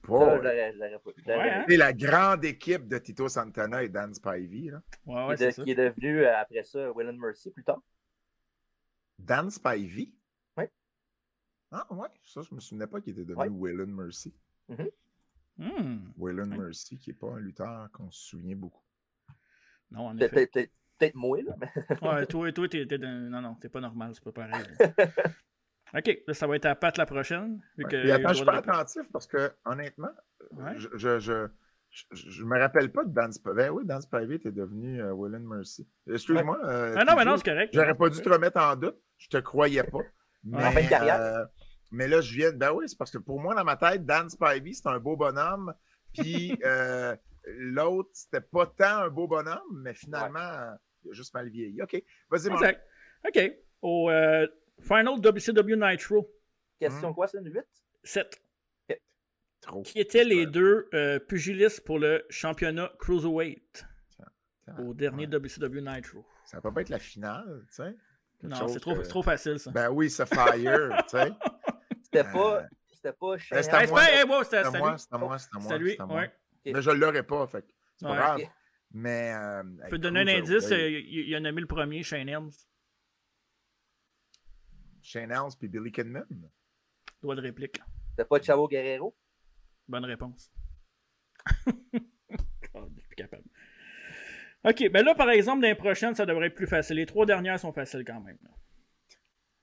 Ça, 0.03 0.07
boy. 0.07 0.39
Ouais, 0.39 1.49
hein? 1.49 1.65
C'est 1.67 1.77
la 1.77 1.93
grande 1.93 2.45
équipe 2.45 2.87
de 2.87 2.97
Tito 2.99 3.27
Santana 3.27 3.83
et 3.83 3.89
Dan 3.89 4.13
Spivey. 4.13 4.69
là. 4.71 4.81
Ouais, 5.05 5.13
qui, 5.15 5.27
ouais, 5.27 5.33
est 5.33 5.37
c'est 5.37 5.45
de- 5.47 5.51
ça. 5.51 5.63
qui 5.63 5.71
est 5.71 5.75
devenu, 5.75 6.19
euh, 6.23 6.37
après 6.37 6.63
ça, 6.63 6.91
Will 6.91 7.09
and 7.09 7.13
Mercy 7.17 7.49
plus 7.51 7.63
tard. 7.63 7.81
Dan 9.19 9.49
Spivey? 9.49 10.11
Ah, 11.77 11.85
ouais. 11.93 12.07
Ça, 12.23 12.41
je 12.41 12.55
me 12.55 12.59
souvenais 12.61 12.87
pas 12.87 13.01
qu'il 13.01 13.11
était 13.13 13.25
devenu 13.25 13.49
Ouais. 13.49 13.73
Waylon 13.73 13.87
Mercy. 13.87 14.33
Hmm. 15.57 16.11
Waylon 16.17 16.51
Ouais. 16.51 16.57
Mercy, 16.57 16.97
qui 16.97 17.09
n'est 17.09 17.15
pas 17.15 17.27
un 17.31 17.39
lutteur 17.39 17.89
qu'on 17.93 18.09
se 18.11 18.29
souvient 18.29 18.55
beaucoup. 18.55 18.81
Non, 19.91 20.07
en 20.09 20.15
Peut-être 20.15 20.33
effet. 20.33 20.47
peut-être- 20.47 20.71
peut-être 20.97 21.15
moi, 21.15 21.41
là. 21.41 21.55
mais- 21.59 21.71
Ouais, 22.01 22.25
toi, 22.25 22.51
toi, 22.51 22.67
t'es, 22.67 22.85
Non, 22.97 23.41
non, 23.41 23.55
t'es 23.55 23.69
pas 23.69 23.79
normal, 23.81 24.11
c'est 24.13 24.23
pas 24.23 24.31
pareil. 24.31 24.63
ok, 25.93 26.17
là, 26.27 26.33
ça 26.33 26.47
va 26.47 26.55
être 26.55 26.65
à 26.65 26.75
Pat 26.75 26.97
la 26.97 27.05
prochaine. 27.05 27.61
Vu 27.77 27.83
Ouais. 27.85 27.91
que 27.91 27.95
Et 27.97 28.11
attends, 28.11 28.29
je 28.29 28.35
suis 28.35 28.45
pas 28.45 28.57
attentif 28.57 29.03
parce 29.11 29.27
que, 29.27 29.51
honnêtement, 29.65 30.11
Ouais. 30.51 30.73
je, 30.77 30.89
je, 30.95 31.19
je, 31.19 31.47
je, 31.89 32.05
je 32.11 32.43
me 32.43 32.57
rappelle 32.59 32.91
pas 32.91 33.03
de 33.05 33.11
Dan 33.13 33.31
Spivey. 33.31 33.55
Ben 33.55 33.69
oui, 33.71 33.85
Dan 33.85 34.01
Spivey 34.01 34.35
était 34.35 34.51
devenu 34.51 35.01
euh, 35.01 35.13
Waylon 35.13 35.39
Mercy. 35.41 35.87
Excuse-moi. 36.07 36.59
euh, 36.65 36.95
Ah 36.97 37.05
non, 37.05 37.15
mais 37.15 37.25
non, 37.25 37.37
c'est 37.37 37.45
correct. 37.45 37.73
J'aurais 37.73 37.95
pas 37.95 38.09
dû 38.09 38.21
te 38.21 38.29
remettre 38.29 38.59
en 38.61 38.75
doute. 38.75 38.97
Je 39.17 39.29
te 39.29 39.37
croyais 39.37 39.83
pas. 39.83 39.99
Mais, 40.43 40.63
En 40.63 40.71
fin 40.71 40.83
de 40.83 40.89
carrière? 40.89 41.19
euh, 41.21 41.45
mais 41.91 42.07
là, 42.07 42.21
je 42.21 42.33
viens. 42.33 42.51
Ben 42.51 42.71
oui, 42.71 42.87
c'est 42.89 42.97
parce 42.97 43.11
que 43.11 43.17
pour 43.17 43.39
moi, 43.39 43.55
dans 43.55 43.63
ma 43.63 43.75
tête, 43.77 44.05
Dan 44.05 44.29
Spivey, 44.29 44.73
c'est 44.73 44.87
un 44.87 44.99
beau 44.99 45.15
bonhomme. 45.15 45.73
Puis 46.13 46.57
euh, 46.65 47.15
l'autre, 47.45 48.09
c'était 48.13 48.41
pas 48.41 48.65
tant 48.67 49.03
un 49.03 49.09
beau 49.09 49.27
bonhomme, 49.27 49.81
mais 49.83 49.93
finalement, 49.93 50.75
il 51.03 51.11
a 51.11 51.13
juste 51.13 51.33
mal 51.33 51.49
vieilli. 51.49 51.81
OK. 51.81 52.01
Vas-y, 52.29 52.49
Marc. 52.49 52.61
Exact. 52.63 52.87
Ok. 53.27 53.51
Au 53.81 54.09
euh, 54.09 54.47
Final 54.79 55.19
WCW 55.19 55.75
Nitro 55.75 56.31
Question 56.79 57.11
Hmm. 57.11 57.13
quoi, 57.15 57.27
c'est 57.27 57.37
une 57.39 57.51
8? 57.53 57.61
7. 58.03 58.41
Trop. 59.61 59.81
Qui 59.81 59.99
étaient 59.99 60.23
les 60.23 60.45
Ouais. 60.45 60.51
deux 60.51 60.87
euh, 60.93 61.17
pugilistes 61.17 61.83
pour 61.85 61.97
le 61.97 62.23
championnat 62.29 62.91
Cruiserweight 62.99 63.85
Ah, 64.67 64.79
au 64.81 64.93
dernier 64.93 65.25
ouais. 65.25 65.35
WCW 65.39 65.81
Nitro? 65.81 66.23
Ça 66.45 66.59
va 66.59 66.71
pas 66.71 66.81
être 66.81 66.89
la 66.89 66.99
finale, 66.99 67.65
tu 67.69 67.75
sais? 67.77 67.95
Non, 68.43 68.67
c'est 68.67 68.79
trop, 68.79 68.93
que- 68.95 69.07
trop 69.07 69.23
facile, 69.23 69.57
ça. 69.57 69.71
Ben 69.71 69.89
oui, 69.89 70.09
c'est 70.11 70.27
Fire, 70.27 70.91
tu 71.09 71.17
sais. 71.17 71.31
C'était 72.15 72.29
Euh, 72.29 72.33
pas. 72.33 72.65
C'était 72.93 73.13
pas 73.13 73.37
Shane 73.37 73.63
c'était 73.63 73.75
à 73.75 73.81
Hey, 73.81 73.87
c'est 73.87 74.25
moi. 74.25 74.43
c'était 74.43 74.57
à 74.57 74.63
c'était 74.65 74.77
moi, 74.79 74.87
à 75.11 75.17
moi, 75.17 75.27
moi. 75.27 75.37
C'était 75.37 76.01
à 76.01 76.05
moi. 76.05 76.15
ouais. 76.21 76.31
Mais 76.65 76.81
je 76.81 76.91
l'aurais 76.91 77.23
pas, 77.23 77.45
fait 77.47 77.65
c'est 77.97 78.05
pas 78.05 78.11
Ouais. 78.11 78.17
grave. 78.17 78.41
Mais. 78.91 79.33
euh, 79.33 79.63
Je 79.83 79.89
peux 79.89 79.97
te 79.97 80.01
donner 80.03 80.21
un 80.21 80.27
indice, 80.39 80.71
euh, 80.71 80.89
il, 80.89 81.35
a 81.35 81.39
nommé 81.39 81.61
le 81.61 81.67
premier, 81.67 82.01
Shane 82.03 82.27
Helms. 82.29 82.51
Shane 85.01 85.31
Helms 85.31 85.51
puis 85.59 85.67
Billy 85.67 85.91
Kidman. 85.91 86.25
Droit 87.21 87.35
de 87.35 87.41
réplique. 87.41 87.79
C'était 88.11 88.25
pas 88.25 88.41
Chavo 88.41 88.67
Guerrero? 88.67 89.15
Bonne 89.87 90.05
réponse. 90.05 90.51
Oh, 91.67 91.71
je 91.93 92.99
suis 92.99 93.07
plus 93.07 93.15
capable. 93.15 93.43
Ok, 94.63 94.89
ben 94.89 95.05
là, 95.05 95.13
par 95.13 95.29
exemple, 95.29 95.61
dans 95.61 95.67
les 95.67 95.75
prochaines, 95.75 96.15
ça 96.15 96.25
devrait 96.25 96.47
être 96.47 96.55
plus 96.55 96.65
facile. 96.67 96.95
Les 96.95 97.05
trois 97.05 97.25
dernières 97.27 97.59
sont 97.59 97.71
faciles 97.71 98.03
quand 98.03 98.19
même. 98.21 98.37
là. 98.41 98.49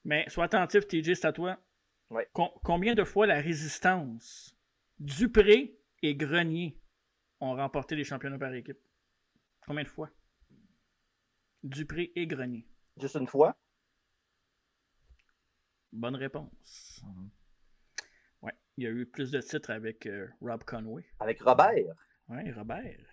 Mais 0.05 0.29
sois 0.29 0.45
attentif, 0.45 0.87
TJ, 0.87 1.15
c'est 1.15 1.25
à 1.27 1.33
toi. 1.33 1.59
Ouais. 2.13 2.29
Combien 2.63 2.95
de 2.95 3.05
fois 3.05 3.27
la 3.27 3.41
résistance, 3.41 4.55
Dupré 4.99 5.79
et 6.03 6.15
Grenier 6.15 6.79
ont 7.41 7.57
remporté 7.57 7.97
les 7.97 8.05
championnats 8.05 8.39
par 8.39 8.53
équipe? 8.53 8.79
Combien 9.67 9.83
de 9.85 9.89
fois? 9.89 10.11
Dupré 11.63 12.13
et 12.15 12.27
Grenier. 12.27 12.69
Juste 13.01 13.17
une 13.17 13.27
fois? 13.27 13.57
Bonne 15.91 16.17
réponse. 16.17 17.03
Mhm. 17.07 17.31
Ouais, 18.43 18.53
il 18.77 18.85
y 18.85 18.87
a 18.87 18.91
eu 18.91 19.07
plus 19.07 19.31
de 19.31 19.41
titres 19.41 19.71
avec 19.71 20.05
euh, 20.07 20.29
Rob 20.43 20.65
Conway. 20.65 21.05
Avec 21.19 21.41
Robert? 21.41 21.97
Ouais, 22.29 22.51
Robert. 22.53 23.07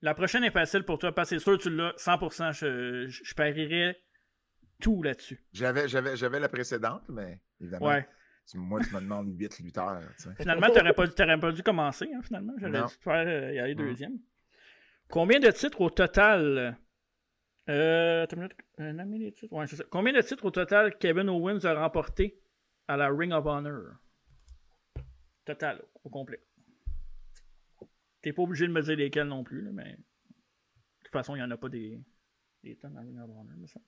La 0.00 0.14
prochaine 0.14 0.44
est 0.44 0.50
facile 0.50 0.84
pour 0.84 0.98
toi, 0.98 1.14
parce 1.14 1.28
que 1.28 1.38
c'est 1.38 1.42
sûr 1.44 1.58
que 1.58 1.62
tu 1.64 1.70
l'as 1.70 1.92
100%. 1.98 2.52
Je, 2.52 3.08
je, 3.08 3.24
je 3.24 3.34
parierais 3.34 4.00
tout 4.80 5.02
là-dessus. 5.02 5.44
J'avais, 5.52 5.86
j'avais, 5.88 6.16
j'avais 6.16 6.40
la 6.40 6.48
précédente, 6.48 7.04
mais 7.08 7.40
évidemment, 7.60 7.86
Ouais. 7.86 8.08
tu- 8.46 8.58
moi, 8.58 8.80
tu 8.80 8.92
me 8.94 9.00
demandes 9.00 9.32
8 9.38 9.58
lutteurs. 9.60 10.00
tu 10.16 10.22
sais. 10.24 10.34
Finalement, 10.36 10.66
tu 10.68 10.78
n'aurais 10.78 10.92
pas, 10.94 11.06
pas 11.38 11.52
dû 11.52 11.62
commencer, 11.62 12.10
hein, 12.14 12.20
finalement. 12.22 12.54
J'aurais 12.58 12.82
dû 12.86 12.94
faire 13.00 13.26
euh, 13.26 13.52
y 13.52 13.58
aller 13.58 13.74
Mm. 13.74 13.78
deuxième. 13.78 14.18
Combien 15.08 15.38
de 15.40 15.50
titres 15.50 15.80
au 15.80 15.90
total 15.90 16.78
euh, 17.68 18.26
les 18.28 19.32
titres? 19.32 19.52
Ouais, 19.54 19.66
ça. 19.66 19.84
Combien 19.90 20.12
de 20.12 20.20
titres 20.22 20.44
au 20.44 20.50
total 20.50 20.96
Kevin 20.98 21.28
Owens 21.28 21.64
a 21.64 21.74
remporté 21.74 22.40
à 22.88 22.96
la 22.96 23.08
Ring 23.10 23.32
of 23.32 23.44
Honor? 23.46 23.94
Total, 25.44 25.82
au 26.04 26.10
complet. 26.10 26.40
T'es 28.22 28.32
pas 28.32 28.42
obligé 28.42 28.66
de 28.66 28.72
me 28.72 28.82
dire 28.82 28.96
lesquels 28.96 29.26
non 29.28 29.42
plus, 29.44 29.62
là, 29.62 29.70
mais 29.72 29.92
de 29.92 29.96
toute 31.04 31.12
façon, 31.12 31.34
il 31.34 31.38
n'y 31.38 31.44
en 31.44 31.50
a 31.50 31.56
pas 31.56 31.68
des, 31.68 31.98
des 32.62 32.76
tonnes 32.76 32.96
à 32.96 33.00
la 33.00 33.06
Ring 33.06 33.18
of 33.18 33.30
Honor. 33.30 33.56
me 33.56 33.66
semble. 33.66 33.84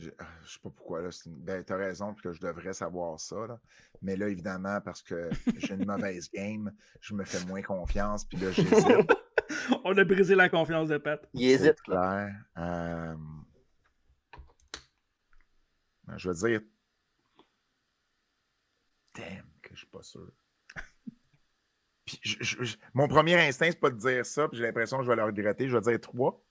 Je, 0.00 0.08
ah, 0.18 0.26
je 0.44 0.52
sais 0.54 0.58
pas 0.62 0.70
pourquoi. 0.70 1.02
Là, 1.02 1.10
c'est 1.12 1.28
une- 1.28 1.36
ben, 1.36 1.62
t'as 1.62 1.76
raison 1.76 2.14
que 2.14 2.32
je 2.32 2.40
devrais 2.40 2.72
savoir 2.72 3.20
ça. 3.20 3.46
Là. 3.46 3.60
Mais 4.02 4.16
là, 4.16 4.28
évidemment, 4.28 4.80
parce 4.80 5.02
que 5.02 5.28
j'ai 5.58 5.74
une 5.74 5.84
mauvaise 5.84 6.30
game, 6.30 6.72
je 7.00 7.12
me 7.14 7.24
fais 7.24 7.44
moins 7.44 7.60
confiance. 7.62 8.24
Puis 8.24 8.38
là, 8.38 8.50
j'hésite. 8.50 8.72
On 9.84 9.96
a 9.98 10.04
brisé 10.04 10.34
la 10.34 10.48
confiance 10.48 10.88
de 10.88 10.96
Pat. 10.98 11.20
Il 11.34 11.40
C'est 11.40 11.46
hésite. 11.66 11.86
là. 11.88 12.26
clair. 12.26 12.34
Euh, 12.58 13.16
ben, 16.04 16.16
Je 16.18 16.28
veux 16.30 16.34
dire. 16.48 16.60
Damn, 19.14 19.44
que 19.62 19.70
je 19.74 19.78
suis 19.78 19.86
pas 19.88 20.02
sûr. 20.02 20.30
Puis 22.06 22.18
je- 22.22 22.36
je- 22.42 22.62
je- 22.64 22.76
mon 22.94 23.06
premier 23.08 23.34
instinct, 23.46 23.66
c'est 23.70 23.80
pas 23.80 23.90
de 23.90 23.98
dire 23.98 24.24
ça, 24.24 24.48
puis 24.48 24.56
j'ai 24.58 24.64
l'impression 24.64 24.98
que 24.98 25.04
je 25.04 25.08
vais 25.10 25.16
le 25.16 25.24
regretter. 25.24 25.68
Je 25.68 25.76
vais 25.76 25.82
dire 25.82 26.00
trois. 26.00 26.42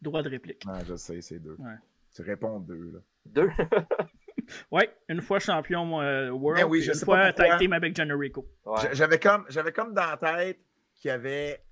Droit 0.00 0.22
de 0.22 0.28
réplique. 0.30 0.62
Ah, 0.66 0.82
je 0.84 0.96
sais, 0.96 1.20
c'est 1.20 1.38
deux. 1.38 1.56
Ouais. 1.58 1.76
Tu 2.14 2.22
réponds 2.22 2.60
deux, 2.60 2.92
là. 2.92 2.98
Deux? 3.24 3.50
oui, 4.70 4.82
une 5.08 5.22
fois 5.22 5.38
champion 5.38 6.00
euh, 6.00 6.30
World, 6.30 6.68
ben 6.68 6.74
une 6.74 6.94
fois 6.94 7.32
tag 7.32 7.58
team 7.58 7.72
avec 7.72 7.96
Generico. 7.96 8.46
J'avais 8.92 9.18
comme, 9.18 9.46
comme 9.74 9.94
dans 9.94 10.06
la 10.06 10.16
tête 10.16 10.60
qu'il 10.94 11.08
y 11.08 11.12
avait... 11.12 11.62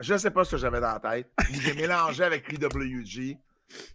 Je 0.00 0.14
ne 0.14 0.18
sais 0.18 0.30
pas 0.30 0.44
ce 0.44 0.52
que 0.52 0.56
j'avais 0.58 0.80
dans 0.80 0.92
la 0.92 1.00
tête. 1.00 1.30
J'ai 1.50 1.74
mélangé 1.74 2.22
avec 2.22 2.46
PWG, 2.46 3.36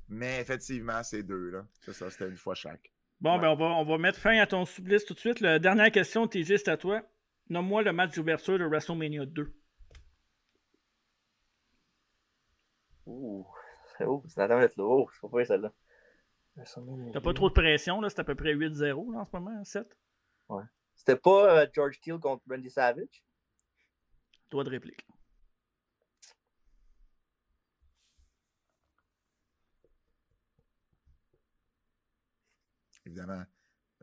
mais 0.10 0.42
effectivement, 0.42 1.02
c'est 1.02 1.24
deux, 1.24 1.50
là. 1.50 1.66
C'est 1.80 1.94
ça, 1.94 2.10
c'était 2.10 2.28
une 2.28 2.36
fois 2.36 2.56
chaque. 2.56 2.92
Bon, 3.22 3.40
ben 3.40 3.48
on 3.48 3.56
va, 3.56 3.66
on 3.66 3.86
va 3.86 3.98
mettre 3.98 4.20
fin 4.20 4.38
à 4.38 4.46
ton 4.46 4.66
supplice 4.66 5.06
tout 5.06 5.14
de 5.14 5.20
suite. 5.20 5.40
La 5.40 5.58
dernière 5.58 5.92
question, 5.92 6.28
t'es 6.28 6.44
juste 6.44 6.68
à 6.68 6.76
toi. 6.76 7.02
Nomme-moi 7.50 7.82
le 7.82 7.94
match 7.94 8.16
d'ouverture 8.16 8.60
de 8.60 8.66
WrestleMania 8.66 9.26
2. 9.26 9.54
Ouh 13.06 13.46
oh, 14.06 14.24
c'est 14.28 14.42
attends, 14.42 14.60
être 14.62 14.78
là. 14.78 14.84
Oh, 14.84 15.10
je 15.12 15.28
pas 15.28 15.46
celle-là. 15.46 15.74
T'as 17.14 17.22
pas 17.22 17.34
trop 17.34 17.50
de 17.50 17.54
pression, 17.54 18.00
là. 18.00 18.10
C'est 18.10 18.20
à 18.20 18.24
peu 18.24 18.36
près 18.36 18.54
8-0 18.54 19.16
en 19.18 19.26
ce 19.26 19.30
moment, 19.34 19.64
7. 19.64 19.88
Ouais. 20.50 20.64
C'était 20.96 21.16
pas 21.16 21.62
euh, 21.62 21.68
George 21.74 21.96
Steele 21.96 22.20
contre 22.20 22.44
Randy 22.50 22.70
Savage? 22.70 23.24
Droit 24.52 24.64
de 24.64 24.70
réplique. 24.70 25.06
Évidemment, 33.06 33.44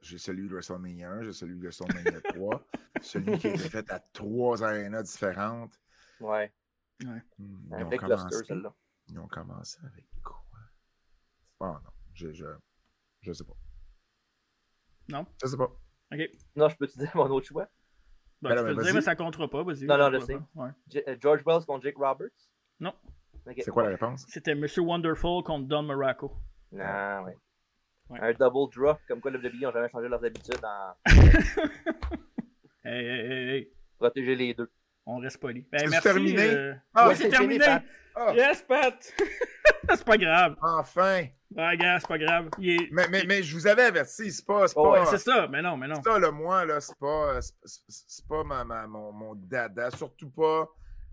j'ai 0.02 0.18
celui 0.18 0.46
de 0.46 0.52
WrestleMania 0.52 1.10
1, 1.10 1.22
j'ai 1.22 1.32
celui 1.32 1.56
de 1.56 1.62
WrestleMania 1.62 2.20
3, 2.34 2.66
celui 3.00 3.38
qui 3.38 3.46
a 3.46 3.54
été 3.54 3.68
fait 3.70 3.90
à 3.90 3.98
trois 4.12 4.62
arénas 4.62 5.02
différentes. 5.04 5.80
Ouais. 6.20 6.52
Ouais. 7.04 7.22
Hmm, 7.38 7.84
vrai 7.84 7.96
commencé, 7.96 8.26
cluster, 8.28 8.44
celle-là. 8.44 8.74
Ils 9.10 9.18
ont 9.18 9.26
commencé 9.28 9.78
avec 9.84 10.06
quoi? 10.22 10.42
Oh 11.60 11.66
non, 11.66 11.90
je, 12.14 12.32
je, 12.32 12.46
je 13.20 13.32
sais 13.32 13.44
pas. 13.44 13.56
Non? 15.08 15.26
Je 15.42 15.48
sais 15.48 15.56
pas. 15.56 15.70
OK. 16.12 16.20
Non, 16.56 16.68
je 16.68 16.76
peux 16.76 16.86
te 16.86 16.98
dire 16.98 17.10
mon 17.14 17.28
autre 17.30 17.46
choix? 17.46 17.68
Ben, 18.42 18.50
Ben 18.50 18.56
tu 18.56 18.56
non, 18.56 18.68
peux 18.68 18.74
le 18.76 18.84
dire, 18.84 18.94
mais 18.94 19.00
ça 19.00 19.16
comptera 19.16 19.48
pas. 19.48 19.62
Vas-y. 19.62 19.84
Non, 19.84 19.98
non, 19.98 20.10
je 20.12 20.18
sais. 20.24 20.38
Ouais. 20.54 20.70
Euh, 21.08 21.16
George 21.20 21.42
Wells 21.44 21.64
contre 21.66 21.82
Jake 21.84 21.96
Roberts? 21.96 22.30
Non. 22.78 22.94
C'est 23.58 23.70
quoi 23.70 23.82
la 23.84 23.90
réponse? 23.90 24.24
C'était 24.28 24.54
Monsieur 24.54 24.82
Wonderful 24.82 25.42
contre 25.42 25.66
Don 25.66 25.82
Morocco. 25.82 26.32
Non, 26.72 27.22
ouais. 27.24 27.36
Ouais. 28.08 28.18
Un 28.20 28.32
double 28.32 28.72
draw, 28.74 28.96
comme 29.06 29.20
quoi 29.20 29.30
le 29.30 29.38
WWE 29.38 29.60
n'ont 29.62 29.72
jamais 29.72 29.88
changé 29.88 30.08
leurs 30.08 30.24
habitudes 30.24 30.64
en 30.64 30.94
Hey, 32.82 33.06
hey, 33.06 33.20
hey, 33.20 33.48
hey. 33.50 33.72
protéger 33.98 34.34
les 34.34 34.54
deux. 34.54 34.70
On 35.12 35.18
reste 35.18 35.38
poli. 35.38 35.66
Ben, 35.72 35.88
C'est 35.90 36.00
terminé? 36.00 36.48
euh, 36.50 36.74
Ah, 36.94 37.08
ouais, 37.08 37.14
c'est 37.14 37.24
c'est 37.30 37.36
fini, 37.36 37.58
terminé. 37.58 37.64
Pat. 37.64 37.82
Ah, 38.14 38.32
Yes, 38.34 38.62
Pat. 38.62 39.14
c'est 39.90 40.04
pas 40.04 40.16
grave. 40.18 40.56
enfin! 40.62 41.26
Ouais, 41.56 41.76
gars, 41.76 41.98
c'est 41.98 42.06
pas 42.08 42.18
grave. 42.18 42.48
Il 42.58 42.70
est- 42.80 42.88
Mais, 42.92 43.08
mais, 43.08 43.24
mais 43.26 43.42
je 43.42 43.56
vous 43.56 43.66
avais 43.66 43.82
averti, 43.84 44.30
c'est 44.30 44.46
pas. 44.46 44.68
C'est 44.68 44.74
Oh, 44.76 44.92
Ouais, 44.92 45.04
c'est 45.06 45.18
ça. 45.18 45.48
Mais 45.48 45.62
non, 45.62 45.76
mais 45.76 45.88
non. 45.88 46.00
ça, 46.02 46.18
là, 46.18 46.30
moi, 46.30 46.64
là, 46.64 46.80
c'est 46.80 46.96
pas, 46.98 47.40
c'est- 47.42 47.54
c'est 47.64 47.82
c'est 47.88 48.26
pas 48.28 48.44
ma, 48.44 48.62
ma- 48.64 48.86
mon, 48.86 49.10
mon 49.12 49.34
dada, 49.34 49.90
surtout 49.90 50.30
pas 50.30 50.68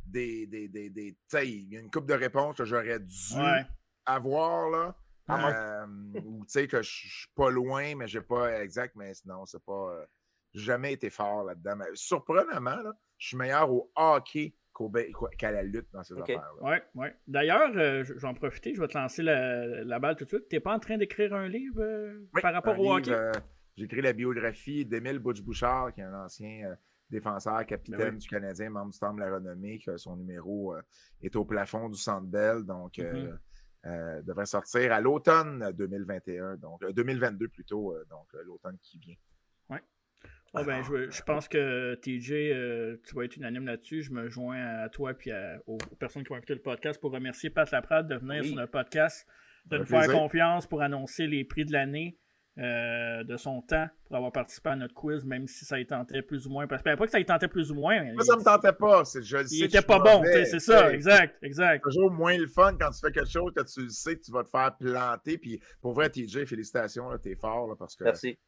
des. 0.05 0.45
des, 0.47 0.67
des, 0.67 0.89
des 0.91 1.13
tu 1.13 1.17
sais, 1.27 1.47
il 1.49 1.73
y 1.73 1.77
a 1.77 1.79
une 1.79 1.89
coupe 1.89 2.05
de 2.07 2.13
réponses 2.13 2.55
que 2.57 2.65
j'aurais 2.65 2.99
dû 2.99 3.33
Ouais. 3.35 3.65
avoir, 4.05 4.69
là. 4.69 4.95
Ah, 5.27 5.49
Euh, 5.83 5.85
ou 6.23 6.45
tu 6.45 6.51
sais, 6.51 6.67
que 6.67 6.81
je 6.81 6.89
suis 6.89 7.29
pas 7.35 7.49
loin, 7.49 7.95
mais 7.95 8.07
j'ai 8.07 8.21
pas 8.21 8.61
exact, 8.61 8.95
mais 8.95 9.11
non, 9.25 9.45
c'est 9.45 9.63
pas. 9.65 9.91
euh, 9.91 10.05
j'ai 10.53 10.61
jamais 10.65 10.93
été 10.93 11.09
fort 11.09 11.43
là-dedans. 11.43 11.75
Mais 11.77 11.85
surprenamment, 11.95 12.77
là, 12.81 12.93
je 13.17 13.27
suis 13.27 13.37
meilleur 13.37 13.71
au 13.71 13.91
hockey 13.95 14.53
qu'au 14.73 14.89
ba- 14.89 15.03
qu'à 15.37 15.51
la 15.51 15.63
lutte 15.63 15.87
dans 15.91 16.03
ces 16.03 16.13
affaires-là. 16.35 16.63
Ouais, 16.63 16.83
ouais. 16.95 17.15
D'ailleurs, 17.27 17.71
euh, 17.75 18.03
je 18.03 18.13
je 18.13 18.19
vais 18.19 18.27
en 18.27 18.33
profiter, 18.35 18.75
je 18.75 18.79
vais 18.81 18.87
te 18.87 18.97
lancer 18.97 19.23
la, 19.23 19.83
la 19.83 19.99
balle 19.99 20.15
tout 20.15 20.25
de 20.25 20.29
suite. 20.29 20.47
T'es 20.49 20.59
pas 20.59 20.75
en 20.75 20.79
train 20.79 20.97
d'écrire 20.97 21.33
un 21.33 21.47
livre 21.47 21.81
euh, 21.81 22.19
Oui, 22.33 22.41
par 22.41 22.53
rapport 22.53 22.79
au 22.79 22.83
livre, 22.83 22.97
hockey? 22.97 23.11
euh, 23.11 23.31
J'ai 23.75 23.85
écrit 23.85 24.01
la 24.01 24.13
biographie 24.13 24.85
d'Émile 24.85 25.19
Butch-Bouchard, 25.19 25.93
qui 25.93 26.01
est 26.01 26.03
un 26.03 26.13
ancien 26.25 26.69
euh, 26.71 26.75
défenseur, 27.09 27.65
capitaine 27.65 27.97
Ben 27.97 28.13
oui. 28.13 28.19
du 28.19 28.27
Canadien, 28.27 28.69
membre 28.69 28.91
du 28.91 28.99
Temple 28.99 29.19
de 29.21 29.25
la 29.25 29.33
Renommée, 29.35 29.79
que 29.79 29.97
son 29.97 30.15
numéro 30.15 30.75
euh, 30.75 30.81
est 31.23 31.35
au 31.35 31.43
plafond 31.45 31.89
du 31.89 31.97
Centre 31.97 32.27
Bell, 32.27 32.63
donc 32.63 32.99
euh, 32.99 33.31
devrait 34.23 34.45
sortir 34.45 34.91
à 34.91 34.99
l'automne 34.99 35.71
2021, 35.73 36.57
donc 36.57 36.83
euh, 36.83 36.91
2022 36.91 37.47
plutôt, 37.47 37.93
euh, 37.95 38.03
donc 38.09 38.27
euh, 38.35 38.43
l'automne 38.43 38.77
qui 38.81 38.99
vient. 38.99 39.15
Ah 40.53 40.63
ben, 40.63 40.81
je, 40.81 41.09
je 41.11 41.21
pense 41.23 41.47
que 41.47 41.95
TJ, 41.95 42.31
euh, 42.31 42.97
tu 43.07 43.15
vas 43.15 43.25
être 43.25 43.35
unanime 43.35 43.65
là-dessus. 43.65 44.01
Je 44.01 44.11
me 44.11 44.29
joins 44.29 44.63
à 44.83 44.89
toi 44.89 45.11
et 45.25 45.33
aux, 45.67 45.77
aux 45.91 45.95
personnes 45.95 46.23
qui 46.23 46.29
vont 46.29 46.37
écouter 46.37 46.55
le 46.55 46.61
podcast 46.61 46.99
pour 46.99 47.11
remercier 47.11 47.49
Pat 47.49 47.69
Laprade 47.71 48.07
de 48.07 48.15
venir 48.15 48.41
Oui. 48.41 48.49
sur 48.49 48.57
le 48.57 48.67
podcast, 48.67 49.27
de 49.65 49.77
nous 49.79 49.85
faire 49.85 50.07
confiance 50.11 50.65
pour 50.65 50.81
annoncer 50.81 51.27
les 51.27 51.43
prix 51.43 51.65
de 51.65 51.73
l'année, 51.73 52.17
euh, 52.57 53.23
de 53.23 53.37
son 53.37 53.61
temps, 53.61 53.87
pour 54.07 54.15
avoir 54.15 54.31
participé 54.31 54.69
à 54.69 54.75
notre 54.75 54.95
quiz, 54.95 55.23
même 55.25 55.45
si 55.47 55.63
ça 55.65 55.79
y 55.79 55.85
tentait 55.85 56.23
plus 56.23 56.47
ou 56.47 56.49
moins. 56.49 56.65
Parce 56.65 56.81
que 56.81 56.89
ben, 56.89 56.97
pas 56.97 57.05
que 57.05 57.11
ça 57.11 57.19
y 57.19 57.25
tentait 57.25 57.49
plus 57.49 57.69
ou 57.71 57.75
moins. 57.75 58.01
mais 58.03 58.13
Moi, 58.13 58.23
ça 58.23 58.35
me 58.35 58.43
tentait 58.43 58.73
pas, 58.73 59.05
c'est 59.05 59.21
je 59.21 59.37
le 59.37 59.45
sais 59.45 59.55
il 59.57 59.63
était 59.65 59.81
pas 59.83 59.99
bon, 59.99 60.23
c'est 60.23 60.59
ça, 60.59 60.91
exact, 60.91 61.37
exact. 61.43 61.83
toujours 61.83 62.09
moins 62.09 62.35
le 62.37 62.47
fun 62.47 62.75
quand 62.79 62.89
tu 62.89 62.99
fais 62.99 63.11
quelque 63.11 63.29
chose 63.29 63.51
que 63.53 63.63
tu 63.63 63.81
le 63.83 63.89
sais 63.89 64.15
que 64.15 64.23
tu 64.23 64.31
vas 64.31 64.43
te 64.43 64.49
faire 64.49 64.75
planter. 64.75 65.37
Puis 65.37 65.59
pour 65.81 65.93
vrai, 65.93 66.09
TJ, 66.09 66.45
félicitations, 66.45 67.09
là, 67.09 67.19
t'es 67.19 67.35
fort 67.35 67.67
là, 67.67 67.75
parce 67.77 67.95
que 67.95 68.05
Merci. 68.05 68.39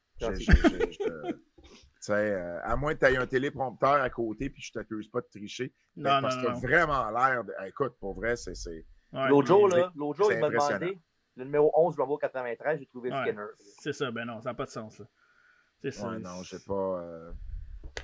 Euh, 2.09 2.59
à 2.63 2.76
moins 2.76 2.93
que 2.95 3.05
tu 3.05 3.11
aies 3.11 3.17
un 3.17 3.27
téléprompteur 3.27 3.93
à 4.01 4.09
côté 4.09 4.49
puis 4.49 4.61
je 4.61 4.71
t'accuse 4.71 5.09
pas 5.09 5.21
de 5.21 5.27
tricher. 5.27 5.73
Non, 5.97 6.21
parce 6.21 6.38
que 6.38 6.45
t'as 6.45 6.53
non. 6.53 6.59
vraiment 6.59 7.09
l'air 7.11 7.43
de. 7.43 7.53
Écoute, 7.67 7.93
pour 7.99 8.13
vrai, 8.15 8.35
c'est. 8.35 8.55
c'est- 8.55 8.85
Ouais, 9.11 9.27
L'autre 9.27 9.47
jour, 9.47 9.67
là, 9.67 9.91
l'autre 9.95 10.17
jour, 10.19 10.31
il 10.31 10.39
m'a 10.39 10.49
demandé 10.49 10.97
le 11.35 11.43
numéro 11.45 11.71
11 11.76 11.95
Rumble 11.97 12.19
93, 12.21 12.80
j'ai 12.80 12.85
trouvé 12.85 13.09
Ouais. 13.11 13.21
Skinner. 13.26 13.45
C'est 13.81 13.93
ça, 13.93 14.11
ben 14.11 14.23
non, 14.26 14.39
ça 14.41 14.49
n'a 14.49 14.53
pas 14.53 14.65
de 14.65 14.69
sens. 14.69 14.99
là. 14.99 15.05
C'est 15.81 15.91
ça. 15.91 16.09
Ouais, 16.09 16.19
non, 16.19 16.43
j'ai 16.43 16.59
pas. 16.59 16.73
euh, 17.01 17.31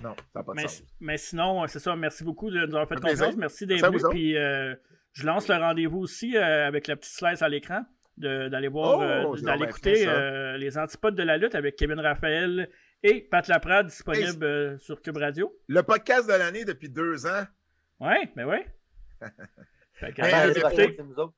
Non, 0.02 0.16
ça 0.34 0.40
n'a 0.40 0.44
pas 0.44 0.52
de 0.54 0.56
Mais, 0.56 0.68
sens. 0.68 0.84
mais 1.00 1.18
sinon, 1.18 1.68
c'est 1.68 1.80
ça. 1.80 1.96
Merci 1.96 2.24
beaucoup 2.24 2.50
de 2.50 2.58
nous 2.66 2.76
avoir 2.76 2.88
fait 2.88 2.96
confiance. 3.00 3.36
Merci 3.38 3.68
d'être 3.68 3.86
venu. 3.88 4.04
Puis 4.10 4.36
euh, 4.38 4.74
je 5.14 5.26
lance 5.26 5.48
le 5.48 5.56
rendez-vous 5.56 6.00
aussi 6.00 6.36
euh, 6.36 6.66
avec 6.68 6.88
la 6.88 6.96
petite 6.96 7.14
slice 7.14 7.42
à 7.42 7.50
l'écran. 7.50 7.84
de- 8.18 8.48
D'aller 8.48 8.70
voir, 8.70 8.98
Oh, 9.00 9.36
euh, 9.36 9.42
d'aller 9.42 9.66
écouter 9.66 10.08
euh, 10.08 10.56
les 10.58 10.78
antipodes 10.78 11.16
de 11.16 11.24
la 11.24 11.38
lutte 11.38 11.54
avec 11.54 11.76
Kevin 11.76 12.00
Raphaël 12.00 12.70
et 13.04 13.22
Pat 13.22 13.48
Laprade 13.48 13.88
disponible 13.88 14.44
euh, 14.44 14.78
sur 14.78 15.02
Cube 15.02 15.18
Radio. 15.18 15.56
Le 15.68 15.82
podcast 15.84 16.28
de 16.28 16.34
l'année 16.34 16.66
depuis 16.66 16.90
deux 16.90 17.26
ans. 17.28 17.44
Ouais, 18.00 18.32
ben 18.36 18.46
ouais. 18.46 18.66
Fait 19.94 20.12
que, 20.14 20.22
Mais, 20.22 20.34
allez 20.34 20.48
L'année 20.48 20.54
mais 20.56 20.62
prochaine, 20.62 20.94
c'est 20.96 21.04
nous 21.04 21.20
autres. 21.20 21.34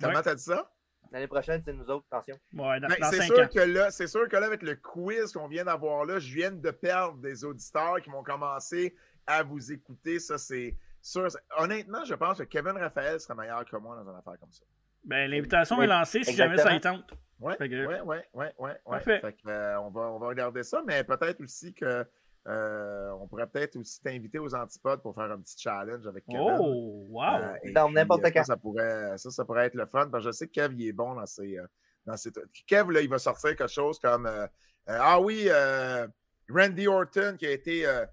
Comment 0.00 0.14
Ouais. 0.16 0.22
t'as 0.22 0.34
dit 0.34 0.42
ça? 0.42 0.70
L'année 1.10 1.26
prochaine, 1.26 1.60
c'est 1.62 1.72
nous 1.72 1.90
autres. 1.90 2.06
Attention. 2.10 2.36
Ouais, 2.54 2.80
dans, 2.80 2.88
Ben, 2.88 2.96
dans 3.00 3.10
c'est 3.10 3.22
sûr 3.22 3.38
ans. 3.40 3.48
que 3.52 3.60
là, 3.60 3.90
c'est 3.90 4.06
sûr 4.06 4.28
que 4.28 4.36
là, 4.36 4.46
avec 4.46 4.62
le 4.62 4.76
quiz 4.76 5.32
qu'on 5.32 5.46
vient 5.48 5.64
d'avoir 5.64 6.04
là, 6.04 6.18
je 6.18 6.32
viens 6.34 6.50
de 6.50 6.70
perdre 6.70 7.18
des 7.18 7.44
auditeurs 7.44 8.00
qui 8.02 8.10
vont 8.10 8.22
commencer 8.22 8.94
à 9.26 9.42
vous 9.42 9.72
écouter. 9.72 10.18
Ça, 10.18 10.38
c'est 10.38 10.76
sûr. 11.00 11.28
Honnêtement, 11.58 12.04
je 12.04 12.14
pense 12.14 12.38
que 12.38 12.44
Kevin 12.44 12.72
Raphaël 12.78 13.20
serait 13.20 13.34
meilleur 13.34 13.64
que 13.64 13.76
moi 13.76 13.96
dans 13.96 14.10
une 14.10 14.16
affaire 14.18 14.38
comme 14.40 14.52
ça. 14.52 14.64
Ben, 15.04 15.30
l'invitation 15.30 15.76
Oui, 15.78 15.84
est 15.84 15.88
lancée 15.88 16.24
si 16.24 16.34
jamais 16.34 16.56
ça 16.58 16.74
y 16.74 16.80
tente. 16.80 17.12
Ouais, 17.42 17.56
Fait 17.56 17.68
que- 17.68 17.86
ouais, 17.86 18.00
ouais, 18.00 18.24
ouais, 18.34 18.54
ouais, 18.58 18.70
ouais. 18.70 18.76
Parfait. 18.86 19.20
Fait 19.20 19.32
que, 19.32 19.48
euh, 19.48 19.80
on, 19.80 19.90
va, 19.90 20.00
on 20.12 20.18
va 20.18 20.28
regarder 20.28 20.62
ça, 20.62 20.82
mais 20.86 21.02
peut-être 21.04 21.40
aussi 21.42 21.74
que 21.74 22.06
euh, 22.48 23.10
on 23.20 23.26
pourrait 23.28 23.46
peut-être 23.46 23.76
aussi 23.76 24.00
t'inviter 24.00 24.38
aux 24.38 24.54
antipodes 24.54 25.00
pour 25.02 25.14
faire 25.14 25.30
un 25.30 25.38
petit 25.40 25.56
challenge 25.60 26.06
avec 26.06 26.24
Kevin. 26.26 26.56
Oh, 26.60 27.06
wow. 27.10 27.22
Euh, 27.40 27.54
et 27.62 27.72
Dans 27.72 27.90
n'importe 27.90 28.22
quand. 28.32 28.40
Ça, 28.40 28.44
ça 28.44 28.56
pourrait, 28.56 29.16
ça, 29.18 29.30
ça 29.30 29.44
pourrait 29.44 29.66
être 29.66 29.74
le 29.74 29.86
fun, 29.86 30.08
parce 30.08 30.24
que 30.24 30.30
je 30.30 30.36
sais 30.36 30.46
que 30.48 30.52
Kev, 30.52 30.74
il 30.76 30.88
est 30.88 30.92
bon 30.92 31.14
dans 31.14 31.26
ses. 31.26 31.58
euh, 31.58 31.66
dans 32.04 32.16
ses 32.16 32.32
trucs. 32.32 32.64
Kev, 32.66 32.90
là, 32.90 33.00
il 33.00 33.08
va 33.08 33.18
sortir 33.18 33.54
quelque 33.54 33.68
chose 33.70 33.98
comme 34.00 34.26
euh, 34.26 34.44
euh, 34.88 34.98
Ah 35.00 35.20
oui, 35.20 35.44
euh, 35.48 36.06
Randy 36.50 36.88
Orton 36.88 37.36
qui 37.38 37.46
a 37.46 37.52
été 37.52 37.86
euh, 37.86 38.04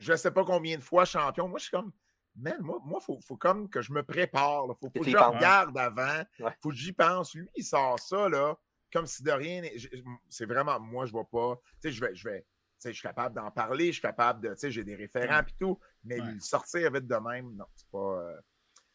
je 0.00 0.10
ne 0.12 0.16
sais 0.16 0.32
pas 0.32 0.44
combien 0.44 0.76
de 0.76 0.82
fois 0.82 1.04
champion. 1.04 1.46
Moi, 1.48 1.58
je 1.58 1.64
suis 1.66 1.70
comme 1.76 1.92
Man, 2.38 2.56
moi, 2.60 2.80
il 2.84 3.04
faut, 3.04 3.18
faut 3.20 3.36
comme 3.36 3.68
que 3.70 3.80
je 3.80 3.92
me 3.92 4.02
prépare. 4.02 4.64
Il 4.68 4.74
faut, 4.80 4.90
faut 4.94 5.02
Que 5.04 5.08
je 5.10 5.16
regarde 5.16 5.78
avant. 5.78 6.22
Ouais. 6.40 6.50
faut 6.60 6.68
que 6.70 6.74
j'y 6.74 6.92
pense. 6.92 7.34
Lui, 7.34 7.48
il 7.54 7.62
sort 7.64 7.98
ça 8.00 8.28
là, 8.28 8.58
comme 8.92 9.06
si 9.06 9.22
de 9.22 9.30
rien. 9.32 9.62
C'est 10.28 10.46
vraiment 10.46 10.78
moi, 10.80 11.04
je 11.06 11.10
ne 11.10 11.18
vois 11.20 11.28
pas. 11.28 11.60
Tu 11.80 11.88
sais, 11.88 11.92
je 11.92 12.00
vais. 12.04 12.14
Je 12.14 12.28
vais 12.28 12.40
tu 12.42 12.46
sais, 12.82 12.92
je 12.92 12.98
suis 12.98 13.08
capable 13.08 13.34
d'en 13.34 13.50
parler, 13.50 13.86
je 13.86 13.92
suis 13.92 14.02
capable 14.02 14.42
de. 14.42 14.50
Tu 14.50 14.58
sais, 14.58 14.70
j'ai 14.70 14.84
des 14.84 14.96
référents 14.96 15.40
et 15.40 15.54
tout, 15.58 15.78
mais 16.04 16.20
Ouais. 16.20 16.32
le 16.34 16.40
sortir 16.40 16.92
vite 16.92 17.06
de 17.06 17.16
même, 17.16 17.54
non, 17.56 17.64
c'est 17.74 17.88
pas. 17.90 17.98
euh, 18.20 18.36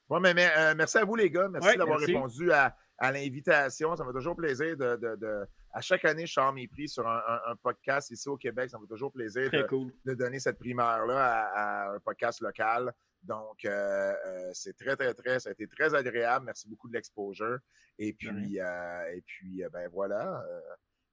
Ouais, 0.10 0.20
mais, 0.20 0.34
mais, 0.36 0.50
euh, 0.58 0.76
merci 0.76 0.98
à 1.00 1.06
vous, 1.06 1.16
les 1.16 1.32
gars. 1.32 1.48
Merci 1.50 1.70
Ouais, 1.70 1.78
d'avoir 1.78 1.98
répondu 2.00 2.52
à, 2.52 2.76
à 2.98 3.12
l'invitation. 3.12 3.96
Ça 3.96 4.04
me 4.04 4.10
fait 4.12 4.18
toujours 4.18 4.36
plaisir 4.36 4.76
de, 4.78 4.98
de- 4.98 5.16
de- 5.16 5.48
À 5.72 5.80
chaque 5.82 6.04
année, 6.06 6.26
je 6.28 6.34
sors 6.34 6.52
mes 6.54 6.68
prix 6.68 6.90
sur 6.90 7.08
un, 7.08 7.24
un- 7.28 7.52
un 7.52 7.56
podcast 7.56 8.12
ici 8.12 8.28
au 8.30 8.36
Québec. 8.38 8.70
Ça 8.70 8.78
me 8.78 8.84
fait 8.84 8.90
toujours 8.90 9.12
plaisir 9.12 9.50
de, 9.50 9.64
cool. 9.64 9.92
de 10.06 10.14
donner 10.14 10.40
cette 10.40 10.60
primeur-là 10.60 11.18
à, 11.18 11.86
à 11.88 11.96
un 11.96 12.00
podcast 12.02 12.42
local. 12.42 12.94
Donc, 13.24 13.66
euh, 13.66 14.14
euh, 14.26 14.50
c'est 14.54 14.76
très, 14.76 14.96
très, 14.96 15.14
très. 15.14 15.40
Ça 15.40 15.50
a 15.50 15.52
été 15.52 15.68
très 15.68 15.94
agréable. 15.94 16.46
Merci 16.46 16.68
beaucoup 16.68 16.88
de 16.90 16.94
l'exposure. 16.94 17.60
Et 18.00 18.14
puis, 18.14 18.60
euh, 18.60 19.14
et 19.14 19.22
puis 19.22 19.64
ben 19.72 19.88
voilà. 19.90 20.44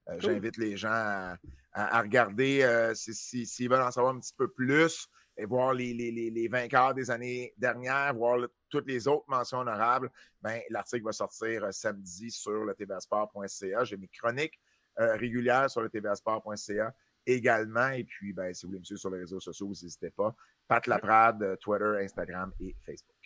Cool. 0.06 0.20
J'invite 0.20 0.56
les 0.56 0.76
gens 0.76 0.88
à, 0.90 1.36
à- 1.72 1.98
à 1.98 2.00
regarder 2.00 2.62
euh, 2.62 2.94
si- 2.94 3.12
si- 3.14 3.44
s'ils 3.46 3.68
veulent 3.68 3.82
en 3.82 3.90
savoir 3.90 4.14
un 4.14 4.20
petit 4.20 4.32
peu 4.34 4.50
plus 4.50 5.06
et 5.36 5.44
voir 5.44 5.74
les, 5.74 5.92
les- 5.92 6.10
les- 6.10 6.30
les 6.30 6.48
vainqueurs 6.48 6.94
des 6.94 7.10
années 7.10 7.52
dernières, 7.58 8.14
voir 8.14 8.38
le- 8.38 8.50
toutes 8.70 8.86
les 8.86 9.06
autres 9.06 9.26
mentions 9.28 9.58
honorables, 9.58 10.10
ben, 10.40 10.62
l'article 10.70 11.04
va 11.04 11.12
sortir 11.12 11.72
samedi 11.74 12.30
sur 12.30 12.64
le 12.64 12.74
tvsport.ca. 12.74 13.84
J'ai 13.84 13.96
mes 13.98 14.08
chroniques 14.08 14.58
régulières 14.96 15.70
sur 15.70 15.82
le 15.82 15.90
tvsport.ca 15.90 16.94
également. 17.26 17.88
Et 17.90 18.04
puis, 18.04 18.32
ben, 18.32 18.52
si 18.54 18.64
vous 18.64 18.70
voulez 18.70 18.80
me 18.80 18.84
suivre 18.84 19.00
sur 19.00 19.10
les 19.10 19.18
réseaux 19.20 19.40
sociaux, 19.40 19.68
n'hésitez 19.68 20.10
pas. 20.10 20.34
Pat 20.68 20.86
Laprade, 20.86 21.42
euh, 21.42 21.56
Twitter, 21.56 21.94
Instagram 22.04 22.52
et 22.60 22.76
Facebook. 22.84 23.16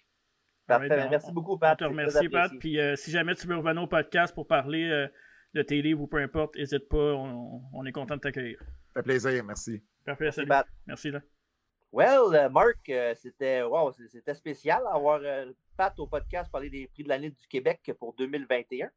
Parfait. 0.66 1.08
Merci 1.10 1.26
on- 1.28 1.32
beaucoup, 1.32 1.52
On 1.54 1.58
Pat. 1.58 1.76
te 1.78 1.84
C'est 1.84 1.90
très 1.90 1.98
remercie, 2.00 2.28
Pat. 2.28 2.52
Puis 2.58 2.78
euh, 2.80 2.96
si 2.96 3.10
jamais 3.10 3.34
tu 3.34 3.46
veux 3.46 3.56
revenir 3.56 3.82
au 3.82 3.86
podcast 3.86 4.32
pour 4.34 4.46
parler 4.46 4.84
euh, 4.88 5.08
de 5.54 5.62
tes 5.62 5.82
livres 5.82 6.02
ou 6.02 6.06
peu 6.06 6.18
importe, 6.18 6.56
n'hésite 6.56 6.88
pas. 6.88 6.96
On, 7.14 7.62
on 7.74 7.84
est 7.84 7.92
content 7.92 8.14
de 8.16 8.20
t'accueillir. 8.20 8.58
Ça 8.60 8.94
fait 8.94 9.02
plaisir. 9.02 9.44
Merci. 9.44 9.82
Parfait, 10.04 10.24
Merci, 10.24 10.36
salut. 10.36 10.48
Pat. 10.48 10.66
Merci, 10.86 11.10
là. 11.10 11.20
Well, 11.92 12.34
euh, 12.34 12.48
Marc, 12.48 12.90
c'était 13.16 13.62
wow, 13.62 13.92
c'était 13.92 14.32
spécial 14.34 14.82
d'avoir 14.84 15.20
Pat 15.76 15.92
au 15.98 16.06
podcast 16.06 16.50
parler 16.50 16.70
des 16.70 16.86
prix 16.88 17.02
de 17.02 17.08
l'année 17.08 17.30
du 17.30 17.46
Québec 17.48 17.92
pour 17.98 18.14
2021. 18.14 18.88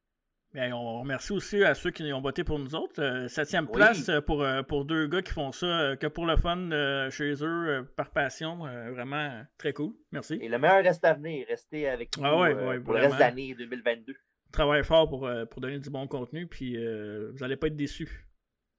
Bien, 0.56 0.74
on 0.74 1.02
remercie 1.02 1.34
aussi 1.34 1.64
à 1.64 1.76
ceux 1.76 1.92
qui 1.92 2.12
ont 2.14 2.22
voté 2.22 2.44
pour 2.46 2.58
nous 2.58 2.76
autres. 2.76 3.28
septième 3.28 3.68
place 3.68 4.10
pour, 4.26 4.44
pour 4.68 4.86
deux 4.86 5.06
gars 5.06 5.22
qui 5.22 5.34
font 5.34 5.52
ça 5.52 5.98
que 6.00 6.08
pour 6.08 6.26
le 6.26 6.38
fun 6.38 6.70
chez 7.12 7.34
eux, 7.44 7.86
par 7.98 8.10
passion. 8.10 8.60
vraiment 8.94 9.44
très 9.58 9.74
cool. 9.74 9.94
Merci. 10.12 10.40
Et 10.42 10.48
le 10.48 10.58
meilleur 10.58 10.82
reste 10.82 11.04
à 11.04 11.14
venir. 11.14 11.46
Restez 11.50 11.90
avec 11.90 12.18
nous 12.18 12.24
ah 12.26 12.80
pour 12.84 12.94
le 12.94 13.00
reste 13.02 13.16
de 13.16 13.20
l'année 13.20 13.54
2022. 13.54 14.16
Travaille 14.54 14.86
fort 14.86 15.10
pour, 15.10 15.30
pour 15.52 15.62
donner 15.62 15.80
du 15.80 15.90
bon 15.90 16.08
contenu, 16.08 16.48
puis 16.48 16.78
vous 16.78 17.38
n'allez 17.40 17.58
pas 17.58 17.68
être 17.68 17.76
déçus. 17.76 18.26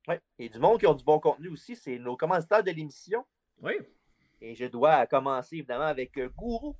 Oui. 0.08 0.14
Et 0.38 0.48
du 0.48 0.58
monde 0.58 0.78
qui 0.78 0.86
ont 0.86 0.94
du 0.94 1.04
bon 1.04 1.18
contenu 1.18 1.48
aussi, 1.48 1.76
c'est 1.76 1.98
nos 1.98 2.16
commentateurs 2.16 2.62
de 2.62 2.70
l'émission. 2.70 3.24
Oui. 3.60 3.74
Et 4.40 4.54
je 4.54 4.66
dois 4.66 5.06
commencer 5.06 5.56
évidemment 5.56 5.84
avec 5.84 6.16
euh, 6.18 6.28
Gourou, 6.28 6.76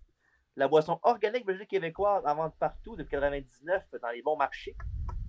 la 0.57 0.69
boisson 0.69 0.99
organique 1.03 1.47
belgique 1.47 1.69
québécoise 1.69 2.23
en 2.27 2.35
vente 2.35 2.55
partout 2.59 2.97
depuis 2.97 3.11
99 3.11 3.85
dans 4.01 4.09
les 4.11 4.23
bons 4.23 4.37
marchés. 4.37 4.74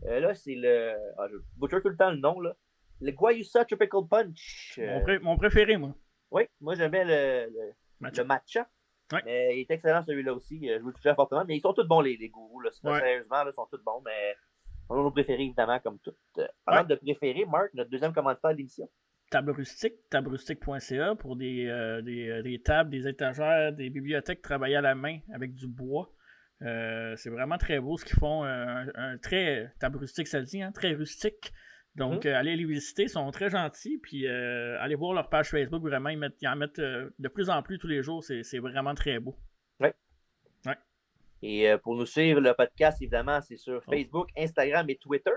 Euh, 0.05 0.19
là, 0.19 0.33
c'est 0.33 0.55
le. 0.55 0.95
Ah, 1.17 1.27
je 1.29 1.37
butcher 1.57 1.81
tout 1.81 1.89
le 1.89 1.97
temps 1.97 2.11
le 2.11 2.17
nom, 2.17 2.39
là. 2.39 2.55
Le 3.01 3.11
Guayusa 3.11 3.65
Tropical 3.65 4.07
Punch. 4.09 4.79
Euh, 4.79 5.19
mon, 5.21 5.37
préféré, 5.37 5.77
moi. 5.77 5.93
Oui, 6.31 6.43
moi 6.59 6.75
j'aimais 6.75 7.05
le, 7.05 7.51
le, 7.51 7.73
matcha. 7.99 8.21
Le 8.21 8.27
matcha. 8.27 8.69
Mais 9.25 9.55
il 9.55 9.61
est 9.61 9.71
excellent 9.71 10.01
celui-là 10.01 10.33
aussi. 10.33 10.67
Je 10.67 10.79
vous 10.79 10.87
le 10.87 10.93
touche 10.93 11.13
fortement. 11.15 11.45
Mais 11.45 11.55
ils 11.57 11.61
sont 11.61 11.73
tous 11.73 11.87
bons, 11.87 12.01
les, 12.01 12.17
les 12.17 12.29
gourous. 12.29 12.61
Là. 12.61 12.71
Sérieusement, 12.71 13.43
là, 13.43 13.51
ils 13.51 13.53
sont 13.53 13.67
tous 13.69 13.81
bons. 13.83 14.01
Mais 14.03 14.35
on 14.89 14.95
a 14.95 15.03
nos 15.03 15.11
préférés, 15.11 15.43
évidemment, 15.43 15.79
comme 15.79 15.99
tout. 15.99 16.13
Parlant 16.65 16.87
de 16.87 16.95
préférés, 16.95 17.45
Marc, 17.45 17.73
notre 17.73 17.89
deuxième 17.89 18.13
commentateur 18.13 18.51
de 18.51 18.57
l'émission 18.57 18.89
table 19.29 19.51
rustique, 19.51 19.93
tablerustique.ca 20.09 21.15
pour 21.15 21.35
des, 21.35 21.67
euh, 21.67 22.01
euh, 22.01 22.41
des, 22.41 22.61
tables, 22.61 22.89
des 22.89 23.07
étagères, 23.07 23.73
des 23.73 23.89
bibliothèques 23.89 24.41
travaillées 24.41 24.77
à 24.77 24.81
la 24.81 24.95
main 24.95 25.19
avec 25.33 25.53
du 25.53 25.67
bois. 25.67 26.11
Euh, 26.63 27.15
c'est 27.17 27.29
vraiment 27.29 27.57
très 27.57 27.79
beau 27.79 27.97
ce 27.97 28.05
qu'ils 28.05 28.17
font. 28.17 28.43
Un, 28.43 29.17
très 29.21 29.71
table 29.79 29.97
rustique, 29.97 30.27
ça 30.27 30.39
le 30.39 30.45
dit, 30.45 30.61
hein, 30.61 30.71
très 30.71 30.93
rustique. 30.93 31.51
Donc, 31.95 32.25
mhm. 32.25 32.33
allez 32.33 32.55
les 32.55 32.65
visiter, 32.65 33.03
ils 33.03 33.09
sont 33.09 33.29
très 33.31 33.49
gentils. 33.49 33.97
Puis, 34.01 34.27
allez 34.27 34.95
voir 34.95 35.13
leur 35.13 35.29
page 35.29 35.49
Facebook, 35.49 35.81
vraiment, 35.81 36.09
ils, 36.09 36.17
mettent, 36.17 36.43
en 36.45 36.55
mettent 36.55 36.79
de 36.79 37.27
plus 37.27 37.49
en 37.49 37.61
plus 37.63 37.79
tous 37.79 37.87
les 37.87 38.03
jours. 38.03 38.23
C'est 38.23 38.59
vraiment 38.59 38.95
très 38.95 39.19
beau. 39.19 39.35
Oui. 39.79 39.89
Ouais. 40.65 40.77
Et 41.41 41.71
pour 41.83 41.95
nous 41.95 42.05
suivre, 42.05 42.39
le 42.39 42.53
podcast, 42.53 43.01
évidemment, 43.01 43.41
c'est 43.41 43.57
sur 43.57 43.81
oh. 43.85 43.91
Facebook, 43.91 44.29
Instagram 44.37 44.87
et 44.89 44.97
Twitter 44.97 45.31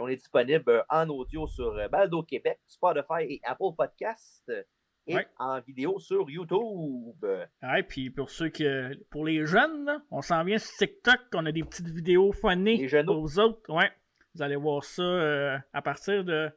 on 0.00 0.08
est 0.08 0.16
disponible 0.16 0.70
euh, 0.70 0.82
en 0.88 1.08
audio 1.08 1.46
sur 1.46 1.76
euh, 1.76 1.88
Baldo 1.88 2.22
Québec, 2.22 2.58
Spotify 2.66 3.22
et 3.28 3.40
Apple 3.44 3.74
Podcast 3.76 4.44
euh, 4.48 4.62
et 5.06 5.16
en 5.38 5.60
vidéo 5.60 5.98
sur 5.98 6.30
YouTube. 6.30 7.24
Ouais, 7.62 7.82
puis 7.82 8.10
pour 8.10 8.30
ceux 8.30 8.48
qui, 8.48 8.64
pour 9.10 9.24
les 9.24 9.46
jeunes, 9.46 10.02
on 10.10 10.22
s'en 10.22 10.44
vient 10.44 10.58
sur 10.58 10.76
TikTok, 10.76 11.20
on 11.34 11.46
a 11.46 11.52
des 11.52 11.64
petites 11.64 11.88
vidéos 11.88 12.32
funny 12.32 12.86
pour 13.04 13.20
vous 13.20 13.38
autres. 13.38 13.60
Ouais, 13.68 13.90
vous 14.34 14.42
allez 14.42 14.56
voir 14.56 14.84
ça 14.84 15.62
à 15.72 15.82
partir 15.82 16.24
de 16.24 16.50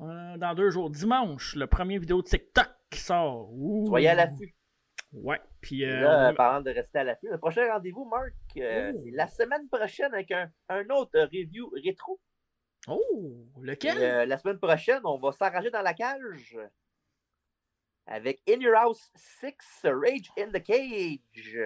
dans 0.00 0.54
deux 0.56 0.70
jours, 0.70 0.90
dimanche, 0.90 1.54
le 1.54 1.66
premier 1.66 1.98
vidéo 1.98 2.22
de 2.22 2.26
TikTok 2.26 2.68
qui 2.90 2.98
sort. 2.98 3.50
Soyez 3.86 4.08
à 4.08 4.14
l'affût. 4.14 4.56
Ouais, 5.12 5.40
puis. 5.60 5.84
parlant 6.36 6.62
de 6.62 6.70
rester 6.70 6.98
à 6.98 7.04
l'affût, 7.04 7.28
le 7.30 7.38
prochain 7.38 7.70
rendez-vous, 7.72 8.06
Marc, 8.06 8.32
c'est 8.54 9.10
la 9.12 9.28
semaine 9.28 9.68
prochaine 9.68 10.12
avec 10.12 10.32
un, 10.32 10.50
un 10.68 10.88
autre 10.90 11.20
review 11.20 11.70
rétro. 11.84 12.18
Oh, 12.88 13.46
lequel? 13.60 13.98
Euh, 13.98 14.26
la 14.26 14.36
semaine 14.36 14.58
prochaine, 14.58 15.00
on 15.04 15.18
va 15.18 15.32
s'arranger 15.32 15.70
dans 15.70 15.82
la 15.82 15.94
cage 15.94 16.58
avec 18.06 18.42
In 18.48 18.60
Your 18.60 18.74
House 18.74 19.10
6 19.14 19.54
Rage 19.84 20.30
in 20.36 20.50
the 20.50 20.62
Cage. 20.62 21.58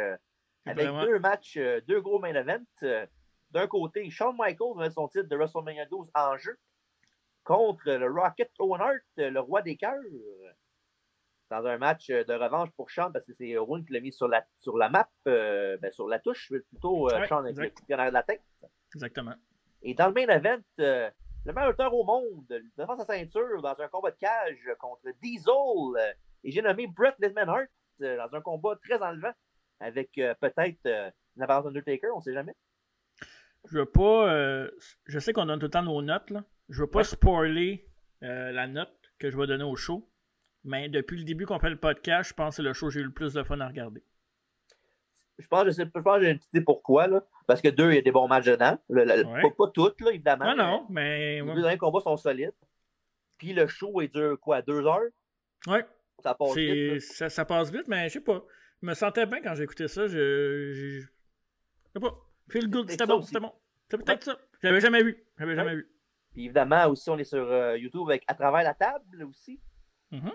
Avec 0.67 0.87
deux 0.87 1.19
matchs, 1.19 1.57
euh, 1.57 1.81
deux 1.87 2.01
gros 2.01 2.19
main 2.19 2.35
events. 2.35 3.09
D'un 3.51 3.67
côté, 3.67 4.09
Shawn 4.11 4.35
Michaels 4.37 4.77
met 4.77 4.91
son 4.91 5.09
titre 5.09 5.29
de 5.29 5.37
WrestleMania 5.37 5.87
12 5.87 6.11
en 6.15 6.37
jeu 6.37 6.59
contre 7.45 7.93
le 7.93 8.11
Rocket 8.11 8.51
Owen 8.59 8.81
Hart, 8.81 9.03
le 9.17 9.39
roi 9.39 9.63
des 9.63 9.77
cœurs. 9.77 10.01
Dans 11.51 11.65
un 11.67 11.79
match 11.79 12.09
de 12.09 12.33
revanche 12.33 12.71
pour 12.73 12.91
Shawn, 12.91 13.13
parce 13.13 13.27
que 13.27 13.35
c'est 13.35 13.57
Owen 13.57 13.85
qui 13.85 13.93
l'a 13.93 14.01
mis 14.01 14.13
sur 14.13 14.27
la, 14.29 14.45
sur 14.57 14.77
la 14.77 14.89
map, 14.89 15.09
euh, 15.29 15.77
ben, 15.77 15.93
sur 15.93 16.09
la 16.09 16.19
touche, 16.19 16.49
plutôt 16.49 17.11
euh, 17.11 17.25
Shawn 17.27 17.47
avec 17.47 17.79
le 17.87 17.97
de 17.97 18.13
la 18.13 18.23
tête. 18.23 18.43
Exactement. 18.95 19.35
Et 19.85 19.93
dans 19.93 20.09
le 20.09 20.15
main 20.15 20.27
event, 20.35 20.63
euh, 20.81 21.11
le 21.45 21.53
meilleur 21.53 21.71
lutteur 21.71 21.95
au 21.95 22.05
monde 22.05 22.47
devant 22.79 22.97
sa 22.97 23.05
ceinture 23.05 23.61
dans 23.61 23.79
un 23.79 23.89
combat 23.89 24.11
de 24.11 24.17
cage 24.17 24.67
contre 24.79 25.11
Diesel. 25.23 25.53
Euh, 25.55 26.13
et 26.43 26.51
j'ai 26.51 26.63
nommé 26.63 26.87
Brett 26.87 27.15
Lesman 27.19 27.49
Hart 27.49 27.69
euh, 28.01 28.17
dans 28.17 28.35
un 28.35 28.41
combat 28.41 28.77
très 28.83 29.01
enlevant 29.03 29.33
avec 29.81 30.13
peut-être 30.15 31.13
une 31.37 31.43
apparence 31.43 31.67
Undertaker, 31.67 32.09
on 32.15 32.19
ne 32.19 32.23
sait 32.23 32.33
jamais. 32.33 32.55
Je 33.69 33.79
veux 33.79 33.87
pas. 33.87 34.69
je 35.05 35.19
sais 35.19 35.33
qu'on 35.35 35.45
donne 35.45 35.59
tout 35.59 35.67
le 35.67 35.71
temps 35.71 35.83
nos 35.83 36.01
notes. 36.01 36.31
Là. 36.31 36.45
Je 36.71 36.81
veux 36.81 36.91
pas 36.91 37.05
spoiler 37.05 37.87
la 38.23 38.67
note 38.67 39.13
que 39.19 39.31
je 39.31 39.37
vais 39.37 39.47
donner 39.47 39.65
au 39.65 39.77
show. 39.77 40.09
Mais 40.63 40.89
depuis 40.89 41.19
le 41.19 41.25
début 41.25 41.45
qu'on 41.45 41.59
fait 41.59 41.69
le 41.71 41.77
podcast, 41.77 42.31
je 42.31 42.35
pense 42.35 42.51
que 42.51 42.57
c'est 42.57 42.63
le 42.63 42.73
show 42.73 42.87
que 42.87 42.95
j'ai 42.95 43.01
eu 43.01 43.05
le 43.05 43.13
plus 43.13 43.35
de 43.35 43.43
fun 43.43 43.61
à 43.61 43.67
regarder. 43.67 44.03
Je 45.39 45.47
pense, 45.49 45.65
je 45.67 45.71
sais, 45.71 45.85
je 45.85 46.01
pense 46.01 46.19
que 46.19 46.25
j'ai 46.25 46.31
une 46.31 46.41
idée 46.53 46.61
pourquoi. 46.61 47.07
Là. 47.07 47.25
Parce 47.47 47.61
que 47.61 47.69
deux, 47.69 47.91
il 47.91 47.97
y 47.97 47.99
a 47.99 48.03
des 48.03 48.13
bons 48.13 48.29
matchs 48.29 48.47
dedans. 48.47 48.79
pas, 48.89 49.71
toutes, 49.73 50.01
là, 50.01 50.11
évidemment. 50.11 50.55
Non, 50.55 50.57
non, 50.57 50.87
mais. 50.91 51.41
Les 51.41 51.55
deux 51.55 51.63
derniers 51.63 51.79
combats 51.79 52.01
sont 52.01 52.17
solides. 52.17 52.55
Puis 53.39 53.53
le 53.53 53.67
show, 53.67 54.01
il 54.01 54.09
dure 54.09 54.39
quoi, 54.41 54.63
deux 54.63 54.87
heures? 54.87 55.11
Oui. 55.67 55.79
Ça 56.23 56.35
passe 56.35 56.55
vite. 56.55 57.01
Ça, 57.01 57.29
ça, 57.29 57.45
passe 57.45 57.71
vite, 57.71 57.89
mais 57.89 58.09
je 58.09 58.15
sais 58.15 58.21
pas. 58.21 58.45
Je 58.81 58.87
me 58.87 58.95
sentais 58.95 59.27
bien 59.27 59.41
quand 59.43 59.55
j'écoutais 59.55 59.89
ça. 59.89 60.07
Je. 60.07 60.73
Je 60.73 61.01
sais 61.93 62.01
pas. 62.01 62.15
Feel 62.49 62.71
good, 62.71 62.91
c'était 62.91 63.07
bon, 63.07 63.21
c'était 63.23 63.41
bon. 63.41 63.53
C'est 63.91 63.99
peut-être 63.99 64.25
ça. 64.25 64.39
J'avais 64.63 64.81
jamais 64.81 65.03
vu. 65.03 65.25
J'avais 65.39 65.55
jamais 65.55 65.75
vu. 65.75 65.91
Puis 66.33 66.45
évidemment, 66.45 66.87
aussi, 66.89 67.09
on 67.11 67.19
est 67.19 67.25
sur 67.25 67.45
euh, 67.51 67.79
YouTube 67.79 68.09
avec 68.09 68.25
À 68.27 68.35
travers 68.35 68.63
la 68.63 68.75
table 68.75 69.25
aussi. 69.25 69.61
Mm 70.11 70.31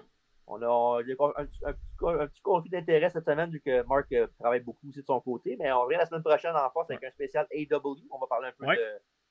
on 0.49 0.61
a, 0.63 0.99
un, 0.99 2.27
petit, 2.27 2.41
conflit 2.41 2.71
d'intérêt 2.71 3.09
cette 3.09 3.25
semaine, 3.25 3.51
vu 3.51 3.61
que 3.61 3.83
Marc 3.83 4.11
euh, 4.11 4.27
travaille 4.39 4.61
beaucoup 4.61 4.87
aussi 4.89 5.01
de 5.01 5.05
son 5.05 5.21
côté. 5.21 5.55
Mais 5.59 5.71
on 5.71 5.83
revient 5.83 5.97
la 5.97 6.07
semaine 6.07 6.23
prochaine 6.23 6.55
en 6.55 6.69
force 6.71 6.89
avec 6.89 7.03
un 7.03 7.11
spécial 7.11 7.45
AW. 7.53 7.97
On 8.09 8.17
va 8.17 8.27
parler 8.27 8.47
un 8.47 8.51
peu 8.57 8.65
des 8.65 8.81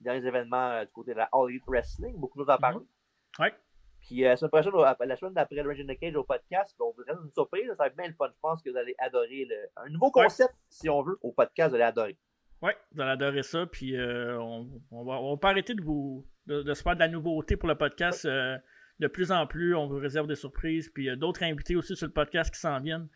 derniers 0.01 0.25
événements 0.25 0.71
euh, 0.71 0.85
du 0.85 0.93
côté 0.93 1.13
de 1.13 1.19
la 1.19 1.29
All 1.33 1.51
Elite 1.51 1.65
Wrestling. 1.67 2.17
Beaucoup 2.17 2.39
de 2.39 2.45
choses 2.45 2.55
à 2.55 2.59
parler. 2.59 2.79
Mm-hmm. 2.79 3.43
Ouais. 3.43 3.55
Puis 4.01 4.25
euh, 4.25 4.29
la 4.29 4.37
semaine 4.37 4.51
prochaine, 4.51 4.73
la 5.01 5.17
semaine 5.17 5.35
d'après 5.35 5.57
le 5.57 5.69
Rage 5.69 5.99
Cage 6.01 6.15
au 6.15 6.23
podcast, 6.23 6.77
on 6.79 6.93
vous 6.97 7.05
donne 7.05 7.19
une 7.25 7.33
surprise. 7.33 7.67
Ça 7.71 7.83
va 7.83 7.87
être 7.89 7.97
bien 7.97 8.07
le 8.07 8.15
fun. 8.15 8.29
Je 8.29 8.41
pense 8.41 8.63
que 8.63 8.71
vous 8.71 8.77
allez 8.77 8.95
adorer 8.99 9.45
le, 9.45 9.57
un 9.77 9.89
nouveau 9.89 10.13
concept, 10.13 10.55
si 10.69 10.89
on 10.89 11.03
veut, 11.03 11.19
au 11.23 11.33
podcast. 11.33 11.71
Vous 11.71 11.75
allez 11.75 11.85
adorer. 11.85 12.17
Oui, 12.63 12.71
vous 12.93 13.01
allez 13.01 13.11
adorer 13.11 13.43
ça. 13.43 13.67
Puis 13.67 13.97
on, 13.99 14.69
on, 14.93 15.05
va, 15.05 15.21
on 15.21 15.33
va 15.33 15.37
pas 15.37 15.51
arrêter 15.51 15.75
de 15.75 15.83
vous 15.83 16.25
de, 16.47 16.73
se 16.75 16.83
faire 16.83 16.95
de 16.95 17.01
la 17.01 17.09
nouveauté 17.09 17.57
pour 17.57 17.69
le 17.69 17.75
podcast 17.75 18.27
de 19.01 19.07
plus 19.07 19.31
en 19.31 19.47
plus, 19.47 19.75
on 19.75 19.87
vous 19.87 19.97
réserve 19.97 20.27
des 20.27 20.35
surprises. 20.35 20.89
Puis 20.89 21.05
il 21.05 21.07
y 21.07 21.11
a 21.11 21.17
d'autres 21.17 21.43
invités 21.43 21.77
aussi 21.77 21.97
sur 21.97 22.07
le 22.07 22.13
podcast 22.13 22.53
qui 22.53 22.61
s'en 22.61 22.81
viennent. 22.81 23.09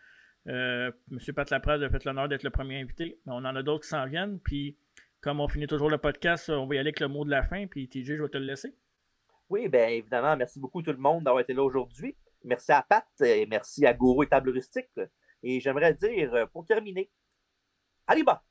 Euh, 0.48 0.90
Monsieur 1.08 1.32
Pat 1.32 1.48
Laprade 1.50 1.82
a 1.82 1.90
fait 1.90 2.04
l'honneur 2.04 2.28
d'être 2.28 2.42
le 2.42 2.50
premier 2.50 2.80
invité. 2.80 3.18
On 3.26 3.44
en 3.44 3.56
a 3.56 3.62
d'autres 3.62 3.84
qui 3.84 3.88
s'en 3.88 4.06
viennent. 4.06 4.38
Puis 4.40 4.76
comme 5.20 5.40
on 5.40 5.48
finit 5.48 5.66
toujours 5.66 5.90
le 5.90 5.98
podcast, 5.98 6.50
on 6.50 6.66
va 6.66 6.74
y 6.74 6.78
aller 6.78 6.88
avec 6.88 7.00
le 7.00 7.08
mot 7.08 7.24
de 7.24 7.30
la 7.30 7.42
fin. 7.42 7.66
Puis 7.66 7.88
TJ, 7.88 8.16
je 8.16 8.22
vais 8.22 8.28
te 8.28 8.38
le 8.38 8.44
laisser. 8.44 8.74
Oui, 9.48 9.68
bien 9.68 9.88
évidemment, 9.88 10.36
merci 10.36 10.58
beaucoup 10.58 10.82
tout 10.82 10.92
le 10.92 10.98
monde 10.98 11.24
d'avoir 11.24 11.42
été 11.42 11.52
là 11.52 11.62
aujourd'hui. 11.62 12.16
Merci 12.44 12.72
à 12.72 12.82
Pat 12.82 13.06
et 13.20 13.46
merci 13.46 13.84
à 13.86 13.92
Gourou 13.92 14.22
et 14.22 14.26
Table 14.26 14.50
Rustique. 14.50 14.88
Et 15.42 15.60
j'aimerais 15.60 15.94
dire, 15.94 16.48
pour 16.52 16.64
terminer, 16.64 17.10
allez 18.06 18.22
bas! 18.22 18.42